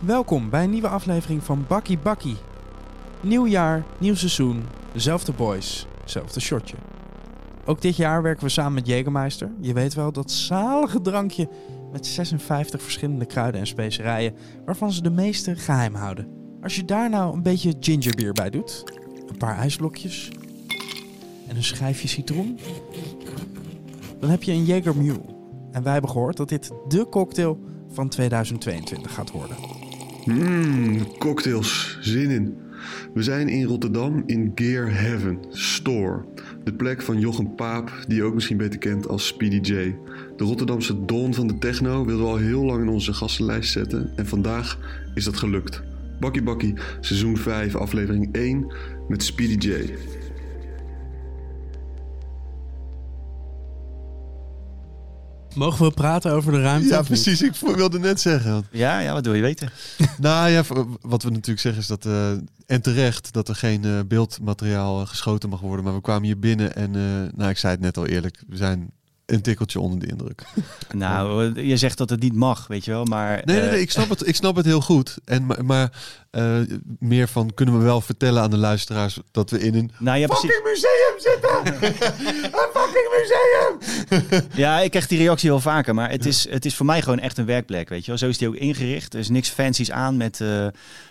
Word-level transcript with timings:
Welkom 0.00 0.50
bij 0.50 0.64
een 0.64 0.70
nieuwe 0.70 0.88
aflevering 0.88 1.42
van 1.42 1.64
Bakkie 1.68 1.98
Bakkie. 1.98 2.36
Nieuw 3.20 3.46
jaar, 3.46 3.84
nieuw 3.98 4.14
seizoen, 4.14 4.62
dezelfde 4.92 5.32
boys, 5.32 5.86
hetzelfde 6.00 6.40
shotje. 6.40 6.76
Ook 7.64 7.80
dit 7.80 7.96
jaar 7.96 8.22
werken 8.22 8.44
we 8.44 8.50
samen 8.50 8.72
met 8.72 8.86
Jägermeister. 8.86 9.50
Je 9.60 9.72
weet 9.72 9.94
wel, 9.94 10.12
dat 10.12 10.30
zalige 10.30 11.00
drankje 11.00 11.48
met 11.92 12.06
56 12.06 12.82
verschillende 12.82 13.24
kruiden 13.24 13.60
en 13.60 13.66
specerijen, 13.66 14.34
waarvan 14.64 14.92
ze 14.92 15.02
de 15.02 15.10
meeste 15.10 15.56
geheim 15.56 15.94
houden. 15.94 16.28
Als 16.62 16.76
je 16.76 16.84
daar 16.84 17.10
nou 17.10 17.34
een 17.34 17.42
beetje 17.42 17.74
gingerbeer 17.80 18.32
bij 18.32 18.50
doet, 18.50 18.84
een 19.26 19.36
paar 19.36 19.56
ijsblokjes 19.56 20.30
en 21.48 21.56
een 21.56 21.64
schijfje 21.64 22.08
citroen, 22.08 22.58
dan 24.18 24.30
heb 24.30 24.42
je 24.42 24.52
een 24.52 24.64
Jaeger 24.64 24.96
Mule. 24.96 25.38
En 25.72 25.82
wij 25.82 25.92
hebben 25.92 26.10
gehoord 26.10 26.36
dat 26.36 26.48
dit 26.48 26.70
de 26.88 27.08
cocktail 27.08 27.58
van 27.88 28.08
2022 28.08 29.14
gaat 29.14 29.30
worden. 29.30 29.79
Mmm, 30.30 31.16
cocktails. 31.18 31.98
Zin 32.00 32.30
in. 32.30 32.56
We 33.14 33.22
zijn 33.22 33.48
in 33.48 33.64
Rotterdam 33.64 34.22
in 34.26 34.52
Gear 34.54 34.92
Heaven 34.92 35.38
Store. 35.48 36.24
De 36.64 36.72
plek 36.72 37.02
van 37.02 37.20
Jochem 37.20 37.54
Paap, 37.54 38.04
die 38.06 38.16
je 38.16 38.22
ook 38.22 38.34
misschien 38.34 38.56
beter 38.56 38.78
kent 38.78 39.08
als 39.08 39.26
Speedy 39.26 39.72
J. 39.72 39.96
De 40.36 40.44
Rotterdamse 40.44 41.04
don 41.04 41.34
van 41.34 41.46
de 41.46 41.58
techno 41.58 42.04
wilden 42.04 42.24
we 42.24 42.30
al 42.30 42.36
heel 42.36 42.64
lang 42.64 42.82
in 42.82 42.88
onze 42.88 43.12
gastenlijst 43.12 43.72
zetten. 43.72 44.12
En 44.16 44.26
vandaag 44.26 44.78
is 45.14 45.24
dat 45.24 45.36
gelukt. 45.36 45.82
Bakkie 46.20 46.42
Bakkie, 46.42 46.74
seizoen 47.00 47.36
5, 47.36 47.76
aflevering 47.76 48.28
1 48.32 48.72
met 49.08 49.22
Speedy 49.22 49.68
J. 49.68 49.94
Mogen 55.54 55.84
we 55.84 55.90
praten 55.90 56.32
over 56.32 56.52
de 56.52 56.60
ruimte? 56.60 56.88
Ja, 56.88 57.02
precies. 57.02 57.42
Ik 57.42 57.54
wilde 57.54 57.98
net 57.98 58.20
zeggen. 58.20 58.66
Ja, 58.70 58.98
ja, 58.98 59.12
wat 59.12 59.24
wil 59.24 59.34
je 59.34 59.42
weten? 59.42 59.70
nou 60.18 60.50
ja, 60.50 60.62
wat 61.00 61.22
we 61.22 61.30
natuurlijk 61.30 61.60
zeggen 61.60 61.80
is 61.80 61.86
dat, 61.86 62.06
eh, 62.06 62.30
en 62.70 62.82
terecht, 62.82 63.32
dat 63.32 63.48
er 63.48 63.54
geen 63.54 63.84
eh, 63.84 63.98
beeldmateriaal 64.06 65.00
eh, 65.00 65.06
geschoten 65.06 65.48
mag 65.48 65.60
worden. 65.60 65.84
Maar 65.84 65.94
we 65.94 66.00
kwamen 66.00 66.24
hier 66.24 66.38
binnen 66.38 66.74
en, 66.74 66.96
eh, 66.96 67.38
nou 67.38 67.50
ik 67.50 67.58
zei 67.58 67.72
het 67.72 67.82
net 67.82 67.96
al 67.96 68.06
eerlijk, 68.06 68.42
we 68.48 68.56
zijn 68.56 68.90
een 69.30 69.42
tikkeltje 69.42 69.80
onder 69.80 69.98
de 69.98 70.06
indruk. 70.06 70.42
Nou, 70.92 71.60
je 71.66 71.76
zegt 71.76 71.98
dat 71.98 72.10
het 72.10 72.20
niet 72.20 72.34
mag, 72.34 72.66
weet 72.66 72.84
je 72.84 72.90
wel, 72.90 73.04
maar... 73.04 73.42
Nee, 73.44 73.56
nee, 73.56 73.64
eh, 73.64 73.70
nee 73.70 73.80
ik, 73.80 73.90
snap 73.90 74.08
het, 74.08 74.26
ik 74.26 74.34
snap 74.36 74.56
het 74.56 74.64
heel 74.66 74.80
goed. 74.80 75.16
En, 75.24 75.46
maar 75.46 75.64
maar 75.64 75.90
eh, 76.30 76.58
meer 76.98 77.28
van, 77.28 77.54
kunnen 77.54 77.78
we 77.78 77.84
wel 77.84 78.00
vertellen 78.00 78.42
aan 78.42 78.50
de 78.50 78.56
luisteraars 78.56 79.18
dat 79.30 79.50
we 79.50 79.60
in 79.60 79.74
een 79.74 79.90
Nou 79.98 80.18
ja, 80.18 80.26
precies. 80.26 80.60
museum 80.64 81.16
zitten? 81.16 81.66
een 82.60 82.70
fucking 82.74 83.08
museum! 83.18 84.48
Ja, 84.54 84.80
ik 84.80 84.90
krijg 84.90 85.06
die 85.06 85.18
reactie 85.18 85.50
heel 85.50 85.60
vaker, 85.60 85.94
maar 85.94 86.10
het 86.10 86.26
is, 86.26 86.48
het 86.48 86.64
is 86.64 86.74
voor 86.76 86.86
mij 86.86 87.02
gewoon 87.02 87.18
echt 87.18 87.38
een 87.38 87.46
werkplek, 87.46 87.88
weet 87.88 88.00
je 88.04 88.06
wel. 88.10 88.18
Zo 88.18 88.28
is 88.28 88.38
die 88.38 88.48
ook 88.48 88.54
ingericht. 88.54 89.14
Er 89.14 89.20
is 89.20 89.28
niks 89.28 89.48
fancies 89.48 89.90
aan 89.90 90.16
met... 90.16 90.40
eh, 90.40 90.66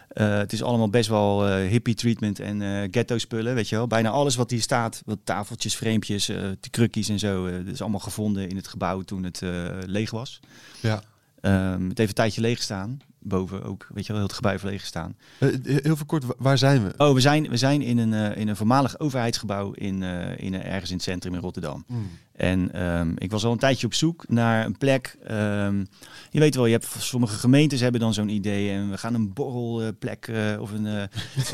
eh, 0.09 0.37
het 0.37 0.53
is 0.53 0.63
allemaal 0.63 0.89
best 0.89 1.09
wel 1.09 1.47
eh, 1.47 1.67
hippie 1.69 1.93
treatment 1.95 2.39
en 2.39 2.61
eh, 2.61 2.87
ghetto 2.91 3.17
spullen, 3.17 3.55
weet 3.55 3.69
je 3.69 3.75
wel. 3.75 3.87
Bijna 3.87 4.09
alles 4.09 4.35
wat 4.35 4.49
hier 4.51 4.61
staat, 4.61 5.01
wat 5.05 5.19
tafeltjes, 5.23 5.75
eh 5.75 6.35
de 6.59 6.69
krukkies 6.69 7.09
en 7.09 7.19
zo, 7.19 7.51
dat 7.63 7.73
is 7.73 7.81
allemaal 7.81 7.99
gevonden 7.99 8.49
in 8.49 8.55
het 8.55 8.67
gebouw 8.67 9.01
toen 9.01 9.23
het 9.23 9.41
leeg 9.85 10.11
was. 10.11 10.39
Ja. 10.79 11.03
Ehm, 11.41 11.87
het 11.89 11.97
heeft 11.97 12.09
een 12.09 12.15
tijdje 12.15 12.41
leeg 12.41 12.57
gestaan, 12.57 12.99
boven 13.19 13.63
ook, 13.63 13.87
weet 13.93 14.05
je 14.05 14.11
wel, 14.11 14.17
heel 14.17 14.27
het 14.27 14.35
gebouw 14.35 14.51
heeft 14.51 14.63
leeg 14.63 14.81
gestaan. 14.81 15.15
Heel 15.63 15.95
veel 15.95 16.05
kort, 16.05 16.23
wa- 16.25 16.33
waar 16.37 16.57
zijn 16.57 16.83
we? 16.83 16.93
Oh, 16.97 17.13
we 17.13 17.19
zijn, 17.19 17.49
we 17.49 17.57
zijn 17.57 17.81
in, 17.81 17.97
een, 17.97 18.35
in 18.35 18.47
een 18.47 18.55
voormalig 18.55 18.99
overheidsgebouw 18.99 19.71
in, 19.71 20.03
in, 20.37 20.63
ergens 20.63 20.89
in 20.89 20.95
het 20.95 21.05
centrum 21.05 21.33
in 21.33 21.39
Rotterdam. 21.39 21.83
Hmm. 21.87 22.09
En 22.39 22.73
ehm, 22.73 23.11
ik 23.17 23.31
was 23.31 23.45
al 23.45 23.51
een 23.51 23.57
tijdje 23.57 23.85
op 23.85 23.93
zoek 23.93 24.23
naar 24.27 24.65
een 24.65 24.77
plek. 24.77 25.17
ehm, 25.27 25.83
je 26.31 26.39
weet 26.39 26.55
wel, 26.55 26.65
je 26.65 26.71
hebt 26.71 26.87
sommige 26.97 27.35
gemeentes 27.37 27.79
hebben 27.79 28.01
dan 28.01 28.13
zo'n 28.13 28.29
idee 28.29 28.71
en 28.71 28.89
we 28.89 28.97
gaan 28.97 29.13
een 29.13 29.33
borrelplek 29.33 30.27
eh, 30.27 30.61
of 30.61 30.71
een 30.71 30.85
eh, 30.87 31.03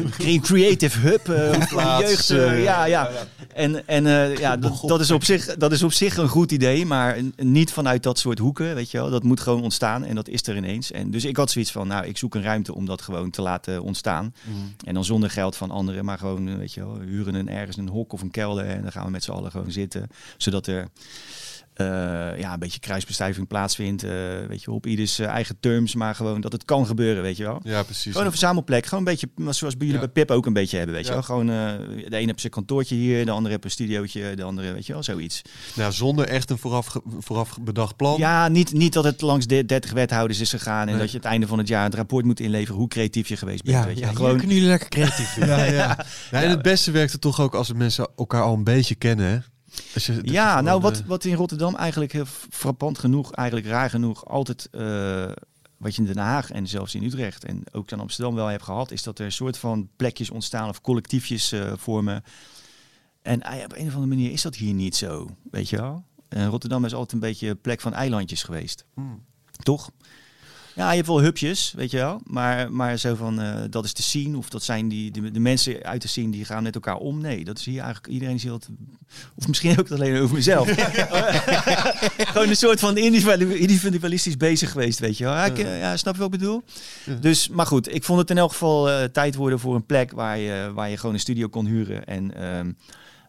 cre- 0.17 0.39
creative 0.39 0.99
hub 0.99 1.27
jeugd. 1.27 2.29
eh, 2.29 2.51
eh, 2.51 2.63
ja, 2.63 2.85
ja. 2.85 3.09
En, 3.53 3.87
en 3.87 4.03
ja, 4.37 4.57
dat, 4.57 4.81
dat, 4.85 4.99
is 4.99 5.11
op 5.11 5.23
zich, 5.23 5.55
dat 5.55 5.71
is 5.71 5.83
op 5.83 5.93
zich 5.93 6.17
een 6.17 6.27
goed 6.27 6.51
idee, 6.51 6.85
maar 6.85 7.17
niet 7.35 7.71
vanuit 7.71 8.03
dat 8.03 8.19
soort 8.19 8.39
hoeken, 8.39 8.75
weet 8.75 8.91
je 8.91 8.97
wel. 8.97 9.09
Dat 9.09 9.23
moet 9.23 9.39
gewoon 9.39 9.61
ontstaan 9.63 10.03
en 10.03 10.15
dat 10.15 10.27
is 10.27 10.47
er 10.47 10.55
ineens. 10.57 10.91
En 10.91 11.11
dus 11.11 11.25
ik 11.25 11.37
had 11.37 11.51
zoiets 11.51 11.71
van, 11.71 11.87
nou, 11.87 12.05
ik 12.05 12.17
zoek 12.17 12.35
een 12.35 12.41
ruimte 12.43 12.75
om 12.75 12.85
dat 12.85 13.01
gewoon 13.01 13.29
te 13.29 13.41
laten 13.41 13.81
ontstaan. 13.83 14.33
En 14.85 14.93
dan 14.93 15.05
zonder 15.05 15.29
geld 15.29 15.55
van 15.55 15.71
anderen, 15.71 16.05
maar 16.05 16.17
gewoon, 16.17 16.57
weet 16.57 16.73
je 16.73 16.79
wel, 16.79 16.99
huren 16.99 17.35
een 17.35 17.49
ergens 17.49 17.77
een 17.77 17.87
hok 17.87 18.13
of 18.13 18.21
een 18.21 18.31
kelder 18.31 18.65
en 18.65 18.81
dan 18.81 18.91
gaan 18.91 19.05
we 19.05 19.11
met 19.11 19.23
z'n 19.23 19.31
allen 19.31 19.51
gewoon 19.51 19.71
zitten, 19.71 20.07
zodat 20.37 20.67
er 20.67 20.74
eh, 21.73 21.85
ja, 22.39 22.53
een 22.53 22.59
beetje 22.59 22.79
kruisbestuiving 22.79 23.47
plaatsvindt, 23.47 24.03
eh, 24.03 24.11
weet 24.47 24.63
je 24.63 24.71
op 24.71 24.85
ieders 24.85 25.19
eh, 25.19 25.27
eigen 25.27 25.57
terms, 25.59 25.95
maar 25.95 26.15
gewoon 26.15 26.41
dat 26.41 26.51
het 26.51 26.65
kan 26.65 26.85
gebeuren, 26.85 27.23
weet 27.23 27.37
je 27.37 27.43
wel. 27.43 27.59
Ja, 27.63 27.83
precies. 27.83 28.11
Gewoon 28.11 28.23
een 28.25 28.31
verzamelplek, 28.31 28.85
gewoon 28.85 28.99
een 29.07 29.11
beetje 29.11 29.27
zoals 29.35 29.77
bij 29.77 29.87
jullie 29.87 30.01
Ja. 30.01 30.07
bij 30.11 30.23
Pip 30.23 30.31
ook 30.35 30.45
een 30.45 30.53
beetje 30.53 30.77
hebben, 30.77 30.95
weet 30.95 31.05
je 31.05 31.11
wel. 31.13 31.23
Gewoon, 31.23 31.49
eh, 31.49 31.55
de 32.09 32.15
ene 32.15 32.25
heeft 32.25 32.39
zijn 32.39 32.51
kantoortje 32.51 32.95
hier, 32.95 33.25
de 33.25 33.31
andere 33.31 33.51
heeft 33.51 33.63
een 33.63 33.71
studiootje, 33.71 34.35
de 34.35 34.43
andere, 34.43 34.73
weet 34.73 34.85
je 34.85 34.93
wel, 34.93 35.03
zoiets. 35.03 35.41
Nou, 35.75 35.91
zonder 35.91 36.27
echt 36.27 36.49
een 36.49 36.57
vooraf, 36.57 36.95
vooraf 37.19 37.57
bedacht 37.61 37.95
plan. 37.95 38.17
Ja, 38.17 38.47
niet, 38.47 38.73
niet 38.73 38.93
dat 38.93 39.03
het 39.03 39.21
langs 39.21 39.45
de 39.47 39.65
30 39.65 39.91
wethouders 39.91 40.39
is 40.39 40.49
gegaan 40.49 40.81
en 40.81 40.87
Nee. 40.93 40.97
dat 41.01 41.11
je 41.11 41.17
het 41.17 41.25
einde 41.25 41.47
van 41.47 41.57
het 41.57 41.67
jaar 41.67 41.83
het 41.83 41.95
rapport 41.95 42.25
moet 42.25 42.39
inleveren 42.39 42.79
hoe 42.79 42.87
creatief 42.87 43.27
je 43.27 43.37
geweest 43.37 43.63
bent, 43.63 43.77
Ja, 43.77 43.85
weet 43.85 43.97
je 43.99 44.05
ja, 44.05 44.11
Gewoon, 44.13 44.37
kunnen 44.37 44.55
jullie 44.55 44.69
lekker 44.69 44.89
creatief. 44.89 45.35
Ja, 45.45 45.63
ja. 45.63 46.05
Ja, 46.31 46.41
en 46.41 46.49
het 46.49 46.61
beste 46.61 46.91
werkt 46.91 47.11
het 47.11 47.21
toch 47.21 47.39
ook 47.39 47.55
als 47.55 47.73
mensen 47.73 48.07
elkaar 48.15 48.41
al 48.41 48.53
een 48.53 48.63
beetje 48.63 48.95
kennen, 48.95 49.25
hè? 49.25 49.37
Je, 49.75 49.91
dat 49.93 50.03
je 50.05 50.31
Ja, 50.31 50.61
nou 50.61 50.81
wat, 50.81 50.99
eh, 50.99 51.05
wat 51.05 51.25
in 51.25 51.35
Rotterdam 51.35 51.75
eigenlijk 51.75 52.11
heel 52.11 52.25
frappant 52.49 52.99
genoeg, 52.99 53.31
eigenlijk 53.31 53.67
raar 53.67 53.89
genoeg, 53.89 54.25
altijd 54.25 54.67
eh, 54.71 55.31
wat 55.77 55.95
je 55.95 56.01
in 56.01 56.07
Den 56.07 56.23
Haag 56.23 56.51
en 56.51 56.67
zelfs 56.67 56.95
in 56.95 57.03
Utrecht 57.03 57.45
en 57.45 57.63
ook 57.71 57.91
in 57.91 57.99
Amsterdam 57.99 58.35
wel 58.35 58.47
hebt 58.47 58.63
gehad, 58.63 58.91
is 58.91 59.03
dat 59.03 59.19
er 59.19 59.25
een 59.25 59.31
soort 59.31 59.57
van 59.57 59.89
plekjes 59.95 60.29
ontstaan 60.29 60.69
of 60.69 60.81
collectiefjes 60.81 61.51
eh, 61.51 61.73
vormen. 61.75 62.23
En 63.21 63.41
eh, 63.41 63.63
op 63.63 63.71
een 63.71 63.87
of 63.87 63.93
andere 63.93 64.05
manier 64.05 64.31
is 64.31 64.41
dat 64.41 64.55
hier 64.55 64.73
niet 64.73 64.95
zo, 64.95 65.29
weet 65.51 65.69
je 65.69 65.77
wel. 65.77 66.03
En 66.27 66.47
Rotterdam 66.47 66.85
is 66.85 66.93
altijd 66.93 67.11
een 67.11 67.19
beetje 67.29 67.49
een 67.49 67.61
plek 67.61 67.81
van 67.81 67.93
eilandjes 67.93 68.43
geweest, 68.43 68.85
hmm. 68.93 69.25
toch? 69.63 69.91
Ja, 70.75 70.89
je 70.89 70.95
hebt 70.95 71.07
wel 71.07 71.21
hupjes, 71.21 71.73
weet 71.75 71.91
je 71.91 71.97
wel. 71.97 72.21
Maar, 72.23 72.71
maar 72.71 72.97
zo 72.97 73.15
van, 73.15 73.41
eh, 73.41 73.61
dat 73.69 73.85
is 73.85 73.93
de 73.93 74.01
scene. 74.01 74.37
Of 74.37 74.49
dat 74.49 74.63
zijn 74.63 74.87
die, 74.87 75.11
de, 75.11 75.31
de 75.31 75.39
mensen 75.39 75.83
uit 75.83 76.01
de 76.01 76.07
scene 76.07 76.31
die 76.31 76.45
gaan 76.45 76.63
met 76.63 76.75
elkaar 76.75 76.95
om. 76.97 77.21
Nee, 77.21 77.43
dat 77.43 77.57
is 77.57 77.65
hier 77.65 77.79
eigenlijk, 77.81 78.07
iedereen 78.13 78.35
is 78.35 78.43
heel... 78.43 78.57
te- 78.57 78.67
Of 79.35 79.47
misschien 79.47 79.79
ook 79.79 79.91
alleen 79.91 80.21
over 80.21 80.35
mezelf. 80.35 80.67
Gewoon 82.31 82.49
een 82.49 82.55
soort 82.55 82.79
van 82.79 82.97
individu- 82.97 83.53
individualistisch 83.55 84.37
bezig 84.37 84.71
geweest, 84.71 84.99
weet 84.99 85.17
je 85.17 85.23
wel. 85.23 85.33
Ja, 85.33 85.45
ik, 85.45 85.57
ja, 85.57 85.97
snap 85.97 86.13
je 86.13 86.19
wat 86.21 86.33
ik 86.33 86.39
bedoel? 86.39 86.63
Dus, 87.21 87.49
maar 87.49 87.65
goed, 87.65 87.93
ik 87.95 88.03
vond 88.03 88.19
het 88.19 88.29
in 88.29 88.37
elk 88.37 88.51
geval 88.51 88.89
eh, 88.89 89.03
tijd 89.03 89.35
worden 89.35 89.59
voor 89.59 89.75
een 89.75 89.85
plek 89.85 90.11
waar 90.11 90.37
je, 90.37 90.71
waar 90.73 90.89
je 90.89 90.97
gewoon 90.97 91.13
een 91.15 91.19
studio 91.21 91.47
kon 91.47 91.65
huren. 91.65 92.05
En 92.05 92.35
ehm, 92.35 92.71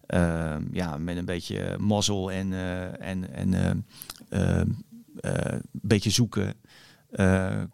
ehm, 0.06 0.62
ja, 0.72 0.96
met 0.96 1.16
een 1.16 1.24
beetje 1.24 1.76
mazzel 1.78 2.30
en, 2.32 2.52
eh, 2.52 3.08
en, 3.08 3.34
en 3.34 3.54
ehm, 3.54 3.76
ehm, 4.28 4.68
eh, 5.20 5.52
een 5.52 5.62
beetje 5.72 6.10
zoeken 6.10 6.54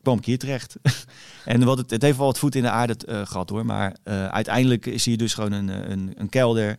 kwam 0.03 0.19
ik 0.19 0.25
hier 0.25 0.39
terecht. 0.39 0.77
en 1.45 1.65
wat 1.65 1.79
het, 1.79 1.91
het 1.91 2.03
heeft 2.03 2.17
wel 2.17 2.27
wat 2.27 2.39
voet 2.39 2.55
in 2.55 2.63
de 2.63 2.71
aarde 2.71 2.97
eh, 3.07 3.27
gehad 3.27 3.51
hoor. 3.51 3.67
Maar 3.67 3.97
eh, 4.03 4.27
uiteindelijk 4.27 4.87
is 4.87 5.05
hier 5.05 5.17
dus 5.17 5.35
gewoon 5.35 5.53
een, 5.53 5.71
eh, 5.71 5.91
een, 5.91 6.13
een 6.17 6.29
kelder 6.29 6.77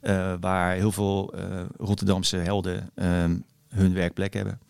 eh, 0.00 0.32
waar 0.40 0.74
heel 0.74 0.92
veel 0.92 1.32
eh, 1.36 1.42
Rotterdamse 1.76 2.36
helden 2.36 2.90
ehm, 2.94 3.36
hun 3.68 3.94
werkplek 3.94 4.34
hebben. 4.34 4.60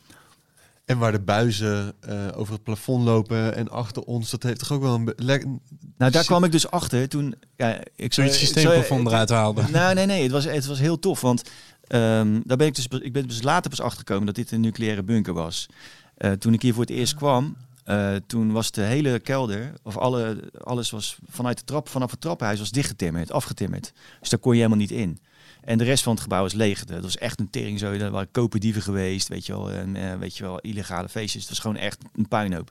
En 0.84 0.99
waar 0.99 1.12
de 1.12 1.21
buizen 1.21 1.93
eh, 2.01 2.15
over 2.34 2.53
het 2.53 2.62
plafond 2.62 3.05
lopen 3.05 3.55
en 3.55 3.69
achter 3.69 4.03
ons, 4.03 4.31
dat 4.31 4.43
heeft 4.43 4.59
toch 4.59 4.73
ook 4.73 4.83
wel 4.83 4.95
een... 4.95 5.61
Nou, 5.97 6.11
daar 6.13 6.25
kwam 6.25 6.45
ik 6.45 6.53
dus 6.53 6.71
achter 6.71 7.09
toen. 7.09 7.34
Ja, 7.57 7.78
ik 7.97 8.15
Zo 8.15 8.23
je 8.23 8.28
het 8.28 8.37
systeemplafond 8.37 9.07
eruit 9.07 9.28
haalde. 9.28 9.63
Nou, 9.73 9.95
nee, 9.95 10.07
nee, 10.07 10.23
het 10.23 10.33
was, 10.33 10.45
het 10.45 10.67
was 10.67 10.78
heel 10.78 10.99
tof. 10.99 11.21
Want 11.21 11.43
ehm, 11.87 12.41
daar 12.45 12.57
ben 12.57 12.67
ik 12.67 12.75
dus, 12.75 12.87
ik 12.87 13.13
ben 13.13 13.28
dus 13.28 13.43
later 13.43 13.71
pas 13.71 13.81
achtergekomen 13.81 14.27
dat 14.27 14.34
dit 14.34 14.51
een 14.51 14.61
nucleaire 14.61 15.03
bunker 15.03 15.33
was. 15.34 15.67
Eh, 16.16 16.32
toen 16.32 16.53
ik 16.53 16.62
hier 16.62 16.72
voor 16.72 16.83
het 16.83 16.92
eerst 16.92 17.15
kwam, 17.15 17.57
eh, 17.84 18.15
toen 18.27 18.53
was 18.53 18.71
de 18.71 18.83
hele 18.83 19.18
kelder, 19.18 19.72
of 19.83 19.97
alle, 19.97 20.51
alles 20.65 20.91
was 20.91 21.16
vanuit 21.28 21.59
de 21.59 21.65
trap, 21.65 21.89
vanaf 21.89 22.10
het 22.10 22.21
trappenhuis 22.21 22.59
was 22.59 22.71
dichtgetimmerd, 22.71 23.33
afgetimmerd. 23.33 23.92
Dus 24.21 24.28
daar 24.28 24.41
kon 24.41 24.53
je 24.53 24.59
helemaal 24.59 24.78
niet 24.78 24.91
in. 24.91 25.18
En 25.66 25.78
de 25.78 25.84
rest 25.84 26.03
van 26.03 26.13
het 26.13 26.22
gebouw 26.22 26.45
is 26.45 26.53
leeg. 26.53 26.84
Dat 26.84 27.03
was 27.03 27.16
echt 27.18 27.41
een 27.41 27.51
tering 27.51 27.78
zo. 27.78 27.92
Er 27.92 28.10
waren 28.10 28.30
koperdieven 28.30 28.83
geweest, 28.83 29.28
weet 29.28 29.47
je 29.47 29.53
wel. 29.53 29.71
En, 29.71 29.97
eh, 29.97 30.18
weet 30.18 30.36
je 30.36 30.42
wel, 30.42 30.59
illegale 30.59 31.09
feestjes. 31.09 31.41
Het 31.41 31.51
was 31.51 31.59
gewoon 31.59 31.77
echt 31.77 31.98
een 32.15 32.28
puinhoop. 32.28 32.71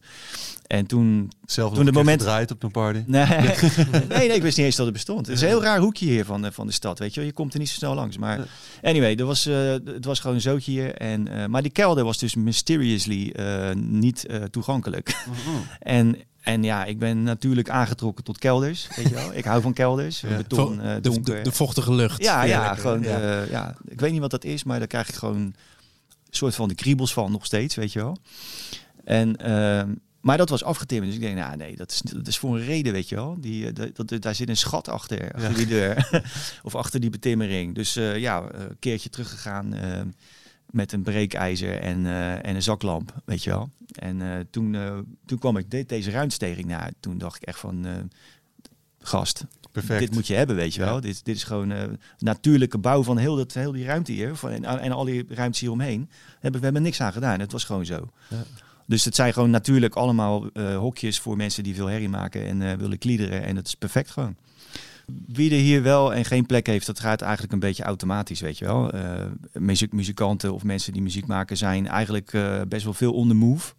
En 0.67 0.85
toen 0.85 1.31
Zelf 1.45 1.73
Toen 1.73 1.85
het 1.85 1.95
moment- 1.95 2.21
gedraaid 2.21 2.51
op 2.51 2.63
een 2.63 2.71
party. 2.71 3.03
Nee, 3.05 3.25
nee, 4.09 4.27
nee, 4.27 4.27
ik 4.27 4.41
wist 4.41 4.57
niet 4.57 4.65
eens 4.65 4.75
dat 4.75 4.85
het 4.85 4.93
bestond. 4.93 5.25
Het 5.27 5.35
is 5.35 5.41
een 5.41 5.47
heel 5.47 5.61
raar 5.63 5.79
hoekje 5.79 6.05
hier 6.05 6.25
van 6.25 6.41
de, 6.41 6.51
van 6.51 6.67
de 6.67 6.73
stad, 6.73 6.99
weet 6.99 7.13
je 7.13 7.19
wel. 7.19 7.29
Je 7.29 7.35
komt 7.35 7.53
er 7.53 7.59
niet 7.59 7.69
zo 7.69 7.75
snel 7.75 7.93
langs. 7.95 8.17
Maar 8.17 8.47
anyway, 8.81 9.15
er 9.15 9.25
was, 9.25 9.45
eh, 9.45 9.71
het 9.71 10.05
was 10.05 10.19
gewoon 10.19 10.35
een 10.35 10.41
zootje 10.41 10.71
hier. 10.71 10.93
En, 10.95 11.27
eh, 11.27 11.45
maar 11.45 11.61
die 11.61 11.71
kelder 11.71 12.03
was 12.03 12.17
dus 12.17 12.35
mysteriously 12.35 13.33
niet 13.75 14.25
toegankelijk. 14.51 15.25
en, 15.79 16.15
en 16.45 16.63
ja, 16.63 16.85
ik 16.85 16.99
ben 16.99 17.23
natuurlijk 17.23 17.69
aangetrokken 17.69 18.23
tot 18.23 18.37
kelders, 18.37 18.87
weet 18.95 19.07
je 19.09 19.13
wel. 19.13 19.33
Ik 19.33 19.43
hou 19.45 19.61
van 19.61 19.73
kelders, 19.73 20.21
Ja. 20.21 20.37
beton, 20.37 20.81
eh, 20.81 20.95
de, 21.01 21.21
de, 21.21 21.41
de 21.41 21.51
vochtige 21.51 21.93
lucht. 21.93 22.23
ja, 22.23 22.43
ja, 22.43 22.75
gewoon, 22.75 23.01
Ja. 23.01 23.41
eh, 23.41 23.49
ja, 23.49 23.75
ik 23.87 23.99
weet 23.99 24.11
niet 24.11 24.21
wat 24.21 24.31
dat 24.31 24.43
is, 24.43 24.63
maar 24.63 24.79
daar 24.79 24.87
krijg 24.87 25.09
ik 25.09 25.15
gewoon 25.15 25.35
een 25.35 25.55
soort 26.29 26.55
van 26.55 26.67
de 26.67 26.75
kriebels 26.75 27.13
van 27.13 27.31
nog 27.31 27.45
steeds, 27.45 27.75
weet 27.75 27.93
je 27.93 27.99
wel. 27.99 28.17
En, 29.03 29.35
ehm, 29.37 29.89
Maar 30.21 30.37
dat 30.37 30.49
was 30.49 30.63
afgetimmerd. 30.63 31.11
Dus 31.11 31.21
ik 31.21 31.25
denk, 31.27 31.37
nou 31.45 31.57
nee, 31.57 31.75
dat 31.75 31.91
is, 31.91 32.01
dat 32.01 32.27
is 32.27 32.37
voor 32.37 32.55
een 32.55 32.65
reden, 32.65 32.93
weet 32.93 33.09
je 33.09 33.15
wel. 33.15 33.37
Die, 33.39 33.67
eh, 33.67 33.73
dat, 33.93 34.07
dat, 34.09 34.21
daar 34.21 34.35
zit 34.35 34.49
een 34.49 34.57
schat 34.57 34.87
achter, 34.89 35.31
achter 35.33 35.53
die 35.55 35.65
deur. 35.65 36.09
of 36.63 36.75
achter 36.75 36.99
die 36.99 37.09
betimmering. 37.09 37.75
Dus 37.75 37.93
ja, 37.93 38.43
een 38.51 38.75
keertje 38.79 39.09
teruggegaan 39.09 39.73
eh, 39.73 40.01
met 40.75 40.91
een 40.91 41.01
breekijzer 41.01 41.79
en, 41.79 42.05
eh, 42.05 42.45
en 42.45 42.55
een 42.55 42.63
zaklamp, 42.63 43.13
weet 43.25 43.43
je 43.43 43.49
wel. 43.49 43.69
En 43.93 44.21
eh, 44.21 44.39
toen, 44.49 44.75
eh, 44.75 44.97
toen 45.25 45.39
kwam 45.39 45.57
ik 45.57 45.71
de, 45.71 45.85
deze 45.85 46.11
ruimtesteging 46.11 46.67
naar. 46.67 46.91
Toen 46.99 47.17
dacht 47.17 47.35
ik 47.35 47.41
echt 47.41 47.59
van, 47.59 47.85
gast, 48.99 49.45
Perfect. 49.71 49.99
dit 49.99 50.11
moet 50.11 50.27
je 50.27 50.33
hebben, 50.33 50.55
weet 50.55 50.73
je 50.73 50.81
wel. 50.81 51.01
Dit, 51.01 51.25
dit 51.25 51.35
is 51.35 51.43
gewoon 51.43 51.97
natuurlijke 52.17 52.77
bouw 52.77 53.03
van 53.03 53.17
heel, 53.17 53.35
dat, 53.35 53.53
heel 53.53 53.71
die 53.71 53.85
ruimte 53.85 54.11
hier. 54.11 54.35
Van, 54.35 54.49
en, 54.49 54.63
en 54.65 54.91
al 54.91 55.03
die 55.03 55.25
ruimtes 55.27 55.59
hieromheen. 55.61 56.09
Hebben, 56.39 56.59
we 56.59 56.65
hebben 56.65 56.83
niks 56.83 57.01
aan 57.01 57.13
gedaan. 57.13 57.39
Het 57.39 57.51
was 57.51 57.63
gewoon 57.63 57.85
zo. 57.85 58.09
Ja. 58.29 58.43
Dus 58.85 59.05
het 59.05 59.15
zijn 59.15 59.33
gewoon 59.33 59.49
natuurlijk 59.49 59.95
allemaal 59.95 60.45
hokjes 60.55 61.19
voor 61.19 61.35
mensen 61.35 61.63
die 61.63 61.75
veel 61.75 61.87
herrie 61.87 62.09
maken 62.09 62.45
en 62.45 62.77
willen 62.77 62.97
kliederen. 62.97 63.43
En 63.43 63.55
dat 63.55 63.67
is 63.67 63.75
perfect 63.75 64.11
gewoon. 64.11 64.35
Wie 65.27 65.51
er 65.51 65.57
hier 65.57 65.83
wel 65.83 66.13
en 66.13 66.25
geen 66.25 66.45
plek 66.45 66.67
heeft, 66.67 66.85
dat 66.85 66.99
gaat 66.99 67.21
eigenlijk 67.21 67.53
een 67.53 67.59
beetje 67.59 67.83
automatisch, 67.83 68.39
weet 68.39 68.57
je 68.57 68.65
wel. 68.65 68.91
Eh, 68.91 69.25
muziek, 69.53 69.93
muzikanten 69.93 70.53
of 70.53 70.63
mensen 70.63 70.93
die 70.93 71.01
muziek 71.01 71.27
maken 71.27 71.57
zijn 71.57 71.87
eigenlijk 71.87 72.33
eh, 72.33 72.61
best 72.67 72.83
wel 72.83 72.93
veel 72.93 73.13
on 73.13 73.27
the 73.27 73.33
move. 73.33 73.73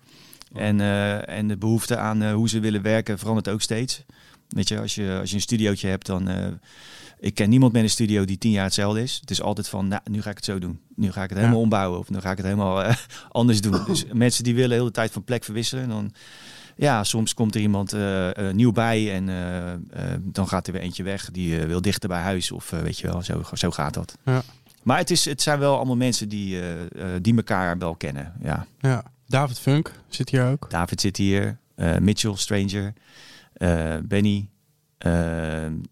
En, 0.52 0.80
eh, 0.80 1.28
en 1.28 1.48
de 1.48 1.56
behoefte 1.56 1.96
aan 1.96 2.30
hoe 2.30 2.48
ze 2.48 2.60
willen 2.60 2.82
werken 2.82 3.18
verandert 3.18 3.48
ook 3.48 3.62
steeds. 3.62 4.04
Weet 4.48 4.68
je, 4.68 4.80
als 4.80 4.94
je, 4.94 5.16
als 5.20 5.30
je 5.30 5.36
een 5.36 5.42
studiootje 5.42 5.88
hebt, 5.88 6.06
dan... 6.06 6.28
ik 7.20 7.34
ken 7.34 7.48
niemand 7.48 7.72
met 7.72 7.82
een 7.82 7.90
studio 7.90 8.24
die 8.24 8.38
tien 8.38 8.50
jaar 8.50 8.64
hetzelfde 8.64 9.02
is. 9.02 9.18
Het 9.20 9.30
is 9.30 9.42
altijd 9.42 9.68
van, 9.68 9.88
nou, 9.88 10.02
nu 10.10 10.22
ga 10.22 10.30
ik 10.30 10.36
het 10.36 10.44
zo 10.44 10.58
doen. 10.58 10.80
Nu 10.94 11.12
ga 11.12 11.22
ik 11.22 11.28
het 11.28 11.38
helemaal 11.38 11.60
ombouwen 11.60 11.98
of 11.98 12.10
nu 12.10 12.20
ga 12.20 12.30
ik 12.30 12.36
het 12.36 12.46
helemaal 12.46 12.94
anders 13.28 13.60
doen. 13.60 13.84
Dus 13.86 14.04
mensen 14.12 14.44
die 14.44 14.54
willen 14.54 14.76
heel 14.76 14.84
de 14.84 14.90
tijd 14.90 15.12
van 15.12 15.24
plek 15.24 15.44
verwisselen. 15.44 15.82
En 15.82 15.88
dan, 15.88 16.12
ja, 16.76 17.04
soms 17.04 17.34
komt 17.34 17.54
er 17.54 17.60
iemand 17.60 17.92
eh, 17.92 18.48
eh, 18.48 18.54
nieuw 18.54 18.72
bij 18.72 19.14
en 19.14 19.28
eh, 19.28 19.72
eh, 19.72 19.78
dan 20.20 20.48
gaat 20.48 20.66
er 20.66 20.72
weer 20.72 20.82
eentje 20.82 21.02
weg 21.02 21.30
die 21.30 21.58
wil 21.58 21.80
dichter 21.80 22.08
bij 22.08 22.20
huis. 22.20 22.50
Of 22.52 22.72
eh, 22.72 22.80
weet 22.80 22.98
je 22.98 23.06
wel, 23.06 23.22
zo, 23.22 23.42
zo 23.52 23.70
gaat 23.70 23.94
dat. 23.94 24.16
Ja. 24.24 24.42
Maar 24.82 24.98
het, 24.98 25.10
is, 25.10 25.24
het 25.24 25.42
zijn 25.42 25.58
wel 25.58 25.76
allemaal 25.76 25.96
mensen 25.96 26.28
die, 26.28 26.60
die 27.20 27.36
elkaar 27.36 27.78
wel 27.78 27.94
kennen. 27.94 28.32
Ja. 28.42 28.66
Ja. 28.80 29.02
David 29.26 29.58
Funk 29.58 29.92
zit 30.08 30.28
hier 30.30 30.44
ook. 30.46 30.70
David 30.70 31.00
zit 31.00 31.16
hier, 31.16 31.58
eh, 31.74 31.96
Mitchell, 31.96 32.34
Stranger, 32.36 32.92
eh, 33.52 33.94
Benny, 34.04 34.48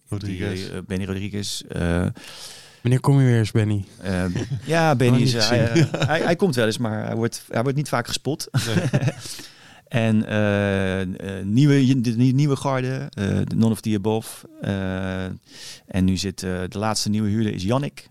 Rodriguez. 0.08 0.70
die, 0.70 0.82
Benny 0.82 1.04
Rodriguez. 1.04 1.60
eh, 1.60 2.06
Wanneer 2.82 3.00
kom 3.00 3.18
je 3.20 3.24
weer 3.26 3.38
eens, 3.38 3.50
Benny? 3.50 3.84
ja, 4.64 4.94
Benny 5.00 5.20
is, 5.22 5.32
hij, 5.48 5.86
hij 6.06 6.36
komt 6.36 6.54
wel 6.54 6.66
eens, 6.66 6.78
maar 6.78 7.04
hij 7.06 7.14
wordt, 7.16 7.44
hij 7.48 7.62
wordt 7.62 7.76
niet 7.76 7.88
vaak 7.88 8.06
gespot. 8.06 8.48
en 9.88 10.26
eh, 10.26 11.00
eh, 11.00 11.08
nieuwe, 11.44 12.00
de 12.00 12.10
nie- 12.16 12.34
nieuwe 12.34 12.56
garde, 12.56 13.08
eh, 13.14 13.26
de 13.44 13.54
None 13.56 13.70
of 13.72 13.80
the 13.80 13.94
Above. 13.94 14.48
eh, 14.60 15.24
en 15.86 16.04
nu 16.04 16.16
zit 16.16 16.42
eh, 16.42 16.60
de 16.68 16.78
laatste 16.78 17.10
nieuwe 17.10 17.28
huurder 17.28 17.54
is 17.54 17.62
Jannik. 17.62 18.06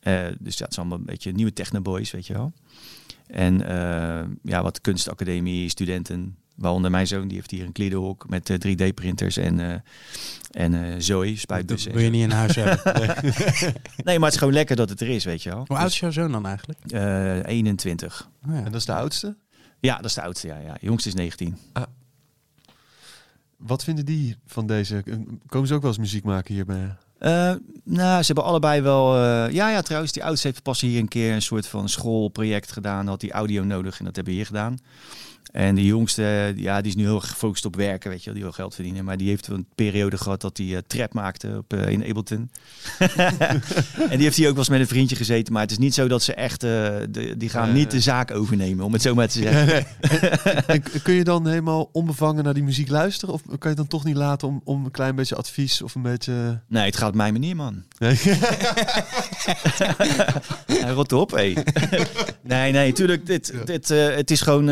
Eh, 0.00 0.20
dus 0.38 0.56
dat 0.56 0.70
is 0.70 0.78
allemaal 0.78 0.98
een 0.98 1.04
beetje 1.04 1.32
nieuwe 1.32 1.52
technoboys, 1.52 2.10
weet 2.10 2.26
je 2.26 2.32
wel. 2.32 2.52
En 3.26 3.66
eh, 3.68 4.24
ja, 4.42 4.62
wat 4.62 4.80
kunstacademie, 4.80 5.68
studenten. 5.68 6.36
Waaronder 6.54 6.90
mijn 6.90 7.06
zoon, 7.06 7.28
die 7.28 7.36
heeft 7.36 7.50
hier 7.50 7.64
een 7.64 7.72
kliederhok 7.72 8.28
met 8.28 8.50
eh, 8.50 8.56
3D-printers 8.58 9.36
en, 9.36 9.60
eh 9.60 9.74
en 10.50 10.74
eh 10.74 10.94
Zoe, 10.98 11.28
Dat 11.30 11.38
spuitbussen. 11.38 11.92
wil 11.92 12.02
je 12.02 12.10
niet 12.10 12.22
in 12.22 12.30
huis 12.30 12.54
hebben. 12.60 12.82
Nee, 14.04 14.16
maar 14.18 14.24
het 14.24 14.32
is 14.32 14.38
gewoon 14.38 14.54
lekker 14.54 14.76
dat 14.76 14.88
het 14.88 15.00
er 15.00 15.08
is, 15.08 15.24
weet 15.24 15.42
je 15.42 15.50
wel. 15.50 15.64
Hoe 15.66 15.76
oud 15.76 15.90
is 15.90 15.98
jouw 16.00 16.10
zoon 16.10 16.32
dan 16.32 16.46
eigenlijk? 16.46 16.78
Eh, 16.86 17.46
21. 17.46 18.28
Oh, 18.46 18.52
ja. 18.52 18.58
En 18.58 18.64
dat 18.64 18.74
is 18.74 18.84
de 18.84 18.94
oudste. 18.94 19.36
Ja, 19.84 19.96
dat 19.96 20.04
is 20.04 20.14
de 20.14 20.22
oudste, 20.22 20.46
ja. 20.46 20.58
ja. 20.58 20.76
Jongste 20.80 21.08
is 21.08 21.14
19. 21.14 21.56
Wat 23.56 23.84
vinden 23.84 24.04
die 24.04 24.36
van 24.46 24.66
deze? 24.66 25.02
Komen 25.46 25.68
ze 25.68 25.74
ook 25.74 25.80
wel 25.80 25.90
eens 25.90 26.00
muziek 26.00 26.24
maken 26.24 26.54
hierbij? 26.54 26.96
Eh, 27.18 27.54
nou, 27.84 28.20
ze 28.20 28.26
hebben 28.26 28.44
allebei 28.44 28.80
wel... 28.80 29.14
eh, 29.16 29.52
ja, 29.52 29.70
ja, 29.70 29.82
trouwens, 29.82 30.12
die 30.12 30.24
oudste 30.24 30.46
heeft 30.46 30.62
pas 30.62 30.80
hier 30.80 30.98
een 30.98 31.08
keer 31.08 31.34
een 31.34 31.42
soort 31.42 31.66
van 31.66 31.88
schoolproject 31.88 32.72
gedaan. 32.72 33.06
Had 33.06 33.20
die 33.20 33.32
audio 33.32 33.64
nodig 33.64 33.98
en 33.98 34.04
dat 34.04 34.14
hebben 34.14 34.32
we 34.32 34.38
hier 34.38 34.48
gedaan. 34.48 34.78
En 35.52 35.74
de 35.74 35.84
jongste, 35.84 36.52
ja, 36.56 36.80
die 36.80 36.90
is 36.90 36.96
nu 36.96 37.02
heel 37.02 37.14
erg 37.14 37.28
gefocust 37.28 37.64
op 37.64 37.76
werken, 37.76 38.10
weet 38.10 38.18
je 38.18 38.24
wel. 38.24 38.34
Die 38.34 38.42
wil 38.42 38.52
geld 38.52 38.74
verdienen. 38.74 39.04
Maar 39.04 39.16
die 39.16 39.28
heeft 39.28 39.46
een 39.46 39.66
periode 39.74 40.18
gehad 40.18 40.40
dat 40.40 40.56
hij 40.56 40.76
eh, 40.76 40.82
trap 40.86 41.12
maakte 41.12 41.54
op, 41.58 41.72
eh, 41.72 41.88
in 41.88 42.04
Ableton. 42.04 42.50
en 44.10 44.16
die 44.16 44.22
heeft 44.22 44.36
hier 44.36 44.48
ook 44.48 44.54
wel 44.54 44.58
eens 44.58 44.68
met 44.68 44.80
een 44.80 44.86
vriendje 44.86 45.16
gezeten. 45.16 45.52
Maar 45.52 45.62
het 45.62 45.70
is 45.70 45.78
niet 45.78 45.94
zo 45.94 46.08
dat 46.08 46.22
ze 46.22 46.34
echt... 46.34 46.62
eh, 46.62 46.70
de, 47.10 47.34
die 47.36 47.48
gaan 47.48 47.72
niet 47.72 47.90
de 47.90 48.00
zaak 48.00 48.30
overnemen, 48.30 48.84
om 48.84 48.92
het 48.92 49.02
zo 49.02 49.14
maar 49.14 49.28
te 49.28 49.38
zeggen. 49.38 49.86
en 50.66 50.82
kun 51.02 51.14
je 51.14 51.24
dan 51.24 51.46
helemaal 51.46 51.88
onbevangen 51.92 52.44
naar 52.44 52.54
die 52.54 52.62
muziek 52.62 52.88
luisteren? 52.88 53.34
Of 53.34 53.42
kan 53.42 53.56
je 53.60 53.68
het 53.68 53.76
dan 53.76 53.86
toch 53.86 54.04
niet 54.04 54.16
laten 54.16 54.48
om, 54.48 54.60
om 54.64 54.84
een 54.84 54.90
klein 54.90 55.14
beetje 55.14 55.36
advies 55.36 55.82
of 55.82 55.94
een 55.94 56.02
beetje... 56.02 56.60
Nee, 56.68 56.84
het 56.84 56.96
gaat 56.96 57.08
op 57.08 57.14
mijn 57.14 57.32
manier, 57.32 57.56
man. 57.56 57.82
Nee. 57.98 58.16
Hij 60.66 60.92
rot 60.92 61.12
op, 61.12 61.30
hé. 61.30 61.52
nee, 62.42 62.72
nee, 62.72 62.92
tuurlijk. 62.92 63.26
Dit, 63.26 63.54
dit, 63.64 63.88
het 63.88 64.30
is 64.30 64.40
gewoon... 64.40 64.68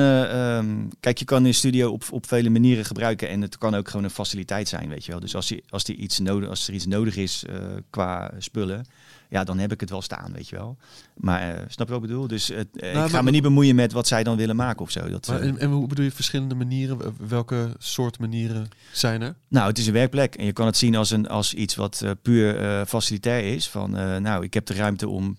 eh, 0.66 0.70
ehm, 0.70 0.88
kijk, 1.00 1.18
je 1.18 1.24
kan 1.24 1.44
een 1.44 1.54
studio 1.54 1.90
op, 1.90 2.04
op 2.10 2.26
vele 2.26 2.50
manieren 2.50 2.84
gebruiken. 2.84 3.28
En 3.28 3.40
het 3.40 3.58
kan 3.58 3.74
ook 3.74 3.88
gewoon 3.88 4.04
een 4.04 4.10
faciliteit 4.10 4.68
zijn, 4.68 4.88
weet 4.88 5.04
je 5.04 5.10
wel. 5.10 5.20
Dus 5.20 5.34
als, 5.34 5.48
je, 5.48 5.62
als, 5.68 5.84
die 5.84 5.96
iets 5.96 6.18
nodig, 6.18 6.48
als 6.48 6.68
er 6.68 6.74
iets 6.74 6.86
nodig 6.86 7.16
is 7.16 7.44
eh, 7.44 7.56
qua 7.90 8.30
spullen... 8.38 8.84
Ja, 9.28 9.44
dan 9.44 9.58
heb 9.58 9.72
ik 9.72 9.80
het 9.80 9.90
wel 9.90 10.02
staan, 10.02 10.32
weet 10.32 10.48
je 10.48 10.56
wel. 10.56 10.76
Maar 11.16 11.40
eh, 11.40 11.64
snap 11.68 11.86
je 11.86 11.92
wat 11.92 12.02
ik 12.02 12.08
bedoel? 12.08 12.26
Dus 12.26 12.50
eh, 12.50 12.60
ik 12.60 12.94
maar- 12.94 13.10
ga 13.10 13.22
me 13.22 13.30
niet 13.30 13.42
bemoeien 13.42 13.74
met 13.74 13.92
wat 13.92 14.06
zij 14.06 14.22
dan 14.22 14.36
willen 14.36 14.56
maken 14.56 14.80
of 14.80 14.90
zo. 14.90 15.08
Dat, 15.08 15.26
Maar, 15.26 15.40
en, 15.40 15.58
en 15.58 15.70
hoe 15.70 15.86
bedoel 15.86 16.04
je 16.04 16.10
verschillende 16.10 16.54
manieren? 16.54 16.98
Welke 17.28 17.74
soort 17.78 18.18
manieren 18.18 18.68
zijn 18.92 19.22
er? 19.22 19.34
Nou, 19.48 19.68
het 19.68 19.78
is 19.78 19.86
een 19.86 19.92
werkplek 19.92 20.34
en 20.34 20.44
je 20.44 20.52
kan 20.52 20.66
het 20.66 20.76
zien 20.76 20.96
als, 20.96 21.10
een, 21.10 21.28
als 21.28 21.54
iets 21.54 21.74
wat 21.74 22.04
puur 22.22 22.86
facilitair 22.86 23.54
is. 23.54 23.68
Van, 23.68 23.90
nou, 24.22 24.44
ik 24.44 24.54
heb 24.54 24.66
de 24.66 24.74
ruimte 24.74 25.08
om 25.08 25.36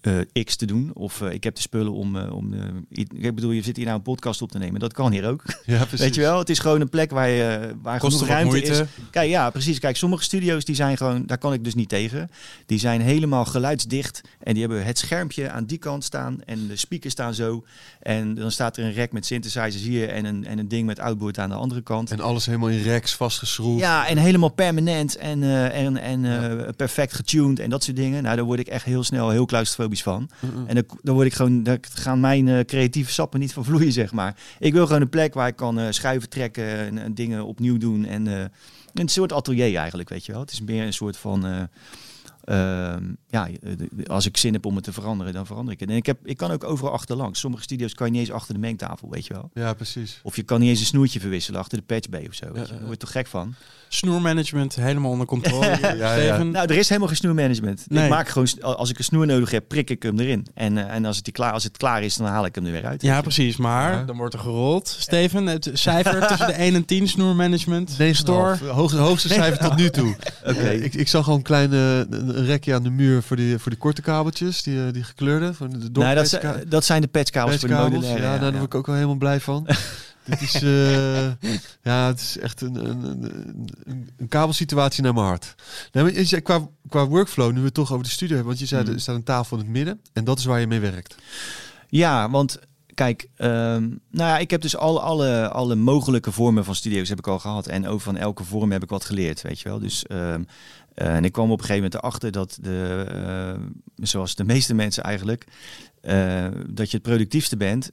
eh, 0.00 0.44
X 0.44 0.56
te 0.56 0.66
doen. 0.66 0.90
Of 0.94 1.20
eh, 1.22 1.32
ik 1.32 1.44
heb 1.44 1.54
de 1.54 1.60
spullen 1.60 1.92
om... 1.92 2.16
eh, 2.16 2.32
om 2.32 2.54
ik 2.90 3.34
bedoel, 3.34 3.50
je 3.50 3.62
zit 3.62 3.76
hier 3.76 3.84
nou 3.84 3.96
een 3.96 4.02
podcast 4.04 4.42
op 4.42 4.50
te 4.50 4.58
nemen. 4.58 4.80
Dat 4.80 4.92
kan 4.92 5.12
hier 5.12 5.26
ook. 5.28 5.42
Ja, 5.64 5.78
precies. 5.78 6.00
Weet 6.00 6.14
je 6.14 6.20
wel? 6.20 6.38
Het 6.38 6.50
is 6.50 6.58
gewoon 6.58 6.80
een 6.80 6.88
plek 6.88 7.10
waar, 7.10 7.28
je, 7.28 7.74
waar 7.82 7.98
Kost 7.98 8.14
genoeg 8.16 8.28
ruimte 8.28 8.48
moeite. 8.56 8.70
is. 8.72 8.82
Kijk, 9.10 9.30
ja, 9.30 9.50
precies. 9.50 9.78
Kijk, 9.78 9.96
sommige 9.96 10.22
studio's 10.22 10.64
die 10.64 10.74
zijn 10.74 10.96
gewoon... 10.96 11.26
Daar 11.26 11.38
kan 11.38 11.52
ik 11.52 11.64
dus 11.64 11.74
niet 11.74 11.88
tegen. 11.88 12.30
Die 12.66 12.78
zijn 12.78 13.00
helemaal 13.00 13.44
geluidsdicht. 13.44 14.20
En 14.40 14.52
die 14.54 14.62
hebben 14.62 14.84
het 14.84 14.98
schermpje 14.98 15.50
aan 15.50 15.64
die 15.64 15.78
kant 15.78 16.04
staan. 16.04 16.38
En 16.44 16.66
de 16.66 16.76
speakers 16.76 17.12
staan 17.12 17.34
zo. 17.34 17.64
En 18.00 18.34
dan 18.34 18.50
staat 18.50 18.76
er 18.76 18.84
een 18.84 18.92
rek 18.92 19.12
met 19.12 19.26
synthesizers 19.26 19.82
hier. 19.82 20.08
En 20.08 20.24
een, 20.24 20.46
en 20.46 20.58
een 20.58 20.68
ding 20.68 20.86
met 20.86 20.98
outboard 20.98 21.38
aan 21.38 21.48
de 21.48 21.54
andere 21.54 21.82
kant. 21.82 22.10
En 22.10 22.20
alles 22.20 22.46
helemaal 22.46 22.68
in 22.68 22.84
racks 22.84 23.14
vastgeschroefd. 23.14 23.80
Ja, 23.80 24.06
en 24.08 24.16
helemaal 24.18 24.52
permanent 24.52 25.16
en, 25.16 25.42
en, 25.72 25.96
en 25.96 26.74
perfect 26.76 27.12
getuned 27.14 27.58
en 27.58 27.70
dat 27.70 27.84
soort 27.84 27.96
dingen. 27.96 28.22
Nou, 28.22 28.36
daar 28.36 28.44
word 28.44 28.60
ik 28.60 28.68
echt 28.68 28.84
heel 28.84 29.04
snel 29.04 29.30
heel 29.30 29.46
van. 29.98 30.30
En 30.66 30.74
dan, 30.74 30.84
dan 31.02 31.14
word 31.14 31.26
ik 31.26 31.32
gewoon, 31.32 31.62
daar 31.62 31.78
gaan 31.94 32.20
mijn 32.20 32.48
eh, 32.48 32.64
creatieve 32.64 33.12
sappen 33.12 33.40
niet 33.40 33.52
van 33.52 33.64
vloeien, 33.64 33.92
zeg 33.92 34.12
maar. 34.12 34.36
Ik 34.58 34.72
wil 34.72 34.86
gewoon 34.86 35.00
een 35.00 35.08
plek 35.08 35.34
waar 35.34 35.48
ik 35.48 35.56
kan 35.56 35.78
eh, 35.78 35.86
schuiven, 35.90 36.28
trekken 36.28 36.78
en, 36.78 36.98
en 36.98 37.14
dingen 37.14 37.44
opnieuw 37.44 37.78
doen. 37.78 38.04
En 38.04 38.26
eh, 38.26 38.44
een 38.94 39.08
soort 39.08 39.32
atelier 39.32 39.76
eigenlijk, 39.76 40.08
weet 40.08 40.26
je 40.26 40.32
wel. 40.32 40.40
Het 40.40 40.52
is 40.52 40.60
meer 40.60 40.86
een 40.86 40.92
soort 40.92 41.16
van... 41.16 41.68
eh, 42.44 42.92
ehm, 42.92 43.04
ja, 43.28 43.48
als 44.06 44.26
ik 44.26 44.36
zin 44.36 44.52
heb 44.52 44.66
om 44.66 44.74
het 44.74 44.84
te 44.84 44.92
veranderen, 44.92 45.32
dan 45.32 45.46
verander 45.46 45.74
ik 45.74 45.80
het. 45.80 45.88
En 45.90 45.96
ik, 45.96 46.06
heb, 46.06 46.18
ik 46.24 46.36
kan 46.36 46.50
ook 46.50 46.64
overal 46.64 46.92
achterlangs. 46.92 47.40
Sommige 47.40 47.62
studio's 47.62 47.94
kan 47.94 48.06
je 48.06 48.12
niet 48.12 48.20
eens 48.20 48.30
achter 48.32 48.54
de 48.54 48.60
mengtafel, 48.60 49.10
weet 49.10 49.26
je 49.26 49.34
wel. 49.34 49.50
Ja, 49.54 49.72
precies. 49.74 50.20
Of 50.22 50.36
je 50.36 50.42
kan 50.42 50.60
niet 50.60 50.68
eens 50.68 50.80
een 50.80 50.86
snoertje 50.86 51.20
verwisselen 51.20 51.60
achter 51.60 51.78
de 51.78 51.84
patchbay 51.84 52.26
of 52.28 52.34
zo. 52.34 52.46
weet 52.46 52.54
je. 52.54 52.60
Ja, 52.60 52.68
Daar 52.68 52.78
word 52.78 52.90
je 52.90 52.96
toch 52.96 53.10
gek 53.10 53.26
van? 53.26 53.54
Snoermanagement 53.88 54.74
helemaal 54.74 55.10
onder 55.10 55.26
controle. 55.26 55.66
Ja, 55.80 55.92
ja. 55.92 56.12
Steven? 56.12 56.50
Nou, 56.50 56.66
er 56.68 56.76
is 56.76 56.88
helemaal 56.88 57.08
geen 57.08 57.16
snoermanagement. 57.16 57.84
Nee. 57.88 58.04
Ik 58.04 58.10
maak 58.10 58.28
gewoon, 58.28 58.48
als 58.60 58.90
ik 58.90 58.98
een 58.98 59.04
snoer 59.04 59.26
nodig 59.26 59.50
heb, 59.50 59.64
prik 59.68 59.90
ik 59.90 60.02
hem 60.02 60.18
erin. 60.18 60.46
En, 60.54 60.78
eh, 60.78 60.94
en 60.94 61.04
als, 61.04 61.16
het 61.16 61.24
die 61.24 61.32
klaar, 61.34 61.52
als 61.52 61.64
het 61.64 61.76
klaar 61.76 62.02
is, 62.02 62.16
dan 62.16 62.26
haal 62.26 62.44
ik 62.44 62.54
hem 62.54 62.66
er 62.66 62.72
weer 62.72 62.86
uit. 62.86 63.02
Ja, 63.02 63.20
precies. 63.20 63.56
Maar 63.56 63.92
Ja. 63.92 64.04
dan 64.04 64.16
wordt 64.16 64.34
er 64.34 64.40
gerold. 64.40 64.88
Steven, 64.98 65.46
het 65.46 65.70
cijfer 65.72 66.26
tussen 66.28 66.46
de 66.46 66.52
1 66.52 66.74
en 66.74 66.84
10 66.84 67.08
snoermanagement. 67.08 67.90
9,5. 67.98 68.10
Store. 68.10 68.56
Hoogste, 68.66 68.98
hoogste 68.98 69.28
cijfer 69.28 69.58
tot 69.58 69.76
nu 69.76 69.90
toe. 69.90 70.16
Oké. 70.50 70.68
Ik, 70.70 70.94
ik 70.94 71.08
zag 71.08 71.22
gewoon 71.24 71.38
een 71.38 71.44
klein 71.44 71.72
eh, 71.72 72.00
een 72.36 72.44
rekje 72.44 72.74
aan 72.74 72.82
de 72.82 72.90
muur 72.90 73.22
voor 73.22 73.36
die, 73.36 73.58
voor 73.58 73.70
die 73.70 73.80
korte 73.80 74.02
kabeltjes, 74.02 74.62
die, 74.62 74.86
eh, 74.86 74.92
die 74.92 75.02
gekleurde. 75.02 75.54
Van 75.54 75.70
de 75.70 76.00
Nee, 76.00 76.14
dat, 76.14 76.28
zijn, 76.28 76.64
dat 76.68 76.84
zijn 76.84 77.00
de 77.00 77.08
patchkabels 77.08 77.56
voor 77.56 77.68
de 77.68 77.74
modulaire. 77.74 78.22
Ja, 78.22 78.28
nou, 78.28 78.40
daar 78.40 78.52
word 78.52 78.64
ik 78.64 78.74
ook 78.74 78.86
wel 78.86 78.94
helemaal 78.94 79.16
blij 79.16 79.40
van. 79.40 79.66
Dit 80.24 80.40
is, 80.40 80.54
eh, 80.62 81.24
ja, 81.82 82.06
het 82.06 82.20
is 82.20 82.38
echt 82.38 82.60
een, 82.60 82.74
een, 82.74 83.04
een, 83.04 84.08
een, 84.16 84.28
kabelsituatie 84.28 85.02
naar 85.02 85.14
mijn 85.14 85.26
hart. 85.26 85.54
Nee, 85.92 86.04
maar 86.04 86.12
je 86.12 86.40
qua, 86.40 86.68
qua 86.88 87.06
workflow, 87.06 87.52
nu 87.52 87.58
we 87.58 87.64
het 87.64 87.74
toch 87.74 87.92
over 87.92 88.04
de 88.04 88.10
studio 88.10 88.34
hebben, 88.34 88.52
want 88.52 88.68
je 88.68 88.74
zei, 88.74 88.84
Hmm. 88.84 88.92
er 88.92 89.00
staat 89.00 89.16
een 89.16 89.22
tafel 89.22 89.56
in 89.56 89.62
het 89.62 89.72
midden 89.72 90.00
en 90.12 90.24
dat 90.24 90.38
is 90.38 90.44
waar 90.44 90.60
je 90.60 90.66
mee 90.66 90.80
werkt. 90.80 91.14
Ja, 91.88 92.30
want 92.30 92.58
kijk, 92.94 93.28
ehm, 93.36 93.88
nou 94.10 94.30
ja, 94.30 94.38
ik 94.38 94.50
heb 94.50 94.60
dus 94.60 94.76
alle, 94.76 95.00
alle, 95.00 95.48
alle 95.48 95.74
mogelijke 95.74 96.32
vormen 96.32 96.64
van 96.64 96.74
studio's 96.74 97.08
heb 97.08 97.18
ik 97.18 97.26
al 97.26 97.38
gehad. 97.38 97.66
En 97.66 97.86
ook 97.86 98.00
van 98.00 98.16
elke 98.16 98.44
vorm 98.44 98.72
heb 98.72 98.82
ik 98.82 98.88
wat 98.88 99.04
geleerd, 99.04 99.42
weet 99.42 99.60
je 99.60 99.68
wel. 99.68 99.78
Dus 99.78 100.06
ehm, 100.06 100.42
Eh, 100.94 101.14
en 101.14 101.24
ik 101.24 101.32
kwam 101.32 101.50
op 101.50 101.58
een 101.58 101.64
gegeven 101.64 101.82
moment 101.82 102.02
erachter 102.02 102.32
dat, 102.32 102.58
de, 102.60 103.06
eh, 103.14 103.60
zoals 103.96 104.34
de 104.34 104.44
meeste 104.44 104.74
mensen 104.74 105.02
eigenlijk, 105.02 105.44
eh, 106.00 106.46
dat 106.66 106.90
je 106.90 106.96
het 106.96 107.06
productiefste 107.06 107.56
bent 107.56 107.90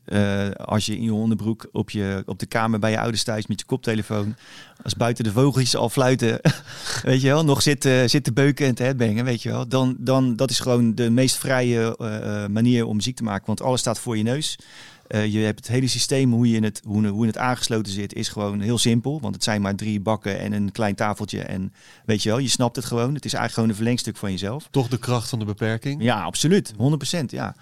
als 0.55 0.85
je 0.85 0.95
in 0.95 1.03
je 1.03 1.13
onderbroek 1.13 1.69
op, 1.71 1.89
je, 1.89 2.23
op 2.25 2.39
de 2.39 2.45
kamer 2.45 2.79
bij 2.79 2.91
je 2.91 2.99
ouders 2.99 3.23
thuis 3.23 3.47
met 3.47 3.59
je 3.59 3.65
koptelefoon, 3.65 4.35
als 4.83 4.95
buiten 4.95 5.23
de 5.23 5.31
vogeltjes 5.31 5.75
al 5.75 5.89
fluiten, 5.89 6.39
weet 7.03 7.21
je 7.21 7.27
wel, 7.27 7.45
nog 7.45 7.61
zit, 7.61 7.89
zit 8.05 8.23
te 8.23 8.33
beuken 8.33 8.65
en 8.65 8.75
te 8.75 8.83
headbangen, 8.83 9.25
weet 9.25 9.41
je 9.41 9.49
wel. 9.49 9.67
Dan, 9.67 9.95
dan 9.99 10.35
dat 10.35 10.49
is 10.49 10.59
gewoon 10.59 10.95
de 10.95 11.09
meest 11.09 11.35
vrije 11.35 11.95
manier 12.51 12.85
om 12.85 12.95
muziek 12.95 13.15
te 13.15 13.23
maken, 13.23 13.45
want 13.45 13.61
alles 13.61 13.79
staat 13.79 13.99
voor 13.99 14.17
je 14.17 14.23
neus. 14.23 14.57
Eh, 15.07 15.33
je 15.33 15.39
hebt 15.39 15.59
het 15.59 15.67
hele 15.67 15.87
systeem, 15.87 16.31
hoe 16.31 16.49
je 16.49 16.59
het, 16.59 16.81
hoe, 16.85 17.07
hoe 17.07 17.25
het 17.25 17.37
aangesloten 17.37 17.93
zit, 17.93 18.13
is 18.13 18.27
gewoon 18.27 18.59
heel 18.59 18.77
simpel. 18.77 19.19
Want 19.21 19.35
het 19.35 19.43
zijn 19.43 19.61
maar 19.61 19.75
drie 19.75 19.99
bakken 19.99 20.39
en 20.39 20.53
een 20.53 20.71
klein 20.71 20.95
tafeltje. 20.95 21.41
En 21.41 21.73
weet 22.05 22.23
je 22.23 22.29
wel, 22.29 22.37
je 22.37 22.47
snapt 22.47 22.75
het 22.75 22.85
gewoon. 22.85 23.13
Het 23.13 23.25
is 23.25 23.33
eigenlijk 23.33 23.53
gewoon 23.53 23.69
een 23.69 23.75
verlengstuk 23.75 24.17
van 24.17 24.31
jezelf. 24.31 24.67
Toch 24.71 24.87
de 24.87 24.97
kracht 24.97 25.29
van 25.29 25.39
de 25.39 25.45
beperking. 25.45 26.03
Ja, 26.03 26.21
absoluut. 26.21 26.73
100%. 26.73 26.75
Ja. 27.25 27.55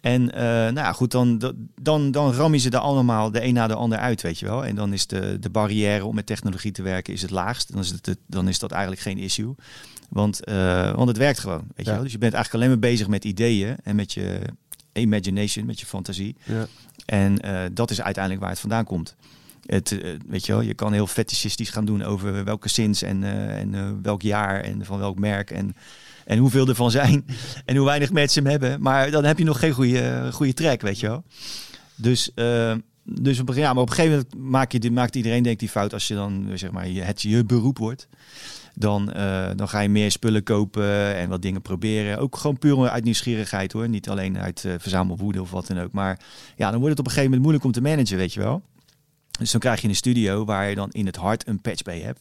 En 0.00 0.32
eh, 0.34 0.42
nou 0.42 0.74
ja, 0.74 0.92
goed, 0.92 1.10
dan, 1.10 1.54
dan, 1.80 2.10
dan 2.10 2.32
ram 2.32 2.52
je 2.52 2.58
ze 2.58 2.70
er 2.70 2.78
allemaal 2.78 3.30
de 3.30 3.44
een 3.44 3.54
na 3.54 3.66
de 3.66 3.74
ander 3.74 3.98
uit, 3.98 4.22
weet 4.22 4.38
je 4.38 4.46
wel. 4.46 4.64
En 4.64 4.74
dan 4.74 4.92
is 4.92 5.06
de, 5.06 5.38
de 5.40 5.50
barrière 5.50 6.04
om 6.04 6.14
met 6.14 6.26
technologie 6.26 6.72
te 6.72 6.82
werken 6.82 7.12
is 7.12 7.22
het 7.22 7.30
laagst. 7.30 7.72
Dan 7.72 7.80
is, 7.80 7.90
het, 7.90 8.16
dan 8.26 8.48
is 8.48 8.58
dat 8.58 8.70
eigenlijk 8.70 9.02
geen 9.02 9.18
issue. 9.18 9.54
Want, 10.08 10.44
eh, 10.44 10.94
want 10.94 11.08
het 11.08 11.16
werkt 11.16 11.38
gewoon, 11.38 11.64
weet 11.76 11.86
je 11.86 11.92
wel. 11.92 12.02
Dus 12.02 12.12
je 12.12 12.18
bent 12.18 12.34
eigenlijk 12.34 12.64
alleen 12.64 12.80
maar 12.80 12.90
bezig 12.90 13.08
met 13.08 13.24
ideeën 13.24 13.76
en 13.82 13.96
met 13.96 14.12
je 14.12 14.40
imagination, 14.92 15.66
met 15.66 15.80
je 15.80 15.86
fantasie. 15.86 16.36
Ja. 16.44 16.66
En 17.10 17.40
eh, 17.40 17.60
dat 17.72 17.90
is 17.90 18.02
uiteindelijk 18.02 18.42
waar 18.42 18.52
het 18.52 18.60
vandaan 18.60 18.84
komt. 18.84 19.16
Het, 19.66 20.00
eh, 20.00 20.10
weet 20.28 20.46
je 20.46 20.52
wel, 20.52 20.60
je 20.60 20.74
kan 20.74 20.92
heel 20.92 21.06
fetishistisch 21.06 21.70
gaan 21.70 21.84
doen 21.84 22.02
over 22.02 22.44
welke 22.44 22.68
sins 22.68 23.02
en, 23.02 23.24
eh, 23.24 23.58
en 23.58 24.02
welk 24.02 24.22
jaar 24.22 24.60
en 24.60 24.84
van 24.84 24.98
welk 24.98 25.18
merk 25.18 25.50
en, 25.50 25.76
en 26.24 26.38
hoeveel 26.38 26.68
er 26.68 26.74
van 26.74 26.90
zijn 26.90 27.24
en 27.64 27.76
hoe 27.76 27.86
weinig 27.86 28.12
mensen 28.12 28.42
hem 28.42 28.50
hebben. 28.50 28.82
Maar 28.82 29.10
dan 29.10 29.24
heb 29.24 29.38
je 29.38 29.44
nog 29.44 29.58
geen 29.58 29.72
goede, 29.72 30.28
goede 30.32 30.54
track, 30.54 30.80
weet 30.80 31.00
je 31.00 31.06
wel. 31.06 31.24
Dus, 31.94 32.30
dus 33.04 33.40
op, 33.40 33.54
ja, 33.54 33.72
maar 33.72 33.82
op 33.82 33.88
een 33.88 33.94
gegeven 33.94 34.16
moment 34.16 34.50
maak 34.50 34.72
je, 34.72 34.90
maakt 34.90 35.16
iedereen 35.16 35.42
denk 35.42 35.58
die 35.58 35.68
fout 35.68 35.92
als 35.92 36.08
je 36.08 36.14
dan 36.14 36.50
zeg 36.54 36.70
maar, 36.70 36.86
het 36.86 37.22
je 37.22 37.44
beroep 37.44 37.78
wordt. 37.78 38.08
Dan, 38.80 39.12
eh, 39.12 39.50
dan 39.56 39.68
ga 39.68 39.80
je 39.80 39.88
meer 39.88 40.10
spullen 40.10 40.42
kopen 40.42 41.16
en 41.16 41.28
wat 41.28 41.42
dingen 41.42 41.62
proberen. 41.62 42.18
Ook 42.18 42.36
gewoon 42.36 42.58
puur 42.58 42.88
uit 42.88 43.04
nieuwsgierigheid 43.04 43.72
hoor. 43.72 43.88
Niet 43.88 44.08
alleen 44.08 44.38
uit 44.38 44.64
uh, 44.64 44.74
verzamelwoede 44.78 45.40
of 45.40 45.50
wat 45.50 45.66
dan 45.66 45.80
ook. 45.80 45.92
Maar 45.92 46.20
ja, 46.56 46.70
dan 46.70 46.80
wordt 46.80 46.90
het 46.90 46.98
op 46.98 47.06
een 47.06 47.12
gegeven 47.12 47.22
moment 47.24 47.42
moeilijk 47.42 47.64
om 47.64 47.72
te 47.72 47.80
managen, 47.80 48.16
weet 48.16 48.32
je 48.32 48.40
wel. 48.40 48.62
Dus 49.38 49.50
dan 49.50 49.60
krijg 49.60 49.80
je 49.80 49.88
een 49.88 49.94
studio 49.94 50.44
waar 50.44 50.68
je 50.68 50.74
dan 50.74 50.90
in 50.90 51.06
het 51.06 51.16
hart 51.16 51.48
een 51.48 51.60
patch 51.60 51.82
bay 51.82 52.00
hebt. 52.00 52.20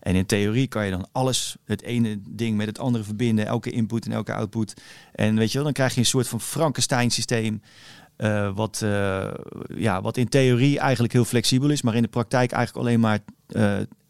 En 0.00 0.14
in 0.14 0.26
theorie 0.26 0.66
kan 0.66 0.84
je 0.84 0.90
dan 0.90 1.08
alles, 1.12 1.56
het 1.64 1.82
ene 1.82 2.20
ding 2.28 2.56
met 2.56 2.66
het 2.66 2.78
andere 2.78 3.04
verbinden. 3.04 3.46
Elke 3.46 3.70
input 3.70 4.06
en 4.06 4.12
elke 4.12 4.34
output. 4.34 4.74
En 5.12 5.36
weet 5.36 5.48
je 5.48 5.54
wel, 5.54 5.64
dan 5.64 5.72
krijg 5.72 5.94
je 5.94 6.00
een 6.00 6.06
soort 6.06 6.28
van 6.28 6.40
Frankenstein 6.40 7.10
systeem. 7.10 7.62
Uh, 8.18 8.54
wat, 8.54 8.84
ja, 9.74 10.02
wat 10.02 10.16
in 10.16 10.28
theorie 10.28 10.78
eigenlijk 10.78 11.12
heel 11.12 11.24
flexibel 11.24 11.70
is. 11.70 11.82
Maar 11.82 11.94
in 11.94 12.02
de 12.02 12.08
praktijk 12.08 12.52
eigenlijk 12.52 12.86
alleen 12.86 13.00
maar 13.00 13.18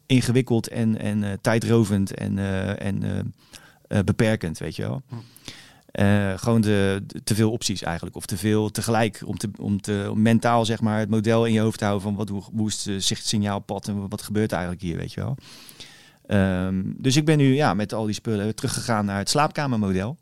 ingewikkeld 0.09 0.67
en, 0.67 0.99
en 0.99 1.23
uh, 1.23 1.29
tijdrovend 1.41 2.13
en, 2.13 2.37
uh, 2.37 2.85
en 2.85 3.03
uh, 3.03 3.99
beperkend, 4.05 4.57
weet 4.57 4.75
je 4.75 4.81
wel. 4.81 5.01
Uh, 5.99 6.37
gewoon 6.37 6.61
de, 6.61 7.03
de, 7.07 7.23
te 7.23 7.35
veel 7.35 7.51
opties 7.51 7.81
eigenlijk. 7.81 8.15
Of 8.15 8.25
te 8.25 8.37
veel 8.37 8.69
tegelijk. 8.69 9.21
Om, 9.25 9.37
te, 9.37 9.49
om, 9.59 9.81
te, 9.81 10.07
om 10.11 10.21
mentaal 10.21 10.65
zeg 10.65 10.81
maar, 10.81 10.99
het 10.99 11.09
model 11.09 11.45
in 11.45 11.53
je 11.53 11.59
hoofd 11.59 11.77
te 11.77 11.83
houden 11.83 12.07
van 12.07 12.15
wat, 12.15 12.29
hoe, 12.29 12.43
hoe 12.53 12.67
is 12.67 12.85
het 12.85 13.03
zichtsignaalpad 13.03 13.87
en 13.87 14.09
wat 14.09 14.21
gebeurt 14.21 14.51
eigenlijk 14.51 14.81
hier, 14.81 14.97
weet 14.97 15.13
je 15.13 15.21
wel. 15.21 15.37
Um, 16.65 16.95
dus 16.97 17.15
ik 17.15 17.25
ben 17.25 17.37
nu 17.37 17.55
ja, 17.55 17.73
met 17.73 17.93
al 17.93 18.05
die 18.05 18.13
spullen 18.13 18.55
teruggegaan 18.55 19.05
naar 19.05 19.17
het 19.17 19.29
slaapkamermodel. 19.29 20.17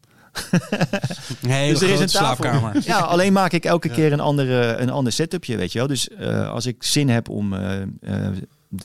Nee, 1.41 1.70
dus 1.74 1.82
er 1.82 1.89
is 1.89 2.00
een 2.00 2.10
slaapkamer. 2.10 2.75
Ja, 2.86 3.00
alleen 3.00 3.34
maak 3.34 3.51
ik 3.51 3.65
elke 3.65 3.89
keer 3.89 4.13
een, 4.13 4.20
andere, 4.20 4.75
een 4.75 4.89
ander 4.89 5.13
setupje, 5.13 5.58
weet 5.58 5.72
je 5.72 5.79
wel. 5.79 5.88
Dus 5.88 6.10
uh, 6.20 6.50
als 6.50 6.65
ik 6.65 6.84
zin 6.84 7.10
heb 7.10 7.29
om 7.29 7.53
uh, 7.53 7.82
uh, 8.01 8.27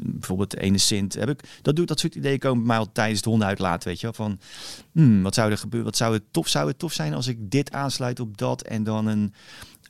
bijvoorbeeld 0.05 0.57
ene 0.57 0.79
Sint 0.79 1.15
heb 1.15 1.29
ik 1.29 1.41
dat 1.63 1.77
doet 1.77 1.89
dat 1.89 2.01
soort 2.01 2.15
ideeën 2.15 2.39
komen 2.39 2.67
mij 2.67 2.79
al 2.79 2.93
tijdens 2.93 3.21
het 3.25 3.43
uitlaten, 3.43 3.89
weet 3.89 4.01
je 4.01 4.07
wel. 4.07 4.27
Van 4.27 4.39
hmm, 4.93 5.23
wat 5.23 5.35
zou 5.35 5.51
er 5.51 5.59
gebeuren? 5.59 5.89
Wat 5.89 5.99
zou 5.99 6.13
het 6.13 6.23
tof 6.31 6.49
zou 6.49 6.69
het 6.69 6.79
tof 6.79 6.93
zijn 6.93 7.15
als 7.15 7.27
ik 7.27 7.51
dit 7.51 7.73
aansluit 7.73 8.21
op 8.21 8.39
dat 8.39 8.63
en 8.63 8.85
dan 8.85 9.07
een 9.07 9.35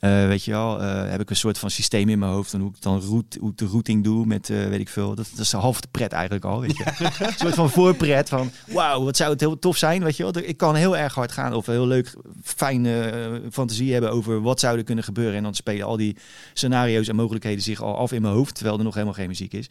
uh, 0.03 0.27
weet 0.27 0.43
je 0.43 0.51
wel, 0.51 0.81
uh, 0.81 1.09
heb 1.09 1.21
ik 1.21 1.29
een 1.29 1.35
soort 1.35 1.57
van 1.57 1.69
systeem 1.69 2.09
in 2.09 2.19
mijn 2.19 2.31
hoofd. 2.31 2.53
En 2.53 2.59
hoe 2.59 2.69
ik 2.69 2.81
dan 2.81 3.01
route, 3.01 3.39
hoe 3.39 3.51
ik 3.51 3.57
de 3.57 3.65
routing 3.65 4.03
doe 4.03 4.25
met, 4.25 4.49
uh, 4.49 4.67
weet 4.67 4.79
ik 4.79 4.89
veel. 4.89 5.15
Dat, 5.15 5.27
dat 5.29 5.39
is 5.39 5.51
half 5.51 5.81
de 5.81 5.87
pret 5.91 6.11
eigenlijk 6.11 6.45
al, 6.45 6.61
weet 6.61 6.77
je. 6.77 6.85
een 7.25 7.33
soort 7.37 7.53
van 7.53 7.69
voorpret 7.69 8.29
van, 8.29 8.51
wauw, 8.67 9.03
wat 9.03 9.17
zou 9.17 9.31
het 9.31 9.39
heel 9.39 9.59
tof 9.59 9.77
zijn, 9.77 10.03
weet 10.03 10.17
je 10.17 10.23
wel. 10.23 10.43
Ik 10.43 10.57
kan 10.57 10.75
heel 10.75 10.97
erg 10.97 11.13
hard 11.13 11.31
gaan 11.31 11.53
of 11.53 11.65
heel 11.65 11.87
leuk, 11.87 12.15
fijne 12.43 13.41
fantasie 13.51 13.91
hebben 13.91 14.11
over 14.11 14.41
wat 14.41 14.59
zou 14.59 14.77
er 14.77 14.83
kunnen 14.83 15.03
gebeuren. 15.03 15.35
En 15.35 15.43
dan 15.43 15.53
spelen 15.53 15.85
al 15.85 15.97
die 15.97 16.17
scenario's 16.53 17.07
en 17.07 17.15
mogelijkheden 17.15 17.63
zich 17.63 17.81
al 17.81 17.97
af 17.97 18.11
in 18.11 18.21
mijn 18.21 18.33
hoofd, 18.33 18.55
terwijl 18.55 18.77
er 18.77 18.83
nog 18.83 18.93
helemaal 18.93 19.15
geen 19.15 19.27
muziek 19.27 19.53
is. 19.53 19.67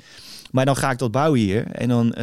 Maar 0.52 0.64
dan 0.64 0.76
ga 0.76 0.90
ik 0.90 0.98
dat 0.98 1.10
bouwen 1.10 1.40
hier. 1.40 1.66
En 1.66 1.88
dan 1.88 2.14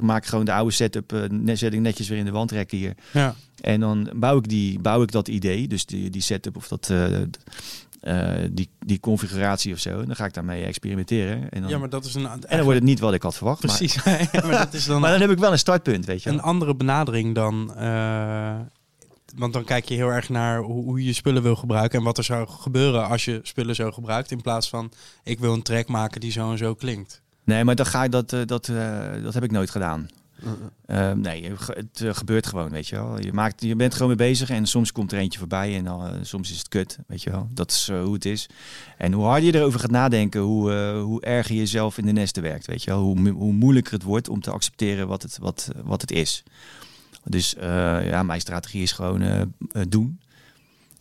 maak 0.00 0.22
ik 0.22 0.28
gewoon 0.28 0.44
de 0.44 0.52
oude 0.52 0.72
setup, 0.72 1.28
net, 1.30 1.58
zet 1.58 1.72
ik 1.72 1.80
netjes 1.80 2.08
weer 2.08 2.18
in 2.18 2.24
de 2.24 2.30
wandrekken 2.30 2.78
hier. 2.78 2.94
Ja. 3.12 3.34
En 3.60 3.80
dan 3.80 4.10
bouw 4.14 4.36
ik, 4.36 4.48
die, 4.48 4.78
bouw 4.78 5.02
ik 5.02 5.12
dat 5.12 5.28
idee, 5.28 5.68
dus 5.68 5.86
die, 5.86 6.10
die 6.10 6.22
setup 6.22 6.56
of 6.56 6.68
dat, 6.68 6.88
uh, 6.92 7.06
uh, 8.02 8.48
die, 8.50 8.68
die 8.78 9.00
configuratie 9.00 9.72
of 9.72 9.78
zo. 9.78 10.00
En 10.00 10.06
dan 10.06 10.16
ga 10.16 10.24
ik 10.24 10.34
daarmee 10.34 10.64
experimenteren. 10.64 11.50
En 11.50 11.60
dan, 11.60 11.70
ja, 11.70 11.78
maar 11.78 11.88
dat 11.88 12.04
is 12.04 12.14
een, 12.14 12.26
en 12.26 12.40
dan 12.48 12.62
wordt 12.62 12.78
het 12.78 12.88
niet 12.88 13.00
wat 13.00 13.14
ik 13.14 13.22
had 13.22 13.36
verwacht. 13.36 13.60
Precies. 13.60 14.04
Maar, 14.04 14.28
ja, 14.32 14.46
maar, 14.46 14.58
dat 14.58 14.74
is 14.74 14.84
dan, 14.90 15.00
maar 15.00 15.10
dan 15.10 15.20
heb 15.20 15.30
ik 15.30 15.38
wel 15.38 15.52
een 15.52 15.58
startpunt, 15.58 16.06
weet 16.06 16.22
je. 16.22 16.30
Een 16.30 16.42
andere 16.42 16.74
benadering 16.74 17.34
dan. 17.34 17.72
Uh, 17.78 18.54
want 19.36 19.52
dan 19.52 19.64
kijk 19.64 19.88
je 19.88 19.94
heel 19.94 20.08
erg 20.08 20.28
naar 20.28 20.60
hoe, 20.60 20.84
hoe, 20.84 21.04
je 21.04 21.12
spullen 21.12 21.42
wil 21.42 21.56
gebruiken 21.56 21.98
en 21.98 22.04
wat 22.04 22.18
er 22.18 22.24
zou 22.24 22.48
gebeuren 22.48 23.08
als 23.08 23.24
je 23.24 23.40
spullen 23.42 23.74
zo 23.74 23.90
gebruikt. 23.90 24.30
In 24.30 24.40
plaats 24.40 24.68
van 24.68 24.92
ik 25.22 25.38
wil 25.38 25.52
een 25.52 25.62
track 25.62 25.88
maken 25.88 26.20
die 26.20 26.32
zo 26.32 26.50
en 26.50 26.58
zo 26.58 26.74
klinkt. 26.74 27.22
Nee, 27.44 27.64
maar 27.64 27.74
dan 27.74 27.86
ga 27.86 28.04
ik 28.04 28.10
dat, 28.10 28.30
dat, 28.46 28.68
uh, 28.68 29.22
dat 29.22 29.34
heb 29.34 29.42
ik 29.42 29.50
nooit 29.50 29.70
gedaan. 29.70 30.08
Uh, 30.86 31.12
nee, 31.12 31.52
het 31.72 32.16
gebeurt 32.16 32.46
gewoon, 32.46 32.70
weet 32.70 32.88
je 32.88 32.96
wel. 32.96 33.20
Je, 33.20 33.32
maakt, 33.32 33.62
je 33.62 33.76
bent 33.76 33.92
gewoon 33.92 34.08
mee 34.08 34.16
bezig 34.16 34.50
en 34.50 34.66
soms 34.66 34.92
komt 34.92 35.12
er 35.12 35.18
eentje 35.18 35.38
voorbij 35.38 35.76
en 35.76 35.84
dan, 35.84 36.06
uh, 36.06 36.12
soms 36.22 36.50
is 36.50 36.58
het 36.58 36.68
kut, 36.68 36.98
weet 37.06 37.22
je 37.22 37.30
wel. 37.30 37.48
Dat 37.52 37.70
is 37.70 37.90
hoe 37.90 38.14
het 38.14 38.24
is. 38.24 38.48
En 38.96 39.12
hoe 39.12 39.24
harder 39.24 39.52
je 39.52 39.58
erover 39.58 39.80
gaat 39.80 39.90
nadenken, 39.90 40.40
hoe, 40.40 40.72
hoe 41.00 41.20
erger 41.20 41.54
je 41.54 41.60
jezelf 41.60 41.98
in 41.98 42.06
de 42.06 42.12
nesten 42.12 42.42
werkt, 42.42 42.66
weet 42.66 42.82
je 42.82 42.90
wel. 42.90 43.00
Hoe, 43.00 43.28
hoe 43.30 43.52
moeilijker 43.52 43.92
het 43.92 44.02
wordt 44.02 44.28
om 44.28 44.40
te 44.40 44.50
accepteren 44.50 45.08
wat 45.08 45.22
het, 45.22 45.38
wat, 45.38 45.70
wat 45.84 46.00
het 46.00 46.10
is. 46.10 46.42
Dus 47.24 47.54
ja, 48.02 48.22
mijn 48.22 48.40
strategie 48.40 48.82
is 48.82 48.92
gewoon 48.92 49.52
doen. 49.88 50.20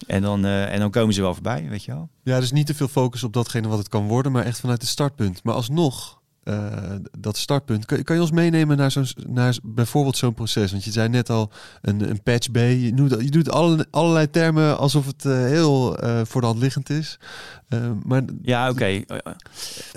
En 0.08 0.22
dan, 0.22 0.46
en 0.46 0.80
dan 0.80 0.92
komen 0.92 1.14
ze 1.14 1.22
wel 1.22 1.34
voorbij, 1.34 1.68
weet 1.70 1.84
je 1.84 1.92
wel. 1.92 2.10
Ja, 2.24 2.40
dus 2.40 2.52
niet 2.52 2.66
te 2.66 2.76
veel 2.76 2.88
focus 2.88 3.24
op 3.24 3.34
datgene 3.34 3.68
wat 3.68 3.78
het 3.78 3.90
kan 3.90 4.08
worden, 4.08 4.32
maar 4.32 4.46
echt 4.46 4.60
vanuit 4.60 4.82
het 4.82 4.90
startpunt. 4.90 5.44
Maar 5.44 5.54
alsnog, 5.54 6.20
uh, 6.44 6.96
dat 7.20 7.38
startpunt. 7.38 7.86
Kan, 7.86 8.04
kan, 8.04 8.16
je 8.16 8.22
ons 8.22 8.32
meenemen 8.32 8.78
naar, 8.78 8.92
zo'n, 8.92 9.08
naar 9.28 9.58
bijvoorbeeld 9.64 10.18
zo'n 10.18 10.34
proces? 10.34 10.72
Want 10.72 10.84
je 10.84 10.92
zei 10.92 11.10
net 11.10 11.30
al 11.30 11.52
een, 11.82 12.10
een 12.10 12.24
patch 12.24 12.52
B. 12.52 12.56
Je 12.56 12.92
doet, 12.94 13.22
je 13.22 13.32
doet 13.32 13.52
alle, 13.52 13.88
allerlei 13.92 14.30
termen 14.30 14.78
alsof 14.78 15.06
het 15.06 15.26
uh, 15.26 15.34
heel 15.34 15.98
voor 16.24 16.42
de 16.42 16.48
hand 16.48 16.60
liggend 16.60 16.90
is. 16.90 17.20
maar... 18.04 18.24
Ja, 18.42 18.70
oké. 18.70 19.04
Okay. 19.06 19.24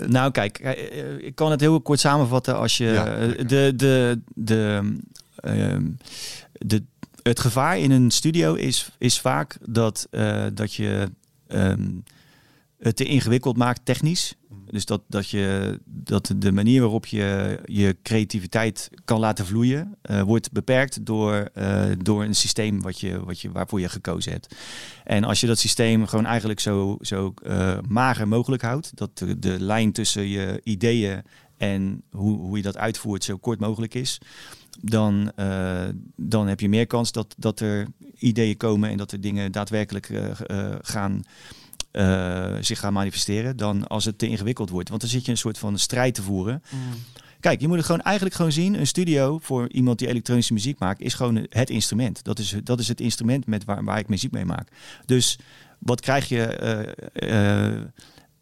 nou, 0.07 0.31
kijk, 0.31 0.59
ik 1.19 1.35
kan 1.35 1.51
het 1.51 1.59
heel 1.59 1.81
kort 1.81 1.99
samenvatten 1.99 2.57
als 2.57 2.77
je 2.77 2.85
ja, 2.85 3.05
de, 3.43 3.73
de, 3.75 4.21
de, 4.35 4.93
de, 6.51 6.83
het 7.23 7.39
gevaar 7.39 7.79
in 7.79 7.91
een 7.91 8.11
studio 8.11 8.53
is, 8.53 8.89
is 8.97 9.19
vaak 9.19 9.57
dat, 9.69 10.07
dat 10.53 10.73
je 10.73 11.09
um, 11.47 12.03
het 12.79 12.95
te 12.95 13.03
ingewikkeld 13.03 13.57
maakt 13.57 13.85
technisch. 13.85 14.35
Dus 14.65 14.85
dat, 14.85 15.01
dat, 15.07 15.29
je, 15.29 15.79
dat 15.85 16.33
de 16.37 16.51
manier 16.51 16.81
waarop 16.81 17.05
je 17.05 17.59
je 17.65 17.97
creativiteit 18.03 18.89
kan 19.05 19.19
laten 19.19 19.45
vloeien, 19.45 19.95
uh, 20.11 20.21
wordt 20.21 20.51
beperkt 20.51 21.05
door, 21.05 21.49
uh, 21.55 21.85
door 21.97 22.23
een 22.23 22.35
systeem 22.35 22.81
wat 22.81 22.99
je, 22.99 23.25
wat 23.25 23.39
je, 23.39 23.51
waarvoor 23.51 23.79
je 23.79 23.89
gekozen 23.89 24.31
hebt. 24.31 24.55
En 25.03 25.23
als 25.23 25.39
je 25.39 25.47
dat 25.47 25.59
systeem 25.59 26.07
gewoon 26.07 26.25
eigenlijk 26.25 26.59
zo, 26.59 26.97
zo 27.01 27.33
mager 27.87 28.27
mogelijk 28.27 28.61
houdt, 28.61 28.91
dat 28.97 29.17
de, 29.17 29.39
de 29.39 29.59
lijn 29.59 29.91
tussen 29.91 30.27
je 30.27 30.61
ideeën 30.63 31.21
en 31.57 32.03
hoe, 32.11 32.39
hoe 32.39 32.57
je 32.57 32.63
dat 32.63 32.77
uitvoert 32.77 33.23
zo 33.23 33.37
kort 33.37 33.59
mogelijk 33.59 33.93
is, 33.93 34.19
dan, 34.81 35.31
dan 36.15 36.47
heb 36.47 36.59
je 36.59 36.69
meer 36.69 36.87
kans 36.87 37.11
dat, 37.11 37.35
dat 37.37 37.59
er 37.59 37.87
ideeën 38.17 38.57
komen 38.57 38.89
en 38.89 38.97
dat 38.97 39.11
er 39.11 39.21
dingen 39.21 39.51
daadwerkelijk 39.51 40.09
gaan. 40.81 41.21
Uh, 41.91 42.55
zich 42.59 42.79
gaan 42.79 42.93
manifesteren 42.93 43.57
dan 43.57 43.87
als 43.87 44.05
het 44.05 44.17
te 44.17 44.27
ingewikkeld 44.27 44.69
wordt. 44.69 44.89
Want 44.89 45.01
dan 45.01 45.09
zit 45.09 45.25
je 45.25 45.31
een 45.31 45.37
soort 45.37 45.57
van 45.57 45.79
strijd 45.79 46.13
te 46.13 46.21
voeren. 46.21 46.63
Mm. 46.69 46.79
Kijk, 47.39 47.61
je 47.61 47.67
moet 47.67 47.77
het 47.77 47.85
gewoon 47.85 48.01
eigenlijk 48.01 48.35
gewoon 48.35 48.51
zien. 48.51 48.79
Een 48.79 48.87
studio 48.87 49.39
voor 49.41 49.69
iemand 49.69 49.99
die 49.99 50.07
elektronische 50.07 50.53
muziek 50.53 50.79
maakt, 50.79 51.01
is 51.01 51.13
gewoon 51.13 51.45
het 51.49 51.69
instrument. 51.69 52.23
Dat 52.23 52.39
is, 52.39 52.55
dat 52.63 52.79
is 52.79 52.87
het 52.87 53.01
instrument 53.01 53.47
met 53.47 53.65
waar, 53.65 53.83
waar 53.83 53.99
ik 53.99 54.07
muziek 54.07 54.31
mee 54.31 54.45
maak. 54.45 54.67
Dus 55.05 55.39
wat 55.79 56.01
krijg 56.01 56.29
je? 56.29 56.45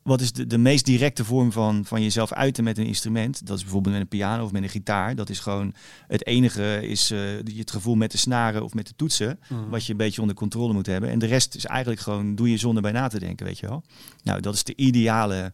Wat 0.03 0.21
is 0.21 0.31
de, 0.31 0.47
de 0.47 0.57
meest 0.57 0.85
directe 0.85 1.25
vorm 1.25 1.51
van, 1.51 1.85
van 1.85 2.01
jezelf 2.01 2.33
uiten 2.33 2.63
met 2.63 2.77
een 2.77 2.85
instrument? 2.85 3.45
Dat 3.45 3.57
is 3.57 3.63
bijvoorbeeld 3.63 3.93
met 3.93 4.03
een 4.03 4.09
piano 4.09 4.43
of 4.43 4.51
met 4.51 4.63
een 4.63 4.69
gitaar. 4.69 5.15
Dat 5.15 5.29
is 5.29 5.39
gewoon 5.39 5.73
het 6.07 6.25
enige 6.25 6.87
is 6.87 7.11
uh, 7.11 7.19
het 7.57 7.71
gevoel 7.71 7.95
met 7.95 8.11
de 8.11 8.17
snaren 8.17 8.63
of 8.63 8.73
met 8.73 8.87
de 8.87 8.93
toetsen. 8.95 9.39
Mhm. 9.49 9.69
Wat 9.69 9.85
je 9.85 9.91
een 9.91 9.97
beetje 9.97 10.21
onder 10.21 10.35
controle 10.35 10.73
moet 10.73 10.85
hebben. 10.85 11.09
En 11.09 11.19
de 11.19 11.25
rest 11.25 11.55
is 11.55 11.65
eigenlijk 11.65 12.01
gewoon 12.01 12.35
doe 12.35 12.49
je 12.49 12.57
zonder 12.57 12.81
bij 12.81 12.91
na 12.91 13.07
te 13.07 13.19
denken, 13.19 13.45
weet 13.45 13.59
je 13.59 13.67
wel. 13.67 13.83
Nou, 14.23 14.41
dat 14.41 14.53
is 14.53 14.63
de 14.63 14.75
ideale 14.75 15.53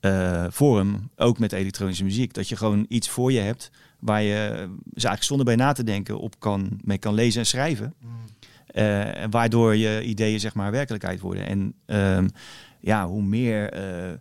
uh, 0.00 0.44
vorm, 0.48 1.10
ook 1.16 1.38
met 1.38 1.52
elektronische 1.52 2.04
muziek. 2.04 2.34
Dat 2.34 2.48
je 2.48 2.56
gewoon 2.56 2.86
iets 2.88 3.08
voor 3.08 3.32
je 3.32 3.40
hebt 3.40 3.70
waar 3.98 4.22
je 4.22 4.68
dus 4.84 5.04
eigenlijk 5.04 5.22
zonder 5.22 5.46
bij 5.46 5.56
na 5.56 5.72
te 5.72 5.84
denken 5.84 6.18
op 6.18 6.40
kan, 6.40 6.80
mee 6.84 6.98
kan 6.98 7.14
lezen 7.14 7.40
en 7.40 7.46
schrijven. 7.46 7.94
Uh, 8.74 9.08
waardoor 9.30 9.76
je 9.76 10.02
ideeën 10.02 10.40
zeg 10.40 10.54
maar 10.54 10.70
werkelijkheid 10.70 11.20
worden. 11.20 11.46
En 11.46 11.74
um, 11.86 12.30
ja, 12.80 13.06
hoe 13.06 13.22
meer 13.22 13.76
uh, 14.08 14.12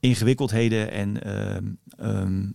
ingewikkeldheden 0.00 0.90
en 0.90 1.28
um, 2.00 2.54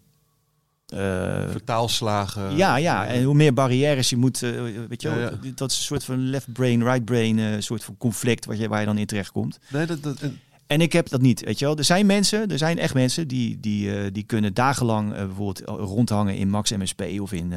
uh, 0.94 1.50
vertaalslagen. 1.50 2.56
Ja, 2.56 2.76
ja, 2.76 3.08
en 3.08 3.24
hoe 3.24 3.36
meer 3.36 3.54
barrières 3.54 4.10
je 4.10 4.18
moet, 4.18 4.42
uh, 4.42 4.62
weet 4.88 5.02
je 5.02 5.10
wel, 5.10 5.20
ja, 5.20 5.32
ja. 5.42 5.52
dat 5.56 5.72
is 5.72 5.78
een 5.78 5.84
soort 5.84 6.04
van 6.04 6.30
left 6.30 6.54
brain, 6.54 6.84
right 6.84 7.06
brain, 7.06 7.38
uh, 7.38 7.56
soort 7.60 7.84
van 7.84 7.98
conflict 7.98 8.46
waar 8.46 8.56
je, 8.56 8.68
waar 8.68 8.80
je 8.80 8.86
dan 8.86 8.98
in 8.98 9.06
terecht 9.06 9.32
komt. 9.32 9.60
Nee, 9.70 9.86
dat, 9.86 10.04
dat, 10.04 10.20
en 10.20 10.40
ik 10.80 10.94
heb 10.94 11.10
dat 11.10 11.22
niet, 11.22 11.44
weet 11.44 11.60
je 11.60 11.66
wel. 11.66 11.78
Er 11.78 11.84
zijn 11.84 12.06
mensen, 12.06 12.51
er 12.51 12.58
zijn 12.58 12.80
echt 12.80 12.94
mensen 12.94 13.28
die, 13.28 13.60
die, 13.60 13.88
uh, 13.88 14.12
die 14.12 14.24
kunnen 14.24 14.54
dagenlang 14.54 15.12
uh, 15.12 15.18
bijvoorbeeld 15.18 15.62
rondhangen 15.66 16.36
in 16.36 16.50
Max 16.50 16.72
MSP 16.72 17.01
of 17.20 17.32
in, 17.32 17.54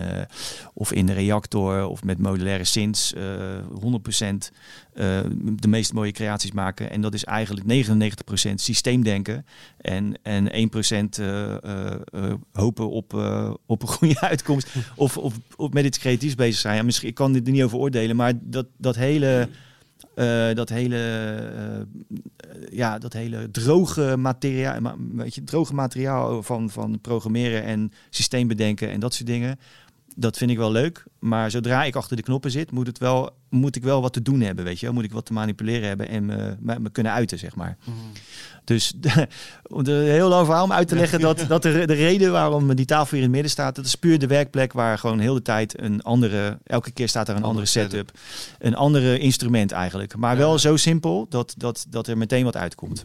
of 0.75 0.93
in 0.93 1.07
de 1.07 1.13
reactor 1.13 1.87
of 1.87 2.05
met 2.05 2.19
modulaire 2.19 2.65
synths. 2.65 3.15
100% 3.15 3.19
de 5.35 5.69
meest 5.69 5.93
mooie 5.93 6.13
creaties 6.13 6.53
maken. 6.53 6.91
En 6.91 7.01
dat 7.01 7.15
is 7.15 7.25
eigenlijk 7.25 7.87
99% 8.51 8.55
systeemdenken 8.55 9.47
en, 9.81 10.15
en 10.23 10.71
1% 11.21 11.23
hopen 12.53 12.91
op, 12.91 13.13
op 13.67 13.83
een 13.83 13.89
goede 13.89 14.21
uitkomst. 14.31 14.69
of, 14.97 15.17
of, 15.17 15.35
of 15.57 15.73
met 15.73 15.85
iets 15.85 15.99
creatiefs 15.99 16.35
bezig 16.35 16.61
zijn. 16.61 16.77
Ja, 16.77 16.83
misschien, 16.83 17.09
ik 17.09 17.15
kan 17.15 17.33
dit 17.33 17.47
er 17.47 17.53
niet 17.53 17.63
over 17.63 17.79
oordelen, 17.79 18.17
maar 18.17 18.33
dat, 18.41 18.67
dat 18.77 18.97
hele... 18.97 19.49
Uh, 20.15 20.55
dat 20.55 20.69
hele, 20.69 20.97
uh, 21.57 22.69
ja, 22.71 22.99
dat 22.99 23.13
hele 23.13 23.51
droge 23.51 24.17
materiaal, 24.17 24.97
weet 25.13 25.35
je, 25.35 25.45
droge 25.45 25.75
materiaal 25.75 26.43
van, 26.43 26.71
van 26.71 27.01
programmeren 27.01 27.63
en 27.63 27.93
systeem 28.11 28.49
bedenken 28.49 28.91
en 28.91 29.01
dat 29.01 29.15
soort 29.15 29.27
dingen. 29.29 29.59
Dat 30.15 30.37
vind 30.37 30.51
ik 30.51 30.57
wel 30.57 30.73
leuk. 30.73 31.05
Maar 31.19 31.51
zodra 31.51 31.85
ik 31.85 31.97
achter 31.97 32.17
de 32.17 32.23
knoppen 32.23 32.51
zit, 32.51 32.71
moet, 32.71 32.87
het 32.87 32.99
wel, 32.99 33.31
moet 33.49 33.77
ik 33.77 33.83
wel 33.83 34.03
wat 34.03 34.13
te 34.13 34.23
doen 34.23 34.41
hebben. 34.41 34.65
Weet 34.65 34.81
je? 34.81 34.91
Moet 34.91 35.05
ik 35.05 35.13
wat 35.13 35.27
te 35.27 35.33
manipuleren 35.33 35.89
hebben 35.89 36.09
en 36.09 36.25
me, 36.25 36.57
me, 36.61 36.79
me 36.81 36.91
kunnen 36.91 37.13
uiten, 37.13 37.39
zeg 37.39 37.55
maar. 37.57 37.77
Mm. 37.85 37.95
Dus 38.65 38.95
een 39.63 39.87
heel 39.87 40.29
lang 40.29 40.47
verhaal 40.47 40.65
om 40.65 40.73
uit 40.73 40.89
te 40.89 40.95
leggen 40.95 41.21
dat, 41.21 41.45
dat 41.49 41.63
de, 41.63 41.87
de 41.87 41.95
reden 41.95 42.33
waarom 42.33 42.75
die 42.75 42.87
tafel 42.87 43.09
hier 43.11 43.17
in 43.17 43.23
het 43.23 43.33
midden 43.33 43.51
staat, 43.51 43.75
dat 43.75 43.85
is 43.85 43.95
puur 43.95 44.19
de 44.19 44.27
werkplek 44.27 44.73
waar 44.73 44.99
gewoon 44.99 45.19
heel 45.19 45.35
de 45.35 45.43
tijd 45.43 45.81
een 45.81 46.03
andere, 46.03 46.59
elke 46.65 46.91
keer 46.91 47.09
staat 47.09 47.29
er 47.29 47.37
een 47.37 47.43
andere 47.43 47.67
setup, 47.67 48.11
een 48.59 48.75
andere 48.75 49.19
instrument 49.19 49.73
eigenlijk. 49.73 50.17
Maar 50.17 50.37
wel 50.37 50.59
zo 50.59 50.77
simpel 50.77 51.27
dat, 51.29 51.55
dat, 51.57 51.87
dat 51.89 52.07
er 52.07 52.19
meteen 52.19 52.45
wat 52.45 52.57
uitkomt. 52.57 53.05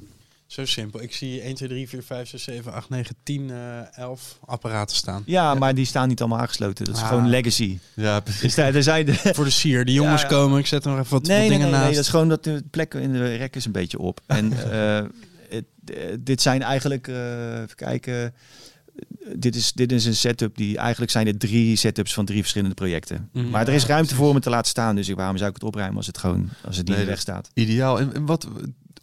Zo 0.49 0.65
simpel. 0.65 1.01
Ik 1.01 1.13
zie 1.13 1.41
1, 1.41 1.55
2, 1.55 1.69
3, 1.69 1.89
4, 1.89 2.03
5, 2.03 2.29
6, 2.29 2.43
7, 2.43 2.73
8, 2.73 2.89
9, 2.89 3.15
10, 3.23 3.49
uh, 3.49 3.97
11 3.97 4.39
apparaten 4.45 4.95
staan. 4.95 5.23
Ja, 5.25 5.51
ja, 5.51 5.53
maar 5.53 5.75
die 5.75 5.85
staan 5.85 6.07
niet 6.07 6.19
allemaal 6.19 6.39
aangesloten. 6.39 6.85
Dat 6.85 6.95
is 6.95 7.01
ah. 7.01 7.07
gewoon 7.07 7.29
legacy. 7.29 7.77
Ja, 7.93 8.19
precies. 8.19 8.41
Dus 8.41 8.55
daar, 8.55 8.71
daar 8.71 8.83
zijn 8.83 9.05
de... 9.05 9.13
Voor 9.13 9.43
de 9.43 9.49
sier. 9.49 9.85
De 9.85 9.93
jongens 9.93 10.21
ja, 10.21 10.27
ja. 10.27 10.33
komen. 10.33 10.59
Ik 10.59 10.65
zet 10.65 10.85
er 10.85 10.89
nog 10.91 10.99
even 10.99 11.11
wat, 11.11 11.23
nee, 11.23 11.39
wat 11.39 11.47
nee, 11.47 11.57
dingen 11.57 11.71
nee, 11.71 11.75
naast. 11.75 11.85
Nee, 11.85 11.95
dat 11.95 12.03
is 12.03 12.09
gewoon 12.09 12.29
dat 12.29 12.43
de 12.43 12.63
plekken 12.71 13.01
in 13.01 13.11
de 13.11 13.35
rek 13.35 13.55
is 13.55 13.65
een 13.65 13.71
beetje 13.71 13.99
op. 13.99 14.21
En 14.27 14.53
uh, 14.71 15.01
het, 15.49 15.65
dit 16.19 16.41
zijn 16.41 16.61
eigenlijk, 16.61 17.07
uh, 17.07 17.61
even 17.61 17.75
kijken... 17.75 18.33
Dit 19.35 19.55
is, 19.55 19.71
dit 19.73 19.91
is 19.91 20.05
een 20.05 20.15
setup 20.15 20.57
die 20.57 20.77
eigenlijk 20.77 21.11
zijn 21.11 21.27
er 21.27 21.37
drie 21.37 21.75
setups 21.75 22.13
van 22.13 22.25
drie 22.25 22.39
verschillende 22.39 22.75
projecten. 22.75 23.29
Mm, 23.33 23.49
maar 23.49 23.67
er 23.67 23.73
is 23.73 23.85
ruimte 23.85 24.15
voor 24.15 24.27
om 24.27 24.33
het 24.33 24.43
te 24.43 24.49
laten 24.49 24.69
staan. 24.69 24.95
Dus 24.95 25.09
waarom 25.09 25.37
zou 25.37 25.49
ik 25.49 25.55
het 25.55 25.63
opruimen 25.63 25.97
als 25.97 26.07
het 26.07 26.17
gewoon 26.17 26.49
als 26.65 26.77
het 26.77 26.87
niet 26.87 26.95
nee, 26.95 26.97
in 26.97 27.03
de 27.03 27.11
weg 27.11 27.19
staat? 27.21 27.49
Ideaal. 27.53 27.99
En, 27.99 28.13
en 28.13 28.25
wat 28.25 28.47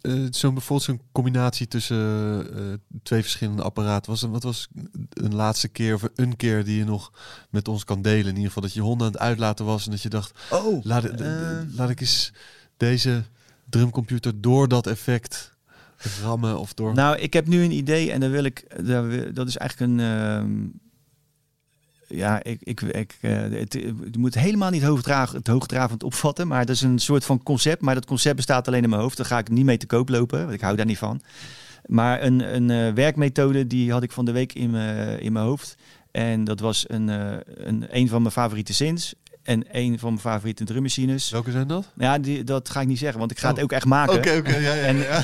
uh, 0.07 0.27
zo'n 0.29 0.53
bijvoorbeeld 0.53 0.89
zo'n 0.89 1.01
combinatie 1.11 1.67
tussen 1.67 1.97
uh, 2.59 2.73
twee 3.03 3.21
verschillende 3.21 3.61
apparaten. 3.61 4.11
Was, 4.11 4.21
wat 4.21 4.43
was 4.43 4.67
een 5.09 5.35
laatste 5.35 5.67
keer 5.67 5.93
of 5.93 6.07
een 6.15 6.35
keer 6.35 6.63
die 6.63 6.77
je 6.77 6.85
nog 6.85 7.11
met 7.49 7.67
ons 7.67 7.83
kan 7.83 8.01
delen? 8.01 8.25
In 8.25 8.35
ieder 8.35 8.47
geval 8.47 8.63
dat 8.63 8.73
je 8.73 8.81
honden 8.81 9.07
aan 9.07 9.13
het 9.13 9.21
uitlaten 9.21 9.65
was 9.65 9.85
en 9.85 9.91
dat 9.91 10.01
je 10.01 10.09
dacht: 10.09 10.39
oh, 10.51 10.85
laat, 10.85 11.21
uh, 11.21 11.59
laat 11.75 11.89
ik 11.89 11.99
eens 11.99 12.33
deze 12.77 13.23
drumcomputer 13.69 14.41
door 14.41 14.67
dat 14.67 14.87
effect 14.87 15.55
rammen 16.23 16.59
of 16.59 16.73
door. 16.73 16.93
Nou, 16.93 17.17
ik 17.17 17.33
heb 17.33 17.47
nu 17.47 17.63
een 17.63 17.71
idee 17.71 18.11
en 18.11 18.19
dan 18.19 18.31
wil 18.31 18.43
ik. 18.43 18.85
Dat 19.33 19.47
is 19.47 19.57
eigenlijk 19.57 19.91
een. 19.91 20.79
Ja, 22.07 22.43
ik, 22.43 22.61
ik, 22.63 22.81
ik, 22.81 23.17
uh, 23.21 23.37
het, 23.41 24.17
moet 24.17 24.35
helemaal 24.35 24.69
niet 24.69 24.83
hoogdravend, 24.83 25.47
hoogdravend 25.47 26.03
opvatten, 26.03 26.47
maar 26.47 26.65
dat 26.65 26.75
is 26.75 26.81
een 26.81 26.99
soort 26.99 27.25
van 27.25 27.43
concept. 27.43 27.81
Maar 27.81 27.95
dat 27.95 28.05
concept 28.05 28.35
bestaat 28.35 28.67
alleen 28.67 28.83
in 28.83 28.89
mijn 28.89 29.01
hoofd. 29.01 29.17
Daar 29.17 29.25
ga 29.25 29.37
ik 29.37 29.49
niet 29.49 29.65
mee 29.65 29.77
te 29.77 29.85
koop 29.85 30.09
lopen, 30.09 30.39
want 30.39 30.53
ik 30.53 30.61
hou 30.61 30.75
daar 30.75 30.85
niet 30.85 30.97
van. 30.97 31.21
Maar 31.85 32.23
een, 32.23 32.55
een 32.55 32.69
uh, 32.69 32.93
werkmethode 32.93 33.67
die 33.67 33.91
had 33.91 34.03
ik 34.03 34.11
van 34.11 34.25
de 34.25 34.31
week 34.31 34.53
in, 34.53 34.75
in 35.19 35.31
mijn 35.33 35.45
hoofd. 35.45 35.77
En 36.11 36.43
dat 36.43 36.59
was 36.59 36.85
een, 36.87 37.07
uh, 37.07 37.33
een, 37.45 37.85
een 37.89 38.07
van 38.07 38.21
mijn 38.21 38.33
favoriete 38.33 38.73
zins. 38.73 39.13
En 39.47 39.63
een 39.71 39.99
van 39.99 40.09
mijn 40.09 40.21
favoriete 40.21 40.63
drummachines. 40.63 41.29
Welke 41.29 41.51
zijn 41.51 41.67
dat? 41.67 41.85
Ja, 41.97 42.19
die, 42.19 42.43
dat 42.43 42.69
ga 42.69 42.81
ik 42.81 42.87
niet 42.87 42.97
zeggen, 42.97 43.19
want 43.19 43.31
ik 43.31 43.39
ga 43.39 43.49
oh. 43.49 43.53
het 43.55 43.63
ook 43.63 43.71
echt 43.71 43.85
maken. 43.85 44.13
Oké, 44.13 44.27
okay, 44.27 44.37
oké, 44.37 44.49
okay, 44.49 44.61
ja, 44.61 44.73
ja. 44.73 44.83
En, 44.83 44.97
ja. 44.97 45.23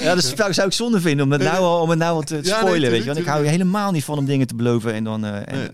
ja, 0.06 0.14
dat 0.14 0.24
zou, 0.24 0.52
zou 0.52 0.66
ik 0.66 0.72
zonde 0.72 1.00
vinden 1.00 1.24
om 1.24 1.32
het 1.32 1.42
nou 1.42 1.58
al, 1.58 1.80
om 1.80 1.90
het 1.90 1.98
nou 1.98 2.14
al 2.14 2.22
te 2.22 2.40
Ja, 2.42 2.58
spoilen, 2.58 2.90
weet 2.90 3.00
je. 3.00 3.06
Want 3.06 3.18
ik 3.18 3.26
hou 3.26 3.44
er 3.44 3.50
helemaal 3.50 3.92
niet 3.92 4.04
van 4.04 4.18
om 4.18 4.24
dingen 4.24 4.46
te 4.46 4.54
beloven 4.54 4.92
en 4.92 5.04
dan... 5.04 5.24
Uh, 5.24 5.36
en, 5.36 5.70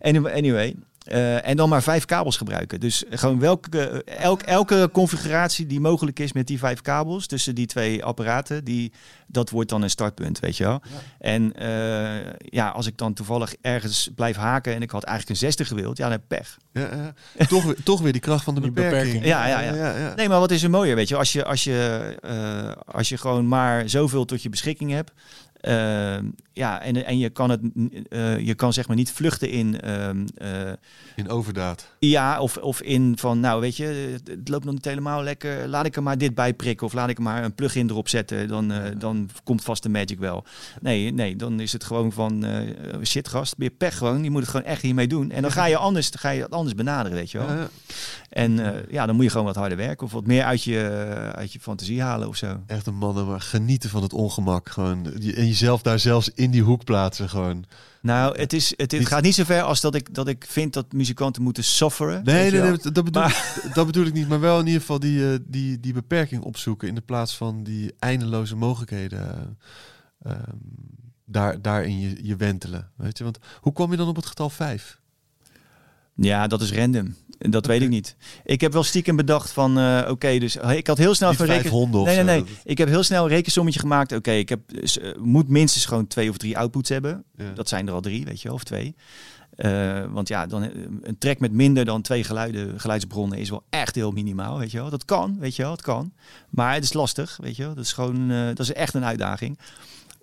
Nee. 0.00 0.34
anyway, 0.34 0.74
uh, 1.12 1.48
en 1.48 1.56
dan 1.56 1.68
maar 1.68 1.82
vijf 1.82 2.04
kabels 2.04 2.36
gebruiken. 2.36 2.80
Dus 2.80 3.04
gewoon 3.10 3.38
welke, 3.38 4.04
elk, 4.04 4.42
elke 4.42 4.88
configuratie 4.92 5.66
die 5.66 5.80
mogelijk 5.80 6.18
is 6.18 6.32
met 6.32 6.46
die 6.46 6.58
vijf 6.58 6.80
kabels 6.80 7.26
tussen 7.26 7.54
die 7.54 7.66
twee 7.66 8.04
apparaten, 8.04 8.64
die, 8.64 8.92
dat 9.26 9.50
wordt 9.50 9.70
dan 9.70 9.82
een 9.82 9.90
startpunt, 9.90 10.38
weet 10.40 10.56
je 10.56 10.64
wel. 10.64 10.80
En 11.18 11.52
uh, 11.62 12.32
ja, 12.38 12.68
als 12.68 12.86
ik 12.86 12.96
dan 12.96 13.12
toevallig 13.12 13.54
ergens 13.60 14.10
blijf 14.14 14.36
haken 14.36 14.74
en 14.74 14.82
ik 14.82 14.90
had 14.90 15.04
eigenlijk 15.04 15.40
een 15.40 15.46
zesde 15.46 15.64
gewild, 15.64 15.96
ja, 15.96 16.02
dan 16.02 16.12
heb 16.12 16.22
ik 16.22 16.28
pech. 16.28 16.56
Ja, 16.72 17.12
ja. 17.38 17.46
toch, 17.46 17.64
weer- 17.64 17.82
toch 17.82 18.00
weer 18.00 18.12
die 18.12 18.20
kracht 18.20 18.44
van 18.44 18.54
de 18.54 18.60
beperking. 18.60 18.92
beperking. 19.02 19.24
Ja, 19.24 19.46
ja, 19.46 19.60
ja. 19.60 20.14
Nee, 20.14 20.28
maar 20.28 20.40
wat 20.40 20.50
is 20.50 20.62
er 20.62 20.70
mooier, 20.70 20.94
weet 20.94 21.08
je? 21.08 21.16
Als 21.16 21.32
je, 21.32 21.44
als 21.44 21.64
je, 21.64 22.16
uh, 22.24 22.94
als 22.94 23.08
je 23.08 23.18
gewoon 23.18 23.48
maar 23.48 23.88
zoveel 23.88 24.24
tot 24.24 24.42
je 24.42 24.48
beschikking 24.48 24.90
hebt. 24.90 25.12
Uh, 25.62 26.16
ja, 26.52 26.80
en, 26.82 27.04
en 27.06 27.18
je 27.18 27.30
kan 27.30 27.50
het, 27.50 27.60
uh, 28.08 28.38
je 28.38 28.54
kan 28.54 28.72
zeg 28.72 28.86
maar 28.86 28.96
niet 28.96 29.12
vluchten 29.12 29.50
in, 29.50 29.76
uh, 29.84 30.08
In 31.16 31.28
overdaad. 31.28 31.90
ja, 31.98 32.40
of, 32.40 32.56
of 32.56 32.80
in 32.82 33.14
van, 33.18 33.40
nou 33.40 33.60
weet 33.60 33.76
je, 33.76 33.84
het, 34.24 34.48
loopt 34.48 34.64
nog 34.64 34.74
niet 34.74 34.84
helemaal 34.84 35.22
lekker. 35.22 35.68
Laat 35.68 35.86
ik 35.86 35.96
er 35.96 36.02
maar 36.02 36.18
dit 36.18 36.34
bij 36.34 36.54
prikken 36.54 36.86
of 36.86 36.92
laat 36.92 37.08
ik 37.08 37.16
er 37.16 37.22
maar 37.22 37.44
een 37.44 37.54
plugin 37.54 37.90
erop 37.90 38.08
zetten. 38.08 38.48
Dan, 38.48 38.72
dan 38.98 39.30
komt 39.44 39.62
vast 39.64 39.82
de 39.82 39.88
magic 39.88 40.18
wel. 40.18 40.44
Nee, 40.80 41.12
nee, 41.12 41.36
dan 41.36 41.60
is 41.60 41.72
het 41.72 41.84
gewoon 41.84 42.12
van, 42.12 42.44
uh, 42.44 42.58
shit 43.04 43.28
gast, 43.28 43.54
je 43.58 43.70
pech 43.70 43.96
gewoon. 43.98 44.24
Je 44.24 44.30
moet 44.30 44.40
het 44.40 44.50
gewoon 44.50 44.66
echt 44.66 44.82
hiermee 44.82 45.06
doen. 45.06 45.30
En 45.30 45.42
dan 45.42 45.52
ga 45.52 45.64
je 45.66 45.76
anders, 45.76 46.10
dan 46.10 46.20
ga 46.20 46.30
je 46.30 46.42
het 46.42 46.50
anders 46.52 46.74
benaderen, 46.74 47.18
weet 47.18 47.30
je 47.30 47.38
wel. 47.38 47.48
Ja. 47.48 47.68
En 48.28 48.84
ja, 48.90 49.06
dan 49.06 49.14
moet 49.14 49.24
je 49.24 49.30
gewoon 49.30 49.46
wat 49.46 49.56
harder 49.56 49.76
werken 49.78 50.06
of 50.06 50.12
wat 50.12 50.26
meer 50.26 50.44
uit 50.44 50.62
je, 50.62 50.88
uit 51.34 51.52
je 51.52 51.60
fantasie 51.60 52.02
halen 52.02 52.28
of 52.28 52.36
zo. 52.36 52.60
Echt 52.66 52.86
een 52.86 52.94
mannen, 52.94 53.26
maar 53.26 53.40
genieten 53.40 53.90
van 53.90 54.02
het 54.02 54.12
ongemak. 54.12 54.68
Gewoon, 54.68 55.06
je- 55.18 55.45
en 55.46 55.52
jezelf 55.52 55.82
daar 55.82 55.98
zelfs 55.98 56.30
in 56.34 56.50
die 56.50 56.62
hoek 56.62 56.84
plaatsen. 56.84 57.28
Gewoon. 57.28 57.64
Nou, 58.00 58.38
het, 58.38 58.52
is, 58.52 58.72
het, 58.76 58.92
het 58.92 59.06
gaat 59.06 59.22
niet 59.22 59.34
zo 59.34 59.44
ver 59.44 59.62
als 59.62 59.80
dat 59.80 59.94
ik, 59.94 60.14
dat 60.14 60.28
ik 60.28 60.44
vind 60.48 60.72
dat 60.72 60.92
muzikanten 60.92 61.42
moeten 61.42 61.64
sufferen. 61.64 62.24
Nee, 62.24 62.50
nee, 62.50 62.76
dat, 62.92 63.04
bedoel, 63.04 63.28
dat 63.74 63.86
bedoel 63.86 64.06
ik 64.06 64.12
niet. 64.12 64.28
Maar 64.28 64.40
wel 64.40 64.58
in 64.58 64.66
ieder 64.66 64.80
geval 64.80 64.98
die, 64.98 65.32
eh, 65.32 65.38
die, 65.46 65.80
die 65.80 65.92
beperking 65.92 66.42
opzoeken. 66.42 66.88
In 66.88 66.94
de 66.94 67.00
plaats 67.00 67.36
van 67.36 67.62
die 67.62 67.94
eindeloze 67.98 68.56
mogelijkheden. 68.56 69.56
eh, 70.22 70.32
ehm, 70.32 70.56
daar, 71.24 71.62
daarin 71.62 72.00
je, 72.00 72.18
je 72.22 72.36
wentelen. 72.36 72.90
Weet 72.96 73.18
je? 73.18 73.24
Want 73.24 73.38
hoe 73.60 73.72
kwam 73.72 73.90
je 73.90 73.96
dan 73.96 74.08
op 74.08 74.16
het 74.16 74.26
getal 74.26 74.50
5? 74.50 75.00
Ja, 76.14 76.46
dat 76.46 76.60
is 76.60 76.72
random. 76.72 77.14
Dat 77.38 77.66
weet 77.66 77.82
ik 77.82 77.88
niet. 77.88 78.16
Ik 78.44 78.60
heb 78.60 78.72
wel 78.72 78.82
stiekem 78.82 79.16
bedacht 79.16 79.50
van, 79.50 79.78
eh, 79.78 80.06
oké, 80.10 80.38
dus 80.38 80.56
ik 80.56 80.86
had 80.86 80.98
heel 80.98 81.14
snel 81.14 81.28
Niet 81.28 81.38
reken- 81.62 81.70
Nee, 82.04 82.14
nee, 82.24 82.24
nee. 82.24 82.44
Ik 82.64 82.78
heb 82.78 82.88
heel 82.88 83.02
snel 83.02 83.22
een 83.22 83.28
rekensommetje 83.28 83.80
gemaakt. 83.80 84.12
Oké, 84.12 84.30
ik 84.30 84.48
heb 84.48 84.60
dus, 84.66 84.98
eh, 84.98 85.10
moet 85.18 85.48
minstens 85.48 85.84
gewoon 85.86 86.06
twee 86.06 86.30
of 86.30 86.36
drie 86.36 86.58
outputs 86.58 86.88
hebben. 86.88 87.24
Ja. 87.36 87.52
Dat 87.54 87.68
zijn 87.68 87.86
er 87.86 87.92
al 87.92 88.00
drie, 88.00 88.24
weet 88.24 88.40
je, 88.42 88.52
of 88.52 88.64
twee. 88.64 88.94
Eh, 89.56 90.04
want 90.10 90.28
ja, 90.28 90.46
dan, 90.46 90.62
een 91.02 91.18
track 91.18 91.38
met 91.38 91.52
minder 91.52 91.84
dan 91.84 92.02
twee 92.02 92.24
geluiden, 92.24 92.80
geluidsbronnen 92.80 93.38
is 93.38 93.50
wel 93.50 93.62
echt 93.70 93.94
heel 93.94 94.10
minimaal, 94.10 94.58
weet 94.58 94.70
je 94.70 94.78
wel. 94.78 94.90
Dat 94.90 95.04
kan, 95.04 95.36
weet 95.40 95.56
je 95.56 95.62
wel, 95.62 95.70
het 95.70 95.82
kan. 95.82 96.12
Maar 96.50 96.74
het 96.74 96.84
is 96.84 96.92
lastig, 96.92 97.38
weet 97.42 97.56
je 97.56 97.62
wel. 97.62 97.74
Dat 97.74 97.84
is 97.84 97.92
gewoon, 97.92 98.28
dat 98.28 98.58
is 98.58 98.72
echt 98.72 98.94
een 98.94 99.04
uitdaging. 99.04 99.58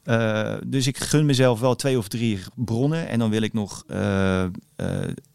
Eh, 0.04 0.56
dus 0.68 0.88
ik 0.88 0.98
gun 0.98 1.26
mezelf 1.26 1.60
wel 1.60 1.76
twee 1.76 1.98
of 1.98 2.08
drie 2.08 2.40
bronnen. 2.56 3.08
En 3.08 3.20
dan 3.20 3.30
wil 3.30 3.42
ik 3.42 3.54
nog 3.54 3.84
eh, 3.88 4.44
eh, 4.44 4.50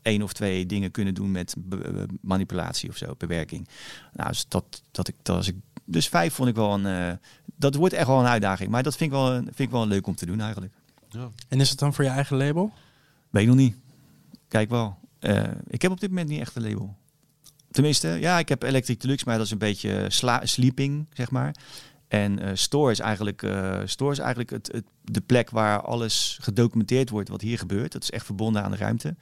één 0.02 0.22
of 0.22 0.32
twee 0.32 0.66
dingen 0.66 0.90
kunnen 0.90 1.14
doen 1.14 1.30
met 1.30 1.54
manipulatie 2.20 2.88
of 2.88 2.96
zo, 2.96 3.14
bewerking. 3.18 3.68
Nou, 4.12 4.28
dus 4.28 4.44
dat, 4.48 4.82
dat 4.90 5.08
ik, 5.08 5.14
dat 5.22 5.36
als 5.36 5.48
ik, 5.48 5.56
dus 5.84 6.08
vijf 6.08 6.34
vond 6.34 6.48
ik 6.48 6.54
wel 6.54 6.74
een. 6.74 6.86
eh, 6.86 7.12
dat 7.56 7.74
wordt 7.74 7.94
echt 7.94 8.06
wel 8.06 8.18
een 8.20 8.26
uitdaging. 8.26 8.70
Maar 8.70 8.82
dat 8.82 8.96
vind 8.96 9.10
ik 9.12 9.16
wel, 9.18 9.32
een- 9.34 9.44
vind 9.44 9.58
ik 9.58 9.70
wel 9.70 9.86
leuk 9.86 10.06
om 10.06 10.14
te 10.14 10.26
doen 10.26 10.40
eigenlijk. 10.40 10.72
En 11.48 11.60
is 11.60 11.70
het 11.70 11.78
dan 11.78 11.94
voor 11.94 12.04
je 12.04 12.10
eigen 12.10 12.36
label? 12.36 12.72
Weet 13.30 13.42
ik 13.42 13.48
nog 13.48 13.56
niet. 13.56 13.76
Kijk 14.48 14.70
wel. 14.70 14.98
Eh, 15.18 15.42
ik 15.66 15.82
heb 15.82 15.90
op 15.90 16.00
dit 16.00 16.08
moment 16.08 16.28
niet 16.28 16.40
echt 16.40 16.56
een 16.56 16.62
label. 16.62 16.96
Tenminste, 17.70 18.08
ja, 18.08 18.38
ik 18.38 18.48
heb 18.48 18.62
Electric 18.62 19.00
Deluxe, 19.00 19.24
maar 19.26 19.36
dat 19.36 19.46
is 19.46 19.52
een 19.52 19.58
beetje 19.58 20.04
sla 20.08 20.46
sleeping, 20.46 21.06
zeg 21.12 21.30
maar. 21.30 21.54
En 22.08 22.38
eh, 22.38 22.50
Store 22.54 22.90
is 22.90 23.00
eigenlijk, 23.00 23.42
eh, 23.42 23.80
Store 23.84 24.12
is 24.12 24.18
eigenlijk 24.18 24.50
het, 24.50 24.72
het, 24.72 24.84
de 25.02 25.20
plek 25.20 25.50
waar 25.50 25.80
alles 25.82 26.38
gedocumenteerd 26.40 27.10
wordt 27.10 27.28
wat 27.28 27.40
hier 27.40 27.58
gebeurt. 27.58 27.92
Dat 27.92 28.02
is 28.02 28.10
echt 28.10 28.26
verbonden 28.26 28.62
aan 28.62 28.70
de 28.70 28.76
ruimte. 28.76 29.16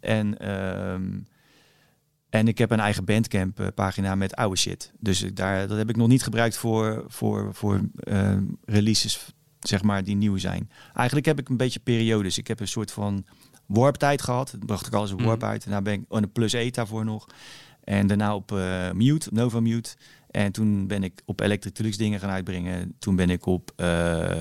En, 0.00 0.38
ehm, 0.38 1.18
en 2.30 2.48
ik 2.48 2.58
heb 2.58 2.70
een 2.70 2.80
eigen 2.80 3.04
Bandcamp 3.04 3.60
eh, 3.60 3.66
pagina 3.74 4.14
met 4.14 4.34
oude 4.34 4.56
shit. 4.56 4.92
Dus 5.00 5.22
ik 5.22 5.36
daar, 5.36 5.68
dat 5.68 5.78
heb 5.78 5.88
ik 5.88 5.96
nog 5.96 6.08
niet 6.08 6.22
gebruikt 6.22 6.56
voor, 6.56 7.04
voor, 7.08 7.54
voor 7.54 7.80
eh, 7.94 8.36
releases, 8.64 9.34
zeg 9.60 9.82
maar, 9.82 10.04
die 10.04 10.16
nieuw 10.16 10.36
zijn. 10.36 10.70
Eigenlijk 10.94 11.26
heb 11.26 11.38
ik 11.38 11.48
een 11.48 11.56
beetje 11.56 11.80
periodes. 11.80 12.38
Ik 12.38 12.46
heb 12.46 12.60
een 12.60 12.68
soort 12.68 12.92
van 12.92 13.24
warp-tijd 13.66 14.22
gehad. 14.22 14.50
Dan 14.50 14.66
bracht 14.66 14.86
ik 14.86 14.92
alles 14.92 15.12
op 15.12 15.20
warp 15.22 15.40
Mhm. 15.40 15.50
uit. 15.50 15.64
Daarna 15.64 15.82
ben 15.82 15.92
ik 15.92 16.04
oh, 16.08 16.20
een 16.20 16.32
plus 16.32 16.54
8 16.54 16.74
daarvoor 16.74 17.04
nog. 17.04 17.26
En 17.84 18.06
daarna 18.06 18.34
op 18.34 18.50
mute, 18.92 19.28
Nova 19.32 19.60
Mute. 19.60 19.96
En 20.32 20.52
toen 20.52 20.86
ben 20.86 21.02
ik 21.02 21.22
op 21.24 21.40
Electric 21.40 21.74
Deluxe 21.74 21.98
dingen 21.98 22.20
gaan 22.20 22.30
uitbrengen. 22.30 22.94
Toen 22.98 23.16
ben 23.16 23.30
ik 23.30 23.46
op 23.46 23.72
eh, 23.76 24.40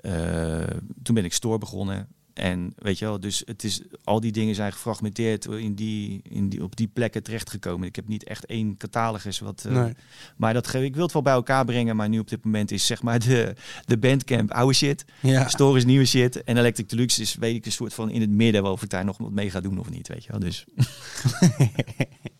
eh, 0.00 0.76
toen 1.02 1.14
ben 1.14 1.24
ik 1.24 1.32
store 1.32 1.58
begonnen. 1.58 2.08
En 2.34 2.72
weet 2.76 2.98
je 2.98 3.04
wel, 3.04 3.20
dus 3.20 3.42
het 3.44 3.64
is, 3.64 3.82
al 4.04 4.20
die 4.20 4.32
dingen 4.32 4.54
zijn 4.54 4.72
gefragmenteerd 4.72 5.44
in 5.44 5.74
die, 5.74 6.20
in 6.22 6.48
die, 6.48 6.62
op 6.62 6.76
die 6.76 6.88
plekken 6.88 7.22
terechtgekomen. 7.22 7.88
Ik 7.88 7.96
heb 7.96 8.08
niet 8.08 8.24
echt 8.24 8.46
één 8.46 8.76
catalogus. 8.76 9.38
Wat, 9.38 9.64
eh, 9.64 9.72
Nee. 9.72 9.92
Maar 10.36 10.54
dat, 10.54 10.74
ik 10.74 10.94
wil 10.94 11.04
het 11.04 11.12
wel 11.12 11.22
bij 11.22 11.32
elkaar 11.32 11.64
brengen. 11.64 11.96
Maar 11.96 12.08
nu 12.08 12.18
op 12.18 12.28
dit 12.28 12.44
moment 12.44 12.70
is 12.70 12.86
zeg 12.86 13.02
maar 13.02 13.18
de, 13.28 13.54
de 13.84 13.98
bandcamp 13.98 14.50
oude 14.50 14.74
shit. 14.74 15.04
Ja. 15.20 15.48
Store 15.48 15.76
is 15.76 15.84
nieuwe 15.84 16.04
shit. 16.04 16.44
En 16.44 16.56
Electric 16.56 16.88
Deluxe 16.88 17.20
is 17.20 17.34
weet 17.34 17.54
ik 17.54 17.66
een 17.66 17.72
soort 17.72 17.94
van 17.94 18.10
in 18.10 18.20
het 18.20 18.30
midden. 18.30 18.62
wel 18.62 18.72
Of 18.72 18.82
ik 18.82 18.90
daar 18.90 19.04
nog 19.04 19.18
wat 19.18 19.32
mee 19.32 19.50
ga 19.50 19.60
doen 19.60 19.78
of 19.78 19.90
niet. 19.90 20.08
Weet 20.08 20.24
je 20.24 20.30
wel. 20.30 20.40
Dus 20.40 20.64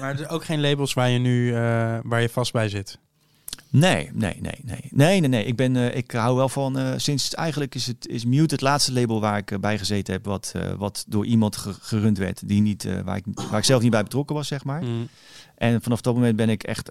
Maar 0.00 0.10
er 0.10 0.16
zijn 0.16 0.28
ook 0.28 0.44
geen 0.44 0.60
labels 0.60 0.92
waar 0.94 1.10
je 1.10 1.18
nu 1.18 1.48
eh, 1.54 1.98
waar 2.02 2.20
je 2.20 2.28
vast 2.28 2.52
bij 2.52 2.68
zit. 2.68 2.98
Nee, 3.72 4.10
nee, 4.12 4.36
nee, 4.40 4.58
nee. 4.62 4.80
Nee, 4.90 5.20
nee, 5.20 5.28
nee. 5.28 5.44
Ik, 5.44 5.56
ben, 5.56 5.76
eh, 5.76 5.96
ik 5.96 6.10
hou 6.10 6.36
wel 6.36 6.48
van... 6.48 6.78
eh, 6.78 6.92
sinds 6.96 7.34
eigenlijk 7.34 7.74
is, 7.74 7.86
het, 7.86 8.08
is 8.08 8.24
Mute 8.24 8.54
het 8.54 8.60
laatste 8.60 8.92
label 8.92 9.20
waar 9.20 9.38
ik 9.38 9.60
bij 9.60 9.78
gezeten 9.78 10.12
heb... 10.14 10.24
Wat, 10.24 10.54
wat 10.78 11.04
door 11.08 11.26
iemand 11.26 11.56
ge- 11.56 11.74
gerund 11.80 12.18
werd. 12.18 12.48
Die 12.48 12.60
niet, 12.62 12.88
waar, 13.04 13.16
ik, 13.16 13.24
waar 13.50 13.58
ik 13.58 13.64
zelf 13.64 13.82
niet 13.82 13.90
bij 13.90 14.02
betrokken 14.02 14.36
was, 14.36 14.48
zeg 14.48 14.64
maar. 14.64 14.82
Mm. 14.82 15.08
En 15.56 15.82
vanaf 15.82 16.00
dat 16.00 16.14
moment 16.14 16.36
ben 16.36 16.48
ik 16.48 16.62
echt... 16.62 16.90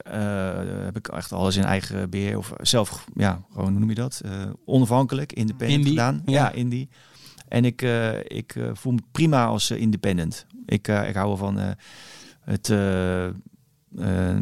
heb 0.84 0.96
ik 0.98 1.08
echt 1.08 1.32
alles 1.32 1.56
in 1.56 1.64
eigen 1.64 2.10
beheer. 2.10 2.38
Of 2.38 2.54
zelf, 2.62 3.06
ja, 3.16 3.42
gewoon, 3.54 3.70
hoe 3.70 3.80
noem 3.80 3.90
je 3.90 3.96
dat? 3.96 4.22
Onafhankelijk, 4.66 5.34
independent 5.34 5.78
Indie, 5.80 5.92
gedaan. 5.92 6.22
ja. 6.26 6.32
Ja, 6.34 6.52
indie. 6.52 6.90
En 7.48 7.66
ik, 7.66 7.82
ik 8.28 8.56
voel 8.74 8.94
me 8.94 9.00
prima 9.12 9.46
als 9.46 9.72
independent. 9.72 10.46
Ik, 10.66 10.88
ik 10.88 11.16
hou 11.16 11.28
wel 11.28 11.38
van 11.38 11.76
het... 12.52 12.70
eh, 12.70 13.26
eh, 14.36 14.42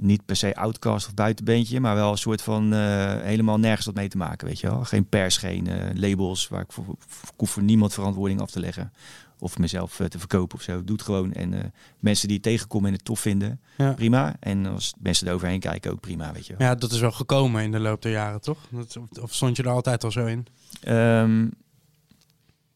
niet 0.00 0.24
per 0.24 0.36
se 0.36 0.56
outcast 0.56 1.06
of 1.06 1.14
buitenbeentje, 1.14 1.80
maar 1.80 1.94
wel 1.94 2.10
een 2.10 2.18
soort 2.18 2.42
van 2.42 2.72
eh, 2.72 3.20
helemaal 3.20 3.58
nergens 3.58 3.86
wat 3.86 3.94
mee 3.94 4.08
te 4.08 4.16
maken, 4.16 4.46
weet 4.46 4.60
je 4.60 4.66
wel. 4.66 4.84
Geen 4.84 5.08
pers, 5.08 5.36
geen 5.36 5.68
labels 5.94 6.48
waar 6.48 6.60
ik 6.60 6.72
voor, 6.72 6.84
voor, 7.06 7.46
voor 7.48 7.62
niemand 7.62 7.94
verantwoording 7.94 8.40
af 8.40 8.50
te 8.50 8.60
leggen 8.60 8.92
of 9.38 9.58
mezelf 9.58 9.96
te 10.08 10.18
verkopen 10.18 10.56
of 10.58 10.62
zo. 10.64 10.78
Ik 10.78 10.86
doe 10.86 10.96
het 10.96 11.04
gewoon 11.04 11.32
en 11.32 11.72
mensen 11.98 12.26
die 12.28 12.36
het 12.36 12.46
tegenkomen 12.46 12.88
en 12.88 12.94
het 12.94 13.04
tof 13.04 13.20
vinden, 13.20 13.60
Ja. 13.76 13.92
prima. 13.92 14.36
En 14.40 14.66
als 14.66 14.94
mensen 14.98 15.26
er 15.26 15.34
overheen 15.34 15.60
kijken, 15.60 15.90
ook 15.92 16.00
prima, 16.00 16.32
weet 16.32 16.46
je 16.46 16.54
wel. 16.56 16.66
ja, 16.68 16.74
dat 16.74 16.92
is 16.92 17.00
wel 17.00 17.12
gekomen 17.12 17.62
in 17.62 17.72
de 17.72 17.78
loop 17.80 18.02
der 18.02 18.12
jaren, 18.12 18.40
toch? 18.40 18.58
Dat, 18.70 18.96
of, 18.96 19.18
of 19.22 19.34
stond 19.34 19.56
je 19.56 19.62
er 19.62 19.68
altijd 19.68 20.04
al 20.04 20.10
zo 20.10 20.26
in? 20.26 20.46
Ehm, 20.82 21.46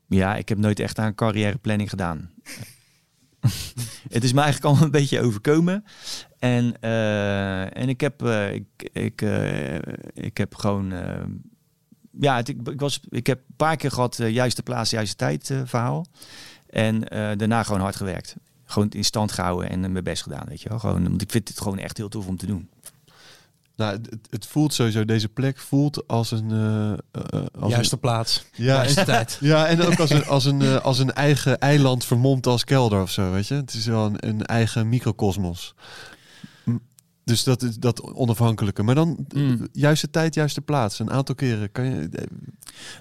ja, 0.06 0.36
ik 0.36 0.48
heb 0.48 0.58
nooit 0.58 0.80
echt 0.80 0.98
aan 0.98 1.14
carrièreplanning 1.14 1.88
gedaan. 1.90 2.30
het 4.16 4.24
is 4.24 4.32
me 4.32 4.40
eigenlijk 4.40 4.64
allemaal 4.64 4.84
een 4.84 4.90
beetje 4.90 5.20
overkomen. 5.20 5.84
En, 6.38 6.80
eh, 6.80 7.76
en 7.76 7.88
ik 7.88 8.00
heb, 8.00 8.22
eh, 8.22 8.54
ik, 8.54 8.90
ik, 8.92 9.22
eh, 9.22 9.76
ik 10.14 10.36
heb 10.36 10.54
gewoon. 10.54 10.92
ja, 12.20 12.36
het, 12.36 12.48
ik, 12.48 12.80
was, 12.80 13.00
ik 13.08 13.26
heb 13.26 13.38
een 13.38 13.56
paar 13.56 13.76
keer 13.76 13.90
gehad, 13.90 14.18
eh, 14.18 14.30
juiste 14.30 14.62
plaats, 14.62 14.90
juiste 14.90 15.16
tijd 15.16 15.52
verhaal. 15.64 16.06
En 16.66 17.00
daarna 17.38 17.62
gewoon 17.62 17.80
hard 17.80 17.96
gewerkt. 17.96 18.36
Gewoon 18.64 18.88
in 18.88 19.04
stand 19.04 19.32
gehouden 19.32 19.70
en 19.70 19.92
mijn 19.92 20.04
best 20.04 20.22
gedaan, 20.22 20.46
weet 20.48 20.62
je 20.62 20.68
wel. 20.68 20.78
Gewoon, 20.78 21.02
want 21.02 21.22
ik 21.22 21.30
vind 21.30 21.48
het 21.48 21.60
gewoon 21.60 21.78
echt 21.78 21.96
heel 21.96 22.08
tof 22.08 22.26
om 22.26 22.36
te 22.36 22.46
doen. 22.46 22.70
Nou, 23.76 23.92
het, 23.92 24.18
het 24.30 24.46
voelt 24.46 24.74
sowieso, 24.74 25.04
deze 25.04 25.28
plek 25.28 25.58
voelt 25.58 26.08
als 26.08 26.30
een... 26.30 26.50
eh, 26.50 26.92
eh, 26.92 27.46
als 27.60 27.72
Juiste 27.72 27.96
plaats, 27.96 28.44
een, 28.56 28.64
ja, 28.64 28.74
juiste 28.74 29.00
en, 29.00 29.06
tijd. 29.06 29.38
ja, 29.52 29.66
en 29.66 29.82
ook 29.82 29.98
als 30.00 30.10
een, 30.10 30.26
als, 30.26 30.44
een, 30.44 30.62
eh, 30.62 30.76
als 30.76 30.98
een 30.98 31.12
eigen 31.12 31.58
eiland 31.58 32.04
vermomd 32.04 32.46
als 32.46 32.64
kelder 32.64 33.02
of 33.02 33.10
zo, 33.10 33.30
weet 33.30 33.46
je. 33.46 33.54
Het 33.54 33.74
is 33.74 33.86
wel 33.86 34.06
een, 34.06 34.28
een 34.28 34.46
eigen 34.46 34.88
microcosmos. 34.88 35.74
Dus 37.24 37.44
dat 37.44 37.62
is 37.62 37.76
dat 37.76 38.02
onafhankelijke. 38.12 38.82
Maar 38.82 38.94
dan 38.94 39.26
Mm. 39.34 39.68
juiste 39.72 40.10
tijd, 40.10 40.34
juiste 40.34 40.60
plaats. 40.60 40.98
Een 40.98 41.10
aantal 41.10 41.34
keren 41.34 41.72
kan 41.72 41.84
je... 41.84 42.08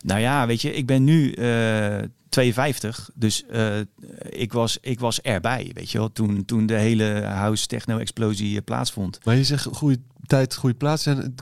Nou 0.02 0.20
ja, 0.20 0.48
weet 0.48 0.62
je, 0.62 0.74
ik 0.74 0.86
ben 0.86 1.04
nu 1.04 1.32
eh 1.32 1.98
52, 2.30 3.10
dus 3.16 3.44
ik, 4.30 4.54
was, 4.54 4.78
ik 4.82 5.00
was 5.00 5.22
erbij, 5.22 5.72
weet 5.74 5.92
je 5.92 5.98
wel, 5.98 6.12
toen, 6.12 6.46
toen 6.46 6.66
de 6.66 6.74
hele 6.74 7.22
house 7.26 7.68
techno-explosie 7.68 8.62
plaatsvond. 8.62 9.20
Maar 9.26 9.36
je 9.36 9.44
zegt 9.44 9.66
goede 9.66 10.00
tijd, 10.30 10.56
goede 10.56 10.76
plaats. 10.76 11.06
En 11.06 11.36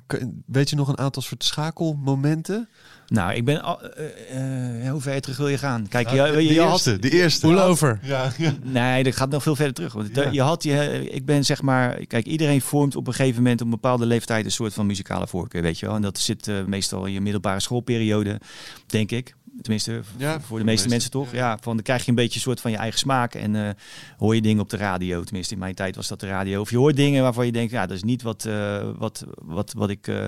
weet 0.46 0.70
je 0.70 0.76
nog 0.76 0.88
een 0.88 0.98
aantal 0.98 1.22
soort 1.22 1.44
schakelmomenten? 1.44 2.70
Nou, 3.08 3.34
ik 3.34 3.46
ben, 3.46 3.62
al, 3.62 3.82
eh, 3.82 4.86
eh, 4.86 4.92
hoe 4.92 5.02
ver 5.02 5.22
terug 5.22 5.38
wil 5.38 5.48
je 5.48 5.58
gaan? 5.58 5.88
Kijk, 5.88 6.10
Ja, 6.10 6.26
je, 6.26 6.32
de, 6.32 6.44
je, 6.44 6.54
je 6.54 6.62
had, 6.62 6.72
eerste, 6.72 7.00
de 7.00 7.10
eerste. 7.10 7.48
Hoe 7.48 7.60
over? 7.62 8.00
Ja, 8.02 8.32
ja. 8.38 8.54
Nee, 8.64 9.04
dat 9.04 9.16
gaat 9.16 9.30
nog 9.30 9.44
veel 9.44 9.56
verder 9.56 9.74
terug. 9.74 9.94
Want 9.94 10.16
Ja. 10.16 10.30
je 10.32 10.42
had 10.42 10.64
je, 10.64 11.08
ik 11.12 11.26
ben 11.26 11.46
zeg 11.46 11.62
maar, 11.62 12.06
kijk, 12.06 12.26
iedereen 12.26 12.62
vormt 12.62 12.96
op 12.96 13.08
een 13.08 13.14
gegeven 13.14 13.42
moment 13.44 13.60
op 13.62 13.66
een 13.66 13.72
bepaalde 13.74 14.06
leeftijd 14.06 14.46
een 14.46 14.52
soort 14.52 14.74
van 14.74 14.86
muzikale 14.86 15.28
voorkeur, 15.28 15.62
weet 15.62 15.80
je 15.80 15.86
wel. 15.86 15.96
En 15.96 16.02
dat 16.02 16.20
zit 16.20 16.48
eh, 16.48 16.64
meestal 16.66 17.06
in 17.06 17.14
je 17.14 17.22
middelbare 17.22 17.60
schoolperiode, 17.60 18.40
denk 18.88 19.12
ik. 19.12 19.36
Tenminste, 19.62 20.02
Ja, 20.18 20.42
voor 20.42 20.60
de 20.60 20.66
meeste 20.66 20.88
mensen 20.88 21.12
toch. 21.12 21.32
Ja. 21.32 21.58
van 21.62 21.76
dan 21.76 21.84
krijg 21.84 22.04
je 22.04 22.10
een 22.10 22.16
beetje 22.16 22.36
een 22.36 22.42
soort 22.42 22.62
van 22.62 22.72
je 22.72 22.78
eigen 22.78 23.00
smaak 23.00 23.36
en 23.36 23.56
eh, 23.56 23.70
hoor 24.18 24.36
je 24.36 24.42
dingen 24.42 24.62
op 24.62 24.70
de 24.70 24.78
radio. 24.78 25.24
Tenminste, 25.24 25.54
in 25.54 25.60
mijn 25.60 25.76
tijd 25.76 25.96
was 25.96 26.08
dat 26.08 26.20
de 26.20 26.28
radio. 26.28 26.62
Of 26.62 26.70
je 26.70 26.78
hoort 26.78 26.96
dingen 26.96 27.24
waarvan 27.24 27.46
je 27.46 27.52
denkt, 27.52 27.72
ja, 27.72 27.86
dat 27.86 27.96
is 27.98 28.04
niet 28.04 28.22
wat, 28.22 28.46
eh, 28.46 28.90
wat, 28.98 29.26
wat, 29.36 29.74
wat 29.74 29.90
ik 29.90 30.08
eh, 30.08 30.28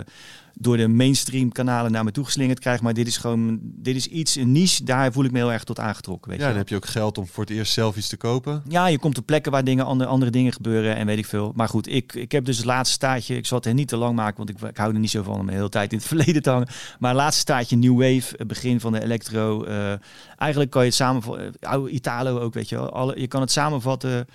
door 0.62 0.78
de 0.78 0.88
mainstream 0.88 1.52
kanalen 1.52 1.92
naar 1.92 2.04
me 2.04 2.12
toe 2.12 2.26
geslingerd 2.26 2.60
krijg. 2.60 2.82
Maar 2.82 2.94
dit 2.94 3.08
is 3.08 3.18
gewoon, 3.18 3.60
dit 3.62 3.96
is 3.96 4.08
iets, 4.08 4.36
een 4.36 4.52
niche, 4.52 4.84
daar 4.84 5.12
voel 5.12 5.24
ik 5.24 5.32
me 5.32 5.38
heel 5.38 5.52
erg 5.52 5.64
tot 5.64 5.80
aangetrokken. 5.80 6.30
Weet 6.32 6.40
Ja, 6.40 6.46
je 6.46 6.50
dan 6.52 6.60
heb 6.62 6.70
je 6.70 6.76
ook 6.76 6.86
geld 6.86 7.18
om 7.18 7.28
voor 7.28 7.44
het 7.44 7.54
eerst 7.54 7.74
zelf 7.74 7.98
iets 7.98 8.08
te 8.10 8.18
kopen. 8.18 8.64
Ja, 8.68 8.88
je 8.88 9.00
komt 9.00 9.18
op 9.18 9.26
plekken 9.26 9.52
waar 9.52 9.64
dingen, 9.64 9.86
andere, 9.86 10.10
andere 10.10 10.32
dingen 10.32 10.54
gebeuren 10.54 10.96
en 10.96 11.06
weet 11.06 11.18
ik 11.18 11.26
veel. 11.26 11.52
Maar 11.56 11.68
goed, 11.70 11.88
ik, 11.88 12.14
ik 12.14 12.32
heb 12.32 12.46
dus 12.46 12.58
het 12.58 12.66
laatste 12.66 12.94
staartje. 12.96 13.36
Ik 13.36 13.46
zal 13.46 13.58
het 13.58 13.66
er 13.68 13.74
niet 13.74 13.88
te 13.88 13.98
lang 13.98 14.16
maken, 14.16 14.38
want 14.38 14.50
ik, 14.50 14.62
ik 14.70 14.78
hou 14.78 14.94
er 14.94 15.00
niet 15.00 15.10
zo 15.10 15.24
van 15.24 15.40
om 15.40 15.46
de 15.46 15.54
hele 15.54 15.70
tijd 15.70 15.92
in 15.92 15.98
het 15.98 16.08
verleden 16.14 16.42
te 16.42 16.50
hangen. 16.50 16.68
Maar 17.00 17.10
het 17.12 17.20
laatste 17.20 17.42
staartje 17.42 17.76
New 17.78 17.94
Wave, 18.02 18.34
het 18.38 18.48
begin 18.48 18.80
van 18.80 18.92
de 18.92 19.04
electro. 19.04 19.64
eh, 19.64 19.94
eigenlijk 20.38 20.72
kan 20.72 20.82
je 20.82 20.88
het 20.88 20.98
samenvatten, 20.98 21.54
oude 21.60 21.90
Italo 21.92 22.40
ook, 22.40 22.54
weet 22.54 22.70
je 22.70 22.76
wel. 22.76 22.90
Alle, 22.92 23.20
je 23.20 23.28
kan 23.28 23.42
het 23.42 23.52
samenvatten 23.52 24.28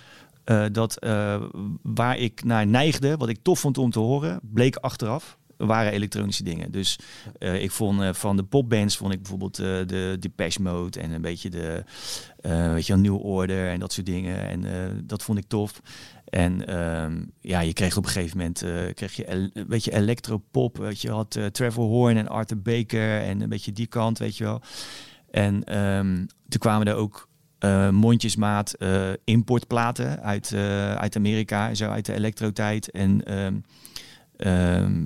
eh, 0.43 0.65
dat 0.71 0.97
eh, 0.99 1.41
waar 1.81 2.17
ik 2.17 2.43
naar 2.43 2.67
neigde, 2.67 3.17
wat 3.17 3.29
ik 3.29 3.37
tof 3.41 3.59
vond 3.59 3.77
om 3.77 3.91
te 3.91 3.99
horen, 3.99 4.39
bleek 4.43 4.75
achteraf 4.75 5.37
waren 5.57 5.91
elektronische 5.91 6.43
dingen. 6.43 6.71
Dus 6.71 6.99
eh, 7.39 7.63
ik 7.63 7.71
vond 7.71 8.01
eh, 8.01 8.13
van 8.13 8.35
de 8.35 8.43
popbands 8.43 8.97
vond 8.97 9.13
ik 9.13 9.21
bijvoorbeeld 9.21 9.59
eh, 9.59 9.65
de 9.65 10.17
Depeche 10.19 10.61
Mode 10.61 10.99
en 10.99 11.11
een 11.11 11.21
beetje 11.21 11.49
de 11.49 11.83
weet 12.41 12.87
je 12.87 12.93
wel, 12.93 13.01
New 13.01 13.25
Order 13.25 13.69
en 13.69 13.79
dat 13.79 13.93
soort 13.93 14.05
dingen. 14.05 14.47
En 14.47 14.63
dat 15.03 15.23
vond 15.23 15.37
ik 15.37 15.47
tof. 15.47 15.81
En 16.25 16.67
ehm, 16.67 17.23
ja, 17.41 17.59
je 17.59 17.73
kreeg 17.73 17.97
op 17.97 18.03
een 18.03 18.09
gegeven 18.09 18.37
moment 18.37 18.63
kreeg 18.93 19.13
je 19.13 19.31
een 19.31 19.65
beetje 19.67 19.93
electropop. 19.93 20.77
Weet 20.77 21.01
je, 21.01 21.11
had 21.11 21.39
Trevor 21.51 21.85
Horn 21.85 22.17
en 22.17 22.27
Arthur 22.27 22.61
Baker 22.61 23.21
en 23.21 23.41
een 23.41 23.49
beetje 23.49 23.71
die 23.71 23.87
kant, 23.87 24.17
weet 24.17 24.37
je 24.37 24.43
wel. 24.43 24.61
En 25.31 25.63
ehm, 25.63 26.25
toen 26.47 26.59
kwamen 26.59 26.87
er 26.87 26.95
ook 26.95 27.29
eh, 27.65 27.89
mondjesmaat 27.89 28.77
importplaten 29.23 30.21
uit, 30.21 30.51
eh, 30.51 30.95
uit 30.95 31.15
Amerika, 31.15 31.73
zo 31.73 31.89
uit 31.89 32.05
de 32.05 32.13
elektrotijd. 32.13 32.91
En 32.91 33.23
ehm, 34.37 35.05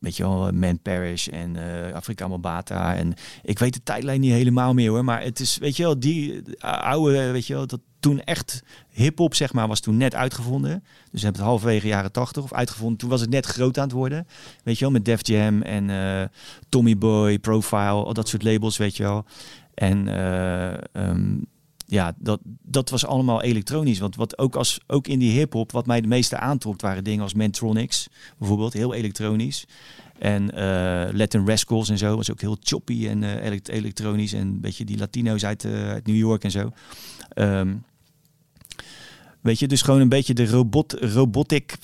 weet 0.00 0.16
je 0.16 0.22
wel, 0.22 0.52
Man 0.52 0.80
Parish 0.82 1.28
en 1.28 1.56
eh 1.56 1.94
Afrika 1.94 2.28
Mobata. 2.28 2.96
En 2.96 3.14
ik 3.42 3.58
weet 3.58 3.74
de 3.74 3.82
tijdlijn 3.82 4.20
niet 4.20 4.32
helemaal 4.32 4.74
meer 4.74 4.90
hoor, 4.90 5.04
maar 5.04 5.22
het 5.22 5.40
is, 5.40 5.58
weet 5.58 5.76
je 5.76 5.82
wel, 5.82 5.98
die 5.98 6.42
eh, 6.42 6.82
oude, 6.82 7.30
weet 7.30 7.46
je 7.46 7.54
wel, 7.54 7.66
dat 7.66 7.80
toen 8.00 8.20
echt 8.20 8.62
hip-hop, 8.88 9.34
zeg 9.34 9.52
maar, 9.52 9.68
was 9.68 9.80
toen 9.80 9.96
net 9.96 10.14
uitgevonden. 10.14 10.84
Dus 11.10 11.22
hebben 11.22 11.40
het 11.40 11.50
halverwege 11.50 11.86
jaren 11.86 12.12
tachtig 12.12 12.42
of 12.42 12.52
uitgevonden. 12.52 12.98
Toen 12.98 13.08
was 13.10 13.20
het 13.20 13.30
net 13.30 13.46
groot 13.46 13.78
aan 13.78 13.84
het 13.84 13.92
worden. 13.92 14.26
Weet 14.64 14.78
je 14.78 14.84
wel, 14.84 14.92
met 14.92 15.04
Def 15.04 15.26
Jam 15.26 15.62
en 15.62 15.90
eh, 15.90 16.24
Tommy 16.68 16.98
Boy, 16.98 17.38
Profile, 17.38 18.04
al 18.04 18.14
dat 18.14 18.28
soort 18.28 18.42
labels, 18.42 18.76
weet 18.76 18.96
je 18.96 19.02
wel. 19.02 19.24
En 19.74 20.08
eh, 20.08 20.74
ehm, 20.92 21.36
ja, 21.90 22.14
dat, 22.18 22.40
dat 22.62 22.90
was 22.90 23.06
allemaal 23.06 23.42
elektronisch. 23.42 23.98
Want 23.98 24.16
wat 24.16 24.38
ook, 24.38 24.56
als, 24.56 24.80
ook 24.86 25.06
in 25.06 25.18
die 25.18 25.38
hip-hop, 25.38 25.72
wat 25.72 25.86
mij 25.86 26.00
de 26.00 26.08
meeste 26.08 26.38
aantrok, 26.38 26.80
waren 26.80 27.04
dingen 27.04 27.22
als 27.22 27.34
Mantronics, 27.34 28.08
bijvoorbeeld, 28.38 28.72
heel 28.72 28.94
elektronisch. 28.94 29.66
En 30.18 30.42
uh, 30.42 31.08
Latin 31.12 31.46
Rascals 31.46 31.88
en 31.88 31.98
zo 31.98 32.16
was 32.16 32.30
ook 32.30 32.40
heel 32.40 32.56
choppy 32.60 33.08
en 33.08 33.22
uh, 33.22 33.58
elektronisch. 33.64 34.32
En 34.32 34.40
een 34.40 34.60
beetje 34.60 34.84
die 34.84 34.98
Latino's 34.98 35.44
uit, 35.44 35.64
uh, 35.64 35.88
uit 35.90 36.06
New 36.06 36.16
York 36.16 36.44
en 36.44 36.50
zo. 36.50 36.70
Um, 37.34 37.84
weet 39.40 39.58
je, 39.58 39.66
dus 39.66 39.82
gewoon 39.82 40.00
een 40.00 40.08
beetje 40.08 40.34
de 40.34 40.46
robot, 40.46 40.92
robotic 40.92 41.76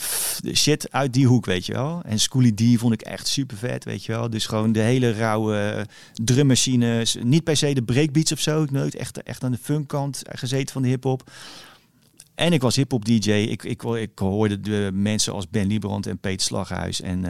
shit 0.53 0.93
uit 0.93 1.12
die 1.12 1.27
hoek, 1.27 1.47
weet 1.47 1.67
je 1.67 1.73
wel. 1.73 2.03
En 2.05 2.19
Schooly 2.19 2.53
D 2.53 2.62
vond 2.79 2.93
ik 2.93 3.03
echt 3.03 3.27
super 3.27 3.57
vet, 3.57 3.85
weet 3.85 4.05
je 4.05 4.12
wel. 4.12 4.31
Dus 4.31 4.47
gewoon 4.47 4.73
de 4.73 4.81
hele 4.81 5.12
rauwe 5.12 5.87
drummachines. 6.14 7.17
Niet 7.23 7.45
per 7.45 7.57
se 7.57 7.75
de 7.75 7.83
breakbeats 7.83 8.33
of 8.33 8.40
zo. 8.40 8.67
Nooit 8.71 8.95
echt, 8.95 9.23
echt 9.23 9.45
aan 9.45 9.53
de 9.53 9.59
funkkant 9.62 10.23
gezeten 10.29 10.73
van 10.73 10.83
de 10.83 10.88
hip-hop. 10.88 11.31
En 12.35 12.53
ik 12.53 12.62
was 12.62 12.77
hip-hop 12.77 13.05
DJ. 13.05 13.31
Ik, 13.31 13.62
ik, 13.62 13.83
ik 13.83 14.18
hoorde 14.18 14.61
de 14.61 14.90
mensen 14.92 15.33
als 15.33 15.49
Ben 15.49 15.66
Liebrand 15.66 16.07
en 16.07 16.18
Peter 16.18 16.47
Slaghuis 16.47 17.01
en 17.01 17.25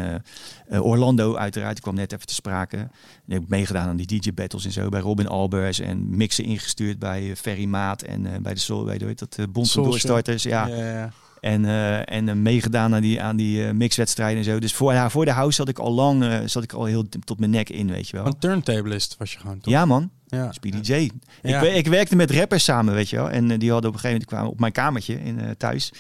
uh, 0.71 0.87
Orlando 0.87 1.37
uiteraard. 1.37 1.77
Ik 1.77 1.83
kwam 1.83 1.95
net 1.95 2.13
even 2.13 2.27
te 2.27 2.35
sprake. 2.35 2.77
En 2.77 2.91
ik 3.27 3.33
heb 3.33 3.49
meegedaan 3.49 3.89
aan 3.89 3.97
die 3.97 4.21
DJ 4.21 4.33
battles 4.35 4.65
en 4.65 4.73
zo 4.73 4.89
bij 4.89 5.01
Robin 5.01 5.29
Albers 5.29 5.81
en 5.81 6.17
mixen 6.17 6.45
ingestuurd 6.45 6.99
bij 6.99 7.23
uh, 7.23 7.35
Ferry 7.35 7.65
Maat 7.65 8.03
en 8.03 8.25
uh, 8.25 8.31
bij 8.43 8.55
de 8.55 8.61
Soul, 8.61 8.85
bij 8.85 8.99
de, 8.99 9.15
dat 9.15 9.53
Bond 9.53 9.71
van 9.71 9.85
Doorstarters. 9.85 10.43
Ja. 10.43 10.67
ja, 10.67 10.77
ja. 10.77 11.11
En, 11.41 11.65
en 12.07 12.43
meegedaan 12.43 12.95
aan 12.95 13.03
die, 13.03 13.23
aan 13.23 13.37
die 13.37 13.73
mixwedstrijden 13.73 14.39
en 14.39 14.45
zo. 14.45 14.59
Dus 14.59 14.75
voor, 14.75 14.93
ja, 14.93 15.11
voor 15.11 15.25
de 15.25 15.31
house 15.31 15.57
zat 15.57 15.69
ik 15.69 15.79
al 15.79 15.93
lang, 15.93 16.43
zat 16.51 16.63
ik 16.63 16.73
al 16.73 16.85
heel 16.85 17.09
tot 17.25 17.39
mijn 17.39 17.51
nek 17.51 17.71
in, 17.71 17.91
weet 17.91 18.09
je 18.09 18.17
wel. 18.17 18.27
Een 18.27 18.39
turntablist 18.39 19.17
was 19.19 19.33
je 19.33 19.39
gewoon, 19.39 19.59
toch? 19.61 19.73
Ja, 19.73 19.85
man. 19.85 20.11
Ja. 20.35 20.53
Speedy 20.53 20.93
J. 20.93 21.11
Ik, 21.43 21.63
ik, 21.63 21.87
werkte 21.87 22.17
met 22.17 22.31
rappers 22.31 22.65
samen, 22.65 22.95
weet 22.95 23.11
je 23.11 23.17
wel. 23.17 23.31
En 23.31 23.59
die 23.59 23.71
hadden 23.71 23.91
op 23.91 23.97
een 23.97 24.01
gegeven 24.01 24.11
moment 24.11 24.27
kwamen 24.27 24.51
op 24.51 24.61
mijn 24.61 24.73
kamertje 24.73 25.23
in 25.23 25.39
uh, 25.39 25.51
thuis. 25.59 25.93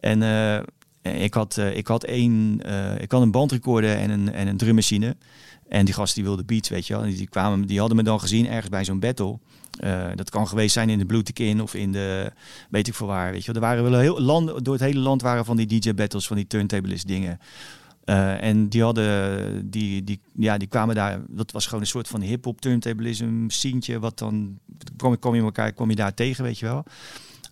En 0.00 0.22
uh, 0.22 1.22
ik 1.22 1.34
had, 1.34 1.56
uh, 1.58 1.76
ik 1.76 1.86
had 1.86 2.04
één, 2.04 2.60
ik 2.98 3.12
had 3.12 3.22
een 3.22 3.30
bandrecorder 3.30 3.96
en 3.96 4.10
een, 4.10 4.32
en 4.32 4.46
een 4.46 4.56
drummachine. 4.56 5.16
En 5.68 5.84
die 5.84 5.94
gasten 5.94 6.14
die 6.14 6.24
wilden 6.24 6.46
beats, 6.46 6.68
weet 6.68 6.86
je 6.86 6.94
wel. 6.94 7.02
En 7.02 7.10
die, 7.10 7.28
kwamen, 7.28 7.66
die 7.66 7.78
hadden 7.78 7.96
me 7.96 8.02
dan 8.02 8.20
gezien 8.20 8.48
ergens 8.48 8.68
bij 8.68 8.84
zo'n 8.84 9.00
battle. 9.00 9.38
dat 10.14 10.30
kan 10.30 10.48
geweest 10.48 10.72
zijn 10.72 10.90
in 10.90 10.98
de 10.98 11.06
Blue 11.06 11.22
In 11.34 11.62
of 11.62 11.74
in 11.74 11.92
de, 11.92 12.32
weet 12.70 12.88
ik 12.88 12.94
veel 12.94 13.06
waar, 13.06 13.32
weet 13.32 13.44
je 13.44 13.52
wel. 13.52 13.62
Er 13.62 13.68
waren 13.68 13.90
wel 13.90 14.00
heel 14.00 14.20
land, 14.20 14.64
door 14.64 14.74
het 14.74 14.82
hele 14.82 14.98
land 15.00 15.22
waren 15.22 15.44
van 15.44 15.56
die 15.56 15.66
DJ 15.66 15.94
battles, 15.94 16.26
van 16.26 16.36
die 16.36 16.46
turntablist 16.46 17.06
dingen. 17.06 17.38
Uh, 18.10 18.42
en 18.42 18.68
die 18.68 18.82
hadden, 18.82 19.70
die, 19.70 20.04
die, 20.04 20.20
ja, 20.34 20.58
die 20.58 20.68
kwamen 20.68 20.94
daar, 20.94 21.20
dat 21.28 21.52
was 21.52 21.64
gewoon 21.66 21.80
een 21.80 21.86
soort 21.86 22.08
van 22.08 22.20
hip-hop 22.20 22.60
turntablism 22.60 23.48
sceentje, 23.48 23.98
wat 23.98 24.18
dan, 24.18 24.58
kwam, 24.96 25.18
kwam 25.18 25.34
je 25.34 25.42
elkaar, 25.42 25.72
kwam 25.72 25.90
je 25.90 25.96
daar 25.96 26.14
tegen, 26.14 26.44
weet 26.44 26.58
je 26.58 26.66
wel. 26.66 26.84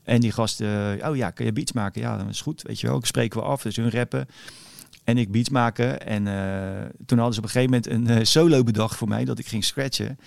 En 0.02 0.20
die 0.20 0.32
gasten, 0.32 0.98
oh 1.08 1.16
ja, 1.16 1.30
kun 1.30 1.44
je 1.44 1.52
beats 1.52 1.72
maken? 1.72 2.00
Ja, 2.00 2.16
dat 2.16 2.28
is 2.28 2.40
goed, 2.40 2.62
weet 2.62 2.80
je 2.80 2.86
wel. 2.86 2.98
Ik 2.98 3.06
spreken 3.06 3.40
we 3.40 3.46
af, 3.46 3.62
dus 3.62 3.76
hun 3.76 3.90
rappen. 3.90 4.26
En 5.04 5.18
ik 5.18 5.32
beats 5.32 5.48
maken. 5.48 6.06
En 6.06 6.26
uh, 6.26 6.88
toen 7.06 7.18
hadden 7.18 7.34
ze 7.34 7.40
op 7.40 7.46
een 7.46 7.50
gegeven 7.50 7.70
moment 7.70 7.86
een 7.86 8.18
uh, 8.18 8.24
solo 8.24 8.62
bedacht 8.62 8.96
voor 8.96 9.08
mij, 9.08 9.24
dat 9.24 9.38
ik 9.38 9.46
ging 9.46 9.64
scratchen. 9.64 10.18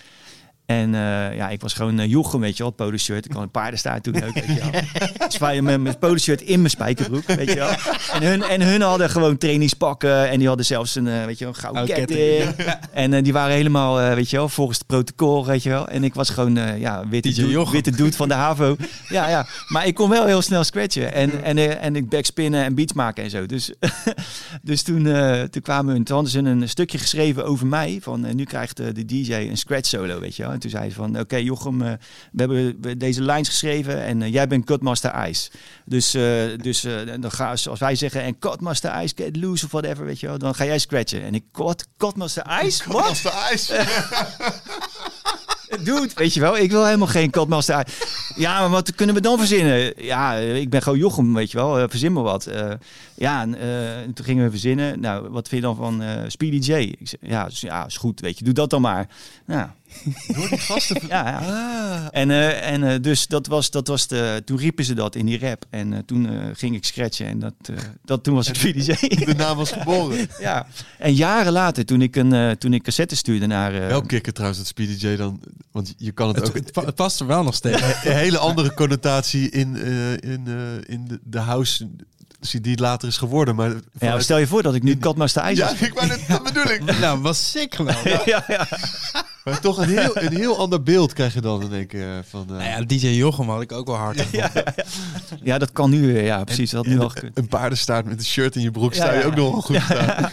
En 0.66 0.92
uh, 0.92 1.36
ja, 1.36 1.48
ik 1.48 1.60
was 1.60 1.72
gewoon 1.72 2.00
uh, 2.00 2.06
Jochem, 2.06 2.40
weet 2.40 2.56
je 2.56 2.62
wel, 2.62 2.72
polo 2.72 2.96
shirt. 2.96 3.24
Ik 3.24 3.32
had 3.32 3.42
een 3.42 3.50
paardenstaart 3.50 4.02
toen 4.02 4.22
ook, 4.22 4.34
weet 4.34 4.46
je 4.46 4.70
wel. 4.70 4.80
Zwaaien 5.28 5.64
met 5.64 5.80
mijn 5.80 5.98
polo 5.98 6.16
shirt 6.16 6.42
in 6.42 6.58
mijn 6.58 6.70
spijkerbroek, 6.70 7.26
weet 7.26 7.48
je 7.48 7.54
wel. 7.54 7.70
En 8.12 8.22
hun, 8.22 8.42
en 8.42 8.60
hun 8.60 8.80
hadden 8.80 9.10
gewoon 9.10 9.36
trainingspakken 9.36 10.28
en 10.28 10.38
die 10.38 10.48
hadden 10.48 10.66
zelfs 10.66 10.94
een, 10.94 11.06
uh, 11.06 11.24
weet 11.24 11.38
je 11.38 11.44
wel, 11.44 11.54
een 11.54 11.60
gouden 11.60 11.82
oh, 11.82 11.94
ketting. 11.94 12.54
En 12.92 13.22
die 13.22 13.32
waren 13.32 13.54
helemaal, 13.54 14.14
weet 14.14 14.30
je 14.30 14.36
wel, 14.36 14.48
volgens 14.48 14.78
het 14.78 14.86
protocol, 14.86 15.46
weet 15.46 15.62
je 15.62 15.68
wel. 15.68 15.88
En 15.88 16.04
ik 16.04 16.14
was 16.14 16.30
gewoon, 16.30 16.78
ja, 16.78 17.08
witte, 17.08 17.32
dude, 17.32 17.70
witte 17.70 17.90
dude 17.90 18.12
van 18.12 18.28
de 18.28 18.34
HAVO. 18.34 18.76
Ja, 19.08 19.28
ja. 19.28 19.46
Maar 19.68 19.86
ik 19.86 19.94
kon 19.94 20.10
wel 20.10 20.26
heel 20.26 20.42
snel 20.42 20.64
scratchen 20.64 21.12
en, 21.12 21.42
en, 21.42 21.80
en 21.80 21.96
ik 21.96 22.08
backspinnen 22.08 22.64
en 22.64 22.74
beats 22.74 22.92
maken 22.92 23.24
en 23.24 23.30
zo. 23.30 23.46
Dus, 23.46 23.72
dus 24.62 24.82
toen, 24.82 25.02
toen 25.50 25.62
kwamen 25.62 25.94
hun, 25.94 26.04
toen 26.04 26.14
hadden 26.14 26.32
ze 26.32 26.38
een 26.38 26.68
stukje 26.68 26.98
geschreven 26.98 27.44
over 27.44 27.66
mij. 27.66 27.98
Van, 28.02 28.34
nu 28.34 28.44
krijgt 28.44 28.76
de 28.76 29.04
DJ 29.04 29.34
een 29.34 29.56
scratch 29.56 29.88
solo, 29.88 30.20
weet 30.20 30.36
je 30.36 30.42
wel. 30.42 30.51
En 30.52 30.58
toen 30.58 30.70
zei 30.70 30.82
hij 30.82 30.92
van, 30.92 31.18
oké 31.18 31.36
Jochem, 31.36 31.82
uh, 31.82 31.92
we 32.32 32.42
hebben 32.42 32.98
deze 32.98 33.22
lines 33.22 33.48
geschreven 33.48 34.02
en 34.02 34.20
uh, 34.20 34.32
jij 34.32 34.48
bent 34.48 34.64
Cutmaster 34.64 35.28
Ice. 35.28 35.50
Dus, 35.84 36.14
uh, 36.14 36.22
dus 36.56 36.80
dan 37.20 37.30
ga, 37.30 37.50
als 37.50 37.78
wij 37.78 37.94
zeggen, 37.94 38.22
en 38.22 38.38
Cutmaster 38.38 39.02
Ice, 39.02 39.14
get 39.16 39.36
loose 39.36 39.64
of 39.64 39.70
whatever, 39.70 40.04
weet 40.04 40.20
je 40.20 40.26
wel, 40.26 40.38
dan 40.38 40.54
ga 40.54 40.64
jij 40.64 40.78
scratchen. 40.78 41.22
En 41.22 41.34
ik, 41.34 41.44
wat? 41.52 41.86
Cutmaster 41.96 42.64
Ice? 42.64 42.82
Cutmaster 42.82 43.32
Ice? 43.52 43.74
Dude, 45.84 46.10
weet 46.14 46.34
je 46.34 46.40
wel, 46.40 46.58
ik 46.58 46.70
wil 46.70 46.84
helemaal 46.84 47.06
geen 47.06 47.30
Cutmaster 47.30 47.86
Ja, 48.36 48.60
maar 48.60 48.70
wat 48.70 48.94
kunnen 48.94 49.14
we 49.14 49.20
dan 49.20 49.38
verzinnen? 49.38 49.92
Ja, 49.96 50.34
ik 50.34 50.70
ben 50.70 50.82
gewoon 50.82 50.98
Jochem, 50.98 51.34
weet 51.34 51.50
je 51.50 51.56
wel, 51.56 51.88
verzin 51.88 52.12
maar 52.12 52.22
wat. 52.22 52.48
ja, 53.14 53.42
en, 53.42 54.14
toen 54.14 54.24
gingen 54.24 54.44
we 54.44 54.50
verzinnen. 54.50 55.00
Nou, 55.00 55.28
wat 55.28 55.48
vind 55.48 55.62
je 55.62 55.66
dan 55.66 55.76
van 55.76 56.02
Speedy 56.26 56.72
J? 56.72 56.72
Ik 56.72 57.08
zei, 57.08 57.32
ja, 57.32 57.48
ja, 57.50 57.86
is 57.86 57.96
goed, 57.96 58.20
weet 58.20 58.38
je, 58.38 58.44
doe 58.44 58.54
dat 58.54 58.70
dan 58.70 58.80
maar. 58.80 59.08
Nou, 59.46 59.68
door 60.26 60.48
die 60.48 60.58
gasten? 60.58 61.00
ja, 61.08 61.28
ja. 61.28 61.38
Ah. 61.38 62.06
En, 62.10 62.28
uh, 62.28 62.70
en 62.70 62.82
uh, 62.82 62.94
dus 63.00 63.26
dat 63.26 63.46
was, 63.46 63.70
dat 63.70 63.88
was 63.88 64.06
de, 64.06 64.42
toen 64.44 64.58
riepen 64.58 64.84
ze 64.84 64.94
dat 64.94 65.14
in 65.14 65.26
die 65.26 65.38
rap. 65.38 65.64
En 65.70 65.92
uh, 65.92 65.98
toen 66.06 66.54
ging 66.54 66.74
ik 66.74 66.84
scratchen 66.84 67.26
en 67.26 67.38
dat, 67.38 67.54
dat, 68.04 68.24
toen 68.24 68.34
was 68.34 68.48
ik 68.48 68.56
VDJ. 68.56 68.92
De 69.24 69.34
naam 69.36 69.56
was 69.56 69.70
geboren. 69.70 70.28
ja. 70.40 70.66
En 70.98 71.14
jaren 71.14 71.52
later, 71.52 71.84
toen 71.84 72.02
ik 72.02 72.16
een, 72.16 72.58
toen 72.58 72.74
ik 72.74 72.82
cassette 72.82 73.16
stuurde 73.16 73.46
naar... 73.46 73.72
Wel 73.72 74.02
kicken 74.02 74.34
trouwens, 74.34 74.60
dat 74.60 74.68
Speedy 74.68 75.06
J 75.06 75.16
dan... 75.16 75.40
Want 75.70 75.94
je 75.96 76.12
kan 76.12 76.28
het, 76.28 76.36
het 76.36 76.48
ook... 76.48 76.54
Het, 76.54 76.74
het, 76.74 76.94
past 76.94 77.20
er 77.20 77.26
wel 77.26 77.42
nog 77.42 77.54
steeds. 77.54 77.82
Een 77.82 78.16
hele 78.16 78.38
andere 78.38 78.74
connotatie 78.74 79.50
in, 79.50 79.76
in, 80.20 80.46
in 80.86 81.04
de, 81.08 81.20
de 81.22 81.38
house 81.38 81.88
die 82.50 82.70
het 82.70 82.80
later 82.80 83.08
is 83.08 83.16
geworden. 83.16 83.54
Maar 83.54 83.72
ja, 83.98 84.20
stel 84.20 84.38
je 84.38 84.46
voor 84.46 84.62
dat 84.62 84.74
ik 84.74 84.82
nu 84.82 84.96
Katmaster 84.96 85.42
IJs 85.42 85.58
Ja, 85.58 85.72
ik 85.78 85.94
wou 85.94 86.06
net, 86.06 86.24
dat 86.28 86.42
bedoel 86.42 86.70
ik. 86.70 86.98
nou, 87.00 87.20
was 87.20 87.50
sick 87.50 87.74
gewoon. 87.74 87.94
ja, 88.24 88.44
ja. 88.46 88.66
Maar 89.44 89.60
toch 89.60 89.78
een 89.78 89.88
heel, 89.88 90.16
een 90.16 90.36
heel 90.36 90.58
ander 90.58 90.82
beeld 90.82 91.12
krijg 91.12 91.34
je 91.34 91.40
dan, 91.40 91.60
denk 91.70 91.92
ik. 91.92 91.92
Uh, 91.92 92.18
van, 92.28 92.46
uh... 92.50 92.56
nou 92.56 92.62
ja, 92.62 92.80
DJ 92.80 93.06
Jochem 93.06 93.48
had 93.48 93.62
ik 93.62 93.72
ook 93.72 93.86
wel 93.86 93.96
hard. 93.96 94.24
Ja, 94.30 94.50
ja, 94.54 94.74
ja, 95.42 95.58
dat 95.58 95.72
kan 95.72 95.90
nu 95.90 96.12
weer. 96.12 96.24
Ja, 96.24 96.44
precies. 96.44 96.70
Dat 96.70 96.86
nu 96.86 97.00
al 97.00 97.12
een 97.34 97.48
paardenstaart 97.48 98.04
met 98.04 98.18
een 98.18 98.24
shirt 98.24 98.56
in 98.56 98.62
je 98.62 98.70
broek 98.70 98.94
sta 98.94 99.12
je 99.12 99.24
ook 99.24 99.34
nog 99.34 99.50
wel 99.50 99.60
goed 99.60 99.76
ja, 99.88 100.30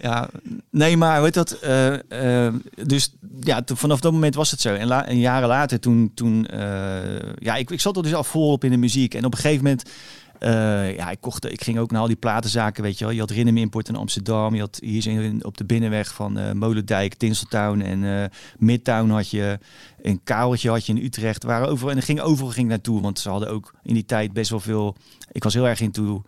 ja, 0.00 0.28
nee, 0.70 0.96
maar 0.96 1.22
weet 1.22 1.34
dat. 1.34 1.58
Uh, 1.64 2.48
dus 2.82 3.12
ja, 3.40 3.62
vanaf 3.64 4.00
dat 4.00 4.12
moment 4.12 4.34
was 4.34 4.50
het 4.50 4.60
zo. 4.60 4.74
En, 4.74 4.86
la, 4.86 5.06
en 5.06 5.18
jaren 5.18 5.48
later, 5.48 5.80
toen, 5.80 6.10
toen 6.14 6.48
ja, 7.38 7.54
ik, 7.56 7.70
ik 7.70 7.80
zat 7.80 7.96
er 7.96 8.02
dus 8.02 8.14
al 8.14 8.24
volop 8.24 8.64
in 8.64 8.70
de 8.70 8.76
muziek. 8.76 9.14
En 9.14 9.24
op 9.24 9.32
een 9.32 9.38
gegeven 9.38 9.64
moment 9.64 9.90
uh, 10.40 10.96
ja, 10.96 11.10
ik, 11.10 11.20
kocht, 11.20 11.52
ik 11.52 11.62
ging 11.62 11.78
ook 11.78 11.90
naar 11.90 12.00
al 12.00 12.06
die 12.06 12.16
platenzaken, 12.16 12.82
weet 12.82 12.98
je 12.98 13.04
wel. 13.04 13.14
Je 13.14 13.20
had 13.20 13.30
Rinnem 13.30 13.56
Import 13.56 13.88
in 13.88 13.96
Amsterdam. 13.96 14.54
Je 14.54 14.60
had 14.60 14.78
hier 14.82 15.34
op 15.40 15.56
de 15.56 15.64
binnenweg 15.64 16.14
van 16.14 16.38
uh, 16.38 16.52
Molendijk, 16.52 17.14
Tinseltown 17.14 17.80
en 17.80 18.02
uh, 18.02 18.24
Midtown 18.58 19.08
had 19.08 19.30
je. 19.30 19.58
Een 20.02 20.20
kabeltje 20.24 20.70
had 20.70 20.86
je 20.86 20.92
in 20.92 21.04
Utrecht. 21.04 21.42
Waren 21.42 21.68
overal, 21.68 21.90
en 21.90 21.96
er 21.96 22.02
ging 22.02 22.20
overal 22.20 22.50
ging 22.50 22.68
naartoe. 22.68 23.00
Want 23.00 23.18
ze 23.18 23.28
hadden 23.28 23.48
ook 23.48 23.74
in 23.82 23.94
die 23.94 24.04
tijd 24.04 24.32
best 24.32 24.50
wel 24.50 24.60
veel... 24.60 24.96
Ik 25.32 25.44
was 25.44 25.54
heel 25.54 25.68
erg 25.68 25.80
into 25.80 26.22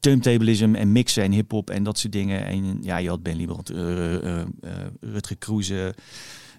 turntablism 0.00 0.74
en 0.74 0.92
mixen 0.92 1.22
en 1.22 1.32
hip-hop 1.32 1.70
en 1.70 1.82
dat 1.82 1.98
soort 1.98 2.12
dingen. 2.12 2.46
En 2.46 2.78
ja, 2.82 2.96
je 2.96 3.08
had 3.08 3.22
Ben 3.22 3.36
Liebrand, 3.36 3.68
Rutger 5.00 5.36
Kroeze... 5.38 5.94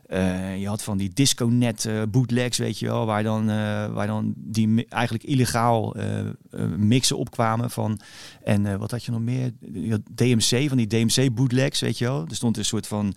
Uh, 0.09 0.59
je 0.59 0.67
had 0.67 0.83
van 0.83 0.97
die 0.97 1.11
disco-net 1.13 1.85
uh, 1.85 2.01
bootlegs, 2.09 2.57
weet 2.57 2.79
je 2.79 2.85
wel, 2.85 3.05
waar 3.05 3.23
dan, 3.23 3.49
uh, 3.49 3.93
waar 3.93 4.07
dan 4.07 4.33
die 4.37 4.85
eigenlijk 4.87 5.23
illegaal 5.23 5.95
mixen 6.77 7.17
opkwamen 7.17 7.69
van. 7.69 7.99
En 8.43 8.79
wat 8.79 8.91
had 8.91 9.03
je 9.03 9.11
nog 9.11 9.21
meer? 9.21 9.51
DMC, 10.11 10.67
van 10.67 10.77
die 10.77 10.87
DMC 10.87 11.33
bootlegs, 11.33 11.79
weet 11.79 11.97
je 11.97 12.05
wel. 12.05 12.25
Er 12.29 12.35
stond 12.35 12.57
een 12.57 12.65
soort 12.65 12.87
van 12.87 13.13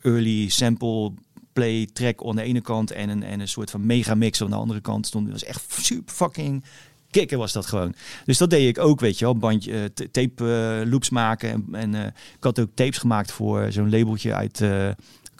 early 0.00 0.48
sample 0.48 1.12
play 1.52 1.88
track 1.92 2.24
aan 2.26 2.36
de 2.36 2.42
ene 2.42 2.60
kant 2.60 2.90
en 2.90 3.08
een, 3.08 3.22
en 3.22 3.40
een 3.40 3.48
soort 3.48 3.70
van 3.70 3.86
mega 3.86 4.14
mix 4.14 4.42
aan 4.42 4.50
de 4.50 4.56
andere 4.56 4.80
kant 4.80 5.06
stond. 5.06 5.24
Het 5.24 5.32
was 5.32 5.44
echt 5.44 5.64
super 5.78 6.14
fucking 6.14 6.64
kicken 7.10 7.38
was 7.38 7.52
dat 7.52 7.66
gewoon. 7.66 7.94
Dus 8.24 8.38
dat 8.38 8.50
deed 8.50 8.68
ik 8.68 8.78
ook, 8.78 9.00
weet 9.00 9.18
je 9.18 9.24
wel. 9.24 9.36
Bandje, 9.36 9.92
tape 10.10 10.44
loops 10.86 11.10
maken. 11.10 11.50
En, 11.50 11.94
en 11.94 12.06
ik 12.36 12.44
had 12.44 12.60
ook 12.60 12.70
tapes 12.74 12.98
gemaakt 12.98 13.32
voor 13.32 13.72
zo'n 13.72 13.90
labeltje 13.90 14.34
uit 14.34 14.60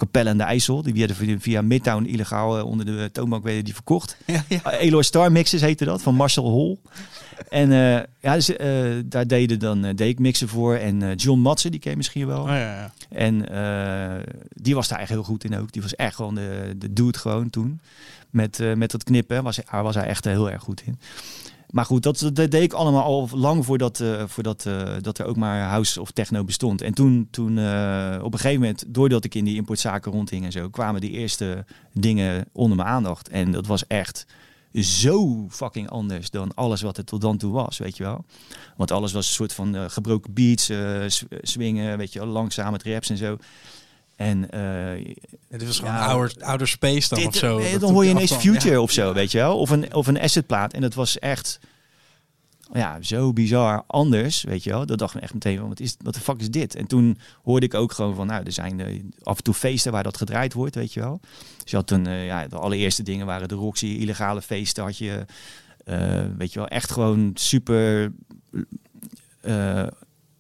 Capelle 0.03 0.31
en 0.31 0.39
de 0.39 0.43
IJssel. 0.43 0.83
Die 0.83 0.95
werden 0.95 1.41
via 1.41 1.63
Midtown 1.63 2.05
illegaal 2.05 2.59
eh, 2.59 2.65
onder 2.65 2.87
de 2.87 3.11
toonbank 3.13 3.45
werden 3.45 3.65
die 3.65 3.75
verkocht. 3.75 4.17
Ja, 4.27 4.45
ja. 4.49 4.63
Eh, 4.63 5.01
Star 5.01 5.33
Mixes 5.33 5.61
heette 5.61 5.85
dat, 5.85 6.03
van 6.03 6.15
Marcel 6.15 6.45
Hol. 6.45 6.81
En 7.49 7.71
uh, 7.71 8.01
ja, 8.21 8.35
dus, 8.35 8.51
uh, 8.51 8.57
daar 9.05 9.27
deden 9.27 9.59
dan 9.59 9.85
uh, 9.85 9.95
deed 9.95 10.09
ik 10.09 10.19
mixen 10.19 10.49
voor. 10.49 10.75
En 10.75 11.15
John 11.15 11.41
Matsen, 11.41 11.71
die 11.71 11.81
ken 11.81 11.97
misschien 11.97 12.27
wel. 12.27 12.43
Oh, 12.43 12.49
ja, 12.49 12.55
ja. 12.57 12.93
En 13.09 13.39
die 14.55 14.75
was 14.75 14.89
daar 14.89 14.99
echt 14.99 15.09
heel 15.09 15.23
goed 15.23 15.45
in 15.45 15.59
ook. 15.59 15.73
Die 15.73 15.83
was 15.83 15.95
echt 15.95 16.15
gewoon 16.15 16.35
de, 16.35 16.75
de 16.77 16.93
dude 16.93 17.19
gewoon 17.19 17.51
toen. 17.51 17.81
Met, 18.31 18.59
met 18.77 18.91
dat 18.91 19.05
knippen 19.05 19.43
was, 19.43 19.61
hij, 19.65 19.83
was 19.83 19.95
hij 19.95 20.07
echt 20.07 20.25
heel 20.25 20.51
erg 20.51 20.63
goed 20.63 20.83
in. 20.87 20.99
Maar 21.73 21.85
goed, 21.85 22.03
dat, 22.03 22.31
deed 22.35 22.55
ik 22.55 22.73
allemaal 22.73 23.03
al 23.03 23.29
lang 23.33 23.65
voordat, 23.65 24.01
eh, 24.01 24.23
voordat 24.27 24.67
eh, 24.67 24.93
dat 25.01 25.19
er 25.19 25.27
ook 25.27 25.37
maar 25.37 25.69
house 25.69 26.01
of 26.01 26.11
techno 26.11 26.45
bestond. 26.45 26.83
En 26.83 26.95
toen, 26.95 27.29
toen 27.31 27.59
eh, 27.59 28.19
op 28.23 28.33
een 28.33 28.39
gegeven 28.39 28.61
moment, 28.61 28.85
doordat 28.87 29.25
ik 29.25 29.35
in 29.35 29.45
die 29.45 29.57
importzaken 29.57 30.13
rondhing 30.13 30.45
en 30.45 30.53
zo, 30.53 30.69
kwamen 30.69 31.01
die 31.01 31.11
eerste 31.11 31.65
dingen 31.93 32.47
onder 32.53 32.77
mijn 32.77 32.89
aandacht. 32.89 33.29
En 33.29 33.53
dat 33.53 33.67
was 33.67 33.87
echt 33.87 34.27
zo 34.75 35.47
fucking 35.49 35.91
anders 35.91 36.31
dan 36.31 36.55
alles 36.55 36.83
wat 36.83 36.97
het 36.97 37.07
tot 37.07 37.21
dan 37.21 37.37
toe 37.37 37.53
was, 37.53 37.79
weet 37.79 37.97
je 37.97 38.03
wel. 38.03 38.25
Want 38.77 38.91
alles 38.91 39.13
was 39.13 39.27
een 39.27 39.35
soort 39.35 39.53
van 39.53 39.91
gebroken 39.91 40.33
beats, 40.33 40.71
swingen, 41.43 41.99
weet 41.99 42.13
je 42.13 42.19
wel, 42.19 42.29
langzaam 42.29 42.73
met 42.73 42.83
raps 42.83 43.11
en 43.11 43.17
zo. 43.17 43.37
En 44.23 44.51
eh, 44.51 45.15
Het 45.49 45.67
was 45.67 45.79
gewoon 45.79 45.95
Ja, 45.95 46.05
ouder, 46.07 46.35
ouder 46.41 46.69
space 46.69 47.09
dan 47.09 47.19
dit- 47.19 47.29
of 47.29 47.35
zo. 47.35 47.59
eh, 47.59 47.79
dan 47.81 47.93
hoor 47.93 48.05
je 48.05 48.11
ineens 48.11 48.33
Future 48.33 48.71
ja. 48.75 48.81
of 48.81 48.91
zo, 48.91 49.13
weet 49.13 49.31
je 49.33 49.39
wel. 49.39 49.59
Of 49.59 49.71
een, 49.71 49.95
of 49.95 50.07
een 50.07 50.21
assetplaat. 50.21 50.73
En 50.73 50.81
dat 50.81 50.95
was 50.95 51.19
echt 51.19 51.59
ja, 52.73 52.99
zo 53.03 53.33
bizar 53.33 53.85
anders, 53.87 54.43
weet 54.43 54.65
je 54.65 54.71
wel. 54.71 54.87
Dat 54.87 54.99
dacht 54.99 55.15
ik 55.15 55.23
echt 55.23 55.35
meteen 55.35 55.59
van, 55.59 55.69
wat, 55.69 55.81
is, 55.81 55.97
wat 56.03 56.15
de 56.15 56.21
fuck 56.21 56.41
is 56.41 56.51
dit? 56.51 56.75
En 56.75 56.87
toen 56.87 57.19
hoorde 57.43 57.67
ik 57.67 57.75
ook 57.75 57.93
gewoon 57.93 58.15
van, 58.15 58.27
nou, 58.27 58.43
er 58.45 58.53
zijn 58.53 58.81
eh, 58.81 59.01
af 59.23 59.37
en 59.37 59.43
toe 59.43 59.55
feesten 59.55 59.93
waar 59.93 60.03
dat 60.03 60.17
gedraaid 60.17 60.53
wordt, 60.53 60.75
weet 60.75 60.93
je 60.93 61.01
wel. 61.01 61.21
Dus 61.63 61.71
je 61.71 61.77
had 61.77 61.91
eh, 61.91 62.27
ja, 62.27 62.49
de 62.49 62.57
allereerste 62.57 63.03
dingen 63.03 63.27
waren 63.27 63.49
de 63.49 63.55
Roxy, 63.55 63.87
illegale 63.87 64.43
feesten 64.43 64.85
had 64.85 64.99
je, 64.99 65.25
eh, 65.85 66.25
weet 66.39 66.53
je 66.53 66.59
wel, 66.59 66.69
echt 66.69 66.91
gewoon 66.91 67.31
super... 67.35 68.13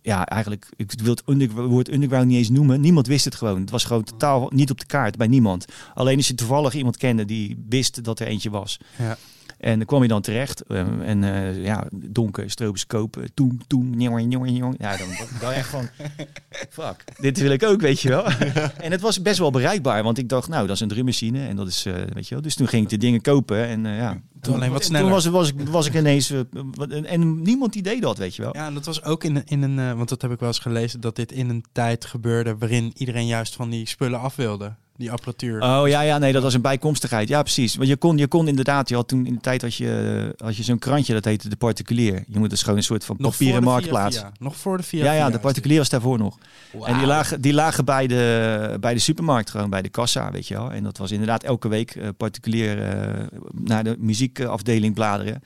ja, 0.02 0.26
eigenlijk, 0.26 0.68
ik 0.76 0.92
wil 1.02 1.10
het 1.10 1.22
under, 1.26 1.68
woord 1.68 1.92
underground 1.92 2.26
niet 2.26 2.36
eens 2.36 2.48
noemen. 2.48 2.80
Niemand 2.80 3.06
wist 3.06 3.24
het 3.24 3.34
gewoon. 3.34 3.60
Het 3.60 3.70
was 3.70 3.84
gewoon 3.84 4.04
totaal 4.04 4.50
niet 4.54 4.70
op 4.70 4.78
de 4.78 4.86
kaart 4.86 5.16
bij 5.16 5.26
niemand. 5.26 5.64
Alleen 5.94 6.16
als 6.16 6.28
je 6.28 6.34
toevallig 6.34 6.74
iemand 6.74 6.96
kende 6.96 7.24
die 7.24 7.64
wist 7.68 8.04
dat 8.04 8.20
er 8.20 8.26
eentje 8.26 8.50
was. 8.50 8.78
Ja. 8.98 9.18
En 9.62 9.76
dan 9.78 9.86
kwam 9.86 10.02
je 10.02 10.08
dan 10.08 10.22
terecht. 10.22 10.60
eh, 10.66 10.78
en 11.08 11.24
eh, 11.24 11.64
ja, 11.64 11.86
donker, 11.92 12.50
stroboscoop, 12.50 13.16
uh, 13.16 13.24
toem, 13.34 13.60
toem, 13.66 13.96
njong, 13.96 14.26
njong, 14.26 14.50
njong. 14.50 14.74
Ja, 14.78 14.96
dan 14.96 15.08
dan 15.40 15.50
echt 15.52 15.68
van, 15.68 15.88
fuck, 16.78 17.04
dit 17.20 17.38
wil 17.38 17.50
ik 17.50 17.62
ook, 17.62 17.80
weet 17.80 18.00
je 18.00 18.08
wel. 18.08 18.24
en 18.80 18.90
het 18.92 19.00
was 19.00 19.22
best 19.22 19.38
wel 19.38 19.50
bereikbaar, 19.50 20.02
want 20.02 20.18
ik 20.18 20.28
dacht, 20.28 20.48
nou, 20.48 20.66
dat 20.66 20.74
is 20.76 20.80
een 20.82 20.88
drummachine. 20.88 21.46
En 21.46 21.56
dat 21.56 21.68
is, 21.68 21.86
eh, 21.86 21.94
weet 22.12 22.28
je 22.28 22.34
wel. 22.34 22.42
Dus 22.42 22.54
toen 22.54 22.68
ging 22.68 22.82
ik 22.84 22.88
de 22.88 22.96
dingen 22.96 23.20
kopen 23.20 23.66
en 23.66 23.86
eh, 23.86 23.96
ja. 23.96 24.20
Toen 24.40 24.54
alleen 24.54 24.70
wat 24.70 24.80
Toen 24.82 24.90
sneller. 24.90 25.10
was, 25.10 25.26
was, 25.26 25.48
ik, 25.48 25.60
was 25.68 25.86
ik 25.86 25.94
ineens, 25.94 26.30
eh, 26.30 26.40
wat- 26.74 26.90
en, 26.90 27.04
en 27.06 27.42
niemand 27.42 27.72
die 27.72 27.82
deed 27.82 28.02
dat, 28.02 28.18
weet 28.18 28.36
je 28.36 28.42
wel. 28.42 28.56
Ja, 28.56 28.66
en 28.66 28.74
dat 28.74 28.84
was 28.86 29.02
ook 29.04 29.24
in, 29.24 29.42
in 29.46 29.62
een, 29.62 29.78
eh, 29.78 29.92
want 29.92 30.08
dat 30.08 30.22
heb 30.22 30.30
ik 30.32 30.38
wel 30.40 30.48
eens 30.48 30.58
gelezen, 30.58 31.00
dat 31.00 31.16
dit 31.16 31.32
in 31.32 31.48
een 31.48 31.64
tijd 31.72 32.04
gebeurde 32.04 32.56
waarin 32.58 32.92
iedereen 32.96 33.26
juist 33.26 33.54
van 33.54 33.70
die 33.70 33.86
spullen 33.88 34.20
af 34.20 34.36
wilde. 34.36 34.74
Die 34.96 35.10
apparatuur. 35.10 35.62
Oh 35.62 35.88
ja, 35.88 36.00
ja, 36.00 36.18
nee, 36.18 36.32
dat 36.32 36.42
was 36.42 36.54
een 36.54 36.60
bijkomstigheid. 36.60 37.28
Ja, 37.28 37.42
precies. 37.42 37.74
Want 37.74 37.88
je 37.88 37.96
kon, 37.96 38.18
je 38.18 38.26
kon 38.26 38.48
inderdaad, 38.48 38.88
je 38.88 38.94
had 38.94 39.08
toen 39.08 39.26
in 39.26 39.34
de 39.34 39.40
tijd 39.40 39.62
had 39.62 39.74
je, 39.74 40.34
had 40.36 40.56
je 40.56 40.62
zo'n 40.62 40.78
krantje, 40.78 41.12
dat 41.12 41.24
heette 41.24 41.48
de 41.48 41.56
particulier. 41.56 42.24
Je 42.26 42.38
moet 42.38 42.50
dus 42.50 42.62
gewoon 42.62 42.76
een 42.76 42.84
soort 42.84 43.04
van 43.04 43.16
papieren 43.16 43.52
voor 43.52 43.60
de 43.60 43.66
marktplaats. 43.66 44.16
Via, 44.16 44.26
Via. 44.26 44.44
Nog 44.44 44.56
voor 44.56 44.76
de 44.76 44.82
via. 44.82 45.04
Ja, 45.04 45.12
ja, 45.12 45.30
de 45.30 45.38
particulier 45.38 45.78
was 45.78 45.88
daarvoor 45.88 46.18
nog. 46.18 46.38
En 46.84 46.98
die 46.98 47.06
lagen, 47.06 47.40
die 47.40 47.52
lagen 47.52 47.84
bij, 47.84 48.06
de, 48.06 48.76
bij 48.80 48.94
de 48.94 49.00
supermarkt, 49.00 49.50
gewoon 49.50 49.70
bij 49.70 49.82
de 49.82 49.88
kassa, 49.88 50.30
weet 50.30 50.48
je 50.48 50.54
wel. 50.54 50.72
En 50.72 50.82
dat 50.82 50.98
was 50.98 51.10
inderdaad 51.10 51.42
elke 51.42 51.68
week 51.68 51.94
eh, 51.94 52.08
particulier 52.16 52.82
eh, 52.82 53.26
naar 53.52 53.84
de 53.84 53.96
muziekafdeling 53.98 54.94
bladeren. 54.94 55.42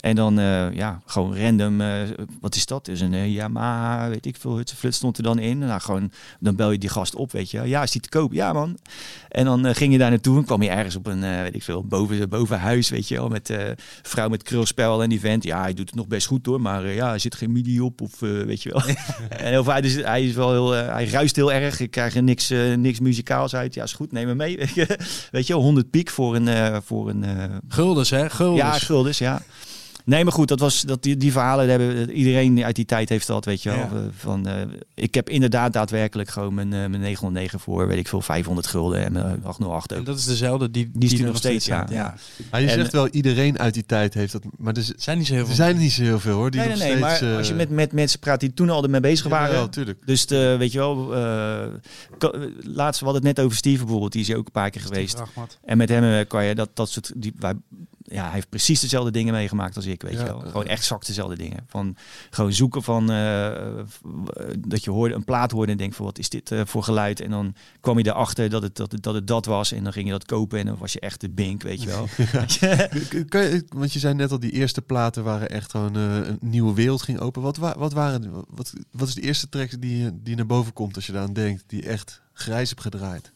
En 0.00 0.16
dan, 0.16 0.38
eh, 0.38 0.72
ja, 0.72 1.00
gewoon 1.06 1.36
random, 1.36 1.80
eh, 1.80 2.02
wat 2.40 2.54
is 2.54 2.66
dat? 2.66 2.84
Dus 2.84 3.00
een 3.00 3.14
eh, 3.14 3.34
Yamaha, 3.34 4.08
weet 4.08 4.26
ik 4.26 4.36
veel, 4.38 4.62
flut 4.76 4.94
stond 4.94 5.16
er 5.16 5.22
dan 5.22 5.38
in. 5.38 5.58
Nou, 5.58 5.80
gewoon, 5.80 6.12
dan 6.38 6.56
bel 6.56 6.70
je 6.70 6.78
die 6.78 6.88
gast 6.88 7.14
op, 7.14 7.32
weet 7.32 7.50
je. 7.50 7.62
Ja, 7.62 7.82
is 7.82 7.90
die 7.90 8.00
te 8.00 8.08
koop? 8.08 8.32
Ja, 8.32 8.52
man. 8.52 8.78
En 9.28 9.44
dan 9.44 9.74
ging 9.74 9.92
je 9.92 9.98
daar 9.98 10.10
naartoe 10.10 10.36
en 10.36 10.44
kwam 10.44 10.62
je 10.62 10.68
ergens 10.68 10.96
op 10.96 11.06
een, 11.06 11.20
weet 11.20 11.54
ik 11.54 11.62
veel, 11.62 11.84
boven, 11.84 12.28
boven 12.28 12.58
huis, 12.58 12.88
weet 12.88 13.08
je 13.08 13.14
wel. 13.14 13.28
Met 13.28 13.54
vrouw 14.02 14.28
met 14.28 14.42
krulspel 14.42 15.02
en 15.02 15.08
die 15.08 15.20
vent. 15.20 15.44
Ja, 15.44 15.60
hij 15.60 15.74
doet 15.74 15.86
het 15.86 15.94
nog 15.94 16.06
best 16.06 16.26
goed 16.26 16.46
hoor, 16.46 16.60
maar 16.60 16.86
ja, 16.86 17.12
er 17.12 17.20
zit 17.20 17.34
geen 17.34 17.52
midi 17.52 17.80
op 17.80 18.00
of 18.00 18.20
weet 18.20 18.62
je 18.62 18.70
wel. 18.70 18.82
en 19.28 19.48
heel 19.48 19.64
vaak, 19.64 19.82
dus, 19.82 19.94
hij 19.94 20.24
is 20.24 20.34
wel 20.34 20.50
heel, 20.50 20.70
hij 20.70 21.06
ruist 21.06 21.36
heel 21.36 21.52
erg. 21.52 21.80
Ik 21.80 21.90
krijg 21.90 22.14
er 22.14 22.22
niks, 22.22 22.52
niks 22.76 23.00
muzikaals 23.00 23.54
uit. 23.54 23.74
Ja, 23.74 23.82
is 23.82 23.92
goed, 23.92 24.12
neem 24.12 24.26
me 24.26 24.34
mee. 24.34 24.56
weet 25.30 25.46
je 25.46 25.52
wel, 25.52 25.62
100 25.62 25.90
piek 25.90 26.10
voor 26.10 26.36
een, 26.36 26.82
voor 26.82 27.08
een 27.08 27.24
Guldens, 27.68 28.10
hè? 28.10 28.30
Guldens. 28.30 28.60
ja, 28.60 28.72
guldens, 28.72 29.18
ja. 29.18 29.42
Nee, 30.10 30.24
maar 30.24 30.32
goed, 30.32 30.48
dat 30.48 30.60
was, 30.60 30.80
dat 30.82 31.02
die, 31.02 31.16
die 31.16 31.32
verhalen 31.32 31.68
hebben 31.68 32.10
iedereen 32.10 32.64
uit 32.64 32.74
die 32.74 32.84
tijd 32.84 33.08
heeft 33.08 33.26
dat, 33.26 33.44
weet 33.44 33.62
je 33.62 33.68
wel. 33.68 33.78
Ja. 33.78 33.84
Eh, 33.84 33.98
Van, 34.16 34.46
eh, 34.46 34.54
ik 34.94 35.14
heb 35.14 35.28
inderdaad 35.28 35.72
daadwerkelijk 35.72 36.30
gewoon 36.30 36.54
mijn, 36.54 36.72
eh, 36.72 36.78
mijn 36.78 37.00
909 37.00 37.60
voor, 37.60 37.86
weet 37.86 37.98
ik 37.98 38.08
veel, 38.08 38.20
500 38.20 38.66
gulden 38.66 39.04
en 39.04 39.12
mijn 39.12 39.44
808 39.44 39.92
En 39.92 39.98
ook. 39.98 40.06
dat 40.06 40.18
is 40.18 40.24
dezelfde 40.24 40.70
die, 40.70 40.90
Die 40.92 41.12
is 41.12 41.20
er 41.20 41.26
nog 41.26 41.36
steeds, 41.36 41.66
ja, 41.66 41.86
ja. 41.90 42.14
Maar 42.50 42.60
je 42.60 42.66
En- 42.66 42.74
zegt 42.74 42.92
wel, 42.92 43.08
iedereen 43.08 43.58
uit 43.58 43.74
die 43.74 43.86
tijd 43.86 44.14
heeft 44.14 44.32
dat. 44.32 44.42
Maar 44.58 44.74
er, 44.76 44.92
zijn 44.96 45.18
niet 45.18 45.26
zo 45.26 45.32
heel 45.32 45.40
er 45.42 45.46
veel. 45.46 45.56
zijn 45.56 45.74
er 45.74 45.80
niet 45.80 45.92
zo 45.92 46.02
heel 46.02 46.20
veel 46.20 46.34
hoor. 46.36 46.50
Die 46.50 46.60
Nee, 46.60 46.68
nee, 46.68 46.78
nog 46.78 46.86
nee, 46.86 46.96
steeds, 47.08 47.20
maar 47.22 47.36
als 47.38 47.48
je 47.48 47.54
met, 47.54 47.70
met 47.70 47.92
mensen 47.92 48.18
praat 48.18 48.40
die 48.40 48.54
toen 48.54 48.70
al 48.70 48.82
ermee 48.82 49.00
bezig 49.00 49.26
waren, 49.28 49.50
jawel, 49.50 49.68
tuurlijk. 49.68 50.06
Dus 50.06 50.26
de, 50.26 50.56
weet 50.58 50.72
je 50.72 50.78
wel, 50.78 51.14
eh, 51.14 51.66
laatst 52.60 53.00
we 53.00 53.06
hadden 53.06 53.26
het 53.26 53.36
net 53.36 53.44
over 53.44 53.56
Steve 53.56 53.78
bijvoorbeeld, 53.78 54.12
die 54.12 54.20
is 54.20 54.26
hier 54.26 54.36
ook 54.36 54.46
een 54.46 54.52
paar 54.52 54.70
keer 54.70 54.80
geweest. 54.82 55.18
Rachmat. 55.18 55.58
En 55.64 55.76
met 55.76 55.88
hem 55.88 56.26
kan 56.26 56.44
je 56.44 56.54
dat, 56.54 56.68
dat 56.74 56.90
soort, 56.90 57.12
die, 57.16 57.32
wij, 57.38 57.54
ja, 58.10 58.22
hij 58.24 58.32
heeft 58.32 58.48
precies 58.48 58.80
dezelfde 58.80 59.10
dingen 59.10 59.32
meegemaakt 59.34 59.76
als 59.76 59.86
ik, 59.86 60.02
weet 60.02 60.12
Ja, 60.12 60.18
je 60.18 60.24
wel. 60.24 60.42
eh. 60.44 60.50
Gewoon 60.50 60.66
exact 60.66 61.06
dezelfde 61.06 61.36
dingen. 61.36 61.64
Van 61.66 61.96
gewoon 62.30 62.52
zoeken 62.52 62.82
van, 62.82 63.10
eh, 63.10 63.48
w- 64.02 64.28
dat 64.68 64.84
je 64.84 64.90
hoorde, 64.90 65.14
een 65.14 65.24
plaat 65.24 65.50
hoorde 65.50 65.72
en 65.72 65.78
denkt 65.78 65.96
van 65.96 66.04
wat 66.04 66.18
is 66.18 66.28
dit 66.28 66.50
eh, 66.50 66.60
voor 66.64 66.82
geluid? 66.82 67.20
En 67.20 67.30
dan 67.30 67.54
kwam 67.80 67.98
je 67.98 68.06
erachter 68.06 68.50
dat 68.50 68.62
het, 68.62 68.76
dat, 68.76 68.92
het, 68.92 69.02
dat 69.02 69.14
het 69.14 69.26
dat 69.26 69.44
was 69.46 69.72
en 69.72 69.82
dan 69.84 69.92
ging 69.92 70.06
je 70.06 70.12
dat 70.12 70.24
kopen 70.26 70.58
en 70.58 70.66
dan 70.66 70.76
was 70.78 70.92
je 70.92 71.00
echt 71.00 71.20
de 71.20 71.30
bink, 71.30 71.62
weet 71.62 71.82
je 71.82 71.86
wel. 71.88 72.08
Kan 73.28 73.42
je, 73.42 73.64
want 73.74 73.92
je 73.92 73.98
zei 73.98 74.14
net 74.14 74.30
al, 74.30 74.38
die 74.40 74.50
eerste 74.52 74.82
platen 74.82 75.24
waren 75.24 75.50
echt 75.50 75.70
gewoon 75.70 75.96
eh, 75.96 76.16
een 76.16 76.38
nieuwe 76.40 76.74
wereld 76.74 77.02
ging 77.02 77.18
open. 77.20 77.42
Wat, 77.42 77.56
wa- 77.56 77.78
wat, 77.78 77.92
waren, 77.92 78.30
wat, 78.48 78.72
wat 78.90 79.08
is 79.08 79.14
de 79.14 79.20
eerste 79.22 79.48
track 79.48 79.80
die, 79.80 80.22
die 80.22 80.36
naar 80.36 80.46
boven 80.46 80.72
komt 80.72 80.94
als 80.96 81.06
je 81.06 81.12
daar 81.12 81.22
aan 81.22 81.32
denkt, 81.32 81.64
die 81.66 81.86
echt 81.86 82.22
grijs 82.32 82.68
hebt 82.68 82.80
gedraaid? 82.82 83.32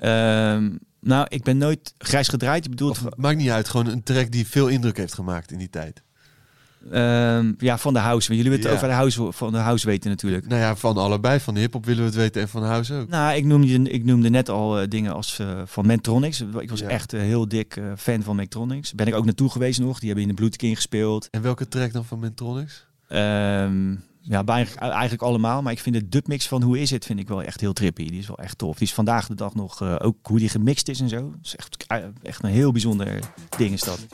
Ehm, 0.00 0.70
nou, 1.00 1.26
ik 1.28 1.42
ben 1.42 1.58
nooit 1.58 1.94
grijs 1.98 2.28
gedraaid. 2.28 2.64
Je 2.64 2.70
bedoelt 2.70 2.90
Of, 3.04 3.16
maakt 3.16 3.36
niet 3.36 3.50
uit, 3.50 3.68
gewoon 3.68 3.86
een 3.86 4.02
track 4.02 4.30
die 4.30 4.46
veel 4.46 4.68
indruk 4.68 4.96
heeft 4.96 5.14
gemaakt 5.14 5.52
in 5.52 5.58
die 5.58 5.70
tijd. 5.70 6.02
ehm, 6.90 7.52
ja, 7.58 7.78
van 7.78 7.92
de 7.92 7.98
house. 7.98 8.28
Want 8.28 8.40
jullie 8.40 8.56
weten 8.56 8.70
Ja. 8.70 8.76
over 8.76 8.88
de 8.88 8.94
house, 8.94 9.32
van 9.32 9.52
de 9.52 9.58
house 9.58 9.86
weten 9.86 10.10
natuurlijk. 10.10 10.46
Nou 10.48 10.60
ja, 10.60 10.76
van 10.76 10.96
allebei. 10.96 11.40
Van 11.40 11.54
de 11.54 11.60
hip-hop 11.60 11.84
willen 11.84 12.00
we 12.00 12.06
het 12.06 12.14
weten 12.18 12.40
en 12.42 12.48
van 12.48 12.64
house 12.64 12.94
ook. 12.94 13.08
Nou, 13.08 13.36
ik 13.36 13.44
noemde, 13.44 13.90
ik 13.90 14.04
noemde 14.04 14.28
net 14.30 14.48
al 14.48 14.80
eh, 14.80 14.88
dingen 14.88 15.14
als 15.14 15.38
eh, 15.38 15.62
van 15.64 15.86
Mentronics. 15.86 16.40
Ik 16.58 16.70
was 16.70 16.80
Ja. 16.80 16.88
echt 16.88 17.12
eh, 17.12 17.20
heel 17.20 17.48
dik 17.48 17.80
fan 17.96 18.22
van 18.22 18.36
Mentronics. 18.36 18.92
Ben 18.94 19.06
ik 19.06 19.14
ook 19.14 19.24
naartoe 19.24 19.50
geweest 19.50 19.80
nog. 19.80 19.98
Die 19.98 20.06
hebben 20.08 20.28
in 20.28 20.34
de 20.34 20.36
Blue 20.40 20.50
King 20.56 20.74
gespeeld. 20.76 21.28
En 21.30 21.42
welke 21.42 21.68
track 21.68 21.92
dan 21.92 22.04
van 22.04 22.18
Mentronics? 22.18 22.86
Ehm, 23.08 23.94
ja, 24.30 24.44
bijna, 24.44 24.70
eigenlijk 24.78 25.22
allemaal. 25.22 25.62
Maar 25.62 25.72
ik 25.72 25.78
vind 25.78 25.94
de 25.94 26.08
dubmix 26.08 26.48
van 26.48 26.62
Hoe 26.62 26.78
is 26.78 26.90
het 26.90 27.04
vind 27.04 27.18
ik 27.18 27.28
wel 27.28 27.42
echt 27.42 27.60
heel 27.60 27.72
trippy. 27.72 28.08
Die 28.08 28.18
is 28.18 28.26
wel 28.26 28.38
echt 28.38 28.58
tof. 28.58 28.78
Die 28.78 28.86
is 28.86 28.94
vandaag 28.94 29.26
de 29.26 29.34
dag 29.34 29.54
nog 29.54 29.82
eh, 29.82 29.96
ook 29.98 30.16
hoe 30.22 30.38
die 30.38 30.48
gemixt 30.48 30.88
is 30.88 31.00
en 31.00 31.08
zo. 31.08 31.30
Dat 31.30 31.38
is 31.42 31.56
echt, 31.56 31.84
eh, 31.86 31.98
echt 32.22 32.42
een 32.42 32.50
heel 32.50 32.72
bijzonder 32.72 33.18
ding 33.56 33.72
is 33.72 33.80
dat. 33.80 34.06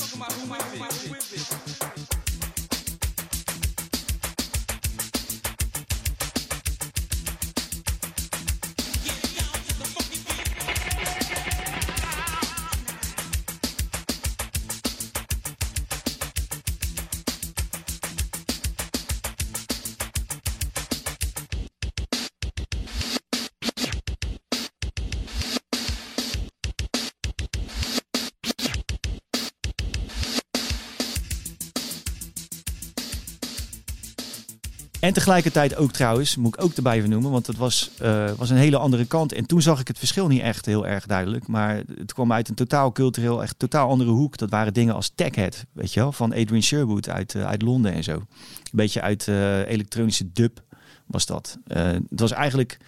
En 35.06 35.12
tegelijkertijd 35.12 35.76
ook 35.76 35.92
trouwens, 35.92 36.36
moet 36.36 36.54
ik 36.54 36.62
ook 36.62 36.72
erbij 36.72 37.00
vernoemen, 37.00 37.30
want 37.30 37.46
het 37.46 37.56
was, 37.56 37.90
eh, 37.98 38.30
was 38.36 38.50
een 38.50 38.56
hele 38.56 38.76
andere 38.76 39.04
kant. 39.04 39.32
En 39.32 39.46
toen 39.46 39.62
zag 39.62 39.80
ik 39.80 39.88
het 39.88 39.98
verschil 39.98 40.26
niet 40.26 40.40
echt 40.40 40.66
heel 40.66 40.86
erg 40.86 41.06
duidelijk. 41.06 41.46
Maar 41.46 41.82
het 41.98 42.12
kwam 42.12 42.32
uit 42.32 42.48
een 42.48 42.54
totaal 42.54 42.92
cultureel, 42.92 43.42
echt 43.42 43.58
totaal 43.58 43.88
andere 43.88 44.10
hoek. 44.10 44.36
Dat 44.36 44.50
waren 44.50 44.74
dingen 44.74 44.94
als 44.94 45.12
Techhead, 45.14 45.64
weet 45.72 45.92
je 45.92 46.00
wel, 46.00 46.12
van 46.12 46.32
Adrian 46.32 46.62
Sherwood 46.62 47.08
uit, 47.08 47.34
eh, 47.34 47.46
uit 47.46 47.62
Londen 47.62 47.92
en 47.92 48.04
zo. 48.04 48.12
Een 48.12 48.26
beetje 48.70 49.00
uit 49.00 49.28
eh, 49.28 49.68
elektronische 49.68 50.32
dub 50.32 50.62
was 51.06 51.26
dat. 51.26 51.58
Het 51.66 52.20
was 52.20 52.32
eigenlijk 52.32 52.78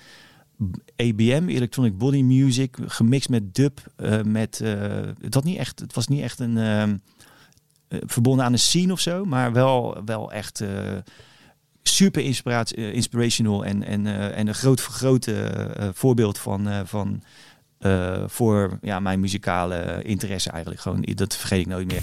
ABM, 0.97 1.45
Electronic 1.49 1.99
Body 1.99 2.23
Music, 2.23 2.77
gemixt 2.87 3.29
met 3.29 3.55
dub. 3.55 3.81
met, 4.25 4.59
het, 5.21 5.45
niet 5.45 5.59
echt, 5.59 5.81
het 5.81 5.95
was 5.95 6.09
niet 6.09 6.23
echt 6.23 6.39
een... 6.39 7.01
verbonden 7.89 8.45
aan 8.45 8.53
een 8.53 8.59
scene 8.59 8.93
of 8.93 9.01
zo, 9.01 9.25
maar 9.25 9.53
wel, 9.53 10.03
wel 10.05 10.33
echt 10.33 10.63
super 11.83 12.23
inspiratie, 12.23 12.77
eh, 12.77 12.95
inspirational 12.95 13.65
en, 13.65 13.83
en, 13.83 14.07
eh, 14.07 14.39
en 14.39 14.49
een 14.49 14.55
groot 14.55 14.81
vergrote 14.81 15.43
eh, 15.43 15.89
voorbeeld 15.93 16.39
van, 16.39 16.69
van 16.87 17.23
voor 18.27 18.79
ja, 18.83 19.01
mijn 19.01 19.21
muzikale 19.21 20.03
interesse 20.03 20.51
eigenlijk. 20.51 20.81
Gewoon, 20.81 21.03
dat 21.03 21.37
vergeet 21.37 21.61
ik 21.61 21.67
nooit 21.67 21.87
meer. 21.87 22.03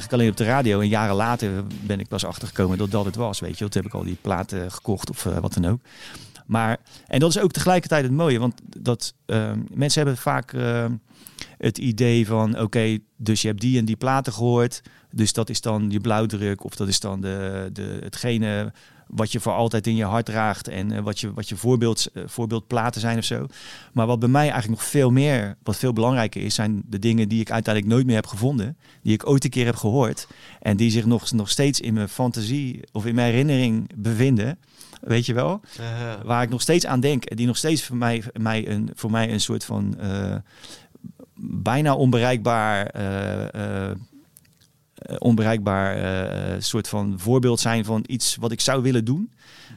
Eigenlijk 0.00 0.12
alleen 0.12 0.30
op 0.30 0.36
de 0.36 0.52
radio. 0.52 0.80
En 0.80 0.88
jaren 0.88 1.14
later 1.14 1.64
ben 1.82 2.00
ik 2.00 2.08
pas 2.08 2.24
achtergekomen 2.24 2.78
dat 2.78 2.90
dat 2.90 3.04
het 3.04 3.16
was. 3.16 3.40
Weet 3.40 3.58
je, 3.58 3.68
toen 3.68 3.82
heb 3.82 3.92
ik 3.92 3.98
al 3.98 4.04
die 4.04 4.18
platen 4.20 4.72
gekocht 4.72 5.10
of 5.10 5.24
uh, 5.24 5.38
wat 5.38 5.54
dan 5.54 5.66
ook. 5.66 5.80
Maar, 6.46 6.76
en 7.06 7.18
dat 7.20 7.30
is 7.30 7.38
ook 7.38 7.52
tegelijkertijd 7.52 8.04
het 8.04 8.12
mooie. 8.12 8.38
Want 8.38 8.60
dat, 8.78 9.14
uh, 9.26 9.52
mensen 9.74 10.02
hebben 10.02 10.22
vaak 10.22 10.52
uh, 10.52 10.84
het 11.58 11.78
idee 11.78 12.26
van... 12.26 12.60
oké, 12.60 12.98
dus 13.16 13.42
je 13.42 13.48
hebt 13.48 13.60
die 13.60 13.78
en 13.78 13.84
die 13.84 13.96
platen 13.96 14.32
gehoord. 14.32 14.82
Dus 15.10 15.32
dat 15.32 15.50
is 15.50 15.60
dan 15.60 15.90
je 15.90 16.00
blauwdruk. 16.00 16.64
Of 16.64 16.74
dat 16.74 16.88
is 16.88 17.00
dan 17.00 17.20
de, 17.20 17.68
de, 17.72 17.98
hetgene 18.02 18.72
wat 19.06 19.32
je 19.32 19.40
voor 19.40 19.52
altijd 19.52 19.86
in 19.86 19.96
je 19.96 20.04
hart 20.04 20.26
draagt 20.26 20.68
en 20.68 20.92
uh, 20.92 21.00
wat 21.00 21.20
je, 21.20 21.32
wat 21.32 21.48
je 21.48 21.56
voorbeeld, 21.56 22.08
uh, 22.14 22.22
voorbeeldplaten 22.26 23.00
zijn 23.00 23.18
of 23.18 23.24
zo. 23.24 23.46
Maar 23.92 24.06
wat 24.06 24.18
bij 24.18 24.28
mij 24.28 24.50
eigenlijk 24.50 24.80
nog 24.80 24.90
veel 24.90 25.10
meer, 25.10 25.56
wat 25.62 25.76
veel 25.76 25.92
belangrijker 25.92 26.42
is, 26.42 26.54
zijn 26.54 26.82
de 26.86 26.98
dingen 26.98 27.28
die 27.28 27.40
ik 27.40 27.50
uiteindelijk 27.50 27.94
nooit 27.94 28.06
meer 28.06 28.14
heb 28.14 28.26
gevonden. 28.26 28.76
Die 29.02 29.12
ik 29.12 29.28
ooit 29.28 29.44
een 29.44 29.50
keer 29.50 29.64
heb 29.64 29.76
gehoord. 29.76 30.26
En 30.60 30.76
die 30.76 30.90
zich 30.90 31.06
nog, 31.06 31.32
nog 31.32 31.50
steeds 31.50 31.80
in 31.80 31.94
mijn 31.94 32.08
fantasie 32.08 32.80
of 32.92 33.06
in 33.06 33.14
mijn 33.14 33.30
herinnering 33.30 33.90
bevinden. 33.94 34.58
Weet 35.00 35.26
je 35.26 35.34
wel? 35.34 35.60
Waar 36.24 36.42
ik 36.42 36.50
nog 36.50 36.60
steeds 36.60 36.86
aan 36.86 37.00
denk. 37.00 37.24
En 37.24 37.36
die 37.36 37.46
nog 37.46 37.56
steeds 37.56 37.84
voor 37.84 37.96
mij, 37.96 38.22
mij 38.32 38.68
een, 38.68 38.90
voor 38.94 39.10
mij 39.10 39.32
een 39.32 39.40
soort 39.40 39.64
van 39.64 39.96
bijna 41.62 41.94
onbereikbaar 41.94 42.90
onbereikbaar 45.18 45.98
uh, 45.98 46.54
soort 46.58 46.88
van 46.88 47.14
voorbeeld 47.16 47.60
zijn 47.60 47.84
van 47.84 48.04
iets 48.06 48.36
wat 48.40 48.52
ik 48.52 48.60
zou 48.60 48.82
willen 48.82 49.04
doen. 49.04 49.30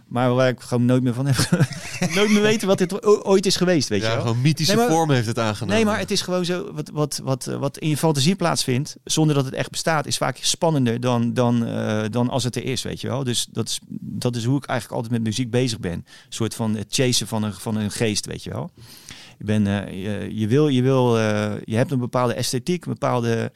Maar 0.08 0.34
waar 0.34 0.50
ik 0.50 0.60
gewoon 0.60 0.86
nooit 0.86 1.04
meer 1.04 1.14
van 1.14 1.26
heb. 1.26 1.38
nooit 2.16 2.30
meer 2.30 2.42
weten 2.42 2.68
wat 2.68 2.78
dit 2.78 3.06
ooit 3.26 3.46
is 3.46 3.56
geweest. 3.56 3.90
Weet 3.90 4.02
ja, 4.02 4.08
je 4.08 4.14
wel? 4.14 4.22
gewoon 4.22 4.42
mythische 4.42 4.76
nee, 4.76 4.86
maar, 4.86 4.96
vorm 4.96 5.12
heeft 5.12 5.28
het 5.28 5.40
aangenomen. 5.40 5.76
Nee, 5.76 5.86
maar 5.86 6.00
het 6.00 6.12
is 6.12 6.22
gewoon 6.22 6.46
zo. 6.46 6.74
Wat, 6.74 6.90
wat, 6.90 7.22
wat, 7.24 7.46
wat 7.46 7.78
in 7.78 7.90
je 7.90 7.98
fantasie 7.98 8.36
plaatsvindt, 8.36 8.96
zonder 9.04 9.36
dat 9.36 9.46
het 9.46 9.54
echt 9.54 9.70
bestaat, 9.70 10.06
is 10.06 10.18
vaak 10.18 10.38
spannender 10.42 11.00
dan, 11.00 11.34
dan, 11.34 11.68
uh, 11.68 12.04
dan 12.10 12.30
als 12.30 12.44
het 12.44 12.56
er 12.56 12.64
is. 12.64 12.82
Weet 12.82 13.02
je 13.02 13.08
wel? 13.08 13.24
Dus 13.24 13.48
dat 13.52 13.68
is, 13.68 13.80
dat 14.00 14.36
is 14.36 14.44
hoe 14.44 14.58
ik 14.58 14.66
eigenlijk 14.66 15.02
altijd 15.02 15.20
met 15.20 15.28
muziek 15.28 15.52
bezig 15.52 15.80
ben. 15.80 15.92
Een 15.92 16.06
soort 16.30 16.56
van 16.56 16.76
het 16.76 16.88
chasen 16.90 17.28
van 17.28 17.44
een, 17.44 17.54
van 17.54 17.76
een 17.76 17.92
geest, 17.92 18.26
weet 18.26 18.44
je 18.44 18.50
wel. 18.50 18.72
Je, 19.38 19.46
ben, 19.46 19.64
je, 19.96 20.30
je, 20.32 20.48
wil, 20.48 20.68
je, 20.68 20.82
wil 20.82 21.18
je 21.64 21.76
hebt 21.76 21.92
een 21.92 22.00
bepaalde 22.00 22.34
esthetiek, 22.34 22.86
een 22.86 22.92
bepaalde. 22.92 23.52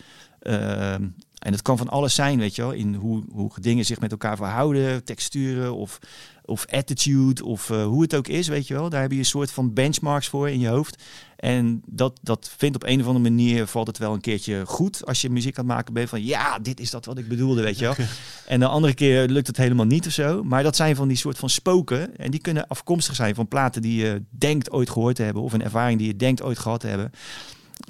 En 1.44 1.52
het 1.52 1.62
kan 1.62 1.78
van 1.78 1.90
alles 1.90 2.16
zijn, 2.16 2.40
weet 2.40 2.56
je 2.56 2.62
wel, 2.62 2.72
in 2.72 2.96
hoe, 2.96 3.24
hoe 3.32 3.52
dingen 3.62 3.86
zich 3.86 4.00
met 4.00 4.12
elkaar 4.12 4.38
verhouden, 4.38 5.04
texturen 5.04 5.76
of, 5.76 6.00
of 6.46 6.66
attitude 6.70 7.46
of 7.46 7.70
uh, 7.70 7.86
hoe 7.86 8.02
het 8.02 8.16
ook 8.16 8.28
is, 8.28 8.48
weet 8.48 8.68
je 8.68 8.74
wel. 8.74 8.90
Daar 8.90 9.02
heb 9.02 9.12
je 9.12 9.18
een 9.18 9.26
soort 9.26 9.52
van 9.52 9.74
benchmarks 9.74 10.28
voor 10.28 10.50
in 10.50 10.60
je 10.60 10.68
hoofd. 10.68 11.04
En 11.36 11.82
dat, 11.86 12.20
dat 12.22 12.52
vindt 12.58 12.76
op 12.76 12.84
een 12.84 13.00
of 13.02 13.08
andere 13.08 13.30
manier, 13.30 13.68
valt 13.68 13.88
het 13.88 13.98
wel 13.98 14.14
een 14.14 14.22
keertje 14.22 14.66
goed 14.66 15.06
als 15.06 15.22
je 15.22 15.30
muziek 15.30 15.58
aan 15.58 15.66
het 15.66 15.76
maken 15.76 15.94
bent. 15.94 16.10
Van 16.10 16.24
ja, 16.24 16.60
dit 16.60 16.80
is 16.80 16.90
dat 16.90 17.06
wat 17.06 17.18
ik 17.18 17.28
bedoelde, 17.28 17.62
weet 17.62 17.80
je 17.80 17.86
wel. 17.86 17.96
en 18.48 18.60
de 18.60 18.68
andere 18.68 18.94
keer 18.94 19.28
lukt 19.28 19.48
het 19.48 19.58
helemaal 19.58 19.86
niet 19.86 20.06
of 20.06 20.12
zo. 20.12 20.44
Maar 20.44 20.64
dat 20.64 20.76
zijn 20.76 20.96
van 20.96 21.08
die 21.08 21.18
soort 21.18 21.38
van 21.38 21.50
spoken. 21.50 22.18
En 22.18 22.32
die 22.32 22.42
kunnen 22.42 22.68
afkomstig 22.68 23.16
zijn 23.16 23.36
van 23.36 23.48
platen 23.48 23.82
die 23.82 24.06
je 24.06 24.22
denkt 24.30 24.72
ooit 24.72 24.90
gehoord 24.90 25.16
te 25.16 25.24
hebben. 25.24 25.44
Of 25.44 25.54
een 25.54 25.64
ervaring 25.64 25.98
die 25.98 26.08
je 26.08 26.16
denkt 26.16 26.42
ooit 26.42 26.60
gehad 26.60 26.80
te 26.80 26.88
hebben. 26.88 27.12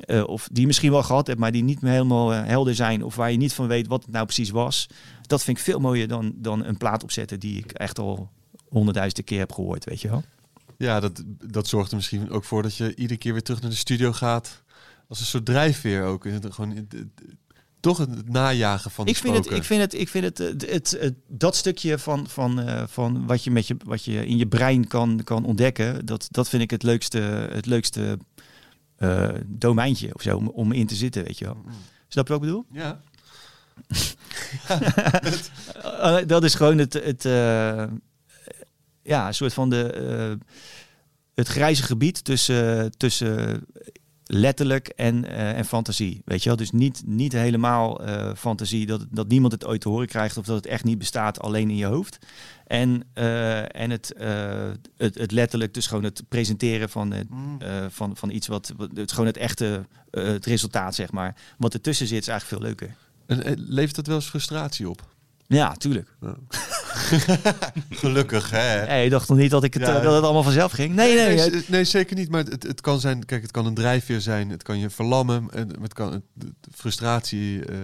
Uh, 0.08 0.28
of 0.28 0.48
die 0.52 0.62
je 0.62 0.68
misschien 0.68 0.92
wel 0.92 1.04
gehad 1.04 1.28
hebt, 1.28 1.40
maar 1.40 1.52
die 1.52 1.64
niet 1.64 1.82
meer 1.82 1.92
helemaal 1.92 2.34
uh, 2.34 2.46
helder 2.46 2.76
zijn. 2.76 3.04
Of 3.04 3.16
waar 3.16 3.32
je 3.32 3.38
niet 3.38 3.54
van 3.54 3.68
weet 3.68 3.88
wat 3.88 4.02
het 4.02 4.12
nou 4.12 4.26
precies 4.26 4.50
was. 4.50 4.88
Dat 5.22 5.44
vind 5.44 5.58
ik 5.58 5.64
veel 5.64 5.80
mooier 5.80 6.08
dan, 6.08 6.34
dan 6.36 6.66
een 6.66 6.78
plaat 6.78 7.04
opzetten 7.04 7.40
die 7.40 7.58
ik 7.58 7.72
echt 7.72 8.00
al 8.00 8.30
honderdduizenden 8.70 9.26
keer 9.26 9.40
heb 9.40 9.52
gehoord, 9.52 9.86
weet 9.86 10.02
je 10.02 10.10
wel. 10.10 10.24
Ja, 10.78 11.00
dat, 11.00 11.24
dat 11.46 11.68
zorgt 11.68 11.90
er 11.90 11.96
misschien 11.96 12.30
ook 12.30 12.44
voor 12.44 12.62
dat 12.62 12.76
je 12.76 12.96
iedere 12.96 13.20
keer 13.20 13.32
weer 13.32 13.44
terug 13.44 13.62
naar 13.62 13.70
de 13.70 13.76
studio 13.76 14.12
gaat. 14.12 14.64
Als 15.08 15.20
een 15.20 15.26
soort 15.26 15.46
drijfveer 15.46 16.04
ook. 16.04 16.28
Gewoon, 16.50 16.88
toch 17.84 17.98
het 17.98 18.30
najagen 18.30 18.92
van 18.92 19.08
ik 19.08 19.18
vind 19.18 19.36
het, 19.36 19.52
ik 19.52 19.64
vind 19.64 19.82
het, 19.82 19.94
ik 19.94 20.10
vind 20.10 20.24
het, 20.24 20.38
het, 20.38 20.70
het, 20.70 20.98
het 21.00 21.14
dat 21.28 21.56
stukje 21.56 22.00
van, 22.00 22.28
van, 22.28 22.60
uh, 22.60 22.84
van 22.88 23.26
wat 23.28 23.44
je 23.44 23.52
met 23.52 23.68
je, 23.68 23.76
wat 23.86 24.04
je 24.04 24.26
in 24.26 24.38
je 24.38 24.48
brein 24.48 24.88
kan, 24.88 25.22
kan 25.24 25.46
ontdekken, 25.46 26.06
dat, 26.06 26.28
dat 26.32 26.50
vind 26.50 26.64
ik 26.64 26.70
het 26.70 26.84
leukste, 26.84 27.20
het 27.52 27.66
leukste 27.66 28.18
uh, 29.04 29.30
domeintje 29.46 30.16
of 30.16 30.22
zo 30.22 30.38
om, 30.38 30.48
om 30.48 30.72
in 30.72 30.88
te 30.88 30.96
zitten, 30.96 31.24
weet 31.24 31.38
je 31.38 31.46
wel. 31.46 31.58
Snap 32.08 32.28
je 32.28 32.34
wat 32.34 32.42
ik 32.42 32.48
bedoel? 32.48 32.66
Ja. 32.72 33.02
uh, 36.04 36.28
dat 36.34 36.44
is 36.44 36.56
gewoon 36.56 36.78
het, 36.78 36.94
het 36.94 37.26
uh, 37.26 37.84
ja, 39.02 39.28
een 39.28 39.34
soort 39.34 39.54
van 39.54 39.70
de, 39.70 40.38
het 41.34 41.48
grijze 41.48 41.84
gebied 41.84 42.24
tussen, 42.24 42.92
tussen 42.98 43.66
letterlijk 44.34 44.88
en, 44.88 45.24
uh, 45.26 45.58
en 45.58 45.66
fantasie. 45.66 46.22
Weet 46.26 46.44
je 46.44 46.50
wel? 46.50 46.58
Dus 46.58 46.72
niet, 46.72 47.02
niet 47.06 47.34
helemaal 47.34 48.08
uh, 48.08 48.32
fantasie 48.36 48.86
dat, 48.86 49.06
dat 49.10 49.28
niemand 49.28 49.54
het 49.54 49.66
ooit 49.66 49.82
te 49.82 49.90
horen 49.90 50.08
krijgt 50.08 50.38
of 50.38 50.46
dat 50.46 50.56
het 50.56 50.66
echt 50.66 50.84
niet 50.84 50.98
bestaat 50.98 51.40
alleen 51.40 51.70
in 51.70 51.76
je 51.76 51.86
hoofd. 51.86 52.18
En, 52.68 53.04
uh, 53.14 53.76
en 53.76 53.90
het, 53.90 54.14
het, 54.98 55.18
het, 55.18 55.32
letterlijk, 55.32 55.74
dus 55.74 55.88
gewoon 55.88 56.04
het 56.04 56.24
presenteren 56.30 56.90
van, 56.90 57.14
mm. 57.30 57.58
van, 57.90 58.18
van 58.18 58.30
iets 58.30 58.48
wat, 58.48 58.74
het, 58.94 59.12
gewoon 59.12 59.28
het 59.28 59.38
echte 59.38 59.86
het 60.12 60.46
resultaat, 60.46 60.96
zeg 60.96 61.12
maar. 61.12 61.36
Wat 61.58 61.74
ertussen 61.74 62.08
zit, 62.08 62.22
is 62.22 62.28
eigenlijk 62.28 62.62
veel 62.62 62.70
leuker. 62.70 62.96
En 63.26 63.66
levert 63.68 63.96
dat 63.96 64.08
wel 64.08 64.16
eens 64.16 64.30
frustratie 64.30 64.90
op? 64.90 65.12
Ja, 65.48 65.74
tuurlijk. 65.74 66.16
Ja. 66.22 66.36
Gelukkig, 67.90 68.50
hè? 68.50 68.58
Hey, 68.58 69.04
je 69.04 69.10
dacht 69.10 69.30
nog 69.30 69.38
niet 69.38 69.52
dat, 69.52 69.64
ik 69.64 69.74
het, 69.74 69.84
ja. 69.84 70.00
dat 70.00 70.14
het 70.14 70.24
allemaal 70.24 70.44
vanzelf 70.44 70.72
ging? 70.72 70.96
Nee, 70.96 71.16
nee. 71.16 71.36
Nee, 71.36 71.50
nee, 71.50 71.64
nee 71.68 71.84
zeker 71.84 72.16
niet. 72.16 72.30
Maar 72.30 72.44
het, 72.44 72.64
het 72.64 72.82
kan 72.82 73.00
zijn, 73.00 73.26
kijk, 73.26 73.42
het 73.42 73.52
kan 73.52 73.66
een 73.66 73.74
drijfveer 73.74 74.22
zijn. 74.22 74.50
Het 74.50 74.64
kan 74.64 74.80
je 74.80 74.90
verlammen. 74.90 75.48
Het 75.82 75.94
kan, 75.94 76.12
het, 76.12 76.24
frustratie, 76.72 77.70
uh, 77.70 77.78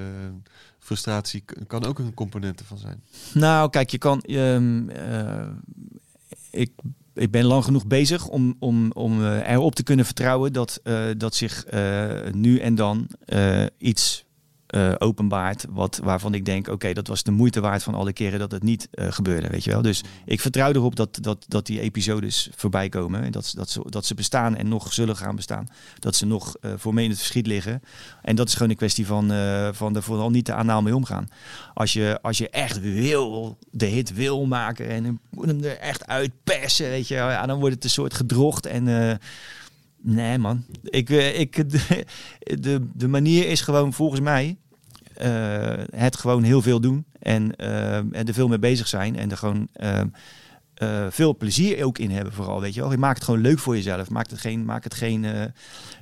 frustratie 0.80 1.43
kan 1.68 1.86
ook 1.86 1.99
een 1.99 2.14
component 2.14 2.60
ervan 2.60 2.78
zijn. 2.78 3.03
Nou, 3.34 3.70
kijk, 3.70 3.89
je 3.89 3.97
kan... 3.97 4.24
Um, 4.28 4.89
uh, 4.89 5.47
ik 6.51 6.72
ik 7.14 7.32
ben 7.32 7.45
lang 7.45 7.64
genoeg 7.64 7.88
bezig 7.88 8.28
om, 8.28 8.55
om, 8.60 8.91
om 8.91 9.26
erop 9.26 9.76
te 9.76 9.84
kunnen 9.84 10.05
vertrouwen 10.05 10.53
dat, 10.53 10.80
uh, 10.84 11.05
dat 11.18 11.36
zich 11.36 11.66
uh, 11.74 12.10
nu 12.32 12.60
en 12.60 12.76
dan 12.76 13.07
iets 13.78 14.26
uh. 14.76 15.51
Wat, 15.70 15.99
waarvan 16.03 16.34
ik 16.34 16.45
denk, 16.45 16.67
oké, 16.67 16.93
dat 16.93 17.07
was 17.07 17.24
de 17.24 17.32
moeite 17.32 17.59
waard 17.59 17.84
van 17.84 17.93
alle 17.93 18.13
keren 18.13 18.39
dat 18.39 18.51
het 18.51 18.63
niet 18.63 18.88
uh, 18.91 19.11
gebeurde. 19.11 19.47
Weet 19.47 19.63
je 19.63 19.72
wel? 19.72 19.82
Dus 19.82 20.03
ik 20.26 20.41
vertrouw 20.41 20.72
erop 20.72 20.95
dat, 20.95 21.17
dat, 21.22 21.45
dat 21.47 21.65
die 21.65 21.80
episodes 21.80 22.49
voorbij 22.55 22.89
komen. 22.89 23.24
En 23.24 23.32
dat, 23.32 23.51
dat, 23.55 23.70
ze, 23.70 23.82
dat 23.89 24.05
ze 24.05 24.13
bestaan 24.13 24.55
en 24.55 24.67
nog 24.67 24.93
zullen 24.93 25.15
gaan 25.15 25.36
bestaan. 25.36 25.67
Dat 25.99 26.15
ze 26.15 26.26
nog 26.26 26.55
uh, 26.61 26.72
voor 26.76 26.93
me 26.93 27.03
in 27.03 27.09
het 27.09 27.17
verschiet 27.17 27.47
liggen. 27.47 27.82
En 28.22 28.36
dat 28.36 28.47
is 28.47 28.53
gewoon 28.53 28.70
een 28.70 28.76
kwestie 28.76 29.05
van, 29.05 29.32
van 29.74 29.95
er 29.95 30.03
vooral 30.03 30.30
niet 30.30 30.45
te 30.45 30.53
anaal 30.53 30.82
mee 30.82 30.95
omgaan. 30.95 31.28
Als 31.74 31.93
je, 31.93 32.20
als 32.22 32.38
je 32.38 32.49
echt 32.49 32.80
wil, 32.80 33.57
de 33.72 33.86
hit 33.86 34.13
wil 34.13 34.45
maken 34.45 34.89
en 34.89 35.20
hem 35.41 35.63
er 35.63 35.78
echt 35.78 36.07
uitpersen, 36.07 36.89
weet 36.89 37.07
je, 37.07 37.15
ja, 37.15 37.45
dan 37.45 37.59
wordt 37.59 37.76
het 37.76 37.84
een 37.84 37.89
soort 37.89 38.13
gedrocht 38.13 38.65
en 38.65 38.88
Nee, 40.02 40.38
man. 40.38 40.66
Ik, 40.84 41.10
ik, 41.10 41.70
de, 42.62 42.88
de, 42.93 43.08
manier 43.08 43.47
is 43.47 43.62
gewoon 43.62 43.93
volgens 43.93 44.22
mij 44.22 44.58
uh, 45.22 45.84
het 45.95 46.18
gewoon 46.18 46.43
heel 46.43 46.62
veel 46.62 46.80
doen 46.80 47.06
en, 47.20 47.54
uh, 47.58 47.95
en 47.95 48.28
er 48.28 48.34
veel 48.34 48.47
mee 48.47 48.60
bezig 48.60 48.88
zijn 48.88 49.16
en 49.16 49.32
er 49.32 49.38
gewoon 49.38 49.68
uh, 49.76 50.02
veel 51.10 51.38
plezier 51.38 51.84
ook 51.84 51.97
in 51.97 52.12
hebben 52.12 52.34
vooral, 52.34 52.62
weet 52.62 52.74
je 52.74 52.82
wel. 52.82 52.91
Je 52.91 52.97
maakt 52.97 53.16
het 53.16 53.24
gewoon 53.24 53.41
leuk 53.41 53.60
voor 53.60 53.76
jezelf. 53.76 54.10
Maak 54.10 54.30
het 54.30 54.39
geen, 54.39 54.66
maak 54.66 54.84
het 54.84 54.93
geen, 54.93 55.54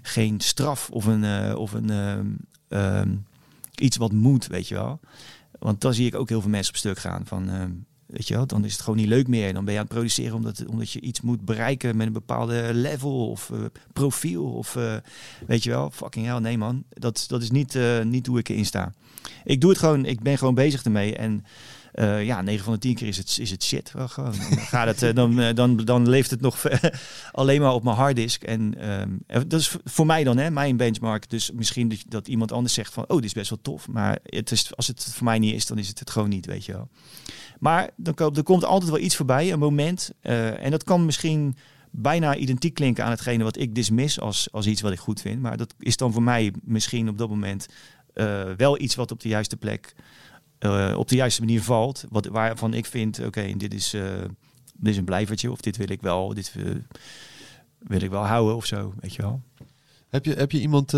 geen 0.02 0.40
straf 0.40 0.90
of 0.90 1.06
een, 1.06 1.56
of 1.56 1.74
een 1.74 1.90
ehm, 2.68 3.16
iets 3.76 3.98
wat 3.98 4.12
moet, 4.12 4.48
weet 4.48 4.68
je 4.68 4.76
wel. 4.76 5.00
Want 5.60 5.82
dan 5.82 5.94
zie 5.94 6.08
ik 6.08 6.16
ook 6.16 6.30
heel 6.30 6.42
veel 6.42 6.50
mensen 6.50 6.74
op 6.74 6.80
stuk 6.80 7.00
gaan 7.00 7.26
van 7.26 7.50
ehm, 7.50 7.72
Weet 8.08 8.28
je 8.28 8.34
wel, 8.34 8.48
dan 8.48 8.66
is 8.66 8.72
het 8.72 8.82
gewoon 8.82 8.98
niet 8.98 9.08
leuk 9.08 9.28
meer. 9.28 9.54
Dan 9.54 9.66
ben 9.66 9.74
je 9.74 9.80
aan 9.80 9.86
het 9.86 9.94
produceren 9.94 10.36
omdat, 10.36 10.66
omdat 10.66 10.92
je 10.92 11.02
iets 11.02 11.22
moet 11.22 11.46
bereiken 11.46 11.98
met 11.98 12.08
een 12.08 12.14
bepaalde 12.14 12.70
level 12.74 13.30
of 13.30 13.50
uh, 13.50 13.60
profiel. 13.94 14.46
Of 14.46 14.76
uh, 14.76 14.96
weet 15.48 15.64
je 15.64 15.70
wel, 15.70 15.92
fucking 15.92 16.26
hell, 16.26 16.40
nee 16.40 16.58
man. 16.58 16.84
Dat, 16.90 17.26
dat 17.28 17.42
is 17.42 17.52
niet, 17.52 17.76
uh, 17.76 18.04
niet 18.04 18.28
hoe 18.28 18.40
ik 18.40 18.50
erin 18.50 18.66
sta. 18.66 18.94
Ik 19.44 19.62
doe 19.62 19.70
het 19.70 19.80
gewoon, 19.80 20.06
ik 20.06 20.22
ben 20.22 20.38
gewoon 20.38 20.56
bezig 20.56 20.84
ermee. 20.84 21.16
En 21.16 21.46
ja, 22.04 22.42
9 22.42 22.64
van 22.64 22.74
de 22.74 22.80
10 22.80 22.96
keer 22.96 23.08
is 23.08 23.18
het, 23.18 23.38
is 23.40 23.52
het 23.52 23.64
shit. 23.64 23.94
Gewoon. 23.96 24.34
Dan, 24.50 24.58
gaat 24.58 25.00
het, 25.00 25.16
dan, 25.16 25.56
dan, 25.56 25.78
dan 25.78 26.10
leeft 26.10 26.30
het 26.30 26.42
nog 26.42 26.64
alleen 27.32 27.62
maar 27.62 27.74
op 27.74 27.84
mijn 27.84 27.96
harddisk. 27.96 28.44
En 28.44 28.74
dat 29.48 29.60
is 29.60 29.76
voor 29.84 30.06
mij 30.06 30.24
dan, 30.24 30.38
hè, 30.38 30.52
mijn 30.52 30.78
benchmark. 30.78 31.30
Dus 31.30 31.52
misschien 31.52 31.90
dat, 31.90 32.04
dat 32.08 32.28
iemand 32.28 32.52
anders 32.52 32.74
zegt 32.74 32.94
van, 32.94 33.04
oh, 33.08 33.16
dit 33.16 33.26
is 33.26 33.34
best 33.34 33.50
wel 33.50 33.62
tof. 33.62 33.88
Maar 33.88 34.20
het 34.24 34.52
is, 34.52 34.76
als 34.76 34.88
het 34.88 35.14
voor 35.14 35.26
mij 35.26 35.40
niet 35.40 35.54
is, 35.54 35.66
dan 35.66 35.78
is 35.78 35.88
het 35.88 36.00
het 36.00 36.10
gewoon 36.10 36.30
niet, 36.30 36.46
weet 36.46 36.66
je 36.66 36.72
wel. 36.72 36.90
Maar 37.60 37.90
dan 37.96 38.14
komt, 38.14 38.38
er 38.38 38.44
komt 38.44 38.66
altijd 38.66 38.92
wel 38.92 39.00
iets 39.00 39.16
voorbij, 39.16 39.52
een 39.52 39.60
moment. 39.60 40.12
En 40.22 40.72
dat 40.72 40.84
kan 40.84 41.06
misschien 41.06 41.56
bijna 41.92 42.36
identiek 42.36 42.74
klinken 42.74 43.04
aan 43.04 43.12
hetgene 43.12 43.44
wat 43.44 43.58
ik 43.58 43.76
dismiss 43.76 44.20
als, 44.20 44.48
als 44.52 44.68
iets 44.68 44.82
wat 44.82 44.92
ik 44.92 45.00
goed 45.00 45.22
vind. 45.22 45.42
Maar 45.42 45.58
dat 45.58 45.74
is 45.80 45.98
dan 45.98 46.14
voor 46.14 46.24
mij 46.24 46.54
misschien 46.64 47.10
op 47.10 47.18
dat 47.18 47.30
moment 47.30 47.68
eh, 48.14 48.44
wel 48.58 48.80
iets 48.80 48.96
wat 48.96 49.12
op 49.12 49.20
de 49.20 49.30
juiste 49.30 49.58
plek, 49.58 49.94
eh, 50.60 50.94
op 50.98 51.08
de 51.10 51.16
juiste 51.16 51.42
manier 51.42 51.62
valt. 51.62 52.06
Wat, 52.10 52.26
waarvan 52.26 52.74
ik 52.74 52.86
vind, 52.86 53.26
oké, 53.26 53.54
dit, 53.58 53.74
is, 53.74 53.94
eh, 53.94 54.22
dit 54.74 54.92
is 54.92 54.98
een 54.98 55.06
blijvertje 55.06 55.52
of 55.52 55.62
dit 55.62 55.78
wil 55.78 55.90
ik 55.90 56.02
wel, 56.02 56.34
dit 56.34 56.54
eh, 56.58 56.64
wil 57.80 58.02
ik 58.02 58.10
wel 58.10 58.26
houden 58.26 58.56
of 58.56 58.66
zo, 58.66 58.94
weet 59.00 59.14
je 59.16 59.22
wel. 59.22 59.42
Heb 60.10 60.26
je, 60.26 60.34
heb 60.34 60.52
je 60.52 60.62
iemand 60.62 60.94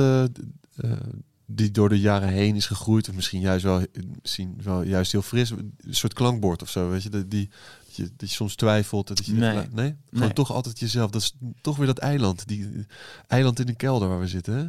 die 1.51 1.72
door 1.72 1.89
de 1.89 1.99
jaren 1.99 2.30
heen 2.30 2.55
is 2.55 2.66
gegroeid, 2.66 3.10
of 3.10 3.16
misschien 3.16 3.41
juist 3.41 3.64
wel, 3.64 3.86
misschien 4.22 4.60
wel 4.64 4.82
juist 4.84 5.12
heel 5.12 5.22
fris, 5.22 5.49
een 5.49 5.74
soort 5.89 6.14
klankbord 6.14 6.62
of 6.62 6.70
zo, 6.70 6.89
weet 6.89 7.03
je, 7.03 7.10
dat, 7.10 7.30
die, 7.32 7.49
dat 7.86 7.95
je, 7.95 8.10
dat 8.18 8.30
je 8.30 8.36
soms 8.36 8.55
twijfelt, 8.55 9.07
dat 9.07 9.26
je 9.26 9.34
Nee. 9.34 9.55
nee, 9.55 9.68
nee? 9.72 9.95
Gewoon 10.10 10.26
Nee. 10.26 10.34
toch 10.34 10.51
altijd 10.51 10.80
jezelf. 10.80 11.12
Dat 11.12 11.22
is 11.22 11.34
toch 11.62 11.78
weer 11.78 11.86
dat 11.88 11.97
eiland, 11.97 12.47
die 12.47 12.86
eiland 13.28 13.60
in 13.60 13.66
de 13.66 13.76
kelder 13.76 14.10
waar 14.10 14.20
we 14.20 14.28
zitten, 14.28 14.53
hè? 14.53 14.66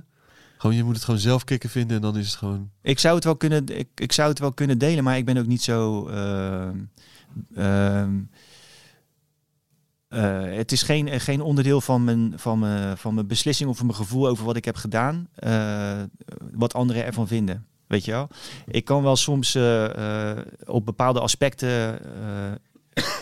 Gewoon, 0.61 0.77
je 0.77 0.85
moet 0.85 0.95
het 0.95 1.05
gewoon 1.05 1.21
zelf 1.21 1.45
kicken 1.45 1.71
vinden 1.71 1.97
en 1.97 2.03
dan 2.03 2.17
is 2.17 2.27
het 2.27 2.37
gewoon. 2.37 2.71
Ik 2.83 2.99
zou 2.99 3.15
het 3.15 3.25
wel 3.25 3.37
kunnen, 3.37 3.67
ik, 3.67 3.89
ik 3.95 4.13
zou 4.13 4.29
het 4.29 4.39
wel 4.39 4.53
kunnen 4.53 4.79
delen, 4.79 5.05
maar 5.05 5.17
ik 5.17 5.25
ben 5.25 5.37
ook 5.37 5.47
niet 5.47 5.63
zo. 5.63 6.09
ehm, 6.09 6.79
ehm, 7.55 8.19
eh, 10.09 10.57
het 10.57 10.73
is 10.73 10.83
geen, 10.83 11.21
geen 11.21 11.41
onderdeel 11.41 11.81
van 11.81 12.05
mijn, 12.05 12.33
van, 12.37 12.59
mijn, 12.59 12.99
van 12.99 13.15
mijn 13.15 13.27
beslissing 13.27 13.71
of 13.71 13.77
van 13.77 13.87
mijn 13.87 13.99
gevoel 13.99 14.29
over 14.29 14.45
wat 14.45 14.57
ik 14.57 14.65
heb 14.65 14.77
gedaan, 14.77 15.29
eh, 15.35 16.03
wat 16.53 16.75
anderen 16.75 17.05
ervan 17.05 17.27
vinden. 17.27 17.67
Weet 17.87 18.05
je 18.05 18.11
wel? 18.11 18.29
Ik 18.67 18.85
kan 18.85 19.03
wel 19.03 19.17
soms 19.17 19.55
eh, 19.55 20.37
op 20.65 20.85
bepaalde 20.85 21.21
aspecten 21.21 21.99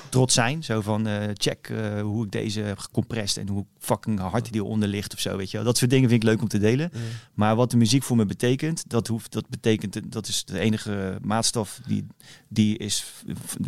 trots 0.08 0.34
zijn. 0.34 0.64
Zo 0.64 0.80
van 0.80 1.06
eh, 1.06 1.28
check 1.34 1.68
eh, 1.68 2.00
hoe 2.00 2.24
ik 2.24 2.30
deze 2.30 2.60
heb 2.60 2.78
gecompressed 2.78 3.46
en 3.46 3.52
hoe 3.52 3.64
fucking 3.78 4.20
hard 4.20 4.52
die 4.52 4.62
eronder 4.62 4.88
ligt 4.88 5.14
of 5.14 5.20
zo. 5.20 5.36
Weet 5.36 5.50
je 5.50 5.56
wel? 5.56 5.66
Dat 5.66 5.76
soort 5.78 5.90
dingen 5.90 6.08
vind 6.08 6.22
ik 6.22 6.28
leuk 6.28 6.40
om 6.40 6.48
te 6.48 6.58
delen. 6.58 6.92
Maar 7.34 7.56
wat 7.56 7.70
de 7.70 7.76
muziek 7.76 8.02
voor 8.02 8.16
me 8.16 8.26
betekent, 8.26 8.84
dat 8.86 9.06
hoeft, 9.06 9.32
dat 9.32 9.48
betekent, 9.48 10.12
dat 10.12 10.28
is 10.28 10.44
de 10.44 10.58
enige 10.58 11.18
maatstaf 11.22 11.80
die, 11.86 12.06
die 12.48 12.78
is 12.78 13.04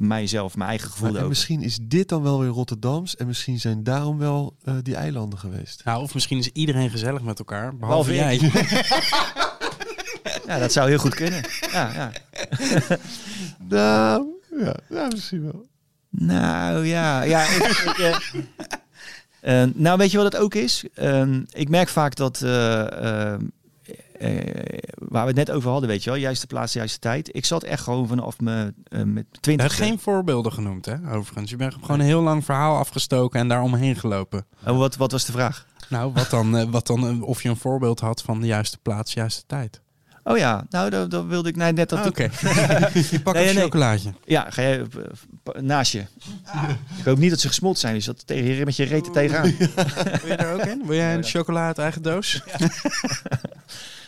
mijzelf, 0.01 0.57
mijn 0.57 0.69
eigen 0.69 0.91
gevoel 0.91 1.13
Maar, 1.13 1.23
en 1.23 1.29
misschien 1.29 1.63
is 1.63 1.79
dit 1.83 2.09
dan 2.09 2.23
wel 2.23 2.41
weer 2.41 2.49
Rotterdams 2.49 3.17
en 3.17 3.27
misschien 3.27 3.61
zijn 3.61 3.83
daarom 3.83 4.19
wel 4.19 4.57
eh, 4.65 4.75
die 4.83 4.95
eilanden 4.95 5.39
geweest. 5.39 5.85
Nou, 5.85 6.03
of 6.03 6.15
misschien 6.15 6.39
is 6.39 6.49
iedereen 6.53 6.91
gezellig 6.91 7.23
met 7.23 7.39
elkaar, 7.39 7.77
Behalve 7.77 8.13
behalve 8.13 8.39
jij. 8.39 8.51
Ja, 10.47 10.59
dat 10.59 10.73
zou 10.73 10.89
heel 10.89 10.99
goed 10.99 11.15
kunnen. 11.15 11.45
Ja, 11.73 11.93
ja. 11.95 12.13
Nou, 13.69 14.27
ja, 14.59 14.77
ja 14.89 15.07
misschien 15.07 15.43
wel. 15.43 15.70
Nou 16.11 16.87
ja, 16.87 17.23
ja. 17.23 17.43
Ik, 17.43 17.67
ik, 17.67 17.99
eh, 17.99 18.17
eh, 19.63 19.71
nou, 19.75 19.99
weet 19.99 20.11
je 20.11 20.17
wat 20.17 20.33
het 20.33 20.43
ook 20.43 20.55
is? 20.55 20.85
Ehm, 20.95 21.43
ik 21.51 21.69
merk 21.69 21.89
vaak 21.89 22.15
dat. 22.15 22.43
eh, 24.21 24.79
waar 24.99 25.23
we 25.23 25.29
het 25.29 25.37
net 25.37 25.51
over 25.51 25.71
hadden, 25.71 25.89
weet 25.89 26.05
je 26.05 26.11
wel, 26.11 26.19
juiste 26.19 26.47
plaats, 26.47 26.73
juiste 26.73 26.99
tijd. 26.99 27.37
Ik 27.37 27.45
zat 27.45 27.63
echt 27.63 27.83
gewoon 27.83 28.09
vanaf 28.09 28.41
mijn 28.41 28.75
eh, 28.89 29.03
met 29.03 29.27
Je 29.31 29.41
20. 29.41 29.67
hebt 29.67 29.79
geen 29.89 29.99
voorbeelden 29.99 30.53
genoemd, 30.53 30.87
hè, 30.87 30.95
overigens. 31.15 31.51
Je 31.51 31.57
bent 31.57 31.75
gewoon 31.75 32.01
een 32.01 32.07
heel 32.07 32.21
lang 32.23 32.45
verhaal 32.45 32.79
afgestoken 32.79 33.41
en 33.41 33.49
daar 33.49 33.63
omheen 33.63 33.97
gelopen. 33.97 34.47
Oh, 34.67 34.79
wat, 34.79 34.97
wat 34.97 35.13
was 35.13 35.25
de 35.25 35.33
vraag? 35.33 35.67
Nou, 35.89 36.13
wat 36.13 36.31
dan, 36.31 36.71
wat 36.71 36.87
dan 36.87 37.23
of 37.23 37.43
je 37.43 37.49
een 37.49 37.57
voorbeeld 37.57 38.01
had 38.01 38.23
van 38.23 38.41
de 38.41 38.47
juiste 38.47 38.79
plaats, 38.79 39.15
juiste 39.15 39.43
tijd. 39.47 39.81
Oh 40.31 40.39
ja, 40.39 40.65
nou, 40.71 40.91
dat, 40.91 41.11
dat 41.11 41.27
wilde 41.27 41.49
ik 41.49 41.57
nee, 41.57 41.73
net 41.73 41.89
dat. 41.89 41.99
Ah, 41.99 42.07
Oké. 42.07 42.23
je 43.11 43.21
pakt 43.23 43.37
Nee, 43.37 43.49
een 43.49 43.55
nee. 43.55 43.63
chocolaatje. 43.63 44.15
Ja, 44.25 44.47
ga 44.51 44.63
jij 44.63 44.81
eh, 44.81 45.61
naast 45.61 45.93
je. 45.93 45.99
Ik 46.99 47.05
hoop 47.05 47.19
niet 47.19 47.31
dat 47.31 47.41
ze 47.41 47.49
gesmolten 47.49 47.81
zijn, 47.81 47.95
dus 47.95 48.05
dat 48.05 48.27
tegen 48.27 48.55
je 48.55 48.65
met 48.65 48.77
je 48.77 48.85
reet 48.85 49.07
er 49.07 49.13
tegenaan. 49.13 49.55
Wil 50.23 50.27
je 50.27 50.37
er 50.37 50.55
ook 50.55 50.67
in? 50.67 50.83
Wil 50.87 50.97
jij 50.97 51.15
een 51.15 51.25
chocola 51.25 51.67
uit 51.67 51.79
eigen 51.79 52.03
doos? 52.03 52.43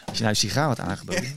Als 0.07 0.17
je 0.21 0.23
nou 0.27 0.29
een 0.29 0.37
sigaar 0.37 0.67
had 0.67 0.81
aangeboden. 0.81 1.25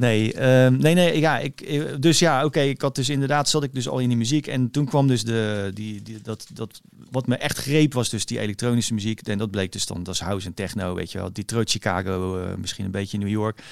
nee, 0.00 0.32
ehm, 0.32 0.76
nee, 0.76 0.94
nee, 0.94 1.20
ja, 1.20 1.38
ik, 1.38 1.60
eh, 1.60 1.82
dus 1.98 2.18
ja, 2.18 2.44
oké, 2.44 2.60
ik 2.60 2.80
had 2.80 2.94
dus 2.94 3.08
inderdaad, 3.08 3.48
zat 3.48 3.62
ik 3.62 3.74
dus 3.74 3.88
al 3.88 3.98
in 3.98 4.08
die 4.08 4.16
muziek 4.16 4.46
en 4.46 4.70
toen 4.70 4.84
kwam 4.84 5.06
dus 5.06 5.24
de, 5.24 5.70
die, 5.74 6.02
die, 6.02 6.20
dat, 6.22 6.46
dat, 6.52 6.80
wat 7.10 7.26
me 7.26 7.36
echt 7.36 7.58
greep 7.58 7.92
was 7.92 8.08
dus 8.08 8.26
die 8.26 8.38
elektronische 8.38 8.94
muziek 8.94 9.20
en 9.20 9.38
dat 9.38 9.50
bleek 9.50 9.72
dus 9.72 9.86
dan, 9.86 10.02
dat 10.02 10.14
is 10.14 10.20
house 10.20 10.46
en 10.46 10.54
techno, 10.54 10.94
weet 10.94 11.12
je 11.12 11.18
wel, 11.18 11.32
Detroit, 11.32 11.70
Chicago, 11.70 12.38
eh, 12.38 12.54
misschien 12.56 12.84
een 12.84 12.90
beetje 12.90 13.18
New 13.18 13.28
York. 13.28 13.62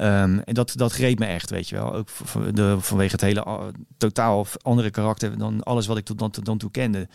Ehm, 0.00 0.38
en 0.44 0.54
dat, 0.54 0.72
dat 0.76 0.92
greep 0.92 1.18
me 1.18 1.26
echt, 1.26 1.50
weet 1.50 1.68
je 1.68 1.74
wel. 1.76 1.94
Ook 1.94 2.08
de, 2.54 2.76
vanwege 2.78 3.12
het 3.12 3.20
hele 3.20 3.72
totaal 3.96 4.46
andere 4.62 4.90
karakter 4.90 5.38
dan 5.38 5.62
alles 5.62 5.86
wat 5.86 5.96
ik 5.96 6.04
tot 6.04 6.18
dan, 6.18 6.30
tot 6.30 6.44
dan 6.44 6.58
toe 6.58 6.70
kende. 6.70 7.08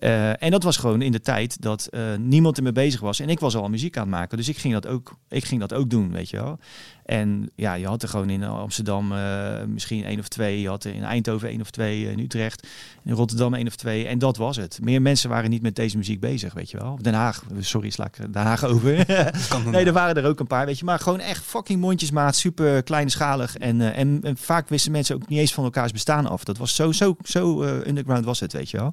Eh, 0.00 0.42
en 0.42 0.50
dat 0.50 0.62
was 0.62 0.76
gewoon 0.76 1.02
in 1.02 1.12
de 1.12 1.20
tijd 1.20 1.62
dat 1.62 1.86
eh, 1.86 2.02
niemand 2.18 2.56
ermee 2.56 2.72
bezig 2.72 3.00
was. 3.00 3.20
En 3.20 3.28
ik 3.28 3.40
was 3.40 3.56
al 3.56 3.68
muziek 3.68 3.96
aan 3.96 4.02
het 4.02 4.10
maken. 4.10 4.36
Dus 4.36 4.48
ik 4.48 4.58
ging 4.58 4.72
dat 4.72 4.86
ook, 4.86 5.16
ik 5.28 5.44
ging 5.44 5.60
dat 5.60 5.74
ook 5.74 5.90
doen, 5.90 6.12
weet 6.12 6.30
je 6.30 6.36
wel. 6.36 6.58
En 7.04 7.50
ja, 7.54 7.74
je 7.74 7.86
had 7.86 8.02
er 8.02 8.08
gewoon 8.08 8.30
in 8.30 8.44
Amsterdam 8.44 9.12
eh, 9.12 9.64
misschien 9.66 10.04
één 10.04 10.18
of 10.18 10.28
twee. 10.28 10.60
Je 10.60 10.68
had 10.68 10.84
er 10.84 10.94
in 10.94 11.02
Eindhoven 11.02 11.48
één 11.48 11.60
of 11.60 11.70
twee. 11.70 12.10
In 12.10 12.18
Utrecht. 12.18 12.66
In 13.04 13.12
Rotterdam 13.12 13.54
één 13.54 13.66
of 13.66 13.76
twee. 13.76 14.06
En 14.06 14.18
dat 14.18 14.36
was 14.36 14.56
het. 14.56 14.78
Meer 14.82 15.02
mensen 15.02 15.30
waren 15.30 15.50
niet 15.50 15.62
met 15.62 15.76
deze 15.76 15.96
muziek 15.96 16.20
bezig, 16.20 16.54
weet 16.54 16.70
je 16.70 16.78
wel. 16.78 16.98
Den 17.00 17.14
Haag, 17.14 17.44
sorry, 17.58 17.90
sla 17.90 18.06
ik 18.06 18.32
Den 18.32 18.42
Haag 18.42 18.64
over. 18.64 18.92
nee, 19.70 19.84
er 19.84 19.92
waren 19.92 20.22
er 20.22 20.28
ook 20.28 20.40
een 20.40 20.46
paar, 20.46 20.66
weet 20.66 20.78
je. 20.78 20.84
Maar 20.84 20.98
gewoon 20.98 21.20
echt 21.20 21.44
fucking 21.44 21.80
mondjesmaat. 21.80 22.36
Super 22.36 22.82
kleinschalig. 22.82 23.56
En, 23.56 23.94
en, 23.94 24.18
en 24.22 24.36
vaak 24.36 24.68
wisten 24.68 24.92
mensen 24.92 25.14
ook 25.14 25.28
niet 25.28 25.38
eens 25.38 25.54
van 25.54 25.64
elkaars 25.64 25.92
bestaan 25.92 26.26
af. 26.26 26.44
Dat 26.44 26.58
was 26.58 26.74
zo, 26.74 26.92
zo, 26.92 27.16
zo 27.22 27.62
underground 27.62 28.24
was 28.24 28.40
het, 28.40 28.52
weet 28.52 28.70
je 28.70 28.76
wel. 28.76 28.92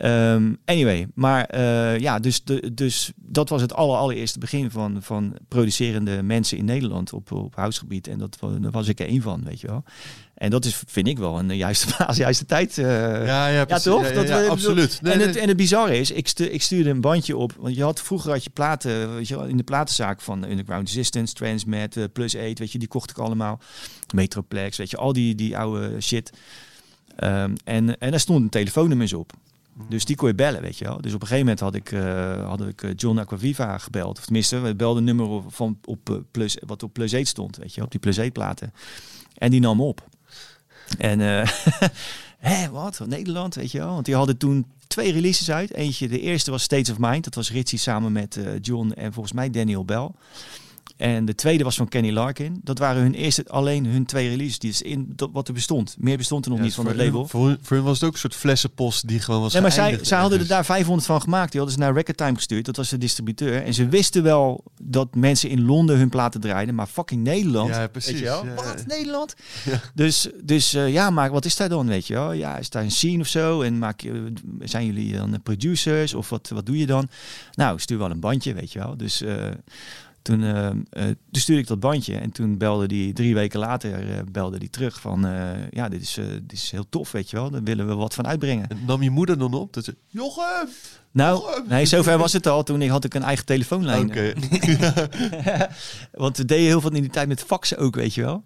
Ehm, 0.00 0.52
anyway, 0.64 1.06
maar 1.14 1.44
eh, 1.44 1.98
ja, 1.98 2.18
dus, 2.18 2.44
de, 2.44 2.74
dus 2.74 3.12
dat 3.16 3.48
was 3.48 3.60
het 3.60 3.74
aller, 3.74 3.96
allereerste 3.96 4.38
begin 4.38 4.70
van, 4.70 5.02
van 5.02 5.36
producerende 5.48 6.22
mensen 6.22 6.58
in 6.58 6.64
Nederland 6.64 7.12
op, 7.12 7.32
op 7.32 7.54
housegebied. 7.56 8.06
En 8.08 8.18
dat, 8.18 8.36
daar 8.60 8.70
was 8.70 8.88
ik 8.88 9.00
er 9.00 9.06
één 9.06 9.22
van, 9.22 9.44
weet 9.44 9.60
je 9.60 9.66
wel. 9.66 9.84
En 10.34 10.50
dat 10.50 10.64
is, 10.64 10.82
vind 10.86 11.06
ik 11.08 11.18
wel, 11.18 11.38
een 11.38 11.56
juiste 11.56 11.86
plaats, 11.96 12.16
juiste 12.18 12.44
tijd. 12.46 12.78
eh, 12.78 12.84
Ja, 13.26 13.46
ja, 13.46 13.64
precies. 13.64 13.84
toch? 13.84 14.02
Ja, 14.02 14.08
ja, 14.08 14.14
Dat 14.14 14.28
ja, 14.28 14.46
absoluut. 14.46 14.98
Nee, 15.02 15.12
en, 15.12 15.20
het, 15.20 15.36
en 15.36 15.48
het 15.48 15.56
bizarre 15.56 15.98
is, 15.98 16.10
ik, 16.10 16.28
stu- 16.28 16.44
ik 16.44 16.62
stuurde 16.62 16.90
een 16.90 17.00
bandje 17.00 17.36
op. 17.36 17.52
Want 17.58 17.74
je 17.76 17.82
had 17.82 18.02
vroeger 18.02 18.30
had 18.30 18.44
je 18.44 18.50
platen, 18.50 19.14
weet 19.14 19.28
je 19.28 19.36
wel, 19.36 19.46
in 19.46 19.56
de 19.56 19.62
platenzaak 19.62 20.20
van 20.20 20.44
Underground 20.44 20.86
Resistance, 20.88 21.34
Transmet, 21.34 21.96
eh, 21.96 22.04
Plus 22.12 22.36
8, 22.36 22.58
weet 22.58 22.72
je, 22.72 22.78
die 22.78 22.88
kocht 22.88 23.10
ik 23.10 23.18
allemaal. 23.18 23.60
Metroplex, 24.14 24.76
weet 24.76 24.90
je, 24.90 24.96
al 24.96 25.12
die, 25.12 25.34
die 25.34 25.56
oude 25.58 26.00
shit. 26.00 26.30
Ehm, 27.16 27.54
en, 27.64 27.98
en 27.98 28.10
daar 28.10 28.20
stonden 28.20 28.48
telefoonnummers 28.50 29.12
op. 29.12 29.32
Dus 29.88 30.04
die 30.04 30.16
kon 30.16 30.28
je 30.28 30.34
bellen, 30.34 30.62
weet 30.62 30.78
je 30.78 30.84
wel. 30.84 31.00
Dus 31.00 31.14
op 31.14 31.20
een 31.20 31.26
gegeven 31.26 31.46
moment 31.46 31.60
had 31.60 31.74
ik, 31.74 31.92
eh, 31.92 32.48
had 32.48 32.60
ik 32.60 32.82
eh, 32.82 32.90
John 32.96 33.18
Aquaviva 33.18 33.78
gebeld. 33.78 34.18
Of 34.18 34.24
tenminste, 34.24 34.58
we 34.58 34.74
belden 34.74 35.04
nummer 35.04 35.42
van, 35.48 35.78
op, 35.84 36.10
eh, 36.10 36.16
plus, 36.30 36.56
wat 36.66 36.82
op 36.82 36.92
Plus 36.92 37.14
8 37.14 37.26
stond, 37.26 37.56
weet 37.56 37.74
je 37.74 37.82
op 37.82 37.90
die 37.90 38.00
Plus 38.00 38.18
8 38.18 38.32
platen. 38.32 38.72
En 39.34 39.50
die 39.50 39.60
nam 39.60 39.80
op. 39.80 40.08
En 40.98 41.18
wat? 42.72 43.00
Nederland, 43.06 43.54
weet 43.54 43.70
je 43.70 43.78
wel? 43.78 43.92
Want 43.92 44.04
die 44.04 44.14
hadden 44.14 44.36
toen 44.36 44.66
twee 44.86 45.12
releases 45.12 45.50
uit. 45.50 45.74
Eentje, 45.74 46.08
de 46.08 46.20
eerste 46.20 46.50
was 46.50 46.62
States 46.62 46.90
of 46.90 46.98
Mind. 46.98 47.24
Dat 47.24 47.34
was 47.34 47.52
Ritchie 47.52 47.78
samen 47.78 48.12
met 48.12 48.38
John 48.60 48.90
en 48.90 49.12
volgens 49.12 49.34
mij 49.34 49.50
Daniel 49.50 49.84
Bell. 49.84 50.10
En 51.00 51.24
de 51.24 51.34
tweede 51.34 51.64
was 51.64 51.76
van 51.76 51.88
Kenny 51.88 52.10
Larkin. 52.12 52.60
Dat 52.64 52.78
waren 52.78 53.02
hun 53.02 53.14
eerste, 53.14 53.44
alleen 53.48 53.86
hun 53.86 54.04
twee 54.06 54.28
releases. 54.28 54.58
Die 54.58 54.70
is 54.70 54.82
in 54.82 55.12
dat, 55.16 55.30
wat 55.32 55.48
er 55.48 55.54
bestond. 55.54 55.96
Meer 55.98 56.16
bestond 56.16 56.44
er 56.44 56.50
nog 56.50 56.58
Ja, 56.58 56.64
niet 56.64 56.74
van 56.74 56.86
het 56.86 56.96
label. 56.96 57.18
hun- 57.20 57.28
Voor, 57.28 57.46
hun- 57.46 57.58
voor 57.62 57.76
hun 57.76 57.86
was 57.86 57.94
het 58.00 58.04
ook 58.08 58.12
een 58.12 58.18
soort 58.18 58.34
flessenpost 58.34 59.08
die 59.08 59.20
gewoon 59.20 59.40
was 59.40 59.52
Nee, 59.52 59.62
maar 59.62 59.72
zij, 59.72 59.98
zij 60.02 60.18
hadden 60.18 60.38
er 60.38 60.44
ergens. 60.44 60.48
daar 60.48 60.64
500 60.64 61.06
van 61.06 61.20
gemaakt. 61.20 61.50
Die 61.52 61.60
hadden 61.60 61.78
ze 61.78 61.84
naar 61.84 61.94
Record 61.94 62.16
Time 62.16 62.34
gestuurd. 62.34 62.64
Dat 62.64 62.76
was 62.76 62.88
de 62.88 62.98
distributeur. 62.98 63.62
En 63.64 63.74
ze 63.74 63.88
wisten 63.88 64.22
wel 64.22 64.64
dat 64.82 65.14
mensen 65.14 65.48
in 65.48 65.64
Londen 65.64 65.98
hun 65.98 66.08
platen 66.08 66.40
draaiden. 66.40 66.74
Maar 66.74 66.86
fucking 66.86 67.22
Nederland. 67.22 67.68
Ja, 67.74 67.86
precies. 67.86 68.10
Weet 68.12 68.18
je 68.20 68.24
wel? 68.26 68.44
Ja, 68.46 68.54
Wat? 68.54 68.64
ja. 68.76 68.84
Nederland? 68.86 69.34
Dus, 69.94 70.28
dus 70.44 70.74
eh, 70.74 70.92
ja, 70.92 71.10
maar 71.10 71.30
wat 71.30 71.44
is 71.44 71.56
daar 71.56 71.68
dan, 71.68 71.86
weet 71.86 72.06
je 72.06 72.14
wel? 72.14 72.32
Ja, 72.32 72.56
is 72.58 72.70
daar 72.70 72.82
een 72.82 72.90
scene 72.90 73.20
of 73.20 73.26
zo? 73.28 73.62
En 73.62 73.78
maak 73.78 74.00
je, 74.00 74.32
zijn 74.60 74.86
jullie 74.86 75.12
dan 75.16 75.40
producers? 75.42 76.14
Of 76.14 76.28
wat, 76.28 76.48
wat 76.54 76.66
doe 76.66 76.78
je 76.78 76.86
dan? 76.86 77.08
Nou, 77.54 77.78
stuur 77.78 77.98
wel 77.98 78.10
een 78.10 78.20
bandje, 78.20 78.54
weet 78.54 78.72
je 78.72 78.78
wel. 78.78 78.96
Dus 78.96 79.22
eh, 79.22 79.46
toen, 80.22 80.42
eh, 80.42 80.66
eh, 80.68 80.74
toen 81.30 81.40
stuurde 81.40 81.62
ik 81.62 81.68
dat 81.68 81.80
bandje. 81.80 82.16
En 82.16 82.30
toen 82.30 82.58
belde 82.58 82.88
die 82.88 83.12
drie 83.12 83.34
weken 83.34 83.58
later 83.58 84.10
eh, 84.10 84.22
belde 84.32 84.58
die 84.58 84.70
terug 84.70 85.00
van... 85.00 85.26
ja, 85.70 85.88
dit 85.88 86.02
is, 86.02 86.14
dit 86.42 86.52
is 86.52 86.70
heel 86.70 86.88
tof, 86.88 87.12
weet 87.12 87.30
je 87.30 87.36
wel. 87.36 87.50
Daar 87.50 87.62
willen 87.62 87.86
we 87.86 87.94
wat 87.94 88.14
van 88.14 88.26
uitbrengen. 88.26 88.68
En 88.68 88.78
nam 88.86 89.02
je 89.02 89.10
moeder 89.10 89.38
dan 89.38 89.54
op? 89.54 89.72
Dat 89.72 89.84
ze, 89.84 89.96
Jochem! 90.06 90.68
Nou, 91.12 91.62
nee, 91.68 91.86
zover 91.86 92.18
was 92.18 92.32
het 92.32 92.46
al. 92.46 92.62
Toen 92.62 92.88
had 92.88 93.04
ik 93.04 93.14
een 93.14 93.22
eigen 93.22 93.46
telefoonlijn. 93.46 94.06
Oké. 94.06 94.32
Want 96.12 96.36
we 96.36 96.44
deden 96.44 96.66
heel 96.66 96.80
veel 96.80 96.92
in 96.92 97.00
die 97.00 97.10
tijd 97.10 97.28
met 97.28 97.42
faxen 97.42 97.78
ook, 97.78 97.94
weet 97.94 98.14
je 98.14 98.22
wel. 98.22 98.44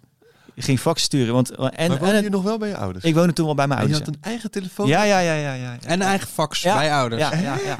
Je 0.55 0.61
ging 0.61 0.79
fax 0.79 1.01
sturen. 1.03 1.33
Want, 1.33 1.49
en, 1.49 1.57
maar 1.61 1.71
en 1.71 1.97
woonde 1.97 2.21
je 2.21 2.29
nog 2.29 2.43
wel 2.43 2.57
bij 2.57 2.69
je 2.69 2.77
ouders? 2.77 3.05
ik 3.05 3.13
woonde 3.15 3.33
toen 3.33 3.45
wel 3.45 3.55
bij 3.55 3.67
mijn 3.67 3.79
en 3.79 3.87
je 3.87 3.93
ouders. 3.93 4.15
had 4.15 4.23
een 4.23 4.31
eigen 4.31 4.51
telefoon? 4.51 4.87
Ja, 4.87 5.03
ja, 5.03 5.19
ja, 5.19 5.33
ja, 5.33 5.53
ja. 5.53 5.71
ja. 5.73 5.77
En 5.81 6.01
een 6.01 6.07
eigen 6.07 6.27
fax 6.27 6.61
Ja, 6.61 6.75
bij 6.75 6.93
ouders. 6.93 7.21
Ja, 7.21 7.35
ja, 7.35 7.57
ja. 7.65 7.77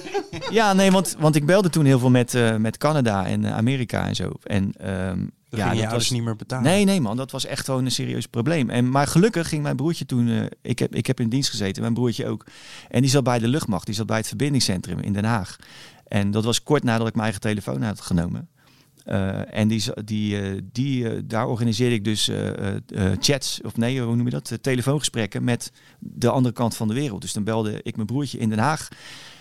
ja 0.50 0.72
nee, 0.72 0.90
want, 0.90 1.16
want 1.18 1.36
ik 1.36 1.46
belde 1.46 1.70
toen 1.70 1.84
heel 1.84 1.98
veel 1.98 2.10
met, 2.10 2.34
eh, 2.34 2.56
met 2.56 2.76
Canada 2.76 3.26
en 3.26 3.44
eh, 3.44 3.56
Amerika 3.56 4.06
en 4.06 4.14
zo. 4.14 4.32
En, 4.42 4.72
ehm, 4.76 5.18
gingen 5.18 5.28
je 5.50 5.56
dat 5.56 5.66
ouders 5.68 5.92
was- 5.92 6.10
niet 6.10 6.22
meer 6.22 6.36
betalen. 6.36 6.64
Nee, 6.64 6.84
nee 6.84 7.00
man, 7.00 7.16
dat 7.16 7.30
was 7.30 7.46
echt 7.46 7.64
gewoon 7.64 7.84
een 7.84 7.90
serieus 7.90 8.26
probleem. 8.26 8.70
En, 8.70 8.90
maar 8.90 9.06
gelukkig 9.06 9.48
ging 9.48 9.62
mijn 9.62 9.76
broertje 9.76 10.06
toen, 10.06 10.28
eh, 10.28 10.42
ik, 10.62 10.78
heb, 10.78 10.94
ik 10.94 11.06
heb 11.06 11.20
in 11.20 11.28
dienst 11.28 11.50
gezeten, 11.50 11.82
mijn 11.82 11.94
broertje 11.94 12.26
ook. 12.26 12.46
En 12.90 13.00
die 13.00 13.10
zat 13.10 13.24
bij 13.24 13.38
de 13.38 13.48
luchtmacht, 13.48 13.86
die 13.86 13.94
zat 13.94 14.06
bij 14.06 14.16
het 14.16 14.28
verbindingscentrum 14.28 14.98
in 14.98 15.12
Den 15.12 15.24
Haag. 15.24 15.56
En 16.08 16.30
dat 16.30 16.44
was 16.44 16.62
kort 16.62 16.82
nadat 16.84 17.06
ik 17.06 17.12
mijn 17.12 17.24
eigen 17.24 17.40
telefoon 17.40 17.82
had 17.82 18.00
genomen. 18.00 18.48
Eh, 19.04 19.58
en 19.58 19.68
die, 19.68 19.82
die, 20.04 20.40
eh, 20.40 20.60
die, 20.72 21.08
eh, 21.08 21.20
daar 21.24 21.48
organiseerde 21.48 21.94
ik 21.94 22.04
dus 22.04 22.30
chats, 23.18 23.60
of 23.62 23.76
nee, 23.76 24.00
hoe 24.00 24.16
noem 24.16 24.24
je 24.24 24.30
dat? 24.30 24.58
Telefoongesprekken 24.60 25.44
met 25.44 25.72
de 25.98 26.30
andere 26.30 26.54
kant 26.54 26.76
van 26.76 26.88
de 26.88 26.94
wereld. 26.94 27.20
Dus 27.20 27.32
dan 27.32 27.44
belde 27.44 27.80
ik 27.82 27.96
mijn 27.96 28.06
broertje 28.06 28.38
in 28.38 28.48
Den 28.48 28.58
Haag. 28.58 28.88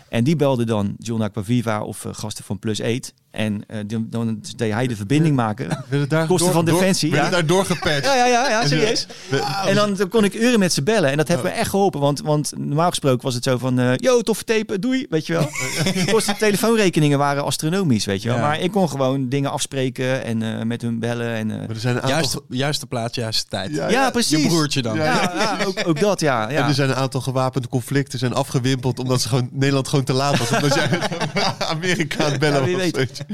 En 0.09 0.24
die 0.24 0.36
belde 0.36 0.66
dan 0.66 0.95
John 0.97 1.22
Aquaviva 1.22 1.84
of 1.84 2.05
gasten 2.11 2.43
van 2.43 2.59
Plus 2.59 2.82
8. 2.82 3.14
En 3.34 3.63
eh, 3.67 3.79
dan, 3.88 4.07
dan 4.09 4.41
deed 4.55 4.73
hij 4.73 4.88
de 4.88 4.95
verbinding 4.95 5.36
maken. 5.36 5.86
Kosten 6.27 6.51
van 6.53 6.65
Defensie, 6.65 7.11
werden 7.11 7.29
ja. 7.29 7.36
daar 7.36 7.45
doorgepatcht. 7.45 8.03
Ja, 8.05 8.15
ja, 8.15 8.25
ja, 8.25 8.49
ja 8.49 8.67
serieus. 8.67 9.07
En 9.65 9.75
dan, 9.75 9.93
dan 9.95 10.09
kon 10.09 10.23
ik 10.23 10.34
uren 10.34 10.59
met 10.59 10.73
ze 10.73 10.84
bellen. 10.84 11.11
En 11.11 11.17
dat 11.17 11.27
heeft 11.27 11.43
me 11.43 11.49
echt 11.49 11.69
geholpen. 11.69 11.99
Want, 11.99 12.21
want 12.21 12.53
normaal 12.57 12.89
gesproken 12.89 13.23
was 13.23 13.34
het 13.34 13.43
zo 13.43 13.57
van... 13.57 13.79
eh 13.79 13.91
yo, 13.95 14.21
toffe 14.21 14.43
tape, 14.43 14.79
doei, 14.79 15.05
weet 15.09 15.27
je 15.27 15.34
wel. 15.34 15.41
De 15.93 16.11
kosten 16.11 16.38
telefoonrekeningen 16.38 17.17
waren 17.17 17.43
astronomisch, 17.43 18.05
weet 18.05 18.21
je 18.21 18.27
wel. 18.27 18.38
Ja. 18.38 18.43
Maar 18.43 18.59
ik 18.59 18.71
kon 18.71 18.89
gewoon 18.89 19.29
dingen 19.29 19.51
afspreken 19.51 20.23
en 20.23 20.41
eh, 20.41 20.65
met 20.65 20.81
hun 20.81 20.99
bellen. 20.99 21.34
En, 21.34 21.51
eh, 21.51 21.57
Maar 21.57 21.69
er 21.69 21.75
zijn 21.75 21.95
een 21.95 22.01
aantal, 22.01 22.17
Juiste, 22.17 22.41
juiste 22.49 22.88
plaats, 22.88 23.15
juiste 23.15 23.45
tijd. 23.49 23.75
Ja, 23.75 23.89
ja, 23.89 24.09
precies. 24.09 24.41
Je 24.41 24.47
broertje 24.47 24.81
dan. 24.81 24.95
Ja, 24.95 25.03
Ja, 25.03 25.31
ja, 25.36 25.65
ook, 25.65 25.88
ook 25.88 25.99
dat, 25.99 26.19
ja. 26.19 26.47
En 26.47 26.53
ja. 26.53 26.67
er 26.67 26.73
zijn 26.73 26.89
een 26.89 26.95
aantal 26.95 27.21
gewapende 27.21 27.67
conflicten 27.67 28.19
zijn 28.19 28.34
afgewimpeld 28.34 28.99
omdat 28.99 29.21
ze 29.21 29.27
gewoon 29.27 29.49
Nederland 29.51 29.88
gewoon 29.88 30.05
te 30.05 30.13
laat 30.13 30.38
was. 30.38 30.51
Omdat 30.51 30.73
jij 30.73 30.89
Amerika 31.75 32.25
aan 32.25 32.31
het 32.31 32.39
bellen 32.39 32.91
was. 32.91 32.91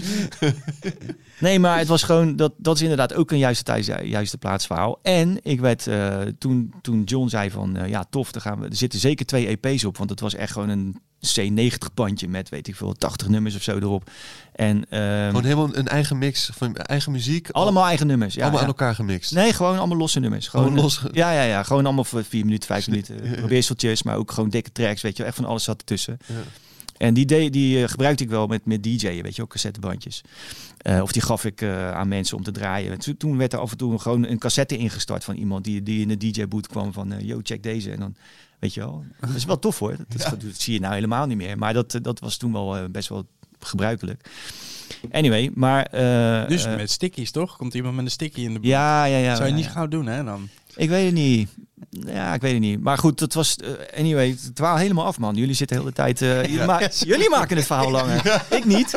Nee, 1.39 1.59
maar 1.59 1.77
het 1.77 1.87
was 1.87 2.03
gewoon, 2.03 2.35
dat, 2.35 2.53
dat 2.57 2.75
is 2.75 2.81
inderdaad 2.81 3.13
ook 3.13 3.31
een 3.31 3.37
juiste 3.37 3.63
tijd, 3.63 3.85
juiste 4.03 4.37
plaatsverhaal. 4.37 4.99
En 5.01 5.37
ik 5.43 5.59
werd, 5.59 5.87
eh, 5.87 6.19
toen, 6.37 6.73
toen 6.81 7.03
John 7.03 7.27
zei 7.27 7.51
van, 7.51 7.77
eh, 7.77 7.89
ja 7.89 8.05
tof, 8.09 8.35
er, 8.35 8.41
gaan 8.41 8.59
we, 8.59 8.67
er 8.67 8.75
zitten 8.75 8.99
zeker 8.99 9.25
twee 9.25 9.57
EP's 9.59 9.83
op. 9.83 9.97
Want 9.97 10.09
het 10.09 10.19
was 10.19 10.35
echt 10.35 10.51
gewoon 10.51 10.69
een 10.69 11.01
C90 11.27 11.93
bandje 11.93 12.27
met, 12.27 12.49
weet 12.49 12.67
ik 12.67 12.75
veel, 12.75 12.93
80 12.93 13.27
nummers 13.27 13.55
of 13.55 13.61
zo 13.61 13.77
erop. 13.77 14.09
En 14.55 14.85
ehm, 14.89 15.27
Gewoon 15.27 15.43
helemaal 15.43 15.75
een 15.75 15.87
eigen 15.87 16.17
mix 16.17 16.49
van 16.53 16.75
eigen 16.75 17.11
muziek. 17.11 17.49
allemaal 17.49 17.85
eigen 17.85 18.07
nummers. 18.07 18.33
Ja, 18.33 18.41
allemaal 18.41 18.59
ja. 18.59 18.65
aan 18.65 18.71
elkaar 18.71 18.95
gemixt. 18.95 19.33
Nee, 19.33 19.53
gewoon 19.53 19.77
allemaal 19.77 19.97
losse 19.97 20.19
nummers. 20.19 20.47
Gewoon, 20.47 20.65
Gewoon 20.65 20.81
los. 20.81 21.03
Ja, 21.11 21.31
ja, 21.31 21.43
ja. 21.43 21.63
Gewoon 21.63 21.85
allemaal 21.85 22.03
voor 22.03 22.23
vier 22.23 22.45
minuten, 22.45 22.67
vijf 22.67 22.87
minuten. 22.87 23.47
Wisseltjes, 23.47 24.03
maar 24.03 24.15
ook 24.15 24.31
gewoon 24.31 24.49
dikke 24.49 24.71
tracks, 24.71 25.01
weet 25.01 25.11
je 25.11 25.17
wel. 25.17 25.27
Echt 25.27 25.35
van 25.35 25.45
alles 25.45 25.63
zat 25.63 25.77
ertussen. 25.77 26.17
Ja. 26.25 26.35
En 26.99 27.13
die, 27.13 27.25
de, 27.25 27.49
die 27.49 27.83
eh, 27.83 27.89
gebruikte 27.89 28.23
ik 28.23 28.29
wel 28.29 28.47
met, 28.47 28.65
met 28.65 28.83
DJ'en, 28.83 29.23
weet 29.23 29.35
je 29.35 29.41
ook, 29.41 29.49
cassettebandjes. 29.49 30.21
Eh, 30.77 31.01
of 31.01 31.11
die 31.11 31.21
gaf 31.21 31.45
ik 31.45 31.61
eh, 31.61 31.91
aan 31.91 32.07
mensen 32.07 32.37
om 32.37 32.43
te 32.43 32.51
draaien. 32.51 32.99
Toen, 32.99 33.17
toen 33.17 33.37
werd 33.37 33.53
er 33.53 33.59
af 33.59 33.71
en 33.71 33.77
toe 33.77 33.99
gewoon 33.99 34.25
een 34.25 34.37
cassette 34.37 34.77
ingestart 34.77 35.23
van 35.23 35.35
iemand 35.35 35.63
die, 35.63 35.83
die 35.83 36.01
in 36.01 36.07
de 36.07 36.17
DJ-boot 36.17 36.67
kwam 36.67 36.93
van, 36.93 37.13
yo, 37.19 37.39
check 37.43 37.63
deze. 37.63 37.91
En 37.91 37.99
dan, 37.99 38.15
weet 38.59 38.73
je 38.73 38.79
wel, 38.79 39.03
dat 39.19 39.35
is 39.35 39.45
wel 39.45 39.59
tof 39.59 39.79
hoor. 39.79 39.95
Dat, 39.97 40.21
dat, 40.29 40.41
dat 40.41 40.55
zie 40.55 40.73
je 40.73 40.79
nou 40.79 40.93
helemaal 40.93 41.25
niet 41.25 41.37
meer. 41.37 41.57
Maar 41.57 41.73
dat, 41.73 41.99
dat 42.01 42.19
was 42.19 42.37
toen 42.37 42.51
wel 42.51 42.89
best 42.89 43.09
wel 43.09 43.27
gebruikelijk. 43.59 44.29
Anyway, 45.11 45.51
maar... 45.53 45.89
Dus 46.47 46.65
met 46.65 46.91
stickies, 46.91 47.31
toch? 47.31 47.57
Komt 47.57 47.73
iemand 47.73 47.95
met 47.95 48.05
een 48.05 48.11
sticky 48.11 48.41
in 48.41 48.53
de 48.53 48.59
boek? 48.59 48.69
ja, 48.69 49.05
ja, 49.05 49.17
ja. 49.17 49.35
Zou 49.35 49.45
je 49.45 49.51
ja, 49.51 49.57
niet 49.57 49.65
ja. 49.65 49.71
gauw 49.71 49.87
doen, 49.87 50.05
hè, 50.05 50.23
dan? 50.23 50.49
Ik 50.79 50.89
weet 50.89 51.05
het 51.05 51.13
niet. 51.13 51.49
Ja, 51.89 52.33
ik 52.33 52.41
weet 52.41 52.51
het 52.51 52.61
niet. 52.61 52.81
Maar 52.81 52.97
goed, 52.97 53.19
dat 53.19 53.33
was... 53.33 53.55
eh, 53.55 53.99
anyway, 53.99 54.27
het 54.29 54.55
dwaal 54.55 54.75
helemaal 54.77 55.05
af, 55.05 55.17
man. 55.17 55.35
Jullie 55.35 55.53
zitten 55.55 55.77
de 55.77 55.81
hele 55.83 55.95
tijd... 55.95 56.21
eh, 56.21 56.43
jullie, 56.45 56.65
ma- 56.65 56.89
jullie 56.99 57.29
maken 57.29 57.57
het 57.57 57.65
verhaal 57.65 57.91
langer. 57.91 58.43
Ik 58.49 58.65
niet. 58.65 58.91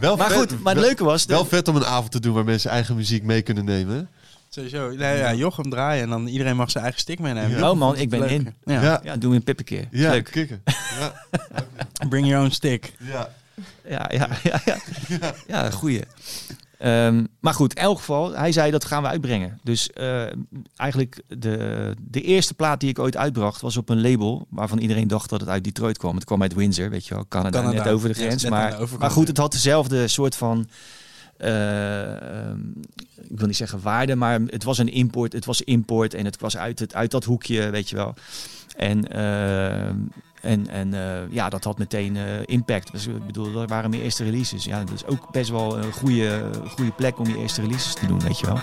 Wel 0.00 0.16
Maar 0.16 0.28
vet- 0.30 0.36
goed, 0.38 0.50
maar 0.50 0.72
het 0.72 0.74
wel- 0.74 0.74
leuke 0.74 1.04
was... 1.04 1.26
de- 1.26 1.32
Wel 1.32 1.44
vet 1.44 1.68
om 1.68 1.76
een 1.76 1.84
avond 1.84 2.10
te 2.10 2.20
doen 2.20 2.34
waar 2.34 2.44
mensen 2.44 2.70
eigen 2.70 2.96
muziek 2.96 3.22
mee 3.22 3.42
kunnen 3.42 3.64
nemen. 3.64 4.08
Sowieso. 4.48 4.90
Nee, 4.90 5.18
ja, 5.18 5.34
Jochem 5.34 5.70
draaien 5.70 6.02
en 6.02 6.08
dan 6.08 6.26
iedereen 6.26 6.56
mag 6.56 6.70
zijn 6.70 6.82
eigen 6.84 7.00
stick 7.02 7.18
meenemen. 7.18 7.58
Ja. 7.58 7.70
Oh 7.70 7.78
man, 7.78 7.96
ik 7.96 8.08
ben 8.10 8.20
leuk. 8.20 8.30
in. 8.30 8.54
Ja. 8.64 8.82
Ja, 8.82 9.00
Ja, 9.04 9.16
doen 9.16 9.30
we 9.30 9.36
een 9.36 9.44
pippenkeer. 9.44 9.88
ja, 9.90 10.10
Leuk. 10.10 10.24
kikken. 10.30 10.62
Ja, 11.00 11.12
Bring 12.08 12.26
your 12.26 12.42
own 12.44 12.50
stick. 12.52 12.92
ja. 12.98 13.30
Ja, 13.88 14.10
ja, 14.12 14.28
ja. 14.42 14.60
Ja, 14.64 15.34
ja 15.46 15.70
goeie. 15.70 16.00
Ehm, 16.84 17.24
maar 17.40 17.54
goed, 17.54 17.74
in 17.74 17.82
elk 17.82 17.98
geval, 17.98 18.36
hij 18.36 18.52
zei 18.52 18.70
dat 18.70 18.84
gaan 18.84 19.02
we 19.02 19.08
uitbrengen. 19.08 19.60
Dus 19.62 19.90
eh, 19.90 20.26
eigenlijk 20.76 21.22
de, 21.28 21.94
de 22.00 22.20
eerste 22.20 22.54
plaat 22.54 22.80
die 22.80 22.88
ik 22.88 22.98
ooit 22.98 23.16
uitbracht 23.16 23.60
was 23.60 23.76
op 23.76 23.88
een 23.88 24.00
label 24.00 24.46
waarvan 24.50 24.78
iedereen 24.78 25.08
dacht 25.08 25.30
dat 25.30 25.40
het 25.40 25.48
uit 25.48 25.64
Detroit 25.64 25.98
kwam. 25.98 26.14
Het 26.14 26.24
kwam 26.24 26.42
uit 26.42 26.54
Windsor, 26.54 26.90
weet 26.90 27.06
je 27.06 27.14
wel, 27.14 27.24
Canada, 27.28 27.58
Canada. 27.58 27.84
net 27.84 27.92
over 27.92 28.08
de 28.08 28.14
grens. 28.14 28.48
maar, 28.48 28.78
maar 28.98 29.10
goed, 29.10 29.28
het 29.28 29.36
had 29.36 29.52
dezelfde 29.52 30.08
soort 30.08 30.36
van, 30.36 30.68
ehm, 31.36 32.60
ik 33.28 33.38
wil 33.38 33.46
niet 33.46 33.56
zeggen 33.56 33.80
waarde, 33.82 34.14
maar 34.14 34.40
het 34.46 34.64
was 34.64 34.78
een 34.78 34.92
import. 34.92 35.32
Het 35.32 35.44
was 35.44 35.62
import 35.62 36.14
en 36.14 36.24
het 36.24 36.40
was 36.40 36.56
uit, 36.56 36.78
het, 36.78 36.94
uit 36.94 37.10
dat 37.10 37.24
hoekje, 37.24 37.70
weet 37.70 37.90
je 37.90 37.96
wel. 37.96 38.14
En, 38.76 39.08
ehm, 39.08 39.96
en, 40.44 40.68
en 40.68 40.94
eh, 40.94 41.30
ja, 41.30 41.48
dat 41.48 41.64
had 41.64 41.78
meteen 41.78 42.16
eh, 42.16 42.24
impact. 42.44 42.92
Dus, 42.92 43.06
ik 43.06 43.26
bedoel, 43.26 43.60
er 43.60 43.66
waren 43.66 43.90
mijn 43.90 44.02
eerste 44.02 44.24
releases. 44.24 44.64
Ja, 44.64 44.84
dat 44.84 44.94
is 44.94 45.06
ook 45.06 45.30
best 45.30 45.50
wel 45.50 45.78
een 45.78 45.92
goede, 45.92 46.50
goede 46.68 46.90
plek 46.90 47.18
om 47.18 47.26
je 47.26 47.38
eerste 47.38 47.60
releases 47.60 47.94
te 47.94 48.06
doen, 48.06 48.20
weet 48.20 48.38
je 48.38 48.46
wel. 48.46 48.58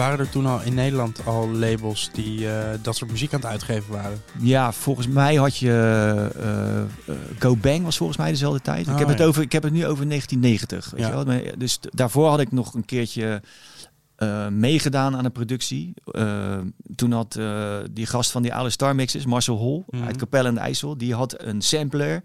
Waren 0.00 0.18
er 0.18 0.28
toen 0.30 0.46
al 0.46 0.60
in 0.62 0.74
Nederland 0.74 1.26
al 1.26 1.48
labels 1.50 2.10
die 2.12 2.50
eh, 2.50 2.78
dat 2.82 2.96
soort 2.96 3.10
muziek 3.10 3.32
aan 3.34 3.40
het 3.40 3.48
uitgeven 3.48 3.92
waren? 3.92 4.22
Ja, 4.38 4.72
volgens 4.72 5.06
mij 5.08 5.34
had 5.34 5.56
je 5.56 5.70
eh, 5.70 6.80
eh, 6.80 6.86
Go 7.38 7.56
Bang 7.56 7.84
was 7.84 7.96
volgens 7.96 8.18
mij 8.18 8.30
dezelfde 8.30 8.60
tijd. 8.60 8.86
ik, 8.86 8.92
Oh, 8.92 8.98
heb 8.98 9.08
het 9.08 9.18
ja. 9.18 9.24
over, 9.24 9.42
ik 9.42 9.52
heb 9.52 9.62
het 9.62 9.72
nu 9.72 9.86
over 9.86 10.06
1990. 10.08 10.90
Weet 10.90 11.00
Ja. 11.00 11.06
je 11.06 11.12
wel? 11.14 11.24
Maar, 11.24 11.58
Dus 11.58 11.78
daarvoor 11.90 12.28
had 12.28 12.40
ik 12.40 12.52
nog 12.52 12.74
een 12.74 12.84
keertje 12.84 13.42
meegedaan 14.50 15.16
aan 15.16 15.24
een 15.24 15.32
productie. 15.32 15.94
Toen 16.94 17.12
had 17.12 17.38
die 17.90 18.06
gast 18.06 18.30
van 18.30 18.42
die 18.42 18.54
oude 18.54 18.70
Star 18.70 18.94
Mixes, 18.94 19.26
Marcel 19.26 19.56
Hol 19.56 19.84
Mhm. 19.90 20.04
uit 20.04 20.16
Capelle 20.16 20.48
en 20.48 20.54
de 20.54 20.60
IJssel, 20.60 20.96
die 20.98 21.14
had 21.14 21.42
een 21.42 21.60
sampler. 21.60 22.22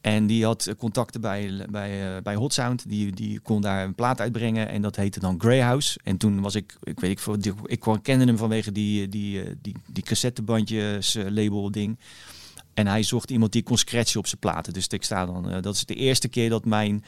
En 0.00 0.26
die 0.26 0.44
had 0.44 0.66
eh, 0.66 0.74
contacten 0.74 1.20
bij, 1.20 1.66
bij, 1.70 2.16
eh, 2.16 2.22
bij 2.22 2.34
Hot 2.34 2.52
Sound. 2.52 2.88
Die, 2.88 3.12
die 3.12 3.40
kon 3.40 3.60
daar 3.60 3.84
een 3.84 3.94
plaat 3.94 4.20
uitbrengen. 4.20 4.68
En 4.68 4.82
dat 4.82 4.96
heette 4.96 5.20
dan 5.20 5.40
Greyhouse. 5.40 5.98
En 6.04 6.16
toen 6.16 6.40
was 6.40 6.54
ik, 6.54 6.76
ik 6.82 7.00
weet 7.00 7.10
ik 7.10 7.42
die- 7.42 7.52
ik 7.66 7.84
kende 8.02 8.24
hem 8.24 8.36
vanwege 8.36 8.72
die, 8.72 9.08
die, 9.08 9.42
eh, 9.42 9.50
die, 9.62 9.74
die 9.86 10.02
cassettebandjes 10.02 11.14
eh, 11.14 11.24
label 11.28 11.70
ding. 11.70 11.98
En 12.74 12.86
hij 12.86 13.02
zocht 13.02 13.30
iemand 13.30 13.52
die 13.52 13.62
kon 13.62 13.78
scratchen 13.78 14.18
op 14.20 14.26
zijn 14.26 14.40
platen. 14.40 14.72
Dus 14.72 14.86
ik 14.86 15.02
sta 15.04 15.26
dan, 15.26 15.60
dat 15.62 15.74
is 15.74 15.84
de 15.84 15.94
eerste 15.94 16.28
keer 16.28 16.48
dat 16.50 16.64
mijn 16.64 17.04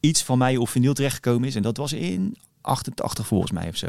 iets 0.00 0.22
van 0.22 0.38
mij 0.38 0.56
op 0.56 0.68
vinyl 0.68 0.94
terechtgekomen 0.94 1.48
is. 1.48 1.54
En 1.54 1.62
dat 1.62 1.76
was 1.76 1.92
in 1.92 2.36
88 2.60 3.26
volgens 3.26 3.50
mij 3.52 3.68
of 3.68 3.76
zo. 3.76 3.86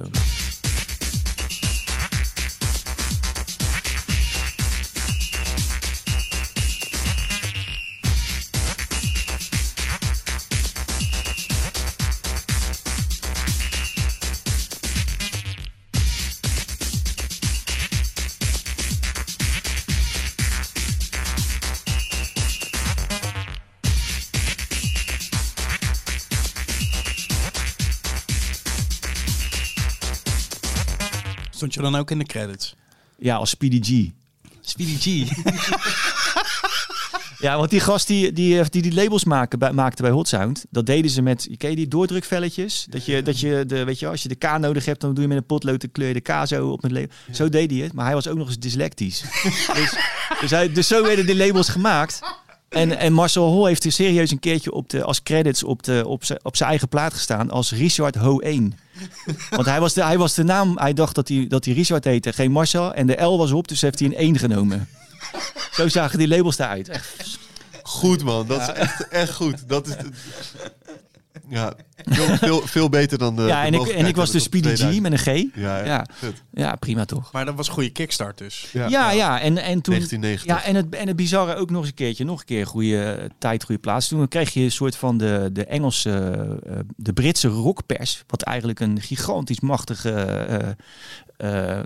Je 31.78 31.92
dan 31.92 31.96
ook 31.96 32.12
in 32.12 32.20
de 32.20 32.26
credits? 32.26 32.76
Ja, 33.18 33.36
als 33.36 33.50
Speedy 33.50 33.80
G. 33.82 34.12
Speedy 34.62 34.98
G. 35.00 35.30
Ja, 37.40 37.58
want 37.58 37.70
die 37.70 37.80
gast 37.80 38.08
die 38.08 38.34
die, 38.34 38.70
die, 38.70 38.82
die 38.82 38.94
labels 38.94 39.24
maken, 39.24 39.60
bij, 39.60 39.72
maakte 39.72 40.02
bij 40.02 40.12
Hot 40.12 40.28
Sound, 40.28 40.66
dat 40.70 40.86
deden 40.86 41.12
ze 41.12 41.22
met, 41.22 41.50
ken 41.58 41.70
je 41.70 41.76
die 41.76 41.88
doordrukvelletjes? 41.88 42.88
Dat 42.90 43.06
je, 43.06 43.22
dat 43.22 43.40
je 43.40 43.64
de, 43.68 43.84
weet 43.84 44.00
je, 44.00 44.08
als 44.08 44.24
je 44.24 44.30
de 44.30 44.36
K 44.36 44.58
nodig 44.60 44.86
hebt, 44.86 45.02
dan 45.02 45.14
doe 45.14 45.22
je 45.22 45.28
met 45.30 45.38
een 45.38 45.46
potlood 45.46 45.82
de 45.82 45.88
kleur 45.88 46.08
je 46.08 46.14
de 46.14 46.20
K 46.22 46.48
zo 46.48 46.70
op 46.70 46.82
het 46.82 46.92
label. 46.92 47.10
Zo 47.32 47.50
deed 47.50 47.72
hij 47.72 47.80
het, 47.80 47.94
maar 47.94 48.06
hij 48.06 48.14
was 48.14 48.28
ook 48.28 48.38
nog 48.38 48.48
eens 48.48 48.60
dyslectisch. 48.60 49.22
dus, 49.74 49.96
dus, 50.42 50.50
hij, 50.50 50.72
dus 50.72 50.88
zo 50.88 51.04
werden 51.04 51.26
de 51.26 51.36
labels 51.36 51.70
gemaakt. 51.70 52.20
En, 52.70 52.98
en 52.98 53.14
Marcel 53.14 53.52
Hol 53.52 53.66
heeft 53.66 53.84
er 53.84 53.92
serieus 53.92 54.32
een 54.32 54.40
keertje 54.40 54.72
op 54.72 54.90
de, 54.90 55.04
als 55.04 55.24
credits 55.24 55.64
op, 55.64 55.84
de, 55.84 56.04
op, 56.08 56.26
zijn, 56.26 56.40
op 56.44 56.56
zijn 56.56 56.70
eigen 56.70 56.88
plaat 56.88 57.14
gestaan 57.14 57.52
als 57.52 57.72
Richard 57.72 58.16
Ho 58.16 58.40
1. 58.40 58.80
Want 59.50 59.66
hij 59.66 59.80
was, 59.80 59.94
de, 59.94 60.04
hij 60.04 60.18
was 60.18 60.34
de 60.34 60.44
naam, 60.44 60.78
hij 60.78 60.94
dacht 60.94 61.16
dat 61.16 61.28
hij, 61.28 61.46
dat 61.48 61.66
hij 61.66 61.74
Richard 61.74 62.04
heette, 62.04 62.34
geen 62.34 62.52
Marcel. 62.52 62.94
En 62.94 63.08
de 63.08 63.24
L 63.24 63.38
was 63.38 63.52
op, 63.52 63.68
dus 63.68 63.82
heeft 63.82 64.00
hij 64.00 64.08
een 64.08 64.16
1 64.16 64.38
genomen. 64.38 64.90
Zo 65.72 65.88
zagen 65.88 66.18
die 66.18 66.28
labels 66.28 66.58
eruit. 66.58 66.90
Echt 66.90 67.40
Goed 67.88 68.24
man, 68.24 68.48
dat 68.48 68.62
is 68.62 68.68
echt, 68.68 69.08
echt 69.08 69.34
goed. 69.34 69.68
Dat 69.68 69.88
is 69.88 69.96
ja, 71.50 71.74
veel, 71.96 72.38
veel, 72.38 72.62
veel 72.68 72.90
beter 72.90 73.18
dan 73.18 73.36
de. 73.36 73.42
ja, 73.42 73.62
de 73.62 73.68
en 73.68 73.74
ik, 73.74 73.88
en 73.88 74.06
ik 74.06 74.16
was 74.16 74.32
de 74.32 74.40
Speedy 74.40 74.68
G 74.68 74.76
2000. 74.76 75.02
met 75.02 75.12
een 75.12 75.18
G. 75.18 75.56
Ja, 75.56 75.78
ja. 75.78 75.86
Ja. 75.86 76.06
Ja, 76.54 76.76
prima 76.76 77.06
toch. 77.06 77.32
Maar 77.32 77.46
dat 77.46 77.56
was 77.56 77.68
een 77.68 77.74
goede 77.74 77.90
kickstart 77.90 78.38
dus. 78.38 78.70
Ja, 78.72 79.12
ja, 79.12 79.40
en, 79.42 79.58
en 79.58 79.82
toen... 79.82 79.94
1990. 79.94 80.46
Ja, 80.46 80.64
en 80.64 80.76
het, 80.76 80.96
en 80.96 81.08
het 81.08 81.16
bizarre 81.16 81.56
ook 81.56 81.70
nog 81.70 81.80
eens 81.80 81.90
een 81.90 81.96
keertje, 81.96 82.24
nog 82.24 82.40
een 82.40 82.46
keer 82.46 82.68
goede 82.68 83.04
eh, 83.04 83.30
tijd, 83.38 83.64
goede 83.64 83.82
plaats. 83.82 84.08
Toen 84.08 84.28
kreeg 84.28 84.54
je 84.54 84.62
een 84.62 84.72
soort 84.72 84.96
van 84.96 85.18
de, 85.18 85.50
de 85.54 85.66
Engelse, 85.66 86.12
eh, 86.66 86.76
de 86.96 87.14
Britse 87.14 87.48
rockpers, 87.48 88.24
wat 88.28 88.42
eigenlijk 88.42 88.80
een 88.80 89.02
gigantisch 89.02 89.60
machtige, 89.60 90.76
eh, 91.38 91.80
eh, 91.80 91.86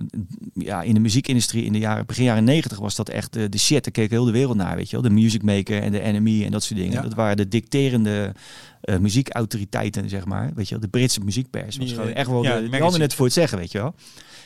ja, 0.54 0.82
in 0.82 0.93
de 0.93 0.99
muziekindustrie 0.99 1.64
in 1.64 1.74
de 1.74 1.80
jaren, 1.80 2.06
begin 2.06 2.24
jaren 2.24 2.43
negentig 2.43 2.80
was 2.80 2.95
dat 2.95 3.10
echt 3.10 3.34
de, 3.34 3.49
de 3.49 3.58
shit. 3.58 3.84
Daar 3.84 3.93
keek 3.93 4.10
heel 4.10 4.26
de 4.26 4.32
wereld 4.32 4.58
naar, 4.58 4.76
weet 4.76 4.89
je 4.89 4.91
wel. 4.91 5.02
De 5.02 5.10
Music 5.10 5.43
Maker 5.43 5.82
en 5.82 5.91
de 5.91 6.02
NME 6.04 6.45
en 6.45 6.52
dat 6.52 6.64
soort 6.64 6.80
dingen. 6.80 6.93
Ja. 6.93 7.02
Dat 7.02 7.14
waren 7.14 7.38
de 7.38 7.47
dicterende 7.47 8.34
eh, 8.82 8.97
muziekautoriteiten, 8.97 10.10
zeg 10.10 10.26
maar. 10.26 10.52
Weet 10.56 10.66
je 10.68 10.72
wel, 10.72 10.84
de 10.84 10.89
Britse 10.89 11.20
muziekpers. 11.20 11.78
Was 11.78 11.91
gewoon 11.91 12.08
eh, 12.08 12.16
echt 12.16 12.30
wel, 12.30 12.43
ja, 12.43 12.47
de, 12.49 12.54
het 12.54 12.62
die 12.62 12.64
magazine. 12.64 12.84
hadden 12.84 13.02
het 13.02 13.14
voor 13.14 13.26
het 13.26 13.34
zeggen, 13.34 13.58
weet 13.58 13.72
je 13.72 13.78
wel. 13.78 13.93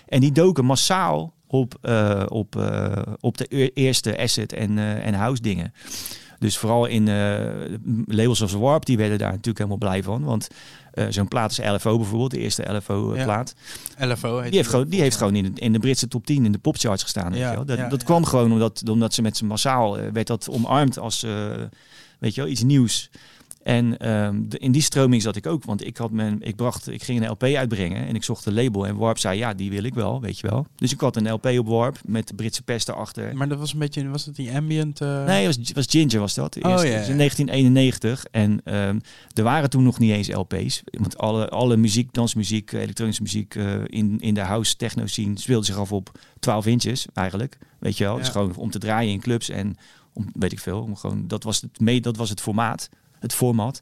En 0.07 0.19
die 0.19 0.31
doken 0.31 0.65
massaal 0.65 1.33
op, 1.47 1.77
eh, 1.81 2.23
op, 2.29 2.55
eh, 2.55 3.01
op 3.19 3.37
de 3.37 3.45
e- 3.49 3.69
eerste 3.73 4.17
asset 4.17 4.53
en, 4.53 4.77
eh, 4.77 5.05
en 5.05 5.13
house 5.13 5.41
dingen. 5.41 5.73
Dus 6.39 6.57
vooral 6.57 6.85
in 6.85 7.07
eh, 7.07 7.45
labels 8.05 8.41
als 8.41 8.53
Warp, 8.53 8.85
die 8.85 8.97
werden 8.97 9.17
daar 9.17 9.29
natuurlijk 9.29 9.57
helemaal 9.57 9.77
blij 9.77 10.03
van. 10.03 10.23
Want 10.23 10.47
eh, 10.95 11.05
zo'n 11.09 11.27
plaat 11.27 11.51
is 11.51 11.57
LFO 11.57 11.97
bijvoorbeeld, 11.97 12.31
de 12.31 12.39
eerste 12.39 12.63
Ja. 12.67 12.75
LFO-plaat. 12.77 13.53
LFO 13.99 14.37
heet 14.39 14.47
Die 14.49 14.57
heeft 14.57 14.69
gewoon, 14.69 14.87
die 14.89 15.01
heeft 15.01 15.17
gewoon 15.17 15.35
in, 15.35 15.53
de- 15.53 15.61
in 15.61 15.73
de 15.73 15.79
Britse 15.79 16.07
top 16.07 16.25
10 16.25 16.45
in 16.45 16.51
de 16.51 16.57
popcharts 16.57 17.03
gestaan. 17.03 17.31
weet 17.31 17.39
je 17.49 17.55
wel. 17.55 17.65
Dat, 17.65 17.77
dat 17.89 18.03
kwam 18.03 18.25
gewoon 18.25 18.51
omdat, 18.51 18.83
omdat 18.89 19.13
ze 19.13 19.21
met 19.21 19.37
z'n 19.37 19.45
massaal 19.45 19.97
eh, 19.97 20.11
werd 20.13 20.27
dat 20.27 20.49
omarmd 20.49 20.99
als 20.99 21.23
eh, 21.23 21.31
weet 22.19 22.35
je 22.35 22.41
wel, 22.41 22.49
iets 22.49 22.63
nieuws. 22.63 23.09
En 23.65 23.97
ehm, 23.97 24.41
de- 24.47 24.57
in 24.57 24.71
die 24.71 24.81
stroming 24.81 25.21
zat 25.21 25.35
ik 25.35 25.45
ook, 25.47 25.63
want 25.63 25.85
ik 25.85 25.97
had 25.97 26.11
mijn, 26.11 26.37
ik 26.41 26.55
bracht, 26.55 26.87
ik 26.91 27.03
ging 27.03 27.21
een 27.21 27.29
LP 27.29 27.43
uitbrengen 27.43 28.07
en 28.07 28.15
ik 28.15 28.23
zocht 28.23 28.45
een 28.45 28.53
label 28.53 28.87
en 28.87 28.95
Warp 28.95 29.17
zei 29.17 29.37
ja, 29.37 29.53
die 29.53 29.69
wil 29.69 29.83
ik 29.83 29.93
wel, 29.93 30.21
weet 30.21 30.39
je 30.39 30.47
wel. 30.47 30.65
Dus 30.75 30.91
ik 30.93 30.99
had 30.99 31.15
een 31.15 31.31
LP 31.31 31.45
op 31.45 31.67
Warp 31.67 31.97
met 32.05 32.27
de 32.27 32.33
Britse 32.33 32.63
pest 32.63 32.89
erachter. 32.89 33.35
Maar 33.37 33.47
dat 33.47 33.59
was 33.59 33.73
een 33.73 33.79
beetje, 33.79 34.09
was 34.09 34.25
het 34.25 34.35
die 34.35 34.55
ambient? 34.55 35.01
eh, 35.01 35.25
Nee, 35.25 35.45
het 35.47 35.57
was, 35.57 35.71
was 35.71 35.85
Ginger 35.89 36.19
was 36.19 36.33
dat. 36.33 36.55
Oh, 36.55 36.61
ja, 36.61 36.75
Dus 36.77 37.07
in 37.07 37.17
1991. 37.17 38.25
En 38.31 38.61
ehm, 38.63 38.99
er 39.33 39.43
waren 39.43 39.69
toen 39.69 39.83
nog 39.83 39.99
niet 39.99 40.11
eens 40.11 40.27
LP's. 40.33 40.81
Want 40.85 41.17
alle, 41.17 41.49
alle 41.49 41.77
muziek, 41.77 42.13
dansmuziek, 42.13 42.71
elektronische 42.71 43.21
muziek 43.21 43.55
eh, 43.55 43.73
in, 43.85 44.19
in 44.19 44.33
de 44.33 44.41
house 44.41 44.75
techno 44.75 45.05
scene 45.07 45.39
speelde 45.39 45.65
zich 45.65 45.77
af 45.77 45.91
op 45.91 46.11
12 46.39 46.65
inches 46.65 47.05
eigenlijk. 47.13 47.57
Weet 47.79 47.97
je 47.97 48.03
wel. 48.03 48.15
Dus 48.17 48.25
Ja. 48.25 48.31
gewoon 48.31 48.55
om 48.55 48.69
te 48.71 48.79
draaien 48.79 49.11
in 49.11 49.19
clubs 49.21 49.49
en 49.49 49.75
om, 50.13 50.29
weet 50.33 50.51
ik 50.51 50.59
veel. 50.59 50.81
Om 50.81 50.95
gewoon, 50.95 51.27
dat, 51.27 51.43
was 51.43 51.61
het 51.61 51.79
mee, 51.79 52.01
dat 52.01 52.17
was 52.17 52.29
het 52.29 52.41
formaat. 52.41 52.89
Het 53.25 53.33
format. 53.33 53.81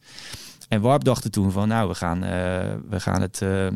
En 0.69 0.81
Warp 0.81 1.03
dachten 1.03 1.31
toen 1.31 1.51
van 1.51 1.67
nou, 1.67 1.87
we 1.87 1.95
gaan, 1.95 2.23
eh, 2.23 2.29
we 2.89 2.99
gaan 2.99 3.21
het... 3.21 3.41
eh, 3.41 3.67
eh, 3.67 3.73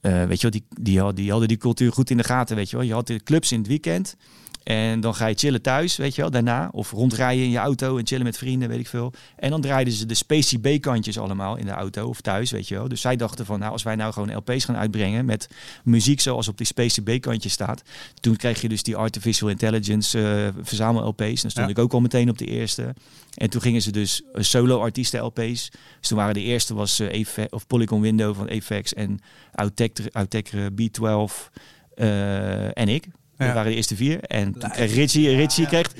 weet 0.00 0.40
je 0.40 0.50
wel, 0.50 0.50
die, 0.50 0.64
die, 0.82 1.00
had- 1.00 1.16
die 1.16 1.30
hadden 1.30 1.48
die 1.48 1.56
cultuur 1.56 1.92
goed 1.92 2.10
in 2.10 2.16
de 2.16 2.24
gaten, 2.24 2.56
weet 2.56 2.70
je 2.70 2.76
wel. 2.76 2.86
Je 2.86 2.92
had 2.92 3.06
de 3.06 3.22
clubs 3.22 3.52
in 3.52 3.58
het 3.58 3.66
weekend. 3.66 4.16
En 4.64 5.00
dan 5.00 5.14
ga 5.14 5.26
je 5.26 5.34
chillen 5.34 5.62
thuis, 5.62 5.96
weet 5.96 6.14
je 6.14 6.20
wel, 6.22 6.30
daarna. 6.30 6.68
Of 6.72 6.90
rondrijden 6.90 7.44
in 7.44 7.50
je 7.50 7.58
auto 7.58 7.96
en 7.98 8.06
chillen 8.06 8.24
met 8.24 8.38
vrienden, 8.38 8.68
weet 8.68 8.78
ik 8.78 8.88
veel. 8.88 9.12
En 9.36 9.50
dan 9.50 9.60
draaiden 9.60 9.92
ze 9.92 10.06
de 10.06 10.14
Spacey 10.14 10.58
B-kantjes 10.58 11.18
allemaal 11.18 11.56
in 11.56 11.64
de 11.64 11.70
auto 11.70 12.08
of 12.08 12.20
thuis, 12.20 12.50
weet 12.50 12.68
je 12.68 12.74
wel. 12.74 12.88
Dus 12.88 13.00
zij 13.00 13.16
dachten 13.16 13.46
van, 13.46 13.58
nou, 13.58 13.72
als 13.72 13.82
wij 13.82 13.94
nou 13.94 14.12
gewoon 14.12 14.34
LP's 14.36 14.64
gaan 14.64 14.76
uitbrengen 14.76 15.24
met 15.24 15.48
muziek 15.84 16.20
zoals 16.20 16.48
op 16.48 16.56
die 16.56 16.66
Spacey 16.66 17.02
B-kantjes 17.02 17.52
staat. 17.52 17.82
Toen 18.20 18.36
kreeg 18.36 18.60
je 18.60 18.68
dus 18.68 18.82
die 18.82 18.96
Artificial 18.96 19.48
Intelligence 19.50 20.18
eh, 20.54 20.62
verzamel 20.64 21.06
LP's. 21.06 21.40
Dan 21.42 21.50
stond 21.50 21.66
Ja. 21.66 21.72
ik 21.72 21.78
ook 21.78 21.92
al 21.92 22.00
meteen 22.00 22.28
op 22.30 22.38
de 22.38 22.46
eerste. 22.46 22.94
En 23.34 23.50
toen 23.50 23.60
gingen 23.60 23.82
ze 23.82 23.90
dus 23.92 24.22
eh, 24.32 24.42
solo-artiesten 24.42 25.20
LP's. 25.24 25.70
Dus 25.98 26.08
toen 26.08 26.18
waren 26.18 26.34
de 26.34 26.40
eerste 26.42 26.74
was 26.74 27.00
Afe- 27.00 27.46
of 27.50 27.66
Polygon 27.66 28.00
Window 28.00 28.34
van 28.34 28.50
Apex 28.50 28.94
en 28.94 29.20
Outtech 29.54 29.90
Outtech, 30.12 30.52
eh, 30.52 30.66
B12 30.66 31.50
eh, 31.94 32.78
en 32.78 32.88
ik. 32.88 33.06
Dat 33.42 33.50
Ja. 33.50 33.54
waren 33.56 33.70
de 33.70 33.76
eerste 33.76 33.96
vier. 33.96 34.20
En 34.20 34.58
toen 34.58 34.70
kreeg 34.70 34.94
Richie, 34.94 35.36
Richie 35.36 35.66
kreeg, 35.66 35.90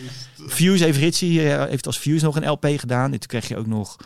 Fuse 0.49 0.85
heeft 0.85 0.99
Richie 0.99 1.53
eh, 1.53 1.69
heeft 1.69 1.87
als 1.87 1.99
Fuse 1.99 2.25
nog 2.25 2.37
een 2.37 2.49
LP 2.51 2.67
gedaan. 2.77 3.05
En 3.13 3.19
toen 3.19 3.29
kreeg 3.29 3.49
je 3.49 3.57
ook 3.57 3.67
nog, 3.67 3.97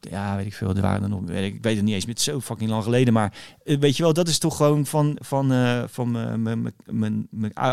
ja, 0.00 0.36
weet 0.36 0.46
ik 0.46 0.54
veel, 0.54 0.74
er 0.74 0.80
waren 0.82 1.02
er 1.02 1.08
nog, 1.08 1.30
ik, 1.30 1.58
weet 1.62 1.76
het 1.76 1.84
niet 1.84 1.94
eens, 1.94 2.06
met 2.06 2.20
zo 2.20 2.40
fucking 2.40 2.70
lang 2.70 2.82
geleden. 2.82 3.12
Maar 3.12 3.32
eh, 3.64 3.78
weet 3.78 3.96
je 3.96 4.02
wel, 4.02 4.12
dat 4.12 4.28
is 4.28 4.38
toch 4.38 4.56
gewoon 4.56 4.86
van, 4.86 5.18
van, 5.20 5.52
eh, 5.52 5.82
van 5.86 6.10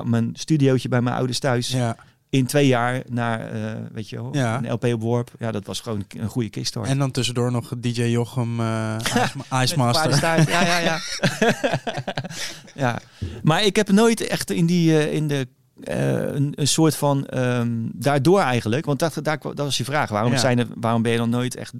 mijn 0.04 0.30
studiootje 0.34 0.90
bij 0.90 1.02
mijn 1.02 1.16
ouders 1.16 1.40
thuis. 1.40 1.70
Ja. 1.70 1.96
In 2.34 2.46
twee 2.46 2.68
jaar 2.68 3.02
naar, 3.10 3.52
eh, 3.52 3.72
weet 3.92 4.10
je 4.10 4.16
wel, 4.16 4.30
Ja. 4.36 4.58
een 4.58 4.72
LP 4.72 4.84
op 4.86 5.02
Warp. 5.02 5.32
Ja, 5.40 5.52
dat 5.52 5.66
was 5.66 5.80
gewoon 5.80 6.06
een 6.18 6.28
goede 6.28 6.50
kickstart. 6.50 6.88
En 6.88 6.98
dan 6.98 7.12
tussendoor 7.12 7.52
nog 7.52 7.72
DJ 7.78 8.02
Jochem 8.04 8.60
eh 8.60 8.96
Ice, 9.62 9.78
Master. 9.78 10.20
Ja, 10.50 10.62
ja, 10.62 10.78
ja. 10.80 11.00
ja. 12.76 13.00
Maar 13.44 13.64
ik 13.64 13.76
heb 13.76 13.92
nooit 13.92 14.28
echt 14.28 14.52
in 14.52 14.66
die 14.66 14.98
eh, 14.98 15.14
in 15.14 15.28
de 15.28 15.48
een, 15.84 16.54
een 16.56 16.68
soort 16.68 16.96
van 16.96 17.26
ehm, 17.26 17.70
daardoor 17.94 18.40
eigenlijk, 18.40 18.86
want 18.86 19.00
dat, 19.00 19.20
daar, 19.22 19.40
dat 19.42 19.58
was 19.58 19.78
je 19.78 19.84
vraag. 19.84 20.10
Waarom, 20.10 20.32
Ja. 20.32 20.38
zijn 20.38 20.60
er, 20.60 20.68
waarom 20.76 21.02
ben 21.02 21.12
je 21.12 21.18
dan 21.18 21.30
nooit 21.30 21.56
echt 21.56 21.74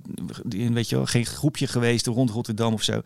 in, 0.50 0.74
weet 0.74 0.90
je 0.90 0.96
wel, 0.96 1.06
geen 1.06 1.26
groepje 1.26 1.68
geweest 1.68 2.06
rond 2.08 2.30
Rotterdam 2.30 2.74
of 2.74 2.84
zo? 2.84 3.02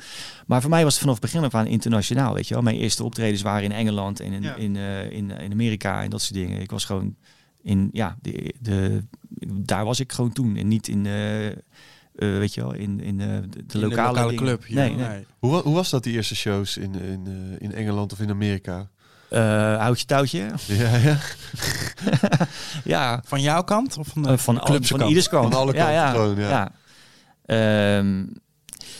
Maar 0.47 0.61
voor 0.61 0.69
mij 0.69 0.83
was 0.83 0.91
het 0.93 1.01
vanaf 1.01 1.15
het 1.21 1.23
begin 1.31 1.43
af 1.43 1.55
aan 1.55 1.65
internationaal, 1.67 2.33
weet 2.33 2.47
je 2.47 2.53
wel. 2.53 2.63
Mijn 2.63 2.75
eerste 2.77 3.03
optredens 3.03 3.41
waren 3.41 3.63
in 3.63 3.71
Engeland 3.71 4.19
en 4.19 4.31
in, 4.31 4.41
Ja. 4.41 4.55
in, 4.55 4.75
in, 5.11 5.31
in 5.31 5.51
Amerika 5.51 6.03
en 6.03 6.09
dat 6.09 6.21
soort 6.21 6.33
dingen. 6.33 6.61
Ik 6.61 6.71
was 6.71 6.85
gewoon 6.85 7.15
in, 7.67 7.89
ja, 7.91 8.17
de, 8.21 8.53
de, 8.59 9.03
daar 9.47 9.85
was 9.85 9.99
ik 9.99 10.11
gewoon 10.11 10.31
toen 10.33 10.55
en 10.55 10.67
niet 10.67 10.87
in, 10.87 11.05
eh, 11.05 11.47
eh, 11.47 11.55
weet 12.15 12.53
je 12.53 12.61
wel, 12.61 12.73
in, 12.73 12.99
in 12.99 13.19
eh, 13.19 13.27
de, 13.27 13.65
de 13.65 13.79
In 13.79 13.79
lokale, 13.79 14.33
club. 14.33 14.65
Ja. 14.65 14.75
Nee, 14.75 14.95
nee. 14.95 15.25
Hoe, 15.39 15.61
hoe 15.61 15.75
was 15.75 15.89
dat, 15.89 16.03
die 16.03 16.13
eerste 16.13 16.35
shows 16.35 16.77
in, 16.77 16.95
in, 16.95 17.27
eh, 17.27 17.61
in 17.67 17.73
Engeland 17.73 18.11
of 18.13 18.19
in 18.19 18.29
Amerika? 18.29 18.89
Eh, 19.29 19.77
houtje 19.77 20.05
touwtje. 20.05 20.49
Ja, 20.67 20.95
ja. 20.95 21.17
ja, 22.93 23.21
Van 23.25 23.41
jouw 23.41 23.63
kant? 23.63 23.97
Of 23.97 24.07
van 24.07 24.21
de 24.21 24.29
eh, 24.29 24.37
van, 24.37 24.59
al, 24.59 24.65
clubse 24.65 24.89
van 24.89 24.97
kant? 24.97 25.09
ieders 25.09 25.29
kant. 25.29 25.53
Van 25.53 25.61
alle 25.61 25.73
ja, 25.73 25.77
kanten 25.77 25.95
ja, 25.95 26.11
gewoon, 26.11 26.39
ja. 26.39 26.71
Ehm, 27.45 28.25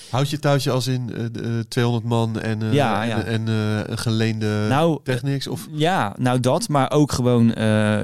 Houd 0.09 0.29
je 0.29 0.39
touwtje 0.39 0.71
als 0.71 0.87
in 0.87 1.13
eh, 1.13 1.23
de, 1.31 1.41
eh, 1.41 1.59
200 1.67 2.05
man 2.05 2.39
en, 2.39 2.61
eh, 2.61 2.73
Ja, 2.73 3.01
en, 3.03 3.07
ja. 3.09 3.23
en 3.23 3.47
eh, 3.47 3.89
een 3.91 3.97
geleende 3.97 4.65
nou, 4.69 4.99
technics? 5.03 5.47
Of, 5.47 5.67
ja, 5.71 6.15
nou 6.17 6.39
dat, 6.39 6.69
maar 6.69 6.91
ook 6.91 7.11
gewoon, 7.11 7.49
eh, 7.53 7.55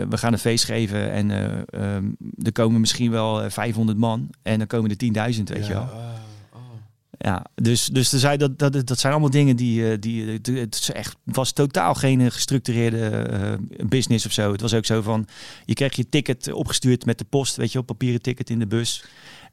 we 0.10 0.18
gaan 0.18 0.34
een 0.34 0.40
feest 0.40 0.66
geven 0.66 1.12
en 1.12 1.32
eh, 1.32 1.46
ehm, 1.96 2.06
er 2.42 2.52
komen 2.52 2.80
misschien 2.80 3.12
wel 3.12 3.42
eh, 3.44 3.50
500 3.50 3.98
man 3.98 4.30
en 4.42 4.58
dan 4.58 4.68
komen 4.68 4.90
er 4.90 5.34
10.000, 5.36 5.44
weet 5.44 5.68
je 5.68 5.74
wel. 5.74 5.90
Ja, 7.18 7.46
dus, 7.56 7.86
dus 7.86 8.12
er 8.14 8.20
zijn, 8.20 8.40
dat, 8.40 8.60
dat, 8.60 8.88
dat 8.88 9.00
zijn 9.00 9.14
allemaal 9.14 9.32
dingen 9.32 9.56
die, 9.56 9.90
eh, 9.92 9.98
die 10.00 10.26
het 10.60 10.76
is 10.76 10.92
echt, 10.92 11.16
was 11.24 11.52
totaal 11.52 11.94
geen 11.94 12.32
gestructureerde 12.32 13.10
eh, 13.10 13.88
business 13.88 14.26
of 14.26 14.32
zo. 14.32 14.52
Het 14.52 14.62
was 14.62 14.74
ook 14.74 14.86
zo 14.86 15.02
van, 15.02 15.28
je 15.66 15.74
kreeg 15.74 15.96
je 15.96 16.10
ticket 16.10 16.52
opgestuurd 16.52 17.06
met 17.06 17.18
de 17.18 17.26
post, 17.26 17.56
weet 17.56 17.68
je 17.68 17.74
wel, 17.74 17.84
papieren 17.84 18.22
ticket 18.22 18.50
in 18.50 18.60
de 18.60 18.68
bus. 18.68 19.04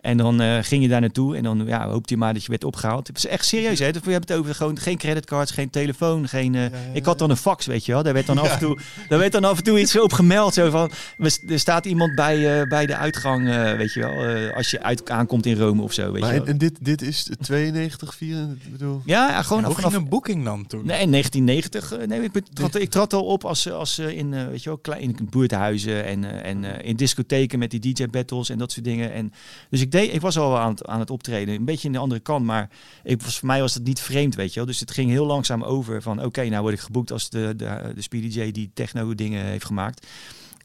En 0.01 0.16
dan 0.16 0.40
eh, 0.40 0.59
ging 0.61 0.82
je 0.82 0.88
daar 0.88 1.01
naartoe 1.01 1.36
en 1.36 1.42
dan 1.42 1.62
ja, 1.66 1.88
hoopte 1.88 2.14
je 2.14 2.20
maar 2.20 2.32
dat 2.32 2.42
je 2.42 2.48
werd 2.48 2.64
opgehaald. 2.64 3.07
Het 3.07 3.16
is 3.16 3.26
echt 3.26 3.44
serieus, 3.46 3.78
hè? 3.78 3.90
We 3.90 3.98
hebben 4.11 4.20
het 4.20 4.32
over 4.32 4.55
gewoon 4.55 4.78
geen 4.78 4.96
creditcards, 4.98 5.51
geen 5.51 5.70
telefoon, 5.70 6.28
geen. 6.28 6.55
eh, 6.55 6.64
ik 6.92 7.05
had 7.05 7.18
dan 7.18 7.30
een 7.30 7.36
fax, 7.36 7.66
weet 7.66 7.84
je 7.86 7.92
wel. 7.92 8.03
Daar 8.03 8.12
werd 8.12 8.26
dan 8.26 8.38
af 8.38 8.53
en 8.53 8.59
toe, 8.59 8.78
daar 9.09 9.18
werd 9.18 9.32
dan 9.32 9.44
af 9.44 9.57
en 9.59 9.64
toe 9.64 9.80
iets 9.80 9.98
op 10.01 10.12
gemeld, 10.12 10.55
zo 10.55 10.70
van, 10.70 10.90
we- 11.16 11.38
er 11.48 11.59
staat 11.59 11.86
iemand 11.86 12.14
bij, 12.14 12.61
eh, 12.61 12.68
bij 12.68 12.86
de 12.86 12.96
uitgang, 12.96 13.48
eh, 13.48 13.72
weet 13.76 13.92
je 13.92 14.01
wel, 14.01 14.24
eh, 14.24 14.57
als 14.57 14.70
je 14.70 14.82
uit, 14.82 15.11
aankomt 15.11 15.46
in 15.46 15.57
Rome 15.59 15.82
of 15.82 15.92
zo, 15.92 16.12
weet 16.12 16.20
maar 16.20 16.30
je 16.32 16.38
en, 16.38 16.44
wel. 16.44 16.53
en 16.53 16.59
dit, 16.59 16.78
dit 16.80 17.03
is 17.03 17.28
92, 17.40 18.14
94, 18.14 18.66
ik 18.66 18.72
bedoel... 18.72 19.03
Ja, 19.05 19.28
ja, 19.28 19.42
gewoon 19.42 19.64
Hoe 19.64 19.74
vanaf 19.74 19.94
een 19.94 20.09
boeking 20.09 20.44
dan 20.44 20.66
toen? 20.66 20.86
Nee, 20.86 21.01
in 21.01 21.11
1990. 21.11 21.92
eh, 21.92 22.07
Nee, 22.07 22.22
ik, 22.22 22.42
trad, 22.53 22.74
ik 22.74 22.90
trad 22.90 23.12
al 23.12 23.24
op 23.24 23.44
als, 23.44 23.70
als 23.70 23.98
in, 23.98 24.34
eh, 24.34 24.46
weet 24.46 24.62
je 24.62 24.68
wel, 24.68 24.78
klein, 24.78 25.01
in 25.01 25.16
buurthuizen 25.30 26.05
en, 26.05 26.42
en 26.44 26.64
eh, 26.80 26.88
in 26.88 26.96
discotheken 26.96 27.59
met 27.59 27.70
die 27.70 27.80
DJ-battles 27.94 28.48
en 28.48 28.59
dat 28.59 28.72
soort 28.72 28.84
dingen. 28.84 29.12
En, 29.12 29.32
dus 29.70 29.80
ik, 29.80 29.89
ik, 29.95 30.01
deed, 30.01 30.14
ik 30.14 30.20
was 30.20 30.38
al 30.38 30.59
aan 30.59 30.70
het, 30.70 30.86
aan 30.86 31.01
het 31.01 31.11
optreden, 31.11 31.55
een 31.55 31.64
beetje 31.64 31.86
in 31.86 31.93
de 31.93 31.99
andere 31.99 32.20
kant, 32.20 32.45
maar 32.45 32.70
ik 33.05 33.22
was, 33.22 33.38
voor 33.38 33.47
mij 33.49 33.61
was 33.61 33.74
het 33.74 33.84
niet 33.84 34.01
vreemd, 34.01 34.34
weet 34.34 34.49
je 34.53 34.55
wel. 34.59 34.66
Dus 34.68 34.80
het 34.80 34.91
ging 34.91 35.11
heel 35.11 35.26
langzaam 35.26 35.62
over 35.62 36.03
van, 36.03 36.24
oké, 36.24 36.45
nou 36.49 36.62
word 36.62 36.74
ik 36.74 36.80
geboekt 36.80 37.12
als 37.12 37.30
de, 37.30 37.53
de, 37.57 37.93
de 37.95 38.03
Speedy 38.03 38.41
J 38.41 38.51
die 38.53 38.70
techno 38.74 39.14
dingen 39.14 39.45
heeft 39.45 39.64
gemaakt. 39.64 40.07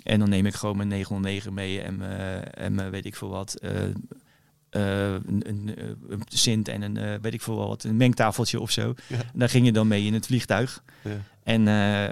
En 0.04 0.20
dan 0.20 0.30
neem 0.30 0.46
ik 0.46 0.54
gewoon 0.54 0.78
mijn 0.78 0.88
909 0.90 1.54
mee 1.54 1.82
en, 1.82 1.96
mijn- 1.98 2.52
en 2.54 2.76
mijn 2.76 2.90
weet 2.92 3.06
ik 3.06 3.16
veel 3.16 3.30
wat. 3.30 3.54
eh, 3.56 3.84
eh, 4.70 5.14
een, 5.26 5.42
een, 5.50 5.76
eh, 5.78 5.84
een 6.10 6.22
Sint 6.28 6.68
en 6.68 6.82
een, 6.82 6.98
eh, 6.98 7.14
weet 7.22 7.34
ik 7.34 7.42
veel 7.42 7.56
wat, 7.68 7.84
een 7.84 7.98
mengtafeltje 7.98 8.60
of 8.60 8.72
zo. 8.72 8.94
Ja. 9.08 9.16
En 9.18 9.40
daar 9.40 9.50
ging 9.50 9.66
je 9.66 9.72
dan 9.72 9.88
mee 9.88 10.06
in 10.06 10.14
het 10.14 10.26
vliegtuig. 10.26 10.84
Ja. 11.04 11.12
En, 11.46 11.68
eh, 11.68 12.04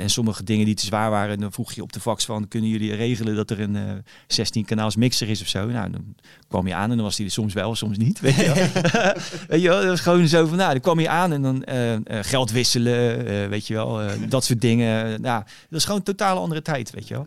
en 0.00 0.10
sommige 0.10 0.44
dingen 0.44 0.66
die 0.66 0.74
te 0.74 0.84
zwaar 0.86 1.10
waren, 1.10 1.38
dan 1.38 1.52
vroeg 1.52 1.72
je 1.72 1.82
op 1.82 1.92
de 1.92 2.00
fax 2.00 2.24
van, 2.24 2.48
kunnen 2.48 2.70
jullie 2.70 2.94
regelen 2.94 3.36
dat 3.36 3.50
er 3.50 3.60
een 3.60 3.76
eh 3.76 3.82
16 4.26 4.64
kanaals 4.64 4.96
mixer 4.96 5.28
is 5.28 5.40
of 5.42 5.48
zo? 5.48 5.66
Nou, 5.66 5.90
dan 5.90 6.14
kwam 6.48 6.66
je 6.66 6.74
aan 6.74 6.90
en 6.90 6.96
dan 6.96 7.04
was 7.04 7.16
die 7.16 7.26
er 7.26 7.32
soms 7.32 7.52
wel, 7.54 7.74
soms 7.74 7.96
niet. 7.98 8.20
Weet 8.20 8.34
je 8.34 8.44
wel? 8.44 8.54
weet 9.48 9.62
je 9.62 9.68
wel, 9.68 9.78
dat 9.80 9.88
was 9.88 10.00
gewoon 10.00 10.28
zo 10.28 10.46
van, 10.46 10.56
nou, 10.56 10.70
dan 10.70 10.80
kwam 10.80 11.00
je 11.00 11.08
aan 11.08 11.32
en 11.32 11.42
dan 11.42 11.64
eh, 11.64 11.94
eh, 11.94 12.00
geld 12.06 12.50
wisselen, 12.50 13.26
eh, 13.26 13.48
weet 13.48 13.66
je 13.66 13.74
wel, 13.74 14.00
eh, 14.02 14.12
dat 14.28 14.44
soort 14.44 14.60
dingen. 14.60 15.20
Nou, 15.20 15.42
dat 15.68 15.78
is 15.78 15.84
gewoon 15.84 15.98
een 15.98 16.04
totale 16.04 16.40
andere 16.40 16.62
tijd, 16.62 16.90
weet 16.90 17.08
je 17.08 17.14
wel. 17.14 17.26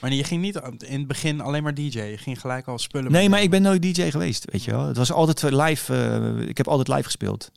Maar 0.00 0.12
je 0.12 0.24
ging 0.24 0.42
niet 0.42 0.60
in 0.78 0.98
het 0.98 1.06
begin 1.06 1.40
alleen 1.40 1.62
maar 1.62 1.74
DJ. 1.74 2.00
Je 2.00 2.18
ging 2.18 2.40
gelijk 2.40 2.66
al 2.66 2.78
spullen. 2.78 3.12
Nee, 3.12 3.28
maar 3.28 3.42
ik 3.42 3.50
ben 3.50 3.62
nooit 3.62 3.82
DJ 3.82 4.10
geweest, 4.10 4.44
weet 4.52 4.64
je 4.64 4.70
wel. 4.70 4.86
Het 4.86 4.96
was 4.96 5.12
altijd 5.12 5.42
live, 5.42 5.94
eh, 5.94 6.48
ik 6.48 6.56
heb 6.56 6.68
altijd 6.68 6.88
live 6.88 7.02
gespeeld. 7.04 7.50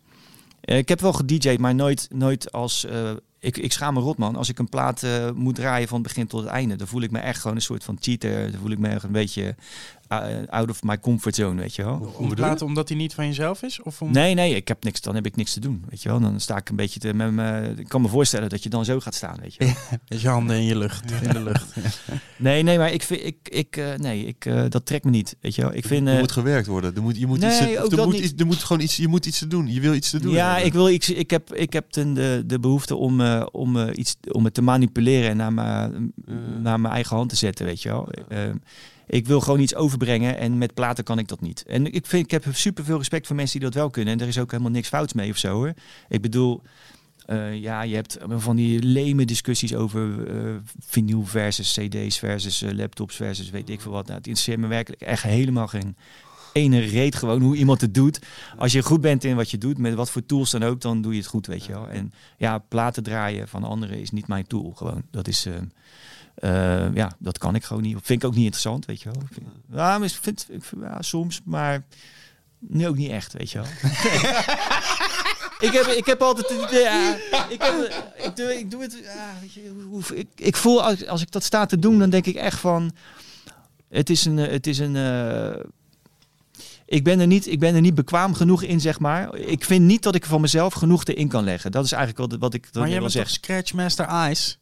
Eh, 0.61 0.77
ik 0.77 0.89
heb 0.89 1.01
wel 1.01 1.13
gedj'd, 1.13 1.57
maar 1.57 1.75
nooit, 1.75 2.07
nooit 2.13 2.51
als... 2.51 2.85
eh, 2.85 3.11
ik, 3.39 3.57
ik 3.57 3.71
schaam 3.71 3.93
me 3.93 3.99
rot, 3.99 4.17
man. 4.17 4.35
Als 4.35 4.49
ik 4.49 4.59
een 4.59 4.69
plaat 4.69 5.03
eh, 5.03 5.31
moet 5.31 5.55
draaien 5.55 5.87
van 5.87 5.97
het 5.97 6.07
begin 6.07 6.27
tot 6.27 6.41
het 6.41 6.49
einde... 6.49 6.75
dan 6.75 6.87
voel 6.87 7.01
ik 7.01 7.11
me 7.11 7.19
echt 7.19 7.41
gewoon 7.41 7.55
een 7.55 7.61
soort 7.61 7.83
van 7.83 7.97
cheater. 7.99 8.51
Dan 8.51 8.61
voel 8.61 8.71
ik 8.71 8.79
me 8.79 8.87
echt 8.87 9.03
een 9.03 9.11
beetje 9.11 9.55
out 10.49 10.69
of 10.69 10.83
my 10.83 10.99
comfort 10.99 11.35
zone, 11.35 11.61
weet 11.61 11.75
je 11.75 11.83
wel. 11.83 12.13
Om 12.17 12.29
te 12.35 12.41
laten 12.41 12.65
omdat 12.65 12.89
hij 12.89 12.97
niet 12.97 13.13
van 13.13 13.25
jezelf 13.27 13.61
is? 13.63 13.81
Of 13.81 14.01
om... 14.01 14.11
Nee, 14.11 14.33
nee, 14.33 14.55
ik 14.55 14.67
heb 14.67 14.83
niks, 14.83 15.01
dan 15.01 15.15
heb 15.15 15.25
ik 15.25 15.35
niks 15.35 15.53
te 15.53 15.59
doen, 15.59 15.83
weet 15.89 16.01
je 16.01 16.09
wel. 16.09 16.19
Dan 16.19 16.39
sta 16.39 16.57
ik 16.57 16.69
een 16.69 16.75
beetje 16.75 16.99
te... 16.99 17.13
Met 17.13 17.31
me, 17.31 17.73
ik 17.77 17.87
kan 17.87 18.01
me 18.01 18.07
voorstellen 18.07 18.49
dat 18.49 18.63
je 18.63 18.69
dan 18.69 18.85
zo 18.85 18.99
gaat 18.99 19.15
staan, 19.15 19.37
weet 19.41 19.53
je 19.53 19.65
wel. 19.65 19.73
Met 20.07 20.21
je 20.21 20.27
handen 20.27 20.55
in 20.55 20.63
je 20.63 20.77
lucht. 20.77 21.11
In 21.21 21.29
de 21.33 21.43
lucht. 21.43 21.73
Nee, 22.37 22.63
nee, 22.63 22.77
maar 22.77 22.91
ik 22.91 23.03
vind... 23.03 23.25
Ik, 23.25 23.37
ik, 23.43 23.77
eh, 23.77 23.93
nee, 23.95 24.25
ik, 24.25 24.45
eh, 24.45 24.63
dat 24.69 24.85
trekt 24.85 25.03
me 25.03 25.09
niet, 25.11 25.35
weet 25.41 25.55
je 25.55 25.61
wel. 25.61 25.73
Ik 25.73 25.85
vind... 25.85 26.07
er 26.07 26.13
eh, 26.13 26.19
moet 26.19 26.31
gewerkt 26.31 26.67
worden. 26.67 26.95
Er 26.95 27.01
moet, 27.01 27.17
je 27.17 27.27
moet 27.27 27.39
Nee, 27.39 27.49
iets, 27.49 27.59
te- 27.59 27.79
ook 27.83 27.91
er 27.91 27.97
dat 27.97 28.05
moet 28.05 28.13
niet. 28.15 28.23
iets, 28.23 28.33
er 28.37 28.45
moet 28.45 28.63
gewoon 28.63 28.81
iets, 28.81 28.95
je 28.95 29.07
moet 29.07 29.25
iets 29.25 29.39
te 29.39 29.47
doen. 29.47 29.67
Je 29.73 29.79
wil 29.79 29.93
iets 29.93 30.09
te 30.09 30.19
doen. 30.19 30.33
Ja, 30.33 30.47
hebben. 30.47 30.65
ik, 30.65 30.73
wil, 30.73 30.87
ik, 30.87 31.07
ik 31.07 31.29
heb, 31.29 31.53
ik 31.53 31.73
heb 31.73 31.89
ten, 31.91 32.13
de, 32.13 32.43
de 32.45 32.59
behoefte 32.59 32.95
om, 32.95 33.21
eh, 33.21 33.45
om, 33.51 33.77
eh, 33.77 33.87
iets, 33.97 34.15
om 34.31 34.43
het 34.43 34.53
te 34.53 34.61
manipuleren 34.61 35.29
en 35.29 35.37
naar 35.37 35.53
mijn, 35.53 36.13
naar 36.61 36.79
mijn 36.79 36.93
eigen 36.93 37.15
hand 37.15 37.29
te 37.29 37.35
zetten, 37.35 37.65
weet 37.65 37.81
je 37.81 37.89
wel. 37.89 38.09
Ik 39.09 39.27
wil 39.27 39.41
gewoon 39.41 39.59
iets 39.59 39.75
overbrengen 39.75 40.37
en 40.37 40.57
met 40.57 40.73
platen 40.73 41.03
kan 41.03 41.19
ik 41.19 41.27
dat 41.27 41.41
niet. 41.41 41.63
En 41.67 41.93
ik, 41.93 42.05
vind, 42.05 42.23
ik 42.23 42.31
heb 42.31 42.45
super 42.51 42.83
veel 42.83 42.97
respect 42.97 43.27
voor 43.27 43.35
mensen 43.35 43.59
die 43.59 43.69
dat 43.69 43.77
wel 43.77 43.89
kunnen. 43.89 44.13
En 44.13 44.19
er 44.19 44.27
is 44.27 44.39
ook 44.39 44.51
helemaal 44.51 44.71
niks 44.71 44.87
fouts 44.87 45.13
mee 45.13 45.29
of 45.29 45.37
zo 45.37 45.53
hoor. 45.53 45.73
Ik 46.09 46.21
bedoel, 46.21 46.61
eh, 47.25 47.55
ja, 47.55 47.81
je 47.81 47.95
hebt 47.95 48.17
van 48.27 48.55
die 48.55 48.83
leme 48.83 49.25
discussies 49.25 49.75
over 49.75 50.27
eh 50.27 50.55
vinyl 50.79 51.25
versus 51.25 51.73
cd's 51.73 52.19
versus 52.19 52.61
eh, 52.61 52.71
laptops 52.71 53.15
versus 53.15 53.49
weet 53.49 53.69
ik 53.69 53.81
veel 53.81 53.91
wat. 53.91 54.05
Nou, 54.05 54.17
het 54.17 54.27
interesseert 54.27 54.59
me 54.59 54.67
werkelijk 54.67 55.01
echt 55.01 55.23
helemaal 55.23 55.67
geen 55.67 55.95
ene 56.53 56.79
reet 56.79 57.15
gewoon 57.15 57.41
hoe 57.41 57.55
iemand 57.55 57.81
het 57.81 57.93
doet. 57.93 58.19
Als 58.57 58.71
je 58.71 58.83
goed 58.83 59.01
bent 59.01 59.23
in 59.23 59.35
wat 59.35 59.51
je 59.51 59.57
doet, 59.57 59.77
met 59.77 59.93
wat 59.93 60.11
voor 60.11 60.25
tools 60.25 60.51
dan 60.51 60.63
ook, 60.63 60.81
dan 60.81 61.01
doe 61.01 61.11
je 61.11 61.19
het 61.19 61.27
goed, 61.27 61.47
weet 61.47 61.65
je 61.65 61.73
wel. 61.73 61.87
En 61.87 62.13
ja, 62.37 62.57
platen 62.57 63.03
draaien 63.03 63.47
van 63.47 63.63
anderen 63.63 63.99
is 63.99 64.11
niet 64.11 64.27
mijn 64.27 64.47
tool 64.47 64.71
gewoon. 64.75 65.03
Dat 65.11 65.27
is... 65.27 65.47
eh, 66.39 66.95
ja, 66.95 67.11
dat 67.19 67.37
kan 67.37 67.55
ik 67.55 67.63
gewoon 67.63 67.83
niet. 67.83 67.97
Vind 68.03 68.21
ik 68.23 68.27
ook 68.27 68.33
niet 68.35 68.43
interessant, 68.43 68.85
weet 68.85 69.01
je 69.01 69.09
wel. 69.11 69.21
Ik 69.21 69.27
vind- 69.33 69.47
ik 70.13 70.19
vind, 70.21 70.47
ik 70.49 70.63
vind- 70.63 70.81
ja, 70.81 71.01
soms, 71.01 71.41
maar 71.45 71.83
nu 72.59 72.87
ook 72.87 72.97
niet 72.97 73.11
echt, 73.11 73.33
weet 73.33 73.51
je 73.51 73.57
wel. 73.57 73.67
ik, 75.69 75.73
heb, 75.73 75.85
ik 75.85 76.05
heb 76.05 76.21
altijd 76.21 76.49
het 76.49 76.61
idee, 76.69 76.83
ja, 76.83 77.15
ik, 77.49 77.61
heb, 77.61 78.03
ik, 78.23 78.35
doe, 78.35 78.59
ik 78.59 78.71
doe 78.71 78.81
het, 78.81 78.99
ja, 79.03 79.33
weet 79.41 79.53
je, 79.53 79.73
hoe, 79.89 80.01
ik, 80.13 80.27
ik 80.35 80.55
voel 80.55 80.83
als, 80.83 81.07
als 81.07 81.21
ik 81.21 81.31
dat 81.31 81.43
sta 81.43 81.65
te 81.65 81.79
doen, 81.79 81.99
dan 81.99 82.09
denk 82.09 82.25
ik 82.25 82.35
echt 82.35 82.59
van, 82.59 82.91
het 83.89 84.09
is 84.09 84.25
een, 84.25 84.37
het 84.37 84.67
is 84.67 84.79
een, 84.79 84.95
eh, 84.95 85.63
ik 86.85 87.03
ben, 87.03 87.19
er 87.19 87.27
niet, 87.27 87.47
ik 87.47 87.59
ben 87.59 87.75
er 87.75 87.81
niet 87.81 87.95
bekwaam 87.95 88.33
genoeg 88.33 88.63
in, 88.63 88.79
zeg 88.81 88.99
maar. 88.99 89.35
Ik 89.35 89.65
vind 89.65 89.85
niet 89.85 90.03
dat 90.03 90.15
ik 90.15 90.25
van 90.25 90.41
mezelf 90.41 90.73
genoeg 90.73 91.05
erin 91.05 91.27
kan 91.27 91.43
leggen. 91.43 91.71
Dat 91.71 91.85
is 91.85 91.91
eigenlijk 91.91 92.31
wat, 92.31 92.39
wat 92.39 92.53
ik, 92.53 92.63
dat 92.63 92.73
maar 92.73 92.83
jij 92.91 92.93
wil 92.99 92.99
bent 92.99 93.13
toch 93.13 93.21
zeggen. 93.29 93.43
Scratchmaster 93.43 94.29
Ice? 94.31 94.55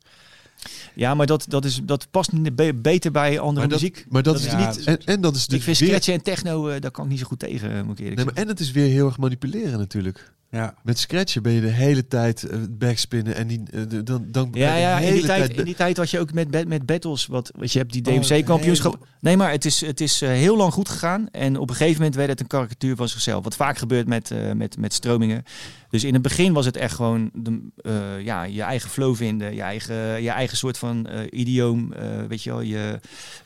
Ja, 0.98 1.14
maar 1.14 1.26
dat, 1.26 1.46
dat, 1.48 1.66
is, 1.66 1.82
dat 1.84 2.08
past 2.12 2.56
be- 2.56 2.74
beter 2.74 3.12
bij 3.12 3.40
andere 3.40 3.68
maar 3.68 3.68
dat, 3.68 3.82
muziek. 3.82 4.06
maar 4.10 4.24
dat, 4.24 4.34
Dat 4.34 4.44
is 4.44 4.78
niet. 4.78 4.86
En, 4.86 5.06
en 5.06 5.22
dat 5.22 5.36
is 5.36 5.48
dus 5.48 5.58
ik 5.58 5.64
vind 5.64 6.06
weer, 6.06 6.14
en 6.16 6.22
techno, 6.24 6.68
eh, 6.68 6.82
daar 6.82 6.92
kan 6.92 7.04
ik 7.04 7.10
niet 7.10 7.20
zo 7.20 7.26
goed 7.26 7.40
tegen, 7.40 7.72
eh, 7.72 7.82
moet 7.84 8.00
ik 8.00 8.06
eerlijk 8.06 8.16
nee, 8.16 8.26
maar, 8.26 8.34
zeggen. 8.34 8.44
en 8.44 8.48
het 8.48 8.60
is 8.60 8.72
weer 8.72 8.88
heel 8.88 9.06
erg 9.06 9.18
manipuleren 9.18 9.80
natuurlijk. 9.80 10.34
Ja. 10.50 10.74
Met 10.84 11.00
scratchen 11.00 11.44
ben 11.44 11.52
je 11.52 11.62
de 11.62 11.68
hele 11.68 12.08
tijd 12.08 12.44
eh, 12.44 12.60
backspinnen 12.70 13.36
en 13.36 13.48
die, 13.48 13.64
eh, 13.72 13.82
dan, 14.04 14.26
dan 14.28 14.50
Ja, 14.52 14.74
de 14.74 14.80
ja 14.80 15.00
in, 15.00 15.14
die 15.14 15.26
tijd, 15.26 15.58
in 15.58 15.64
die 15.64 15.76
tijd 15.76 15.98
had 15.98 16.10
je 16.10 16.20
ook 16.20 16.34
met, 16.34 16.68
met, 16.68 16.86
battles, 16.86 17.26
wat, 17.26 17.52
weet 17.56 17.72
je, 17.72 17.80
hebt 17.80 17.94
die 17.94 18.06
Oh, 18.06 18.22
DMC-kampioenschap. 18.22 19.08
Nee, 19.20 19.38
maar 19.38 19.52
het 19.52 19.66
is, 19.66 19.82
het 19.82 20.02
is 20.02 20.22
eh, 20.22 20.30
heel 20.30 20.58
lang 20.58 20.74
goed 20.74 20.90
gegaan. 20.90 21.30
En 21.32 21.58
op 21.58 21.70
een 21.70 21.76
gegeven 21.76 21.98
moment 21.98 22.16
werd 22.16 22.30
het 22.30 22.40
een 22.40 22.48
karikatuur 22.48 22.96
van 22.96 23.10
zichzelf. 23.10 23.44
Wat 23.44 23.56
vaak 23.56 23.78
gebeurt 23.78 24.08
met, 24.08 24.32
met, 24.56 24.78
met 24.78 24.94
stromingen. 24.94 25.44
Dus 25.90 26.04
in 26.04 26.14
het 26.14 26.22
begin 26.22 26.54
was 26.54 26.66
het 26.66 26.78
echt 26.78 26.96
gewoon 26.96 27.30
de, 27.34 27.62
ja, 28.24 28.44
je 28.44 28.62
eigen 28.62 28.90
flow 28.90 29.16
vinden. 29.16 29.56
Je 29.56 29.62
eigen, 29.62 30.22
je 30.22 30.30
eigen 30.30 30.58
soort 30.58 30.78
van 30.78 31.08
idioom. 31.30 31.94
weet 32.28 32.44
je 32.44 32.50
wel, 32.50 32.62
je, 32.62 33.00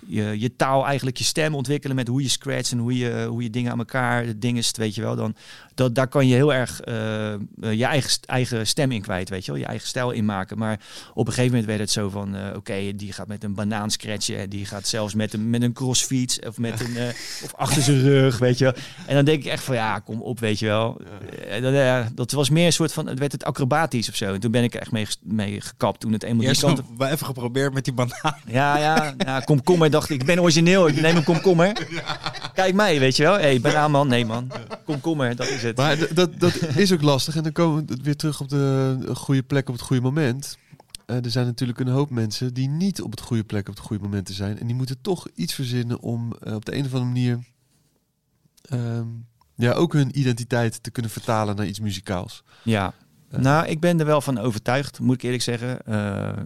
je, 0.05 0.39
je 0.39 0.55
taal 0.55 0.85
eigenlijk, 0.85 1.17
je 1.17 1.23
stem 1.23 1.55
ontwikkelen 1.55 1.95
met 1.95 2.07
hoe 2.07 2.21
je 2.21 2.29
scratcht 2.29 2.71
en 2.71 2.77
hoe 2.77 2.97
je, 2.97 3.25
hoe 3.29 3.43
je 3.43 3.49
dingen 3.49 3.71
aan 3.71 3.79
elkaar 3.79 4.39
dinges, 4.39 4.71
weet 4.71 4.95
je 4.95 5.01
wel. 5.01 5.15
Dan, 5.15 5.35
dat, 5.75 5.95
daar 5.95 6.07
kan 6.07 6.27
je 6.27 6.35
heel 6.35 6.53
erg 6.53 6.79
je 7.59 7.85
eigen, 7.85 8.09
eigen 8.25 8.67
stem 8.67 8.91
in 8.91 9.01
kwijt, 9.01 9.29
weet 9.29 9.45
je 9.45 9.51
wel. 9.51 9.59
Je 9.59 9.67
eigen 9.67 9.87
stijl 9.87 10.11
in 10.11 10.25
maken. 10.25 10.57
Maar 10.57 10.79
op 11.13 11.27
een 11.27 11.33
gegeven 11.33 11.51
moment 11.51 11.65
werd 11.65 11.79
het 11.79 11.91
zo 11.91 12.09
van, 12.09 12.35
eh, 12.35 12.55
oké, 12.55 12.95
die 12.95 13.13
gaat 13.13 13.27
met 13.27 13.43
een 13.43 13.53
banaan 13.53 13.91
scratchen. 13.91 14.37
en 14.37 14.49
Die 14.49 14.65
gaat 14.65 14.87
zelfs 14.87 15.13
met 15.13 15.33
een, 15.33 15.49
met 15.49 15.61
een 15.61 15.73
crossfiets 15.73 16.39
of 16.39 16.57
met 16.57 16.79
een, 16.79 16.97
eh, 16.97 17.07
of 17.45 17.53
achter 17.55 17.81
zijn 17.81 18.01
rug, 18.01 18.37
weet 18.37 18.57
je 18.57 18.63
wel. 18.63 18.73
En 19.05 19.15
dan 19.15 19.25
denk 19.25 19.43
ik 19.43 19.51
echt 19.51 19.63
van, 19.63 19.75
ja, 19.75 19.99
kom 19.99 20.21
op, 20.21 20.39
weet 20.39 20.59
je 20.59 20.65
wel. 20.65 21.01
Eh, 21.49 21.61
dat, 21.61 21.73
eh, 21.73 22.05
dat 22.15 22.31
was 22.31 22.49
meer 22.49 22.65
een 22.65 22.73
soort 22.73 22.93
van, 22.93 23.07
het 23.07 23.19
werd 23.19 23.31
het 23.31 23.43
acrobatisch 23.43 24.09
of 24.09 24.15
zo. 24.15 24.33
En 24.33 24.39
toen 24.39 24.51
ben 24.51 24.63
ik 24.63 24.73
er 24.73 24.81
echt 24.81 24.91
mee, 25.21 25.61
gekapt 25.61 25.99
toen 25.99 26.11
het 26.11 26.23
eenmaal 26.23 26.45
die 26.45 26.59
kant... 26.59 26.81
wel 26.97 27.07
even 27.07 27.25
geprobeerd 27.25 27.73
met 27.73 27.83
die 27.83 27.93
banaan. 27.93 28.19
Ja, 28.47 28.77
ja, 28.77 29.13
ja, 29.17 29.39
komkommer 29.39 29.89
dacht 29.89 30.09
ik. 30.09 30.19
Ik 30.21 30.25
ben 30.25 30.41
origineel, 30.41 30.87
ik 30.87 31.01
neem 31.01 31.15
een 31.15 31.23
komkommer. 31.23 31.87
Kijk 32.53 32.73
mij, 32.73 32.99
weet 32.99 33.15
je 33.15 33.23
wel. 33.23 33.33
Hé, 33.33 33.41
hey, 33.41 33.61
banaan 33.61 34.07
nee 34.07 34.25
man. 34.25 34.51
Komkommer, 34.85 35.35
dat 35.35 35.47
is 35.47 35.63
het. 35.63 35.77
Maar 35.77 35.97
dat, 36.13 36.39
dat 36.39 36.53
is 36.82 36.93
ook 36.93 37.01
lastig. 37.01 37.36
En 37.36 37.43
dan 37.43 37.51
komen 37.51 37.86
we 37.86 37.97
weer 38.01 38.15
terug 38.15 38.41
op 38.41 38.49
de 38.49 38.97
goede 39.13 39.43
plek 39.43 39.67
op 39.67 39.73
het 39.73 39.84
goede 39.84 40.01
moment. 40.01 40.57
Eh, 41.05 41.15
er 41.25 41.32
zijn 41.32 41.45
natuurlijk 41.45 41.79
een 41.79 41.88
hoop 41.88 42.09
mensen 42.09 42.53
die 42.53 42.67
niet 42.67 43.01
op 43.01 43.11
het 43.11 43.21
goede 43.21 43.43
plek 43.43 43.67
op 43.67 43.75
het 43.75 43.84
goede 43.84 44.03
moment 44.03 44.29
zijn. 44.29 44.59
En 44.59 44.67
die 44.67 44.75
moeten 44.75 45.01
toch 45.01 45.27
iets 45.36 45.53
verzinnen 45.53 45.99
om 45.99 46.34
eh, 46.34 46.53
op 46.53 46.65
de 46.65 46.75
een 46.75 46.86
of 46.86 46.93
andere 46.93 47.05
manier 47.05 47.39
ehm, 48.61 49.07
ja, 49.55 49.71
ook 49.71 49.93
hun 49.93 50.19
identiteit 50.19 50.84
te 50.84 50.91
kunnen 50.91 51.11
vertalen 51.11 51.55
naar 51.55 51.67
iets 51.67 51.79
muzikaals. 51.79 52.43
Ja, 52.63 52.93
nou, 53.29 53.67
ik 53.67 53.79
ben 53.79 53.99
er 53.99 54.05
wel 54.05 54.21
van 54.21 54.38
overtuigd, 54.38 54.99
moet 54.99 55.15
ik 55.15 55.21
eerlijk 55.21 55.43
zeggen. 55.43 55.86
eh, 55.86 56.43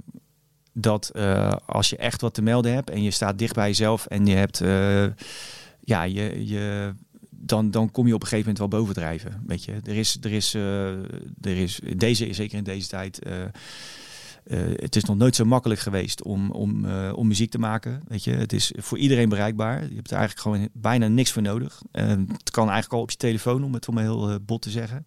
dat 0.78 1.10
eh, 1.10 1.54
als 1.66 1.90
je 1.90 1.98
echt 1.98 2.22
wat 2.22 2.34
te 2.34 2.42
melden 2.42 2.74
hebt 2.74 2.90
en 2.90 3.04
je 3.04 3.12
staat 3.12 3.38
dicht 3.38 3.56
bij 3.56 3.68
jezelf 3.68 4.06
en 4.06 4.26
je 4.26 4.36
hebt, 4.36 4.62
eh, 4.62 5.06
ja, 5.80 6.04
je, 6.04 6.48
je, 6.48 6.94
dan, 7.46 7.72
dan 7.72 7.92
kom 7.92 8.08
je 8.08 8.14
op 8.14 8.22
een 8.22 8.28
gegeven 8.28 8.52
moment 8.52 8.72
wel 8.72 8.80
bovendrijven. 8.80 9.44
Weet 9.48 9.64
je, 9.64 9.72
er 9.84 9.96
is, 9.96 10.18
er 10.22 10.32
is, 10.32 10.54
eh, 10.54 10.90
er 11.42 11.58
is 11.58 11.80
deze, 11.96 12.34
zeker 12.34 12.58
in 12.58 12.64
deze 12.64 12.88
tijd. 12.88 13.20
eh, 13.20 13.44
eh, 13.44 13.50
het 14.76 14.96
is 14.96 15.04
nog 15.04 15.18
nooit 15.18 15.36
zo 15.36 15.46
makkelijk 15.46 15.80
geweest 15.80 16.24
om, 16.24 16.52
om, 16.52 16.86
om 17.12 17.28
muziek 17.28 17.52
te 17.52 17.60
maken. 17.60 18.02
Weet 18.08 18.24
je, 18.24 18.32
het 18.32 18.54
is 18.54 18.72
voor 18.76 18.98
iedereen 18.98 19.30
bereikbaar. 19.30 19.88
Je 19.90 19.96
hebt 19.96 20.12
er 20.12 20.18
eigenlijk 20.18 20.40
gewoon 20.40 20.70
bijna 20.74 21.08
niks 21.08 21.32
voor 21.32 21.42
nodig. 21.42 21.82
Het 21.92 22.52
kan 22.52 22.64
eigenlijk 22.64 22.94
al 22.94 23.02
op 23.02 23.12
je 23.12 23.18
telefoon, 23.18 23.64
om 23.64 23.74
het 23.74 23.88
om 23.88 23.98
heel 23.98 24.40
bot 24.42 24.62
te 24.62 24.70
zeggen. 24.70 25.04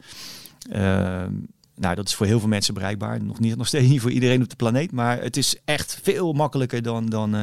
Ehm, 0.71 1.33
nou, 1.75 1.95
dat 1.95 2.09
is 2.09 2.15
voor 2.15 2.27
heel 2.27 2.41
veel 2.41 2.49
mensen 2.49 2.75
bereikbaar. 2.75 3.25
Nog, 3.25 3.41
niet, 3.41 3.57
nog 3.63 3.67
steeds 3.67 3.89
niet 3.89 4.01
voor 4.01 4.11
iedereen 4.11 4.43
op 4.43 4.49
de 4.49 4.57
planeet. 4.57 4.93
Maar 4.93 5.23
het 5.23 5.37
is 5.37 5.57
echt 5.65 5.99
veel 6.03 6.33
makkelijker 6.33 6.83
dan, 6.83 7.07
dan, 7.07 7.37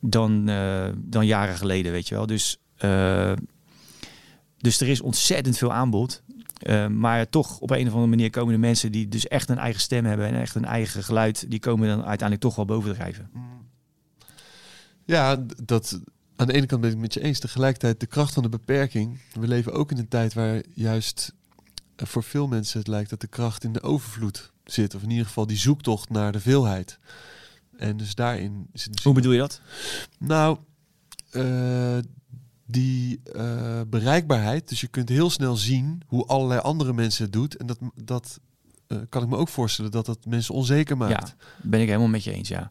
dan, 0.00 0.44
dan 0.96 1.26
jaren 1.26 1.56
geleden, 1.56 1.92
weet 1.92 2.08
je 2.08 2.14
wel. 2.14 2.26
Dus, 2.26 2.61
dus 4.58 4.80
er 4.80 4.88
is 4.88 5.00
ontzettend 5.00 5.58
veel 5.58 5.72
aanbod. 5.72 6.22
Eh, 6.62 6.86
maar 6.86 7.28
toch 7.28 7.58
op 7.58 7.70
een 7.70 7.86
of 7.86 7.92
andere 7.92 8.06
manier 8.06 8.30
komen 8.30 8.54
de 8.54 8.60
mensen 8.60 8.92
die 8.92 9.08
dus 9.08 9.28
echt 9.28 9.48
een 9.48 9.58
eigen 9.58 9.80
stem 9.80 10.04
hebben 10.04 10.26
en 10.26 10.40
echt 10.40 10.54
een 10.54 10.64
eigen 10.64 11.04
geluid, 11.04 11.50
die 11.50 11.58
komen 11.58 11.88
dan 11.88 11.96
uiteindelijk 11.96 12.40
toch 12.40 12.56
wel 12.56 12.64
bovendrijven. 12.64 13.30
Ja, 15.04 15.44
dat 15.62 16.00
aan 16.36 16.46
de 16.46 16.52
ene 16.52 16.66
kant 16.66 16.80
ben 16.80 16.90
ik 16.90 16.96
het 16.96 17.04
met 17.04 17.14
je 17.14 17.20
eens. 17.20 17.38
Tegelijkertijd 17.38 18.00
de 18.00 18.06
kracht 18.06 18.34
van 18.34 18.42
de 18.42 18.48
beperking. 18.48 19.18
We 19.40 19.48
leven 19.48 19.72
ook 19.72 19.90
in 19.90 19.98
een 19.98 20.08
tijd 20.08 20.34
waar 20.34 20.62
juist 20.74 21.32
eh, 21.96 22.06
voor 22.06 22.22
veel 22.22 22.46
mensen 22.46 22.78
het 22.78 22.88
lijkt 22.88 23.10
dat 23.10 23.20
de 23.20 23.26
kracht 23.26 23.64
in 23.64 23.72
de 23.72 23.82
overvloed 23.82 24.52
zit. 24.64 24.94
Of 24.94 25.02
in 25.02 25.10
ieder 25.10 25.26
geval 25.26 25.46
die 25.46 25.56
zoektocht 25.56 26.10
naar 26.10 26.32
de 26.32 26.40
veelheid. 26.40 26.98
En 27.76 27.96
dus 27.96 28.14
daarin 28.14 28.66
zit 28.72 29.02
Hoe 29.02 29.14
bedoel 29.14 29.32
je 29.32 29.38
dat? 29.38 29.60
Nou, 30.18 30.58
eh, 31.30 31.98
die 32.72 33.20
eh, 33.32 33.80
bereikbaarheid. 33.86 34.68
Dus 34.68 34.80
je 34.80 34.86
kunt 34.86 35.08
heel 35.08 35.30
snel 35.30 35.56
zien 35.56 36.02
hoe 36.06 36.26
allerlei 36.26 36.60
andere 36.60 36.92
mensen 36.92 37.24
het 37.24 37.32
doet. 37.32 37.56
En 37.56 37.66
dat, 37.66 37.78
dat 37.94 38.40
eh, 38.86 38.98
kan 39.08 39.22
ik 39.22 39.28
me 39.28 39.36
ook 39.36 39.48
voorstellen 39.48 39.90
dat 39.90 40.06
dat 40.06 40.18
mensen 40.26 40.54
onzeker 40.54 40.96
maakt. 40.96 41.28
Ja, 41.28 41.44
ben 41.62 41.80
ik 41.80 41.86
helemaal 41.86 42.08
met 42.08 42.24
je 42.24 42.32
eens, 42.32 42.48
ja. 42.48 42.70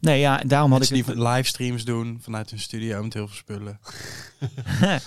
Nee, 0.00 0.20
ja, 0.20 0.36
daarom 0.46 0.72
had 0.72 0.82
ik... 0.82 0.90
Mensen 0.90 1.14
die 1.14 1.22
livestreams 1.28 1.84
doen 1.84 2.18
vanuit 2.22 2.50
hun 2.50 2.58
studio 2.60 3.02
met 3.02 3.14
heel 3.14 3.28
veel 3.28 3.36
spullen. 3.36 3.78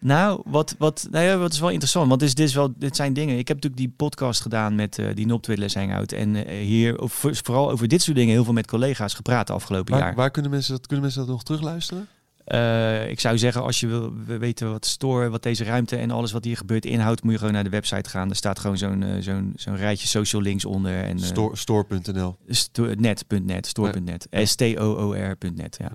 Nou, 0.00 0.42
wat, 0.44 0.74
wat, 0.78 1.08
nou 1.10 1.24
ja, 1.24 1.36
wat 1.36 1.52
is 1.52 1.58
wel 1.60 1.68
interessant, 1.68 2.08
want 2.08 2.20
dit, 2.20 2.28
is, 2.28 2.34
dit, 2.34 2.48
is 2.48 2.54
wel, 2.54 2.72
dit 2.76 2.96
zijn 2.96 3.12
dingen. 3.12 3.38
Ik 3.38 3.48
heb 3.48 3.56
natuurlijk 3.56 3.82
die 3.82 3.94
podcast 3.96 4.40
gedaan 4.40 4.74
met 4.74 4.98
eh, 4.98 5.14
die 5.14 5.26
Noptwillers 5.26 5.74
Hangout. 5.74 6.12
En 6.12 6.48
hier, 6.48 6.98
over- 7.00 7.36
vooral 7.42 7.70
over 7.70 7.88
dit 7.88 8.02
soort 8.02 8.16
dingen, 8.16 8.32
heel 8.32 8.44
veel 8.44 8.52
met 8.52 8.66
collega's 8.66 9.14
gepraat 9.14 9.46
de 9.46 9.52
afgelopen 9.52 9.92
Waar, 9.94 10.02
jaar. 10.02 10.14
waar 10.14 10.30
kunnen, 10.30 10.50
mensen 10.50 10.72
dat, 10.72 10.86
kunnen 10.86 11.04
mensen 11.04 11.20
dat 11.20 11.30
nog 11.30 11.42
terugluisteren? 11.42 12.08
Eh, 12.48 13.10
ik 13.10 13.20
zou 13.20 13.38
zeggen, 13.38 13.62
als 13.62 13.80
je 13.80 13.86
wil 13.86 14.12
we 14.26 14.38
weten 14.38 14.70
wat 14.70 14.86
store, 14.86 15.28
wat 15.28 15.42
deze 15.42 15.64
ruimte 15.64 15.96
en 15.96 16.10
alles 16.10 16.32
wat 16.32 16.44
hier 16.44 16.56
gebeurt 16.56 16.84
inhoudt, 16.84 17.22
moet 17.22 17.32
je 17.32 17.38
gewoon 17.38 17.52
naar 17.52 17.64
de 17.64 17.70
website 17.70 18.10
gaan. 18.10 18.30
Er 18.30 18.36
staat 18.36 18.58
gewoon 18.58 18.78
zo'n 18.78 19.02
eh, 19.02 19.10
zo'n 19.22 19.52
zo'n 19.56 19.76
rijtje 19.76 20.06
social 20.08 20.42
links 20.42 20.64
onder. 20.64 21.02
En, 21.02 21.16
eh, 21.18 21.22
Store- 21.24 21.56
Store.nl. 21.56 22.36
Sto- 22.48 22.94
net.net, 22.98 23.66
store.net. 23.66 24.26
S-T-O-O-R.net, 24.30 25.76
ja. 25.80 25.92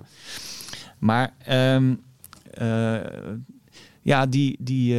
Maar 0.98 1.34
ehm, 1.44 1.94
eh, 2.50 3.00
ja, 4.02 4.26
die, 4.26 4.56
die 4.60 4.94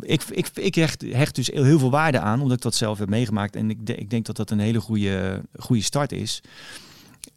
ik, 0.00 0.22
ik, 0.30 0.48
ik 0.54 0.74
hecht, 0.74 1.02
hecht 1.02 1.34
dus 1.34 1.46
heel 1.46 1.78
veel 1.78 1.90
waarde 1.90 2.20
aan, 2.20 2.40
omdat 2.40 2.56
ik 2.56 2.62
dat 2.62 2.74
zelf 2.74 2.98
heb 2.98 3.08
meegemaakt. 3.08 3.56
En 3.56 3.70
ik, 3.70 3.86
de- 3.86 3.94
ik 3.96 4.10
denk 4.10 4.26
dat 4.26 4.36
dat 4.36 4.50
een 4.50 4.58
hele 4.58 4.80
goede, 4.80 5.42
goede 5.56 5.82
start 5.82 6.12
is. 6.12 6.40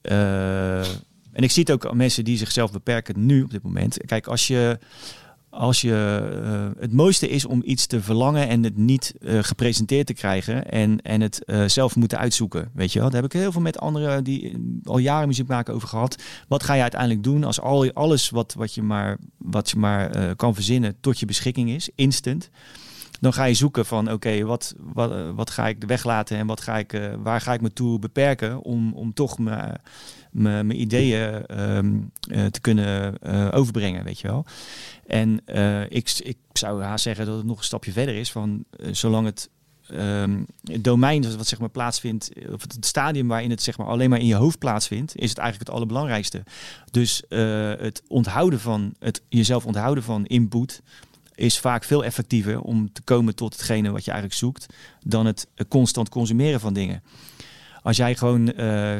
Eh, 0.01 0.81
en 1.39 1.45
ik 1.45 1.51
zie 1.51 1.71
ook 1.71 1.93
mensen 1.93 2.23
die 2.23 2.37
zichzelf 2.37 2.71
beperken 2.71 3.25
nu 3.25 3.43
op 3.43 3.51
dit 3.51 3.63
moment. 3.63 3.97
Kijk, 4.05 4.27
als 4.27 4.47
je, 4.47 4.79
als 5.49 5.81
je 5.81 6.29
eh, 6.43 6.81
het 6.81 6.93
mooiste 6.93 7.29
is 7.29 7.45
om 7.45 7.61
iets 7.65 7.85
te 7.85 8.01
verlangen 8.01 8.47
en 8.47 8.63
het 8.63 8.77
niet 8.77 9.13
eh, 9.21 9.39
gepresenteerd 9.41 10.07
te 10.07 10.13
krijgen 10.13 10.71
en, 10.71 11.01
en 11.01 11.21
het 11.21 11.45
eh, 11.45 11.63
zelf 11.65 11.95
moeten 11.95 12.17
uitzoeken. 12.17 12.71
Weet 12.73 12.93
je 12.93 12.99
wel, 12.99 13.09
daar 13.09 13.21
heb 13.21 13.33
ik 13.33 13.39
heel 13.39 13.51
veel 13.51 13.61
met 13.61 13.79
anderen 13.79 14.23
die 14.23 14.57
al 14.83 14.97
jaren 14.97 15.27
muziek 15.27 15.47
maken 15.47 15.73
over 15.73 15.87
gehad. 15.87 16.21
Wat 16.47 16.63
ga 16.63 16.73
je 16.73 16.81
uiteindelijk 16.81 17.23
doen 17.23 17.43
als 17.43 17.61
al, 17.61 17.91
alles 17.93 18.29
wat, 18.29 18.53
wat 18.53 18.73
je 18.73 18.81
maar, 18.81 19.17
wat 19.37 19.69
je 19.69 19.77
maar 19.77 20.35
kan 20.35 20.53
verzinnen 20.53 20.95
tot 21.01 21.19
je 21.19 21.25
beschikking 21.25 21.69
is, 21.69 21.89
instant. 21.95 22.49
Dan 23.19 23.33
ga 23.33 23.43
je 23.43 23.53
zoeken 23.53 23.85
van 23.85 24.11
oké, 24.11 24.43
wat, 24.43 24.75
wat, 24.77 25.11
eh, 25.11 25.29
wat 25.35 25.49
ga 25.49 25.67
ik 25.67 25.83
weglaten 25.83 26.37
en 26.37 26.47
wat 26.47 26.61
ga 26.61 26.77
ik, 26.77 26.93
eh, 26.93 27.13
waar 27.17 27.41
ga 27.41 27.53
ik 27.53 27.61
me 27.61 27.73
toe 27.73 27.99
beperken 27.99 28.61
om, 28.61 28.93
om 28.93 29.13
toch 29.13 29.37
mijn 30.31 30.81
ideeën 30.81 31.45
ehm, 31.45 31.99
eh, 32.31 32.45
te 32.45 32.61
kunnen 32.61 33.21
overbrengen, 33.53 34.03
weet 34.03 34.19
je 34.19 34.27
wel. 34.27 34.45
En 35.07 35.41
ik, 35.89 36.19
ik 36.23 36.37
zou 36.53 36.81
haast 36.81 37.03
zeggen 37.03 37.25
dat 37.25 37.37
het 37.37 37.45
nog 37.45 37.57
een 37.57 37.63
stapje 37.63 37.91
verder 37.91 38.15
is 38.15 38.31
van 38.31 38.63
zolang 38.91 39.25
het 39.25 39.49
ehm, 39.87 40.43
het 40.63 40.83
domein 40.83 41.37
wat 41.37 41.47
zeg 41.47 41.59
maar 41.59 41.69
plaatsvindt, 41.69 42.31
of 42.51 42.61
het 42.61 42.85
stadium 42.85 43.27
waarin 43.27 43.49
het 43.49 43.61
zeg 43.61 43.77
maar 43.77 43.87
alleen 43.87 44.09
maar 44.09 44.19
in 44.19 44.25
je 44.25 44.35
hoofd 44.35 44.59
plaatsvindt, 44.59 45.15
is 45.15 45.29
het 45.29 45.37
eigenlijk 45.37 45.69
het 45.69 45.77
allerbelangrijkste. 45.77 46.43
Dus 46.91 47.23
het 47.79 48.03
onthouden 48.07 48.59
van 48.59 48.93
het 48.99 49.21
jezelf 49.29 49.65
onthouden 49.65 50.03
van 50.03 50.25
input 50.25 50.81
is 51.39 51.59
vaak 51.59 51.83
veel 51.83 52.03
effectiever 52.03 52.61
om 52.61 52.91
te 52.93 53.01
komen 53.01 53.35
tot 53.35 53.53
hetgene 53.53 53.91
wat 53.91 54.05
je 54.05 54.11
eigenlijk 54.11 54.39
zoekt, 54.39 54.65
dan 55.05 55.25
het 55.25 55.47
eh, 55.55 55.65
constant 55.67 56.09
consumeren 56.09 56.59
van 56.59 56.73
dingen. 56.73 57.03
Als 57.81 57.97
jij 57.97 58.15
gewoon, 58.15 58.53
eh, 58.53 58.97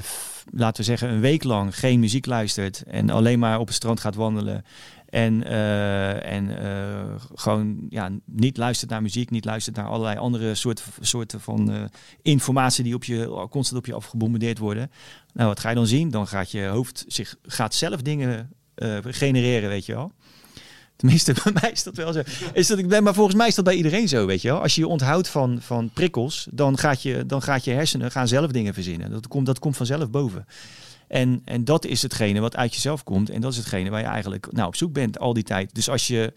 laten 0.52 0.78
we 0.78 0.84
zeggen, 0.84 1.10
een 1.10 1.20
week 1.20 1.44
lang 1.44 1.80
geen 1.80 2.00
muziek 2.00 2.26
luistert 2.26 2.84
en 2.84 3.10
alleen 3.10 3.40
maar 3.40 3.60
op 3.60 3.68
het 3.68 3.76
strand 3.76 4.00
gaat 4.00 4.16
wandelen 4.16 4.64
en, 5.06 5.44
eh, 5.44 6.34
en 6.34 6.50
gewoon 7.36 7.78
ja, 7.90 8.10
niet 8.26 8.58
luistert 8.58 8.90
naar 8.90 9.02
muziek, 9.02 9.30
niet 9.30 9.46
luistert 9.46 9.76
naar 9.76 9.88
allerlei 9.88 10.18
andere 10.18 10.56
soorten, 10.56 10.86
soorten 11.00 11.42
van 11.42 11.90
informatie 12.22 12.84
die 12.84 12.96
op 12.96 13.04
je, 13.04 13.48
constant 13.50 13.80
op 13.80 13.86
je 13.86 13.94
afgebombardeerd 13.94 14.58
worden. 14.58 14.92
Nou, 15.34 15.48
wat 15.48 15.60
ga 15.60 15.70
je 15.70 15.76
dan 15.76 15.88
zien? 15.88 16.10
Dan 16.10 16.28
gaat 16.28 16.52
je 16.52 16.66
hoofd 16.66 17.06
zich 17.08 17.36
gaat 17.44 17.74
zelf 17.74 18.02
dingen 18.02 18.54
genereren, 19.04 19.70
weet 19.70 19.86
je 19.86 19.94
wel. 19.94 20.12
Tenminste, 21.00 21.34
bij 21.44 21.54
mij 21.62 21.72
is 21.72 21.84
dat 21.84 21.96
wel 21.96 22.14
zo. 22.14 22.22
Is 22.54 22.68
dat, 22.68 23.02
maar 23.02 23.14
volgens 23.14 23.36
mij 23.36 23.48
is 23.48 23.56
dat 23.56 23.66
bij 23.66 23.76
iedereen 23.76 24.08
zo, 24.08 24.26
weet 24.26 24.42
je 24.42 24.48
wel. 24.48 24.62
Als 24.62 24.76
je 24.76 24.82
je 24.82 24.88
onthoudt 24.88 25.28
van, 25.30 25.58
van 25.62 25.90
prikkels, 25.94 26.48
dan 26.52 26.78
gaat, 26.78 27.02
je, 27.02 27.26
dan 27.26 27.42
gaat 27.42 27.64
je 27.64 27.72
hersenen 27.72 28.12
gaan 28.12 28.28
zelf 28.28 28.52
dingen 28.52 28.74
verzinnen. 28.74 29.12
Dat 29.12 29.28
komt, 29.28 29.46
dat 29.46 29.60
komt 29.60 29.78
vanzelf 29.78 30.10
boven. 30.10 30.46
En, 31.08 31.42
en 31.46 31.64
dat 31.66 31.86
is 31.86 32.02
hetgene 32.02 32.40
wat 32.40 32.56
uit 32.56 32.74
jezelf 32.74 33.04
komt. 33.04 33.30
En 33.30 33.42
dat 33.42 33.52
is 33.52 33.58
hetgene 33.58 33.90
waar 33.90 34.00
je 34.00 34.06
eigenlijk 34.06 34.48
nou, 34.52 34.68
op 34.68 34.76
zoek 34.76 34.94
bent 34.94 35.20
al 35.20 35.34
die 35.34 35.44
tijd. 35.44 35.76
Dus 35.76 35.90
als 35.90 36.08
je... 36.08 36.34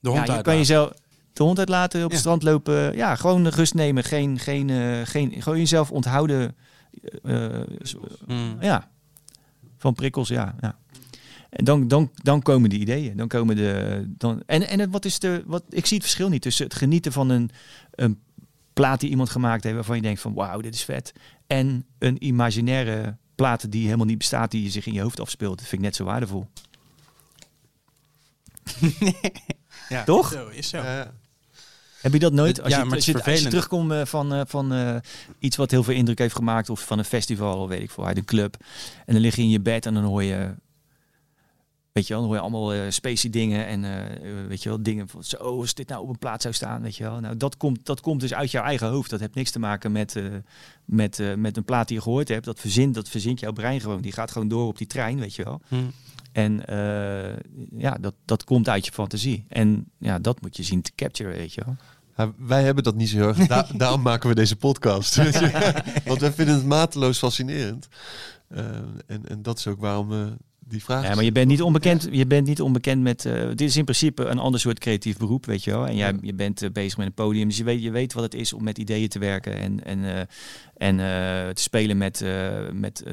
De 0.00 0.08
hond 0.10 0.26
ja, 0.26 0.36
je 0.36 0.42
kan 0.42 0.56
jezelf 0.56 0.92
de 1.32 1.42
hond 1.42 1.58
uitlaten, 1.58 1.98
op 2.00 2.06
Ja. 2.06 2.10
het 2.12 2.18
strand 2.20 2.42
lopen. 2.42 2.96
Ja, 2.96 3.16
gewoon 3.16 3.48
rust 3.48 3.74
nemen. 3.74 4.04
Geen, 4.04 4.38
geen, 4.38 4.70
eh, 4.70 5.00
geen, 5.04 5.42
gewoon 5.42 5.58
jezelf 5.58 5.90
onthouden. 5.90 6.54
eh, 7.22 7.44
eh, 7.44 7.66
Mm. 8.26 8.56
ja, 8.60 8.88
van 9.78 9.94
prikkels, 9.94 10.28
ja. 10.28 10.54
ja. 10.60 10.76
En 11.54 11.64
dan, 11.64 11.88
dan, 11.88 12.10
dan 12.14 12.42
komen 12.42 12.70
de 12.70 12.78
ideeën. 12.78 13.16
Dan 13.16 13.28
komen 13.28 13.56
de. 13.56 14.04
Dan, 14.08 14.42
en 14.46 14.68
en 14.68 14.90
wat 14.90 15.04
is 15.04 15.18
de. 15.18 15.42
Wat, 15.46 15.62
ik 15.68 15.86
zie 15.86 15.96
het 15.96 16.06
verschil 16.06 16.28
niet 16.28 16.42
tussen 16.42 16.64
het 16.64 16.74
genieten 16.74 17.12
van 17.12 17.28
een, 17.28 17.50
een 17.90 18.20
plaat 18.72 19.00
die 19.00 19.10
iemand 19.10 19.30
gemaakt 19.30 19.62
heeft. 19.62 19.74
waarvan 19.74 19.96
je 19.96 20.02
denkt 20.02 20.20
van 20.20 20.34
wauw, 20.34 20.60
dit 20.60 20.74
is 20.74 20.84
vet. 20.84 21.12
En 21.46 21.86
een 21.98 22.24
imaginaire 22.24 23.16
plaat 23.34 23.70
die 23.70 23.84
helemaal 23.84 24.06
niet 24.06 24.18
bestaat, 24.18 24.50
die 24.50 24.62
je 24.62 24.70
zich 24.70 24.86
in 24.86 24.92
je 24.92 25.00
hoofd 25.00 25.20
afspeelt. 25.20 25.58
Dat 25.58 25.68
vind 25.68 25.80
ik 25.80 25.86
net 25.86 25.96
zo 25.96 26.04
waardevol. 26.04 26.46
Ja, 29.88 30.04
Toch? 30.04 30.32
Zo, 30.32 30.48
is 30.48 30.68
zo. 30.68 30.82
Heb 32.00 32.12
je 32.12 32.18
dat 32.18 32.32
nooit? 32.32 32.62
Als, 32.62 32.72
ja, 32.72 32.78
je, 32.78 32.84
maar 32.84 32.94
als, 32.94 33.06
het 33.06 33.14
je, 33.14 33.20
is 33.20 33.26
als 33.26 33.34
je 33.34 33.40
vervelend. 33.40 33.50
terugkomt 33.50 33.92
eh, 33.92 34.04
van, 34.04 34.34
eh, 34.34 34.40
van 34.46 34.72
eh, 34.72 34.96
iets 35.38 35.56
wat 35.56 35.70
heel 35.70 35.82
veel 35.82 35.94
indruk 35.94 36.18
heeft 36.18 36.34
gemaakt, 36.34 36.70
of 36.70 36.86
van 36.86 36.98
een 36.98 37.04
festival, 37.04 37.58
of 37.58 37.68
weet 37.68 37.82
ik 37.82 37.90
veel, 37.90 38.06
uit 38.06 38.16
een 38.16 38.24
club. 38.24 38.56
En 39.06 39.12
dan 39.12 39.22
lig 39.22 39.36
je 39.36 39.42
in 39.42 39.50
je 39.50 39.60
bed 39.60 39.86
en 39.86 39.94
dan 39.94 40.04
hoor 40.04 40.22
je, 40.22 40.54
weet 41.94 42.06
je 42.06 42.12
wel, 42.12 42.22
dan 42.22 42.30
hoor 42.30 42.34
je 42.38 42.42
allemaal 42.50 42.72
eh 42.72 42.90
spacey 42.90 43.30
dingen 43.30 43.66
en 43.66 43.84
eh, 43.84 44.04
eh, 44.40 44.46
weet 44.48 44.62
je 44.62 44.68
wel, 44.68 44.82
dingen 44.82 45.08
van 45.08 45.24
zo, 45.24 45.36
als 45.36 45.74
dit 45.74 45.88
nou 45.88 46.02
op 46.02 46.08
een 46.08 46.18
plaat 46.18 46.42
zou 46.42 46.54
staan, 46.54 46.82
weet 46.82 46.96
je 46.96 47.04
wel. 47.04 47.20
Nou, 47.20 47.36
dat 47.36 47.56
komt, 47.56 47.86
dat 47.86 48.00
komt 48.00 48.20
dus 48.20 48.34
uit 48.34 48.50
jouw 48.50 48.64
eigen 48.64 48.88
hoofd. 48.88 49.10
Dat 49.10 49.20
heeft 49.20 49.34
niks 49.34 49.50
te 49.50 49.58
maken 49.58 49.92
met, 49.92 50.16
eh, 50.16 50.24
met, 50.84 51.18
eh, 51.18 51.34
met 51.34 51.56
een 51.56 51.64
plaat 51.64 51.88
die 51.88 51.96
je 51.96 52.02
gehoord 52.02 52.28
hebt. 52.28 52.44
Dat 52.44 52.60
verzint, 52.60 52.94
dat 52.94 53.08
verzint 53.08 53.40
jouw 53.40 53.52
brein 53.52 53.80
gewoon. 53.80 54.00
Die 54.00 54.12
gaat 54.12 54.30
gewoon 54.30 54.48
door 54.48 54.66
op 54.66 54.78
die 54.78 54.86
trein, 54.86 55.18
weet 55.18 55.34
je 55.34 55.44
wel. 55.44 55.60
Hm. 55.68 55.76
En 56.32 56.66
eh, 56.66 57.36
ja, 57.76 57.96
dat, 58.00 58.14
dat 58.24 58.44
komt 58.44 58.68
uit 58.68 58.86
je 58.86 58.92
fantasie. 58.92 59.44
En 59.48 59.90
ja, 59.98 60.18
dat 60.18 60.40
moet 60.40 60.56
je 60.56 60.62
zien 60.62 60.82
te 60.82 60.92
capturen, 60.94 61.36
weet 61.36 61.54
je 61.54 61.62
wel. 61.64 61.76
Ja, 62.16 62.32
wij 62.38 62.62
hebben 62.64 62.84
dat 62.84 62.94
niet 62.94 63.08
zo 63.08 63.16
heel 63.16 63.28
erg. 63.28 63.46
Da- 63.46 63.66
daarom 63.76 64.02
maken 64.02 64.28
we 64.28 64.34
deze 64.34 64.56
podcast. 64.56 65.14
weet 65.14 65.38
je. 65.40 65.74
Want 66.04 66.20
wij 66.20 66.32
vinden 66.32 66.54
het 66.54 66.64
mateloos 66.66 67.18
fascinerend. 67.18 67.88
Eh, 68.48 68.64
en, 69.06 69.28
en 69.28 69.42
dat 69.42 69.58
is 69.58 69.66
ook 69.66 69.80
waarom 69.80 70.08
we 70.08 70.32
die 70.68 70.84
vraag. 70.84 71.04
Ja, 71.08 71.14
maar 71.14 71.24
je 71.24 71.32
bent 71.32 71.48
niet 71.48 71.62
onbekend, 71.62 72.08
je 72.10 72.26
bent 72.26 72.46
niet 72.46 72.60
onbekend 72.60 73.02
met... 73.02 73.24
eh, 73.24 73.46
dit 73.48 73.60
is 73.60 73.76
in 73.76 73.84
principe 73.84 74.24
een 74.24 74.38
ander 74.38 74.60
soort 74.60 74.78
creatief 74.78 75.16
beroep, 75.16 75.46
weet 75.46 75.64
je 75.64 75.70
wel. 75.70 75.86
En 75.86 75.96
jij, 75.96 76.10
Ja. 76.12 76.18
je 76.20 76.34
bent 76.34 76.62
eh, 76.62 76.70
bezig 76.70 76.96
met 76.98 77.06
een 77.06 77.12
podium, 77.14 77.48
dus 77.48 77.56
je 77.56 77.64
weet, 77.64 77.82
je 77.82 77.90
weet 77.90 78.12
wat 78.12 78.22
het 78.22 78.34
is 78.34 78.52
om 78.52 78.62
met 78.64 78.78
ideeën 78.78 79.08
te 79.08 79.18
werken. 79.18 79.58
En, 79.58 79.84
en, 79.84 80.04
eh, 80.04 80.20
en 80.76 80.96
te 81.54 81.62
spelen 81.62 81.96
met, 81.96 82.24
met 82.72 83.04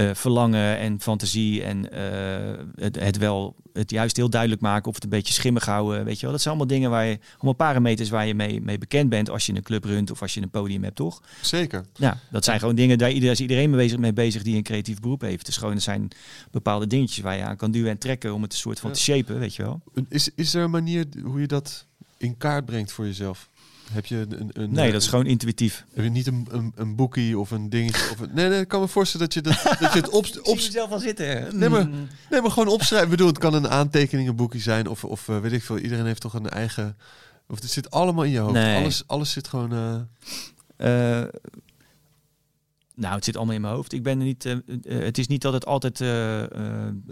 eh, 0.00 0.14
verlangen 0.14 0.78
en 0.78 1.00
fantasie. 1.00 1.62
En 1.62 1.92
eh, 1.92 2.64
het, 2.74 3.00
het 3.00 3.16
wel, 3.18 3.56
het 3.72 3.90
juist 3.90 4.16
heel 4.16 4.30
duidelijk 4.30 4.60
maken 4.60 4.88
of 4.88 4.94
het 4.94 5.04
een 5.04 5.10
beetje 5.10 5.32
schimmig 5.32 5.64
houden, 5.64 6.04
weet 6.04 6.16
je 6.16 6.22
wel. 6.22 6.30
Dat 6.30 6.40
zijn 6.40 6.54
allemaal 6.54 6.76
dingen 6.76 6.90
waar 6.90 7.04
je, 7.04 7.18
allemaal 7.34 7.52
parameters 7.54 8.08
waar 8.08 8.26
je 8.26 8.34
mee, 8.34 8.60
mee 8.60 8.78
bekend 8.78 9.08
bent 9.08 9.30
als 9.30 9.46
je 9.46 9.54
een 9.54 9.62
club 9.62 9.84
runt 9.84 10.10
of 10.10 10.22
als 10.22 10.34
je 10.34 10.42
een 10.42 10.50
podium 10.50 10.82
hebt, 10.82 10.96
toch? 10.96 11.22
Zeker. 11.40 11.84
Ja, 11.94 12.18
dat 12.30 12.44
zijn 12.44 12.58
gewoon 12.58 12.74
dingen, 12.74 12.98
daar, 12.98 13.10
is 13.10 13.40
iedereen 13.40 13.70
mee 13.70 13.78
bezig, 13.78 13.98
mee 13.98 14.12
bezig 14.12 14.42
die 14.42 14.56
een 14.56 14.62
creatief 14.62 15.00
beroep 15.00 15.20
heeft. 15.20 15.46
Dus 15.46 15.56
gewoon, 15.56 15.74
er 15.74 15.80
zijn 15.80 16.08
bepaalde 16.50 16.86
dingetjes 16.86 17.24
waar 17.24 17.36
je 17.36 17.42
aan 17.42 17.56
kan 17.56 17.70
duwen 17.70 17.90
en 17.90 17.98
trekken 17.98 18.34
om 18.34 18.42
het 18.42 18.52
een 18.52 18.58
soort 18.58 18.80
van 18.80 18.90
Ja. 18.90 18.96
te 18.96 19.02
shapen, 19.02 19.38
weet 19.38 19.54
je 19.54 19.62
wel. 19.62 19.80
Is, 20.08 20.30
is 20.34 20.54
er 20.54 20.62
een 20.62 20.70
manier 20.70 21.06
hoe 21.22 21.40
je 21.40 21.46
dat 21.46 21.86
in 22.16 22.36
kaart 22.36 22.64
brengt 22.64 22.92
voor 22.92 23.04
jezelf? 23.04 23.48
Heb 23.90 24.06
je 24.06 24.16
een, 24.28 24.50
een, 24.52 24.72
Nee, 24.72 24.92
dat 24.92 25.02
is 25.02 25.08
gewoon 25.08 25.26
intuïtief. 25.26 25.84
Heb 25.94 26.04
je 26.04 26.10
niet 26.10 26.26
een, 26.26 26.46
een, 26.50 26.72
een 26.76 26.94
boekie 26.96 27.38
of 27.38 27.50
een 27.50 27.70
dingetje? 27.70 28.10
Of 28.12 28.20
een, 28.20 28.30
nee, 28.32 28.48
nee, 28.48 28.60
ik 28.60 28.68
kan 28.68 28.80
me 28.80 28.88
voorstellen 28.88 29.26
dat 29.28 29.34
je, 29.34 29.40
dat, 29.42 29.62
dat 29.80 29.92
je 29.92 29.98
het 29.98 30.08
op, 30.08 30.26
op, 30.42 30.58
zelf 30.58 30.90
al 30.90 30.98
zitten. 30.98 31.58
Nee, 31.58 31.68
maar- 31.68 31.88
nee, 32.30 32.40
maar 32.40 32.50
gewoon 32.50 32.68
opschrijven. 32.68 33.04
Ik 33.04 33.16
bedoel, 33.16 33.26
het 33.26 33.38
kan 33.38 33.54
een 33.54 33.68
aantekeningenboekje 33.68 34.58
zijn 34.58 34.86
of, 34.88 35.04
of 35.04 35.28
eh, 35.28 35.38
weet 35.40 35.52
ik 35.52 35.62
veel. 35.62 35.78
Iedereen 35.78 36.06
heeft 36.06 36.20
toch 36.20 36.34
een 36.34 36.48
eigen... 36.50 36.96
Of 37.48 37.60
het 37.60 37.70
zit 37.70 37.90
allemaal 37.90 38.24
in 38.24 38.30
je 38.30 38.38
hoofd. 38.38 38.52
Nee. 38.52 38.76
Alles, 38.80 39.02
alles 39.06 39.32
zit 39.32 39.48
gewoon... 39.48 39.72
eh, 39.72 41.20
Eh, 41.20 41.24
nou, 43.00 43.14
het 43.14 43.24
zit 43.24 43.36
allemaal 43.36 43.54
in 43.54 43.60
mijn 43.60 43.74
hoofd. 43.74 43.92
Ik 43.92 44.02
ben 44.02 44.18
er 44.18 44.24
niet. 44.24 44.44
eh, 44.44 44.52
eh, 44.52 44.58
het 45.04 45.18
is 45.18 45.26
niet 45.26 45.42
dat 45.42 45.52
het 45.52 45.66
altijd 45.66 46.00
eh, 46.00 46.42
eh, 46.42 46.48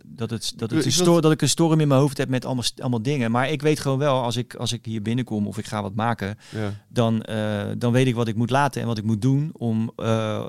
dat 0.05 0.31
het 0.31 0.53
dat 0.57 0.71
het 0.71 0.85
wil- 1.05 1.21
dat 1.21 1.33
ik 1.33 1.43
een 1.43 1.49
storm 1.49 1.81
in 1.81 1.89
mijn 1.89 2.01
hoofd 2.01 2.19
heb 2.19 2.29
met 2.29 2.45
allemaal 2.45 2.65
allemaal 2.77 3.03
dingen. 3.03 3.31
Maar 3.31 3.51
ik 3.51 3.63
weet 3.63 3.81
gewoon 3.81 3.99
wel 3.99 4.23
als 4.23 4.37
ik 4.37 4.55
als 4.55 4.73
ik 4.73 4.85
hier 4.85 5.03
binnenkom 5.03 5.47
of 5.47 5.59
ik 5.59 5.67
ga 5.67 5.83
wat 5.83 5.95
maken, 5.95 6.39
ja. 6.51 6.73
dan, 6.89 7.23
eh, 7.23 7.67
dan 7.79 7.93
weet 7.93 8.07
ik 8.07 8.15
wat 8.15 8.29
ik 8.29 8.37
moet 8.37 8.51
laten 8.51 8.81
en 8.81 8.87
wat 8.87 8.99
ik 8.99 9.05
moet 9.05 9.23
doen 9.23 9.51
om, 9.53 9.93
eh, 9.97 10.47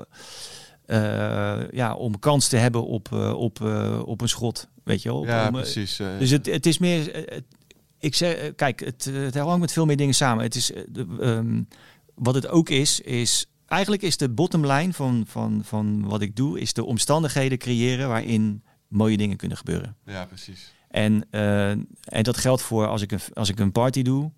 eh, 0.86 1.58
ja, 1.70 1.94
om 1.94 2.18
kans 2.18 2.48
te 2.48 2.56
hebben 2.56 2.86
op, 2.86 3.08
eh, 3.12 3.32
op, 3.32 3.60
eh, 3.62 4.02
op 4.04 4.20
een 4.20 4.28
schot. 4.28 4.68
Weet 4.84 5.02
je 5.02 5.08
wel? 5.08 5.24
Ja, 5.26 5.48
Om, 5.48 5.54
eh, 5.54 5.60
precies. 5.62 5.98
eh, 5.98 6.06
dus 6.18 6.30
het, 6.30 6.46
het 6.46 6.66
is 6.66 6.78
meer. 6.78 7.14
eh, 7.14 7.38
ik 7.98 8.14
zeg, 8.14 8.34
eh, 8.34 8.50
kijk, 8.56 8.80
het, 8.84 9.06
eh, 9.14 9.20
het 9.22 9.34
hangt 9.34 9.60
met 9.60 9.72
veel 9.72 9.84
meer 9.86 9.96
dingen 9.96 10.14
samen. 10.14 10.44
Het 10.44 10.54
is, 10.54 10.72
eh, 10.72 10.82
ehm, 11.20 11.62
wat 12.14 12.34
het 12.34 12.48
ook 12.48 12.68
is, 12.68 13.00
is. 13.00 13.46
Eigenlijk 13.70 14.02
is 14.02 14.16
de 14.16 14.28
bottomline 14.28 14.92
van, 14.92 15.24
van, 15.26 15.60
van 15.64 16.08
wat 16.08 16.20
ik 16.20 16.36
doe, 16.36 16.60
is 16.60 16.72
de 16.72 16.84
omstandigheden 16.84 17.58
creëren 17.58 18.08
waarin 18.08 18.62
mooie 18.88 19.16
dingen 19.16 19.36
kunnen 19.36 19.56
gebeuren. 19.56 19.96
ja, 20.04 20.24
precies. 20.24 20.72
En, 20.88 21.26
eh, 21.30 21.70
en 21.70 22.22
dat 22.22 22.36
geldt 22.36 22.62
voor 22.62 22.86
als 22.86 23.02
ik, 23.02 23.12
een, 23.12 23.20
als 23.34 23.48
ik 23.48 23.58
een 23.58 23.72
party 23.72 24.02
doe. 24.02 24.30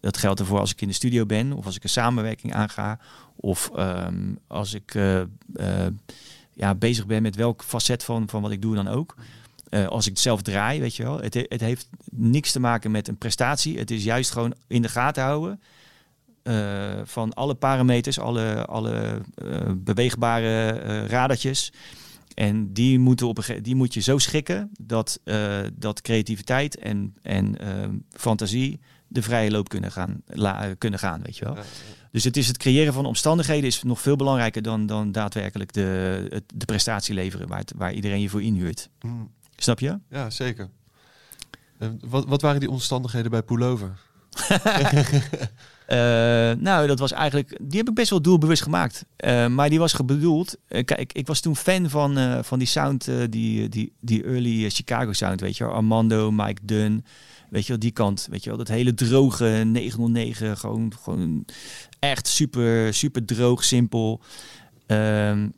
Dat 0.00 0.16
geldt 0.16 0.40
ervoor 0.40 0.58
als 0.58 0.70
ik 0.70 0.80
in 0.80 0.88
de 0.88 0.94
studio 0.94 1.26
ben. 1.26 1.52
Of 1.52 1.66
als 1.66 1.76
ik 1.76 1.82
een 1.82 1.88
samenwerking 1.88 2.54
aanga. 2.54 2.98
Of 3.36 3.70
ehm, 3.74 4.34
als 4.46 4.74
ik 4.74 4.94
eh, 4.94 5.20
eh, 5.20 5.26
ja, 6.52 6.74
bezig 6.74 7.06
ben 7.06 7.22
met 7.22 7.36
welk 7.36 7.62
facet 7.64 8.04
van, 8.04 8.28
van 8.28 8.42
wat 8.42 8.50
ik 8.50 8.62
doe 8.62 8.74
dan 8.74 8.88
ook. 8.88 9.14
Als 9.88 10.04
ik 10.06 10.12
het 10.12 10.20
zelf 10.20 10.42
draai, 10.42 10.80
weet 10.80 10.96
je 10.96 11.02
wel. 11.02 11.20
Het, 11.20 11.34
he- 11.34 11.44
het 11.48 11.60
heeft 11.60 11.88
niks 12.10 12.52
te 12.52 12.60
maken 12.60 12.90
met 12.90 13.08
een 13.08 13.18
prestatie. 13.18 13.78
Het 13.78 13.90
is 13.90 14.04
juist 14.04 14.30
gewoon 14.30 14.54
in 14.66 14.82
de 14.82 14.88
gaten 14.88 15.22
houden. 15.22 15.60
Eh, 16.42 17.00
van 17.04 17.32
alle 17.34 17.54
parameters, 17.54 18.18
alle, 18.18 18.64
alle 18.66 19.20
eh, 19.34 19.60
beweegbare 19.76 20.70
eh, 20.70 21.04
radertjes. 21.06 21.72
En 22.34 22.72
die, 22.72 22.98
moeten 22.98 23.28
op 23.28 23.38
een, 23.48 23.62
die 23.62 23.74
moet 23.74 23.94
je 23.94 24.00
zo 24.00 24.18
schikken 24.18 24.70
dat, 24.80 25.20
dat 25.72 26.00
creativiteit 26.00 26.76
en, 26.78 27.14
en 27.22 27.58
ehm, 27.58 27.94
fantasie 28.10 28.80
de 29.08 29.22
vrije 29.22 29.50
loop 29.50 29.68
kunnen 29.68 29.92
gaan, 29.92 30.22
la- 30.26 30.74
kunnen 30.78 30.98
gaan, 30.98 31.22
weet 31.22 31.36
je 31.36 31.44
wel. 31.44 31.56
Dus 32.12 32.24
het 32.24 32.36
is 32.36 32.46
het 32.46 32.56
creëren 32.56 32.92
van 32.92 33.06
omstandigheden 33.06 33.64
is 33.66 33.82
nog 33.82 34.00
veel 34.00 34.16
belangrijker 34.16 34.62
dan, 34.62 34.86
dan 34.86 35.12
daadwerkelijk 35.12 35.72
de, 35.72 36.26
het- 36.30 36.52
de 36.54 36.64
prestatie 36.64 37.14
leveren 37.14 37.48
waar, 37.48 37.58
het- 37.58 37.72
waar 37.76 37.92
iedereen 37.92 38.20
je 38.20 38.28
voor 38.28 38.42
inhuurt. 38.42 38.88
Mm, 39.00 39.30
Snap 39.56 39.80
je? 39.80 39.98
ja 40.10 40.30
zeker. 40.30 40.68
Eh, 41.78 41.88
wat, 42.00 42.24
wat 42.26 42.42
waren 42.42 42.60
die 42.60 42.70
omstandigheden 42.70 43.30
bij 43.30 43.42
Pullover? 43.42 43.96
Eh, 45.90 45.96
nou, 46.58 46.86
dat 46.86 46.98
was 46.98 47.12
eigenlijk. 47.12 47.58
Die 47.60 47.78
heb 47.78 47.88
ik 47.88 47.94
best 47.94 48.10
wel 48.10 48.22
doelbewust 48.22 48.62
gemaakt. 48.62 49.04
Eh, 49.16 49.46
maar 49.46 49.68
die 49.68 49.78
was 49.78 49.96
bedoeld. 50.04 50.56
eh, 50.68 50.84
kijk, 50.84 51.12
ik 51.12 51.26
was 51.26 51.40
toen 51.40 51.56
fan 51.56 51.90
van, 51.90 52.44
van 52.44 52.58
die 52.58 52.68
sound, 52.68 53.08
die, 53.30 53.68
die, 53.68 53.92
die 54.00 54.24
early 54.24 54.70
Chicago 54.70 55.12
sound, 55.12 55.40
weet 55.40 55.56
je. 55.56 55.64
Armando, 55.64 56.30
Mike 56.30 56.60
Dunn. 56.64 57.04
Weet 57.48 57.62
je 57.62 57.68
wel, 57.68 57.78
die 57.78 57.90
kant. 57.90 58.26
Weet 58.30 58.42
je 58.42 58.48
wel, 58.48 58.58
dat 58.58 58.68
hele 58.68 58.94
droge 58.94 59.62
909. 59.66 60.56
Gewoon, 60.56 60.92
gewoon 61.02 61.44
echt 61.98 62.26
super, 62.26 62.94
super 62.94 63.24
droog, 63.24 63.64
simpel. 63.64 64.20
Ehm, 64.86 65.48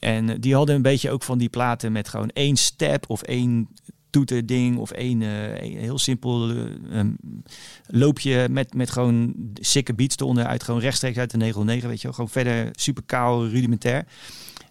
en 0.00 0.40
die 0.40 0.54
hadden 0.54 0.74
een 0.74 0.82
beetje 0.82 1.10
ook 1.10 1.22
van 1.22 1.38
die 1.38 1.48
platen 1.48 1.92
met 1.92 2.08
gewoon 2.08 2.30
één 2.30 2.56
step 2.56 3.04
of 3.08 3.22
één 3.22 3.68
toeterding 4.14 4.76
of 4.78 4.90
één, 4.90 5.22
eh, 5.22 5.80
heel 5.80 5.98
simpel 5.98 6.50
eh, 6.50 6.98
ehm, 6.98 7.12
loopje 7.86 8.48
met, 8.48 8.74
met 8.74 8.90
gewoon 8.90 9.34
sikke 9.54 9.94
beats 9.94 10.16
eronder 10.16 10.46
uit, 10.46 10.62
gewoon 10.62 10.80
rechtstreeks 10.80 11.18
uit 11.18 11.30
de 11.30 11.36
909, 11.36 11.88
weet 11.88 12.00
je. 12.00 12.12
Gewoon 12.12 12.30
verder 12.30 12.68
super 12.72 13.02
kaal, 13.06 13.48
rudimentair. 13.48 14.04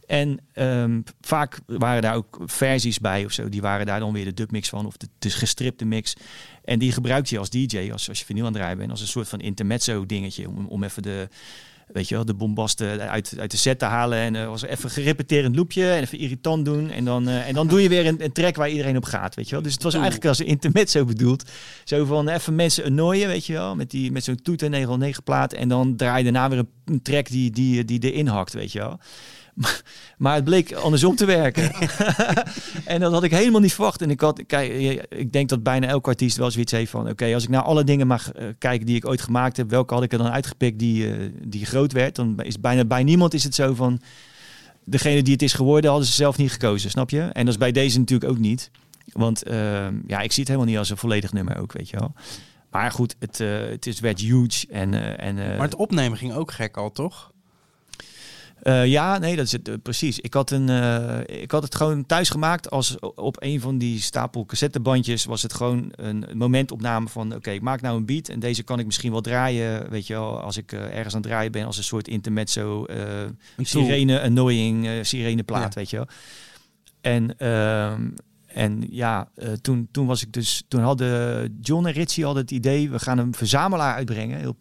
En 0.08 0.40
ehm, 0.54 1.02
vaak 1.22 1.60
waren 1.66 2.02
daar 2.02 2.16
ook 2.16 2.40
versies 2.46 3.00
bij 3.00 3.26
of 3.26 3.32
zo. 3.32 3.50
Die 3.50 3.62
waren 3.62 3.86
daar 3.86 4.00
dan 4.00 4.14
weer 4.14 4.26
de 4.26 4.34
dubmix 4.34 4.70
van 4.70 4.86
of 4.86 4.96
de, 4.98 5.30
gestripte 5.30 5.86
mix. 5.86 6.14
En 6.64 6.80
die 6.80 6.92
gebruikte 6.92 7.34
je 7.34 7.40
als 7.40 7.50
DJ, 7.50 7.90
als, 7.92 8.10
als 8.10 8.20
je 8.20 8.26
vinyl 8.26 8.46
aan 8.46 8.56
het 8.56 8.78
bent, 8.78 8.92
als 8.92 9.02
een 9.02 9.08
soort 9.08 9.28
van 9.28 9.40
intermezzo 9.40 10.06
dingetje. 10.06 10.50
Om, 10.50 10.66
om 10.66 10.84
even 10.84 11.04
de, 11.04 11.30
weet 11.88 12.08
je 12.10 12.16
wel, 12.16 12.26
de 12.26 12.34
bombasten 12.34 13.10
uit, 13.10 13.36
uit 13.40 13.52
de 13.52 13.58
set 13.58 13.80
te 13.80 13.86
halen. 13.86 14.18
En 14.18 14.36
er 14.36 14.50
was 14.50 14.64
even 14.64 14.84
een 14.84 14.90
gerepeterend 14.90 15.56
loopje 15.56 15.92
en 15.92 16.02
even 16.02 16.18
irritant 16.18 16.66
doen. 16.66 16.90
En 16.90 17.06
dan, 17.06 17.28
eh, 17.28 17.48
en 17.48 17.54
dan 17.54 17.68
doe 17.68 17.82
je 17.82 17.90
weer 17.90 18.06
een, 18.06 18.24
een 18.24 18.32
track 18.32 18.56
waar 18.56 18.70
iedereen 18.70 18.98
op 18.98 19.06
gaat, 19.06 19.36
weet 19.36 19.46
je 19.46 19.54
wel. 19.56 19.64
Dus 19.64 19.74
het 19.74 19.84
was 19.84 19.94
eigenlijk 19.94 20.26
als 20.26 20.40
een 20.40 20.46
intermezzo 20.46 21.06
bedoeld. 21.06 21.50
Zo 21.84 22.06
van 22.06 22.28
even 22.28 22.56
mensen 22.56 22.86
annoyen, 22.86 23.28
weet 23.28 23.46
je 23.46 23.54
wel. 23.54 23.76
Met, 23.76 23.92
die, 23.92 24.12
met 24.12 24.24
zo'n 24.24 24.42
toeter 24.42 24.70
909 24.70 25.24
plaat. 25.24 25.54
En 25.54 25.68
dan 25.68 25.96
draai 25.96 26.18
je 26.18 26.32
daarna 26.32 26.50
weer 26.50 26.60
een, 26.60 26.70
een 26.86 27.02
track 27.02 27.28
die, 27.30 27.52
die, 27.52 27.86
die 27.86 28.12
erin 28.12 28.28
hakt, 28.28 28.54
weet 28.54 28.72
je 28.72 28.80
wel. 28.80 29.00
Maar, 30.18 30.36
het 30.36 30.44
bleek 30.44 30.74
andersom 30.74 31.16
te 31.16 31.26
werken. 31.26 31.72
en 32.86 33.00
dat 33.00 33.12
had 33.12 33.24
ik 33.24 33.32
helemaal 33.32 33.62
niet 33.62 33.74
verwacht. 33.74 34.02
En 34.02 34.10
ik, 34.10 34.20
had, 34.20 34.44
kijk, 34.46 34.72
ik 35.10 35.32
denk 35.32 35.50
dat 35.50 35.64
bijna 35.64 35.88
elke 35.88 36.10
artiest 36.10 36.38
wel 36.38 36.52
zoiets 36.52 36.72
heeft 36.72 36.92
van... 36.92 37.10
oké, 37.10 37.34
als 37.34 37.44
ik 37.44 37.50
naar 37.50 37.62
alle 37.62 37.84
dingen 37.84 38.08
mag 38.08 38.32
eh, 38.32 38.48
kijken 38.58 38.86
die 38.86 38.96
ik 38.96 39.08
ooit 39.08 39.22
gemaakt 39.22 39.58
heb... 39.58 39.70
welke 39.70 39.94
had 39.94 40.04
ik 40.04 40.12
er 40.12 40.18
dan 40.18 40.32
uitgepikt 40.32 40.80
die, 40.80 41.12
eh, 41.12 41.30
die 41.44 41.66
groot 41.66 41.92
werd... 41.92 42.16
dan 42.16 42.40
is 42.40 42.60
bijna 42.60 42.86
bij 42.86 43.04
niemand 43.04 43.34
is 43.34 43.44
het 43.44 43.56
zo 43.56 43.74
van... 43.74 44.02
degene 44.84 45.22
die 45.22 45.34
het 45.34 45.42
is 45.42 45.54
geworden, 45.54 45.90
hadden 45.90 46.08
ze 46.08 46.14
zelf 46.14 46.38
niet 46.38 46.52
gekozen, 46.52 46.90
snap 46.90 47.10
je? 47.10 47.22
En 47.22 47.46
dat 47.46 47.54
is 47.54 47.60
bij 47.60 47.72
deze 47.72 48.00
natuurlijk 48.00 48.32
ook 48.32 48.40
niet. 48.40 48.72
Want 49.14 49.44
eh, 49.44 49.88
ja, 50.08 50.20
ik 50.20 50.32
zie 50.32 50.44
het 50.44 50.48
helemaal 50.48 50.66
niet 50.66 50.78
als 50.78 50.90
een 50.90 50.98
volledig 50.98 51.34
nummer 51.34 51.58
ook, 51.58 51.72
weet 51.74 51.90
je 51.90 51.98
wel. 52.00 52.14
Maar 52.72 52.92
goed, 52.92 53.16
het, 53.20 53.38
het 53.38 53.86
is, 53.86 54.00
werd 54.00 54.20
huge. 54.20 54.68
En, 54.70 55.18
en, 55.18 55.36
Maar 55.36 55.62
het 55.62 55.76
opnemen 55.76 56.18
ging 56.18 56.34
ook 56.34 56.52
gek 56.52 56.78
al, 56.78 56.92
toch? 56.92 57.33
Eh, 58.64 58.86
ja, 58.86 59.18
nee, 59.18 59.36
dat 59.36 59.46
is 59.46 59.52
het 59.52 59.68
eh, 59.68 59.76
precies. 59.84 60.20
Ik 60.20 60.34
had, 60.34 60.52
een, 60.52 60.70
eh, 60.70 61.42
ik 61.42 61.52
had 61.52 61.64
het 61.64 61.76
gewoon 61.76 62.06
thuis 62.06 62.30
gemaakt 62.30 62.70
als 62.70 63.00
op 63.00 63.36
een 63.40 63.62
van 63.62 63.78
die 63.78 64.00
stapel 64.00 64.46
cassettebandjes 64.46 65.26
was 65.26 65.42
het 65.42 65.54
gewoon 65.54 65.92
een 65.96 66.26
momentopname 66.34 67.08
van 67.08 67.36
oké, 67.36 67.52
ik 67.52 67.62
maak 67.62 67.82
nou 67.82 67.98
een 67.98 68.06
beat 68.06 68.28
en 68.28 68.40
deze 68.40 68.64
kan 68.64 68.80
ik 68.80 68.86
misschien 68.86 69.12
wel 69.12 69.22
draaien, 69.22 69.90
weet 69.90 70.08
je 70.08 70.14
wel, 70.14 70.40
als 70.42 70.58
ik 70.58 70.72
ergens 70.72 71.16
aan 71.16 71.22
het 71.22 71.30
draaien 71.30 71.52
ben 71.52 71.66
als 71.66 71.78
een 71.78 71.84
soort 71.84 72.08
intermezzo, 72.08 72.86
sirene 73.58 74.22
annoying, 74.22 75.06
sirene 75.06 75.44
plaat, 75.44 75.74
Ja. 75.74 75.80
weet 75.80 75.90
je 75.90 75.96
wel. 75.96 76.08
En, 77.02 77.38
ehm, 77.38 78.10
en 78.46 78.84
ja, 78.90 79.28
toen, 79.62 79.88
toen 79.92 80.06
was 80.06 80.22
ik 80.22 80.34
dus, 80.34 80.64
toen 80.68 80.82
hadden 80.82 81.58
John 81.62 81.86
en 81.86 81.94
Ritchie 81.94 82.26
hadden 82.26 82.42
het 82.44 82.52
idee, 82.52 82.90
we 82.90 83.00
gaan 83.00 83.18
een 83.18 83.34
verzamelaar 83.34 83.96
uitbrengen, 83.96 84.40
heel 84.40 84.58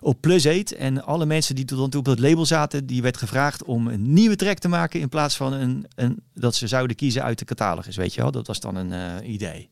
op 0.00 0.20
Plus 0.20 0.46
8. 0.46 0.72
En 0.74 1.04
alle 1.04 1.26
mensen 1.26 1.54
die 1.54 1.64
tot 1.64 1.78
dan 1.78 1.90
toe 1.90 2.00
op 2.00 2.06
het 2.06 2.18
label 2.18 2.46
zaten, 2.46 2.86
die 2.86 3.02
werd 3.02 3.16
gevraagd 3.16 3.64
om 3.64 3.86
een 3.86 4.12
nieuwe 4.12 4.36
track 4.36 4.58
te 4.58 4.68
maken 4.68 5.00
in 5.00 5.08
plaats 5.08 5.36
van 5.36 5.52
een, 5.52 5.86
een 5.94 6.22
dat 6.34 6.54
ze 6.54 6.66
zouden 6.66 6.96
kiezen 6.96 7.22
uit 7.22 7.38
de 7.38 7.44
catalogus, 7.44 7.96
weet 7.96 8.14
je 8.14 8.22
wel. 8.22 8.30
Dat 8.30 8.46
was 8.46 8.60
dan 8.60 8.76
een 8.76 8.92
eh, 8.92 9.28
idee. 9.28 9.68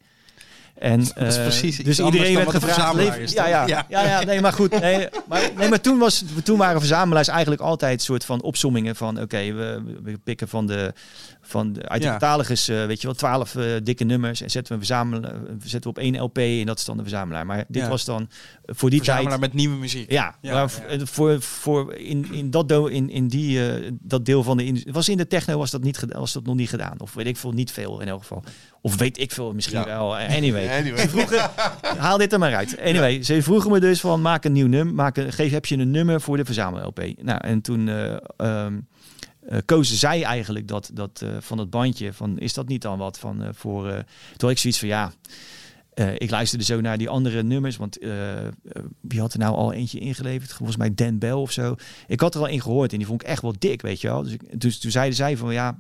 En, 0.79 1.01
is 1.01 1.13
eh, 1.13 1.43
precies 1.43 1.77
dus 1.77 1.99
iedereen 1.99 2.35
werd 2.35 2.51
gevraagd. 2.51 3.33
ja, 3.33 3.47
ja, 3.47 3.67
Ja. 3.67 3.87
ja. 3.89 4.25
nee, 4.25 4.41
maar 4.41 4.53
goed. 4.53 4.81
Nee, 4.87 5.09
maar, 5.29 5.51
nee, 5.57 5.69
maar 5.69 5.81
toen, 5.81 5.99
was, 5.99 6.25
toen 6.45 6.59
waren 6.59 6.81
verzamelaars 6.81 7.29
eigenlijk 7.29 7.61
altijd 7.61 7.93
een 7.99 8.05
soort 8.05 8.25
van 8.25 8.43
opsommingen 8.43 8.97
van 8.97 9.21
oké, 9.21 9.53
we, 9.53 9.83
we 10.03 10.19
pikken 10.25 10.49
van 10.49 10.67
de, 10.67 10.93
van 11.47 11.73
de, 11.73 11.89
uit 11.89 12.01
de 12.01 12.07
Ja. 12.07 12.13
catalogus, 12.13 12.69
eh, 12.69 12.87
weet 12.87 13.01
je 13.01 13.07
wel, 13.07 13.17
twaalf 13.17 13.55
eh, 13.57 13.65
dikke 13.83 14.05
nummers 14.05 14.41
en 14.41 14.51
zetten 14.51 14.73
we, 14.73 14.79
verzamelen, 14.79 15.59
zetten 15.65 15.83
we 15.83 15.89
op 15.89 15.99
één 15.99 16.19
LP 16.21 16.39
en 16.39 16.67
dat 16.67 16.79
is 16.79 16.85
dan 16.85 16.97
de 16.97 17.03
verzamelaar. 17.03 17.47
Maar 17.47 17.65
dit 17.69 17.83
Ja. 17.83 17.89
was 17.89 18.05
dan 18.05 18.23
eh, 18.23 18.75
voor 18.75 18.91
die 18.91 18.99
tijd 19.01 19.11
Verzamelaar 19.11 19.39
met 19.39 19.53
nieuwe 19.55 19.77
muziek. 19.77 20.11
ja, 20.11 20.35
Ja, 20.41 20.53
maar 20.53 20.73
eh, 20.89 21.01
voor, 21.05 21.41
voor 21.43 21.95
in, 21.95 22.33
in, 22.33 22.51
dat, 22.51 22.69
do, 22.69 22.87
in, 22.87 23.11
in 23.11 23.29
die, 23.29 23.71
eh, 23.73 23.91
dat 24.01 24.25
deel 24.25 24.43
van 24.43 24.57
de. 24.57 24.83
Was 24.91 25.09
in 25.09 25.17
de 25.17 25.27
techno 25.27 25.59
was 25.59 25.71
dat, 25.71 25.83
niet, 25.83 26.05
was 26.09 26.33
dat 26.33 26.45
nog 26.45 26.55
niet 26.55 26.69
gedaan. 26.69 27.01
Of 27.01 27.15
weet 27.15 27.27
ik 27.27 27.37
veel, 27.37 27.53
niet 27.53 27.71
veel 27.71 28.01
in 28.01 28.09
elk 28.09 28.21
geval. 28.21 28.43
Of 28.81 28.97
weet 28.97 29.19
ik 29.21 29.33
veel, 29.33 29.53
misschien 29.55 29.85
wel. 29.85 30.19
Eh, 30.19 30.37
Anyway. 30.37 30.69
Anyway. 30.81 31.09
Haal 31.99 32.19
dit 32.19 32.33
er 32.33 32.39
maar 32.39 32.55
uit. 32.55 32.79
Anyway, 32.85 33.23
ze 33.23 33.43
vroegen 33.43 33.71
me 33.71 33.81
dus 33.81 34.01
van 34.01 34.23
maak 34.23 34.45
een 34.45 34.53
nieuw 34.53 34.67
nummer. 34.67 34.95
Maak 34.95 35.17
een, 35.17 35.33
geef, 35.33 35.51
heb 35.51 35.67
je 35.67 35.77
een 35.77 35.91
nummer 35.91 36.21
voor 36.21 36.37
de 36.37 36.45
verzamel-LP? 36.45 37.01
Nou, 37.23 37.41
en 37.45 37.61
toen 37.61 37.89
eh, 37.89 38.67
eh, 39.47 39.59
kozen 39.65 39.97
zij 39.97 40.23
eigenlijk 40.23 40.69
dat, 40.69 40.91
dat 40.95 41.21
eh, 41.23 41.29
van 41.41 41.59
het 41.59 41.71
bandje. 41.71 42.13
Van 42.13 42.39
is 42.39 42.55
dat 42.55 42.69
niet 42.69 42.83
dan 42.83 42.99
wat 42.99 43.19
van 43.19 43.43
eh, 43.43 43.49
voor. 43.53 44.05
toen 44.37 44.51
ik 44.51 44.59
zoiets 44.59 44.79
van 44.79 44.89
ja. 44.89 45.13
ik 46.19 46.31
luisterde 46.31 46.65
zo 46.65 46.81
naar 46.81 46.99
die 46.99 47.09
andere 47.09 47.43
nummers, 47.43 47.77
want 47.77 47.99
wie 49.01 49.21
had 49.21 49.33
er 49.33 49.39
nou 49.39 49.55
al 49.55 49.73
eentje 49.73 49.99
ingeleverd? 49.99 50.53
Volgens 50.53 50.77
mij 50.77 50.95
Dan 50.95 51.19
Bell 51.19 51.33
of 51.33 51.53
zo. 51.53 51.75
Ik 52.07 52.21
had 52.21 52.35
er 52.35 52.41
al 52.41 52.47
in 52.47 52.61
gehoord 52.61 52.93
en 52.93 52.99
die 52.99 53.07
vond 53.07 53.23
ik 53.23 53.29
echt 53.29 53.43
wel 53.43 53.55
dik, 53.59 53.83
weet 53.83 54.01
je 54.01 54.09
wel. 54.09 54.23
Dus, 54.23 54.37
dus 54.55 54.79
toen 54.79 54.91
zeiden 54.91 55.17
zij 55.17 55.37
van 55.37 55.53
ja, 55.53 55.79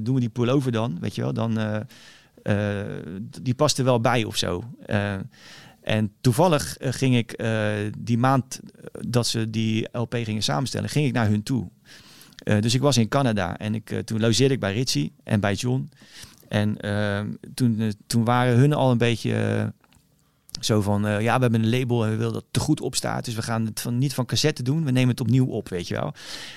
doen 0.00 0.14
we 0.14 0.20
die 0.20 0.28
pullover 0.28 0.72
dan, 0.72 0.98
weet 1.00 1.14
je 1.14 1.22
wel. 1.22 1.32
Dan, 1.32 1.58
die 3.42 3.54
past 3.54 3.78
er 3.78 3.84
wel 3.84 4.00
bij 4.00 4.24
of 4.24 4.36
zo. 4.36 4.62
En 5.80 6.12
toevallig 6.20 6.76
ging 6.80 7.16
ik 7.16 7.42
die 7.98 8.18
maand 8.18 8.60
dat 9.08 9.26
ze 9.26 9.50
die 9.50 9.88
LP 9.92 10.14
gingen 10.14 10.42
samenstellen, 10.42 10.88
ging 10.88 11.06
ik 11.06 11.12
naar 11.12 11.28
hun 11.28 11.42
toe. 11.42 11.68
Eh, 12.44 12.60
dus 12.60 12.74
ik 12.74 12.80
was 12.80 12.96
in 12.96 13.08
Canada 13.08 13.58
en 13.58 13.74
ik, 13.74 13.90
eh, 13.90 13.98
toen 13.98 14.20
logeerde 14.20 14.54
ik 14.54 14.60
bij 14.60 14.72
Ritchie 14.72 15.12
en 15.24 15.40
bij 15.40 15.54
John. 15.54 15.88
En 16.48 16.80
eh, 16.80 17.20
toen, 17.54 17.80
eh, 17.80 17.88
toen 18.06 18.24
waren 18.24 18.56
hun 18.56 18.72
al 18.72 18.90
een 18.90 18.98
beetje 18.98 19.72
Zo 20.60 20.80
van, 20.80 21.06
eh, 21.06 21.20
ja, 21.20 21.36
we 21.36 21.42
hebben 21.42 21.62
een 21.62 21.78
label 21.78 22.04
en 22.04 22.10
we 22.10 22.16
willen 22.16 22.32
dat 22.32 22.42
het 22.42 22.52
te 22.52 22.60
goed 22.60 22.80
op 22.80 22.94
staat. 22.94 23.24
Dus 23.24 23.34
we 23.34 23.42
gaan 23.42 23.64
het 23.64 23.80
van, 23.80 23.98
niet 23.98 24.14
van 24.14 24.26
cassette 24.26 24.62
doen, 24.62 24.84
we 24.84 24.90
nemen 24.90 25.08
het 25.08 25.20
opnieuw 25.20 25.46
op, 25.46 25.68
weet 25.68 25.88
je 25.88 25.94
wel. 25.94 26.14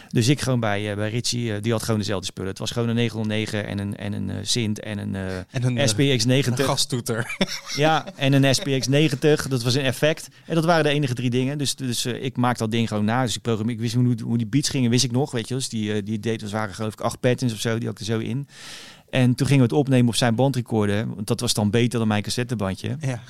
Dus 0.09 0.27
ik 0.27 0.41
gewoon 0.41 0.59
bij, 0.59 0.89
eh, 0.89 0.95
bij 0.95 1.09
Richie, 1.09 1.53
eh, 1.53 1.61
die 1.61 1.71
had 1.71 1.83
gewoon 1.83 1.99
dezelfde 1.99 2.25
spullen. 2.25 2.49
Het 2.49 2.59
was 2.59 2.71
gewoon 2.71 2.89
een 2.89 2.95
909 2.95 3.67
en 3.67 3.79
een, 3.79 3.97
en 3.97 4.13
een 4.13 4.47
Sint 4.47 4.79
en 4.79 4.97
een, 4.97 5.15
En 5.15 5.63
een, 5.63 5.77
eh, 5.77 5.87
SPX 5.87 6.23
een 6.23 6.29
90. 6.29 6.65
gastoeter. 6.65 7.35
Ja, 7.75 8.05
en 8.15 8.33
een 8.33 8.55
SPX 8.55 8.87
90. 8.87 9.47
Dat 9.47 9.63
was 9.63 9.75
een 9.75 9.83
effect. 9.83 10.27
En 10.45 10.55
dat 10.55 10.65
waren 10.65 10.83
de 10.83 10.89
enige 10.89 11.13
drie 11.13 11.29
dingen. 11.29 11.57
Dus, 11.57 11.75
dus 11.75 12.05
ik 12.05 12.37
maakte 12.37 12.63
dat 12.63 12.71
ding 12.71 12.87
gewoon 12.87 13.05
na. 13.05 13.23
Dus 13.23 13.35
ik 13.35 13.41
programmeer, 13.41 13.75
ik 13.75 13.81
wist 13.81 13.93
hoe, 13.93 14.15
hoe 14.23 14.37
die 14.37 14.47
beats 14.47 14.69
gingen, 14.69 14.89
wist 14.89 15.03
ik 15.03 15.11
nog, 15.11 15.31
weet 15.31 15.47
je. 15.47 15.49
wel. 15.49 15.57
Dus 15.57 15.69
die, 15.69 16.03
die 16.03 16.19
deed, 16.19 16.41
was 16.41 16.51
waren 16.51 16.75
geloof 16.75 16.93
ik 16.93 17.01
acht 17.01 17.19
patterns 17.19 17.53
of 17.53 17.59
zo. 17.59 17.77
Die 17.77 17.87
had 17.87 17.99
ik 17.99 18.07
er 18.07 18.13
zo 18.13 18.19
in. 18.19 18.47
En 19.11 19.35
toen 19.35 19.47
gingen 19.47 19.67
we 19.67 19.69
het 19.69 19.79
opnemen 19.79 20.07
op 20.07 20.15
zijn 20.15 20.35
bandrecorder. 20.35 21.07
Want 21.15 21.27
dat 21.27 21.39
was 21.39 21.53
dan 21.53 21.69
beter 21.69 21.99
dan 21.99 22.07
mijn 22.07 22.23
cassettebandje. 22.23 22.97
Ja. 22.99 23.19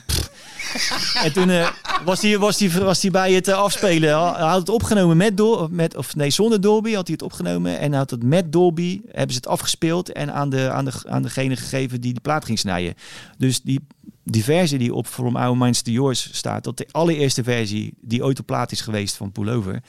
En 1.23 1.33
toen 1.33 1.49
eh, 1.49 1.69
was 2.05 2.21
hij 2.21 2.37
was 2.37 2.57
die, 2.57 2.71
was 2.71 2.99
die 2.99 3.11
bij 3.11 3.33
het 3.33 3.47
eh, 3.47 3.55
afspelen. 3.55 4.09
Hij 4.09 4.47
had 4.47 4.59
het 4.59 4.69
opgenomen 4.69 5.17
met, 5.17 5.37
Dol 5.37 5.67
met 5.71 5.97
of 5.97 6.15
nee, 6.15 6.29
zonder 6.29 6.61
Dolby 6.61 6.93
had 6.93 7.07
hij 7.07 7.13
het 7.13 7.21
opgenomen. 7.21 7.79
En 7.79 7.89
hij 7.89 7.99
had 7.99 8.09
het 8.09 8.23
met 8.23 8.51
Dolby, 8.51 9.01
hebben 9.05 9.31
ze 9.31 9.35
het 9.35 9.47
afgespeeld 9.47 10.11
en 10.11 10.33
aan, 10.33 10.49
de, 10.49 10.69
aan, 10.69 10.85
de, 10.85 10.91
aan 11.07 11.21
degene 11.21 11.55
gegeven 11.55 12.01
die 12.01 12.13
de 12.13 12.19
plaat 12.19 12.45
ging 12.45 12.59
snijden. 12.59 12.93
Dus 13.37 13.61
die, 13.61 13.79
die 14.23 14.43
versie 14.43 14.77
die 14.77 14.93
op 14.93 15.07
From 15.07 15.35
Our 15.35 15.57
Minds 15.57 15.81
to 15.81 15.91
Yours 15.91 16.29
staat, 16.31 16.63
dat 16.63 16.77
de 16.77 16.87
allereerste 16.91 17.43
versie 17.43 17.93
die 18.01 18.23
ooit 18.23 18.39
op 18.39 18.45
plaat 18.45 18.71
is 18.71 18.81
geweest 18.81 19.15
van 19.15 19.31
Pullover, 19.31 19.81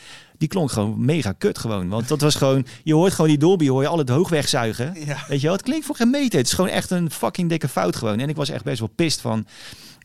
die 0.42 0.50
klonk 0.50 0.70
gewoon 0.70 1.04
mega 1.04 1.32
kut 1.32 1.58
gewoon. 1.58 1.88
Want 1.88 2.08
dat 2.08 2.20
was 2.20 2.34
gewoon, 2.34 2.66
je 2.82 2.94
hoort 2.94 3.12
gewoon 3.12 3.30
die 3.30 3.38
Dolby, 3.38 3.68
hoor 3.68 3.82
je 3.82 3.88
al 3.88 3.98
het 3.98 4.08
hoog 4.08 4.28
wegzuigen. 4.28 4.94
Ja. 5.06 5.24
Weet 5.28 5.40
je 5.40 5.46
wel, 5.46 5.56
het 5.56 5.64
klinkt 5.64 5.86
voor 5.86 5.96
geen 5.96 6.10
meter. 6.10 6.38
Het 6.38 6.46
is 6.46 6.52
gewoon 6.52 6.70
echt 6.70 6.90
een 6.90 7.10
fucking 7.10 7.48
dikke 7.48 7.68
fout 7.68 7.96
gewoon. 7.96 8.18
En 8.20 8.28
ik 8.28 8.36
was 8.36 8.48
echt 8.48 8.64
best 8.64 8.78
wel 8.78 8.88
pist 8.94 9.20
van... 9.20 9.46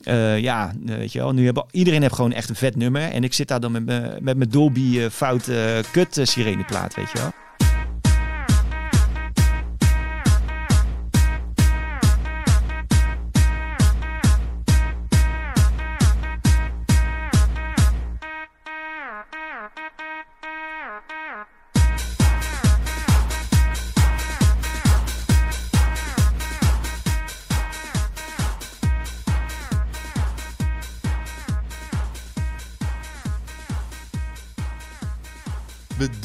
eh, 0.04 0.40
ja, 0.40 0.74
weet 0.86 1.12
je 1.12 1.20
wel. 1.20 1.32
Nu 1.32 1.46
hebben 1.46 1.66
iedereen 1.72 2.02
heeft 2.02 2.16
gewoon 2.16 2.34
echt 2.34 2.50
een 2.50 2.56
vet 2.56 2.76
nummer. 2.76 3.02
En 3.02 3.24
ik 3.24 3.34
zit 3.34 3.48
daar 3.48 3.60
dan 3.60 3.72
met 3.72 3.86
mijn 3.86 4.18
met 4.22 4.38
mijn 4.38 4.50
Dolby 4.50 5.00
eh, 5.00 5.10
fout 5.10 5.48
eh, 5.48 5.78
kut 5.92 6.20
sireneplaat, 6.22 6.96
weet 6.96 7.12
je 7.12 7.18
wel. 7.18 7.47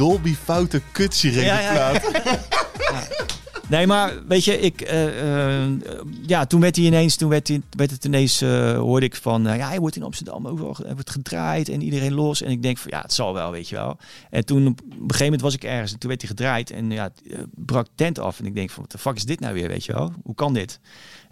Dolby 0.03 0.35
foute. 0.35 0.83
Nee, 3.69 3.87
maar 3.87 4.27
weet 4.27 4.45
je, 4.45 4.61
ik, 4.61 4.81
eh, 4.81 5.63
eh, 5.63 5.71
ja, 6.27 6.47
toen 6.47 6.61
werd 6.61 6.77
hij 6.77 6.85
ineens, 6.85 7.17
toen 7.17 7.29
werd, 7.29 7.49
hij, 7.49 7.63
werd 7.71 7.91
het 7.91 8.05
ineens, 8.05 8.41
eh, 8.41 8.77
hoorde 8.77 9.07
ik 9.07 9.17
van, 9.17 9.43
ja, 9.43 9.69
hij 9.69 9.79
wordt 9.79 9.97
in 9.97 10.03
Amsterdam 10.03 10.47
overal 10.47 10.77
wordt 10.95 11.11
gedraaid 11.11 11.69
en 11.69 11.83
iedereen 11.83 12.15
los. 12.15 12.43
En 12.43 12.51
ik 12.51 12.63
denk 12.63 12.79
van, 12.79 12.91
ja, 12.91 13.01
het 13.01 13.13
zal 13.13 13.35
wel, 13.35 13.51
weet 13.51 13.69
je 13.69 13.77
wel. 13.77 13.97
En 14.31 14.45
toen 14.45 14.67
op 14.67 14.81
een 14.81 14.99
gegeven 14.99 15.25
moment 15.25 15.41
was 15.41 15.55
ik 15.55 15.65
ergens 15.65 15.93
en 15.93 15.99
toen 15.99 16.09
werd 16.09 16.21
hij 16.21 16.31
gedraaid 16.31 16.71
en 16.71 16.91
ja, 16.91 17.03
het, 17.03 17.47
brak 17.55 17.87
tent 17.95 18.19
af. 18.19 18.39
En 18.39 18.47
ik 18.47 18.55
denk 18.55 18.71
van, 18.71 18.83
wat 18.83 18.93
de 18.93 18.99
fuck 18.99 19.17
is 19.17 19.25
dit 19.25 19.41
nou 19.41 19.55
weer, 19.55 19.69
weet 19.69 19.85
je 19.85 19.93
wel? 19.93 20.13
Hoe 20.23 20.35
kan 20.35 20.55
dit? 20.55 20.81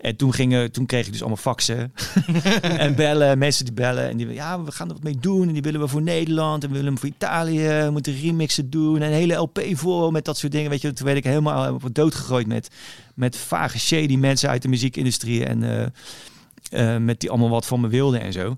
En 0.01 0.16
toen, 0.16 0.35
gingen, 0.35 0.72
toen 0.72 0.86
kreeg 0.86 1.06
ik 1.06 1.12
dus 1.12 1.20
allemaal 1.20 1.36
faxen 1.36 1.93
en 2.62 2.94
bellen, 2.94 3.39
mensen 3.39 3.64
die 3.64 3.74
bellen. 3.74 4.09
En 4.09 4.16
die 4.16 4.32
ja, 4.32 4.62
we 4.62 4.72
gaan 4.72 4.89
er 4.89 4.94
wat 4.94 5.02
mee 5.02 5.16
doen. 5.20 5.47
En 5.47 5.52
die 5.52 5.62
willen 5.62 5.81
we 5.81 5.89
voor 5.89 6.02
Nederland 6.02 6.62
en 6.62 6.68
we 6.68 6.74
willen 6.74 6.90
hem 6.90 6.98
voor 6.98 7.09
Italië. 7.09 7.66
We 7.66 7.89
moeten 7.93 8.20
remixen 8.20 8.70
doen 8.70 8.97
en 8.97 9.02
een 9.02 9.12
hele 9.12 9.35
LP 9.35 9.60
vol 9.72 10.10
met 10.10 10.24
dat 10.24 10.39
soort 10.39 10.52
dingen. 10.52 10.70
Weet 10.70 10.81
je, 10.81 10.93
toen 10.93 11.06
werd 11.06 11.18
ik 11.18 11.24
helemaal 11.24 11.66
eh, 11.66 11.74
dood 11.93 12.14
gegooid 12.14 12.47
met, 12.47 12.68
met 13.14 13.36
vage 13.36 13.78
shady 13.78 14.16
mensen 14.16 14.48
uit 14.48 14.62
de 14.62 14.68
muziekindustrie. 14.68 15.44
En 15.44 15.62
eh, 15.62 16.94
eh, 16.94 17.02
met 17.02 17.20
die 17.20 17.31
allemaal 17.31 17.51
wat 17.51 17.66
van 17.66 17.81
me 17.81 17.89
wilden 17.89 18.20
en 18.20 18.32
zo. 18.32 18.56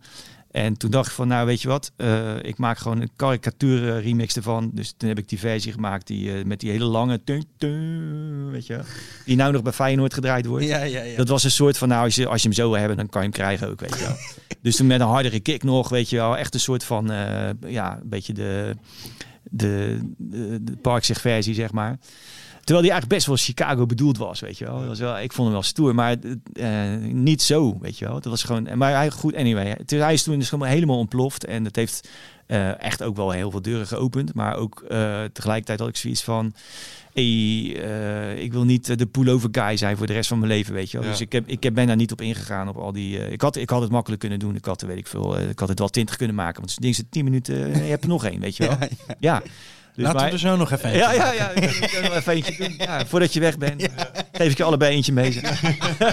En 0.52 0.76
toen 0.76 0.90
dacht 0.90 1.06
ik 1.06 1.12
van, 1.12 1.28
nou 1.28 1.46
weet 1.46 1.62
je 1.62 1.68
wat, 1.68 1.92
eh, 1.96 2.42
ik 2.42 2.58
maak 2.58 2.78
gewoon 2.78 3.00
een 3.00 3.10
karikatuur 3.16 3.88
eh, 3.88 4.04
remix 4.04 4.36
ervan. 4.36 4.70
Dus 4.74 4.94
toen 4.96 5.08
heb 5.08 5.18
ik 5.18 5.28
die 5.28 5.38
versie 5.38 5.72
gemaakt 5.72 6.06
die, 6.06 6.32
eh, 6.32 6.44
met 6.44 6.60
die 6.60 6.70
hele 6.70 6.84
lange, 6.84 7.24
tun, 7.24 7.44
tun, 7.58 8.50
weet 8.50 8.66
je, 8.66 8.80
die 9.24 9.36
nou 9.36 9.52
nog 9.52 9.62
bij 9.62 9.72
Feyenoord 9.72 10.14
gedraaid 10.14 10.46
wordt. 10.46 10.64
Ja, 10.64 10.82
ja, 10.82 11.02
ja. 11.02 11.16
Dat 11.16 11.28
was 11.28 11.44
een 11.44 11.50
soort 11.50 11.78
van, 11.78 11.88
nou, 11.88 12.04
als 12.04 12.14
je, 12.14 12.26
als 12.26 12.42
je 12.42 12.48
hem 12.48 12.56
zo 12.56 12.70
wil 12.70 12.78
hebben, 12.78 12.96
dan 12.96 13.08
kan 13.08 13.22
je 13.22 13.28
hem 13.28 13.36
krijgen 13.36 13.68
ook, 13.68 13.80
weet 13.80 13.98
je 13.98 14.04
wel. 14.04 14.16
dus 14.62 14.76
toen 14.76 14.86
met 14.86 15.00
een 15.00 15.06
hardere 15.06 15.40
kick 15.40 15.62
nog, 15.62 15.88
weet 15.88 16.10
je 16.10 16.16
wel. 16.16 16.36
Echt 16.36 16.54
een 16.54 16.60
soort 16.60 16.84
van, 16.84 17.06
ja, 17.66 17.98
een 18.02 18.08
beetje 18.08 18.32
de, 18.32 18.76
de, 19.42 19.98
de, 20.16 20.64
de 20.64 20.76
Parkzeg 20.76 21.20
versie, 21.20 21.54
zeg 21.54 21.72
maar. 21.72 21.98
Terwijl 22.64 22.86
die 22.86 22.92
eigenlijk 22.92 23.08
best 23.08 23.26
wel 23.26 23.36
Chicago 23.36 23.86
bedoeld 23.86 24.18
was, 24.18 24.40
weet 24.40 24.58
je 24.58 24.64
wel. 24.64 24.78
Dat 24.78 24.88
was 24.88 24.98
wel 24.98 25.18
ik 25.18 25.32
vond 25.32 25.46
hem 25.46 25.52
wel 25.52 25.62
stoer, 25.62 25.94
maar 25.94 26.16
eh, 26.52 26.96
niet 27.00 27.42
zo, 27.42 27.78
weet 27.80 27.98
je 27.98 28.04
wel. 28.04 28.14
Dat 28.14 28.24
was 28.24 28.42
gewoon, 28.42 28.68
maar 28.74 28.94
hij, 28.94 29.10
goed, 29.10 29.34
anyway. 29.34 29.76
Hij 29.86 30.12
is 30.12 30.22
toen 30.22 30.38
dus 30.38 30.48
gewoon 30.48 30.68
helemaal 30.68 30.98
ontploft. 30.98 31.44
En 31.44 31.64
dat 31.64 31.76
heeft 31.76 32.08
eh, 32.46 32.82
echt 32.82 33.02
ook 33.02 33.16
wel 33.16 33.30
heel 33.30 33.50
veel 33.50 33.62
deuren 33.62 33.86
geopend. 33.86 34.34
Maar 34.34 34.56
ook 34.56 34.84
eh, 34.88 35.22
tegelijkertijd 35.32 35.78
had 35.78 35.88
ik 35.88 35.96
zoiets 35.96 36.22
van... 36.22 36.54
Hey, 37.12 37.24
ik 38.34 38.52
wil 38.52 38.64
niet 38.64 38.98
de 38.98 39.06
pullover 39.06 39.48
guy 39.52 39.76
zijn 39.76 39.96
voor 39.96 40.06
de 40.06 40.12
rest 40.12 40.28
van 40.28 40.38
mijn 40.38 40.50
leven, 40.50 40.74
weet 40.74 40.90
je 40.90 40.96
wel. 40.96 41.06
Ja. 41.06 41.12
Dus 41.12 41.20
ik, 41.20 41.32
heb, 41.32 41.48
ik 41.48 41.62
heb, 41.62 41.74
ben 41.74 41.86
daar 41.86 41.96
niet 41.96 42.12
op 42.12 42.20
ingegaan 42.20 42.68
op 42.68 42.76
al 42.76 42.92
die... 42.92 43.30
ik, 43.30 43.40
had, 43.40 43.56
ik 43.56 43.70
had 43.70 43.82
het 43.82 43.90
makkelijk 43.90 44.20
kunnen 44.20 44.38
doen. 44.38 44.54
Ik 44.54 44.64
had, 44.64 44.82
weet 44.82 44.98
ik 44.98 45.06
veel, 45.06 45.38
ik 45.38 45.58
had 45.58 45.68
het 45.68 45.78
wel 45.78 45.88
20 45.88 46.16
kunnen 46.16 46.36
maken. 46.36 46.60
Want 46.60 46.70
het 46.70 46.80
ding 46.80 46.94
zit 46.94 47.10
10 47.10 47.24
minuten, 47.24 47.56
je 47.68 47.90
hebt 47.90 48.02
er 48.02 48.08
nog 48.08 48.24
één, 48.24 48.40
weet 48.40 48.56
je 48.56 48.66
wel. 48.66 48.76
Ja, 48.88 48.88
Ja. 49.18 49.42
Dus 49.94 50.04
Laten 50.04 50.26
we 50.26 50.32
er 50.32 50.38
zo 50.38 50.56
nog 50.56 50.70
even 50.70 50.90
eentje 50.90 51.00
ja, 51.00 51.12
ja, 51.12 51.32
ja. 51.32 51.52
Wel 52.02 52.14
even 52.14 52.32
eentje 52.32 52.56
doen. 52.56 52.74
Ja, 52.78 53.06
voordat 53.10 53.32
je 53.32 53.40
weg 53.40 53.58
bent, 53.58 53.88
geef 54.32 54.50
ik 54.50 54.56
je 54.56 54.64
allebei 54.64 54.94
eentje 54.94 55.12
mee. 55.12 55.40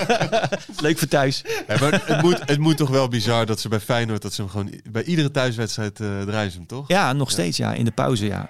Leuk 0.82 0.98
voor 0.98 1.08
thuis. 1.08 1.44
Ja, 1.68 1.76
maar 1.80 2.02
het, 2.06 2.22
moet, 2.22 2.40
het 2.46 2.60
moet 2.60 2.78
toch 2.78 2.90
wel 2.90 3.08
bizar 3.08 3.46
dat 3.46 3.60
ze 3.60 3.70
bij 3.70 3.80
Feyenoord... 3.80 4.22
dat 4.22 4.34
ze 4.34 4.42
hem 4.42 4.50
gewoon 4.50 4.74
bij 4.92 5.04
iedere 5.04 5.32
thuiswedstrijd 5.32 6.00
eh 6.00 6.08
draaien 6.26 6.52
ze 6.52 6.58
hem, 6.58 6.68
toch? 6.68 6.88
Ja, 6.88 7.14
nog 7.14 7.32
steeds, 7.32 7.58
ja. 7.58 7.74
In 7.74 7.86
de 7.86 7.92
pauze, 7.92 8.26
ja. 8.26 8.50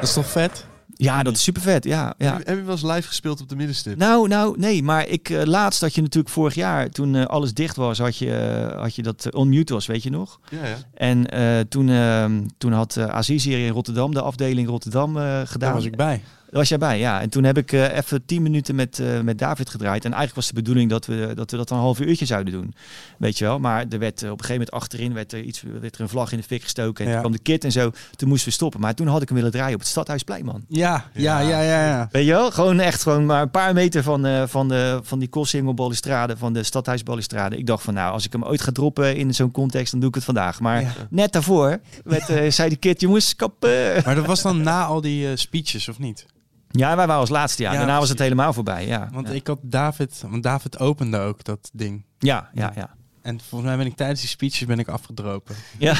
Dat 0.00 0.08
is 0.08 0.12
toch 0.14 0.26
vet? 0.30 0.66
Ja, 0.94 1.22
dat 1.22 1.34
is 1.34 1.42
super 1.42 1.62
vet. 1.62 1.84
Ja, 1.84 2.14
ja. 2.18 2.32
Heb, 2.32 2.38
je- 2.42 2.48
heb 2.48 2.58
je 2.58 2.64
wel 2.64 2.72
eens 2.72 2.82
live 2.82 3.08
gespeeld 3.08 3.40
op 3.40 3.48
de 3.48 3.56
middenstip? 3.56 3.96
Nou, 3.96 4.28
nou, 4.28 4.58
nee, 4.58 4.82
maar 4.82 5.06
ik 5.06 5.28
eh, 5.30 5.42
laatst 5.44 5.80
had 5.80 5.94
je 5.94 6.02
natuurlijk 6.02 6.34
vorig 6.34 6.54
jaar, 6.54 6.88
toen 6.88 7.14
eh, 7.14 7.24
alles 7.26 7.54
dicht 7.54 7.76
was, 7.76 7.98
had 7.98 8.16
je, 8.16 8.32
eh, 8.36 8.80
had 8.80 8.94
je 8.94 9.02
dat 9.02 9.34
onmute 9.34 9.72
was, 9.72 9.86
weet 9.86 10.02
je 10.02 10.10
nog? 10.10 10.40
Ja, 10.50 10.66
ja. 10.66 10.76
En 10.94 11.26
eh, 11.26 11.60
toen, 11.68 11.88
ehm, 11.88 12.42
toen 12.58 12.72
had 12.72 12.96
uh, 12.96 13.04
Aziz 13.04 13.44
hier 13.44 13.58
in 13.66 13.72
Rotterdam, 13.72 14.14
de 14.14 14.20
afdeling 14.22 14.68
Rotterdam, 14.68 15.16
eh, 15.16 15.22
gedaan. 15.44 15.58
Daar 15.58 15.74
was 15.74 15.84
ik 15.84 15.96
bij. 15.96 16.22
Daar 16.50 16.58
was 16.58 16.68
jij 16.68 16.78
bij, 16.78 16.98
ja. 16.98 17.20
En 17.20 17.28
toen 17.30 17.44
heb 17.44 17.58
ik 17.58 17.72
eh, 17.72 17.96
even 17.96 18.24
tien 18.24 18.42
minuten 18.42 18.74
met, 18.74 18.98
eh, 18.98 19.20
met 19.20 19.38
David 19.38 19.70
gedraaid. 19.70 20.04
En 20.04 20.10
eigenlijk 20.12 20.34
was 20.34 20.46
de 20.46 20.54
bedoeling 20.54 20.90
dat 20.90 21.06
we 21.06 21.32
dat, 21.34 21.50
we 21.50 21.56
dat 21.56 21.70
een 21.70 21.76
half 21.76 22.00
uurtje 22.00 22.24
zouden 22.26 22.52
doen. 22.52 22.74
Weet 23.18 23.38
je 23.38 23.44
wel. 23.44 23.58
Maar 23.58 23.84
er 23.90 23.98
werd 23.98 24.22
eh, 24.22 24.30
op 24.30 24.38
een 24.38 24.44
gegeven 24.44 24.52
moment 24.52 24.70
achterin 24.70 25.14
werd 25.14 25.32
er, 25.32 25.40
iets, 25.42 25.62
werd 25.80 25.94
er 25.94 26.00
een 26.00 26.08
vlag 26.08 26.32
in 26.32 26.38
de 26.38 26.44
fik 26.44 26.62
gestoken. 26.62 27.04
En 27.04 27.10
Ja. 27.10 27.12
toen 27.12 27.20
kwam 27.26 27.32
de 27.36 27.42
kit 27.42 27.64
en 27.64 27.72
zo. 27.72 27.90
Toen 28.16 28.28
moesten 28.28 28.48
we 28.48 28.54
stoppen. 28.54 28.80
Maar 28.80 28.94
toen 28.94 29.06
had 29.06 29.22
ik 29.22 29.28
hem 29.28 29.36
willen 29.36 29.52
draaien 29.52 29.74
op 29.74 29.80
het 29.80 29.88
Stadhuisplein, 29.88 30.44
man. 30.44 30.64
Ja, 30.68 31.04
ja, 31.12 31.38
ja, 31.40 31.60
ja. 31.60 31.86
ja. 31.86 32.08
Weet 32.12 32.24
je 32.26 32.30
wel? 32.32 32.50
Gewoon 32.50 32.80
echt 32.80 33.02
gewoon 33.02 33.26
maar 33.26 33.42
een 33.42 33.50
paar 33.50 33.74
meter 33.74 34.02
van, 34.02 34.48
van, 34.48 34.68
de, 34.68 35.00
van 35.02 35.18
die 35.18 35.28
Koolsingel-balustrade, 35.28 36.36
van 36.36 36.52
de 36.52 36.62
Stadhuisbalustrade. 36.62 37.56
Ik 37.56 37.66
dacht 37.66 37.82
van 37.84 37.94
nou, 37.94 38.12
als 38.12 38.24
ik 38.26 38.32
hem 38.32 38.44
ooit 38.44 38.60
ga 38.60 38.72
droppen 38.72 39.16
in 39.16 39.34
zo'n 39.34 39.50
context, 39.50 39.90
dan 39.90 40.00
doe 40.00 40.08
ik 40.08 40.14
het 40.14 40.24
vandaag. 40.24 40.60
Maar 40.60 40.80
Ja. 40.80 40.92
net 41.10 41.32
daarvoor 41.32 41.78
werd, 42.04 42.54
zei 42.54 42.68
de 42.68 42.76
kid, 42.76 43.00
jongens, 43.00 43.36
kappen. 43.36 44.02
Maar 44.04 44.14
dat 44.14 44.26
was 44.26 44.42
dan 44.42 44.62
na 44.62 44.84
al 44.84 45.00
die 45.00 45.36
speeches, 45.36 45.88
of 45.88 45.98
niet? 45.98 46.26
Ja, 46.70 46.96
wij 46.96 47.06
waren 47.06 47.20
als 47.20 47.30
laatste 47.30 47.62
jaar. 47.62 47.72
Ja, 47.72 47.78
Daarna 47.78 47.98
was 47.98 48.08
het 48.08 48.18
helemaal 48.18 48.52
voorbij, 48.52 48.86
ja. 48.86 49.08
Want 49.12 49.28
ja. 49.28 49.34
ik 49.34 49.46
had 49.46 49.58
David, 49.62 50.24
want 50.28 50.42
David 50.42 50.78
opende 50.78 51.18
ook 51.18 51.44
dat 51.44 51.70
ding. 51.72 52.04
ja, 52.18 52.50
ja, 52.54 52.72
ja. 52.74 52.90
En 53.22 53.40
volgens 53.40 53.70
mij 53.70 53.78
ben 53.78 53.86
ik 53.86 53.96
tijdens 53.96 54.20
die 54.20 54.28
speeches 54.28 54.66
ben 54.66 54.78
ik 54.78 54.88
afgedropen. 54.88 55.54
ja. 55.78 55.94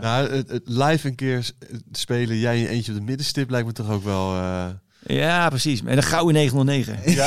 Nou, 0.00 0.30
het, 0.30 0.48
het 0.48 0.62
live 0.68 1.08
een 1.08 1.14
keer 1.14 1.50
spelen, 1.92 2.36
jij 2.36 2.60
in 2.60 2.66
eentje 2.66 2.92
op 2.92 2.98
de 2.98 3.04
middenstip, 3.04 3.50
lijkt 3.50 3.66
me 3.66 3.72
toch 3.72 3.90
ook 3.90 4.04
wel... 4.04 4.34
eh, 4.34 4.66
Ja, 5.06 5.48
precies. 5.48 5.82
En 5.84 5.96
de 5.96 6.02
gouden 6.02 6.34
909. 6.34 6.98
Ja. 7.14 7.26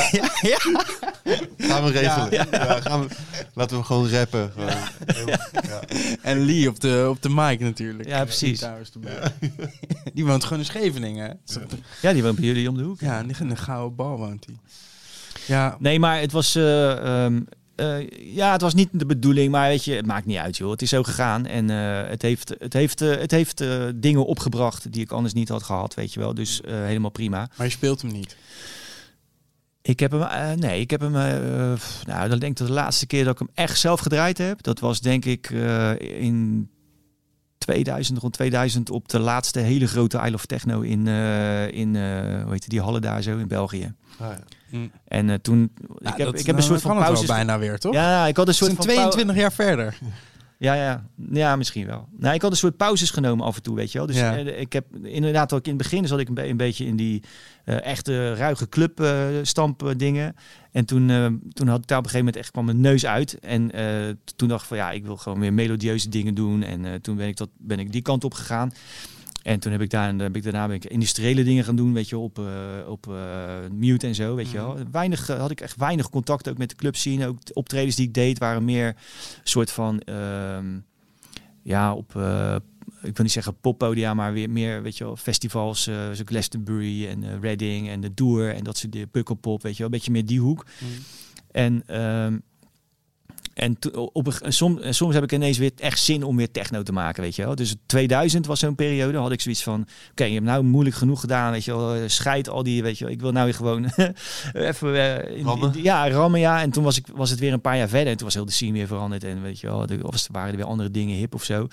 Gaan 1.58 1.84
we 1.84 1.90
regelen. 1.90 2.30
Ja. 2.30 2.80
gaan 2.80 3.00
we, 3.00 3.14
laten 3.54 3.78
we 3.78 3.84
gewoon 3.84 4.10
rappen. 4.10 4.52
Gewoon. 4.52 4.70
Ja. 5.26 5.80
En 6.22 6.44
Lee 6.44 6.68
op 6.68 6.80
de, 6.80 7.06
op 7.10 7.22
de 7.22 7.28
mic 7.28 7.60
natuurlijk. 7.60 8.08
Ja, 8.08 8.24
precies. 8.24 8.62
Erbij. 8.62 9.32
Die 10.14 10.24
woont 10.26 10.44
gewoon 10.44 10.58
in 10.58 10.64
Scheveningen. 10.64 11.26
hè? 11.26 11.56
Ja, 12.02 12.12
die 12.12 12.22
woont 12.22 12.36
bij 12.36 12.44
jullie 12.44 12.68
om 12.68 12.76
de 12.76 12.82
hoek. 12.82 13.00
Ja, 13.00 13.18
in 13.18 13.50
een 13.50 13.56
gouden 13.56 13.96
bal 13.96 14.16
woont 14.18 14.46
hij. 14.46 14.56
Ja, 15.46 15.76
Nee, 15.78 15.98
maar 15.98 16.20
het 16.20 16.32
was, 16.32 16.54
eh, 16.54 17.24
ehm, 17.24 17.40
eh, 17.76 18.08
ja, 18.34 18.52
het 18.52 18.60
was 18.60 18.74
niet 18.74 18.88
de 18.92 19.06
bedoeling, 19.06 19.50
maar 19.50 19.68
weet 19.68 19.84
je, 19.84 19.94
het 19.94 20.06
maakt 20.06 20.26
niet 20.26 20.36
uit, 20.36 20.56
joh. 20.56 20.70
Het 20.70 20.82
is 20.82 20.88
zo 20.88 21.02
gegaan 21.02 21.46
en 21.46 21.70
eh, 21.70 22.08
het 22.08 22.22
heeft, 22.22 22.54
het 22.58 22.72
heeft, 22.72 23.00
eh, 23.00 23.16
het 23.16 23.30
heeft 23.30 23.64
dingen 23.94 24.26
opgebracht 24.26 24.92
die 24.92 25.02
ik 25.02 25.10
anders 25.10 25.34
niet 25.34 25.48
had 25.48 25.62
gehad, 25.62 25.94
weet 25.94 26.12
je 26.12 26.20
wel. 26.20 26.34
Dus 26.34 26.60
eh, 26.60 26.74
helemaal 26.74 27.10
prima. 27.10 27.48
maar 27.56 27.66
je 27.66 27.72
speelt 27.72 28.02
hem 28.02 28.12
niet. 28.12 28.36
Ik 29.82 30.00
heb 30.00 30.10
hem, 30.10 30.58
nee, 30.58 30.80
ik 30.80 30.90
heb 30.90 31.00
hem, 31.00 31.12
nou, 31.12 32.28
dan 32.28 32.38
denk 32.38 32.42
ik 32.42 32.56
dat 32.56 32.66
de 32.66 32.72
laatste 32.72 33.06
keer 33.06 33.24
dat 33.24 33.32
ik 33.32 33.38
hem 33.38 33.50
echt 33.54 33.78
zelf 33.78 34.00
gedraaid 34.00 34.38
heb, 34.38 34.62
dat 34.62 34.80
was 34.80 35.00
denk 35.00 35.24
ik 35.24 35.50
in 35.98 36.68
2000, 37.58 38.18
rond 38.18 38.32
2000 38.32 38.90
op 38.90 39.08
de 39.08 39.18
laatste 39.18 39.60
hele 39.60 39.86
grote 39.86 40.18
Isle 40.18 40.34
of 40.34 40.46
Techno 40.46 40.80
in, 40.80 41.06
in 41.70 41.96
hoe 42.42 42.52
heet 42.52 42.68
die 42.68 42.80
hallen 42.80 43.02
daar 43.02 43.22
zo 43.22 43.38
in 43.38 43.48
België. 43.48 43.94
Ah, 44.18 44.28
ja. 44.30 44.55
En 45.08 45.30
eh, 45.30 45.36
toen, 45.42 45.58
Ja, 45.98 46.10
ik 46.10 46.16
heb, 46.16 46.26
dat- 46.26 46.40
ik 46.40 46.46
heb 46.46 46.54
een 46.54 46.54
dan 46.54 46.62
soort 46.62 46.80
van 46.80 46.96
pauze. 46.98 47.26
bijna 47.26 47.58
weer, 47.58 47.78
toch? 47.78 47.92
Ja, 47.94 48.26
ik 48.26 48.36
had 48.36 48.48
een 48.48 48.54
soort 48.54 48.72
van 48.74 48.84
pau- 48.86 48.96
22 48.96 49.36
jaar 49.36 49.52
verder. 49.52 49.98
Ja, 50.58 50.74
ja. 50.74 51.06
ja, 51.30 51.56
misschien 51.56 51.86
wel. 51.86 52.08
Nou, 52.18 52.34
ik 52.34 52.42
had 52.42 52.50
een 52.50 52.56
soort 52.56 52.76
pauzes 52.76 53.10
genomen 53.10 53.46
af 53.46 53.56
en 53.56 53.62
toe, 53.62 53.76
weet 53.76 53.92
je 53.92 53.98
wel. 53.98 54.06
Dus 54.06 54.16
Ja. 54.16 54.36
eh, 54.36 54.60
ik 54.60 54.72
heb 54.72 54.84
inderdaad 55.02 55.52
ook 55.52 55.64
in 55.64 55.72
het 55.72 55.82
begin 55.82 56.06
zat 56.06 56.18
ik 56.18 56.28
een, 56.28 56.34
be- 56.34 56.48
een 56.48 56.56
beetje 56.56 56.84
in 56.86 56.96
die 56.96 57.22
eh, 57.64 57.84
echte 57.84 58.34
ruige 58.34 58.68
club 58.68 59.00
eh, 59.00 59.16
stamp 59.42 59.82
eh, 59.86 59.90
dingen. 59.96 60.36
En 60.72 60.84
toen, 60.84 61.10
eh, 61.10 61.26
toen 61.52 61.68
had 61.68 61.78
ik 61.78 61.86
daar 61.86 61.98
op 61.98 62.04
een 62.04 62.10
gegeven 62.10 62.18
moment 62.18 62.36
echt 62.36 62.50
kwam 62.50 62.64
mijn 62.64 62.80
neus 62.80 63.06
uit. 63.06 63.38
En 63.38 63.72
eh, 63.72 64.14
toen 64.36 64.48
dacht 64.48 64.62
ik 64.62 64.68
van 64.68 64.76
ja, 64.76 64.90
ik 64.90 65.04
wil 65.04 65.16
gewoon 65.16 65.40
weer 65.40 65.52
melodieuze 65.52 66.08
dingen 66.08 66.34
doen. 66.34 66.62
En 66.62 66.84
eh, 66.84 66.92
toen 66.94 67.16
ben 67.16 67.26
ik, 67.28 67.36
dat, 67.36 67.48
ben 67.58 67.78
ik 67.78 67.92
die 67.92 68.02
kant 68.02 68.24
op 68.24 68.34
gegaan. 68.34 68.72
En 69.46 69.60
toen 69.60 69.72
heb 69.72 69.80
ik, 69.80 69.90
daar, 69.90 70.14
heb 70.14 70.36
ik 70.36 70.42
daarna 70.42 70.66
ben 70.66 70.76
ik 70.76 70.84
industriële 70.84 71.44
dingen 71.44 71.64
gaan 71.64 71.76
doen, 71.76 71.92
weet 71.92 72.08
je, 72.08 72.18
op, 72.18 72.38
eh, 72.38 72.88
op 72.88 73.08
eh, 73.08 73.14
mute 73.72 74.06
en 74.06 74.14
zo, 74.14 74.34
weet 74.34 74.50
je 74.50 74.56
wel. 74.56 74.76
Weinig, 74.90 75.28
eh, 75.28 75.38
had 75.38 75.50
ik 75.50 75.60
echt 75.60 75.76
weinig 75.76 76.10
contact 76.10 76.48
ook 76.48 76.58
met 76.58 76.68
de 76.68 76.74
club 76.74 76.96
zien. 76.96 77.24
Ook 77.24 77.44
de 77.44 77.54
optredens 77.54 77.96
die 77.96 78.06
ik 78.06 78.14
deed 78.14 78.38
waren 78.38 78.64
meer 78.64 78.96
soort 79.42 79.70
van, 79.70 80.00
ehm, 80.00 80.78
ja, 81.62 81.94
op, 81.94 82.08
ik 83.02 83.16
wil 83.16 83.22
niet 83.24 83.32
zeggen 83.32 83.60
poppodia, 83.60 84.14
maar 84.14 84.32
weer 84.32 84.50
meer, 84.50 84.82
weet 84.82 84.96
je 84.96 85.04
wel, 85.04 85.16
festivals, 85.16 85.82
zoals 85.82 86.22
Glastonbury 86.24 87.06
en 87.06 87.40
Reading 87.40 87.88
en 87.88 88.00
de 88.00 88.14
Doer 88.14 88.54
en 88.54 88.64
dat 88.64 88.76
soort 88.76 88.92
dingen, 88.92 89.10
Pukkelpop, 89.10 89.62
weet 89.62 89.72
je 89.72 89.78
wel, 89.78 89.86
een 89.86 89.92
beetje 89.92 90.12
meer 90.12 90.26
die 90.26 90.40
hoek. 90.40 90.66
En, 91.50 91.82
ehm, 91.86 92.38
en 93.56 93.76
op 94.12 94.26
een, 94.40 94.52
som, 94.52 94.78
soms 94.90 95.14
heb 95.14 95.22
ik 95.22 95.32
ineens 95.32 95.58
weer 95.58 95.70
echt 95.76 95.98
zin 96.00 96.22
om 96.22 96.36
weer 96.36 96.50
techno 96.50 96.82
te 96.82 96.92
maken, 96.92 97.22
weet 97.22 97.36
je 97.36 97.44
wel. 97.44 97.54
Dus 97.54 97.74
2000 97.86 98.46
was 98.46 98.58
zo'n 98.58 98.74
periode, 98.74 99.18
had 99.18 99.32
ik 99.32 99.40
zoiets 99.40 99.62
van, 99.62 99.86
oké, 100.10 100.24
je 100.24 100.32
hebt 100.32 100.44
nou 100.44 100.62
moeilijk 100.62 100.96
genoeg 100.96 101.20
gedaan, 101.20 101.52
weet 101.52 101.64
je 101.64 101.76
wel, 101.76 101.94
eh, 101.94 102.00
scheid 102.06 102.48
al 102.48 102.62
die, 102.62 102.82
weet 102.82 102.98
je 102.98 103.04
wel, 103.04 103.12
ik 103.12 103.20
wil 103.20 103.32
nou 103.32 103.44
weer 103.44 103.54
gewoon 103.54 103.84
even 104.52 104.94
eh, 104.96 105.36
in- 105.36 105.44
Rammen? 105.44 105.74
in- 105.76 105.82
ja, 105.82 106.08
rammen, 106.10 106.40
ja. 106.40 106.62
En 106.62 106.70
toen 106.70 106.84
was, 106.84 106.96
ik, 106.96 107.06
was 107.14 107.30
het 107.30 107.38
weer 107.38 107.52
een 107.52 107.60
paar 107.60 107.76
jaar 107.76 107.88
verder 107.88 108.08
en 108.10 108.16
toen 108.16 108.26
was 108.26 108.34
heel 108.34 108.44
de 108.46 108.52
scene 108.52 108.72
weer 108.72 108.86
veranderd 108.86 109.24
en 109.24 109.42
weet 109.42 109.60
je 109.60 109.66
wel, 109.66 109.86
er 109.86 109.98
was, 110.00 110.28
waren 110.32 110.50
er 110.50 110.56
weer 110.56 110.66
andere 110.66 110.90
dingen 110.90 111.16
hip 111.16 111.34
of 111.34 111.44
zo. 111.44 111.68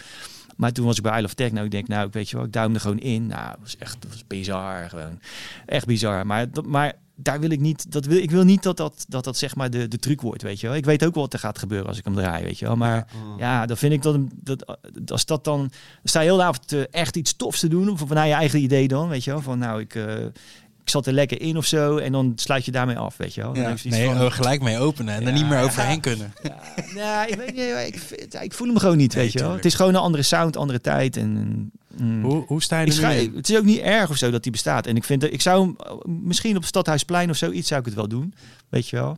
Maar 0.55 0.71
toen 0.71 0.85
was 0.85 0.97
ik 0.97 1.03
bij 1.03 1.13
Isle 1.15 1.25
of 1.25 1.33
Techno. 1.33 1.63
Ik 1.63 1.71
denk, 1.71 1.87
nou, 1.87 2.07
ik 2.07 2.13
weet 2.13 2.29
je 2.29 2.35
wel, 2.35 2.45
ik 2.45 2.51
duim 2.51 2.73
er 2.73 2.79
gewoon 2.79 2.99
in. 2.99 3.27
Nou, 3.27 3.47
dat 3.49 3.57
was 3.61 3.77
echt 3.77 4.01
dat 4.01 4.11
was 4.11 4.23
bizar, 4.27 4.89
gewoon. 4.89 5.19
Echt 5.65 5.85
bizar. 5.85 6.25
Maar, 6.25 6.51
dat, 6.51 6.65
maar 6.65 6.93
daar 7.15 7.39
wil 7.39 7.49
ik 7.49 7.59
niet, 7.59 7.91
dat 7.91 8.05
wil, 8.05 8.17
ik 8.17 8.31
wil 8.31 8.43
niet 8.43 8.63
dat 8.63 8.77
dat, 8.77 9.05
dat, 9.07 9.23
dat 9.23 9.37
zeg 9.37 9.55
maar 9.55 9.69
de, 9.69 9.87
de 9.87 9.97
truc 9.97 10.21
wordt, 10.21 10.41
weet 10.41 10.59
je 10.59 10.67
wel. 10.67 10.75
Ik 10.75 10.85
weet 10.85 11.05
ook 11.05 11.13
wel 11.13 11.23
wat 11.23 11.33
er 11.33 11.39
gaat 11.39 11.57
gebeuren 11.59 11.87
als 11.87 11.97
ik 11.97 12.05
hem 12.05 12.13
draai, 12.15 12.43
weet 12.43 12.59
je 12.59 12.65
wel. 12.65 12.75
Maar 12.75 13.07
ja, 13.37 13.65
dan 13.65 13.77
vind 13.77 13.93
ik 13.93 14.01
dat, 14.01 14.17
dat 14.35 15.11
als 15.11 15.25
dat 15.25 15.43
dan, 15.43 15.71
sta 16.03 16.19
je 16.19 16.25
heel 16.25 16.37
de 16.37 16.43
avond 16.43 16.71
eh, 16.73 16.81
echt 16.91 17.15
iets 17.15 17.35
tofs 17.35 17.59
te 17.59 17.67
doen. 17.67 17.89
Of 17.89 17.99
vanuit 18.07 18.27
je 18.29 18.33
eigen 18.35 18.59
idee 18.61 18.87
dan, 18.87 19.07
weet 19.09 19.23
je 19.23 19.31
wel. 19.31 19.41
Van 19.41 19.57
nou, 19.59 19.79
ik, 19.81 19.95
eh, 19.95 20.25
ik 20.83 20.89
zat 20.89 21.07
er 21.07 21.13
lekker 21.13 21.41
in 21.41 21.57
of 21.57 21.65
zo. 21.65 21.97
En 21.97 22.11
dan 22.11 22.31
sluit 22.35 22.65
je 22.65 22.71
daarmee 22.71 22.97
af, 22.97 23.17
weet 23.17 23.33
je 23.33 23.41
wel. 23.41 23.53
Dan 23.53 23.63
Ja. 23.63 23.71
iets 23.71 23.83
Nee, 23.83 24.05
van- 24.09 24.31
gelijk 24.31 24.61
mee 24.61 24.77
openen 24.79 25.13
en 25.13 25.21
er 25.21 25.27
Ja. 25.27 25.33
niet 25.33 25.49
meer 25.49 25.61
overheen 25.61 25.99
kunnen. 25.99 26.33
ja, 26.43 26.55
nou, 26.95 27.27
ik, 27.27 27.35
weet, 27.35 27.55
niet, 27.55 27.95
ik, 28.33 28.41
ik 28.41 28.53
voel 28.53 28.67
hem 28.67 28.77
gewoon 28.77 28.97
niet, 28.97 29.13
Nee, 29.15 29.23
weet 29.23 29.33
je 29.33 29.39
wel. 29.39 29.51
Het 29.51 29.65
is 29.65 29.73
gewoon 29.73 29.93
een 29.93 30.01
andere 30.01 30.23
sound, 30.23 30.57
andere 30.57 30.81
tijd. 30.81 31.17
En, 31.17 31.71
mm, 31.97 32.23
Hoe, 32.23 32.43
hoe 32.47 32.61
sta 32.61 32.79
je 32.79 32.85
er 32.85 32.93
schrijf- 32.93 33.33
het 33.35 33.49
is 33.49 33.57
ook 33.57 33.63
niet 33.63 33.79
erg 33.79 34.09
of 34.09 34.17
zo 34.17 34.31
dat 34.31 34.43
die 34.43 34.51
bestaat. 34.51 34.87
En 34.87 34.95
ik 34.95 35.03
vind, 35.03 35.23
ik 35.33 35.41
zou 35.41 35.61
hem 35.65 35.75
eh, 35.77 35.93
misschien 36.05 36.57
op 36.57 36.65
Stadhuisplein 36.65 37.29
of 37.29 37.35
zoiets 37.37 37.67
zou 37.67 37.79
ik 37.79 37.85
het 37.85 37.95
wel 37.95 38.07
doen, 38.07 38.33
weet 38.69 38.89
je 38.89 38.95
wel. 38.95 39.17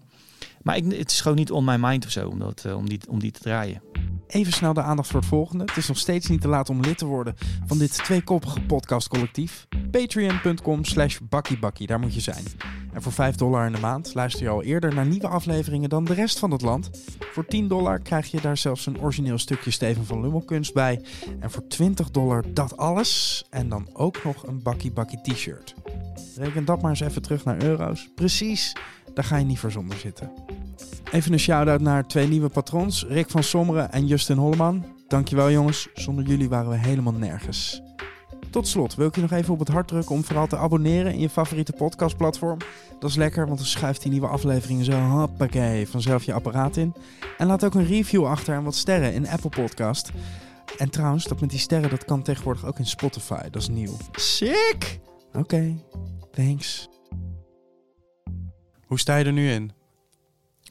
Maar 0.61 0.77
ik, 0.77 0.83
het 0.97 1.11
is 1.11 1.21
gewoon 1.21 1.37
niet 1.37 1.51
on 1.51 1.63
my 1.63 1.75
mind 1.79 2.05
of 2.05 2.11
zo 2.11 2.27
om, 2.27 2.39
dat, 2.39 2.63
eh, 2.65 2.77
om, 2.77 2.89
die, 2.89 2.99
om 3.09 3.19
die 3.19 3.31
te 3.31 3.39
draaien. 3.39 3.81
Even 4.27 4.53
snel 4.53 4.73
de 4.73 4.81
aandacht 4.81 5.09
voor 5.09 5.19
het 5.19 5.29
volgende. 5.29 5.63
Het 5.63 5.77
is 5.77 5.87
nog 5.87 5.97
steeds 5.97 6.27
niet 6.27 6.41
te 6.41 6.47
laat 6.47 6.69
om 6.69 6.81
lid 6.81 6.97
te 6.97 7.05
worden 7.05 7.35
van 7.65 7.77
dit 7.77 8.03
tweekoppige 8.03 8.61
podcastcollectief. 8.61 9.67
Patreon.com 9.91 10.83
slash 10.83 11.17
bakkiebakkie, 11.29 11.87
daar 11.87 11.99
moet 11.99 12.13
je 12.13 12.21
zijn. 12.21 12.43
En 12.93 13.01
voor 13.01 13.11
5 13.11 13.35
dollar 13.35 13.65
in 13.65 13.71
de 13.71 13.79
maand 13.79 14.13
luister 14.13 14.43
je 14.43 14.49
al 14.49 14.63
eerder 14.63 14.93
naar 14.93 15.05
nieuwe 15.05 15.27
afleveringen 15.27 15.89
dan 15.89 16.03
de 16.03 16.13
rest 16.13 16.39
van 16.39 16.51
het 16.51 16.61
land. 16.61 16.89
Voor 17.19 17.45
10 17.45 17.67
dollar 17.67 17.99
krijg 17.99 18.31
je 18.31 18.41
daar 18.41 18.57
zelfs 18.57 18.85
een 18.85 18.99
origineel 18.99 19.37
stukje 19.37 19.71
Steven 19.71 20.05
van 20.05 20.21
Lummelkunst 20.21 20.73
bij. 20.73 21.01
En 21.39 21.51
voor 21.51 21.67
20 21.67 22.11
dollar 22.11 22.43
dat 22.53 22.77
alles. 22.77 23.45
En 23.49 23.69
dan 23.69 23.89
ook 23.93 24.23
nog 24.23 24.47
een 24.47 24.61
bakkie 24.93 25.21
t-shirt. 25.21 25.75
Reken 26.35 26.65
dat 26.65 26.81
maar 26.81 26.89
eens 26.89 26.99
even 26.99 27.21
terug 27.21 27.45
naar 27.45 27.63
euro's. 27.63 28.09
Precies, 28.15 28.75
daar 29.15 29.23
ga 29.23 29.37
je 29.37 29.45
niet 29.45 29.59
voor 29.59 29.71
zonder 29.71 29.97
zitten. 29.97 30.31
Even 31.11 31.33
een 31.33 31.39
shout-out 31.39 31.81
naar 31.81 32.07
twee 32.07 32.27
nieuwe 32.27 32.49
patrons, 32.49 33.05
Rick 33.07 33.29
van 33.29 33.43
Sommeren 33.43 33.91
en 33.91 34.07
Justin 34.07 34.37
Holleman. 34.37 34.85
Dankjewel 35.07 35.51
jongens, 35.51 35.87
zonder 35.93 36.25
jullie 36.25 36.49
waren 36.49 36.69
we 36.69 36.77
helemaal 36.77 37.13
nergens. 37.13 37.81
Tot 38.49 38.67
slot 38.67 38.95
wil 38.95 39.07
ik 39.07 39.15
je 39.15 39.21
nog 39.21 39.31
even 39.31 39.53
op 39.53 39.59
het 39.59 39.67
hart 39.67 39.87
drukken 39.87 40.15
om 40.15 40.23
vooral 40.23 40.47
te 40.47 40.57
abonneren 40.57 41.13
in 41.13 41.19
je 41.19 41.29
favoriete 41.29 41.71
podcastplatform. 41.71 42.57
Dat 42.99 43.09
is 43.09 43.15
lekker, 43.15 43.45
want 43.45 43.57
dan 43.57 43.67
schuift 43.67 44.01
die 44.01 44.11
nieuwe 44.11 44.27
afleveringen 44.27 44.85
zo 44.85 44.99
hoppakee 44.99 45.87
vanzelf 45.87 46.23
je 46.23 46.33
apparaat 46.33 46.77
in. 46.77 46.93
En 47.37 47.47
laat 47.47 47.63
ook 47.65 47.73
een 47.73 47.85
review 47.85 48.25
achter 48.25 48.55
en 48.55 48.63
wat 48.63 48.75
sterren 48.75 49.13
in 49.13 49.27
Apple 49.27 49.49
Podcast. 49.49 50.11
En 50.77 50.89
trouwens, 50.89 51.25
dat 51.25 51.41
met 51.41 51.49
die 51.49 51.59
sterren 51.59 51.89
dat 51.89 52.05
kan 52.05 52.21
tegenwoordig 52.21 52.65
ook 52.65 52.79
in 52.79 52.85
Spotify, 52.85 53.49
dat 53.51 53.61
is 53.61 53.67
nieuw. 53.67 53.97
Sick! 54.11 54.99
Oké, 55.33 55.75
thanks. 56.31 56.89
Hoe 58.95 59.03
sta 59.03 59.15
je 59.15 59.25
er 59.25 59.33
nu 59.33 59.51
in? 59.51 59.71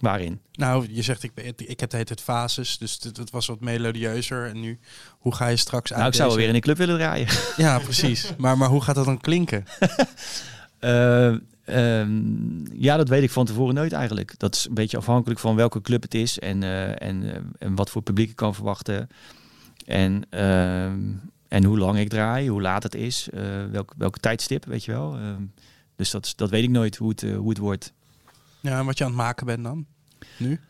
Waarin? 0.01 0.41
Nou, 0.53 0.87
je 0.91 1.03
zegt 1.03 1.23
ik, 1.23 1.33
ik 1.57 1.81
heb 1.81 1.91
de 1.91 1.97
hele 1.97 2.09
tijd 2.09 2.21
fases, 2.21 2.79
dus 2.79 2.99
het, 3.03 3.17
het 3.17 3.31
was 3.31 3.47
wat 3.47 3.61
melodieuzer. 3.61 4.47
En 4.49 4.61
nu, 4.61 4.79
hoe 5.19 5.35
ga 5.35 5.47
je 5.47 5.57
straks 5.57 5.91
uit 5.91 5.99
Nou, 5.99 6.11
ik 6.11 6.17
zou 6.17 6.29
wel 6.29 6.37
deze- 6.37 6.49
weer 6.49 6.57
in 6.57 6.61
de 6.61 6.67
club 6.67 6.77
willen 6.77 6.97
draaien. 6.97 7.27
Ja, 7.67 7.79
precies. 7.79 8.33
Maar, 8.37 8.59
maar 8.59 8.69
hoe 8.69 8.83
gaat 8.83 8.95
dat 8.95 9.05
dan 9.05 9.21
klinken? 9.21 9.65
Eh, 10.79 11.35
ehm, 11.65 12.83
ja, 12.83 12.97
dat 12.97 13.09
weet 13.09 13.23
ik 13.23 13.31
van 13.31 13.47
tevoren 13.47 13.75
nooit 13.75 13.93
eigenlijk. 13.93 14.39
Dat 14.39 14.55
is 14.55 14.67
een 14.67 14.75
beetje 14.75 14.97
afhankelijk 14.97 15.41
van 15.41 15.57
welke 15.57 15.81
club 15.81 16.03
het 16.03 16.15
is 16.15 16.39
en, 16.39 16.63
eh, 16.63 16.89
en, 17.03 17.35
eh, 17.35 17.41
en 17.59 17.75
wat 17.75 17.91
voor 17.91 18.03
publiek 18.03 18.31
ik 18.31 18.37
kan 18.37 18.55
verwachten. 18.55 19.09
En, 19.87 20.23
ehm, 20.31 21.01
en 21.49 21.65
hoe 21.65 21.79
lang 21.79 21.99
ik 21.99 22.09
draai, 22.09 22.49
hoe 22.49 22.63
laat 22.63 22.83
het 22.83 22.95
is, 22.95 23.29
eh, 23.31 23.43
welk, 23.71 23.93
welke 23.97 24.19
tijdstip, 24.19 24.65
weet 24.65 24.85
je 24.85 24.93
wel. 24.93 25.17
Ehm, 25.17 25.43
dus 25.97 26.11
dat, 26.11 26.33
dat 26.37 26.51
weet 26.51 26.63
ik 26.63 26.71
nooit 26.71 26.97
hoe 26.97 27.09
het, 27.09 27.23
hoe 27.23 27.49
het 27.49 27.59
wordt. 27.59 27.93
Ja, 28.65 28.79
en 28.79 28.85
wat 28.85 28.99
je 28.99 29.05
aan 29.05 29.11
het 29.11 29.19
maken 29.21 29.47
bent 29.47 29.65
dan? 29.65 29.87
Nu? 30.37 30.61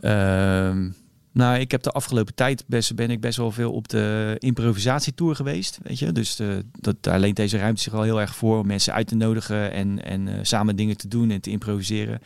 Ehm, 0.00 0.88
nou, 1.32 1.58
ik 1.58 1.70
heb 1.70 1.82
de 1.82 1.90
afgelopen 1.90 2.34
tijd 2.34 2.64
best, 2.66 2.94
ben 2.94 3.10
ik 3.10 3.20
best 3.20 3.36
wel 3.36 3.50
veel 3.50 3.72
op 3.72 3.88
de 3.88 4.36
improvisatietour 4.38 5.36
geweest. 5.36 5.78
Weet 5.82 5.98
je? 5.98 6.12
Dus 6.12 6.38
eh, 6.38 6.48
dat, 6.80 6.96
daar 7.00 7.20
leent 7.20 7.36
deze 7.36 7.58
ruimte 7.58 7.82
zich 7.82 7.92
al 7.94 8.02
heel 8.02 8.20
erg 8.20 8.34
voor 8.34 8.58
om 8.58 8.66
mensen 8.66 8.92
uit 8.92 9.06
te 9.06 9.14
nodigen 9.14 9.72
en, 9.72 10.04
en 10.04 10.28
eh, 10.28 10.38
samen 10.42 10.76
dingen 10.76 10.96
te 10.96 11.08
doen 11.08 11.30
en 11.30 11.40
te 11.40 11.50
improviseren. 11.50 12.20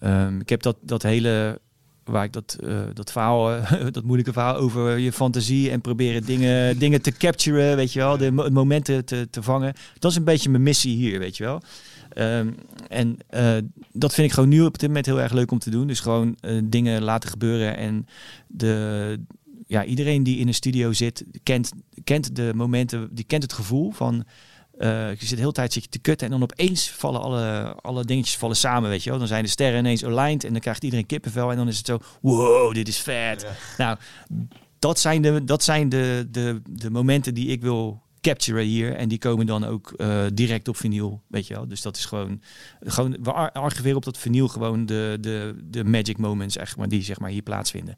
Ehm, 0.00 0.40
ik 0.40 0.48
heb 0.48 0.62
dat, 0.62 0.76
dat 0.80 1.02
hele, 1.02 1.60
waar 2.04 2.24
ik 2.24 2.32
dat, 2.32 2.56
eh, 2.64 2.80
dat 2.94 3.12
verhaal, 3.12 3.54
eh, 3.54 3.86
dat 3.90 4.04
moeilijke 4.04 4.32
verhaal 4.32 4.56
over 4.56 4.98
je 4.98 5.12
fantasie 5.12 5.70
en 5.70 5.80
proberen 5.80 6.24
dingen, 6.24 6.78
dingen 6.84 7.02
te 7.02 7.12
capturen, 7.12 7.76
weet 7.76 7.92
je 7.92 7.98
wel, 7.98 8.16
de 8.16 8.30
mo- 8.30 8.50
momenten 8.50 9.04
te, 9.04 9.28
te 9.30 9.42
vangen. 9.42 9.74
Dat 9.98 10.10
is 10.10 10.16
een 10.16 10.24
beetje 10.24 10.50
mijn 10.50 10.62
missie 10.62 10.96
hier, 10.96 11.18
weet 11.18 11.36
je 11.36 11.44
wel. 11.44 11.62
Ehm, 12.18 12.50
en 12.88 13.16
eh, 13.28 13.56
dat 13.92 14.14
vind 14.14 14.26
ik 14.26 14.32
gewoon 14.32 14.48
nu 14.48 14.62
op 14.62 14.78
dit 14.78 14.88
moment 14.88 15.06
heel 15.06 15.20
erg 15.20 15.32
leuk 15.32 15.50
om 15.50 15.58
te 15.58 15.70
doen. 15.70 15.86
Dus 15.86 16.00
gewoon 16.00 16.36
eh, 16.40 16.58
dingen 16.64 17.02
laten 17.02 17.30
gebeuren. 17.30 17.76
En 17.76 18.06
de, 18.46 19.20
ja, 19.66 19.84
iedereen 19.84 20.22
die 20.22 20.38
in 20.38 20.48
een 20.48 20.54
studio 20.54 20.92
zit, 20.92 21.24
kent, 21.42 21.72
kent 22.04 22.36
de 22.36 22.52
momenten, 22.54 23.08
die 23.10 23.24
kent 23.24 23.42
het 23.42 23.52
gevoel 23.52 23.90
van. 23.90 24.24
eh, 24.78 25.10
je 25.10 25.26
zit 25.26 25.30
de 25.30 25.36
hele 25.36 25.52
tijd 25.52 25.72
zit 25.72 25.82
je 25.82 25.88
te 25.88 25.98
kutten 25.98 26.26
en 26.26 26.32
dan 26.32 26.42
opeens 26.42 26.90
vallen 26.90 27.20
alle, 27.20 27.74
alle 27.80 28.04
dingetjes 28.04 28.36
vallen 28.36 28.56
samen, 28.56 28.90
weet 28.90 29.02
je 29.02 29.10
wel. 29.10 29.18
Dan 29.18 29.28
zijn 29.28 29.44
de 29.44 29.50
sterren 29.50 29.78
ineens 29.78 30.04
aligned 30.04 30.44
en 30.44 30.52
dan 30.52 30.60
krijgt 30.60 30.84
iedereen 30.84 31.06
kippenvel 31.06 31.50
en 31.50 31.56
dan 31.56 31.68
is 31.68 31.76
het 31.76 31.86
zo, 31.86 31.98
wow, 32.20 32.74
dit 32.74 32.88
is 32.88 32.98
vet. 32.98 33.46
Nou, 33.78 33.98
dat 34.78 34.98
zijn 34.98 35.22
de, 35.22 35.44
dat 35.44 35.62
zijn 35.62 35.88
de, 35.88 36.26
de, 36.30 36.60
de 36.70 36.90
momenten 36.90 37.34
die 37.34 37.46
ik 37.48 37.60
wil 37.60 38.02
capturen 38.28 38.64
hier. 38.64 38.94
En 38.94 39.08
die 39.08 39.18
komen 39.18 39.46
dan 39.46 39.64
ook 39.64 39.92
eh, 39.96 40.20
direct 40.34 40.68
op 40.68 40.76
vinyl, 40.76 41.22
weet 41.28 41.46
je 41.46 41.54
wel. 41.54 41.68
Dus 41.68 41.82
dat 41.82 41.96
is 41.96 42.04
gewoon, 42.04 42.40
gewoon 42.80 43.16
we 43.22 43.32
ar- 43.32 43.52
archiveren 43.52 43.96
op 43.96 44.04
dat 44.04 44.18
vinyl 44.18 44.48
gewoon 44.48 44.86
de, 44.86 45.16
de, 45.20 45.54
de 45.64 45.84
magic 45.84 46.18
moments, 46.18 46.56
echt 46.56 46.76
maar, 46.76 46.88
die 46.88 47.02
zeg 47.02 47.18
maar 47.20 47.30
hier 47.30 47.42
plaatsvinden. 47.42 47.96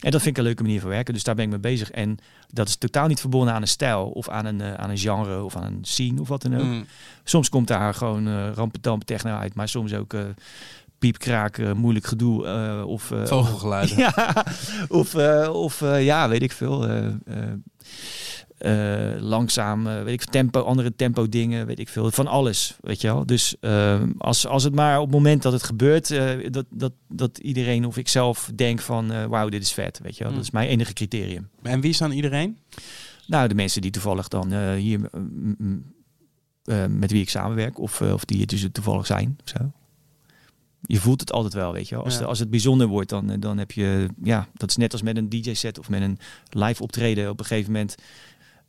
En 0.00 0.10
dat 0.10 0.22
vind 0.22 0.26
ik 0.26 0.36
een 0.36 0.44
leuke 0.48 0.62
manier 0.62 0.80
van 0.80 0.88
werken, 0.90 1.14
dus 1.14 1.22
daar 1.22 1.34
ben 1.34 1.44
ik 1.44 1.50
mee 1.50 1.60
bezig. 1.60 1.90
En 1.90 2.16
dat 2.48 2.68
is 2.68 2.76
totaal 2.76 3.06
niet 3.06 3.20
verbonden 3.20 3.54
aan 3.54 3.62
een 3.62 3.68
stijl 3.68 4.04
of 4.10 4.28
aan 4.28 4.46
een, 4.46 4.60
eh, 4.60 4.74
aan 4.74 4.90
een 4.90 4.98
genre 4.98 5.42
of 5.42 5.56
aan 5.56 5.64
een 5.64 5.78
scene 5.84 6.20
of 6.20 6.28
wat 6.28 6.42
dan 6.42 6.56
ook. 6.56 6.62
Mm. 6.64 6.84
Soms 7.24 7.48
komt 7.48 7.68
daar 7.68 7.94
gewoon 7.94 8.26
eh 8.28 8.50
rampetamp 8.54 9.04
techno 9.04 9.30
uit, 9.36 9.54
maar 9.54 9.68
soms 9.68 9.94
ook 9.94 10.14
eh 10.14 10.20
piepkraak, 10.98 11.74
moeilijk 11.74 12.06
gedoe 12.06 12.46
eh, 12.46 12.82
of... 12.86 13.10
eh, 13.10 13.26
Vogelgeluiden. 13.26 13.96
ja, 14.16 14.44
of, 14.88 15.14
of 15.48 15.80
ja, 15.98 16.28
weet 16.28 16.42
ik 16.42 16.52
veel. 16.52 16.86
Eh, 18.62 19.20
langzaam, 19.20 19.86
eh, 19.86 20.02
weet 20.02 20.22
ik 20.22 20.24
tempo, 20.30 20.60
andere 20.60 20.94
tempo 20.96 21.28
dingen, 21.28 21.66
weet 21.66 21.78
ik 21.78 21.88
veel. 21.88 22.10
Van 22.10 22.26
alles, 22.26 22.76
weet 22.80 23.00
je 23.00 23.06
wel. 23.06 23.26
Dus 23.26 23.56
eh, 23.60 24.02
als, 24.18 24.46
als 24.46 24.64
het 24.64 24.74
maar 24.74 24.98
op 24.98 25.04
het 25.06 25.14
moment 25.14 25.42
dat 25.42 25.52
het 25.52 25.62
gebeurt, 25.62 26.10
eh, 26.10 26.50
dat, 26.50 26.66
dat, 26.70 26.92
dat 27.08 27.38
iedereen 27.38 27.84
of 27.86 27.96
ik 27.96 28.08
zelf 28.08 28.50
denk 28.54 28.80
van, 28.80 29.28
wauw, 29.28 29.48
dit 29.48 29.62
is 29.62 29.72
vet, 29.72 30.00
weet 30.02 30.16
je 30.16 30.22
wel. 30.22 30.32
Mm. 30.32 30.38
Dat 30.38 30.46
is 30.46 30.52
mijn 30.52 30.68
enige 30.68 30.92
criterium. 30.92 31.48
En 31.62 31.80
wie 31.80 31.90
is 31.90 31.98
dan 31.98 32.10
iedereen? 32.10 32.58
Nou, 33.26 33.48
de 33.48 33.54
mensen 33.54 33.80
die 33.82 33.90
toevallig 33.90 34.28
dan 34.28 34.72
hier 34.74 35.00
met 36.88 37.10
wie 37.10 37.20
ik 37.22 37.30
samenwerk, 37.30 37.78
of, 37.78 38.00
of 38.00 38.24
die 38.24 38.40
het 38.40 38.48
dus 38.50 38.66
toevallig 38.72 39.06
zijn, 39.06 39.38
zo. 39.44 39.58
Je 40.86 41.00
voelt 41.00 41.20
het 41.20 41.32
altijd 41.32 41.54
wel, 41.54 41.72
weet 41.72 41.88
je 41.88 41.94
wel. 41.94 42.04
Als, 42.04 42.14
Ja. 42.14 42.20
de- 42.20 42.26
als 42.26 42.38
het 42.38 42.50
bijzonder 42.50 42.86
wordt, 42.86 43.08
dan, 43.08 43.40
dan 43.40 43.58
heb 43.58 43.70
je... 43.72 44.06
Ja, 44.22 44.48
dat 44.54 44.68
is 44.70 44.76
net 44.76 44.92
als 44.92 45.02
met 45.02 45.16
een 45.16 45.28
DJ-set 45.28 45.78
of 45.78 45.88
met 45.88 46.02
een 46.02 46.18
live 46.50 46.82
optreden. 46.82 47.30
Op 47.30 47.38
een 47.38 47.44
gegeven 47.44 47.72
moment 47.72 47.94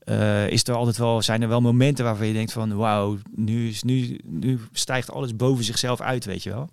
eh, 0.06 0.48
is 0.50 0.64
er 0.64 0.74
altijd 0.76 0.98
wel, 0.98 1.22
zijn 1.22 1.42
er 1.42 1.48
wel 1.48 1.62
momenten 1.62 2.06
waarvan 2.06 2.28
je 2.28 2.34
denkt 2.34 2.52
van... 2.52 2.76
Wauw, 2.76 3.18
nu, 3.36 3.68
is, 3.70 3.84
nu, 3.84 4.20
nu 4.24 4.60
stijgt 4.72 5.12
alles 5.12 5.36
boven 5.36 5.64
zichzelf 5.64 6.02
uit, 6.02 6.26
weet 6.26 6.44
je 6.44 6.50
wel. 6.50 6.70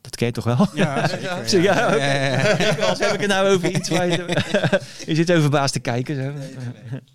Dat 0.00 0.16
ken 0.16 0.26
je 0.26 0.32
toch 0.32 0.44
wel? 0.44 0.68
Ja, 0.74 1.06
zeker. 1.08 1.48
Zo, 1.48 1.58
ja, 1.58 1.86
oké. 1.86 1.96
Ja, 2.04 2.14
ja, 2.14 2.56
ja. 2.58 2.70
Ik 2.70 2.78
was, 2.78 2.98
heb 2.98 3.12
ik 3.12 3.20
het 3.20 3.28
nou 3.28 3.48
over 3.54 3.70
iets 3.70 3.88
waar 3.88 4.06
je... 4.06 4.24
je 5.06 5.14
zit 5.14 5.30
over 5.30 5.42
verbaasd 5.42 5.72
te 5.72 5.80
kijken. 5.80 6.16
Zo. 6.16 6.32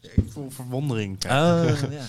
Ik 0.01 0.23
voel 0.29 0.49
verwondering. 0.51 1.15
Oh, 1.25 1.29
ja. 1.91 2.05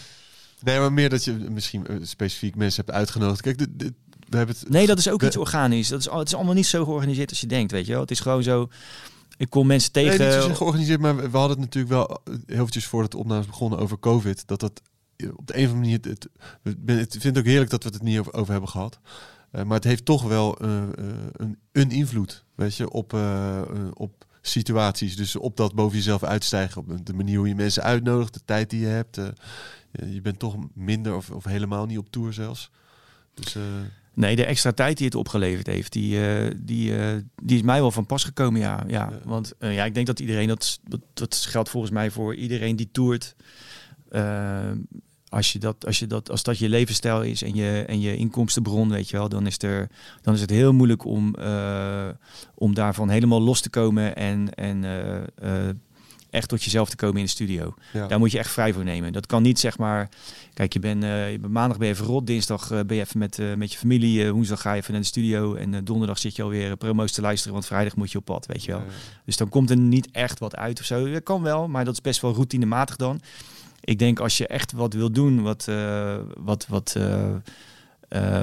Nee, 0.63 0.79
maar 0.79 0.93
meer 0.93 1.09
dat 1.09 1.25
je 1.25 1.33
misschien 1.33 1.87
eh, 1.87 1.97
specifiek 2.03 2.55
mensen 2.57 2.85
hebt 2.85 2.97
uitgenodigd. 2.97 3.41
Kijk, 3.41 3.59
dit, 3.59 3.69
dit- 3.73 3.93
we 4.29 4.37
hebben 4.37 4.57
het... 4.61 4.71
Nee, 4.71 4.87
dat 4.87 4.99
is 4.99 5.09
ook 5.09 5.23
iets 5.23 5.37
organisch. 5.37 5.89
Dat 5.89 6.01
is, 6.01 6.09
al- 6.09 6.19
het 6.19 6.29
is 6.29 6.35
allemaal 6.35 6.55
niet 6.55 6.67
zo 6.67 6.85
georganiseerd 6.85 7.31
als 7.31 7.41
je 7.41 7.47
denkt, 7.47 7.73
weet 7.73 7.87
je 7.87 7.93
wel. 7.93 8.01
Het 8.01 8.11
is 8.11 8.21
gewoon 8.21 8.43
zo... 8.43 8.69
Ik 9.41 9.51
kom 9.51 9.67
mensen 9.67 9.91
Nee, 9.93 10.11
tegen... 10.11 10.33
zozeer 10.33 10.57
georganiseerd, 10.57 11.01
maar 11.01 11.17
we 11.17 11.37
hadden 11.39 11.51
het 11.51 11.59
natuurlijk 11.59 11.93
wel 11.93 12.09
eh, 12.09 12.35
heel 12.47 12.57
eventjes 12.59 12.87
voordat 12.87 13.11
de 13.11 13.17
opnames 13.19 13.47
begonnen 13.47 13.79
over 13.79 13.99
COVID. 13.99 14.47
Dat 14.47 14.61
dat 14.61 14.83
eh, 15.17 15.29
op 15.37 15.47
de 15.47 15.57
een 15.59 15.65
of 15.65 15.71
andere 15.73 15.91
manier... 15.91 15.99
Het, 16.03 16.29
het, 16.87 17.15
ik 17.15 17.21
vind 17.21 17.37
het 17.37 17.39
ook 17.39 17.45
heerlijk 17.51 17.71
dat 17.71 17.83
we 17.83 17.89
het 17.89 17.99
er 17.99 18.05
niet 18.05 18.19
over, 18.19 18.33
over 18.35 18.53
hebben 18.53 18.71
gehad. 18.71 18.99
Eh, 19.51 19.63
maar 19.65 19.77
het 19.77 19.85
heeft 19.85 20.05
toch 20.05 20.23
wel 20.23 20.63
een, 20.63 21.59
een 21.73 21.91
invloed, 21.91 22.45
weet 22.55 22.77
je, 22.77 22.91
op, 22.91 23.17
op 23.95 24.25
situaties. 24.41 25.17
Dus 25.17 25.37
op 25.37 25.57
dat 25.57 25.75
boven 25.75 25.97
jezelf 25.97 26.23
uitstijgen, 26.25 26.81
op 26.81 27.07
de 27.07 27.13
manier 27.15 27.39
hoe 27.39 27.49
je 27.49 27.55
mensen 27.55 27.83
uitnodigt, 27.83 28.35
de 28.35 28.41
tijd 28.45 28.71
die 28.71 28.81
je 28.81 28.87
hebt. 28.87 29.17
je- 29.93 30.21
bent 30.23 30.39
toch 30.39 30.57
minder 30.75 31.15
of, 31.15 31.31
of 31.31 31.45
helemaal 31.45 31.87
niet 31.87 31.99
op 31.99 32.11
tour 32.11 32.33
zelfs. 32.33 32.71
Dus 33.35 33.57
Nee, 34.21 34.37
de 34.37 34.45
extra 34.45 34.73
tijd 34.73 34.97
die 34.97 35.07
het 35.07 35.15
opgeleverd 35.15 35.67
heeft, 35.67 35.93
die, 35.93 36.27
eh, 36.27 36.51
die, 36.57 36.97
eh, 36.97 37.17
die 37.43 37.57
is 37.57 37.63
mij 37.63 37.81
wel 37.81 37.91
van 37.91 38.07
pas 38.07 38.25
gekomen, 38.25 38.61
ja. 38.61 38.85
ja. 38.87 39.09
Ja. 39.11 39.19
Want 39.25 39.53
eh, 39.59 39.75
ja, 39.75 39.85
ik 39.85 39.95
denk 39.95 40.07
dat 40.07 40.21
iedereen, 40.21 40.49
dat, 40.49 40.81
dat, 40.89 41.01
dat 41.13 41.37
geldt 41.37 41.69
volgens 41.69 41.93
mij 41.93 42.11
voor 42.11 42.35
iedereen 42.35 42.77
die 42.77 42.89
toert. 42.93 43.37
Als, 45.29 45.53
je 45.53 45.59
dat, 45.59 45.87
als, 45.87 45.99
je 45.99 46.07
dat, 46.07 46.31
als 46.31 46.43
dat 46.43 46.59
je 46.59 46.69
levensstijl 46.69 47.23
is 47.23 47.43
en 47.43 47.55
je, 47.55 47.85
en 47.87 48.01
je 48.01 48.17
inkomstenbron, 48.17 48.91
weet 48.91 49.11
je 49.11 49.17
wel, 49.17 49.29
dan 49.29 49.47
is, 49.47 49.59
er, 49.59 49.91
dan 50.23 50.35
is 50.35 50.41
het 50.41 50.51
heel 50.51 50.73
moeilijk 50.73 51.05
om, 51.05 51.35
om 52.55 52.75
daarvan 52.75 53.09
helemaal 53.09 53.43
los 53.43 53.61
te 53.61 53.71
komen 53.71 54.17
en, 54.17 54.55
en 54.55 54.85
echt 56.31 56.49
tot 56.49 56.63
jezelf 56.65 56.91
te 56.91 56.97
komen 56.97 57.17
in 57.17 57.25
de 57.25 57.31
studio. 57.31 57.75
ja. 57.93 58.07
Daar 58.07 58.19
moet 58.19 58.31
je 58.33 58.39
echt 58.39 58.51
vrij 58.51 58.73
voor 58.73 58.85
nemen. 58.85 59.13
Dat 59.13 59.27
kan 59.27 59.43
niet 59.43 59.59
zeg 59.59 59.79
maar. 59.79 60.09
Kijk, 60.55 60.73
je 60.73 60.79
bent 60.79 61.03
je 61.03 61.39
bent- 61.41 61.53
maandag 61.53 61.79
ben 61.79 61.87
je 61.87 61.93
even 61.93 62.07
rot, 62.07 62.27
dinsdag 62.27 62.71
eh, 62.71 62.81
ben 62.87 62.97
je 62.97 63.03
even 63.03 63.19
met, 63.19 63.39
eh, 63.39 63.55
met 63.55 63.73
je 63.73 63.79
familie, 63.79 64.31
woensdag 64.33 64.61
ga 64.61 64.73
je 64.73 64.81
even 64.81 64.93
naar 64.93 65.01
de 65.01 65.07
studio 65.07 65.55
en 65.55 65.85
donderdag 65.85 66.19
zit 66.19 66.37
je 66.37 66.43
alweer 66.43 66.77
promo's 66.77 67.13
te 67.13 67.21
luisteren, 67.21 67.53
want 67.53 67.67
vrijdag 67.67 67.97
moet 67.97 68.13
je 68.13 68.19
op 68.19 68.25
pad, 68.25 68.47
weet 68.47 68.65
je 68.65 68.71
wel. 68.73 68.83
Dus 69.25 69.37
dan 69.37 69.49
komt 69.49 69.71
er 69.71 69.77
niet 69.77 70.09
echt 70.11 70.39
wat 70.39 70.57
uit 70.57 70.81
of 70.81 70.87
zo. 70.87 71.11
Dat 71.13 71.23
kan 71.23 71.43
wel, 71.43 71.69
maar 71.69 71.85
dat 71.85 71.95
is 71.95 72.01
best 72.01 72.21
wel 72.21 72.35
routinematig 72.35 72.97
dan. 72.97 73.21
Ik 73.81 73.99
denk 73.99 74.19
als 74.21 74.39
je 74.39 74.47
echt 74.47 74.73
wat 74.73 74.93
wil 74.95 75.13
doen, 75.13 75.43
wat, 75.43 75.69
wat, 76.39 76.67
wat, 76.69 76.97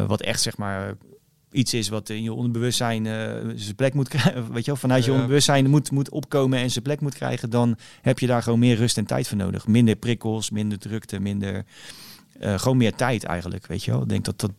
wat 0.07 0.21
echt 0.21 0.41
zeg 0.41 0.57
maar 0.57 0.95
iets 1.51 1.73
is 1.73 1.89
wat 1.89 2.09
in 2.09 2.23
je 2.23 2.33
onderbewustzijn 2.33 3.05
eh, 3.05 3.13
zijn 3.55 3.75
plek 3.75 3.93
moet 3.93 4.07
krijgen, 4.07 4.51
weet 4.53 4.65
je 4.65 4.71
wel, 4.71 4.79
vanuit 4.79 5.05
je 5.05 5.11
onderbewustzijn 5.11 5.69
moet, 5.69 5.91
moet 5.91 6.09
opkomen 6.09 6.59
en 6.59 6.71
zijn 6.71 6.83
plek 6.83 7.01
moet 7.01 7.15
krijgen, 7.15 7.49
dan 7.49 7.77
heb 8.01 8.19
je 8.19 8.27
daar 8.27 8.43
gewoon 8.43 8.59
meer 8.59 8.75
rust 8.75 8.97
en 8.97 9.05
tijd 9.05 9.27
voor 9.27 9.37
nodig. 9.37 9.67
Minder 9.67 9.95
prikkels, 9.95 10.49
minder 10.49 10.79
drukte, 10.79 11.19
minder, 11.19 11.65
eh, 12.39 12.59
gewoon 12.59 12.77
meer 12.77 12.95
tijd 12.95 13.23
eigenlijk, 13.23 13.67
weet 13.67 13.83
je 13.83 13.91
wel. 13.91 14.01
Ik 14.01 14.09
denk 14.09 14.25
dat 14.25 14.39
dat, 14.39 14.51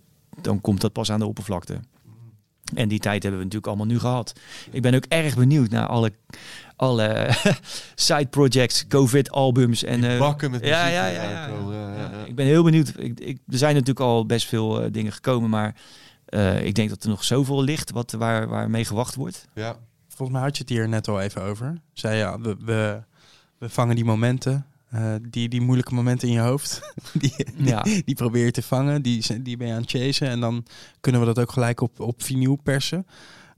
dan 0.43 0.61
komt 0.61 0.81
dat 0.81 0.93
pas 0.93 1.11
aan 1.11 1.19
de 1.19 1.27
oppervlakte. 1.27 1.81
En 2.75 2.89
die 2.89 2.99
tijd 2.99 3.23
hebben 3.23 3.41
we 3.41 3.47
natuurlijk 3.47 3.67
allemaal 3.67 3.95
nu 3.95 3.99
gehad. 3.99 4.33
Ik 4.71 4.83
ben 4.83 4.95
ook 4.95 5.05
erg 5.09 5.37
benieuwd 5.37 5.71
naar 5.71 5.87
alle, 5.87 6.13
alle 6.77 7.29
side 7.95 8.27
projects, 8.27 8.87
COVID-albums 8.87 9.85
en 9.85 10.05
eh, 10.05 10.19
bakken 10.19 10.51
met 10.51 10.65
ja, 10.65 10.83
muziek 10.83 10.95
ja, 10.95 11.07
ja, 11.07 11.31
ja. 11.31 12.25
Ik 12.27 12.35
ben 12.35 12.47
heel 12.47 12.63
benieuwd. 12.63 12.93
Ik, 12.97 13.21
ik, 13.21 13.39
er 13.49 13.59
zijn 13.59 13.73
natuurlijk 13.73 14.07
al 14.07 14.27
best 14.27 14.47
veel 14.47 14.93
dingen 14.93 15.13
gekomen, 15.13 15.51
maar 15.51 15.75
eh, 16.29 16.65
ik 16.65 16.75
denk 16.75 16.89
dat 16.89 17.03
er 17.03 17.09
nog 17.09 17.25
zoveel 17.25 17.63
ligt 17.63 17.91
wat, 17.91 18.13
waar, 18.13 18.49
waar 18.49 18.71
mee 18.71 18.85
gewacht 18.85 19.15
wordt. 19.15 19.49
Ja. 19.55 19.77
Volgens 20.09 20.39
mij 20.39 20.47
had 20.49 20.57
je 20.57 20.63
het 20.63 20.73
hier 20.73 20.89
net 20.89 21.09
al 21.09 21.21
even 21.21 21.43
over. 21.43 21.81
Zei 21.93 22.17
ja, 22.17 22.41
we, 22.41 22.57
we, 22.61 23.03
we 23.59 23.69
vangen 23.69 23.95
die 23.95 24.05
momenten, 24.05 24.67
eh, 24.91 25.15
die, 25.31 25.49
die 25.49 25.61
moeilijke 25.61 25.95
momenten 25.95 26.29
in 26.29 26.35
je 26.35 26.41
hoofd. 26.41 26.81
die, 27.13 27.35
die, 27.57 27.67
Ja. 27.67 27.83
die 27.83 28.15
probeer 28.15 28.45
je 28.45 28.51
te 28.51 28.63
vangen, 28.63 29.03
die, 29.03 29.23
zijn- 29.23 29.43
die 29.43 29.57
ben 29.57 29.67
je 29.67 29.73
aan 29.75 29.81
het 29.81 29.91
chasen. 29.91 30.29
En 30.29 30.41
dan 30.41 30.65
kunnen 31.01 31.21
we 31.21 31.27
dat 31.27 31.39
ook 31.39 31.53
gelijk 31.53 31.81
op, 31.81 32.01
op 32.01 32.23
vinyl 32.23 32.57
persen. 32.63 33.07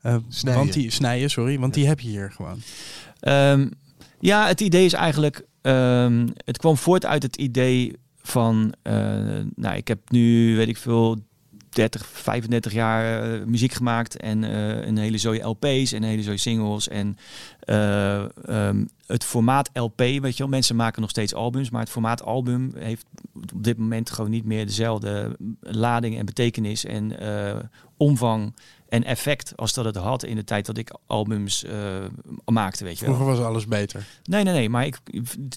Eh, 0.00 0.16
Snijden. 0.28 0.62
Want 0.62 0.72
die, 0.74 0.90
snijden, 0.90 1.30
sorry, 1.30 1.58
want 1.58 1.74
die 1.74 1.86
heb 1.86 2.00
je 2.00 2.08
hier 2.08 2.32
gewoon. 2.32 2.60
Ehm, 3.20 3.68
ja, 4.20 4.46
het 4.46 4.60
idee 4.60 4.84
is 4.84 4.92
eigenlijk, 4.92 5.46
ehm, 5.62 6.28
het 6.44 6.58
kwam 6.58 6.76
voort 6.76 7.06
uit 7.06 7.22
het 7.22 7.36
idee 7.36 7.96
van, 8.22 8.74
eh, 8.82 8.92
nou, 9.54 9.76
ik 9.76 9.88
heb 9.88 10.10
nu, 10.10 10.56
weet 10.56 10.68
ik 10.68 10.76
veel, 10.76 11.18
30, 11.70 12.06
35 12.06 12.72
jaar 12.72 13.22
eh, 13.22 13.44
muziek 13.46 13.72
gemaakt 13.72 14.16
en 14.16 14.44
eh, 14.44 14.86
een 14.86 14.96
hele 14.96 15.18
zooi 15.18 15.40
LP's 15.42 15.92
en 15.92 16.02
een 16.02 16.08
hele 16.08 16.22
zooi 16.22 16.38
singles 16.38 16.88
en 16.88 17.16
eh, 17.60 18.24
ehm, 18.48 18.84
het 19.06 19.24
formaat 19.24 19.70
LP, 19.72 19.98
weet 19.98 20.32
je 20.32 20.38
wel, 20.38 20.48
mensen 20.48 20.76
maken 20.76 21.00
nog 21.00 21.10
steeds 21.10 21.34
albums, 21.34 21.70
maar 21.70 21.80
het 21.80 21.90
formaat 21.90 22.22
album 22.22 22.72
heeft 22.76 23.06
op 23.54 23.64
dit 23.64 23.78
moment 23.78 24.10
gewoon 24.10 24.30
niet 24.30 24.44
meer 24.44 24.66
dezelfde 24.66 25.36
lading 25.60 26.18
en 26.18 26.26
betekenis 26.26 26.84
en 26.84 27.12
omvang 27.96 28.54
en 28.90 29.04
effect 29.04 29.52
als 29.56 29.72
dat 29.72 29.84
het 29.84 29.96
had 29.96 30.24
in 30.24 30.36
de 30.36 30.44
tijd 30.44 30.66
dat 30.66 30.78
ik 30.78 30.94
albums 31.06 31.64
eh, 31.64 31.72
maakte, 32.44 32.84
weet 32.84 32.98
je 32.98 33.04
wel. 33.06 33.14
Vroeger 33.14 33.36
was 33.36 33.46
alles 33.46 33.66
beter. 33.66 34.04
Nee, 34.24 34.42
nee, 34.42 34.54
nee. 34.54 34.68
Maar 34.68 34.86
ik, 34.86 34.98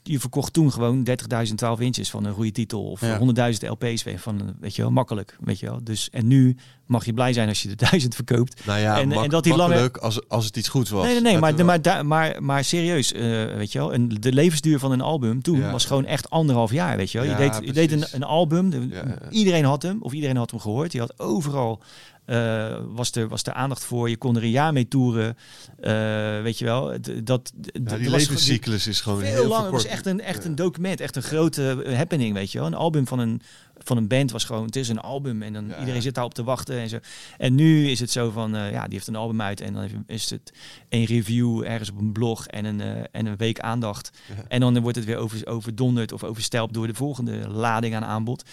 je 0.04 0.20
verkocht 0.20 0.54
toen 0.54 0.72
gewoon 0.72 1.08
30.000 1.48 1.54
12 1.56 1.80
inches 1.80 2.10
van 2.10 2.26
een 2.26 2.34
goede 2.34 2.52
titel. 2.52 2.84
Of 2.84 3.02
Ja. 3.02 3.20
100.000 3.20 3.70
LP's 3.70 4.04
van, 4.16 4.56
weet 4.60 4.76
je 4.76 4.82
wel, 4.82 4.92
makkelijk. 4.92 5.38
Weet 5.40 5.60
je 5.60 5.66
wel. 5.66 5.80
Dus, 5.84 6.10
en 6.10 6.28
nu 6.28 6.58
mag 6.86 7.06
je 7.06 7.14
blij 7.14 7.34
zijn 7.34 7.48
als 7.48 7.62
je 7.62 7.68
de 7.68 7.76
1000 7.90 8.16
verkoopt. 8.16 8.66
Nou 8.66 8.80
ja, 8.80 9.00
En- 9.00 9.12
en 9.12 9.30
dat 9.30 9.44
die 9.44 9.56
lange- 9.56 9.68
makkelijk 9.70 9.98
als, 9.98 10.30
als 10.30 10.46
het 10.46 10.58
iets 10.58 10.68
goeds 10.70 10.90
was. 10.90 11.04
Nee, 11.06 11.14
nee, 11.14 11.22
nee. 11.22 11.38
Maar, 11.38 11.66
maar, 11.66 12.06
maar, 12.06 12.44
maar 12.44 12.64
serieus, 12.64 13.12
eh, 13.14 13.22
weet 13.56 13.72
je 13.72 13.80
wel. 13.80 13.94
En 13.94 14.10
de 14.10 14.34
levensduur 14.34 14.80
van 14.80 14.92
een 14.92 15.02
album 15.02 15.42
toen 15.42 15.60
Ja. 15.60 15.72
was 15.72 15.86
gewoon 15.86 16.06
echt 16.06 16.30
anderhalf 16.30 16.72
jaar, 16.72 16.98
weet 16.98 17.12
je 17.12 17.18
wel. 17.20 17.28
Ja, 17.28 17.40
je 17.40 17.50
deed, 17.50 17.66
je 17.66 17.74
deed 17.74 18.14
een, 18.14 18.24
album. 18.24 18.70
de-. 18.70 19.18
Iedereen 19.30 19.66
had 19.66 19.82
hem. 19.82 19.98
Of 20.02 20.14
iedereen 20.14 20.38
had 20.38 20.52
hem 20.52 20.60
gehoord. 20.60 20.92
Je 20.92 21.00
had 21.00 21.20
overal... 21.20 21.82
eh, 22.26 22.78
was, 22.88 23.12
er, 23.12 23.28
was 23.28 23.44
er 23.44 23.54
aandacht 23.54 23.84
voor. 23.84 24.10
Je 24.10 24.18
kon 24.18 24.36
er 24.36 24.44
een 24.44 24.50
jaar 24.50 24.74
mee 24.74 24.88
toeren. 24.88 25.38
Eh, 25.80 26.42
weet 26.42 26.58
je 26.60 26.66
wel. 26.66 26.88
Dat, 27.24 27.52
Ja, 27.62 27.80
dat 27.82 28.00
die 28.00 28.10
was- 28.10 28.20
levenscyclus 28.20 28.88
is 28.88 29.02
gewoon 29.02 29.20
veel 29.20 29.28
heel 29.28 29.48
langer. 29.48 29.64
Het 29.64 29.72
was 29.74 29.86
echt 29.86 30.06
een, 30.06 30.22
echt 30.22 30.44
Ja. 30.44 30.50
een 30.50 30.56
document, 30.56 31.00
echt 31.02 31.16
een 31.16 31.22
grote 31.24 31.84
eh, 31.86 31.96
happening, 31.98 32.34
weet 32.34 32.52
je 32.52 32.58
wel. 32.58 32.68
Een 32.68 32.74
album 32.74 33.08
van 33.08 33.20
een, 33.20 33.42
van 33.78 33.98
een 33.98 34.08
band 34.08 34.32
was 34.32 34.44
gewoon, 34.44 34.66
het 34.66 34.76
is 34.76 34.90
een 34.90 35.00
album 35.00 35.42
en 35.42 35.54
dan 35.54 35.68
Ja. 35.68 35.80
iedereen 35.80 36.02
zit 36.02 36.14
daarop 36.14 36.34
te 36.34 36.44
wachten 36.44 36.80
en 36.80 36.90
zo. 36.90 37.00
En 37.38 37.56
nu 37.56 37.88
is 37.90 38.00
het 38.00 38.12
zo 38.12 38.30
van, 38.30 38.52
ja, 38.52 38.84
die 38.84 38.94
heeft 38.94 39.08
een 39.08 39.16
album 39.16 39.42
uit 39.42 39.62
en 39.62 39.74
dan 39.74 40.04
is 40.08 40.30
het 40.30 40.54
een 40.90 41.06
review 41.06 41.64
ergens 41.64 41.90
op 41.92 41.98
een 42.00 42.12
blog 42.12 42.48
en 42.48 42.66
een, 42.66 42.82
en 43.12 43.26
een 43.26 43.38
week 43.38 43.60
aandacht. 43.60 44.10
Ja. 44.28 44.44
En 44.48 44.60
dan 44.60 44.80
wordt 44.82 44.98
het 44.98 45.06
weer 45.06 45.18
over, 45.18 45.48
overdonderd 45.48 46.12
of 46.12 46.24
overstelpt 46.24 46.74
door 46.74 46.88
de 46.88 46.94
volgende 46.94 47.48
lading 47.50 47.96
aan 47.96 48.04
aanbod. 48.06 48.44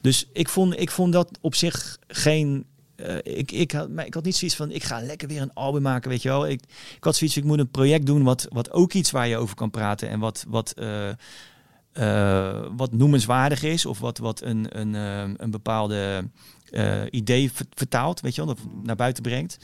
Dus 0.00 0.26
ik 0.32 0.48
vond, 0.48 0.80
ik 0.80 0.90
vond 0.90 1.12
dat 1.12 1.38
op 1.40 1.54
zich 1.54 1.98
geen. 2.08 2.64
Eh, 2.98 3.38
ik, 3.38 3.52
ik, 3.52 3.72
had, 3.72 3.90
maar 3.90 4.06
ik 4.06 4.14
had 4.14 4.24
niet 4.24 4.36
zoiets 4.36 4.56
van, 4.56 4.70
ik 4.70 4.84
ga 4.84 5.00
lekker 5.00 5.28
weer 5.28 5.42
een 5.42 5.54
album 5.54 5.82
maken, 5.82 6.10
weet 6.10 6.22
je 6.22 6.28
wel. 6.28 6.48
Ik, 6.48 6.60
ik 6.96 7.04
had 7.04 7.16
zoiets, 7.16 7.36
ik 7.36 7.44
moet 7.44 7.58
een 7.58 7.70
project 7.70 8.06
doen 8.06 8.22
wat, 8.22 8.46
wat 8.52 8.72
ook 8.72 8.92
iets 8.92 9.10
waar 9.10 9.28
je 9.28 9.36
over 9.36 9.54
kan 9.54 9.70
praten 9.70 10.08
en 10.08 10.18
wat, 10.18 10.44
wat, 10.48 10.72
eh, 10.72 11.08
eh, 11.92 12.66
wat 12.76 12.92
noemenswaardig 12.92 13.62
is 13.62 13.86
of 13.86 13.98
wat, 13.98 14.18
wat 14.18 14.42
een, 14.42 14.78
een, 14.78 14.94
een 15.42 15.50
bepaalde 15.50 16.30
idee 17.10 17.52
ver- 17.52 17.66
vertaalt, 17.74 18.20
weet 18.20 18.34
je 18.34 18.44
wel, 18.44 18.54
dat 18.54 18.64
naar 18.82 18.96
buiten 18.96 19.22
brengt. 19.22 19.58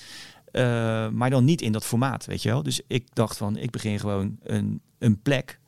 Maar 1.12 1.31
dan 1.31 1.44
niet 1.44 1.62
in 1.62 1.73
dat 1.73 1.85
formaat, 1.85 2.24
weet 2.27 2.43
je 2.43 2.48
wel. 2.48 2.62
Dus 2.62 2.81
ik 2.86 3.09
dacht 3.12 3.36
van, 3.36 3.56
ik 3.56 3.70
begin 3.70 3.98
gewoon 3.98 4.39
een, 4.43 4.81
een 4.98 5.23
plek 5.23 5.59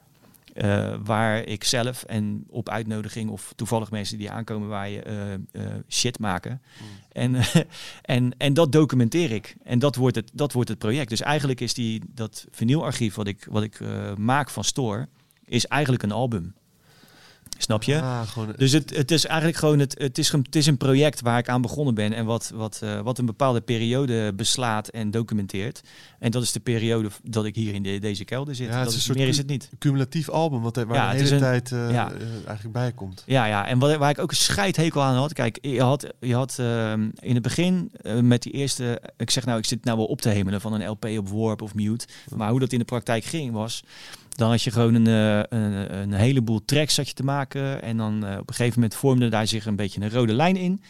eh, 0.56 0.94
waar 1.04 1.44
ik 1.44 1.64
zelf 1.64 2.02
en 2.02 2.44
op 2.48 2.68
uitnodiging 2.68 3.30
of 3.30 3.52
toevallig 3.56 3.90
mensen 3.90 4.18
die 4.18 4.30
aankomen 4.30 4.68
waar 4.68 4.88
je 4.88 5.02
eh, 5.02 5.34
eh, 5.34 5.40
shit 5.88 6.18
maken. 6.18 6.62
En, 7.12 7.34
en, 8.02 8.34
en 8.38 8.54
dat 8.54 8.72
documenteer 8.72 9.32
ik. 9.32 9.56
En 9.62 9.78
dat 9.78 9.96
wordt 9.96 10.16
het, 10.16 10.30
dat 10.34 10.52
wordt 10.52 10.68
het 10.68 10.78
project. 10.78 11.08
Dus 11.08 11.20
eigenlijk 11.20 11.60
is 11.60 11.74
die, 11.74 12.02
dat 12.08 12.46
vinylarchief 12.50 13.14
wat 13.14 13.26
ik, 13.26 13.46
wat 13.50 13.62
ik 13.62 13.80
maak 14.16 14.50
van 14.50 14.64
Store, 14.64 15.08
is 15.44 15.66
eigenlijk 15.66 16.02
een 16.02 16.12
album. 16.12 16.54
Snap 17.58 17.82
je? 17.82 18.00
Ah, 18.02 18.20
gewoon, 18.28 18.52
Dus 18.56 18.72
het, 18.72 18.96
het 18.96 19.10
is 19.10 19.24
eigenlijk 19.26 19.58
gewoon 19.58 19.78
het, 19.78 19.94
het, 19.98 20.18
is, 20.18 20.32
een- 20.32 20.42
het 20.42 20.56
is 20.56 20.66
een 20.66 20.76
project 20.76 21.20
waar 21.20 21.38
ik 21.38 21.48
aan 21.48 21.62
begonnen 21.62 21.94
ben 21.94 22.12
en 22.12 22.24
wat, 22.24 22.52
wat, 22.54 22.78
eh, 22.82 23.00
wat 23.00 23.18
een 23.18 23.26
bepaalde 23.26 23.60
periode 23.60 24.32
beslaat 24.34 24.88
en 24.88 25.10
documenteert. 25.10 25.80
En 26.18 26.30
dat 26.30 26.42
is 26.42 26.52
de 26.52 26.60
periode 26.60 27.08
dat 27.22 27.44
ik 27.44 27.54
hier 27.54 27.74
in 27.74 27.82
de, 27.82 27.98
deze 27.98 28.24
kelder 28.24 28.54
zit. 28.54 28.68
Ja, 28.68 28.78
dat 28.78 28.86
is 28.86 28.92
een 28.92 28.98
is, 28.98 29.04
soort 29.04 29.18
meer 29.18 29.28
is 29.28 29.36
het 29.38 29.46
niet. 29.46 29.70
cumulatief 29.78 30.28
album, 30.28 30.60
wat, 30.60 30.76
waar 30.76 30.94
Ja, 30.94 31.10
de 31.10 31.16
hele 31.16 31.30
een- 31.30 31.38
tijd 31.38 31.72
eh, 31.72 31.90
ja. 31.90 32.12
eh, 32.12 32.20
eigenlijk 32.46 32.72
bij 32.72 32.92
komt. 32.92 33.22
Ja, 33.26 33.44
ja. 33.44 33.66
En 33.66 33.78
wat, 33.78 33.96
waar 33.96 34.10
ik 34.10 34.18
ook 34.18 34.30
een 34.30 34.36
scheidhekel 34.36 35.02
aan 35.02 35.14
had. 35.16 35.32
Kijk, 35.32 35.58
je 35.60 35.82
had, 35.82 36.06
je 36.20 36.34
had 36.34 36.56
ehm, 36.58 37.08
in 37.20 37.34
het 37.34 37.42
begin 37.42 37.92
met 38.22 38.42
die 38.42 38.52
eerste... 38.52 39.00
Ik 39.16 39.30
zeg 39.30 39.44
nou, 39.44 39.58
ik 39.58 39.64
zit 39.66 39.84
nou 39.84 39.96
wel 39.96 40.06
op 40.06 40.20
te 40.20 40.28
hemelen 40.28 40.60
van 40.60 40.72
een 40.72 40.88
LP 40.88 41.04
op 41.04 41.28
Warp 41.28 41.62
of 41.62 41.74
Mute. 41.74 42.06
Maar 42.36 42.50
hoe 42.50 42.60
dat 42.60 42.72
in 42.72 42.78
de 42.78 42.84
praktijk 42.84 43.24
ging 43.24 43.52
was... 43.52 43.82
Dan 44.36 44.50
had 44.50 44.62
je 44.62 44.70
gewoon 44.70 44.94
een, 44.94 45.06
eh, 45.06 45.58
een, 45.58 45.96
een 45.96 46.12
heleboel 46.12 46.64
tracks 46.64 46.94
zat 46.94 47.08
je 47.08 47.14
te 47.14 47.24
maken. 47.24 47.82
En 47.82 47.96
dan 47.96 48.26
eh, 48.26 48.38
op 48.38 48.48
een 48.48 48.54
gegeven 48.54 48.80
moment 48.80 48.98
vormde 48.98 49.28
daar 49.28 49.46
zich 49.46 49.66
een 49.66 49.76
beetje 49.76 50.00
een 50.00 50.10
rode 50.10 50.32
lijn 50.32 50.56
in. 50.56 50.80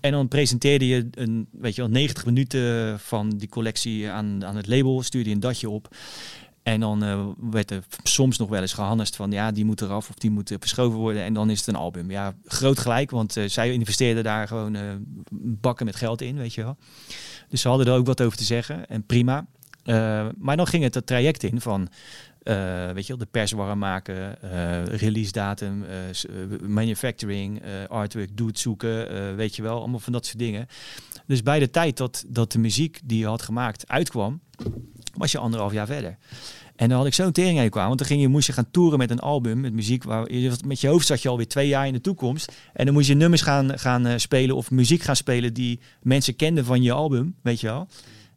En 0.00 0.12
dan 0.12 0.28
presenteerde 0.28 0.86
je 0.86 1.08
een, 1.10 1.48
weet 1.52 1.74
je 1.74 1.80
wel, 1.80 1.90
90 1.90 2.26
minuten 2.26 2.98
van 3.00 3.30
die 3.30 3.48
collectie 3.48 4.10
aan, 4.10 4.44
aan 4.44 4.56
het 4.56 4.66
label. 4.66 5.02
Stuurde 5.02 5.28
je 5.28 5.34
een 5.34 5.40
datje 5.40 5.70
op. 5.70 5.96
En 6.62 6.80
dan 6.80 7.04
eh, 7.04 7.26
werd 7.50 7.70
er 7.70 7.84
soms 8.02 8.38
nog 8.38 8.48
wel 8.48 8.60
eens 8.60 8.72
gehannest 8.72 9.16
van 9.16 9.30
ja, 9.30 9.52
die 9.52 9.64
moet 9.64 9.80
eraf 9.80 10.08
of 10.08 10.14
die 10.14 10.30
moet 10.30 10.54
verschoven 10.58 10.98
worden. 10.98 11.22
En 11.22 11.32
dan 11.34 11.50
is 11.50 11.58
het 11.58 11.68
een 11.68 11.76
album. 11.76 12.10
Ja, 12.10 12.34
groot 12.44 12.78
gelijk, 12.78 13.10
want 13.10 13.36
zij 13.46 13.72
investeerden 13.72 14.24
daar 14.24 14.48
gewoon 14.48 14.76
bakken 15.30 15.86
met 15.86 15.96
geld 15.96 16.20
in, 16.22 16.36
weet 16.36 16.54
je 16.54 16.62
wel. 16.62 16.76
Dus 17.48 17.60
ze 17.60 17.68
hadden 17.68 17.86
er 17.86 17.92
ook 17.92 18.06
wat 18.06 18.22
over 18.22 18.38
te 18.38 18.44
zeggen 18.44 18.88
en 18.88 19.06
prima. 19.06 19.46
Maar 20.38 20.56
dan 20.56 20.66
ging 20.66 20.82
het 20.82 20.94
het 20.94 21.06
traject 21.06 21.42
in 21.42 21.60
van, 21.60 21.88
eh, 22.46 22.90
weet 22.90 23.06
je 23.06 23.08
wel, 23.08 23.18
de 23.18 23.30
pers 23.30 23.52
warm 23.52 23.78
maken, 23.78 24.42
eh, 24.42 24.84
release 24.84 25.32
datum, 25.32 25.84
eh, 25.84 26.68
manufacturing, 26.68 27.62
artwork, 27.88 28.36
doet 28.36 28.58
zoeken, 28.58 29.36
weet 29.36 29.56
je 29.56 29.62
wel, 29.62 29.78
allemaal 29.78 29.98
van 29.98 30.12
dat 30.12 30.26
soort 30.26 30.38
dingen. 30.38 30.66
Dus 31.26 31.42
bij 31.42 31.58
de 31.58 31.70
tijd 31.70 31.96
dat, 31.96 32.24
dat 32.28 32.52
de 32.52 32.58
muziek 32.58 33.00
die 33.04 33.18
je 33.18 33.26
had 33.26 33.42
gemaakt 33.42 33.88
uitkwam, 33.88 34.40
was 35.14 35.32
je 35.32 35.38
anderhalf 35.38 35.72
jaar 35.72 35.86
verder. 35.86 36.16
En 36.76 36.88
dan 36.88 36.98
had 36.98 37.06
ik 37.06 37.14
zo'n 37.14 37.32
tering 37.32 37.58
aan 37.60 37.68
kwam, 37.68 37.86
want 37.86 37.98
dan 37.98 38.08
ging 38.08 38.20
je, 38.20 38.28
moest 38.28 38.46
je 38.46 38.52
gaan 38.52 38.70
toeren 38.70 38.98
met 38.98 39.10
een 39.10 39.20
album, 39.20 39.60
met 39.60 39.72
muziek, 39.72 40.04
waar 40.04 40.32
je, 40.32 40.52
met 40.66 40.80
je 40.80 40.88
hoofd 40.88 41.06
zat 41.06 41.22
je 41.22 41.28
alweer 41.28 41.48
twee 41.48 41.68
jaar 41.68 41.86
in 41.86 41.92
de 41.92 42.00
toekomst. 42.00 42.52
En 42.72 42.84
dan 42.84 42.94
moest 42.94 43.08
je 43.08 43.14
nummers 43.14 43.42
gaan, 43.42 43.78
gaan 43.78 44.20
spelen 44.20 44.56
of 44.56 44.70
muziek 44.70 45.02
gaan 45.02 45.16
spelen 45.16 45.54
die 45.54 45.80
mensen 46.02 46.36
kenden 46.36 46.64
van 46.64 46.82
je 46.82 46.92
album, 46.92 47.34
weet 47.42 47.60
je 47.60 47.66
wel. 47.66 47.88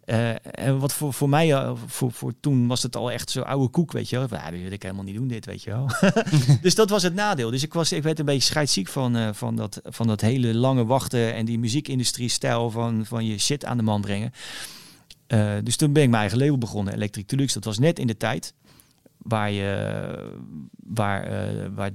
Eh, 0.10 0.30
en 0.42 0.80
wat 0.80 0.94
voor, 0.94 1.14
voor 1.14 1.30
mij, 1.30 1.54
eh, 1.54 1.72
voor, 1.86 2.12
voor 2.12 2.34
toen 2.40 2.68
was 2.68 2.84
het 2.84 2.96
al 2.96 3.12
echt 3.12 3.30
zo 3.30 3.42
oude 3.42 3.68
koek, 3.68 3.92
weet 3.92 4.10
je 4.10 4.18
wel. 4.18 4.28
Ja, 4.30 4.52
dat 4.52 4.60
wil 4.60 4.72
ik 4.72 4.82
helemaal 4.82 5.04
niet 5.04 5.16
doen, 5.16 5.28
dit, 5.28 5.46
weet 5.46 5.64
je 5.64 5.70
wel. 5.70 5.90
dus 6.62 6.76
dat 6.76 6.90
was 6.90 7.04
het 7.04 7.14
nadeel. 7.14 7.52
Dus 7.52 7.64
ik, 7.64 7.74
was, 7.74 7.92
ik 7.92 8.04
werd 8.04 8.20
een 8.20 8.26
beetje 8.26 8.42
scheidsziek 8.42 8.88
van, 8.88 9.16
eh, 9.16 9.30
van, 9.34 9.56
dat, 9.56 9.82
van 9.84 10.08
dat 10.08 10.22
hele 10.22 10.54
lange 10.56 10.86
wachten 10.86 11.34
en 11.34 11.46
die 11.46 11.60
muziekindustrie-stijl 11.60 12.72
van, 12.72 13.06
van 13.06 13.26
je 13.26 13.38
shit 13.38 13.66
aan 13.66 13.78
de 13.78 13.84
man 13.84 14.02
brengen. 14.02 14.32
Dus 15.64 15.76
toen 15.76 15.94
ben 15.94 16.04
ik 16.04 16.10
mijn 16.10 16.22
eigen 16.22 16.40
label 16.40 16.58
begonnen, 16.58 16.94
Electric 16.94 17.28
Deluxe. 17.28 17.54
Dat 17.54 17.64
was 17.64 17.80
net 17.80 18.00
in 18.00 18.08
de 18.08 18.18
tijd 18.18 18.54
waar, 19.18 19.52
je, 19.52 20.34
waar, 20.86 21.30
waar 21.74 21.92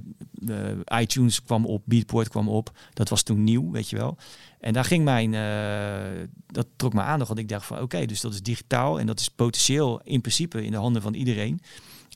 iTunes 1.01 1.43
kwam 1.43 1.65
op, 1.65 1.81
Beatport 1.85 2.29
kwam 2.29 2.49
op. 2.49 2.71
Dat 2.93 3.09
was 3.09 3.23
toen 3.23 3.43
nieuw, 3.43 3.71
weet 3.71 3.89
je 3.89 3.97
wel. 3.97 4.17
En 4.65 4.73
daar 4.73 4.85
ging 4.85 5.03
mijn, 5.03 5.33
eh, 5.33 6.27
dat 6.47 6.67
trok 6.75 6.93
me 6.93 7.01
aandacht, 7.01 7.27
want 7.27 7.39
ik 7.39 7.49
dacht 7.49 7.65
van 7.65 7.81
oké, 7.81 8.05
dus 8.05 8.21
dat 8.21 8.33
is 8.33 8.41
digitaal 8.41 8.99
en 8.99 9.05
dat 9.05 9.19
is 9.19 9.29
potentieel 9.29 10.01
in 10.03 10.21
principe 10.21 10.65
in 10.65 10.71
de 10.71 10.77
handen 10.77 11.01
van 11.01 11.13
iedereen. 11.13 11.61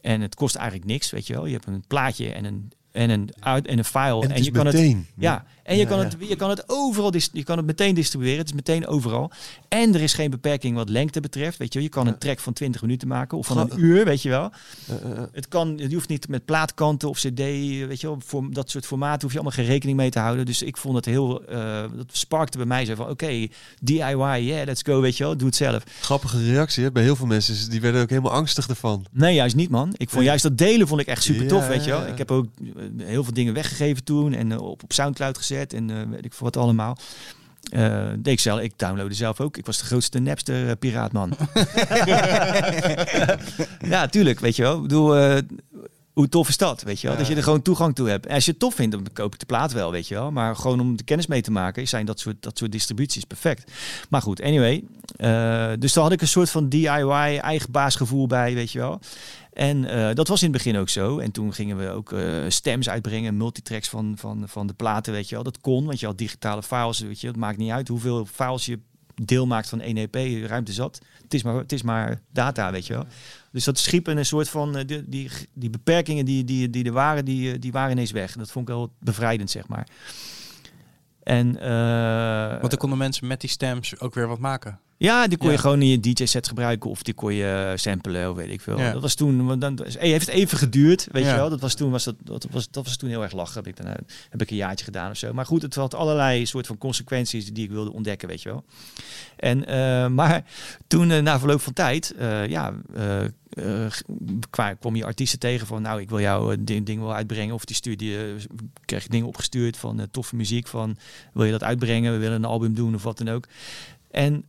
En 0.01 0.21
het 0.21 0.35
kost 0.35 0.55
eigenlijk 0.55 0.87
niks, 0.87 1.11
weet 1.11 1.27
je 1.27 1.33
wel. 1.33 1.45
Je 1.45 1.53
hebt 1.53 1.67
een 1.67 1.83
plaatje 1.87 2.31
en 2.31 2.45
een, 2.45 2.71
en 2.91 3.09
een, 3.09 3.29
uit, 3.39 3.67
en 3.67 3.77
een 3.77 3.85
file. 3.85 4.21
En, 4.21 4.31
en 4.31 4.37
is 4.37 4.45
je 4.45 4.51
kan 4.51 4.65
het 4.65 4.95
ja, 5.15 5.45
en 5.69 5.77
je, 5.77 5.81
Ja, 5.81 5.87
kan. 5.87 5.99
Het, 5.99 6.15
je 6.19 6.35
kan 6.35 6.49
het 6.49 6.63
overal, 6.67 7.13
je 7.31 7.43
kan 7.43 7.57
het 7.57 7.65
meteen 7.65 7.95
distribueren. 7.95 8.37
Het 8.37 8.47
is 8.47 8.53
meteen 8.53 8.87
overal. 8.87 9.31
En 9.67 9.93
er 9.93 10.01
is 10.01 10.13
geen 10.13 10.29
beperking 10.29 10.75
wat 10.75 10.89
lengte 10.89 11.19
betreft. 11.19 11.57
Weet 11.57 11.73
je, 11.73 11.81
je 11.81 11.89
kan 11.89 12.07
een 12.07 12.17
track 12.17 12.39
van 12.39 12.53
20 12.53 12.81
minuten 12.81 13.07
maken 13.07 13.37
of 13.37 13.47
van 13.47 13.57
een 13.57 13.71
uur, 13.75 14.05
weet 14.05 14.21
je 14.21 14.29
wel. 14.29 14.51
Eh, 14.87 14.95
eh, 14.95 15.17
eh. 15.17 15.23
Het 15.31 15.47
kan, 15.47 15.77
je 15.77 15.93
hoeft 15.93 16.09
niet 16.09 16.27
met 16.27 16.45
plaatkanten 16.45 17.09
of 17.09 17.17
cd, 17.17 17.39
weet 17.39 18.01
je 18.01 18.07
wel, 18.07 18.17
voor 18.25 18.53
dat 18.53 18.69
soort 18.69 18.85
formaten 18.85 19.21
hoef 19.21 19.31
je 19.31 19.39
allemaal 19.39 19.57
geen 19.57 19.65
rekening 19.65 19.97
mee 19.97 20.09
te 20.09 20.19
houden. 20.19 20.45
Dus 20.45 20.61
ik 20.61 20.77
vond 20.77 20.95
het 20.95 21.05
heel, 21.05 21.45
eh, 21.45 21.83
dat 21.95 22.07
sparkte 22.11 22.57
bij 22.57 22.67
mij 22.67 22.85
zo 22.85 22.95
van, 22.95 23.09
oké, 23.09 23.47
DIY, 23.81 24.39
yeah, 24.39 24.65
let's 24.65 24.81
go, 24.81 25.01
weet 25.01 25.17
je 25.17 25.23
wel, 25.23 25.37
doe 25.37 25.47
het 25.47 25.55
zelf. 25.55 25.83
Grappige 26.01 26.43
reactie 26.43 26.83
hè? 26.83 26.91
bij 26.91 27.03
heel 27.03 27.15
veel 27.15 27.27
mensen. 27.27 27.69
Die 27.69 27.81
werden 27.81 28.01
ook 28.01 28.09
helemaal 28.09 28.31
angstig 28.31 28.67
ervan. 28.67 29.05
Nee, 29.11 29.33
juist 29.35 29.55
niet, 29.55 29.69
man. 29.69 29.93
Ik 29.97 30.09
vond 30.09 30.23
juist 30.23 30.43
dat 30.43 30.57
delen 30.57 30.87
vond 30.87 31.01
ik 31.01 31.07
echt 31.07 31.23
super 31.23 31.47
tof, 31.47 31.61
Ja, 31.61 31.67
weet 31.67 31.83
je 31.83 31.91
wel. 31.91 32.07
Ik 32.07 32.17
heb 32.17 32.31
ook 32.31 32.45
eh, 32.57 33.05
heel 33.05 33.23
veel 33.23 33.33
dingen 33.33 33.53
weggegeven 33.53 34.03
toen 34.03 34.33
en 34.33 34.51
eh, 34.51 34.61
op, 34.61 34.83
op 34.83 34.93
Soundcloud 34.93 35.37
gezet 35.37 35.58
en 35.67 35.89
eh, 35.89 36.09
weet 36.09 36.25
ik 36.25 36.33
veel 36.33 36.45
wat 36.45 36.57
allemaal. 36.57 36.97
Deed 38.17 38.27
ik 38.27 38.39
zelf, 38.39 38.59
ik 38.59 38.73
downloadde 38.75 39.15
zelf 39.15 39.41
ook. 39.41 39.57
Ik 39.57 39.65
was 39.65 39.77
de 39.77 39.85
grootste 39.85 40.19
Napster 40.19 40.69
eh, 40.69 40.75
piraatman. 40.79 41.33
ja, 43.93 44.07
tuurlijk, 44.07 44.39
weet 44.39 44.55
je 44.55 44.61
wel. 44.61 44.75
Ik 44.75 44.81
bedoel, 44.81 45.17
eh, 45.17 45.37
hoe 46.13 46.29
tof 46.29 46.47
is 46.49 46.57
dat, 46.57 46.81
weet 46.81 47.01
je 47.01 47.07
wel? 47.07 47.17
Dat 47.17 47.27
je 47.27 47.35
er 47.35 47.43
gewoon 47.43 47.61
toegang 47.61 47.95
toe 47.95 48.09
hebt. 48.09 48.25
En 48.25 48.35
als 48.35 48.45
je 48.45 48.51
het 48.51 48.59
tof 48.59 48.75
vindt, 48.75 48.91
dan 48.91 49.07
koop 49.13 49.33
ik 49.33 49.39
de 49.39 49.45
plaat 49.45 49.71
wel, 49.71 49.91
weet 49.91 50.07
je 50.07 50.15
wel. 50.15 50.31
Maar 50.31 50.55
gewoon 50.55 50.79
om 50.79 50.97
de 50.97 51.03
kennis 51.03 51.27
mee 51.27 51.41
te 51.41 51.51
maken, 51.51 51.87
zijn 51.87 52.05
dat 52.05 52.19
soort, 52.19 52.35
dat 52.39 52.57
soort 52.57 52.71
distributies 52.71 53.23
perfect. 53.23 53.71
Maar 54.09 54.21
goed, 54.21 54.41
anyway. 54.41 54.83
dus 55.79 55.93
daar 55.93 56.03
had 56.03 56.11
ik 56.11 56.21
een 56.21 56.27
soort 56.27 56.49
van 56.49 56.69
DIY, 56.69 57.37
eigen 57.41 57.71
baasgevoel 57.71 58.27
bij, 58.27 58.53
weet 58.53 58.71
je 58.71 58.79
wel. 58.79 58.99
En 59.59 59.85
eh, 59.85 60.15
dat 60.15 60.27
was 60.27 60.41
in 60.41 60.47
het 60.53 60.57
begin 60.57 60.77
ook 60.77 60.89
zo. 60.89 61.17
En 61.17 61.31
toen 61.31 61.53
gingen 61.53 61.77
we 61.77 61.89
ook 61.89 62.11
eh, 62.11 62.43
stems 62.47 62.89
uitbrengen, 62.89 63.37
multitracks 63.37 63.89
van, 63.89 64.13
van, 64.17 64.43
van 64.47 64.67
de 64.67 64.73
platen, 64.73 65.13
weet 65.13 65.29
je 65.29 65.35
wel. 65.35 65.43
Dat 65.43 65.59
kon, 65.61 65.85
want 65.85 65.99
je 65.99 66.05
had 66.05 66.17
digitale 66.17 66.63
files, 66.63 66.99
weet 66.99 67.21
je. 67.21 67.27
Het 67.27 67.35
maakt 67.35 67.57
niet 67.57 67.71
uit 67.71 67.87
hoeveel 67.87 68.25
files 68.25 68.65
je 68.65 68.79
deel 69.15 69.47
maakt 69.47 69.69
van 69.69 69.81
1 69.81 69.97
EP, 69.97 70.15
ruimte 70.47 70.73
zat. 70.73 71.01
Het 71.23 71.33
is 71.33 71.43
maar, 71.43 71.55
het 71.55 71.71
is 71.71 71.81
maar 71.81 72.21
data, 72.31 72.71
weet 72.71 72.87
je 72.87 72.93
wel. 72.93 73.05
Dus 73.51 73.63
dat 73.63 73.77
schiep 73.77 74.07
een 74.07 74.25
soort 74.25 74.49
van, 74.49 74.77
eh, 74.77 74.87
die, 74.87 75.09
die, 75.09 75.29
die 75.53 75.69
beperkingen 75.69 76.25
die, 76.25 76.43
die, 76.43 76.69
die 76.69 76.85
er 76.85 76.91
waren, 76.91 77.25
die, 77.25 77.59
die 77.59 77.71
waren 77.71 77.91
ineens 77.91 78.11
weg. 78.11 78.35
Dat 78.35 78.51
vond 78.51 78.69
ik 78.69 78.75
wel 78.75 78.91
bevrijdend, 78.99 79.51
zeg 79.51 79.67
maar. 79.67 79.87
En, 81.29 81.59
eh, 81.59 82.49
Want 82.59 82.69
dan 82.69 82.79
konden 82.79 82.97
mensen 82.97 83.27
met 83.27 83.41
die 83.41 83.49
stamps 83.49 83.99
ook 83.99 84.13
weer 84.13 84.27
wat 84.27 84.39
maken. 84.39 84.79
ja, 84.97 85.27
die 85.27 85.37
kon 85.37 85.51
je 85.51 85.57
gewoon 85.57 85.81
in 85.81 85.87
je 85.87 85.99
DJ-set 85.99 86.47
gebruiken 86.47 86.89
of 86.89 87.03
die 87.03 87.13
kon 87.13 87.33
je 87.33 87.67
eh, 87.71 87.77
samplen 87.77 88.29
of 88.29 88.35
weet 88.35 88.49
ik 88.49 88.61
veel. 88.61 88.79
Ja. 88.79 88.91
Dat 88.91 89.01
was 89.01 89.15
toen, 89.15 89.45
want 89.45 89.61
dan 89.61 89.79
heeft 89.99 90.25
het 90.25 90.35
even 90.35 90.57
geduurd, 90.57 91.07
weet 91.11 91.23
Ja. 91.23 91.29
je 91.29 91.35
wel. 91.35 91.49
Dat 91.49 91.59
was 91.61 91.73
toen 91.73 91.91
was 91.91 92.03
dat, 92.03 92.15
dat 92.23 92.47
was 92.51 92.71
dat 92.71 92.85
was 92.85 92.97
toen 92.97 93.09
heel 93.09 93.23
erg 93.23 93.31
lachen. 93.33 93.53
Heb 93.55 93.67
ik 93.67 93.83
dan 93.83 93.95
heb 94.29 94.41
ik 94.41 94.49
een 94.49 94.55
jaartje 94.55 94.85
gedaan 94.85 95.11
of 95.11 95.17
zo. 95.17 95.33
Maar 95.33 95.45
goed, 95.45 95.61
het 95.61 95.75
had 95.75 95.93
allerlei 95.95 96.45
soort 96.45 96.67
van 96.67 96.77
consequenties 96.77 97.53
die 97.53 97.63
ik 97.63 97.71
wilde 97.71 97.93
ontdekken, 97.93 98.27
weet 98.27 98.41
je 98.41 98.49
wel. 98.49 98.63
En 99.35 99.65
eh, 99.65 100.07
maar 100.07 100.43
toen 100.87 101.23
na 101.23 101.39
verloop 101.39 101.61
van 101.61 101.73
tijd, 101.73 102.15
ja, 102.47 102.73
eh, 103.61 103.85
eh, 103.85 103.91
kwa- 104.49 104.73
kwam 104.73 104.95
je 104.95 105.05
artiesten 105.05 105.39
tegen 105.39 105.67
van, 105.67 105.81
nou, 105.81 106.01
ik 106.01 106.09
wil 106.09 106.19
jou 106.19 106.53
een 106.53 106.65
ding, 106.65 106.85
ding 106.85 107.01
wel 107.01 107.13
uitbrengen. 107.13 107.55
Of 107.55 107.65
die 107.65 107.75
stuurde 107.75 108.05
je, 108.05 108.35
kreeg 108.85 109.07
dingen 109.07 109.27
opgestuurd 109.27 109.77
van 109.77 109.99
eh, 109.99 110.05
toffe 110.11 110.35
muziek, 110.35 110.67
van 110.67 110.97
wil 111.33 111.43
je 111.45 111.51
dat 111.51 111.63
uitbrengen? 111.63 112.11
We 112.11 112.17
willen 112.17 112.35
een 112.35 112.45
album 112.45 112.73
doen 112.73 112.95
of 112.95 113.03
wat 113.03 113.17
dan 113.17 113.29
ook. 113.29 113.47
En 114.11 114.45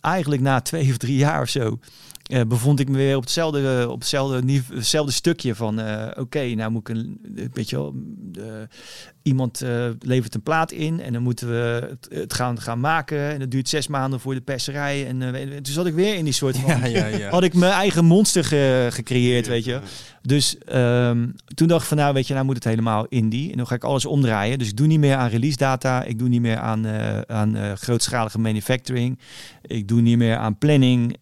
eigenlijk 0.00 0.42
na 0.42 0.60
twee 0.60 0.90
of 0.90 0.96
drie 0.96 1.16
jaar 1.16 1.40
of 1.42 1.48
zo 1.48 1.78
eh, 2.22 2.42
bevond 2.46 2.80
ik 2.80 2.88
me 2.88 2.96
weer 2.96 3.16
op 3.16 3.22
hetzelfde, 3.22 3.86
op 3.90 3.98
hetzelfde, 3.98 4.62
hetzelfde 4.74 5.12
stukje 5.12 5.54
van 5.54 5.80
eh, 5.80 6.20
oké, 6.22 6.44
nou 6.54 6.70
moet 6.70 6.88
ik 6.88 6.96
een, 6.96 7.20
weet 7.52 7.70
je 7.70 7.76
wel, 7.76 7.94
eh, 8.34 8.42
iemand 9.28 9.60
eh, 9.62 9.84
levert 10.00 10.34
een 10.34 10.42
plaat 10.42 10.72
in 10.72 11.00
en 11.00 11.12
dan 11.12 11.22
moeten 11.22 11.48
we 11.48 11.86
het, 11.90 12.08
het 12.20 12.34
gaan, 12.34 12.60
gaan 12.60 12.80
maken 12.80 13.18
en 13.32 13.38
dat 13.38 13.50
duurt 13.50 13.68
zes 13.68 13.86
maanden 13.88 14.20
voor 14.20 14.34
de 14.34 14.40
perserij 14.40 15.06
en 15.06 15.32
weet- 15.32 15.64
toen 15.64 15.74
zat 15.74 15.86
ik 15.86 15.94
weer 15.94 16.14
in 16.14 16.24
die 16.24 16.32
soort 16.32 16.58
van 16.60 16.68
Ja, 16.80 16.86
ja, 16.86 17.06
ja. 17.06 17.30
had 17.30 17.42
ik 17.42 17.54
mijn 17.54 17.72
eigen 17.72 18.04
monster 18.04 18.44
ge- 18.44 18.88
gecreëerd, 18.90 19.46
weet 19.46 19.64
je. 19.64 19.80
Dus 20.22 20.58
ehm, 20.58 21.26
toen 21.54 21.68
dacht 21.68 21.82
ik 21.82 21.88
van 21.88 21.96
nou, 21.96 22.14
weet 22.14 22.26
je, 22.26 22.32
nou 22.34 22.46
moet 22.46 22.54
het 22.54 22.64
helemaal 22.64 23.06
indie. 23.08 23.50
En 23.50 23.56
dan 23.56 23.66
ga 23.66 23.74
ik 23.74 23.84
alles 23.84 24.04
omdraaien. 24.06 24.58
Dus 24.58 24.68
ik 24.68 24.76
doe 24.76 24.86
niet 24.86 24.98
meer 24.98 25.14
aan 25.14 25.28
release 25.28 25.56
data. 25.56 26.02
Ik 26.04 26.18
doe 26.18 26.28
niet 26.28 26.40
meer 26.40 26.56
aan, 26.56 26.86
eh, 26.86 27.20
aan 27.20 27.56
eh, 27.56 27.72
grootschalige 27.72 28.38
manufacturing. 28.38 29.18
Ik 29.62 29.88
doe 29.88 30.00
niet 30.00 30.18
meer 30.18 30.36
aan 30.36 30.58
planning. 30.58 31.16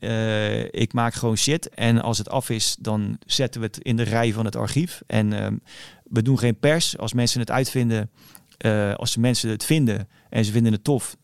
Ik 0.71 0.93
maak 0.93 1.15
gewoon 1.15 1.37
shit. 1.37 1.69
En 1.69 2.03
als 2.03 2.19
het 2.19 2.29
af 2.31 2.51
is, 2.51 2.77
dan 2.81 3.19
zetten 3.27 3.61
we 3.61 3.67
het 3.67 3.79
in 3.79 3.97
de 3.97 4.03
rij 4.03 4.33
van 4.33 4.45
het 4.45 4.57
archief. 4.57 5.03
En 5.07 5.33
ehm, 5.33 5.55
we 6.11 6.23
doen 6.23 6.39
geen 6.39 6.59
pers. 6.59 6.99
Als 6.99 7.13
mensen 7.13 7.41
het 7.41 7.51
uitvinden, 7.51 8.11
eh, 8.59 8.95
als 8.95 9.17
mensen 9.17 9.51
het 9.51 9.65
vinden 9.65 10.09
en 10.31 10.45
ze 10.45 10.53
vinden 10.53 10.73
het 10.73 10.85
tof, 10.85 11.17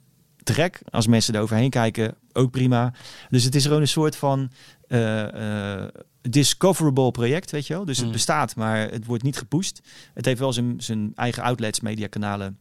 trek. 0.42 0.80
Als 0.90 1.06
mensen 1.06 1.34
er 1.34 1.40
overheen 1.40 1.70
kijken, 1.70 2.14
ook 2.32 2.50
prima. 2.50 2.92
Dus 3.30 3.44
het 3.44 3.54
is 3.54 3.64
gewoon 3.64 3.80
een 3.80 3.88
soort 3.88 4.16
van 4.16 4.50
eh, 4.88 5.82
eh, 5.82 5.88
discoverable 6.20 7.10
project, 7.10 7.50
weet 7.50 7.66
je 7.66 7.74
wel. 7.74 7.84
Dus 7.84 7.96
het 7.96 8.06
Mm. 8.06 8.12
bestaat, 8.12 8.56
maar 8.56 8.90
het 8.90 9.06
wordt 9.06 9.22
niet 9.22 9.36
gepusht. 9.36 9.80
Het 10.14 10.24
heeft 10.24 10.38
wel 10.38 10.52
zijn, 10.52 10.74
zijn 10.78 11.12
eigen 11.14 11.42
outlets, 11.42 11.80
mediakanalen. 11.80 12.58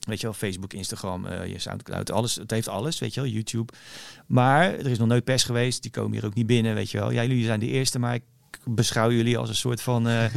Weet 0.00 0.20
je 0.20 0.26
wel, 0.26 0.34
Facebook, 0.34 0.72
Instagram, 0.72 1.26
je 1.28 1.58
Soundcloud, 1.58 2.10
alles. 2.10 2.34
Het 2.34 2.50
heeft 2.50 2.68
alles, 2.68 2.98
weet 2.98 3.14
je 3.14 3.20
wel, 3.20 3.30
YouTube. 3.30 3.72
Maar 4.26 4.64
er 4.74 4.86
is 4.86 4.98
nog 4.98 5.08
nooit 5.08 5.24
pers 5.24 5.44
geweest. 5.44 5.82
Die 5.82 5.90
komen 5.90 6.12
hier 6.12 6.24
ook 6.24 6.34
niet 6.34 6.46
binnen, 6.46 6.74
weet 6.74 6.90
je 6.90 6.98
wel. 6.98 7.10
Ja, 7.10 7.22
jullie 7.22 7.44
zijn 7.44 7.60
de 7.60 7.66
eerste, 7.66 7.98
maar 7.98 8.14
ik 8.14 8.22
beschouw 8.64 9.10
jullie 9.10 9.38
als 9.38 9.48
een 9.48 9.54
soort 9.54 9.82
van... 9.82 10.08
eh, 10.08 10.24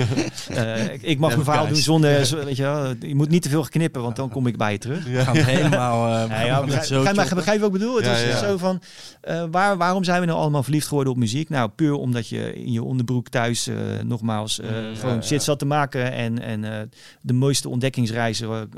eh, 0.87 0.93
ik, 0.93 1.01
ik 1.01 1.19
mag 1.19 1.29
Ja, 1.29 1.35
mijn 1.35 1.47
verhaal 1.49 1.67
doen 1.67 1.75
zonder... 1.75 2.25
zo- 2.25 2.43
Weet 2.45 2.55
je 2.55 2.63
wel, 2.63 2.93
je 2.99 3.15
moet 3.15 3.29
niet 3.29 3.41
te 3.41 3.49
veel 3.49 3.63
knippen, 3.63 4.01
want 4.01 4.15
dan 4.15 4.29
kom 4.29 4.47
ik 4.47 4.57
bij 4.57 4.71
je 4.71 4.77
terug. 4.77 5.23
Gaan 5.23 5.35
helemaal... 5.37 6.23
eh, 6.23 6.29
Ja, 6.29 6.41
ja, 6.45 6.61
begrijp, 6.63 6.83
zo 6.85 6.95
begrijp, 6.95 7.03
maar- 7.03 7.13
choppen. 7.25 7.35
begrijp 7.35 7.57
je 7.57 7.63
wat 7.65 7.73
ik 7.73 7.79
bedoel? 7.79 7.95
Het 7.95 8.05
Ja, 8.05 8.13
is 8.13 8.21
ja. 8.23 8.37
zo 8.47 8.57
van, 8.57 8.81
eh, 9.21 9.43
waar, 9.51 9.77
waarom 9.77 10.03
zijn 10.03 10.19
we 10.19 10.25
nou 10.25 10.39
allemaal 10.39 10.63
verliefd 10.63 10.87
geworden 10.87 11.13
op 11.13 11.19
muziek? 11.19 11.49
Nou, 11.49 11.69
puur 11.69 11.93
omdat 11.93 12.27
je 12.27 12.53
in 12.53 12.71
je 12.71 12.83
onderbroek 12.83 13.29
thuis 13.29 13.67
eh, 13.67 13.75
nogmaals 14.03 14.59
eh, 14.59 14.69
Mm, 14.69 14.95
gewoon 14.95 15.15
ja, 15.15 15.21
shit 15.21 15.37
ja. 15.37 15.43
zat 15.43 15.59
te 15.59 15.65
maken. 15.65 16.11
En, 16.11 16.41
en 16.41 16.63
eh, 16.63 16.81
de 17.21 17.33
mooiste 17.33 17.69
ontdekkingsreizen 17.69 18.69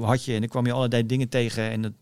had 0.00 0.24
je. 0.24 0.32
En 0.34 0.40
dan 0.40 0.48
kwam 0.48 0.66
je 0.66 0.72
allerlei 0.72 1.06
dingen 1.06 1.28
tegen. 1.28 1.70
En 1.70 1.82
dat, 1.82 1.92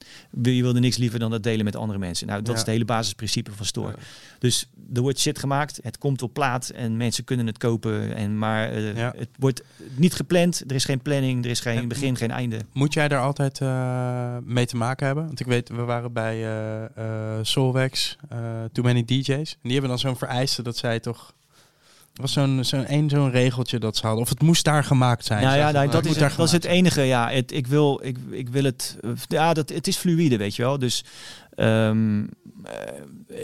je 0.43 0.63
wilde 0.63 0.81
niks 0.81 0.97
liever 0.97 1.19
dan 1.19 1.31
dat 1.31 1.43
delen 1.43 1.65
met 1.65 1.77
andere 1.77 1.99
mensen. 1.99 2.27
Nou, 2.27 2.39
dat 2.39 2.49
Ja. 2.49 2.53
is 2.55 2.59
het 2.61 2.69
hele 2.69 2.85
basisprincipe 2.85 3.51
van 3.53 3.67
Store. 3.67 3.95
Dus 4.39 4.69
er 4.95 5.01
wordt 5.01 5.19
shit 5.21 5.39
gemaakt, 5.39 5.81
het 5.83 5.99
komt 5.99 6.23
op 6.23 6.33
plaat 6.35 6.68
en 6.73 6.97
mensen 6.97 7.24
kunnen 7.24 7.47
het 7.47 7.59
kopen. 7.59 8.15
En, 8.16 8.39
maar 8.39 8.70
eh, 8.70 8.97
Ja. 8.97 9.12
het 9.16 9.28
wordt 9.39 9.62
niet 9.95 10.15
gepland, 10.15 10.62
er 10.69 10.74
is 10.74 10.85
geen 10.85 11.01
planning, 11.01 11.45
er 11.45 11.51
is 11.51 11.61
geen 11.61 11.77
En- 11.77 11.89
begin, 11.89 12.16
geen 12.16 12.31
einde. 12.31 12.59
Moet 12.73 12.95
jij 12.95 13.09
daar 13.09 13.20
altijd 13.23 13.61
eh, 13.61 14.36
mee 14.45 14.66
te 14.66 14.77
maken 14.77 15.07
hebben? 15.07 15.27
Want 15.27 15.40
ik 15.40 15.47
weet, 15.47 15.69
we 15.69 15.82
waren 15.82 16.12
bij 16.12 16.47
eh 16.95 17.05
Solvex, 17.43 18.16
eh 18.28 18.39
Too 18.73 18.85
Many 18.85 19.05
DJ's. 19.05 19.28
En 19.53 19.59
die 19.62 19.73
hebben 19.73 19.90
dan 19.90 19.99
zo'n 19.99 20.16
vereiste 20.16 20.62
dat 20.62 20.77
zij 20.77 21.01
toch... 21.01 21.36
Was 22.15 22.32
zo'n 22.32 22.65
zo'n 22.65 22.86
één 22.86 23.09
zo'n 23.09 23.31
regeltje 23.31 23.78
dat 23.78 23.97
ze 23.97 24.07
hadden. 24.07 24.23
Of 24.24 24.28
het 24.28 24.43
moest 24.43 24.65
daar 24.65 24.85
gemaakt 24.85 25.24
zijn. 25.24 25.43
Nou 25.43 25.57
ja, 25.57 25.70
nou, 25.70 25.90
dat, 25.90 26.05
is, 26.05 26.16
dat 26.19 26.39
is 26.39 26.53
het 26.53 26.65
enige. 26.65 27.03
Ja, 27.03 27.31
het, 27.31 27.53
ik, 27.53 27.66
wil, 27.66 28.01
ik, 28.05 28.16
ik 28.31 28.49
wil 28.49 28.65
het. 28.65 28.97
Ja, 29.28 29.55
dat, 29.55 29.69
het 29.69 29.86
is 29.86 29.97
fluïde, 29.97 30.36
weet 30.36 30.57
je 30.57 30.62
wel. 30.62 30.78
Dus 30.78 31.05
ehm, 31.59 32.25
eh, 32.65 32.73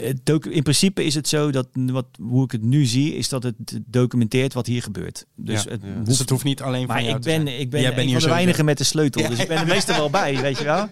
het 0.07 0.19
docu- 0.25 0.51
in 0.51 0.63
principe 0.63 1.03
is 1.03 1.15
het 1.15 1.27
zo 1.27 1.51
dat 1.51 1.67
wat, 1.73 2.05
hoe 2.21 2.43
ik 2.43 2.51
het 2.51 2.61
nu 2.61 2.85
zie, 2.85 3.15
is 3.15 3.29
dat 3.29 3.43
het 3.43 3.55
documenteert 3.85 4.53
wat 4.53 4.65
hier 4.65 4.81
gebeurt. 4.81 5.25
Dus 5.35 5.63
Ja, 5.63 5.69
het 5.71 5.81
ja. 5.83 5.93
hoeft- 5.93 6.05
Dus 6.05 6.19
het 6.19 6.29
hoeft 6.29 6.43
niet 6.43 6.61
alleen 6.61 6.87
maar 6.87 6.95
van 6.95 7.05
jou 7.05 7.15
ik 7.17 7.21
te 7.23 7.29
ben, 7.29 7.47
zijn. 7.47 7.59
ik 7.59 7.69
ben 7.69 7.81
Jij 7.81 7.93
bent 7.95 8.07
hier 8.09 8.19
van 8.19 8.29
de 8.29 8.35
weinigen 8.35 8.65
met 8.65 8.77
de 8.77 8.83
sleutel. 8.83 9.21
Ja, 9.21 9.29
dus 9.29 9.39
ik 9.39 9.47
ben 9.47 9.57
er 9.57 9.67
meestal 9.67 9.95
wel 9.95 10.09
bij, 10.09 10.41
weet 10.41 10.57
je 10.57 10.63
wel. 10.63 10.87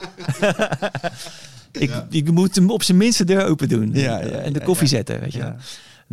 ik, 1.72 1.92
ik 2.10 2.32
moet 2.32 2.56
hem 2.56 2.70
op 2.70 2.84
zijn 2.84 2.98
minste 2.98 3.24
deur 3.24 3.46
open 3.46 3.70
doen. 3.70 3.94
En 3.94 4.54
de 4.54 4.62
koffie 4.64 4.88
zetten, 4.88 5.20
weet 5.20 5.34
je 5.34 5.40
wel. 5.40 5.56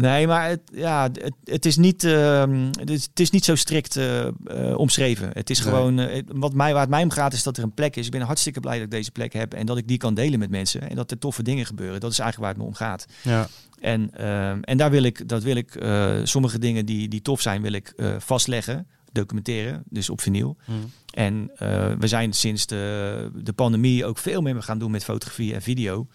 Nee, 0.01 0.27
maar 0.27 0.49
het, 0.49 0.61
ja, 0.73 1.03
het, 1.03 1.33
het, 1.45 1.67
is 1.67 1.77
niet, 1.77 2.05
ehm, 2.05 2.67
het, 2.79 2.91
is, 2.91 3.03
het 3.03 3.21
is 3.21 3.31
niet 3.31 3.45
zo 3.45 3.55
strikt 3.55 3.97
eh, 3.97 4.27
eh, 4.27 4.33
omschreven. 4.77 5.31
Het 5.33 5.51
is 5.51 5.59
Nee. 5.65 5.69
gewoon, 5.69 5.99
eh, 5.99 6.23
wat 6.27 6.55
mij, 6.55 6.73
waar 6.73 6.81
het 6.81 6.91
mij 6.91 7.03
om 7.03 7.11
gaat, 7.11 7.33
is 7.33 7.43
dat 7.43 7.57
er 7.57 7.63
een 7.63 7.75
plek 7.75 7.97
is. 7.97 8.07
Ik 8.07 8.13
ben 8.13 8.21
hartstikke 8.21 8.61
blij 8.61 8.75
dat 8.75 8.85
ik 8.85 8.91
deze 8.91 9.11
plek 9.11 9.33
heb 9.33 9.55
en 9.55 9.67
dat 9.67 9.77
ik 9.77 9.89
die 9.89 9.97
kan 9.97 10.15
delen 10.15 10.39
met 10.39 10.51
mensen. 10.51 10.91
En 10.91 10.97
dat 10.97 11.11
er 11.11 11.19
toffe 11.19 11.43
dingen 11.43 11.67
gebeuren. 11.67 12.01
Dat 12.01 12.13
is 12.13 12.19
eigenlijk 12.19 12.53
waar 12.53 12.65
het 12.65 12.77
me 12.77 12.79
om 12.79 12.87
gaat. 12.87 13.07
Ja. 13.23 13.49
En, 13.81 14.11
ehm, 14.15 14.61
en 14.63 14.77
daar 14.77 14.91
wil 14.91 15.03
ik, 15.03 15.29
dat 15.29 15.43
wil 15.43 15.57
ik, 15.57 15.83
sommige 16.25 16.59
dingen 16.59 16.87
die, 16.87 17.09
die 17.09 17.23
tof 17.23 17.41
zijn, 17.41 17.63
wil 17.63 17.73
ik 17.73 17.95
vastleggen, 18.19 18.87
documenteren, 19.13 19.83
dus 19.89 20.11
op 20.11 20.21
vinyl. 20.21 20.57
Hm. 20.65 20.73
En 21.11 21.51
we 21.99 22.07
zijn 22.07 22.33
sinds 22.33 22.67
de, 22.67 23.31
de 23.35 23.53
pandemie 23.53 24.05
ook 24.05 24.19
veel 24.19 24.43
meer 24.43 24.63
gaan 24.63 24.79
doen 24.79 24.91
met 24.91 25.05
fotografie 25.05 25.55
en 25.55 25.63
video. 25.63 26.07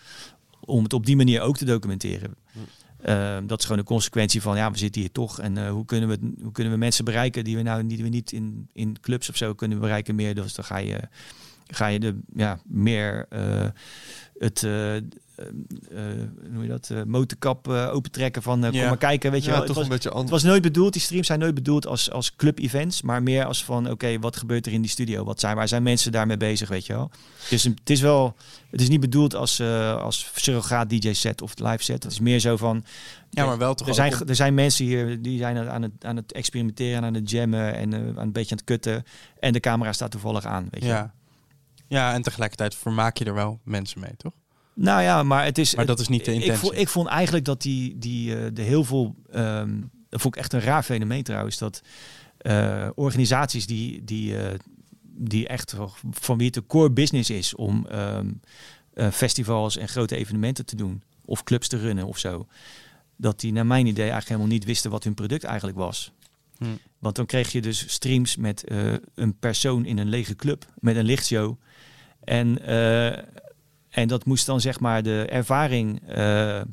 Om 0.59 0.83
het 0.83 0.93
op 0.93 1.05
die 1.05 1.15
manier 1.15 1.41
ook 1.41 1.57
te 1.57 1.65
documenteren. 1.65 2.35
Ehm, 3.05 3.47
dat 3.47 3.59
is 3.59 3.65
gewoon 3.65 3.79
een 3.79 3.85
consequentie 3.87 4.41
van, 4.41 4.57
ja, 4.57 4.71
we 4.71 4.77
zitten 4.77 5.01
hier 5.01 5.11
toch. 5.11 5.39
En 5.39 5.57
eh, 5.57 5.69
hoe, 5.69 5.85
kunnen 5.85 6.09
we, 6.09 6.17
hoe 6.41 6.51
kunnen 6.51 6.73
we 6.73 6.79
mensen 6.79 7.05
bereiken 7.05 7.43
die 7.43 7.55
we 7.55 7.61
nou 7.61 7.87
die 7.87 8.03
we 8.03 8.09
niet 8.09 8.31
in, 8.31 8.69
in 8.73 8.97
clubs 9.01 9.29
of 9.29 9.35
zo 9.35 9.53
kunnen 9.53 9.79
bereiken 9.79 10.15
meer. 10.15 10.35
Dus 10.35 10.53
dan 10.53 10.65
ga 10.65 10.77
je, 10.77 10.99
ga 11.67 11.87
je 11.87 11.99
de, 11.99 12.19
ja, 12.35 12.59
meer 12.65 13.25
eh, 13.29 13.65
het, 14.39 14.63
eh, 14.63 14.95
eh, 14.95 15.03
hoe 15.95 16.49
noem 16.49 16.61
je 16.61 16.67
dat, 16.67 16.91
motorkap 17.07 17.67
opentrekken 17.67 18.41
van, 18.41 18.65
eh, 18.65 18.71
Ja. 18.71 18.79
kom 18.79 18.87
maar 18.87 18.97
kijken, 18.97 19.31
weet 19.31 19.43
je 19.43 19.49
Ja, 19.51 19.57
wel. 19.57 19.65
toch 19.65 19.75
Het 19.75 19.75
was, 19.75 19.85
een 19.85 20.01
beetje 20.01 20.19
het 20.19 20.29
was 20.29 20.43
nooit 20.43 20.61
bedoeld, 20.61 20.93
die 20.93 21.01
streams 21.01 21.27
zijn 21.27 21.39
nooit 21.39 21.53
bedoeld 21.53 21.87
als, 21.87 22.11
als 22.11 22.35
club-events, 22.35 23.01
maar 23.01 23.23
meer 23.23 23.45
als 23.45 23.63
van, 23.65 23.89
oké, 23.89 24.19
wat 24.19 24.35
gebeurt 24.37 24.65
er 24.65 24.71
in 24.73 24.81
die 24.81 24.89
studio? 24.89 25.23
Wat 25.23 25.39
zijn, 25.39 25.55
waar 25.55 25.67
zijn 25.67 25.83
mensen 25.83 26.11
daarmee 26.11 26.37
bezig, 26.37 26.69
weet 26.69 26.85
je 26.85 26.93
wel? 26.93 27.11
Dus 27.49 27.63
het 27.63 27.89
is 27.89 28.01
wel, 28.01 28.35
het 28.69 28.81
is 28.81 28.89
niet 28.89 28.99
bedoeld 28.99 29.35
als, 29.35 29.61
als 29.99 30.31
surrogaat 30.35 30.89
DJ-set 30.89 31.41
of 31.41 31.53
live-set. 31.59 32.03
Het 32.03 32.11
is 32.11 32.19
meer 32.19 32.39
zo 32.39 32.57
van, 32.57 32.85
ja, 33.29 33.45
maar 33.45 33.57
wel 33.57 33.73
toch 33.73 33.87
er 33.87 33.93
zijn, 33.93 34.13
op- 34.21 34.29
er 34.29 34.35
zijn 34.35 34.53
mensen 34.53 34.85
hier 34.85 35.21
die 35.21 35.37
zijn 35.37 35.57
aan 35.69 35.81
het, 35.81 35.91
aan 36.01 36.15
het 36.15 36.31
experimenteren, 36.31 37.03
aan 37.03 37.13
het 37.13 37.29
jammen 37.29 37.75
en 37.75 37.93
aan 37.93 38.17
een 38.17 38.31
beetje 38.31 38.51
aan 38.51 38.57
het 38.57 38.63
kutten. 38.65 39.03
En 39.39 39.53
de 39.53 39.59
camera 39.59 39.93
staat 39.93 40.11
toevallig 40.11 40.45
aan, 40.45 40.67
weet 40.69 40.81
je. 40.81 40.87
Ja. 40.87 41.13
Ja, 41.87 42.13
en 42.13 42.21
tegelijkertijd 42.21 42.75
vermaak 42.75 43.17
je 43.17 43.25
er 43.25 43.33
wel 43.33 43.59
mensen 43.63 43.99
mee, 43.99 44.15
toch? 44.17 44.33
Nou 44.73 45.01
ja, 45.01 45.23
maar 45.23 45.43
het 45.43 45.57
is. 45.57 45.75
Maar 45.75 45.85
dat 45.85 45.99
is 45.99 46.07
niet 46.07 46.25
de 46.25 46.31
intentie. 46.31 46.53
Ik 46.53 46.59
vond, 46.59 46.77
ik 46.77 46.89
vond 46.89 47.07
eigenlijk 47.07 47.45
dat 47.45 47.61
die, 47.61 47.97
die 47.97 48.37
eh, 48.37 48.45
de 48.53 48.61
heel 48.61 48.83
veel. 48.83 49.15
ehm, 49.31 49.81
dat 50.09 50.21
vond 50.21 50.35
ik 50.35 50.41
echt 50.41 50.53
een 50.53 50.61
raar 50.61 50.83
fenomeen 50.83 51.23
trouwens. 51.23 51.57
Dat 51.57 51.81
eh, 52.45 52.89
organisaties 52.95 53.65
die, 53.65 54.03
die, 54.03 54.37
eh, 54.37 54.59
die 55.03 55.47
echt 55.47 55.75
van 56.11 56.37
wie 56.37 56.45
het 56.45 56.55
de 56.55 56.65
core 56.65 56.91
business 56.91 57.29
is 57.29 57.55
om 57.55 57.85
ehm, 57.87 58.31
eh, 58.93 59.11
festivals 59.11 59.77
en 59.77 59.87
grote 59.87 60.15
evenementen 60.15 60.65
te 60.65 60.75
doen. 60.75 61.03
Of 61.25 61.43
clubs 61.43 61.67
te 61.67 61.77
runnen 61.77 62.05
of 62.05 62.17
zo. 62.17 62.47
Dat 63.15 63.39
die 63.39 63.51
naar 63.51 63.65
mijn 63.65 63.85
idee 63.85 64.09
eigenlijk 64.09 64.27
helemaal 64.27 64.51
niet 64.51 64.65
wisten 64.65 64.91
wat 64.91 65.03
hun 65.03 65.13
product 65.13 65.43
eigenlijk 65.43 65.77
was. 65.77 66.11
Hm. 66.57 66.65
Want 66.99 67.15
dan 67.15 67.25
kreeg 67.25 67.51
je 67.51 67.61
dus 67.61 67.85
streams 67.87 68.35
met 68.35 68.63
een 69.15 69.37
persoon 69.39 69.85
in 69.85 69.97
een 69.97 70.09
lege 70.09 70.35
club 70.35 70.65
met 70.79 70.95
een 70.95 71.05
lichtshow. 71.05 71.55
En, 72.25 72.65
eh, 72.65 73.17
en 73.89 74.07
dat 74.07 74.25
moest 74.25 74.45
dan 74.45 74.61
zeg 74.61 74.79
maar 74.79 75.03
de 75.03 75.25
ervaring 75.29 76.01
eh, 76.07 76.59
eh, 76.59 76.65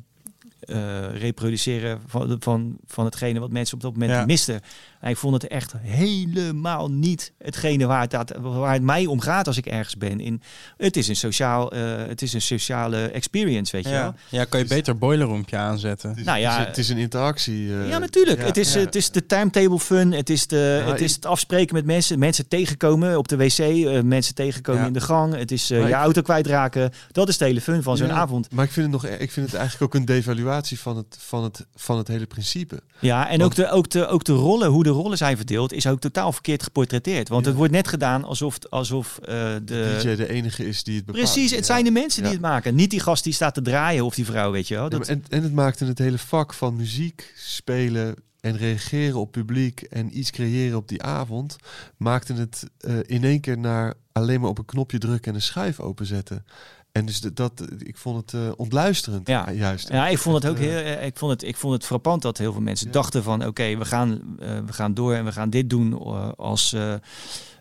reproduceren 1.13 2.01
van, 2.07 2.35
van, 2.39 2.77
van 2.85 3.05
hetgene 3.05 3.39
wat 3.39 3.51
mensen 3.51 3.75
op 3.75 3.81
dat 3.81 3.93
moment 3.93 4.11
Ja. 4.11 4.25
misten. 4.25 4.61
En 5.03 5.09
ik 5.09 5.17
vond 5.17 5.33
het 5.41 5.47
echt 5.51 5.73
helemaal 5.81 6.91
niet 6.91 7.31
hetgene 7.37 7.85
waar 7.85 8.01
het, 8.01 8.11
dat- 8.11 8.33
waar 8.41 8.73
het 8.73 8.81
mij 8.81 9.05
om 9.05 9.19
gaat 9.19 9.47
als 9.47 9.57
ik 9.57 9.65
ergens 9.65 9.97
ben. 9.97 10.19
In, 10.19 10.41
het, 10.77 10.97
is 10.97 11.07
een 11.07 11.15
sociaal, 11.15 11.71
eh, 11.71 11.81
het 12.07 12.21
is 12.21 12.33
een 12.33 12.41
sociale 12.41 12.97
experience, 13.07 13.71
weet 13.75 13.83
je 13.83 13.89
wel. 13.91 13.99
Ja. 13.99 14.15
ja, 14.29 14.43
kan 14.45 14.59
je 14.59 14.65
beter 14.65 14.97
boiler 14.97 15.27
roompje 15.27 15.57
aanzetten. 15.57 16.09
Het 16.09 16.17
is, 16.19 16.25
Nou 16.25 16.39
ja, 16.39 16.51
het 16.51 16.59
is, 16.61 16.67
het 16.67 16.77
is 16.77 16.89
een 16.89 16.97
interactie. 16.97 17.73
eh, 17.79 17.89
Ja, 17.89 17.97
natuurlijk. 17.97 18.39
ja, 18.39 18.45
het, 18.45 18.57
is, 18.57 18.73
ja. 18.73 18.79
het 18.79 18.95
is 18.95 19.09
de 19.11 19.25
timetable 19.25 19.79
fun. 19.79 20.11
Het 20.11 20.29
is, 20.29 20.47
de, 20.47 20.81
Ja, 20.85 20.91
het, 20.91 21.01
is 21.01 21.15
het 21.15 21.25
afspreken 21.25 21.75
met 21.75 21.85
mensen. 21.85 22.19
Mensen 22.19 22.47
tegenkomen 22.47 23.17
op 23.17 23.27
de 23.27 23.37
wc. 23.37 23.57
eh, 23.59 24.01
mensen 24.01 24.35
tegenkomen 24.35 24.81
Ja. 24.81 24.87
in 24.87 24.93
de 24.93 25.01
gang. 25.01 25.35
Het 25.35 25.51
is 25.51 25.67
je 25.67 25.79
ik- 25.79 25.91
auto 25.93 26.21
kwijtraken. 26.21 26.91
Dat 27.11 27.29
is 27.29 27.37
de 27.37 27.45
hele 27.45 27.61
fun 27.61 27.83
van 27.83 27.97
zo'n 27.97 28.07
Ja, 28.07 28.13
avond. 28.13 28.51
Maar 28.51 28.65
ik 28.65 28.71
vind 28.71 28.93
het 28.93 29.01
nog, 29.03 29.11
ik 29.19 29.31
vind 29.31 29.45
het 29.45 29.55
eigenlijk 29.55 29.83
ook 29.95 29.99
een 29.99 30.05
devaluatie 30.05 30.79
van 30.79 30.97
het, 30.97 31.17
van 31.19 31.43
het, 31.43 31.65
van 31.75 31.97
het 31.97 32.07
hele 32.07 32.25
principe. 32.25 32.79
Ja, 32.99 33.29
en 33.29 33.39
Want- 33.39 33.51
ook, 33.51 33.55
de, 33.55 33.69
ook, 33.69 33.89
de, 33.89 34.07
ook 34.07 34.23
de 34.23 34.33
rollen, 34.33 34.67
hoe 34.69 34.83
de 34.83 34.89
rollen 34.93 35.17
zijn 35.17 35.37
verdeeld, 35.37 35.73
is 35.73 35.87
ook 35.87 35.99
totaal 35.99 36.31
verkeerd 36.31 36.63
geportretteerd. 36.63 37.29
Want 37.29 37.41
Ja. 37.41 37.47
het 37.47 37.57
wordt 37.57 37.73
net 37.73 37.87
gedaan 37.87 38.23
alsof, 38.23 38.57
alsof 38.69 39.17
eh, 39.17 39.53
de... 39.65 39.99
DJ 40.01 40.15
de 40.15 40.29
enige 40.29 40.67
is 40.67 40.83
die 40.83 40.95
het 40.95 41.05
bepaalt. 41.05 41.23
Precies, 41.23 41.49
het 41.51 41.59
Ja. 41.59 41.65
zijn 41.65 41.83
de 41.83 41.91
mensen 41.91 42.23
die 42.23 42.31
het 42.31 42.41
maken. 42.41 42.75
Niet 42.75 42.89
die 42.89 42.99
gast 42.99 43.23
die 43.23 43.33
staat 43.33 43.53
te 43.53 43.61
draaien 43.61 44.05
of 44.05 44.15
die 44.15 44.25
vrouw, 44.25 44.51
weet 44.51 44.67
je 44.67 44.75
wel. 44.75 44.89
Dat, 44.89 45.07
en, 45.07 45.23
en 45.29 45.43
het 45.43 45.53
maakte 45.53 45.85
het 45.85 45.97
hele 45.99 46.17
vak 46.17 46.53
van 46.53 46.75
muziek 46.75 47.33
spelen 47.37 48.15
en 48.41 48.57
reageren 48.57 49.19
op 49.19 49.31
publiek 49.31 49.81
en 49.81 50.17
iets 50.17 50.31
creëren 50.31 50.77
op 50.77 50.87
die 50.87 51.03
avond, 51.03 51.55
maakte 51.97 52.33
het 52.33 52.63
eh, 52.77 52.95
in 53.05 53.23
één 53.23 53.39
keer 53.39 53.57
naar 53.57 53.93
alleen 54.11 54.39
maar 54.41 54.49
op 54.49 54.57
een 54.57 54.65
knopje 54.65 54.97
drukken 54.97 55.29
en 55.31 55.35
een 55.35 55.41
schuif 55.41 55.79
openzetten. 55.79 56.45
En 56.93 57.05
dus 57.05 57.21
dat, 57.21 57.65
ik 57.77 57.97
vond 57.97 58.31
het 58.31 58.41
eh, 58.41 58.51
ontluisterend, 58.55 59.27
Ja. 59.27 59.51
juist. 59.51 59.89
Ja, 59.89 60.07
ik 60.07 60.17
vond 60.17 60.35
het 60.43 60.51
ook 60.51 60.57
eh, 60.57 60.61
heel. 60.63 60.77
eh, 60.77 61.05
Ik 61.05 61.17
vond 61.17 61.31
het, 61.31 61.43
ik 61.43 61.55
vond 61.57 61.73
het 61.73 61.85
frappant 61.85 62.21
dat 62.21 62.37
heel 62.37 62.51
veel 62.51 62.61
mensen 62.61 62.87
Ja. 62.87 62.91
dachten 62.93 63.23
van, 63.23 63.45
oké, 63.45 63.77
we 63.77 63.85
gaan, 63.85 64.11
eh, 64.39 64.59
we 64.65 64.73
gaan 64.73 64.93
door 64.93 65.13
en 65.13 65.25
we 65.25 65.31
gaan 65.31 65.49
dit 65.49 65.69
doen 65.69 65.93
eh, 65.93 66.29
als 66.37 66.73
eh, 66.73 66.93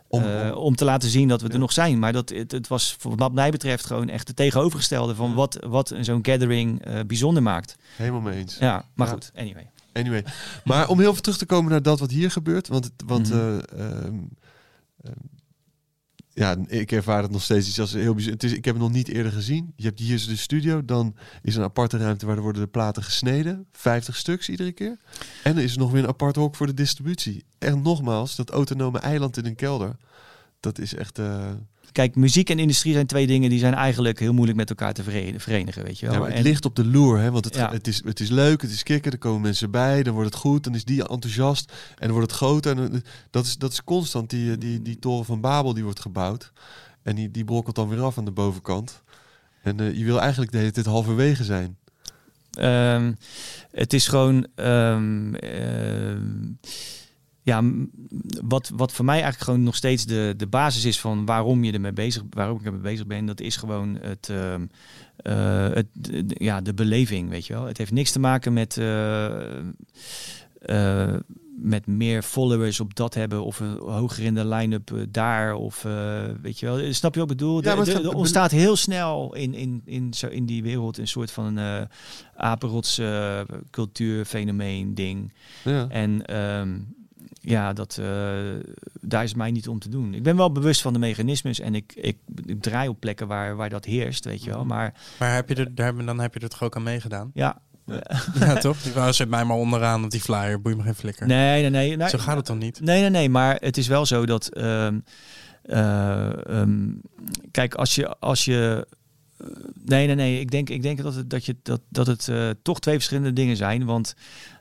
Om- 0.08 0.22
eh, 0.24 0.56
om 0.56 0.74
te 0.76 0.84
laten 0.84 1.08
zien 1.10 1.28
dat 1.28 1.40
we 1.40 1.46
Ja. 1.46 1.52
er 1.52 1.58
nog 1.60 1.72
zijn. 1.72 1.98
Maar 1.98 2.12
dat 2.12 2.28
het, 2.28 2.52
het 2.52 2.68
was 2.68 2.96
wat 3.00 3.32
mij 3.32 3.50
betreft 3.50 3.86
gewoon 3.86 4.08
echt 4.08 4.26
het 4.28 4.36
tegenovergestelde 4.36 5.14
van 5.14 5.34
wat, 5.34 5.58
wat 5.68 5.94
zo'n 6.00 6.24
gathering 6.26 6.84
eh, 6.84 7.00
bijzonder 7.06 7.42
maakt. 7.42 7.76
Helemaal 7.96 8.20
mee 8.20 8.38
eens. 8.38 8.56
Ja, 8.58 8.84
maar 8.94 9.06
goed. 9.08 9.32
Anyway. 9.36 9.70
Anyway, 9.92 10.24
maar 10.64 10.88
om 10.88 10.98
heel 10.98 11.10
even 11.10 11.22
terug 11.22 11.38
te 11.38 11.46
komen 11.46 11.70
naar 11.70 11.82
dat 11.82 12.00
wat 12.00 12.10
hier 12.10 12.30
gebeurt, 12.30 12.68
want, 12.68 12.90
want 13.06 13.28
Mhm. 13.30 13.38
eh, 13.38 13.56
ehm, 13.56 14.14
ehm, 15.02 15.12
ja, 16.34 16.56
ik 16.66 16.92
ervaar 16.92 17.22
het 17.22 17.30
nog 17.30 17.42
steeds 17.42 17.68
iets 17.68 17.80
als 17.80 17.92
heel 17.92 18.14
bijzonder. 18.14 18.40
Het 18.40 18.42
is, 18.42 18.52
ik 18.56 18.64
heb 18.64 18.74
het 18.74 18.82
nog 18.82 18.92
niet 18.92 19.08
eerder 19.08 19.32
gezien. 19.32 19.72
Je 19.76 19.86
hebt 19.86 19.98
hier 19.98 20.26
de 20.26 20.36
studio, 20.36 20.84
dan 20.84 21.16
is 21.42 21.56
een 21.56 21.62
aparte 21.62 21.96
ruimte 21.96 22.26
waar 22.26 22.36
er 22.36 22.42
worden 22.42 22.62
de 22.62 22.68
platen 22.68 23.02
gesneden. 23.02 23.66
50 23.72 24.16
stuks 24.16 24.48
iedere 24.48 24.72
keer. 24.72 24.98
En 25.44 25.56
er 25.56 25.62
is 25.62 25.76
nog 25.76 25.90
weer 25.90 26.02
een 26.02 26.08
apart 26.08 26.36
hok 26.36 26.56
voor 26.56 26.66
de 26.66 26.74
distributie. 26.74 27.44
En 27.58 27.82
nogmaals, 27.82 28.36
dat 28.36 28.50
autonome 28.50 28.98
eiland 28.98 29.36
in 29.36 29.46
een 29.46 29.54
kelder. 29.54 29.96
Dat 30.60 30.78
is 30.78 30.94
echt... 30.94 31.18
eh, 31.18 31.50
Kijk, 31.92 32.14
muziek 32.16 32.50
en 32.50 32.58
industrie 32.58 32.92
zijn 32.92 33.06
twee 33.06 33.26
dingen 33.26 33.50
die 33.50 33.58
zijn 33.58 33.74
eigenlijk 33.74 34.18
heel 34.18 34.32
moeilijk 34.32 34.58
met 34.58 34.68
elkaar 34.70 34.92
te 34.92 35.02
veren- 35.02 35.40
verenigen, 35.40 35.84
weet 35.84 35.98
je 35.98 36.06
wel. 36.06 36.14
Ja, 36.14 36.20
maar 36.20 36.28
het 36.28 36.38
En- 36.38 36.44
ligt 36.44 36.64
op 36.64 36.76
de 36.76 36.84
loer, 36.84 37.18
hè? 37.18 37.30
want 37.30 37.44
het, 37.44 37.54
Ja. 37.54 37.70
het, 37.70 37.86
is, 37.86 38.02
het 38.04 38.20
is 38.20 38.28
leuk, 38.28 38.62
het 38.62 38.70
is 38.70 38.82
kicken, 38.82 39.12
er 39.12 39.18
komen 39.18 39.40
mensen 39.40 39.70
bij, 39.70 40.02
dan 40.02 40.14
wordt 40.14 40.30
het 40.30 40.38
goed, 40.40 40.64
dan 40.64 40.74
is 40.74 40.84
die 40.84 41.08
enthousiast 41.08 41.72
en 41.90 42.06
dan 42.06 42.10
wordt 42.10 42.30
het 42.30 42.36
groter. 42.40 42.76
En 42.78 43.02
dat, 43.30 43.44
is, 43.46 43.56
dat 43.58 43.72
is 43.72 43.84
constant, 43.84 44.30
die, 44.30 44.58
die, 44.58 44.82
die 44.82 44.98
toren 44.98 45.24
van 45.24 45.40
Babel 45.40 45.74
die 45.74 45.84
wordt 45.84 46.00
gebouwd 46.00 46.52
en 47.02 47.14
die, 47.14 47.30
die 47.30 47.44
brokkelt 47.44 47.76
dan 47.76 47.88
weer 47.88 48.00
af 48.00 48.18
aan 48.18 48.24
de 48.24 48.30
bovenkant. 48.30 49.02
En 49.62 49.80
eh, 49.80 49.94
je 49.96 50.04
wil 50.04 50.20
eigenlijk 50.20 50.52
de 50.52 50.58
hele 50.58 50.70
tijd 50.70 50.86
halverwege 50.86 51.44
zijn. 51.44 51.76
Ehm, 52.52 53.12
het 53.70 53.92
is 53.92 54.08
gewoon. 54.08 54.46
ehm, 54.54 55.34
ehm, 55.34 56.20
ja, 57.42 57.62
wat, 58.42 58.70
wat 58.74 58.92
voor 58.92 59.04
mij 59.04 59.14
eigenlijk 59.14 59.44
gewoon 59.44 59.62
nog 59.62 59.76
steeds 59.76 60.04
de, 60.06 60.34
de 60.36 60.46
basis 60.46 60.84
is 60.84 61.00
van 61.00 61.26
waarom 61.26 61.64
je 61.64 61.72
ermee 61.72 61.92
bezig, 61.92 62.22
waarom 62.30 62.58
ik 62.58 62.64
ermee 62.64 62.80
bezig 62.80 63.06
ben, 63.06 63.26
dat 63.26 63.40
is 63.40 63.56
gewoon 63.56 63.98
het, 64.00 64.28
ehm, 64.28 64.66
eh, 65.16 65.70
het 65.70 65.86
de, 65.92 66.24
ja, 66.26 66.60
de 66.60 66.74
beleving, 66.74 67.28
weet 67.28 67.46
je 67.46 67.52
wel. 67.52 67.64
Het 67.64 67.78
heeft 67.78 67.92
niks 67.92 68.10
te 68.10 68.20
maken 68.20 68.52
met, 68.52 68.76
eh, 68.76 69.58
eh, 70.60 71.14
met 71.56 71.86
meer 71.86 72.22
followers 72.22 72.80
op 72.80 72.94
dat 72.94 73.14
hebben 73.14 73.44
of 73.44 73.60
een 73.60 73.78
hoger 73.78 74.24
in 74.24 74.34
de 74.34 74.46
line-up 74.46 75.06
daar 75.08 75.54
of 75.54 75.82
weet 76.42 76.58
je 76.58 76.66
wel. 76.66 76.92
Snap 76.92 77.14
je 77.14 77.20
wat 77.20 77.30
ik 77.30 77.36
bedoel? 77.36 77.62
Ja, 77.62 77.76
er 77.76 78.14
ontstaat 78.14 78.50
heel 78.50 78.76
snel 78.76 79.34
in, 79.34 79.54
in, 79.54 79.82
in, 79.84 80.14
zo, 80.14 80.26
in 80.26 80.46
die 80.46 80.62
wereld 80.62 80.98
een 80.98 81.08
soort 81.08 81.30
van 81.30 81.58
eh 81.58 81.82
apenrots 82.36 83.00
cultuurfenomeen 83.70 84.94
ding. 84.94 85.32
Ja. 85.64 85.88
En 85.88 86.26
ehm, 86.26 86.78
ja, 87.44 87.72
dat, 87.72 87.98
eh, 88.00 88.06
daar 89.00 89.22
is 89.24 89.34
mij 89.34 89.50
niet 89.50 89.68
om 89.68 89.78
te 89.78 89.88
doen. 89.88 90.14
Ik 90.14 90.22
ben 90.22 90.36
wel 90.36 90.52
bewust 90.52 90.82
van 90.82 90.92
de 90.92 90.98
mechanismes 90.98 91.60
en 91.60 91.74
ik, 91.74 91.92
ik, 91.94 92.16
ik 92.44 92.62
draai 92.62 92.88
op 92.88 93.00
plekken 93.00 93.26
waar, 93.26 93.56
waar 93.56 93.68
dat 93.68 93.84
heerst, 93.84 94.24
weet 94.24 94.44
je 94.44 94.50
wel. 94.50 94.64
Maar 94.64 94.94
Maar 95.18 95.34
heb 95.34 95.48
je 95.48 95.54
er, 95.54 95.74
daar, 95.74 96.04
dan 96.04 96.20
heb 96.20 96.34
je 96.34 96.40
er 96.40 96.48
toch 96.48 96.62
ook 96.62 96.76
aan 96.76 96.82
meegedaan? 96.82 97.30
ja, 97.34 97.60
ja, 98.40 98.54
toch? 98.54 98.82
Die 98.82 98.92
wou, 98.92 99.12
zet 99.12 99.28
mij 99.28 99.44
maar 99.44 99.56
onderaan 99.56 100.04
op 100.04 100.10
die 100.10 100.20
flyer. 100.20 100.60
Boei 100.60 100.74
me 100.76 100.82
geen 100.82 100.94
flikker. 100.94 101.26
nee, 101.26 101.60
nee, 101.60 101.70
nee. 101.70 101.96
nee 101.96 102.08
Zo 102.08 102.18
gaat 102.18 102.36
het 102.36 102.46
dan 102.46 102.58
niet? 102.58 102.80
Nee, 102.80 103.00
nee, 103.00 103.10
nee. 103.10 103.28
Maar 103.28 103.56
het 103.60 103.76
is 103.76 103.86
wel 103.86 104.06
zo 104.06 104.26
dat. 104.26 104.48
ehm, 104.48 104.98
eh, 105.62 106.46
ehm, 106.60 106.90
kijk, 107.50 107.74
als 107.74 107.94
je. 107.94 108.16
Als 108.18 108.44
je 108.44 108.86
nee, 109.84 110.06
nee, 110.06 110.14
nee. 110.14 110.40
Ik 110.40 110.50
denk, 110.50 110.70
ik 110.70 110.82
denk 110.82 111.02
dat 111.02 111.14
het, 111.14 111.30
dat 111.30 111.44
je, 111.44 111.56
dat, 111.62 111.80
dat 111.88 112.06
het 112.06 112.28
eh, 112.28 112.50
toch 112.62 112.80
twee 112.80 112.94
verschillende 112.94 113.32
dingen 113.32 113.56
zijn. 113.56 113.84
Want 113.84 114.14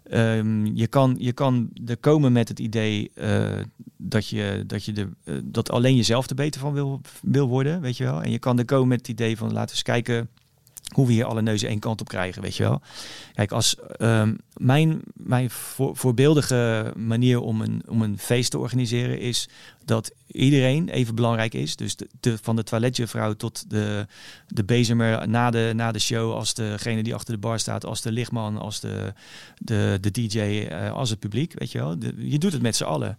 ehm, 0.03 0.65
je, 0.65 0.87
kan, 0.87 1.15
je 1.19 1.31
kan 1.31 1.69
er 1.85 1.97
komen 1.97 2.31
met 2.31 2.47
het 2.47 2.59
idee 2.59 3.11
eh, 3.15 3.59
dat, 3.97 4.27
je, 4.27 4.63
dat, 4.67 4.85
je 4.85 4.91
de, 4.91 5.07
eh, 5.23 5.35
dat 5.43 5.71
alleen 5.71 5.95
jezelf 5.95 6.29
er 6.29 6.35
beter 6.35 6.61
van 6.61 6.73
wil, 6.73 7.01
wil 7.21 7.47
worden. 7.47 7.81
Weet 7.81 7.97
je 7.97 8.03
wel. 8.03 8.21
En 8.21 8.31
je 8.31 8.39
kan 8.39 8.59
er 8.59 8.65
komen 8.65 8.87
met 8.87 8.99
het 8.99 9.07
idee 9.07 9.37
van 9.37 9.47
laten 9.47 9.65
we 9.65 9.71
eens 9.71 9.81
kijken 9.81 10.29
hoe 10.93 11.07
we 11.07 11.13
hier 11.13 11.25
alle 11.25 11.41
neuzen 11.41 11.69
één 11.69 11.79
kant 11.79 12.01
op 12.01 12.07
krijgen, 12.07 12.41
weet 12.41 12.55
je 12.55 12.63
wel. 12.63 12.81
Kijk, 13.33 13.51
als 13.51 13.75
ehm, 13.97 14.33
mijn, 14.57 15.01
mijn 15.13 15.49
voor, 15.49 15.95
voorbeeldige 15.95 16.93
manier 16.97 17.39
om 17.39 17.61
een, 17.61 17.83
om 17.87 18.01
een 18.01 18.17
feest 18.17 18.51
te 18.51 18.57
organiseren 18.57 19.19
is 19.19 19.49
dat 19.85 20.11
iedereen 20.27 20.89
even 20.89 21.15
belangrijk 21.15 21.53
is. 21.53 21.75
Dus 21.75 21.95
de, 21.95 22.07
de, 22.19 22.37
van 22.41 22.55
de 22.55 22.63
toiletjuffrouw 22.63 23.33
tot 23.33 23.69
de, 23.69 24.07
de 24.47 24.63
bezemer 24.63 25.29
na 25.29 25.49
de, 25.51 25.71
na 25.75 25.91
de 25.91 25.99
show, 25.99 26.33
als 26.33 26.53
degene 26.53 27.03
die 27.03 27.13
achter 27.13 27.33
de 27.33 27.39
bar 27.39 27.59
staat, 27.59 27.85
als 27.85 28.01
de 28.01 28.11
lichtman, 28.11 28.57
als 28.57 28.79
de, 28.79 29.13
de, 29.57 29.97
de 30.01 30.11
DJ, 30.11 30.39
eh, 30.39 30.91
als 30.91 31.09
het 31.09 31.19
publiek, 31.19 31.53
weet 31.59 31.71
je 31.71 31.77
wel. 31.77 31.99
De- 31.99 32.13
je 32.17 32.37
doet 32.37 32.53
het 32.53 32.61
met 32.61 32.75
z'n 32.75 32.83
allen. 32.83 33.17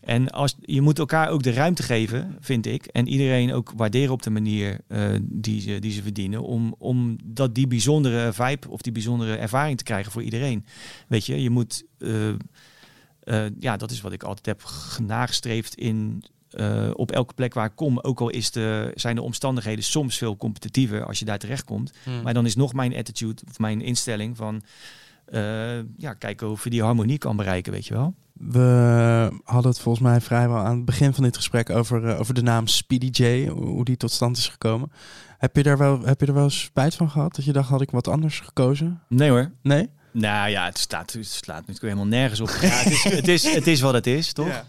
En 0.00 0.30
als, 0.30 0.54
je 0.60 0.80
moet 0.80 0.98
elkaar 0.98 1.28
ook 1.28 1.42
de 1.42 1.52
ruimte 1.52 1.82
geven, 1.82 2.36
vind 2.40 2.66
ik. 2.66 2.86
En 2.86 3.08
iedereen 3.08 3.52
ook 3.52 3.72
waarderen 3.76 4.12
op 4.12 4.22
de 4.22 4.30
manier 4.30 4.80
eh, 4.88 5.08
die, 5.22 5.60
ze, 5.60 5.78
die 5.78 5.92
ze 5.92 6.02
verdienen. 6.02 6.42
Om, 6.42 6.74
om 6.78 7.16
dat 7.24 7.54
die 7.54 7.66
bijzondere 7.66 8.32
vibe 8.32 8.68
of 8.68 8.80
die 8.80 8.92
bijzondere 8.92 9.36
ervaring 9.36 9.78
te 9.78 9.84
krijgen 9.84 10.12
voor 10.12 10.22
iedereen. 10.22 10.64
Weet 11.08 11.26
je, 11.26 11.42
je 11.42 11.50
moet. 11.50 11.84
eh, 11.98 12.28
eh, 13.20 13.50
ja, 13.58 13.76
dat 13.76 13.90
is 13.90 14.00
wat 14.00 14.12
ik 14.12 14.22
altijd 14.22 14.46
heb 14.46 14.62
g- 14.64 14.98
nagestreefd 14.98 15.74
in. 15.74 16.24
eh, 16.50 16.90
op 16.92 17.10
elke 17.12 17.34
plek 17.34 17.54
waar 17.54 17.66
ik 17.66 17.72
kom, 17.74 17.98
ook 17.98 18.20
al 18.20 18.28
is 18.28 18.50
de, 18.50 18.92
zijn 18.94 19.14
de 19.16 19.22
omstandigheden 19.22 19.84
soms 19.84 20.18
veel 20.18 20.36
competitiever 20.36 21.04
als 21.04 21.18
je 21.18 21.24
daar 21.24 21.38
terechtkomt. 21.38 21.92
Hmm. 22.04 22.22
Maar 22.22 22.34
dan 22.34 22.46
is 22.46 22.56
nog 22.56 22.72
mijn 22.72 22.96
attitude 22.96 23.42
of 23.48 23.58
mijn 23.58 23.80
instelling 23.80 24.36
van 24.36 24.62
eh, 25.26 25.78
ja, 25.96 26.14
kijken 26.18 26.50
of 26.50 26.64
je 26.64 26.70
die 26.70 26.82
harmonie 26.82 27.18
kan 27.18 27.36
bereiken, 27.36 27.72
weet 27.72 27.86
je 27.86 27.94
wel. 27.94 28.14
We 28.32 28.60
hadden 29.44 29.70
het 29.70 29.80
volgens 29.80 30.04
mij 30.04 30.20
vrijwel 30.20 30.56
aan 30.56 30.76
het 30.76 30.84
begin 30.84 31.14
van 31.14 31.24
dit 31.24 31.36
gesprek 31.36 31.70
over, 31.70 32.16
over 32.18 32.34
de 32.34 32.42
naam 32.42 32.66
Speedy 32.66 33.22
J, 33.22 33.46
hoe 33.48 33.84
die 33.84 33.96
tot 33.96 34.10
stand 34.10 34.36
is 34.36 34.48
gekomen. 34.48 34.90
Heb 35.38 35.56
je, 35.56 35.62
daar 35.62 35.78
wel, 35.78 36.00
heb 36.00 36.20
je 36.20 36.26
er 36.26 36.34
wel 36.34 36.50
spijt 36.50 36.94
van 36.94 37.10
gehad? 37.10 37.34
Dat 37.36 37.44
je 37.44 37.52
dacht, 37.52 37.68
had 37.68 37.80
ik 37.80 37.90
wat 37.90 38.08
anders 38.08 38.40
gekozen? 38.40 39.00
Nee 39.08 39.30
hoor. 39.30 39.50
Nee? 39.62 39.88
Nou 40.18 40.50
ja, 40.50 40.64
het, 40.64 40.78
staat, 40.78 41.12
het 41.12 41.26
slaat 41.26 41.56
natuurlijk 41.66 41.82
helemaal 41.82 42.06
nergens 42.06 42.40
op. 42.40 42.48
Ja, 42.48 42.68
het, 42.68 42.92
is, 42.92 43.04
het, 43.04 43.28
is, 43.28 43.52
het 43.54 43.66
is 43.66 43.80
wat 43.80 43.94
het 43.94 44.06
is, 44.06 44.32
toch? 44.32 44.46
Ja. 44.48 44.66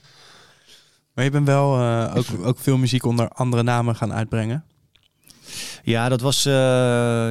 Maar 1.13 1.23
je 1.25 1.31
bent 1.31 1.45
wel 1.47 1.79
eh, 1.79 2.15
ook, 2.15 2.25
ook 2.45 2.59
veel 2.59 2.77
muziek 2.77 3.05
onder 3.05 3.27
andere 3.29 3.63
namen 3.63 3.95
gaan 3.95 4.13
uitbrengen. 4.13 4.63
Ja, 5.83 6.09
dat 6.09 6.21
was. 6.21 6.45
eh, 6.45 6.53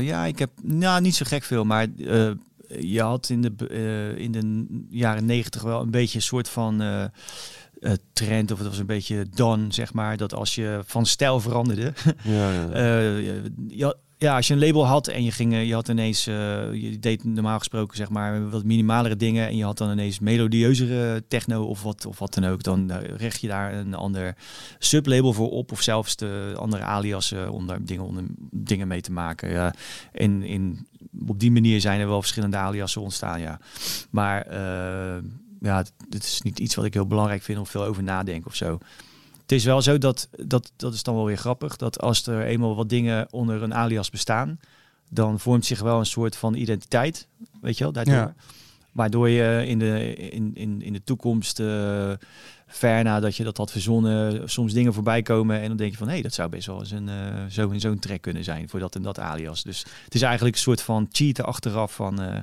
ja, 0.03 0.25
ik 0.25 0.39
heb. 0.39 0.51
Nou, 0.63 1.01
niet 1.01 1.15
zo 1.15 1.25
gek 1.29 1.43
veel, 1.45 1.65
maar. 1.65 1.87
eh, 2.07 2.31
je 2.81 3.03
had 3.03 3.29
in 3.29 3.41
de, 3.41 4.15
in 4.17 4.33
de 4.33 4.67
jaren 4.91 5.25
negentig 5.25 5.63
wel 5.63 5.81
een 5.81 5.91
beetje 5.91 6.17
een 6.19 6.25
soort 6.25 6.49
van. 6.49 6.81
eh, 6.83 7.05
eh, 7.81 7.93
trend, 8.13 8.51
of 8.51 8.59
het 8.59 8.69
was 8.69 8.79
een 8.79 8.87
beetje 8.87 9.27
dan, 9.35 9.73
zeg 9.73 9.93
maar, 9.93 10.17
dat 10.17 10.35
als 10.35 10.55
je 10.55 10.81
van 10.87 11.07
stijl 11.07 11.41
veranderde, 11.41 11.93
Ja, 12.23 12.51
ja. 12.53 12.69
Eh, 12.83 13.25
je 13.69 13.85
had- 13.85 13.97
ja, 14.19 14.37
als 14.37 14.47
je 14.47 14.55
een 14.55 14.61
label 14.61 14.87
had 14.87 15.09
en 15.09 15.25
je 15.25 15.31
ging, 15.31 15.53
eh, 15.53 15.67
je 15.67 15.75
had 15.75 15.89
ineens, 15.89 16.27
eh, 16.27 16.35
je 16.73 16.99
deed 16.99 17.25
normaal 17.25 17.59
gesproken 17.59 17.97
zeg 17.97 18.09
maar 18.09 18.51
wat 18.51 18.65
minimalere 18.65 19.17
dingen 19.17 19.47
en 19.47 19.57
je 19.57 19.65
had 19.65 19.79
dan 19.79 19.91
ineens 19.91 20.19
melodieuzere 20.19 21.25
techno 21.29 21.65
of 21.65 21.83
wat 21.83 22.07
of 22.07 22.19
wat 22.19 22.35
dan 22.35 22.45
ook, 22.45 22.63
dan 22.63 22.91
eh, 22.91 23.17
richt 23.17 23.41
je 23.41 23.49
daar 23.49 23.75
een 23.75 23.95
ander 23.95 24.37
sublabel 24.79 25.33
voor 25.33 25.51
op 25.51 25.73
of 25.73 25.83
zelfs 25.83 26.17
de 26.17 26.55
andere 26.57 26.83
aliasen 26.83 27.51
om 27.51 27.67
daar 27.67 27.85
dingen, 27.85 28.05
onder, 28.05 28.25
dingen 28.51 28.89
mee 28.89 29.01
te 29.01 29.13
maken. 29.13 29.51
Ja. 29.51 29.75
En 30.13 30.43
in, 30.43 30.87
op 31.27 31.41
die 31.41 31.51
manier 31.51 31.81
zijn 31.81 32.01
er 32.01 32.09
wel 32.09 32.21
verschillende 32.21 32.57
aliasen 32.57 33.03
ontstaan, 33.03 33.41
ja. 33.41 33.61
Maar 34.11 34.43
eh, 34.43 35.23
ja, 35.61 35.85
het 36.09 36.25
is 36.25 36.43
niet 36.43 36.59
iets 36.59 36.75
wat 36.75 36.85
ik 36.85 36.95
heel 36.95 37.07
belangrijk 37.07 37.43
vind 37.43 37.59
of 37.59 37.71
veel 37.71 37.85
over 37.85 38.03
nadenken 38.03 38.47
of 38.47 38.55
zo. 38.55 38.79
Het 39.47 39.55
is 39.55 39.65
wel 39.65 39.83
zo 39.83 39.99
dat, 39.99 40.29
dat, 40.45 40.73
dat 40.77 40.95
is 40.95 41.03
dan 41.03 41.15
wel 41.15 41.25
weer 41.25 41.37
grappig, 41.37 41.77
dat 41.77 42.01
als 42.01 42.27
er 42.27 42.43
eenmaal 42.43 42.77
wat 42.77 42.89
dingen 42.89 43.33
onder 43.33 43.63
een 43.63 43.75
alias 43.75 44.11
bestaan, 44.11 44.61
dan 45.09 45.41
vormt 45.41 45.65
zich 45.65 45.81
wel 45.81 45.99
een 45.99 46.07
soort 46.07 46.37
van 46.37 46.55
identiteit, 46.55 47.29
weet 47.61 47.79
je 47.79 47.85
wel, 47.85 47.93
daardoor. 47.93 48.15
Ja. 48.15 48.35
Waardoor 48.93 49.29
je 49.29 49.65
in 49.67 49.79
de, 49.79 50.15
in, 50.15 50.51
in, 50.55 50.83
in 50.83 50.93
de 50.93 51.05
toekomst, 51.05 51.61
eh, 51.61 52.13
ver 52.67 53.05
nadat 53.05 53.37
je 53.37 53.45
dat 53.45 53.57
had 53.57 53.71
verzonnen, 53.71 54.51
soms 54.51 54.73
dingen 54.73 54.95
voorbij 54.95 55.23
komen 55.23 55.61
en 55.61 55.69
dan 55.69 55.77
denk 55.77 55.91
je 55.91 55.97
van, 55.97 56.07
hé, 56.07 56.13
hey, 56.13 56.23
dat 56.23 56.35
zou 56.35 56.49
best 56.49 56.67
wel 56.67 56.79
eens 56.79 56.91
een, 56.91 57.09
eh, 57.09 57.45
zo 57.49 57.69
in 57.71 57.81
zo'n 57.81 57.99
track 57.99 58.21
kunnen 58.21 58.45
zijn 58.45 58.69
voor 58.69 58.81
dat 58.81 58.95
en 58.95 59.03
dat 59.03 59.19
alias. 59.19 59.63
Dus 59.63 59.85
het 60.05 60.15
is 60.15 60.23
eigenlijk 60.23 60.57
een 60.57 60.63
soort 60.63 60.83
van 60.83 61.09
cheaten 61.11 61.45
achteraf 61.45 61.95
van, 61.95 62.23
eh, 62.23 62.39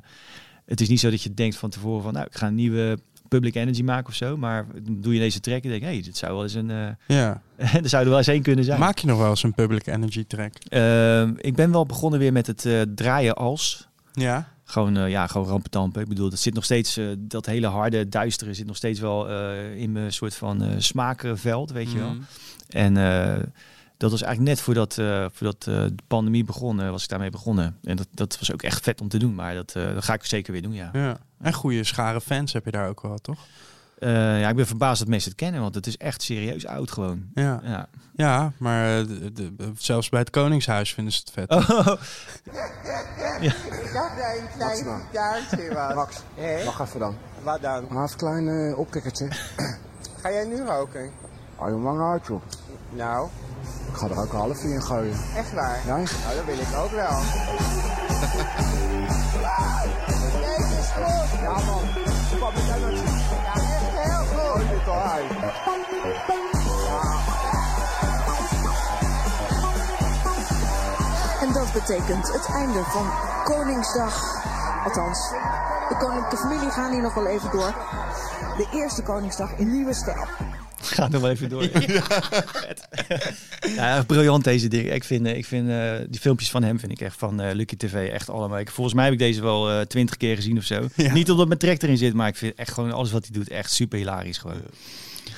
het 0.65 0.81
is 0.81 0.89
niet 0.89 0.99
zo 0.99 1.09
dat 1.09 1.21
je 1.21 1.33
denkt 1.33 1.55
van 1.55 1.69
tevoren 1.69 2.03
van, 2.03 2.13
nou, 2.13 2.25
ik 2.25 2.35
ga 2.35 2.47
een 2.47 2.55
nieuwe 2.55 2.99
Public 3.35 3.55
Energy 3.55 3.83
maken 3.83 4.07
of 4.07 4.15
zo, 4.15 4.37
maar 4.37 4.65
doe 4.81 5.13
je 5.13 5.19
deze 5.19 5.39
track 5.39 5.63
en 5.63 5.69
denk, 5.69 5.81
hé, 5.81 5.87
hey, 5.87 6.01
dit 6.01 6.17
zou 6.17 6.33
wel 6.33 6.43
eens 6.43 6.53
een, 6.53 6.71
eh, 6.71 6.87
Ja. 7.17 7.41
er 7.83 7.89
zou 7.89 8.03
er 8.03 8.09
wel 8.09 8.17
eens 8.17 8.27
één 8.27 8.41
kunnen 8.41 8.65
zijn. 8.65 8.79
Maak 8.79 8.97
je 8.97 9.07
nog 9.07 9.17
wel 9.17 9.29
eens 9.29 9.43
een 9.43 9.53
public 9.53 9.87
energy 9.87 10.25
track? 10.27 10.53
Ehm, 10.67 11.33
ik 11.37 11.55
ben 11.55 11.71
wel 11.71 11.85
begonnen 11.85 12.19
weer 12.19 12.31
met 12.31 12.47
het 12.47 12.65
eh, 12.65 12.81
draaien 12.95 13.35
als. 13.35 13.87
Ja. 14.11 14.51
Gewoon, 14.63 14.97
eh, 14.97 15.09
ja, 15.09 15.27
gewoon 15.27 15.47
rampetampen. 15.47 16.01
Ik 16.01 16.07
bedoel, 16.07 16.29
dat 16.29 16.39
zit 16.39 16.53
nog 16.53 16.63
steeds, 16.63 16.99
dat 17.17 17.45
hele 17.45 17.67
harde, 17.67 18.09
duistere 18.09 18.53
zit 18.53 18.65
nog 18.65 18.75
steeds 18.75 18.99
wel 18.99 19.29
in 19.75 19.91
mijn 19.91 20.13
soort 20.13 20.35
van 20.35 20.63
smaakveld, 20.77 21.71
weet 21.71 21.91
je 21.91 21.97
wel. 21.97 22.13
Mhm. 22.13 22.21
En 22.69 22.95
dat 23.97 24.11
was 24.11 24.21
eigenlijk 24.21 24.55
net 24.55 24.61
voordat, 24.65 24.97
eh, 24.97 25.25
voordat 25.33 25.67
eh, 25.67 25.73
de 25.75 25.95
pandemie 26.07 26.43
begon, 26.43 26.81
eh, 26.81 26.89
was 26.89 27.03
ik 27.03 27.09
daarmee 27.09 27.29
begonnen. 27.29 27.77
En 27.83 27.95
dat, 27.95 28.07
dat 28.11 28.39
was 28.39 28.53
ook 28.53 28.61
echt 28.61 28.83
vet 28.83 29.01
om 29.01 29.07
te 29.07 29.17
doen, 29.17 29.35
maar 29.35 29.53
dat, 29.55 29.75
eh, 29.75 29.93
dat 29.93 30.03
ga 30.03 30.13
ik 30.13 30.25
zeker 30.25 30.51
weer 30.53 30.61
doen, 30.61 30.73
ja. 30.73 30.89
Ja. 30.93 31.17
En 31.41 31.53
goede 31.53 31.83
schare 31.83 32.21
fans 32.21 32.53
heb 32.53 32.65
je 32.65 32.71
daar 32.71 32.87
ook 32.89 33.01
wel, 33.01 33.17
toch? 33.17 33.39
Eh, 33.99 34.39
ja, 34.39 34.49
ik 34.49 34.55
ben 34.55 34.67
verbaasd 34.67 34.99
dat 34.99 35.07
mensen 35.07 35.29
het 35.31 35.39
kennen, 35.39 35.61
want 35.61 35.75
het 35.75 35.87
is 35.87 35.97
echt 35.97 36.21
serieus 36.21 36.65
oud 36.65 36.91
gewoon. 36.91 37.23
Ja. 37.33 37.61
Ja. 37.63 37.87
Ja, 38.15 38.51
maar 38.57 38.99
eh, 38.99 39.07
de- 39.07 39.33
de- 39.33 39.71
zelfs 39.77 40.09
bij 40.09 40.19
het 40.19 40.29
Koningshuis 40.29 40.93
vinden 40.93 41.13
ze 41.13 41.19
het 41.19 41.31
vet. 41.31 41.49
Oh, 41.49 41.87
Ik 43.41 43.93
dacht 43.93 44.15
dat 44.17 44.37
een 44.37 44.47
klein 44.57 44.85
was. 44.85 45.93
Max, 45.95 46.15
Hé? 46.35 46.63
wacht 46.63 46.79
even 46.87 46.99
dan. 46.99 47.15
Wat 47.43 47.61
dan? 47.61 47.97
Een 47.97 48.09
klein 48.17 48.47
eh, 48.47 48.77
opkikkertje. 48.79 49.27
Ga 50.21 50.31
jij 50.31 50.45
nu 50.45 50.61
roken? 50.65 51.11
Ga 51.63 51.69
je 51.69 51.75
lang 51.75 52.01
uit, 52.11 52.25
joh. 52.25 52.41
Nou, 52.89 53.27
Ik 53.87 53.95
ga 53.97 54.07
er 54.07 54.19
ook 54.19 54.33
een 54.33 54.39
half 54.39 54.63
in 54.63 54.81
gooien. 54.81 55.17
echt 55.35 55.53
waar? 55.53 55.79
Ja? 55.85 55.95
Nou, 55.95 56.07
dat 56.35 56.45
wil 56.45 56.57
ik 56.59 56.75
ook 56.83 56.91
wel. 56.91 57.19
Jezus, 60.41 60.89
goed. 60.95 61.39
Ja, 61.41 61.51
man. 61.51 61.83
Zien? 62.29 62.39
Ja, 63.43 63.53
echt 63.53 63.95
heel 63.95 64.25
goed. 64.25 64.69
Dit 64.69 64.87
eruit. 64.87 65.31
En 71.41 71.53
dat 71.53 71.73
betekent 71.73 72.33
het 72.33 72.45
einde 72.53 72.83
van 72.83 73.07
Koningsdag. 73.43 74.41
Althans, 74.83 75.29
de 75.89 75.95
koninklijke 75.99 76.37
familie 76.37 76.69
gaan 76.69 76.91
hier 76.91 77.01
nog 77.01 77.13
wel 77.13 77.25
even 77.25 77.51
door. 77.51 77.73
De 78.57 78.67
eerste 78.71 79.03
Koningsdag 79.03 79.51
in 79.57 79.71
nieuwe 79.71 79.93
stijl. 79.93 80.25
Ga 80.95 81.07
nog 81.07 81.21
wel 81.21 81.29
even 81.29 81.49
door. 81.49 81.69
Vet. 81.71 82.87
ja, 83.75 84.03
briljant 84.07 84.43
deze 84.43 84.67
dingen. 84.67 84.93
Ik 84.93 85.03
vind, 85.03 85.25
eh, 85.25 85.37
ik 85.37 85.45
vind 85.45 85.69
eh, 85.69 85.93
die 86.09 86.19
filmpjes 86.19 86.49
van 86.49 86.63
hem 86.63 86.79
vind 86.79 86.91
ik 86.91 87.01
echt 87.01 87.17
van 87.17 87.41
eh, 87.41 87.55
Lucky 87.55 87.75
TV 87.75 88.09
echt 88.09 88.29
allemaal. 88.29 88.59
Ik, 88.59 88.71
volgens 88.71 88.95
mij 88.95 89.03
heb 89.03 89.13
ik 89.13 89.19
deze 89.19 89.41
wel 89.41 89.85
twintig 89.85 90.17
keer 90.17 90.35
gezien 90.35 90.57
of 90.57 90.63
zo. 90.63 90.87
Ja. 90.95 91.13
Niet 91.13 91.31
omdat 91.31 91.47
mijn 91.47 91.59
track 91.59 91.81
erin 91.81 91.97
zit, 91.97 92.13
maar 92.13 92.27
ik 92.27 92.35
vind 92.35 92.55
echt 92.55 92.73
gewoon 92.73 92.91
alles 92.91 93.11
wat 93.11 93.25
hij 93.25 93.33
doet 93.33 93.49
echt 93.49 93.71
super 93.71 93.97
hilarisch 93.97 94.37
gewoon. 94.37 94.61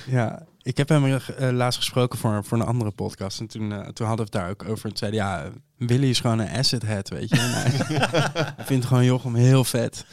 Ja, 0.08 0.46
ik 0.66 0.78
heb 0.78 0.90
hem 0.90 1.06
eh, 1.06 1.50
laatst 1.52 1.80
gesproken 1.80 2.20
voor, 2.20 2.44
voor 2.44 2.60
een 2.60 2.66
andere 2.66 2.92
podcast. 2.92 3.40
En 3.40 3.48
toen, 3.48 3.72
eh, 3.72 3.88
toen 3.88 4.08
hadden 4.08 4.26
we 4.26 4.32
het 4.38 4.42
daar 4.42 4.50
ook 4.50 4.70
over. 4.70 4.90
En 4.90 4.98
zei 4.98 5.14
ja, 5.14 5.50
Willy 5.78 6.10
is 6.10 6.20
gewoon 6.20 6.40
een 6.40 6.58
asset 6.58 6.82
head, 6.82 7.10
weet 7.10 7.30
je. 7.30 7.36
Hij 7.40 8.54
vindt 8.66 8.86
gewoon 8.86 9.06
Jochem 9.06 9.36
heel 9.36 9.64
vet. 9.64 10.06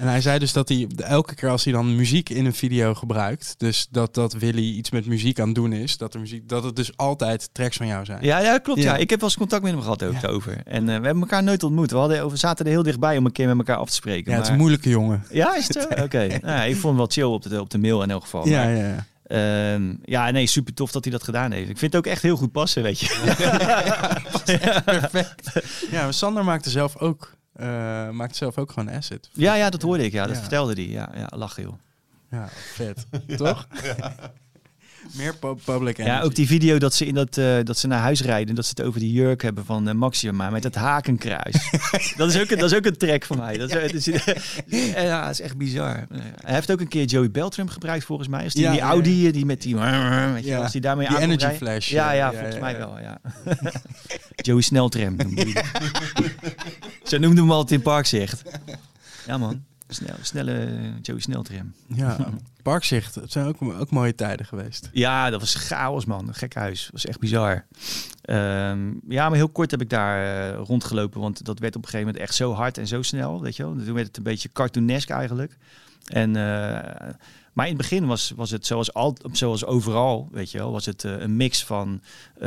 en 0.00 0.08
hij 0.08 0.20
zei 0.20 0.38
dus 0.38 0.52
dat 0.52 0.68
hij 0.68 0.86
elke 0.96 1.34
keer 1.34 1.48
als 1.48 1.64
hij 1.64 1.72
dan 1.72 1.96
muziek 1.96 2.28
in 2.28 2.46
een 2.46 2.54
video 2.54 2.94
gebruikt... 2.94 3.54
dus 3.58 3.86
dat, 3.90 4.14
dat 4.14 4.32
Willy 4.32 4.62
iets 4.76 4.90
met 4.90 5.06
muziek 5.06 5.40
aan 5.40 5.46
het 5.46 5.54
doen 5.54 5.72
is... 5.72 5.96
dat, 5.96 6.12
de 6.12 6.18
muziek, 6.18 6.48
dat 6.48 6.64
het 6.64 6.76
dus 6.76 6.96
altijd 6.96 7.48
tracks 7.52 7.76
van 7.76 7.86
jou 7.86 8.04
zijn. 8.04 8.24
Ja, 8.24 8.38
ja 8.38 8.58
klopt. 8.58 8.82
Ja. 8.82 8.92
Ja. 8.92 8.98
Ik 8.98 9.10
heb 9.10 9.20
wel 9.20 9.28
eens 9.28 9.38
contact 9.38 9.62
met 9.62 9.72
hem 9.72 9.80
gehad 9.82 10.02
ook 10.02 10.12
Ja. 10.12 10.20
daarover. 10.20 10.60
En 10.64 10.84
we 10.84 10.90
hebben 10.92 11.20
elkaar 11.20 11.42
nooit 11.42 11.62
ontmoet. 11.62 11.90
We, 11.90 11.96
hadden, 11.96 12.30
we 12.30 12.36
zaten 12.36 12.64
er 12.64 12.70
heel 12.70 12.82
dichtbij 12.82 13.16
om 13.16 13.24
een 13.26 13.32
keer 13.32 13.46
met 13.48 13.58
elkaar 13.58 13.76
af 13.76 13.88
te 13.88 13.94
spreken. 13.94 14.30
Ja, 14.30 14.36
het 14.36 14.46
is 14.46 14.52
een 14.52 14.58
moeilijke 14.58 14.88
jongen. 14.88 15.24
Ja, 15.30 15.56
is 15.56 15.68
het? 15.68 15.86
Oké. 16.04 16.38
Nou, 16.42 16.68
ik 16.68 16.72
vond 16.74 16.84
hem 16.84 16.96
wel 16.96 17.06
chill 17.06 17.24
op 17.24 17.42
de, 17.42 17.60
op 17.60 17.70
de 17.70 17.78
mail 17.78 18.02
in 18.02 18.10
elk 18.10 18.22
geval. 18.22 18.48
Ja, 18.48 18.64
Maar, 18.64 18.76
ja, 18.76 18.86
ja. 18.88 19.06
Ehm, 19.28 19.94
ja, 20.04 20.30
nee, 20.30 20.46
super 20.46 20.74
tof 20.74 20.90
dat 20.90 21.04
hij 21.04 21.12
dat 21.12 21.22
gedaan 21.22 21.50
heeft. 21.52 21.68
Ik 21.70 21.78
vind 21.78 21.92
het 21.92 22.06
ook 22.06 22.12
echt 22.12 22.22
heel 22.22 22.36
goed 22.36 22.52
passen, 22.52 22.82
weet 22.82 22.98
je. 23.00 23.06
Perfect. 24.84 25.52
Ja, 25.90 26.02
maar 26.02 26.14
Sander 26.14 26.44
maakte 26.44 26.70
zelf 26.70 26.96
ook, 26.96 27.34
eh, 27.52 27.66
maakte 28.10 28.36
zelf 28.36 28.58
ook 28.58 28.72
gewoon 28.72 28.88
asset. 28.94 29.28
Ja, 29.32 29.54
ja, 29.54 29.70
dat 29.70 29.82
hoorde 29.82 30.04
ik. 30.04 30.12
Ja, 30.12 30.26
dat 30.26 30.34
Ja. 30.34 30.40
vertelde 30.40 30.72
hij. 30.72 30.86
Ja, 30.88 31.10
ja, 31.14 31.26
lachen 31.36 31.62
joh. 31.62 31.74
Ja, 32.30 32.48
vet. 32.74 33.06
Toch? 33.36 33.66
Meer 35.12 35.34
pu- 35.34 35.54
public 35.64 35.98
energy. 35.98 36.16
Ja, 36.16 36.22
ook 36.22 36.34
die 36.34 36.46
video 36.46 36.78
dat 36.78 36.94
ze, 36.94 37.06
in 37.06 37.14
dat, 37.14 37.36
eh, 37.36 37.56
dat 37.64 37.78
ze 37.78 37.86
naar 37.86 37.98
huis 38.00 38.22
rijden. 38.22 38.54
Dat 38.54 38.64
ze 38.64 38.70
het 38.76 38.82
over 38.86 39.00
die 39.00 39.12
jurk 39.12 39.42
hebben 39.42 39.64
van 39.64 39.88
eh, 39.88 39.94
Maxima 39.94 40.50
met 40.50 40.64
het 40.64 40.74
hakenkruis. 40.74 41.70
dat, 42.16 42.34
is 42.34 42.40
ook 42.40 42.50
een, 42.50 42.58
dat 42.58 42.70
is 42.70 42.76
ook 42.76 42.84
een 42.84 42.96
track 42.96 43.24
van 43.24 43.36
mij. 43.38 43.56
Dat 43.56 43.74
is, 43.74 44.06
is, 44.08 44.22
ja, 44.94 45.20
dat 45.22 45.30
is 45.30 45.40
echt 45.40 45.56
bizar. 45.56 46.06
Hij 46.44 46.54
heeft 46.54 46.70
ook 46.70 46.80
een 46.80 46.88
keer 46.88 47.04
Joey 47.04 47.30
Beltram 47.30 47.68
gebruikt 47.68 48.04
volgens 48.04 48.28
mij. 48.28 48.44
Als 48.44 48.54
die, 48.54 48.70
die 48.70 48.80
Audi, 48.80 49.26
eh, 49.26 49.32
die 49.32 49.44
met 49.46 49.62
die... 49.62 49.76
Weet 49.76 50.44
je, 50.44 50.50
Ja. 50.50 50.62
als 50.62 50.72
die 50.72 50.80
daarmee 50.80 51.08
Die 51.08 51.18
energy 51.18 51.40
rijden. 51.42 51.58
flash, 51.58 51.88
Ja, 51.90 52.12
ja, 52.12 52.32
volgens 52.32 52.58
mij 52.58 52.76
wel, 52.78 52.98
ja. 53.00 53.20
Joey 54.46 54.60
Sneltram 54.62 55.16
noemde 55.16 55.42
hij 55.42 55.52
dat. 55.52 55.64
Zo 57.04 57.18
noemde 57.18 57.40
hem 57.40 57.50
altijd 57.50 57.78
in 57.78 57.82
Parkzicht. 57.82 58.42
Ja 59.26 59.38
man, 59.38 59.64
Snel, 59.88 60.14
snelle 60.22 60.68
Joey 61.02 61.20
Sneltram. 61.20 61.72
Ja, 61.86 62.16
Parkzicht. 62.68 63.14
Het 63.14 63.32
zijn 63.32 63.46
ook, 63.46 63.62
ook 63.62 63.90
mooie 63.90 64.14
tijden 64.14 64.46
geweest. 64.46 64.90
Ja, 64.92 65.30
dat 65.30 65.40
was 65.40 65.54
chaos, 65.54 66.04
man. 66.04 66.34
Gek 66.34 66.54
huis. 66.54 66.88
Was 66.92 67.06
echt 67.06 67.20
bizar. 67.20 67.66
Ehm, 68.22 68.92
ja, 69.08 69.28
maar 69.28 69.36
heel 69.36 69.48
kort 69.48 69.70
heb 69.70 69.80
ik 69.80 69.90
daar 69.90 70.24
eh, 70.24 70.60
rondgelopen. 70.64 71.20
Want 71.20 71.44
dat 71.44 71.58
werd 71.58 71.76
op 71.76 71.82
een 71.82 71.88
gegeven 71.88 72.06
moment 72.06 72.24
echt 72.24 72.34
zo 72.34 72.52
hard 72.52 72.78
en 72.78 72.86
zo 72.86 73.02
snel. 73.02 73.42
Weet 73.42 73.56
je 73.56 73.62
wel. 73.62 73.76
Toen 73.84 73.94
werd 73.94 74.06
het 74.06 74.16
een 74.16 74.22
beetje 74.22 74.52
cartoonesk 74.52 75.10
eigenlijk. 75.10 75.56
En, 76.06 76.36
eh, 76.36 77.12
maar 77.52 77.66
in 77.66 77.72
het 77.72 77.76
begin 77.76 78.06
was, 78.06 78.32
was 78.36 78.50
het 78.50 78.66
zoals, 78.66 78.94
al, 78.94 79.16
zoals 79.32 79.64
overal, 79.64 80.28
weet 80.32 80.50
je 80.50 80.58
wel, 80.58 80.72
was 80.72 80.86
het 80.86 81.04
eh, 81.04 81.20
een 81.20 81.36
mix 81.36 81.64
van 81.64 82.02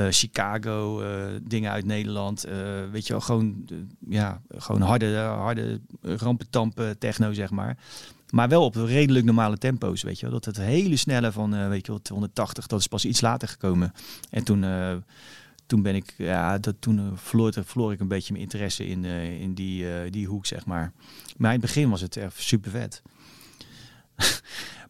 Chicago, 0.09 1.03
dingen 1.43 1.71
uit 1.71 1.85
Nederland, 1.85 2.45
weet 2.91 3.07
je 3.07 3.13
wel, 3.13 3.21
gewoon, 3.21 3.67
ja, 4.09 4.41
gewoon 4.57 4.81
harde, 4.81 5.17
harde 5.17 5.81
rampentampen 6.01 6.97
techno, 6.97 7.33
zeg 7.33 7.49
maar. 7.49 7.77
Maar 8.31 8.49
wel 8.49 8.63
op 8.63 8.75
redelijk 8.75 9.25
normale 9.25 9.57
tempo's, 9.57 10.01
weet 10.01 10.19
je 10.19 10.25
wel. 10.25 10.39
Dat 10.39 10.45
het 10.45 10.57
hele 10.57 10.95
snelle 10.95 11.31
van, 11.31 11.55
eh, 11.55 11.67
weet 11.67 11.85
je 11.85 11.91
wel, 11.91 12.01
280, 12.01 12.67
dat 12.67 12.79
is 12.79 12.87
pas 12.87 13.05
iets 13.05 13.21
later 13.21 13.47
gekomen. 13.47 13.93
En 14.29 14.43
toen, 14.43 14.63
eh, 14.63 14.95
toen 15.65 15.81
ben 15.81 15.95
ik, 15.95 16.13
ja, 16.17 16.57
dat, 16.57 16.75
toen 16.79 16.99
eh, 16.99 17.05
verloor, 17.15 17.53
verloor 17.65 17.91
ik 17.91 17.99
een 17.99 18.07
beetje 18.07 18.31
mijn 18.31 18.43
interesse 18.43 18.87
in, 18.87 19.05
in 19.05 19.53
die, 19.53 20.09
die 20.09 20.27
hoek, 20.27 20.45
zeg 20.45 20.65
maar. 20.65 20.91
Maar 21.37 21.53
in 21.53 21.59
het 21.61 21.67
begin 21.67 21.89
was 21.89 22.01
het 22.01 22.17
echt 22.17 22.41
super 22.41 22.71
vet. 22.71 23.01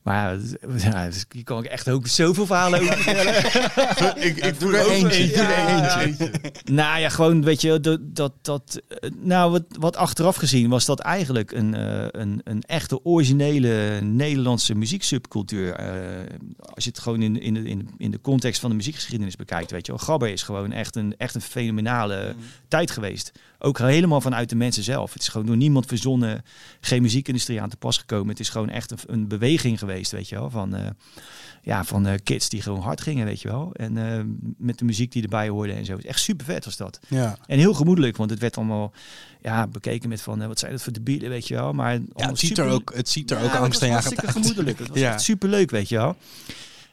Maar 0.01 0.33
ja, 0.79 1.05
dus 1.09 1.25
hier 1.33 1.43
kan 1.43 1.63
ik 1.63 1.69
echt 1.69 1.89
ook 1.89 2.07
zoveel 2.07 2.45
verhalen 2.45 2.79
over 2.81 2.97
vertellen. 2.97 3.35
ik, 4.27 4.37
ik 4.37 4.59
doe 4.59 4.77
er 4.77 4.89
eentje, 4.89 5.23
Ik 5.23 5.33
doe 5.33 5.43
er 5.43 5.67
Ja. 5.67 6.01
eentje. 6.01 6.31
Nou 6.71 6.99
ja, 6.99 7.09
gewoon 7.09 7.43
weet 7.43 7.61
je, 7.61 7.79
dat, 7.79 7.99
dat, 8.15 8.33
dat 8.41 8.81
eh, 8.99 9.09
nou 9.15 9.51
wat, 9.51 9.63
wat 9.79 9.95
achteraf 9.95 10.35
gezien 10.35 10.69
was 10.69 10.85
dat 10.85 10.99
eigenlijk 10.99 11.51
een, 11.51 11.73
eh, 11.75 12.05
een, 12.11 12.41
een 12.43 12.61
echte 12.61 13.05
originele 13.05 13.99
Nederlandse 14.01 14.75
muzieksubcultuur. 14.75 15.73
eh, 15.73 15.87
als 16.73 16.83
je 16.83 16.89
het 16.89 16.99
gewoon 16.99 17.21
in, 17.21 17.41
in, 17.41 17.53
de, 17.53 17.63
in, 17.63 17.89
in 17.97 18.11
de 18.11 18.21
context 18.21 18.59
van 18.61 18.69
de 18.69 18.75
muziekgeschiedenis 18.75 19.35
bekijkt, 19.35 19.71
weet 19.71 19.85
je 19.85 19.91
wel. 19.91 20.01
Gabber 20.01 20.29
is 20.29 20.43
gewoon 20.43 20.71
echt 20.71 20.95
een, 20.95 21.15
echt 21.17 21.35
een 21.35 21.41
fenomenale 21.41 22.35
tijd 22.67 22.91
geweest. 22.91 23.31
Ook 23.63 23.77
helemaal 23.77 24.21
vanuit 24.21 24.49
de 24.49 24.55
mensen 24.55 24.83
zelf. 24.83 25.13
Het 25.13 25.21
is 25.21 25.27
gewoon 25.27 25.47
door 25.47 25.57
niemand 25.57 25.85
verzonnen, 25.85 26.43
geen 26.81 27.01
muziekindustrie 27.01 27.61
aan 27.61 27.69
te 27.69 27.77
pas 27.77 27.97
gekomen. 27.97 28.27
Het 28.29 28.39
is 28.39 28.49
gewoon 28.49 28.69
echt 28.69 28.91
een, 28.91 28.97
een 29.07 29.27
beweging 29.27 29.79
geweest, 29.79 30.11
weet 30.11 30.29
je 30.29 30.35
wel, 30.35 30.49
van... 30.49 30.75
eh, 30.75 30.85
ja, 31.63 31.83
van 31.83 32.07
eh, 32.07 32.13
kids 32.23 32.49
die 32.49 32.61
gewoon 32.61 32.79
hard 32.79 33.01
gingen, 33.01 33.25
weet 33.25 33.41
je 33.41 33.47
wel. 33.47 33.69
En 33.73 33.97
eh, 33.97 34.23
met 34.57 34.77
de 34.79 34.85
muziek 34.85 35.11
die 35.11 35.23
erbij 35.23 35.49
hoorde 35.49 35.73
en 35.73 35.85
zo. 35.85 35.97
Echt 35.97 36.19
super 36.19 36.45
vet 36.45 36.65
was 36.65 36.77
dat. 36.77 36.99
Ja. 37.07 37.37
En 37.45 37.57
heel 37.59 37.73
gemoedelijk, 37.73 38.17
want 38.17 38.29
het 38.29 38.39
werd 38.39 38.57
allemaal 38.57 38.91
ja, 39.41 39.67
bekeken 39.67 40.09
met 40.09 40.21
van... 40.21 40.47
wat 40.47 40.59
zijn 40.59 40.71
dat 40.71 40.81
voor 40.81 40.93
debielen, 40.93 41.29
weet 41.29 41.47
je 41.47 41.53
wel. 41.53 41.73
Maar 41.73 41.93
Ja, 42.15 42.27
het 42.27 42.39
ziet 42.39 42.57
er 42.57 42.67
ook, 42.67 42.91
het 42.95 43.09
ziet 43.09 43.31
er 43.31 43.37
Ja, 43.37 43.43
ook 43.43 43.49
het 43.49 43.57
was 43.59 43.67
angstaanjagend 43.67 44.03
hartstikke 44.15 44.35
uit. 44.35 44.45
gemoedelijk. 44.45 44.79
Het 44.79 44.87
was 44.87 44.99
Ja. 45.05 45.11
echt 45.13 45.21
super 45.21 45.49
leuk, 45.49 45.71
weet 45.71 45.89
je 45.89 45.95
wel. 45.95 46.15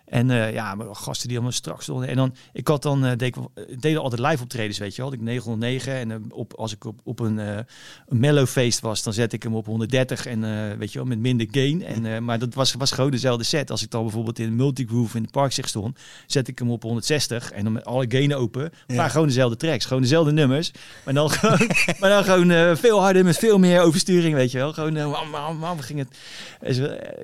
En 0.09 0.31
eh, 0.31 0.53
ja, 0.53 0.75
maar 0.75 0.95
gasten 0.95 1.27
die 1.29 1.37
allemaal 1.37 1.57
straks 1.57 1.83
stonden. 1.83 2.09
En 2.09 2.17
dan, 2.17 2.35
ik 2.53 2.69
had 2.69 2.83
dan, 2.83 3.01
deed, 3.17 3.37
ik 3.67 3.81
deed 3.83 3.97
altijd 3.97 4.21
live 4.31 4.43
optredens, 4.43 4.79
weet 4.79 4.95
je 4.97 5.03
wel. 5.03 5.11
Had 5.11 5.19
ik 5.21 5.25
909 5.25 5.95
en 5.95 6.33
op, 6.33 6.55
als 6.55 6.73
ik 6.73 6.85
op, 6.85 7.01
op 7.05 7.21
een, 7.21 7.39
een 7.39 7.65
mellow 8.09 8.47
feest 8.47 8.81
was, 8.81 9.03
dan 9.03 9.13
zet 9.13 9.33
ik 9.33 9.43
hem 9.43 9.55
op 9.55 9.67
130 9.67 10.27
en 10.27 10.41
weet 10.79 10.93
je 10.93 10.99
wel, 10.99 11.07
met 11.09 11.19
minder 11.19 11.47
gain. 11.51 11.85
En, 11.85 12.25
maar 12.25 12.39
dat 12.39 12.55
was, 12.55 12.73
was 12.73 12.91
gewoon 12.93 13.11
dezelfde 13.11 13.45
set. 13.45 13.71
Als 13.71 13.83
ik 13.83 13.91
dan 13.91 14.03
bijvoorbeeld 14.03 14.39
in 14.39 14.57
Multigroove 14.57 15.17
in 15.17 15.23
het 15.23 15.31
park 15.33 15.53
zich 15.53 15.69
stond, 15.69 15.99
zet 16.27 16.49
ik 16.49 16.59
hem 16.59 16.71
op 16.71 16.83
160 16.83 17.51
en 17.51 17.65
dan 17.65 17.73
met 17.73 17.85
alle 17.85 18.05
gain 18.09 18.35
open. 18.35 18.71
Maar 18.87 18.97
Ja. 18.97 19.09
gewoon 19.09 19.27
dezelfde 19.27 19.57
tracks, 19.57 19.85
gewoon 19.85 20.03
dezelfde 20.03 20.33
nummers. 20.33 20.71
Maar 21.05 21.15
dan 21.15 21.31
gewoon, 21.39 21.71
maar 22.01 22.11
dan 22.11 22.25
gewoon 22.25 22.77
veel 22.77 23.01
harder 23.01 23.25
met 23.25 23.37
veel 23.39 23.59
meer 23.59 23.81
oversturing, 23.81 24.35
weet 24.35 24.51
je 24.51 24.59
wel. 24.59 24.73
Gewoon, 24.73 25.11
wam, 25.11 25.31
wam, 25.31 25.59
wam, 25.61 25.81
ging 25.81 25.99
het. 25.99 26.19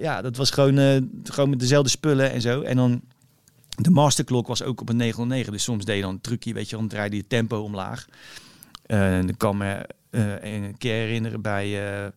Ja, 0.00 0.22
dat 0.22 0.36
was 0.36 0.50
gewoon, 0.50 0.76
gewoon 1.24 1.50
met 1.50 1.60
dezelfde 1.60 1.90
spullen 1.90 2.30
en 2.30 2.40
zo. 2.40 2.60
En 2.60 2.73
dan 2.76 3.02
de 3.76 3.90
masterklok 3.90 4.46
was 4.46 4.62
ook 4.62 4.80
op 4.80 4.88
een 4.88 4.96
909. 4.96 5.52
Dus 5.52 5.62
soms 5.62 5.84
deed 5.84 5.96
je 5.96 6.02
dan 6.02 6.10
een 6.10 6.20
trucje, 6.20 6.52
weet 6.52 6.70
je, 6.70 6.76
dan 6.76 6.88
draaide 6.88 7.16
je 7.16 7.26
tempo 7.26 7.58
omlaag. 7.58 8.06
Eh, 8.86 9.16
en 9.16 9.26
dan 9.26 9.36
kan 9.36 9.56
me 9.56 9.88
eh, 10.10 10.42
een 10.42 10.78
keer 10.78 10.94
herinneren 10.94 11.42
bij, 11.42 11.86
eh, 12.04 12.10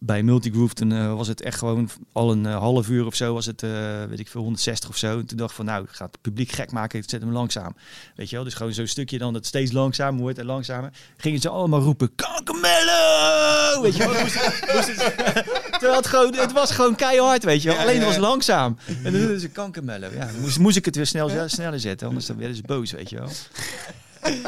bij 0.00 0.22
Multigroove. 0.22 0.74
Toen 0.74 0.92
eh, 0.92 1.14
was 1.14 1.28
het 1.28 1.42
echt 1.42 1.58
gewoon 1.58 1.90
al 2.12 2.30
een 2.30 2.46
eh, 2.46 2.56
half 2.56 2.88
uur 2.88 3.06
of 3.06 3.14
zo 3.14 3.34
was 3.34 3.46
het, 3.46 3.62
eh, 3.62 3.70
weet 4.08 4.18
ik 4.18 4.28
veel, 4.28 4.40
160 4.40 4.88
of 4.88 4.96
zo. 4.96 5.18
En 5.18 5.26
toen 5.26 5.36
dacht 5.36 5.50
ik 5.50 5.56
van, 5.56 5.64
nou, 5.64 5.82
ik 5.84 5.90
ga 5.90 6.04
het 6.04 6.20
publiek 6.20 6.50
gek 6.50 6.72
maken. 6.72 6.98
Ik 6.98 7.10
zet 7.10 7.20
hem 7.20 7.32
langzaam. 7.32 7.76
Weet 8.16 8.30
je 8.30 8.36
wel, 8.36 8.44
dus 8.44 8.54
gewoon 8.54 8.72
zo'n 8.72 8.86
stukje 8.86 9.18
dan 9.18 9.32
dat 9.32 9.46
steeds 9.46 9.72
langzamer 9.72 10.20
wordt 10.20 10.38
en 10.38 10.44
langzamer. 10.44 10.90
Gingen 11.16 11.40
ze 11.40 11.48
allemaal 11.48 11.80
roepen, 11.80 12.14
kankermello! 12.14 13.82
Weet 13.82 13.96
je 13.96 14.08
wel, 14.08 14.20
moest, 14.20 14.34
moest 14.74 14.88
het, 14.88 15.14
terwijl 15.78 15.96
het 15.96 16.06
gewoon, 16.06 16.34
het 16.34 16.52
was 16.52 16.70
gewoon 16.70 16.94
keihard, 16.94 17.44
weet 17.44 17.62
je 17.62 17.68
wel. 17.68 17.78
Alleen 17.78 17.96
het 17.96 18.04
was 18.04 18.16
langzaam. 18.16 18.78
En 19.02 19.12
doen 19.12 19.38
ze 19.38 19.48
kankermello. 19.48 20.08
Ja, 20.14 20.30
moest, 20.40 20.58
moest 20.58 20.76
ik 20.76 20.84
het 20.84 20.96
weer 20.96 21.06
snel, 21.06 21.30
sneller 21.46 21.80
zetten, 21.80 22.06
anders 22.06 22.26
dan 22.26 22.36
werden 22.36 22.56
ze 22.56 22.62
boos, 22.62 22.90
weet 22.90 23.10
je 23.10 23.16
wel. 23.16 23.28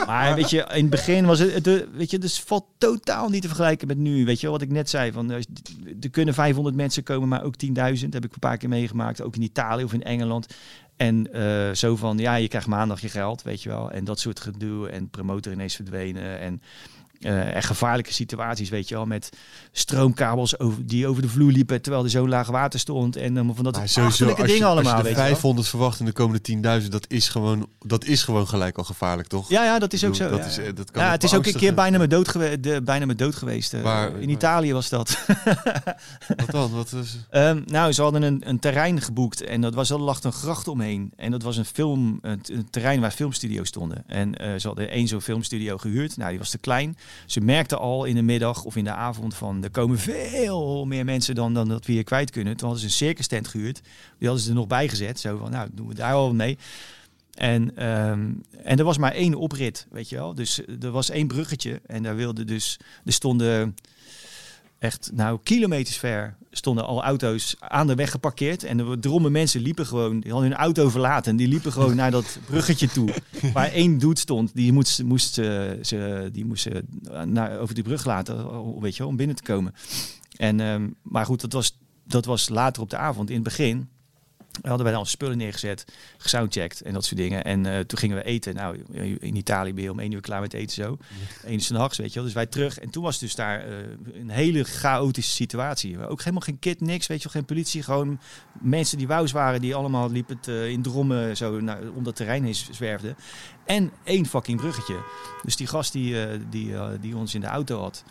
Maar 0.06 0.34
weet 0.34 0.50
je, 0.50 0.66
in 0.72 0.80
het 0.80 0.90
begin 0.90 1.26
was 1.26 1.38
het, 1.38 1.86
weet 1.92 2.10
je, 2.10 2.18
dus 2.18 2.40
valt 2.40 2.64
totaal 2.78 3.28
niet 3.28 3.42
te 3.42 3.48
vergelijken 3.48 3.86
met 3.86 3.98
nu. 3.98 4.24
Weet 4.24 4.40
je 4.40 4.46
wel, 4.46 4.56
wat 4.56 4.64
ik 4.64 4.72
net 4.72 4.90
zei, 4.90 5.12
van, 5.12 5.30
er 5.30 5.44
er 6.00 6.10
kunnen 6.10 6.34
500 6.34 6.76
mensen 6.76 7.02
komen, 7.02 7.28
maar 7.28 7.44
ook 7.44 7.54
10.000. 7.66 7.72
Heb 8.10 8.24
ik 8.24 8.32
een 8.32 8.38
paar 8.38 8.56
keer 8.56 8.68
meegemaakt, 8.68 9.22
ook 9.22 9.36
in 9.36 9.42
Italië 9.42 9.84
of 9.84 9.92
in 9.92 10.02
Engeland. 10.02 10.46
En 10.96 11.32
eh, 11.32 11.74
zo 11.74 11.96
van, 11.96 12.18
ja, 12.18 12.34
je 12.34 12.48
krijgt 12.48 12.66
maandag 12.66 13.00
je 13.00 13.08
geld, 13.08 13.42
weet 13.42 13.62
je 13.62 13.68
wel. 13.68 13.90
En 13.90 14.04
dat 14.04 14.20
soort 14.20 14.40
gedoe 14.40 14.88
en 14.88 15.08
promotor 15.08 15.52
ineens 15.52 15.74
verdwenen. 15.74 16.38
En 16.40 16.62
eh, 17.20 17.54
echt 17.54 17.66
gevaarlijke 17.66 18.12
situaties, 18.12 18.68
weet 18.68 18.88
je 18.88 18.94
wel. 18.94 19.06
Met 19.06 19.30
stroomkabels 19.72 20.58
over, 20.58 20.86
die 20.86 21.06
over 21.06 21.22
de 21.22 21.28
vloer 21.28 21.52
liepen 21.52 21.82
terwijl 21.82 22.04
er 22.04 22.10
zo 22.10 22.28
laag 22.28 22.48
water 22.48 22.80
stond. 22.80 23.16
En 23.16 23.36
um, 23.36 23.54
van 23.54 23.64
dat 23.64 23.76
Maar 23.76 23.88
sowieso, 23.88 24.28
als 24.28 24.36
je, 24.38 24.46
dingen 24.46 24.66
allemaal, 24.66 24.92
als 24.92 25.02
je 25.02 25.08
weet 25.08 25.16
er 25.16 25.22
je 25.22 25.24
wel. 25.24 25.26
500 25.26 25.68
verwacht 25.68 26.00
in 26.00 26.04
de 26.04 26.12
komende 26.12 26.80
10.000, 26.82 26.88
dat 26.88 27.04
is 27.08 27.28
gewoon, 27.28 27.68
dat 27.78 28.04
is 28.04 28.22
gewoon 28.22 28.48
gelijk 28.48 28.78
al 28.78 28.84
gevaarlijk, 28.84 29.28
toch? 29.28 29.48
Ja, 29.48 29.64
ja, 29.64 29.78
dat 29.78 29.92
is 29.92 30.04
ook 30.04 30.14
zo. 30.14 30.24
bedoel, 30.24 30.38
ja. 30.38 30.44
dat 30.44 30.52
is, 30.52 30.58
eh, 30.58 30.74
dat 30.74 30.90
kan 30.90 31.02
ja, 31.02 31.10
het 31.10 31.24
is 31.24 31.34
ook 31.34 31.46
een 31.46 31.54
keer 31.54 31.74
bijna 31.74 31.98
met 31.98 32.10
dood, 32.10 32.28
gewe- 32.28 32.60
de, 32.60 32.82
bijna 32.82 33.06
met 33.06 33.18
dood 33.18 33.34
geweest. 33.34 33.72
Waar- 33.72 34.06
in 34.06 34.12
waar? 34.12 34.22
Italië 34.22 34.72
was 34.72 34.88
dat. 34.88 35.18
Wat 36.36 36.50
dan? 36.50 36.70
Wat 36.70 36.92
is... 36.92 37.16
Ehm, 37.30 37.62
nou, 37.66 37.92
ze 37.92 38.02
hadden 38.02 38.22
een, 38.22 38.48
een 38.48 38.58
terrein 38.58 39.00
geboekt 39.00 39.42
en 39.42 39.60
dat 39.60 39.74
was, 39.74 39.90
er 39.90 40.00
lag 40.00 40.22
een 40.22 40.32
gracht 40.32 40.68
omheen. 40.68 41.12
En 41.16 41.30
dat 41.30 41.42
was 41.42 41.56
een, 41.56 41.64
film, 41.64 42.18
een, 42.22 42.42
terrein 42.70 43.00
waar 43.00 43.10
filmstudio's 43.10 43.68
stonden. 43.68 44.04
En 44.06 44.34
eh, 44.34 44.54
ze 44.58 44.66
hadden 44.66 44.90
één 44.90 45.08
zo'n 45.08 45.20
filmstudio 45.20 45.78
gehuurd. 45.78 46.16
Nou, 46.16 46.30
die 46.30 46.38
was 46.38 46.50
te 46.50 46.58
klein. 46.58 46.96
Ze 47.26 47.40
merkten 47.40 47.78
al 47.78 48.04
in 48.04 48.14
de 48.14 48.22
middag 48.22 48.64
of 48.64 48.76
in 48.76 48.84
de 48.84 48.92
avond 48.92 49.34
van... 49.34 49.64
er 49.64 49.70
komen 49.70 49.98
veel 49.98 50.84
meer 50.84 51.04
mensen 51.04 51.34
dan, 51.34 51.54
dan 51.54 51.68
dat 51.68 51.86
we 51.86 51.92
hier 51.92 52.04
kwijt 52.04 52.30
kunnen. 52.30 52.56
Toen 52.56 52.68
hadden 52.68 52.90
ze 52.90 52.92
een 52.92 53.06
circus 53.06 53.26
tent 53.26 53.48
gehuurd. 53.48 53.80
Die 54.18 54.28
hadden 54.28 54.44
ze 54.44 54.50
er 54.50 54.56
nog 54.56 54.66
bij 54.66 54.88
gezet. 54.88 55.20
Zo 55.20 55.36
van, 55.36 55.50
nou, 55.50 55.68
doen 55.72 55.88
we 55.88 55.94
daar 55.94 56.12
al 56.12 56.34
mee. 56.34 56.58
En, 57.34 57.76
ehm, 57.76 58.32
en 58.62 58.78
er 58.78 58.84
was 58.84 58.98
maar 58.98 59.12
één 59.12 59.34
oprit, 59.34 59.86
weet 59.90 60.08
je 60.08 60.16
wel. 60.16 60.34
Dus 60.34 60.64
eh, 60.64 60.82
er 60.82 60.90
was 60.90 61.10
één 61.10 61.26
bruggetje. 61.26 61.80
En 61.86 62.02
daar 62.02 62.16
wilde 62.16 62.44
dus... 62.44 62.78
Er 63.04 63.12
stonden 63.12 63.74
echt, 64.78 65.10
nou, 65.12 65.38
kilometers 65.42 65.96
ver 65.96 66.36
stonden 66.50 66.86
al 66.86 67.02
auto's 67.02 67.56
aan 67.58 67.86
de 67.86 67.94
weg 67.94 68.10
geparkeerd. 68.10 68.64
En 68.64 68.78
er 68.78 69.00
drommen 69.00 69.32
mensen 69.32 69.60
liepen 69.60 69.86
gewoon, 69.86 70.20
die 70.20 70.32
hadden 70.32 70.50
hun 70.50 70.58
auto 70.58 70.88
verlaten. 70.88 71.30
En 71.30 71.36
die 71.36 71.48
liepen 71.48 71.72
gewoon 71.72 71.96
naar 71.96 72.10
dat 72.10 72.38
bruggetje 72.46 72.88
toe. 72.88 73.14
Waar 73.52 73.72
één 73.72 73.98
dude 73.98 74.20
stond, 74.20 74.50
die 74.54 74.72
moest, 74.72 75.02
moest, 75.02 75.38
eh, 75.38 75.70
ze, 75.82 76.28
die 76.32 76.44
moest 76.44 76.62
ze 76.62 76.84
naar, 77.24 77.58
over 77.58 77.74
die 77.74 77.84
brug 77.84 78.04
laten, 78.04 78.38
eh, 78.38 78.80
weet 78.80 78.92
je 78.92 78.98
wel, 78.98 79.08
om 79.08 79.16
binnen 79.16 79.36
te 79.36 79.42
komen. 79.42 79.74
En, 80.36 80.60
ehm, 80.60 80.88
maar 81.02 81.26
goed, 81.26 81.40
dat 81.40 81.52
was, 81.52 81.78
dat 82.04 82.24
was 82.24 82.48
later 82.48 82.82
op 82.82 82.90
de 82.90 82.96
avond. 82.96 83.28
In 83.28 83.34
het 83.34 83.44
begin 83.44 83.88
hadden 84.62 84.84
wij 84.84 84.94
dan 84.94 85.06
spullen 85.06 85.36
neergezet, 85.36 85.84
gesoundcheckt 86.18 86.80
en 86.80 86.92
dat 86.92 87.04
soort 87.04 87.20
dingen. 87.20 87.44
En 87.44 87.66
eh, 87.66 87.78
toen 87.78 87.98
gingen 87.98 88.16
we 88.16 88.22
eten. 88.22 88.54
Nou, 88.54 88.78
in 89.20 89.36
Italië 89.36 89.74
ben 89.74 89.82
je 89.82 89.90
om 89.90 90.00
één 90.00 90.12
uur 90.12 90.20
klaar 90.20 90.40
met 90.40 90.52
eten 90.52 90.84
zo. 90.84 90.98
Eén 91.44 91.52
uur 91.52 91.66
nachts, 91.72 91.98
weet 91.98 92.08
je 92.08 92.14
wel. 92.14 92.24
Dus 92.24 92.34
wij 92.34 92.46
terug. 92.46 92.78
En 92.78 92.90
toen 92.90 93.02
was 93.02 93.18
dus 93.18 93.34
daar 93.34 93.64
eh, 93.64 93.74
een 94.14 94.30
hele 94.30 94.64
chaotische 94.64 95.32
situatie. 95.32 96.06
Ook 96.06 96.18
helemaal 96.18 96.40
geen 96.40 96.58
kit, 96.58 96.80
niks, 96.80 97.06
weet 97.06 97.22
je 97.22 97.24
wel. 97.24 97.32
Geen 97.32 97.44
politie, 97.44 97.82
gewoon 97.82 98.20
mensen 98.60 98.98
die 98.98 99.06
wous 99.06 99.32
waren, 99.32 99.60
die 99.60 99.74
allemaal 99.74 100.10
liepen 100.10 100.36
het, 100.36 100.46
in 100.46 100.82
drommen 100.82 101.36
zo 101.36 101.60
naar, 101.60 101.78
om 101.94 102.04
dat 102.04 102.16
terrein 102.16 102.44
heen 102.44 102.54
zwerfden. 102.54 103.16
En 103.64 103.92
één 104.04 104.26
fucking 104.26 104.60
bruggetje. 104.60 104.96
Dus 105.42 105.56
die 105.56 105.66
gast 105.66 105.92
die, 105.92 106.26
eh, 106.26 106.40
die, 106.50 106.74
die 107.00 107.16
ons 107.16 107.34
in 107.34 107.40
de 107.40 107.46
auto 107.46 107.80
had, 107.80 108.04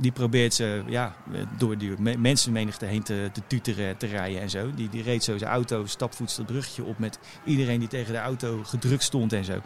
die 0.00 0.12
probeert 0.12 0.54
ze 0.54 0.82
ja, 0.86 1.14
door 1.58 1.78
die 1.78 1.92
me- 1.98 2.16
mensenmenigte 2.16 2.86
heen 2.86 3.02
te, 3.02 3.30
te 3.32 3.40
tuteren, 3.46 3.96
te 3.96 4.06
rijden 4.06 4.40
en 4.40 4.50
zo. 4.50 4.70
Die, 4.74 4.88
die 4.88 5.02
reed 5.02 5.24
zo 5.24 5.38
zijn 5.38 5.50
auto 5.50 5.86
stapvoets 5.86 6.36
dat 6.36 6.46
bruggetje 6.46 6.84
op 6.84 6.98
met 6.98 7.18
iedereen 7.44 7.78
die 7.78 7.88
tegen 7.88 8.12
de 8.12 8.18
auto 8.18 8.60
gedrukt 8.64 9.02
stond 9.02 9.32
en 9.32 9.44
zo. 9.44 9.60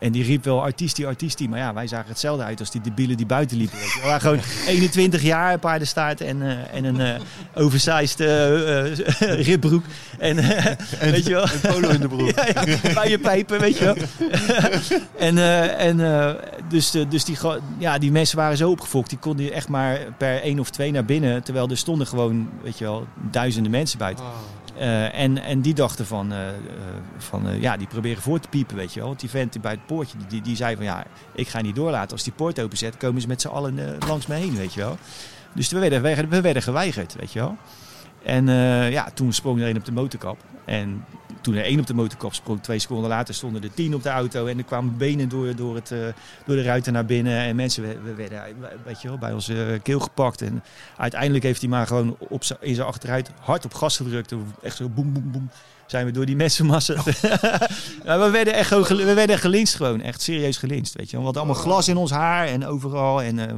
En 0.00 0.12
die 0.12 0.24
riep 0.24 0.44
wel 0.44 0.62
artiestie, 0.62 1.06
artiestie. 1.06 1.48
Maar 1.48 1.58
ja, 1.58 1.74
wij 1.74 1.86
zagen 1.86 2.08
hetzelfde 2.08 2.44
uit 2.44 2.60
als 2.60 2.70
die 2.70 2.80
debielen 2.80 3.16
die 3.16 3.26
buiten 3.26 3.56
liepen. 3.56 3.78
Weet 3.78 3.92
je. 3.92 4.00
We 4.00 4.06
waren 4.06 4.20
gewoon 4.20 4.40
21 4.66 5.22
jaar, 5.22 5.58
paardenstaart 5.58 6.20
en, 6.20 6.42
eh, 6.42 6.74
en 6.74 6.84
een 6.84 7.00
eh 7.00 7.20
oversized 7.54 8.20
eh, 8.20 8.90
eh, 8.90 9.44
ribbroek. 9.46 9.84
En, 10.18 10.36
weet 11.00 11.26
je 11.26 11.32
wel. 11.32 11.46
polo 11.62 11.88
in 11.88 12.00
de 12.00 12.08
broek. 12.08 12.30
ja, 12.30 12.46
ja, 12.46 12.94
bij 12.94 13.08
je 13.08 13.18
pijpen, 13.18 13.60
weet 13.60 13.78
je 13.78 13.84
wel. 13.84 13.96
en 15.18 15.38
en 15.78 16.36
dus, 16.68 16.90
de, 16.90 17.08
dus 17.08 17.24
die, 17.24 17.36
ja, 17.78 17.98
die 17.98 18.10
mensen 18.10 18.36
waren 18.36 18.56
zo 18.56 18.70
opgefokt. 18.70 19.08
Die 19.08 19.18
konden 19.18 19.52
echt 19.52 19.68
maar 19.68 19.98
per 20.16 20.42
één 20.42 20.58
of 20.58 20.70
twee 20.70 20.90
naar 20.90 21.04
binnen. 21.04 21.42
Terwijl 21.42 21.68
er 21.68 21.76
stonden 21.76 22.06
gewoon, 22.06 22.48
weet 22.62 22.78
je 22.78 22.84
wel, 22.84 23.06
duizenden 23.30 23.70
mensen 23.70 23.98
buiten. 23.98 24.24
Eh, 24.80 25.14
en, 25.14 25.38
en 25.38 25.60
die 25.60 25.74
dachten 25.74 26.06
van, 26.06 26.32
eh, 26.32 26.48
eh, 26.48 26.54
van 27.18 27.48
eh, 27.48 27.60
ja, 27.60 27.76
die 27.76 27.86
proberen 27.86 28.22
voor 28.22 28.40
te 28.40 28.48
piepen, 28.48 28.76
weet 28.76 28.92
je 28.92 28.98
wel. 28.98 29.08
Want 29.08 29.20
die 29.20 29.30
vent 29.30 29.60
bij 29.60 29.70
het 29.70 29.86
poortje, 29.86 30.16
die, 30.28 30.42
die 30.42 30.56
zei 30.56 30.76
van, 30.76 30.84
ja, 30.84 31.04
ik 31.34 31.48
ga 31.48 31.60
niet 31.60 31.74
doorlaten. 31.74 32.12
Als 32.12 32.22
die 32.22 32.32
poort 32.32 32.60
openzet, 32.60 32.96
komen 32.96 33.20
ze 33.20 33.26
met 33.26 33.40
z'n 33.40 33.48
allen 33.48 33.98
langs 34.06 34.26
me 34.26 34.34
heen, 34.34 34.56
weet 34.56 34.74
je 34.74 34.80
wel. 34.80 34.96
Dus 35.54 35.68
we 35.68 35.78
werden, 35.78 36.02
we, 36.02 36.26
we 36.28 36.40
werden 36.40 36.62
geweigerd, 36.62 37.14
weet 37.18 37.32
je 37.32 37.38
wel. 37.38 37.56
En 38.22 38.46
ja, 38.90 39.10
toen 39.14 39.32
sprong 39.32 39.60
er 39.60 39.68
een 39.68 39.76
op 39.76 39.84
de 39.84 39.92
motorkap. 39.92 40.38
En 40.64 41.04
toen 41.40 41.54
er 41.54 41.64
één 41.64 41.80
op 41.80 41.86
de 41.86 41.94
motorkap 41.94 42.34
sprong, 42.34 42.62
twee 42.62 42.78
seconden 42.78 43.08
later 43.08 43.34
stonden 43.34 43.62
er 43.62 43.74
tien 43.74 43.94
op 43.94 44.02
de 44.02 44.08
auto. 44.08 44.46
En 44.46 44.58
er 44.58 44.64
kwamen 44.64 44.96
benen 44.96 45.28
door, 45.28 45.54
door, 45.56 45.74
het, 45.74 45.90
eh, 45.90 45.98
door 46.46 46.56
de 46.56 46.62
ruiten 46.62 46.92
naar 46.92 47.04
binnen. 47.04 47.38
En 47.38 47.56
mensen 47.56 47.82
we- 47.82 47.98
we 48.04 48.14
werden 48.14 48.44
eh, 48.44 48.52
weet 48.84 49.02
je 49.02 49.08
wel, 49.08 49.18
bij 49.18 49.32
onze 49.32 49.64
eh, 49.64 49.80
keel 49.82 50.00
gepakt. 50.00 50.42
En 50.42 50.62
uiteindelijk 50.96 51.44
heeft 51.44 51.60
hij 51.60 51.70
maar 51.70 51.86
gewoon 51.86 52.16
op 52.18 52.42
in 52.60 52.74
zijn 52.74 52.86
achteruit 52.86 53.30
hard 53.40 53.64
op 53.64 53.74
gas 53.74 53.96
gedrukt. 53.96 54.34
Echt 54.62 54.76
zo 54.76 54.88
boem, 54.88 55.12
boem, 55.12 55.30
boem. 55.30 55.50
Zijn 55.90 56.06
we 56.06 56.12
door 56.12 56.26
die 56.26 56.36
mensenmassa. 56.36 56.94
ja, 58.04 58.18
we 58.18 58.30
werden 58.30 58.54
echt 58.54 58.70
we 58.88 59.14
werden 59.14 59.38
gelinst 59.38 59.74
gewoon. 59.74 60.00
Echt 60.00 60.22
serieus 60.22 60.56
gelinst, 60.56 60.94
weet 60.94 61.10
je. 61.10 61.16
We 61.16 61.22
hadden 61.22 61.42
allemaal 61.42 61.62
glas 61.62 61.88
in 61.88 61.96
ons 61.96 62.10
haar 62.10 62.46
en 62.46 62.66
overal. 62.66 63.22
En, 63.22 63.48
eh, 63.48 63.56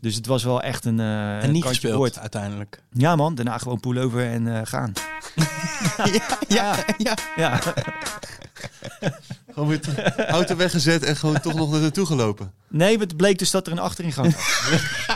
dus 0.00 0.14
het 0.14 0.26
was 0.26 0.44
wel 0.44 0.62
echt 0.62 0.84
een 0.84 1.00
eh 1.00 1.42
En 1.42 1.52
niet 1.52 1.64
gespeeld 1.64 1.96
boord. 1.96 2.18
uiteindelijk. 2.18 2.82
Ja 2.92 3.16
man, 3.16 3.34
daarna 3.34 3.58
gewoon 3.58 3.80
pullover 3.80 4.26
en 4.26 4.56
eh, 4.56 4.60
gaan. 4.64 4.92
Ja, 6.48 6.76
ja. 6.98 7.14
Ja. 7.36 7.60
Gewoon 9.52 9.68
weer 9.68 10.14
auto 10.26 10.56
weggezet 10.56 11.02
en 11.02 11.16
gewoon 11.16 11.40
toch 11.40 11.54
nog 11.54 11.70
naar 11.70 11.80
naartoe 11.80 12.06
gelopen. 12.06 12.52
Nee, 12.68 12.98
het 12.98 13.16
bleek 13.16 13.38
dus 13.38 13.50
dat 13.50 13.66
er 13.66 13.72
een 13.72 13.78
achteringang 13.78 14.34
was. 14.34 14.70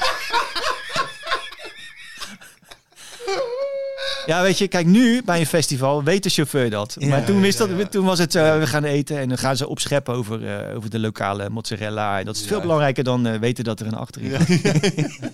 Ja, 4.26 4.42
weet 4.42 4.58
je, 4.58 4.68
kijk, 4.68 4.86
nu 4.86 5.22
bij 5.24 5.40
een 5.40 5.46
festival 5.46 6.02
weet 6.02 6.22
de 6.22 6.28
chauffeur 6.28 6.70
dat. 6.70 6.96
Maar 7.00 7.24
toen, 7.24 7.40
wist 7.40 7.58
dat, 7.58 7.90
toen 7.90 8.04
was 8.04 8.18
het, 8.18 8.34
eh, 8.34 8.58
we 8.58 8.66
gaan 8.66 8.84
eten 8.84 9.18
en 9.18 9.28
dan 9.28 9.38
gaan 9.38 9.56
ze 9.56 9.68
opscheppen 9.68 10.14
over, 10.14 10.46
eh, 10.46 10.76
over 10.76 10.90
de 10.90 10.98
lokale 10.98 11.50
mozzarella. 11.50 12.18
En 12.18 12.24
dat 12.24 12.36
is 12.36 12.46
veel 12.46 12.60
belangrijker 12.60 13.04
dan 13.04 13.26
eh, 13.26 13.38
weten 13.38 13.64
dat 13.64 13.80
er 13.80 13.86
een 13.86 13.94
achteringang 13.94 14.48
is. 14.48 15.18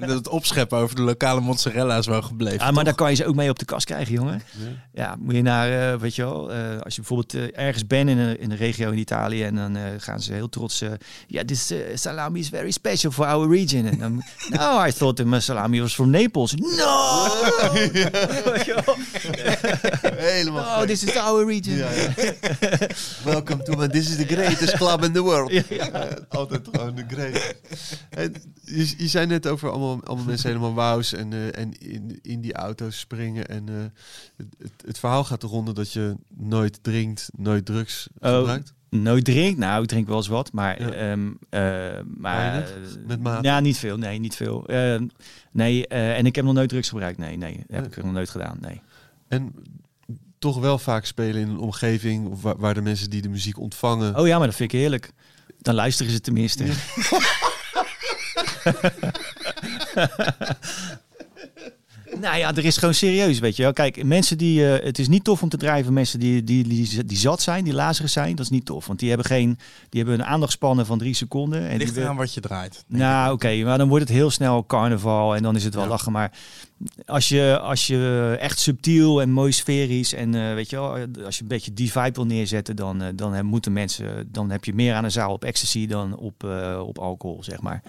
Dat 0.00 0.08
het 0.08 0.28
opscheppen 0.28 0.78
over 0.78 0.96
de 0.96 1.02
lokale 1.02 1.40
mozzarella 1.40 1.98
is 1.98 2.06
wel 2.06 2.22
gebleven. 2.22 2.66
Ja, 2.66 2.70
maar 2.70 2.84
daar 2.84 2.94
kan 2.94 3.10
je 3.10 3.16
ze 3.16 3.26
ook 3.26 3.34
mee 3.34 3.50
op 3.50 3.58
de 3.58 3.64
kast 3.64 3.86
krijgen, 3.86 4.12
jongen. 4.12 4.42
Ja, 4.92 5.16
moet 5.18 5.34
je 5.34 5.42
naar, 5.42 5.92
eh, 5.92 6.00
weet 6.00 6.14
je 6.14 6.22
wel, 6.22 6.52
als 6.82 6.94
je 6.94 7.00
bijvoorbeeld 7.00 7.52
ergens 7.52 7.86
bent 7.86 8.08
in 8.08 8.18
een, 8.18 8.40
in 8.40 8.50
een 8.50 8.56
regio 8.56 8.90
in 8.90 8.98
Italië 8.98 9.44
en 9.44 9.54
dan 9.54 9.76
gaan 9.98 10.20
ze 10.20 10.32
heel 10.32 10.48
trots, 10.48 10.82
ja, 11.26 11.44
this 11.44 11.70
eh, 11.70 11.96
salami 11.96 12.40
is 12.40 12.48
very 12.48 12.70
special 12.70 13.12
for 13.12 13.26
our 13.26 13.48
region. 13.48 13.86
En 13.86 13.98
dan, 13.98 14.22
no, 14.58 14.84
I 14.84 14.92
thought 14.92 15.16
the 15.16 15.40
salami 15.40 15.80
was 15.80 15.94
from 15.94 16.10
Naples. 16.10 16.54
No! 16.54 17.28
Helemaal 20.16 20.64
Oh, 20.64 20.78
gek. 20.78 20.86
this 20.86 21.02
is 21.04 21.16
our 21.16 21.44
region. 21.46 21.76
Ja, 21.76 21.90
ja. 21.90 22.12
Welcome 23.24 23.62
to 23.62 23.76
my, 23.76 23.88
this 23.88 24.08
is 24.08 24.16
the 24.16 24.34
greatest 24.34 24.76
club 24.76 25.04
in 25.04 25.12
the 25.12 25.22
world. 25.22 25.50
Ja, 25.50 25.62
Ja, 25.68 26.08
altijd 26.28 26.68
gewoon 26.72 26.94
de 26.94 27.04
great. 27.08 27.54
En 28.10 28.34
je, 28.64 28.94
je 28.96 29.08
zei 29.08 29.26
net 29.26 29.46
over 29.46 29.70
allemaal, 29.70 30.00
allemaal 30.04 30.24
mensen 30.26 30.48
helemaal 30.48 30.74
wauws 30.74 31.12
en, 31.12 31.32
eh, 31.32 31.58
en 31.58 31.78
in, 31.80 32.18
in 32.22 32.40
die 32.40 32.52
auto's 32.54 32.98
springen. 32.98 33.46
En 33.48 33.68
eh, 33.68 33.74
het, 34.36 34.46
het, 34.58 34.72
het 34.86 34.98
verhaal 34.98 35.24
gaat 35.24 35.42
eronder 35.42 35.74
dat 35.74 35.92
je 35.92 36.14
nooit 36.36 36.78
drinkt, 36.82 37.28
nooit 37.36 37.66
drugs 37.66 38.06
Oh. 38.20 38.36
gebruikt. 38.38 38.72
Nooit 39.02 39.24
drink. 39.24 39.56
Nou, 39.58 39.82
ik 39.82 39.88
drink 39.88 40.06
wel 40.06 40.16
eens 40.16 40.26
wat, 40.28 40.52
maar... 40.52 40.82
Ja. 40.82 40.90
ehm, 40.90 41.28
eh, 41.50 41.60
maar 42.16 42.50
Weinig? 42.50 42.74
Met 43.06 43.20
mate? 43.22 43.46
Ja, 43.48 43.60
niet 43.60 43.78
veel. 43.78 43.96
Nee, 43.96 44.18
niet 44.18 44.36
veel. 44.36 44.66
Eh, 44.66 45.00
nee, 45.52 45.86
eh, 45.86 46.18
en 46.18 46.26
ik 46.26 46.34
heb 46.36 46.44
nog 46.44 46.54
nooit 46.54 46.68
drugs 46.68 46.88
gebruikt. 46.88 47.18
Nee, 47.18 47.36
nee. 47.36 47.52
Dat 47.56 47.64
heb 47.68 47.80
Nee. 47.80 47.90
ik 47.90 48.02
nog 48.04 48.12
nooit 48.12 48.30
gedaan. 48.30 48.58
Nee. 48.60 48.80
En 49.28 49.54
toch 50.38 50.58
wel 50.60 50.78
vaak 50.78 51.04
spelen 51.04 51.40
in 51.40 51.48
een 51.48 51.58
omgeving 51.58 52.40
waar, 52.40 52.56
waar 52.56 52.74
de 52.74 52.82
mensen 52.82 53.10
die 53.10 53.22
de 53.22 53.28
muziek 53.28 53.58
ontvangen. 53.58 54.18
Oh 54.18 54.26
ja, 54.26 54.38
maar 54.38 54.46
dat 54.46 54.56
vind 54.56 54.72
ik 54.72 54.78
heerlijk. 54.80 55.10
Dan 55.58 55.74
luisteren 55.74 56.12
ze 56.12 56.20
tenminste. 56.20 56.64
nou 62.20 62.36
ja, 62.36 62.54
er 62.54 62.64
is 62.64 62.76
gewoon 62.76 62.94
serieus, 62.94 63.38
weet 63.38 63.56
je 63.56 63.62
wel. 63.62 63.72
Kijk, 63.72 64.04
mensen 64.04 64.38
die... 64.38 64.72
eh, 64.78 64.84
het 64.84 64.98
is 64.98 65.08
niet 65.08 65.24
tof 65.24 65.42
om 65.42 65.48
te 65.48 65.56
drijven 65.56 65.92
mensen 65.92 66.20
die, 66.20 66.44
die, 66.44 66.68
die, 66.68 67.04
die 67.04 67.18
zat 67.18 67.42
zijn, 67.42 67.64
die 67.64 67.72
lazeren 67.72 68.10
zijn. 68.10 68.30
Dat 68.36 68.44
is 68.44 68.50
niet 68.50 68.64
tof, 68.64 68.86
want 68.86 68.98
die 68.98 69.08
hebben 69.08 69.26
geen... 69.26 69.58
Die 69.88 70.02
hebben 70.02 70.20
een 70.20 70.26
aandachtspannen 70.26 70.86
van 70.86 70.98
drie 70.98 71.14
seconden. 71.14 71.68
En 71.68 71.78
Ligt 71.78 71.96
eraan 71.96 72.16
wat 72.16 72.34
je 72.34 72.40
draait. 72.40 72.84
nou, 72.88 73.32
oké, 73.32 73.62
maar 73.64 73.78
dan 73.78 73.88
wordt 73.88 74.08
het 74.08 74.16
heel 74.16 74.30
snel 74.30 74.66
carnaval 74.66 75.36
en 75.36 75.42
dan 75.42 75.56
is 75.56 75.64
het 75.64 75.74
wel 75.74 75.82
Ja. 75.82 75.88
lachen. 75.88 76.12
Maar 76.12 76.32
als 77.06 77.28
je, 77.28 77.58
als 77.58 77.86
je 77.86 78.36
echt 78.40 78.58
subtiel 78.58 79.20
en 79.20 79.30
mooi 79.30 79.52
sferisch 79.52 80.12
en 80.14 80.34
eh, 80.34 80.54
weet 80.54 80.70
je 80.70 80.76
wel, 80.76 80.90
als 81.24 81.36
je 81.36 81.42
een 81.42 81.48
beetje 81.48 81.72
die 81.74 81.92
vibe 81.92 82.12
wil 82.14 82.26
neerzetten, 82.26 82.76
dan, 82.76 83.02
eh, 83.02 83.08
dan 83.14 83.44
moeten 83.46 83.72
mensen, 83.72 84.28
dan 84.32 84.50
heb 84.50 84.64
je 84.64 84.74
meer 84.74 84.94
aan 84.94 85.04
een 85.04 85.10
zaal 85.10 85.32
op 85.32 85.44
ecstasy 85.44 85.86
dan 85.86 86.16
op, 86.16 86.44
op 86.86 86.98
alcohol, 86.98 87.42
zeg 87.44 87.60
maar. 87.60 87.82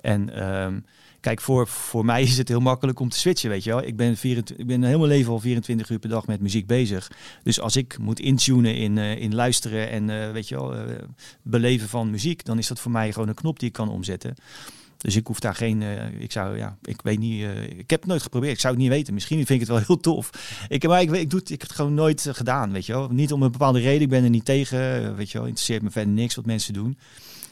En 0.00 0.34
ehm, 0.34 0.78
Kijk, 1.26 1.40
voor, 1.40 1.66
voor 1.66 2.04
mij 2.04 2.22
is 2.22 2.38
het 2.38 2.48
heel 2.48 2.60
makkelijk 2.60 3.00
om 3.00 3.08
te 3.08 3.18
switchen, 3.18 3.50
weet 3.50 3.64
je 3.64 3.70
wel. 3.70 3.82
Ik 3.82 3.96
ben, 3.96 4.16
24, 4.16 4.56
ik 4.56 4.66
ben 4.66 4.82
heel 4.82 4.98
mijn 4.98 5.10
leven 5.10 5.32
al 5.32 5.40
24 5.40 5.90
uur 5.90 5.98
per 5.98 6.08
dag 6.08 6.26
met 6.26 6.40
muziek 6.40 6.66
bezig. 6.66 7.10
Dus 7.42 7.60
als 7.60 7.76
ik 7.76 7.98
moet 7.98 8.20
intunen 8.20 8.74
in, 8.74 8.98
eh, 8.98 9.20
in 9.20 9.34
luisteren 9.34 9.90
en, 9.90 10.10
eh, 10.10 10.30
weet 10.30 10.48
je 10.48 10.54
wel, 10.54 10.74
eh, 10.74 11.02
beleven 11.42 11.88
van 11.88 12.10
muziek, 12.10 12.44
dan 12.44 12.58
is 12.58 12.66
dat 12.66 12.80
voor 12.80 12.90
mij 12.90 13.12
gewoon 13.12 13.28
een 13.28 13.34
knop 13.34 13.58
die 13.58 13.68
ik 13.68 13.74
kan 13.74 13.88
omzetten. 13.88 14.34
Dus 14.96 15.16
ik 15.16 15.26
hoef 15.26 15.40
daar 15.40 15.54
geen, 15.54 15.82
eh, 15.82 16.20
ik 16.20 16.32
zou, 16.32 16.56
ja, 16.56 16.76
ik 16.82 17.00
weet 17.02 17.18
niet, 17.18 17.42
ik 17.76 17.90
heb 17.90 18.00
het 18.00 18.10
nooit 18.10 18.22
geprobeerd. 18.22 18.52
Ik 18.52 18.60
zou 18.60 18.74
het 18.74 18.82
niet 18.82 18.92
weten. 18.92 19.14
Misschien 19.14 19.36
vind 19.36 19.50
ik 19.50 19.60
het 19.60 19.68
wel 19.68 19.86
heel 19.86 20.00
tof. 20.00 20.30
Ik, 20.68 20.86
maar 20.86 21.00
ik, 21.00 21.10
ik, 21.10 21.30
doe 21.30 21.40
het, 21.40 21.50
ik 21.50 21.60
heb 21.60 21.68
het 21.68 21.76
gewoon 21.76 21.94
nooit 21.94 22.28
gedaan, 22.30 22.72
weet 22.72 22.86
je 22.86 22.92
wel. 22.92 23.08
Niet 23.08 23.32
om 23.32 23.42
een 23.42 23.52
bepaalde 23.52 23.80
reden, 23.80 24.02
ik 24.02 24.08
ben 24.08 24.24
er 24.24 24.30
niet 24.30 24.44
tegen, 24.44 25.16
weet 25.16 25.30
je 25.30 25.38
wel. 25.38 25.46
Interesseert 25.46 25.82
me 25.82 25.90
verder 25.90 26.12
niks 26.12 26.34
wat 26.34 26.46
mensen 26.46 26.72
doen. 26.74 26.98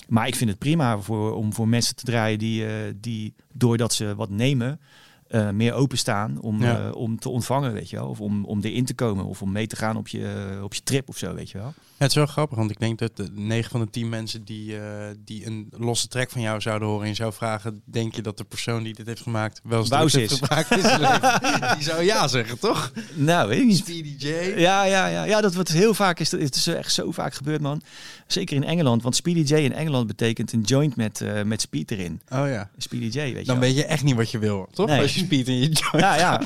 Maar 0.08 0.26
ik 0.26 0.34
vind 0.34 0.50
het 0.50 0.58
prima 0.58 0.98
voor, 0.98 1.34
om 1.34 1.52
voor 1.52 1.68
mensen 1.68 1.96
te 1.96 2.04
draaien 2.04 2.38
die, 2.38 2.66
eh, 2.66 2.72
die 2.96 3.34
doordat 3.52 3.92
ze 3.94 4.14
wat 4.14 4.30
nemen, 4.30 4.80
eh, 5.26 5.50
meer 5.50 5.72
openstaan 5.72 6.40
om, 6.40 6.60
Ja. 6.62 6.86
eh, 6.86 6.94
om 6.94 7.18
te 7.18 7.28
ontvangen, 7.28 7.72
weet 7.72 7.90
je 7.90 7.96
wel. 7.96 8.08
Of 8.08 8.20
om, 8.20 8.44
om 8.44 8.60
erin 8.60 8.84
te 8.84 8.94
komen 8.94 9.24
of 9.24 9.42
om 9.42 9.52
mee 9.52 9.66
te 9.66 9.76
gaan 9.76 9.96
op 9.96 10.08
je, 10.08 10.58
op 10.62 10.74
je 10.74 10.82
trip 10.82 11.08
of 11.08 11.16
zo, 11.18 11.34
weet 11.34 11.50
je 11.50 11.58
wel. 11.58 11.74
Het 11.96 12.08
is 12.10 12.16
wel 12.16 12.26
grappig, 12.26 12.58
want 12.58 12.70
ik 12.70 12.78
denk 12.78 12.98
dat 12.98 13.16
de 13.16 13.28
9 13.32 13.70
van 13.70 13.80
de 13.80 13.90
10 13.90 14.08
mensen 14.08 14.44
die, 14.44 14.78
eh, 14.78 14.84
die 15.24 15.46
een 15.46 15.68
losse 15.76 16.08
track 16.08 16.30
van 16.30 16.40
jou 16.40 16.60
zouden 16.60 16.88
horen 16.88 17.06
en 17.08 17.14
zou 17.14 17.32
vragen, 17.32 17.82
denk 17.84 18.14
je 18.14 18.22
dat 18.22 18.38
de 18.38 18.44
persoon 18.44 18.82
die 18.82 18.94
dit 18.94 19.06
heeft 19.06 19.20
gemaakt 19.22 19.60
wel 19.64 19.78
eens 19.78 20.14
is. 20.14 20.38
heeft 20.38 20.80
zijn 20.80 21.00
leven? 21.00 21.40
Die 21.76 21.84
zou 21.84 22.02
ja 22.02 22.28
zeggen, 22.28 22.58
toch? 22.58 22.92
Nou, 23.14 23.48
weet 23.48 23.60
ik 23.60 23.66
niet. 23.66 23.76
Speedy 23.76 24.14
J. 24.18 24.28
Ja, 24.56 24.84
ja, 24.84 25.06
ja. 25.06 25.24
ja, 25.24 25.40
dat 25.40 25.54
wordt 25.54 25.68
heel 25.72 25.94
vaak. 25.94 26.20
Is, 26.20 26.30
het 26.30 26.54
is 26.54 26.66
echt 26.66 26.92
zo 26.92 27.10
vaak 27.10 27.34
gebeurd, 27.34 27.60
man. 27.60 27.82
Zeker 28.26 28.56
in 28.56 28.64
Engeland. 28.64 29.02
Want 29.02 29.16
Speedy 29.16 29.54
J 29.54 29.56
in 29.56 29.72
Engeland 29.72 30.06
betekent 30.06 30.52
een 30.52 30.60
joint 30.60 30.96
met, 30.96 31.20
eh, 31.20 31.42
met 31.42 31.60
speed 31.60 31.90
erin. 31.90 32.20
Oh 32.28 32.48
ja. 32.48 32.70
Speedy 32.78 33.18
J, 33.18 33.20
weet 33.22 33.38
je 33.38 33.44
Dan 33.44 33.58
wel. 33.58 33.68
weet 33.68 33.76
je 33.76 33.84
echt 33.84 34.02
niet 34.02 34.14
wat 34.16 34.30
je 34.30 34.38
wil, 34.38 34.68
toch? 34.72 34.86
Nee. 34.86 35.00
Als 35.00 35.14
je 35.14 35.20
speed 35.20 35.48
in 35.48 35.58
je 35.58 35.68
joint 35.68 35.90
Ja, 35.92 36.16
ja. 36.16 36.40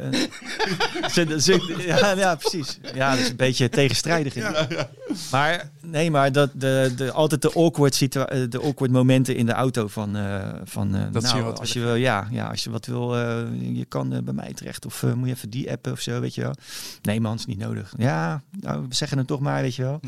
Eh, 0.00 1.08
ze- 1.14 1.40
ze- 1.40 1.74
ja, 1.86 2.12
ja, 2.16 2.34
precies. 2.34 2.78
Ja, 2.94 3.10
dat 3.10 3.18
is 3.18 3.28
een 3.28 3.36
beetje 3.36 3.68
tegenstrijdig. 3.68 4.34
in. 4.36 4.44
Maar 5.30 5.70
nee, 5.82 6.10
maar 6.10 6.32
dat, 6.32 6.50
de, 6.54 6.92
de, 6.96 7.12
altijd 7.12 7.42
de 7.42 7.52
awkward, 7.52 7.94
situa- 7.94 8.26
eh, 8.28 8.40
de 8.48 8.60
awkward 8.60 8.90
momenten 8.92 9.36
in 9.36 9.46
de 9.46 9.52
auto 9.52 9.88
van, 9.88 10.16
eh, 10.16 10.48
van 10.64 10.96
Dat 11.12 11.22
nou, 11.22 11.36
je 11.36 11.42
als 11.52 11.72
je 11.72 11.80
wil, 11.80 11.94
ja, 11.94 12.26
ja, 12.30 12.46
als 12.46 12.64
je 12.64 12.70
wat 12.70 12.86
wil, 12.86 13.16
je 13.72 13.84
kan 13.88 14.20
bij 14.24 14.34
mij 14.34 14.52
terecht 14.54 14.86
of 14.86 15.02
moet 15.14 15.28
je 15.28 15.34
even 15.34 15.50
die 15.50 15.70
appen 15.70 15.92
of 15.92 16.00
zo, 16.00 16.20
weet 16.20 16.34
je 16.34 16.40
wel. 16.40 16.54
Nee 17.02 17.20
man, 17.20 17.34
is 17.36 17.46
niet 17.46 17.58
nodig. 17.58 17.92
Ja, 17.96 18.42
nou, 18.60 18.80
we 18.88 18.94
zeggen 18.94 19.18
het 19.18 19.26
toch 19.26 19.40
maar, 19.40 19.62
weet 19.62 19.74
je 19.74 19.82
wel. 19.82 20.00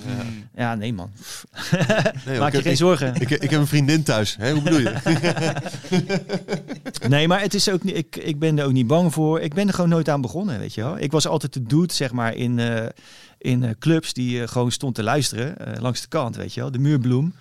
Ja, 0.55 0.75
nee 0.75 0.93
man. 0.93 1.11
Nee, 2.27 2.39
Maak 2.39 2.53
je 2.53 2.62
geen 2.62 2.77
zorgen. 2.77 3.15
Ik, 3.15 3.31
ik 3.31 3.51
heb 3.51 3.61
een 3.61 3.67
vriendin 3.67 4.03
thuis. 4.03 4.37
Hè? 4.39 4.53
Hoe 4.53 4.62
bedoel 4.62 4.81
je? 4.81 4.95
Nee, 7.09 7.29
maar 7.29 7.41
het 7.41 7.55
is 7.55 7.69
ook 7.69 7.83
niet, 7.83 7.97
ik, 7.97 8.17
ik 8.17 8.39
ben 8.39 8.59
er 8.59 8.65
ook 8.65 8.73
niet 8.73 8.87
bang 8.87 9.12
voor. 9.12 9.41
Ik 9.41 9.55
ben 9.55 9.69
er 9.69 9.75
gewoon 9.81 9.94
nooit 9.94 10.09
aan 10.09 10.20
begonnen, 10.20 10.59
weet 10.59 10.74
je 10.74 10.82
wel. 10.82 10.98
Ik 10.98 11.12
was 11.12 11.27
altijd 11.27 11.52
de 11.52 11.62
dude, 11.62 11.93
zeg 11.93 12.12
maar, 12.12 12.35
in, 12.35 12.59
eh, 12.59 12.86
in 13.41 13.65
eh, 13.65 13.71
clubs 13.79 14.12
die 14.12 14.43
eh, 14.43 14.49
gewoon 14.49 14.73
stond 14.73 14.95
te 14.95 15.03
luisteren. 15.03 15.59
eh, 15.59 15.81
langs 15.83 16.01
de 16.01 16.09
kant, 16.09 16.37
weet 16.37 16.55
je 16.55 16.61
wel. 16.61 16.71
De 16.71 16.79
muurbloem. 16.79 17.35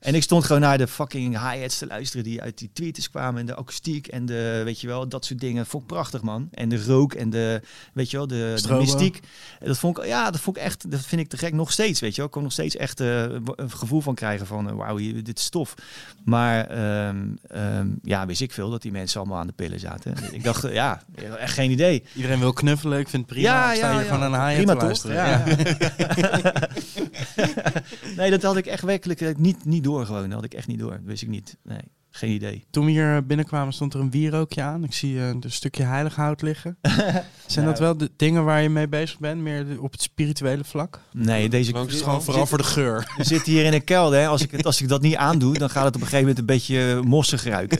En 0.00 0.14
ik 0.14 0.22
stond 0.22 0.44
gewoon 0.44 0.60
naar 0.62 0.78
de 0.78 0.86
fucking 0.86 1.50
hi-hats 1.50 1.78
te 1.78 1.86
luisteren 1.86 2.24
die 2.24 2.42
uit 2.42 2.58
die 2.58 2.70
tweeters 2.72 3.10
kwamen. 3.10 3.40
En 3.40 3.46
de 3.46 3.54
akoestiek 3.54 4.06
en 4.06 4.26
de, 4.26 4.60
weet 4.64 4.80
je 4.80 4.86
wel, 4.86 5.08
dat 5.08 5.24
soort 5.24 5.40
dingen. 5.40 5.66
Vond 5.66 5.82
ik 5.82 5.88
prachtig, 5.88 6.22
man. 6.22 6.48
En 6.52 6.68
de 6.68 6.84
rook 6.84 7.14
en 7.14 7.30
de, 7.30 7.60
weet 7.92 8.10
je 8.10 8.16
wel, 8.16 8.26
de, 8.26 8.60
de 8.66 8.74
mystiek. 8.74 9.20
En 9.60 9.66
dat 9.66 9.78
vond 9.78 9.98
ik, 9.98 10.04
ja, 10.06 10.30
dat 10.30 10.40
vond 10.40 10.56
ik 10.56 10.62
echt, 10.62 10.90
dat 10.90 11.00
vind 11.00 11.20
ik 11.20 11.28
te 11.28 11.36
gek. 11.36 11.52
Nog 11.52 11.72
steeds, 11.72 12.00
weet 12.00 12.10
je 12.10 12.16
wel. 12.16 12.26
Ik 12.26 12.32
kon 12.32 12.42
nog 12.42 12.52
steeds 12.52 12.76
echt 12.76 13.00
een 13.00 13.70
gevoel 13.70 14.00
van 14.00 14.14
krijgen 14.14 14.46
van, 14.46 14.68
eh, 14.68 14.76
wauw, 14.76 14.96
dit 15.22 15.38
is 15.38 15.48
tof. 15.48 15.74
Maar 16.24 16.66
ehm, 16.66 17.26
ehm, 17.48 17.88
ja, 18.02 18.26
wist 18.26 18.40
ik 18.40 18.52
veel 18.52 18.70
dat 18.70 18.82
die 18.82 18.92
mensen 18.92 19.20
allemaal 19.20 19.38
aan 19.38 19.46
de 19.46 19.52
pillen 19.52 19.80
zaten. 19.80 20.14
ik 20.32 20.44
dacht, 20.44 20.72
ja, 20.72 21.02
echt 21.38 21.54
geen 21.54 21.70
idee. 21.70 22.02
Iedereen 22.14 22.38
wil 22.38 22.52
knuffelen, 22.52 22.98
ik 22.98 23.08
vind 23.08 23.22
het 23.24 23.32
prima. 23.32 23.48
Ja, 23.48 23.70
Ik 23.70 23.76
sta 23.76 23.86
ja, 23.86 23.92
hier 23.96 24.04
ja. 24.04 24.18
van 24.18 24.22
een 24.22 24.54
Prima 24.54 24.72
te 24.72 24.78
toch? 24.78 24.82
luisteren. 24.82 25.16
Ja, 25.16 25.45
nee, 28.16 28.30
dat 28.30 28.42
had 28.42 28.56
ik 28.56 28.66
echt 28.66 28.82
werkelijk 28.82 29.20
eh, 29.20 29.34
niet, 29.36 29.64
niet 29.64 29.84
door 29.84 30.06
gewoon. 30.06 30.22
Dat 30.22 30.32
had 30.32 30.44
ik 30.44 30.54
echt 30.54 30.66
niet 30.66 30.78
door. 30.78 30.90
Dat 30.90 31.00
wist 31.04 31.22
ik 31.22 31.28
niet. 31.28 31.56
Nee, 31.62 31.80
geen 32.10 32.30
idee. 32.30 32.64
Toen 32.70 32.84
we 32.84 32.90
hier 32.90 33.26
binnenkwamen 33.26 33.72
stond 33.72 33.94
er 33.94 34.00
een 34.00 34.10
wierookje 34.10 34.62
aan. 34.62 34.84
Ik 34.84 34.92
zie 34.92 35.18
eh, 35.18 35.28
een 35.28 35.42
stukje 35.46 35.82
heilig 35.82 36.16
hout 36.16 36.42
liggen. 36.42 36.76
Zijn 37.46 37.66
dat 37.66 37.78
wel 37.78 37.96
de 37.96 38.10
dingen 38.16 38.44
waar 38.44 38.62
je 38.62 38.68
mee 38.68 38.88
bezig 38.88 39.18
bent? 39.18 39.40
Meer 39.40 39.66
op 39.80 39.92
het 39.92 40.02
spirituele 40.02 40.64
vlak? 40.64 41.00
Nee, 41.12 41.48
deze 41.48 41.76
Het 41.76 41.92
is 41.92 42.00
gewoon 42.00 42.22
vooral 42.22 42.46
voor 42.46 42.58
de 42.58 42.64
geur. 42.64 43.10
We 43.16 43.24
zitten 43.24 43.52
hier 43.52 43.64
in 43.64 43.72
een 43.72 43.84
kelder. 43.84 44.18
Hè. 44.18 44.26
Als, 44.26 44.42
ik 44.42 44.50
het, 44.50 44.66
als 44.66 44.80
ik 44.80 44.88
dat 44.88 45.02
niet 45.02 45.16
aandoe, 45.16 45.58
dan 45.58 45.70
gaat 45.70 45.84
het 45.84 45.94
op 45.94 46.00
een 46.00 46.06
gegeven 46.06 46.20
moment 46.28 46.38
een 46.38 46.46
beetje 46.54 46.92
eh, 46.92 47.00
mossig 47.00 47.44
ruiken. 47.44 47.78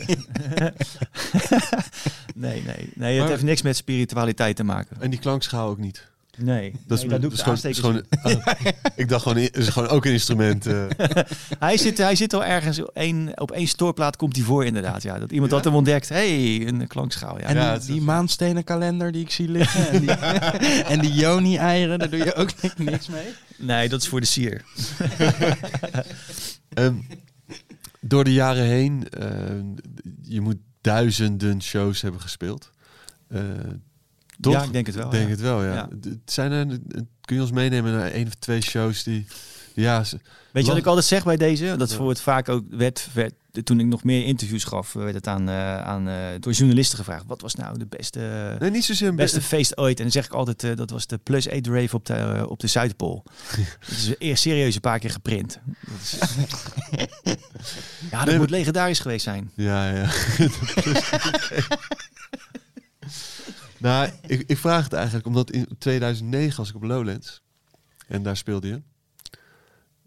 nee, 2.34 2.62
nee, 2.62 2.90
nee, 2.94 3.12
het 3.12 3.20
Maar- 3.20 3.28
heeft 3.28 3.42
niks 3.42 3.62
met 3.62 3.76
spiritualiteit 3.76 4.56
te 4.56 4.64
maken. 4.64 4.96
En 5.00 5.10
die 5.10 5.18
klankschaal 5.18 5.68
ook 5.68 5.78
niet. 5.78 6.14
Nee, 6.38 6.72
Dat 6.86 6.98
is, 6.98 7.00
nee, 7.04 7.10
daar 7.10 7.20
doe 7.20 7.30
ik 7.30 7.36
dat 7.36 7.56
is 7.56 7.64
de 7.64 7.80
gewoon, 7.80 8.02
aanstekers 8.02 8.06
dat 8.22 8.32
is 8.32 8.38
gewoon, 8.42 8.74
oh, 8.86 8.92
ik 9.02 9.08
dacht 9.08 9.22
gewoon, 9.22 9.38
is 9.38 9.68
gewoon 9.68 9.88
ook 9.88 10.04
een 10.04 10.12
instrument. 10.12 10.66
eh. 10.66 10.84
Hij 11.58 11.76
zit, 11.76 11.98
hij 11.98 12.14
zit 12.16 12.32
al 12.34 12.44
ergens 12.44 12.80
op 12.80 12.90
één, 12.94 13.40
op 13.40 13.50
één 13.50 13.66
stoorplaat 13.66 14.16
komt 14.16 14.36
hij 14.36 14.44
voor 14.44 14.64
inderdaad. 14.64 15.02
Ja. 15.02 15.18
Dat 15.18 15.30
iemand 15.32 15.50
had 15.50 15.64
hem 15.64 15.74
ontdekt. 15.74 16.08
hey, 16.08 16.66
een 16.66 16.86
klankschaal. 16.86 17.38
Ja. 17.38 17.44
En 17.44 17.54
Ja, 17.56 17.78
die, 17.78 17.92
die 17.92 18.00
maanstenen 18.00 18.64
kalender 18.64 19.12
die 19.12 19.22
ik 19.22 19.30
zie 19.30 19.48
liggen. 19.48 19.88
En 19.90 20.00
die, 20.00 20.10
en 20.92 21.00
die 21.00 21.12
Joni-eieren, 21.12 21.98
daar 21.98 22.10
doe 22.10 22.18
je 22.24 22.34
ook 22.34 22.50
ni- 22.62 22.84
niks 22.84 23.08
mee. 23.08 23.26
Nee, 23.58 23.88
dat 23.88 24.02
is 24.02 24.08
voor 24.08 24.20
de 24.20 24.26
sier. 24.26 24.64
Ehm, 26.74 26.94
door 28.00 28.24
de 28.24 28.32
jaren 28.32 28.64
heen, 28.64 29.08
eh, 29.08 29.28
je 30.22 30.40
moet 30.40 30.56
duizenden 30.80 31.62
shows 31.62 32.00
hebben 32.02 32.20
gespeeld. 32.20 32.70
Eh, 33.28 33.40
toch? 34.40 34.52
Ja, 34.52 34.62
ik 34.62 34.72
denk 34.72 34.86
het 34.86 34.94
wel. 34.94 35.10
denk 35.10 35.24
ja. 35.24 35.30
het 35.30 35.40
wel, 35.40 35.64
ja. 35.64 35.88
Zijn 36.24 36.52
er, 36.52 36.66
kun 37.20 37.36
je 37.36 37.40
ons 37.42 37.50
meenemen 37.52 37.92
naar 37.92 38.10
één 38.10 38.26
of 38.26 38.34
twee 38.34 38.60
shows 38.60 39.02
die... 39.02 39.26
Ja, 39.74 40.04
ze- 40.04 40.18
Weet 40.52 40.64
je 40.64 40.70
wat 40.70 40.80
ik 40.80 40.86
altijd 40.86 41.06
zeg 41.06 41.24
bij 41.24 41.36
deze? 41.36 41.74
Dat 41.78 41.90
Ja. 41.90 41.96
wordt 41.96 42.20
vaak 42.20 42.48
ook 42.48 42.64
werd, 42.70 43.08
werd 43.12 43.34
toen 43.64 43.80
ik 43.80 43.86
nog 43.86 44.04
meer 44.04 44.24
interviews 44.24 44.64
gaf, 44.64 44.92
werd 44.92 45.14
het 45.14 45.26
aan, 45.26 45.48
eh, 45.48 45.78
aan 45.80 46.08
eh, 46.08 46.16
door 46.40 46.52
journalisten 46.52 46.98
gevraagd. 46.98 47.24
Wat 47.26 47.40
was 47.40 47.54
nou 47.54 47.78
de 47.78 47.86
beste, 47.86 48.56
nee, 48.58 48.70
niet 48.70 48.84
zozeer 48.84 49.08
een 49.08 49.16
beste 49.16 49.38
be- 49.38 49.44
feest 49.44 49.76
ooit? 49.76 49.96
En 49.96 50.02
dan 50.02 50.12
zeg 50.12 50.24
ik 50.24 50.32
altijd, 50.32 50.64
eh, 50.64 50.76
dat 50.76 50.90
was 50.90 51.06
de 51.06 51.18
Plus 51.18 51.48
8 51.50 51.66
Rave 51.66 51.96
op 51.96 52.06
de, 52.06 52.44
op 52.48 52.60
de 52.60 52.66
Zuidpool. 52.66 53.24
dat 53.80 53.90
is 53.90 54.14
eerst 54.18 54.42
serieus 54.42 54.74
een 54.74 54.80
paar 54.80 54.98
keer 54.98 55.10
geprint. 55.10 55.58
Dat 55.80 56.00
is, 56.02 56.18
ja, 58.10 58.18
dat 58.18 58.26
Nee, 58.26 58.38
moet 58.38 58.50
legendarisch 58.50 59.00
geweest 59.00 59.24
zijn. 59.24 59.50
Ja, 59.54 59.90
ja. 59.90 60.08
nou, 63.86 64.10
ik, 64.26 64.42
ik 64.46 64.58
vraag 64.58 64.84
het 64.84 64.92
eigenlijk 64.92 65.26
omdat 65.26 65.50
in 65.50 65.68
2009 65.78 66.56
was 66.56 66.68
ik 66.68 66.74
op 66.74 66.82
Lowlands. 66.82 67.42
En 68.08 68.22
daar 68.22 68.36
speelde 68.36 68.68
je. 68.68 68.82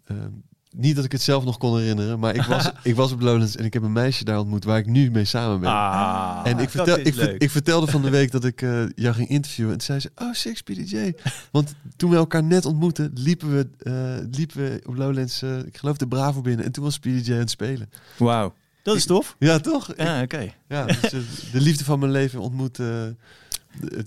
Ehm, 0.05 0.31
niet 0.75 0.95
dat 0.95 1.05
ik 1.05 1.11
het 1.11 1.21
zelf 1.21 1.43
nog 1.43 1.57
kon 1.57 1.77
herinneren, 1.77 2.19
maar 2.19 2.35
ik 2.35 2.43
was, 2.43 2.71
ik 2.83 2.95
was 2.95 3.11
op 3.11 3.21
Lowlands 3.21 3.55
en 3.55 3.65
ik 3.65 3.73
heb 3.73 3.83
een 3.83 3.91
meisje 3.91 4.23
daar 4.23 4.39
ontmoet 4.39 4.63
waar 4.63 4.77
ik 4.77 4.85
nu 4.85 5.11
mee 5.11 5.25
samen 5.25 5.59
ben. 5.59 5.69
Ah, 5.69 6.41
en 6.43 6.51
ik, 6.51 6.57
dat 6.57 6.71
vertel, 6.71 6.97
is 6.97 7.05
ik, 7.05 7.13
ver- 7.13 7.41
ik 7.41 7.49
vertelde 7.49 7.87
van 7.87 8.01
de 8.01 8.09
week 8.09 8.31
dat 8.31 8.45
ik 8.45 8.61
eh, 8.61 8.83
jou 8.95 9.15
ging 9.15 9.29
interviewen. 9.29 9.71
En 9.71 9.77
toen 9.77 9.87
zei 9.87 9.99
ze, 9.99 10.11
oh, 10.15 10.33
Six 10.33 10.61
PDJ. 10.61 11.13
Want 11.51 11.73
toen 11.95 12.09
we 12.09 12.15
elkaar 12.15 12.43
net 12.43 12.65
ontmoetten, 12.65 13.11
liepen 13.13 13.55
we, 13.55 13.67
eh, 13.79 14.27
liepen 14.31 14.57
we 14.57 14.81
op 14.85 14.95
Lowlands, 14.95 15.41
eh, 15.41 15.57
ik 15.57 15.77
geloof 15.77 15.97
de 15.97 16.07
Bravo 16.07 16.41
binnen. 16.41 16.65
En 16.65 16.71
toen 16.71 16.83
was 16.83 16.99
PDJ 16.99 17.31
aan 17.31 17.37
het 17.37 17.49
spelen. 17.49 17.89
Wauw. 18.17 18.53
Dat 18.83 18.95
is 18.95 19.05
tof. 19.05 19.35
Ja, 19.39 19.59
toch? 19.59 19.93
Ja, 19.97 20.21
oké. 20.21 20.53
Ja, 20.67 20.85
dus, 20.85 21.11
de 21.51 21.61
liefde 21.61 21.83
van 21.83 21.99
mijn 21.99 22.11
leven 22.11 22.39
ontmoet. 22.39 22.79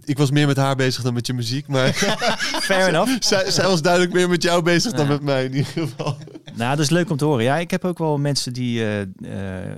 Ik 0.04 0.18
was 0.18 0.30
meer 0.30 0.46
met 0.46 0.56
haar 0.56 0.76
bezig 0.76 1.02
dan 1.02 1.14
met 1.14 1.26
je 1.26 1.32
muziek, 1.32 1.66
maar 1.66 1.92
Fair 2.68 2.88
enough. 2.88 3.16
zij, 3.24 3.50
zij 3.50 3.66
was 3.66 3.82
duidelijk 3.82 4.12
meer 4.12 4.28
met 4.28 4.42
jou 4.42 4.62
bezig 4.62 4.92
dan 4.92 5.08
met 5.08 5.22
mij 5.22 5.44
in 5.44 5.54
ieder 5.54 5.72
geval. 5.72 6.16
Nou, 6.54 6.70
dat 6.70 6.84
is 6.84 6.90
leuk 6.90 7.10
om 7.10 7.16
te 7.16 7.24
horen. 7.24 7.44
Ja, 7.44 7.56
ik 7.56 7.70
heb 7.70 7.84
ook 7.84 7.98
wel 7.98 8.18
mensen 8.18 8.52
die 8.52 8.80
eh, 8.80 9.00
eh, 9.00 9.76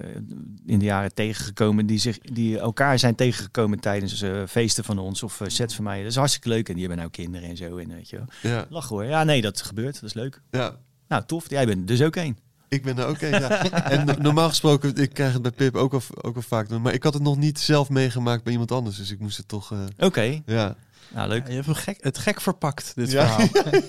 in 0.66 0.78
de 0.78 0.84
jaren 0.84 1.14
tegengekomen, 1.14 1.86
die, 1.86 1.98
zich, 1.98 2.18
die 2.18 2.58
elkaar 2.58 2.98
zijn 2.98 3.14
tegengekomen 3.14 3.80
tijdens 3.80 4.22
eh, 4.22 4.42
feesten 4.48 4.84
van 4.84 4.98
ons 4.98 5.22
of 5.22 5.40
sets 5.46 5.74
van 5.74 5.84
mij. 5.84 5.98
Dat 5.98 6.10
is 6.10 6.16
hartstikke 6.16 6.48
leuk. 6.48 6.68
En 6.68 6.74
die 6.74 6.82
hebben 6.82 6.98
nou 6.98 7.10
kinderen 7.10 7.48
en 7.48 7.56
zo. 7.56 7.76
En 7.76 7.88
weet 7.88 8.10
je 8.10 8.16
wel. 8.16 8.52
Ja, 8.52 8.66
Lach 8.68 8.88
hoor. 8.88 9.04
Ja, 9.04 9.24
nee, 9.24 9.40
dat 9.40 9.62
gebeurt. 9.62 9.94
Dat 9.94 10.02
is 10.02 10.14
leuk. 10.14 10.40
ja. 10.50 10.76
Nou, 11.08 11.26
tof. 11.26 11.50
Jij 11.50 11.66
bent 11.66 11.88
dus 11.88 12.02
ook 12.02 12.16
één. 12.16 12.38
Ik 12.74 12.82
ben 12.82 12.98
er 12.98 13.06
ook 13.06 13.20
een. 13.20 13.30
Ja. 13.30 13.64
En 13.90 14.06
no- 14.06 14.14
normaal 14.18 14.48
gesproken, 14.48 14.96
ik 14.96 15.12
krijg 15.14 15.32
het 15.32 15.42
bij 15.42 15.50
Pip 15.50 15.76
ook 15.76 15.90
wel, 15.90 16.02
ook 16.20 16.34
wel 16.34 16.42
vaak 16.42 16.68
doen. 16.68 16.82
Maar 16.82 16.92
ik 16.92 17.02
had 17.02 17.14
het 17.14 17.22
nog 17.22 17.36
niet 17.36 17.58
zelf 17.60 17.88
meegemaakt 17.88 18.42
bij 18.42 18.52
iemand 18.52 18.72
anders. 18.72 18.96
Dus 18.96 19.10
ik 19.10 19.18
moest 19.18 19.36
het 19.36 19.48
toch. 19.48 19.72
eh, 19.72 19.78
Oké. 20.06 20.42
ja. 20.46 20.76
Nou, 21.14 21.28
leuk. 21.28 21.42
Ja, 21.42 21.48
je 21.48 21.54
hebt 21.54 21.66
hem 21.66 21.74
gek, 21.74 21.96
het 22.00 22.18
gek 22.18 22.40
verpakt, 22.40 22.92
dit 22.94 23.10
Ja. 23.10 23.26
verhaal. 23.38 23.80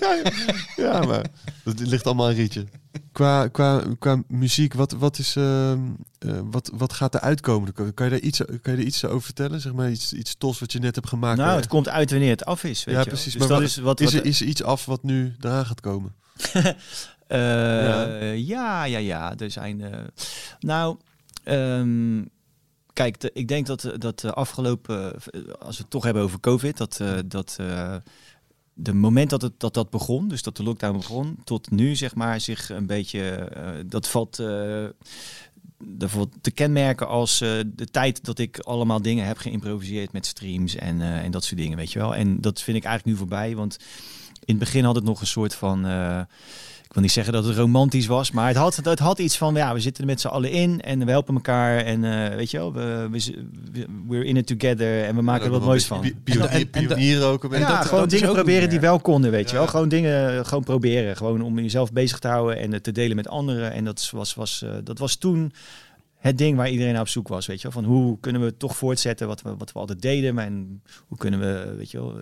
ja, 0.92 1.00
maar 1.06 1.24
het 1.64 1.80
ligt 1.80 2.06
allemaal 2.06 2.26
aan 2.28 2.34
Rietje. 2.34 2.66
Qua, 3.12 3.48
qua, 3.48 3.82
qua 3.98 4.22
muziek, 4.28 4.74
wat, 4.74 4.92
wat, 4.92 5.18
is, 5.18 5.36
ehm, 5.36 5.78
eh, 6.18 6.38
wat, 6.50 6.70
wat 6.74 6.92
gaat 6.92 7.14
er 7.14 7.20
uitkomen? 7.20 7.72
Kan 7.72 7.86
je, 7.86 8.10
daar 8.10 8.18
iets, 8.18 8.38
kan 8.38 8.72
je 8.72 8.78
er 8.78 8.86
iets 8.86 9.04
over 9.04 9.22
vertellen? 9.22 9.60
Zeg 9.60 9.72
maar 9.72 9.90
iets, 9.90 10.12
iets 10.12 10.34
tofs 10.38 10.58
wat 10.60 10.72
je 10.72 10.78
net 10.78 10.94
hebt 10.94 11.08
gemaakt. 11.08 11.36
Nou, 11.36 11.48
waar- 11.48 11.58
het 11.58 11.68
komt 11.68 11.88
uit 11.88 12.10
wanneer 12.10 12.30
het 12.30 12.44
af 12.44 12.64
is. 12.64 12.84
Weet 12.84 12.94
ja, 12.94 13.00
je 13.00 13.06
precies. 13.06 13.32
Dus 13.32 13.40
maar 13.40 13.48
dat 13.48 13.58
wat- 13.58 13.66
is 13.68 13.76
wat. 13.76 14.00
is, 14.00 14.14
er, 14.14 14.24
is 14.24 14.40
er 14.40 14.46
iets 14.46 14.62
af 14.62 14.84
wat 14.84 15.02
nu 15.02 15.34
eraan 15.40 15.66
gaat 15.66 15.80
komen? 15.80 16.14
Eh, 17.26 17.38
Ja. 17.38 18.34
ja. 18.34 18.84
ja, 18.84 18.98
ja, 18.98 19.36
Er 19.36 19.50
zijn. 19.50 19.80
eh, 19.80 20.00
nou, 20.60 20.96
ehm, 21.44 22.24
kijk, 22.92 23.30
ik 23.32 23.48
denk 23.48 23.66
dat, 23.66 23.90
dat 23.98 24.20
de 24.20 24.32
afgelopen, 24.32 25.12
als 25.58 25.76
we 25.76 25.82
het 25.82 25.90
toch 25.90 26.04
hebben 26.04 26.22
over 26.22 26.40
COVID, 26.40 26.76
dat, 26.76 27.00
eh, 27.00 27.12
dat 27.26 27.58
de 28.78 28.92
moment 28.94 29.30
dat, 29.30 29.42
het, 29.42 29.60
dat 29.60 29.74
dat 29.74 29.90
begon, 29.90 30.28
dus 30.28 30.42
dat 30.42 30.56
de 30.56 30.62
lockdown 30.62 30.96
begon, 30.96 31.38
tot 31.44 31.70
nu 31.70 31.96
zeg 31.96 32.14
maar 32.14 32.40
zich 32.40 32.70
een 32.70 32.86
beetje, 32.86 33.48
dat 33.86 34.08
valt 34.08 34.42
valt 35.98 36.32
te 36.40 36.50
kenmerken 36.50 37.08
als 37.08 37.38
de 37.38 37.86
tijd 37.90 38.24
dat 38.24 38.38
ik 38.38 38.58
allemaal 38.58 39.02
dingen 39.02 39.26
heb 39.26 39.38
geïmproviseerd 39.38 40.12
met 40.12 40.26
streams 40.26 40.74
en, 40.74 41.00
en 41.00 41.30
dat 41.30 41.44
soort 41.44 41.60
dingen, 41.60 41.76
weet 41.76 41.92
je 41.92 41.98
wel. 41.98 42.14
En 42.14 42.40
dat 42.40 42.62
vind 42.62 42.76
ik 42.76 42.84
eigenlijk 42.84 43.16
nu 43.16 43.26
voorbij, 43.26 43.56
want 43.56 43.76
het 44.54 44.58
begin 44.64 44.84
had 44.84 44.94
het 44.94 45.04
nog 45.04 45.20
een 45.20 45.26
soort 45.26 45.54
van... 45.54 45.86
eh, 45.86 46.20
ik 46.86 46.92
wil 46.92 47.02
niet 47.02 47.12
zeggen 47.12 47.32
dat 47.32 47.44
het 47.44 47.56
romantisch 47.56 48.06
was, 48.06 48.30
maar 48.30 48.46
het 48.48 48.56
had, 48.56 48.76
het 48.76 48.98
had 48.98 49.18
iets 49.18 49.36
van, 49.36 49.54
ja, 49.54 49.74
we 49.74 49.80
zitten 49.80 50.02
er 50.02 50.08
met 50.10 50.20
z'n 50.20 50.26
allen 50.26 50.50
in 50.50 50.80
en 50.80 51.04
we 51.04 51.10
helpen 51.10 51.34
elkaar 51.34 51.78
en 51.78 52.04
eh, 52.30 52.36
weet 52.36 52.50
je 52.50 52.56
wel, 52.58 52.72
we, 52.72 53.08
we, 53.10 53.86
we're 54.08 54.24
in 54.24 54.36
it 54.36 54.46
together 54.46 55.04
en 55.04 55.14
we 55.16 55.22
maken 55.22 55.44
er 55.44 55.50
wat 55.50 55.62
moois 55.64 55.86
van. 55.86 56.12
Pionier, 56.24 56.48
en- 56.50 56.58
en- 56.72 56.86
pionier 56.86 57.24
ook 57.24 57.42
beetje. 57.42 57.58
Ja, 57.58 57.76
dat- 57.76 57.84
gewoon 57.86 58.00
dat 58.00 58.10
dingen 58.10 58.32
proberen 58.32 58.68
die 58.70 58.80
wel 58.80 59.00
konden, 59.00 59.30
weet 59.30 59.50
je 59.50 59.56
wel. 59.56 59.66
Gewoon 59.66 59.88
dingen 59.88 60.46
gewoon 60.46 60.64
proberen, 60.64 61.16
gewoon 61.16 61.42
om 61.42 61.58
jezelf 61.58 61.92
bezig 61.92 62.18
te 62.18 62.28
houden 62.28 62.58
en 62.58 62.72
het 62.72 62.82
te 62.82 62.92
delen 62.92 63.16
met 63.16 63.28
anderen. 63.28 63.72
En 63.72 63.84
dat 63.84 64.10
was, 64.12 64.34
was, 64.34 64.62
eh, 64.62 64.70
dat 64.84 64.98
was 64.98 65.14
toen 65.16 65.52
het 66.26 66.38
ding 66.38 66.56
waar 66.56 66.70
iedereen 66.70 66.92
naar 66.92 67.02
op 67.02 67.08
zoek 67.08 67.28
was, 67.28 67.46
weet 67.46 67.60
je 67.60 67.68
wel. 67.70 67.82
Van 67.82 67.90
hoe 67.90 68.20
kunnen 68.20 68.42
we 68.42 68.56
toch 68.56 68.76
voortzetten 68.76 69.26
wat 69.26 69.42
we, 69.42 69.56
wat 69.56 69.72
we 69.72 69.78
altijd 69.78 70.02
deden, 70.02 70.34
maar 70.34 70.44
en 70.46 70.82
hoe 71.06 71.18
kunnen 71.18 71.40
we, 71.40 71.74
weet 71.76 71.90
je 71.90 71.98
wel, 71.98 72.18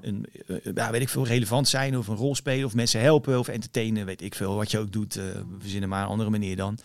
een, 0.00 0.26
eh, 0.46 0.56
ja, 0.74 0.90
weet 0.90 1.00
ik 1.00 1.08
veel, 1.08 1.26
relevant 1.26 1.68
zijn 1.68 1.98
of 1.98 2.08
een 2.08 2.16
rol 2.16 2.34
spelen 2.34 2.66
of 2.66 2.74
mensen 2.74 3.00
helpen 3.00 3.38
of 3.38 3.48
entertainen, 3.48 4.06
weet 4.06 4.22
ik 4.22 4.34
veel, 4.34 4.54
wat 4.54 4.70
je 4.70 4.78
ook 4.78 4.92
doet. 4.92 5.16
eh, 5.16 5.24
we 5.24 5.56
verzinnen 5.58 5.88
maar 5.88 6.02
een 6.02 6.08
andere 6.08 6.30
manier 6.30 6.56
dan. 6.56 6.78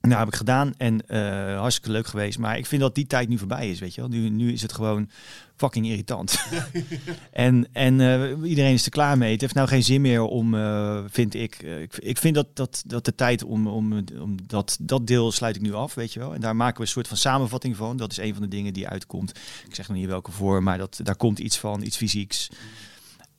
Nou, 0.00 0.18
heb 0.18 0.28
ik 0.28 0.34
gedaan 0.34 0.74
en 0.76 1.08
eh, 1.08 1.58
hartstikke 1.58 1.90
leuk 1.90 2.06
geweest. 2.06 2.38
Maar 2.38 2.58
ik 2.58 2.66
vind 2.66 2.82
dat 2.82 2.94
die 2.94 3.06
tijd 3.06 3.28
nu 3.28 3.38
voorbij 3.38 3.70
is, 3.70 3.80
weet 3.80 3.94
je 3.94 4.00
wel. 4.00 4.10
Nu, 4.10 4.28
nu 4.28 4.52
is 4.52 4.62
het 4.62 4.72
gewoon 4.72 5.10
fucking 5.56 5.86
irritant. 5.86 6.38
en 7.32 7.68
en 7.72 8.00
eh, 8.00 8.48
iedereen 8.48 8.72
is 8.72 8.84
er 8.84 8.90
klaar 8.90 9.18
mee. 9.18 9.32
Het 9.32 9.40
heeft 9.40 9.54
nou 9.54 9.68
geen 9.68 9.82
zin 9.82 10.00
meer 10.00 10.22
om, 10.22 10.54
eh, 10.54 10.98
vind 11.06 11.34
ik. 11.34 11.54
eh, 11.54 11.82
ik. 11.82 11.96
Ik 11.96 12.18
vind 12.18 12.34
dat, 12.34 12.46
dat, 12.54 12.82
dat 12.86 13.04
de 13.04 13.14
tijd 13.14 13.44
om, 13.44 13.66
om, 13.66 14.04
om 14.20 14.36
dat, 14.46 14.76
dat 14.80 15.06
deel 15.06 15.32
sluit 15.32 15.56
ik 15.56 15.62
nu 15.62 15.74
af, 15.74 15.94
weet 15.94 16.12
je 16.12 16.18
wel. 16.18 16.34
En 16.34 16.40
daar 16.40 16.56
maken 16.56 16.76
we 16.76 16.82
een 16.82 16.88
soort 16.88 17.08
van 17.08 17.16
samenvatting 17.16 17.76
van. 17.76 17.96
Dat 17.96 18.10
is 18.10 18.16
een 18.18 18.32
van 18.32 18.42
de 18.42 18.48
dingen 18.48 18.72
die 18.72 18.88
uitkomt. 18.88 19.30
Ik 19.68 19.74
zeg 19.74 19.88
nog 19.88 19.96
niet 19.96 20.06
welke 20.06 20.32
voor, 20.32 20.62
maar 20.62 20.78
dat, 20.78 21.00
daar 21.02 21.16
komt 21.16 21.38
iets 21.38 21.58
van, 21.58 21.82
iets 21.82 21.96
fysieks. 21.96 22.48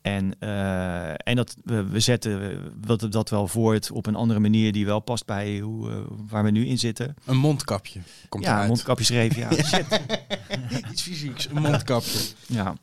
En, 0.02 0.34
eh, 0.38 1.08
en 1.10 1.36
dat 1.36 1.56
we, 1.64 1.84
we 1.84 2.00
zetten 2.00 2.60
dat, 2.86 3.06
dat 3.12 3.30
wel 3.30 3.48
voort 3.48 3.90
op 3.90 4.06
een 4.06 4.14
andere 4.14 4.40
manier 4.40 4.72
die 4.72 4.86
wel 4.86 5.00
past 5.00 5.26
bij 5.26 5.58
hoe, 5.58 5.90
eh, 5.90 5.96
waar 6.28 6.44
we 6.44 6.50
nu 6.50 6.66
in 6.66 6.78
zitten. 6.78 7.14
Een 7.24 7.36
mondkapje 7.36 8.00
komt 8.28 8.44
ja, 8.44 8.52
eruit. 8.52 8.68
mondkapjesreef, 8.68 9.36
ja. 9.44 9.52
Shit. 9.52 10.00
Iets 10.90 11.02
fysieks, 11.02 11.48
een 11.54 11.62
mondkapje. 11.62 12.18
Ja. 12.46 12.74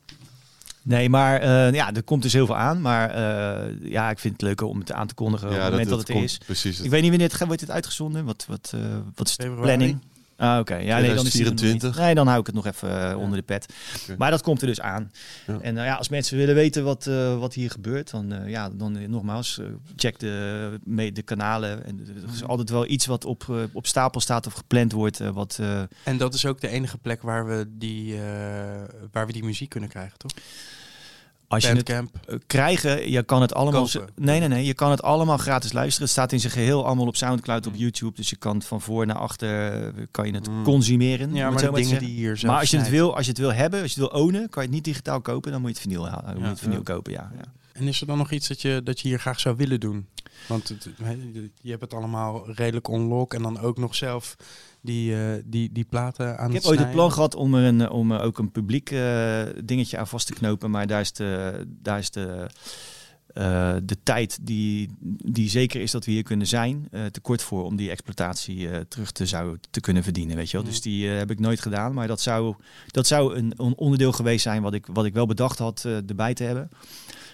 Nee, 0.81 1.09
maar 1.09 1.41
eh, 1.41 1.73
ja, 1.73 1.93
er 1.93 2.03
komt 2.03 2.21
dus 2.21 2.33
heel 2.33 2.45
veel 2.45 2.57
aan. 2.57 2.81
Maar 2.81 3.09
eh, 3.09 3.91
ja, 3.91 4.09
ik 4.09 4.19
vind 4.19 4.33
het 4.33 4.41
leuker 4.41 4.67
om 4.67 4.79
het 4.79 4.91
aan 4.91 5.07
te 5.07 5.13
kondigen 5.13 5.47
op 5.47 5.53
het 5.55 5.63
moment 5.63 5.89
dat, 5.89 5.99
het 5.99 6.07
er 6.07 6.13
komt- 6.13 6.25
is. 6.25 6.37
Precies. 6.37 6.79
Ik 6.81 6.89
weet 6.89 7.01
niet 7.01 7.09
wanneer 7.09 7.27
het 7.27 7.37
gaat, 7.37 7.47
wordt 7.47 7.61
dit 7.61 7.71
uitgezonden. 7.71 8.25
Wat, 8.25 8.45
wat, 8.49 8.71
eh, 8.75 8.81
wat 9.15 9.27
is 9.27 9.37
de 9.37 9.49
planning? 9.61 9.99
Ah, 10.37 10.59
oké. 10.59 10.75
Ja, 10.75 10.99
nee, 10.99 11.13
dan 11.15 11.25
is 11.25 11.31
die 11.31 11.41
er 11.45 11.51
nog 11.51 11.59
niet. 11.61 11.79
2024. 11.79 11.97
Nee, 11.97 12.15
dan 12.15 12.27
hou 12.27 12.39
ik 12.39 12.45
het 12.45 12.55
nog 12.55 12.65
even 12.65 13.09
eh, 13.11 13.17
onder 13.17 13.37
de 13.37 13.43
pet. 13.43 13.73
Maar 14.17 14.31
dat 14.31 14.41
komt 14.41 14.61
er 14.61 14.67
dus 14.67 14.81
aan. 14.81 15.11
Ja. 15.47 15.57
En 15.61 15.73
nou 15.73 15.85
ja, 15.87 15.95
als 15.95 16.09
mensen 16.09 16.37
willen 16.37 16.55
weten 16.55 16.83
wat, 16.83 17.07
eh, 17.07 17.39
wat 17.39 17.53
hier 17.53 17.71
gebeurt, 17.71 18.11
dan, 18.11 18.31
eh, 18.31 18.49
ja, 18.49 18.69
dan 18.69 19.09
nogmaals, 19.09 19.59
eh, 19.59 19.65
check 19.95 20.19
de, 20.19 20.79
me- 20.83 21.11
de 21.11 21.21
kanalen. 21.21 21.85
En 21.85 21.99
er 22.25 22.33
is 22.33 22.43
altijd 22.43 22.69
wel 22.69 22.87
iets 22.87 23.05
wat 23.05 23.25
op, 23.25 23.69
op 23.73 23.87
stapel 23.87 24.21
staat 24.21 24.47
of 24.47 24.53
gepland 24.53 24.91
wordt. 24.91 25.19
eh, 25.19 25.29
wat, 25.29 25.57
eh, 25.61 25.81
En 26.03 26.17
dat 26.17 26.33
is 26.33 26.45
ook 26.45 26.61
de 26.61 26.67
enige 26.67 26.97
plek 26.97 27.21
waar 27.21 27.47
we 27.47 27.65
die, 27.69 28.13
eh, 28.15 28.21
waar 29.11 29.25
we 29.27 29.33
die 29.33 29.43
muziek 29.43 29.69
kunnen 29.69 29.89
krijgen, 29.89 30.17
toch? 30.17 30.31
Als 31.47 31.63
je 31.63 31.69
het 31.75 31.89
eh, 31.89 31.99
krijgen. 32.47 33.11
Je 33.11 33.23
kan 33.23 33.41
het 33.41 33.53
allemaal. 33.53 33.87
Kopen. 33.91 34.09
Nee, 34.15 34.39
nee, 34.39 34.47
nee. 34.47 34.65
Je 34.65 34.73
kan 34.73 34.91
het 34.91 35.01
allemaal 35.01 35.37
gratis 35.37 35.73
luisteren. 35.73 36.01
Het 36.03 36.11
staat 36.11 36.31
in 36.31 36.39
zijn 36.39 36.53
geheel 36.53 36.85
allemaal 36.85 37.07
op 37.07 37.15
SoundCloud, 37.15 37.65
Mm. 37.65 37.71
op 37.71 37.77
YouTube. 37.77 38.15
Dus 38.15 38.29
je 38.29 38.35
kan 38.35 38.55
het 38.55 38.65
van 38.65 38.81
voor 38.81 39.05
naar 39.05 39.17
achter 39.17 39.73
eh, 39.73 40.03
kan 40.11 40.27
je 40.27 40.33
het 40.33 40.49
Mm. 40.49 40.63
consumeren. 40.63 41.33
Ja, 41.33 41.49
maar 41.49 41.73
dingen 41.73 41.99
die 41.99 42.09
hier 42.15 42.39
Maar 42.45 42.59
als 42.59 42.69
je 42.71 42.77
het 42.77 42.89
wil, 42.89 43.15
als 43.15 43.25
je 43.25 43.31
het 43.31 43.39
wil 43.39 43.53
hebben, 43.53 43.81
als 43.81 43.93
je 43.93 44.01
het 44.01 44.11
wil 44.11 44.21
ownen, 44.21 44.49
kan 44.49 44.61
je 44.61 44.67
het 44.67 44.75
niet 44.77 44.83
digitaal 44.85 45.21
kopen. 45.21 45.51
Dan 45.51 45.61
moet 45.61 45.69
je 45.69 45.75
het 45.75 45.83
vinyl 45.83 46.07
halen. 46.07 46.25
Dan 46.25 46.33
moet 46.35 46.43
je 46.43 46.49
het 46.49 46.59
vinyl 46.59 46.83
kopen. 46.83 47.11
Ja, 47.11 47.31
ja. 47.37 47.43
En 47.73 47.87
is 47.87 48.01
er 48.01 48.07
dan 48.07 48.17
nog 48.17 48.31
iets 48.31 48.47
dat 48.47 48.61
je, 48.61 48.81
dat 48.83 48.99
je 48.99 49.07
hier 49.07 49.19
graag 49.19 49.39
zou 49.39 49.55
willen 49.55 49.79
doen? 49.79 50.07
Want 50.47 50.67
het, 50.69 50.87
je 51.61 51.69
hebt 51.69 51.81
het 51.81 51.93
allemaal 51.93 52.51
redelijk 52.51 52.87
onlock 52.87 53.33
en 53.33 53.41
dan 53.41 53.59
ook 53.59 53.77
nog 53.77 53.95
zelf 53.95 54.35
die, 54.85 55.15
eh, 55.15 55.41
die, 55.45 55.71
die 55.71 55.85
platen 55.89 56.37
aan 56.37 56.47
Ik 56.47 56.53
het 56.53 56.63
heb 56.63 56.71
ooit 56.71 56.79
het 56.79 56.91
plan 56.91 57.11
gehad 57.11 57.35
om 57.35 57.55
er, 57.55 57.63
een, 57.63 57.89
om 57.89 58.11
er 58.11 58.21
ook 58.21 58.37
een 58.37 58.51
publiek 58.51 58.91
eh, 58.91 59.43
dingetje 59.63 59.97
aan 59.97 60.07
vast 60.07 60.27
te 60.27 60.33
knopen. 60.33 60.71
Maar 60.71 60.87
daar 60.87 61.01
is 61.01 61.11
de, 61.13 61.63
daar 61.67 61.99
is 61.99 62.11
de, 62.11 62.47
eh, 63.33 63.75
de 63.83 63.97
tijd 64.03 64.37
die, 64.41 64.89
die 65.25 65.49
zeker 65.49 65.81
is 65.81 65.91
dat 65.91 66.05
we 66.05 66.11
hier 66.11 66.23
kunnen 66.23 66.47
zijn, 66.47 66.87
eh, 66.91 67.05
te 67.05 67.19
kort 67.19 67.41
voor 67.41 67.63
om 67.63 67.75
die 67.75 67.89
exploitatie 67.89 68.69
eh, 68.69 68.79
terug 68.79 69.11
te, 69.11 69.25
zou, 69.25 69.57
te 69.69 69.79
kunnen 69.79 70.03
verdienen. 70.03 70.35
Weet 70.35 70.51
je 70.51 70.57
wel? 70.57 70.65
Dus 70.65 70.81
die 70.81 71.11
eh, 71.11 71.17
heb 71.17 71.31
ik 71.31 71.39
nooit 71.39 71.61
gedaan. 71.61 71.93
Maar 71.93 72.07
dat 72.07 72.21
zou, 72.21 72.55
dat 72.87 73.07
zou 73.07 73.35
een, 73.35 73.53
een 73.55 73.77
onderdeel 73.77 74.11
geweest 74.11 74.43
zijn 74.43 74.61
wat 74.61 74.73
ik, 74.73 74.85
wat 74.93 75.05
ik 75.05 75.13
wel 75.13 75.25
bedacht 75.25 75.57
had 75.59 75.83
eh, 75.85 75.95
erbij 75.95 76.33
te 76.33 76.43
hebben. 76.43 76.69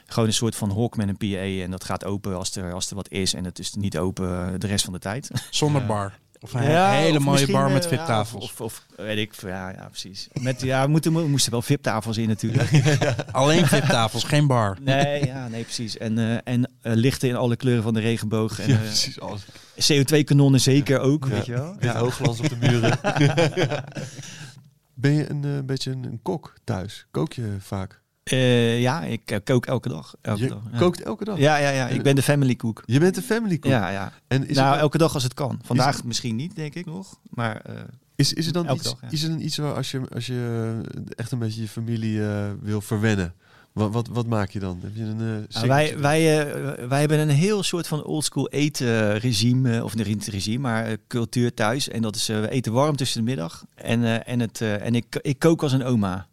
Gewoon 0.06 0.30
een 0.30 0.36
soort 0.36 0.56
van 0.56 0.70
hok 0.70 0.98
met 0.98 1.08
een 1.08 1.18
PA 1.18 1.64
en 1.64 1.72
dat 1.72 1.84
gaat 1.84 2.06
open 2.06 2.36
als 2.38 2.56
er, 2.56 2.74
als 2.74 2.90
er 2.90 2.96
wat 2.96 3.10
is. 3.12 3.34
En 3.34 3.46
het 3.46 3.60
is 3.60 3.74
niet 3.74 3.98
open 3.98 4.54
eh, 4.54 4.60
de 4.60 4.68
rest 4.68 4.84
van 4.84 4.94
de 4.94 5.00
tijd. 5.00 5.32
Zonder 5.50 5.86
bar. 5.86 6.20
Of 6.44 6.54
een 6.54 6.64
Ja, 6.64 6.92
hele 6.92 7.18
of 7.18 7.24
mooie 7.24 7.52
bar 7.52 7.72
met 7.72 7.86
eh, 7.86 7.92
ja, 7.92 7.98
VIP-tafels. 7.98 8.44
of, 8.44 8.62
of, 8.62 8.86
weet 8.96 9.18
ik, 9.18 9.34
ja, 9.42 9.70
ja 9.70 9.88
precies. 9.90 10.28
Met, 10.40 10.62
ja, 10.62 10.84
we 10.86 10.90
moeten, 10.90 11.14
we 11.14 11.28
moesten 11.28 11.52
wel 11.52 11.62
VIP-tafels 11.62 12.18
in 12.18 12.28
natuurlijk. 12.28 12.70
Alleen 13.32 13.68
VIP-tafels, 13.68 14.24
geen 14.24 14.48
bar. 14.48 14.78
nee, 14.82 15.26
ja, 15.26 15.48
nee, 15.48 15.64
precies. 15.64 15.98
En, 15.98 16.18
eh, 16.18 16.38
en 16.54 16.72
eh, 16.82 16.94
lichten 16.96 17.30
in 17.30 17.36
alle 17.36 17.56
kleuren 17.56 17.84
van 17.84 17.94
de 17.94 18.00
regenboog. 18.00 18.60
En 18.60 18.70
Ja, 18.70 18.78
precies. 18.78 19.20
Alles. 19.20 19.46
CO2-kanonnen 19.92 20.62
zeker 20.62 21.00
ook, 21.00 21.26
Ja. 21.26 21.32
weet 21.32 21.46
je 21.46 21.54
wel. 21.54 21.76
Wit 21.80 22.40
op 22.40 22.50
de 22.50 22.58
muren. 22.60 23.00
ben 24.94 25.12
je 25.14 25.30
een 25.30 25.66
beetje 25.66 25.92
een, 25.92 26.04
een 26.04 26.20
kok 26.22 26.54
thuis? 26.64 27.06
Kook 27.12 27.34
je 27.34 27.56
vaak? 27.60 28.01
Eh, 28.24 28.82
ja, 28.82 29.02
ik 29.04 29.32
eh, 29.32 29.38
kook 29.44 29.66
elke 29.66 29.90
dag. 29.90 30.16
Elke 30.22 30.42
je 30.42 30.48
dag 30.48 30.64
ja. 30.72 30.78
kookt 30.78 31.02
elke 31.02 31.24
dag? 31.24 31.38
Ja, 31.38 31.58
ja, 31.58 31.70
ja. 31.70 31.88
Ik 31.88 32.04
ben 32.04 32.16
de 32.16 32.22
family 32.22 32.56
cook. 32.56 32.84
Je 32.86 33.00
bent 33.00 33.18
een 33.18 33.24
family 33.24 33.60
cook. 33.60 33.72
Ja, 33.72 33.90
ja. 33.90 34.14
En 34.28 34.48
is, 34.48 34.56
nou, 34.56 34.72
het, 34.72 34.82
elke 34.82 34.98
dag 34.98 35.14
als 35.14 35.24
het 35.24 35.34
kan. 35.34 35.60
Vandaag 35.64 36.04
misschien 36.04 36.36
niet, 36.36 36.56
denk 36.56 36.76
ik 36.76 36.86
nog. 36.86 37.20
Maar 37.30 37.62
eh, 37.62 37.76
is, 38.16 38.34
is 38.34 38.48
er 38.48 38.54
dan 38.54 38.72
iets, 38.74 38.84
dag, 38.84 39.02
ja. 39.02 39.10
is 39.10 39.24
er 39.24 39.30
dan 39.30 39.40
iets 39.40 39.58
waar 39.58 39.74
als 39.74 39.92
je, 39.92 40.02
als 40.14 40.28
je 40.28 40.82
echt 41.16 41.32
een 41.32 41.40
beetje 41.40 41.62
je 41.62 41.68
familie 41.68 42.22
wil 42.62 42.82
verwennen? 42.82 43.34
Wat, 43.72 43.92
wat, 43.92 44.08
wat 44.08 44.28
maak 44.28 44.50
je 44.50 44.60
dan? 44.60 44.80
Heb 44.82 44.96
je 44.96 45.04
een 45.04 45.46
Nou, 45.50 45.68
wij, 45.68 45.98
wij, 45.98 46.48
wij 46.88 47.00
hebben 47.00 47.20
een 47.20 47.30
heel 47.30 47.64
soort 47.64 47.88
van 47.88 48.04
oldschool 48.04 48.50
etenregime, 48.50 49.76
eh, 49.76 49.84
of 49.84 49.96
niet 49.96 50.28
regime, 50.28 50.58
maar 50.58 50.98
cultuur 51.08 51.54
thuis. 51.54 51.90
En 51.90 52.02
dat 52.02 52.16
is, 52.16 52.28
we 52.28 52.50
eten 52.50 52.74
warm 52.74 52.96
tussen 52.96 53.20
de 53.20 53.30
middag. 53.30 53.66
En, 53.76 54.26
en, 54.26 54.40
het, 54.40 54.62
en 54.62 54.96
ik, 54.96 55.20
ik 55.22 55.40
kook 55.40 55.64
als 55.64 55.72
een 55.72 55.84
oma. 55.84 56.28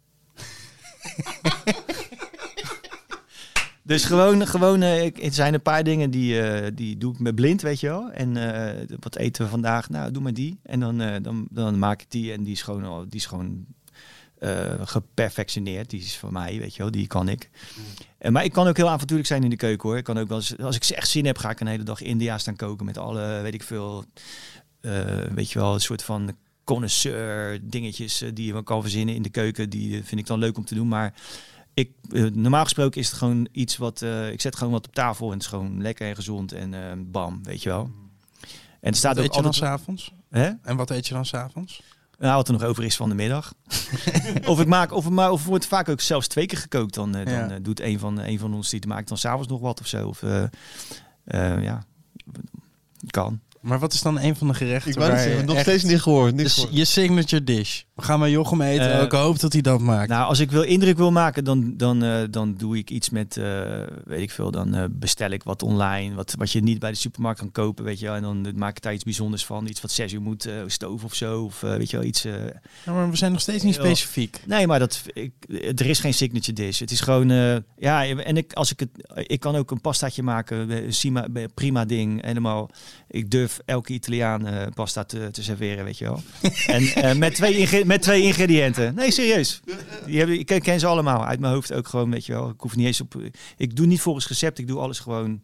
dus 3.89 4.05
gewoon, 4.05 4.47
gewoon 4.47 4.81
eh, 4.81 5.11
het 5.15 5.35
zijn 5.35 5.53
een 5.53 5.61
paar 5.61 5.83
dingen 5.83 6.11
die, 6.11 6.41
eh, 6.41 6.71
die 6.73 6.97
doe 6.97 7.13
ik 7.13 7.19
me 7.19 7.33
blind, 7.33 7.61
weet 7.61 7.79
je 7.79 7.87
wel. 7.87 8.11
En 8.11 8.37
eh, 8.37 8.97
wat 8.99 9.15
eten 9.15 9.43
we 9.43 9.49
vandaag? 9.49 9.89
Nou, 9.89 10.11
doe 10.11 10.23
maar 10.23 10.33
die. 10.33 10.59
En 10.63 10.79
dan, 10.79 11.01
eh, 11.01 11.15
dan, 11.21 11.47
dan 11.51 11.79
maak 11.79 12.01
ik 12.01 12.11
die 12.11 12.33
en 12.33 12.43
die 12.43 12.53
is 12.53 12.61
gewoon, 12.61 13.05
die 13.09 13.19
is 13.19 13.25
gewoon 13.25 13.65
eh, 14.39 14.73
geperfectioneerd. 14.83 15.89
Die 15.89 16.01
is 16.01 16.17
van 16.17 16.33
mij, 16.33 16.59
weet 16.59 16.75
je 16.75 16.81
wel. 16.81 16.91
Die 16.91 17.07
kan 17.07 17.29
ik. 17.29 17.49
En, 18.17 18.33
maar 18.33 18.43
ik 18.43 18.51
kan 18.51 18.67
ook 18.67 18.77
heel 18.77 18.89
avontuurlijk 18.89 19.27
zijn 19.27 19.43
in 19.43 19.49
de 19.49 19.55
keuken 19.55 19.89
hoor. 19.89 19.97
Ik 19.97 20.03
kan 20.03 20.17
ook 20.17 20.27
wel 20.27 20.37
eens, 20.37 20.57
als 20.57 20.75
ik 20.75 20.83
echt 20.83 21.09
zin 21.09 21.25
heb, 21.25 21.37
ga 21.37 21.49
ik 21.49 21.59
een 21.59 21.67
hele 21.67 21.83
dag 21.83 22.01
India 22.01 22.37
staan 22.37 22.55
koken 22.55 22.85
met 22.85 22.97
alle, 22.97 23.41
weet 23.41 23.53
ik 23.53 23.63
veel, 23.63 24.05
eh, 24.81 24.91
weet 25.33 25.51
je 25.51 25.59
wel, 25.59 25.73
een 25.73 25.81
soort 25.81 26.03
van 26.03 26.35
connoisseur 26.63 27.59
dingetjes 27.69 28.21
eh, 28.21 28.29
die 28.33 28.53
je 28.53 28.63
kan 28.63 28.81
verzinnen 28.81 29.15
in 29.15 29.21
de 29.21 29.29
keuken. 29.29 29.69
Die 29.69 29.97
eh, 29.97 30.03
vind 30.03 30.21
ik 30.21 30.27
dan 30.27 30.39
leuk 30.39 30.57
om 30.57 30.65
te 30.65 30.75
doen. 30.75 30.87
Maar 30.87 31.13
ik, 31.79 31.91
eh, 32.11 32.23
normaal 32.23 32.63
gesproken 32.63 33.01
is 33.01 33.07
het 33.07 33.17
gewoon 33.17 33.47
iets 33.51 33.77
wat, 33.77 34.01
eh, 34.01 34.31
ik 34.31 34.41
zet 34.41 34.55
gewoon 34.55 34.73
wat 34.73 34.87
op 34.87 34.93
tafel 34.93 35.25
en 35.27 35.33
het 35.33 35.41
is 35.41 35.47
gewoon 35.47 35.81
lekker 35.81 36.07
en 36.07 36.15
gezond 36.15 36.51
en 36.51 36.73
eh, 36.73 36.97
bam, 36.97 37.43
weet 37.43 37.63
je 37.63 37.69
wel. 37.69 37.89
En 38.81 38.93
staat 38.93 39.15
Wat 39.15 39.23
ook 39.23 39.29
eet 39.29 39.35
je 39.37 39.41
dan 39.41 39.53
s'avonds? 39.53 40.13
Hè? 40.29 40.49
En 40.63 40.75
wat 40.75 40.89
eet 40.89 41.07
je 41.07 41.13
dan 41.13 41.25
s'avonds? 41.25 41.81
Nou, 42.19 42.35
wat 42.35 42.47
er 42.47 42.53
nog 42.53 42.63
over 42.63 42.83
is 42.83 42.95
van 42.95 43.09
de 43.09 43.15
middag. 43.15 43.53
of 44.45 44.59
ik 44.59 44.67
maak, 44.67 44.91
of, 44.91 45.09
maar, 45.09 45.31
of 45.31 45.45
wordt 45.45 45.65
vaak 45.65 45.89
ook 45.89 46.01
zelfs 46.01 46.27
twee 46.27 46.45
keer 46.45 46.57
gekookt. 46.57 46.93
Dan, 46.93 47.11
dan 47.11 47.27
Ja. 47.29 47.59
doet 47.59 47.79
een 47.79 47.99
van, 47.99 48.19
een 48.19 48.39
van 48.39 48.53
ons 48.53 48.69
die 48.69 48.87
maakt 48.87 49.07
dan 49.07 49.17
s'avonds 49.17 49.47
nog 49.47 49.59
wat 49.59 49.79
of 49.79 49.87
zo. 49.87 50.07
Of 50.07 50.21
ja, 51.61 51.83
kan. 53.09 53.39
Maar 53.61 53.79
wat 53.79 53.93
is 53.93 54.01
dan 54.01 54.19
een 54.19 54.35
van 54.35 54.47
de 54.47 54.53
gerechten 54.53 54.91
Ik 54.91 54.97
waar 54.97 55.19
zeggen, 55.19 55.37
je 55.37 55.43
nog 55.43 55.55
echt- 55.55 55.65
steeds 55.65 55.83
niet 55.83 56.01
gehoord. 56.01 56.31
Niks 56.35 56.43
Dus 56.43 56.53
gehoord. 56.53 56.75
je 56.75 56.85
signature 56.85 57.43
dish. 57.43 57.81
We 57.95 58.01
gaan 58.01 58.19
bij 58.19 58.29
Jochem 58.31 58.61
eten. 58.61 58.93
Eh, 58.93 59.01
ik 59.03 59.11
hoop 59.11 59.39
dat 59.39 59.53
hij 59.53 59.61
dat 59.61 59.79
maakt. 59.79 60.09
Nou, 60.09 60.27
als 60.27 60.39
ik 60.39 60.51
wil 60.51 60.61
indruk 60.61 60.97
wil 60.97 61.11
maken, 61.11 61.43
dan, 61.43 61.73
dan, 61.77 62.03
eh, 62.03 62.21
dan 62.29 62.55
doe 62.57 62.77
ik 62.77 62.89
iets 62.89 63.09
met, 63.09 63.37
eh, 63.37 63.43
weet 64.05 64.21
ik 64.21 64.31
veel, 64.31 64.51
dan 64.51 64.75
eh, 64.75 64.83
bestel 64.91 65.29
ik 65.29 65.43
wat 65.43 65.63
online, 65.63 66.15
wat, 66.15 66.35
wat 66.37 66.51
je 66.51 66.61
niet 66.61 66.79
bij 66.79 66.91
de 66.91 66.97
supermarkt 66.97 67.39
kan 67.39 67.51
kopen, 67.51 67.83
weet 67.83 67.99
je 67.99 68.05
wel. 68.05 68.15
En 68.15 68.21
dan 68.21 68.45
eh, 68.45 68.53
maak 68.53 68.77
ik 68.77 68.81
daar 68.83 68.93
iets 68.93 69.03
bijzonders 69.03 69.45
van, 69.45 69.67
iets 69.67 69.81
wat 69.81 69.91
zes 69.91 70.13
uur 70.13 70.21
moet, 70.21 70.45
eh 70.45 70.53
stoof 70.67 71.03
of 71.03 71.13
zo, 71.15 71.43
of 71.43 71.63
eh, 71.63 71.75
weet 71.75 71.89
je 71.89 71.97
wel, 71.97 72.05
iets... 72.05 72.25
eh, 72.25 72.33
Ja, 72.85 72.93
maar 72.93 73.09
we 73.09 73.15
zijn 73.17 73.31
nog 73.31 73.41
steeds 73.41 73.63
niet 73.63 73.73
specifiek. 73.75 74.41
Nee, 74.45 74.67
maar 74.67 74.79
dat, 74.79 75.01
ik, 75.13 75.31
er 75.75 75.85
is 75.85 75.99
geen 75.99 76.13
signature 76.13 76.53
dish. 76.53 76.79
Het 76.79 76.91
is 76.91 77.01
gewoon, 77.01 77.31
eh, 77.31 77.55
ja, 77.77 78.05
en 78.07 78.37
ik, 78.37 78.53
als 78.53 78.71
ik 78.71 78.79
het, 78.79 78.89
ik 79.29 79.39
kan 79.39 79.55
ook 79.55 79.71
een 79.71 79.81
pastaatje 79.81 80.23
maken, 80.23 80.69
eh, 80.71 80.87
eh, 81.43 81.49
prima 81.53 81.85
ding, 81.85 82.25
helemaal. 82.25 82.69
Ik 83.07 83.29
durf 83.31 83.48
elke 83.65 83.93
Italiaan 83.93 84.47
eh, 84.47 84.67
pasta 84.73 85.03
te, 85.03 85.31
te 85.31 85.43
serveren, 85.43 85.83
weet 85.85 85.97
je 85.97 86.05
wel. 86.05 86.21
en 86.67 86.83
eh, 86.83 87.15
met, 87.15 87.35
twee 87.35 87.85
met 87.85 88.01
twee 88.01 88.21
ingrediënten. 88.23 88.95
Nee, 88.95 89.11
serieus. 89.11 89.61
Die 90.05 90.17
hebben, 90.17 90.39
ik 90.39 90.45
ken, 90.45 90.61
ken 90.61 90.79
ze 90.79 90.87
allemaal 90.87 91.25
uit 91.25 91.39
mijn 91.39 91.53
hoofd 91.53 91.73
ook 91.73 91.87
gewoon, 91.87 92.11
weet 92.11 92.25
je 92.25 92.33
wel. 92.33 92.49
Ik 92.49 92.59
hoef 92.61 92.75
niet 92.75 92.85
eens 92.85 93.01
op, 93.01 93.15
ik 93.57 93.75
doe 93.75 93.85
niet 93.85 94.01
volgens 94.01 94.27
recept, 94.27 94.59
ik 94.59 94.67
doe 94.67 94.79
alles 94.79 94.99
gewoon. 94.99 95.41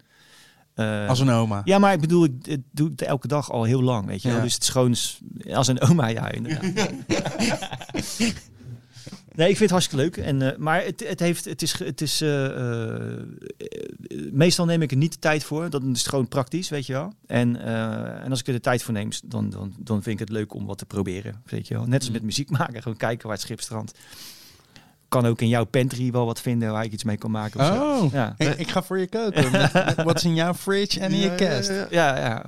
eh, 0.76 1.08
Als 1.10 1.20
een 1.20 1.30
oma. 1.30 1.62
ja, 1.66 1.78
maar 1.80 1.94
ik 1.94 2.00
bedoel, 2.02 2.24
ik, 2.24 2.34
ik 2.48 2.62
doe 2.72 2.90
het 2.90 3.02
elke 3.02 3.28
dag 3.28 3.52
al 3.52 3.64
heel 3.64 3.82
lang, 3.84 4.06
weet 4.06 4.22
je 4.22 4.28
wel. 4.28 4.38
Ja. 4.38 4.44
Dus 4.44 4.54
het 4.54 4.64
is 4.64 4.70
gewoon 4.70 4.96
als 5.54 5.68
een 5.68 5.82
oma, 5.82 6.08
ja, 6.08 6.32
inderdaad. 6.32 6.64
Nee, 9.36 9.50
ik 9.50 9.58
vind 9.58 9.60
het 9.60 9.80
hartstikke 9.80 10.04
leuk. 10.04 10.18
En, 10.18 10.42
eh, 10.42 10.58
maar 10.58 10.84
het, 10.84 11.08
het, 11.08 11.20
heeft, 11.20 11.46
het 11.46 11.62
is, 11.62 11.80
het 11.80 12.02
is 12.02 12.22
eh, 12.22 12.46
eh, 12.46 13.20
meestal 14.32 14.66
neem 14.66 14.82
ik 14.82 14.92
er 14.92 14.98
niet 14.98 15.12
de 15.14 15.20
tijd 15.20 15.44
voor. 15.44 15.70
Dat 15.70 15.84
is 15.84 16.08
gewoon 16.08 16.28
praktisch, 16.28 16.70
weet 16.70 16.86
je 16.86 16.94
wel. 16.94 17.14
En, 17.28 17.62
en 18.24 18.30
als 18.30 18.40
ik 18.40 18.48
er 18.48 18.54
de 18.54 18.60
tijd 18.60 18.84
voor 18.84 18.94
neem, 18.94 19.10
dan, 19.26 19.50
dan, 19.50 19.74
dan 19.80 20.04
vind 20.04 20.20
ik 20.20 20.28
het 20.28 20.38
leuk 20.38 20.54
om 20.54 20.66
wat 20.66 20.78
te 20.78 20.86
proberen, 20.86 21.42
weet 21.46 21.68
je 21.68 21.74
wel. 21.74 21.86
Net 21.86 22.00
als 22.00 22.12
met 22.12 22.24
muziek 22.24 22.50
maken, 22.50 22.82
gewoon 22.82 22.98
kijken 22.98 23.28
waar 23.28 23.36
het 23.36 23.46
schip 23.46 23.62
strandt. 23.62 23.98
Kan 25.08 25.26
ook 25.26 25.42
in 25.42 25.48
jouw 25.48 25.64
pantry 25.66 26.12
wel 26.12 26.26
wat 26.26 26.42
vinden 26.42 26.72
waar 26.72 26.84
ik 26.84 26.92
iets 26.92 27.04
mee 27.04 27.18
kan 27.18 27.32
maken. 27.32 27.60
Of 27.60 27.66
zo. 27.66 27.74
Oh, 28.04 28.14
Ja. 28.14 28.34
ik, 28.38 28.56
ik 28.56 28.68
ga 28.70 28.84
voor 28.84 29.00
je 29.00 29.08
koken. 29.08 29.52
Wat 30.06 30.16
is 30.16 30.24
in 30.24 30.36
jouw 30.36 30.54
fridge 30.54 31.00
en 31.00 31.12
in 31.12 31.20
je 31.20 31.36
kast? 31.36 31.72
Ja, 31.90 32.18
ja. 32.18 32.46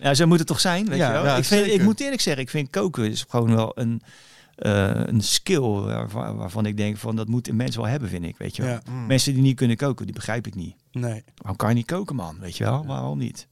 Ja, 0.00 0.14
zo 0.14 0.26
moet 0.26 0.38
het 0.38 0.46
toch 0.46 0.60
zijn, 0.60 0.88
weet 0.88 0.98
Ja, 0.98 1.06
je 1.06 1.12
wel. 1.12 1.24
ja, 1.24 1.36
ik, 1.36 1.44
vind, 1.44 1.66
ik 1.66 1.82
moet 1.82 2.00
eerlijk 2.00 2.20
zeggen, 2.20 2.42
ik 2.42 2.50
vind 2.50 2.70
koken 2.70 3.10
is 3.10 3.24
gewoon 3.28 3.54
wel 3.54 3.72
een, 3.74 4.02
eh, 4.56 4.90
een 5.06 5.20
skill 5.20 5.60
waarvan, 5.60 6.36
waarvan 6.36 6.66
ik 6.66 6.76
denk 6.76 6.96
van 6.96 7.16
dat 7.16 7.28
moet 7.28 7.48
een 7.48 7.56
mens 7.56 7.76
wel 7.76 7.84
hebben, 7.86 8.08
vind 8.08 8.24
ik, 8.24 8.36
weet 8.38 8.56
je 8.56 8.62
wel. 8.62 8.72
Ja. 8.72 8.92
Mensen 9.06 9.32
die 9.32 9.42
niet 9.42 9.56
kunnen 9.56 9.76
koken, 9.76 10.04
die 10.06 10.14
begrijp 10.14 10.46
ik 10.46 10.54
niet. 10.54 10.74
Nee. 10.92 11.24
Waarom 11.36 11.56
kan 11.56 11.68
je 11.68 11.74
niet 11.74 11.86
koken, 11.86 12.16
man? 12.16 12.36
Weet 12.40 12.56
je 12.56 12.64
wel? 12.64 12.86
Waarom 12.86 13.18
niet? 13.18 13.46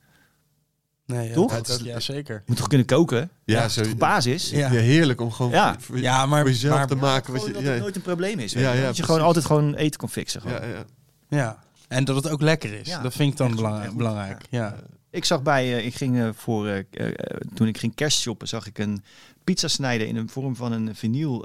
nee 1.07 1.29
ja, 1.29 1.35
Toch? 1.35 1.62
dat- 1.62 1.81
ja, 1.85 2.01
zeker. 2.01 2.35
Je 2.35 2.43
moet 2.47 2.57
toch 2.57 2.66
kunnen 2.69 2.87
koken? 2.87 3.31
Ja, 3.45 3.69
zo, 3.69 3.83
toch 3.83 3.97
basis? 3.97 4.51
Ja. 4.51 4.59
ja. 4.59 4.69
heerlijk 4.81 5.20
om 5.20 5.31
gewoon 5.33 5.51
Ja. 5.51 5.77
voor, 5.79 5.99
Ja, 5.99 6.27
maar, 6.27 6.41
voor 6.41 6.51
jezelf 6.51 6.74
maar- 6.77 6.87
te 6.87 6.95
maken. 6.95 7.33
Wat 7.33 7.47
je, 7.47 7.53
dat 7.53 7.62
ja, 7.62 7.70
het 7.70 7.81
nooit 7.81 7.97
een 7.97 8.03
probleem 8.03 8.39
is. 8.39 8.53
weet 8.53 8.62
Ja, 8.62 8.69
je 8.69 8.74
wel. 8.74 8.81
ja, 8.83 8.87
dat 8.89 8.97
je 8.97 9.03
gewoon 9.03 9.20
altijd 9.20 9.45
gewoon 9.45 9.74
eten 9.74 10.01
kan 10.01 10.09
fixen. 10.09 10.41
Gewoon. 10.41 10.61
ja, 10.61 10.66
ja. 10.66 10.85
Ja. 11.29 11.59
En 11.89 12.05
dat 12.05 12.16
het 12.16 12.29
ook 12.29 12.41
lekker 12.41 12.73
is. 12.81 12.89
Ja. 12.89 13.03
Dat 13.03 13.12
vind 13.15 13.31
ik 13.33 13.37
dan 13.37 13.47
Echt 13.47 13.57
goed, 13.57 13.65
belang- 13.65 13.81
echt 13.83 13.89
goed. 13.91 13.99
belangrijk. 13.99 14.43
Ja. 14.51 14.77
Ik 15.12 15.24
zag 15.24 15.43
bij, 15.43 15.76
eh, 15.76 15.86
ik 15.86 15.94
ging 15.94 16.18
eh, 16.18 16.28
voor, 16.34 16.68
eh, 16.68 17.09
toen 17.55 17.66
ik 17.66 17.78
ging 17.78 17.94
kerstshoppen, 17.94 18.48
zag 18.48 18.66
ik 18.66 18.78
een 18.78 19.05
pizza 19.44 19.68
snijden 19.68 20.06
in 20.06 20.14
de 20.14 20.24
vorm 20.26 20.56
van 20.56 20.72
een 20.72 20.94
vinyl. 20.94 21.44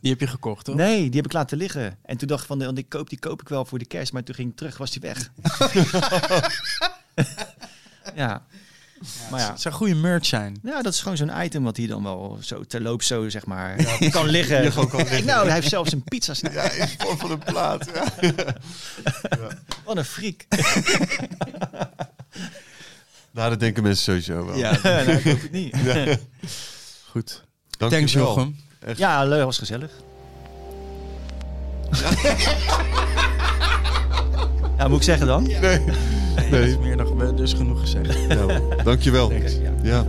Die 0.00 0.10
heb 0.10 0.20
je 0.20 0.26
gekocht, 0.26 0.64
toch? 0.64 0.74
Nee, 0.74 1.02
die 1.02 1.16
heb 1.16 1.24
ik 1.24 1.32
laten 1.32 1.58
liggen. 1.58 1.98
En 2.02 2.16
toen 2.16 2.28
dacht 2.28 2.40
ik 2.40 2.46
van, 2.46 2.58
want 2.58 2.78
ik 2.78 2.88
koop 2.88 3.08
die 3.08 3.18
koop 3.18 3.40
ik 3.40 3.48
wel 3.48 3.64
voor 3.64 3.78
de 3.78 3.84
kerst. 3.86 4.12
Maar 4.12 4.22
toen 4.22 4.34
ging 4.34 4.50
ik 4.50 4.56
terug, 4.56 4.78
was 4.78 4.90
die 4.90 5.00
weg. 5.00 5.30
ja. 8.14 8.42
Maar 9.30 9.40
ja. 9.40 9.50
Het 9.50 9.60
zou 9.60 9.74
goede 9.74 9.94
merch 9.94 10.26
zijn. 10.26 10.58
Ja, 10.62 10.82
dat 10.82 10.92
is 10.92 11.00
gewoon 11.00 11.16
zo'n 11.16 11.42
item 11.42 11.62
wat 11.62 11.76
hier 11.76 11.88
dan 11.88 12.02
wel 12.02 12.38
zo 12.40 12.64
terloops 12.64 13.06
zo, 13.06 13.28
zeg 13.28 13.46
maar, 13.46 13.76
kan 14.10 14.26
liggen. 14.26 14.72
kan 14.72 14.96
liggen. 14.96 15.24
Nou, 15.24 15.44
hij 15.44 15.54
heeft 15.54 15.68
zelfs 15.68 15.92
een 15.92 16.04
pizza 16.04 16.34
snijden. 16.34 16.62
Ja, 16.62 16.70
in 16.70 16.88
vorm 16.98 17.18
van 17.18 17.30
een 17.30 17.38
plaat. 17.38 17.90
Ja. 17.94 18.04
Wat 19.84 19.96
een 19.96 20.04
freak. 20.04 20.46
Nou, 23.32 23.50
dat 23.50 23.60
denken 23.60 23.82
mensen 23.82 24.02
sowieso 24.04 24.46
wel. 24.46 24.56
Ja, 24.56 24.78
nou, 24.82 25.10
ik 25.10 25.24
hoop 25.24 25.40
het 25.42 25.52
niet. 25.52 25.76
goed. 27.10 27.44
Dank 27.78 27.92
Thanks, 27.92 28.12
je 28.12 28.18
wel. 28.18 28.28
Jochem. 28.28 28.56
Ja, 28.96 29.24
leuk, 29.24 29.44
was 29.44 29.58
gezellig. 29.58 29.90
Ja, 34.82 34.88
moet 34.88 34.96
ik 34.98 35.04
zeggen 35.04 35.26
dan? 35.26 35.42
Nee. 35.42 35.58
Nee, 35.60 36.50
dat 36.50 36.60
is 36.60 36.78
meer 36.78 36.96
dan 36.96 37.36
dus 37.36 37.52
genoeg 37.52 37.80
gezegd. 37.80 38.28
Nou, 38.28 38.82
dankjewel. 38.84 39.32
Ja. 39.32 39.40
Ja. 39.82 40.06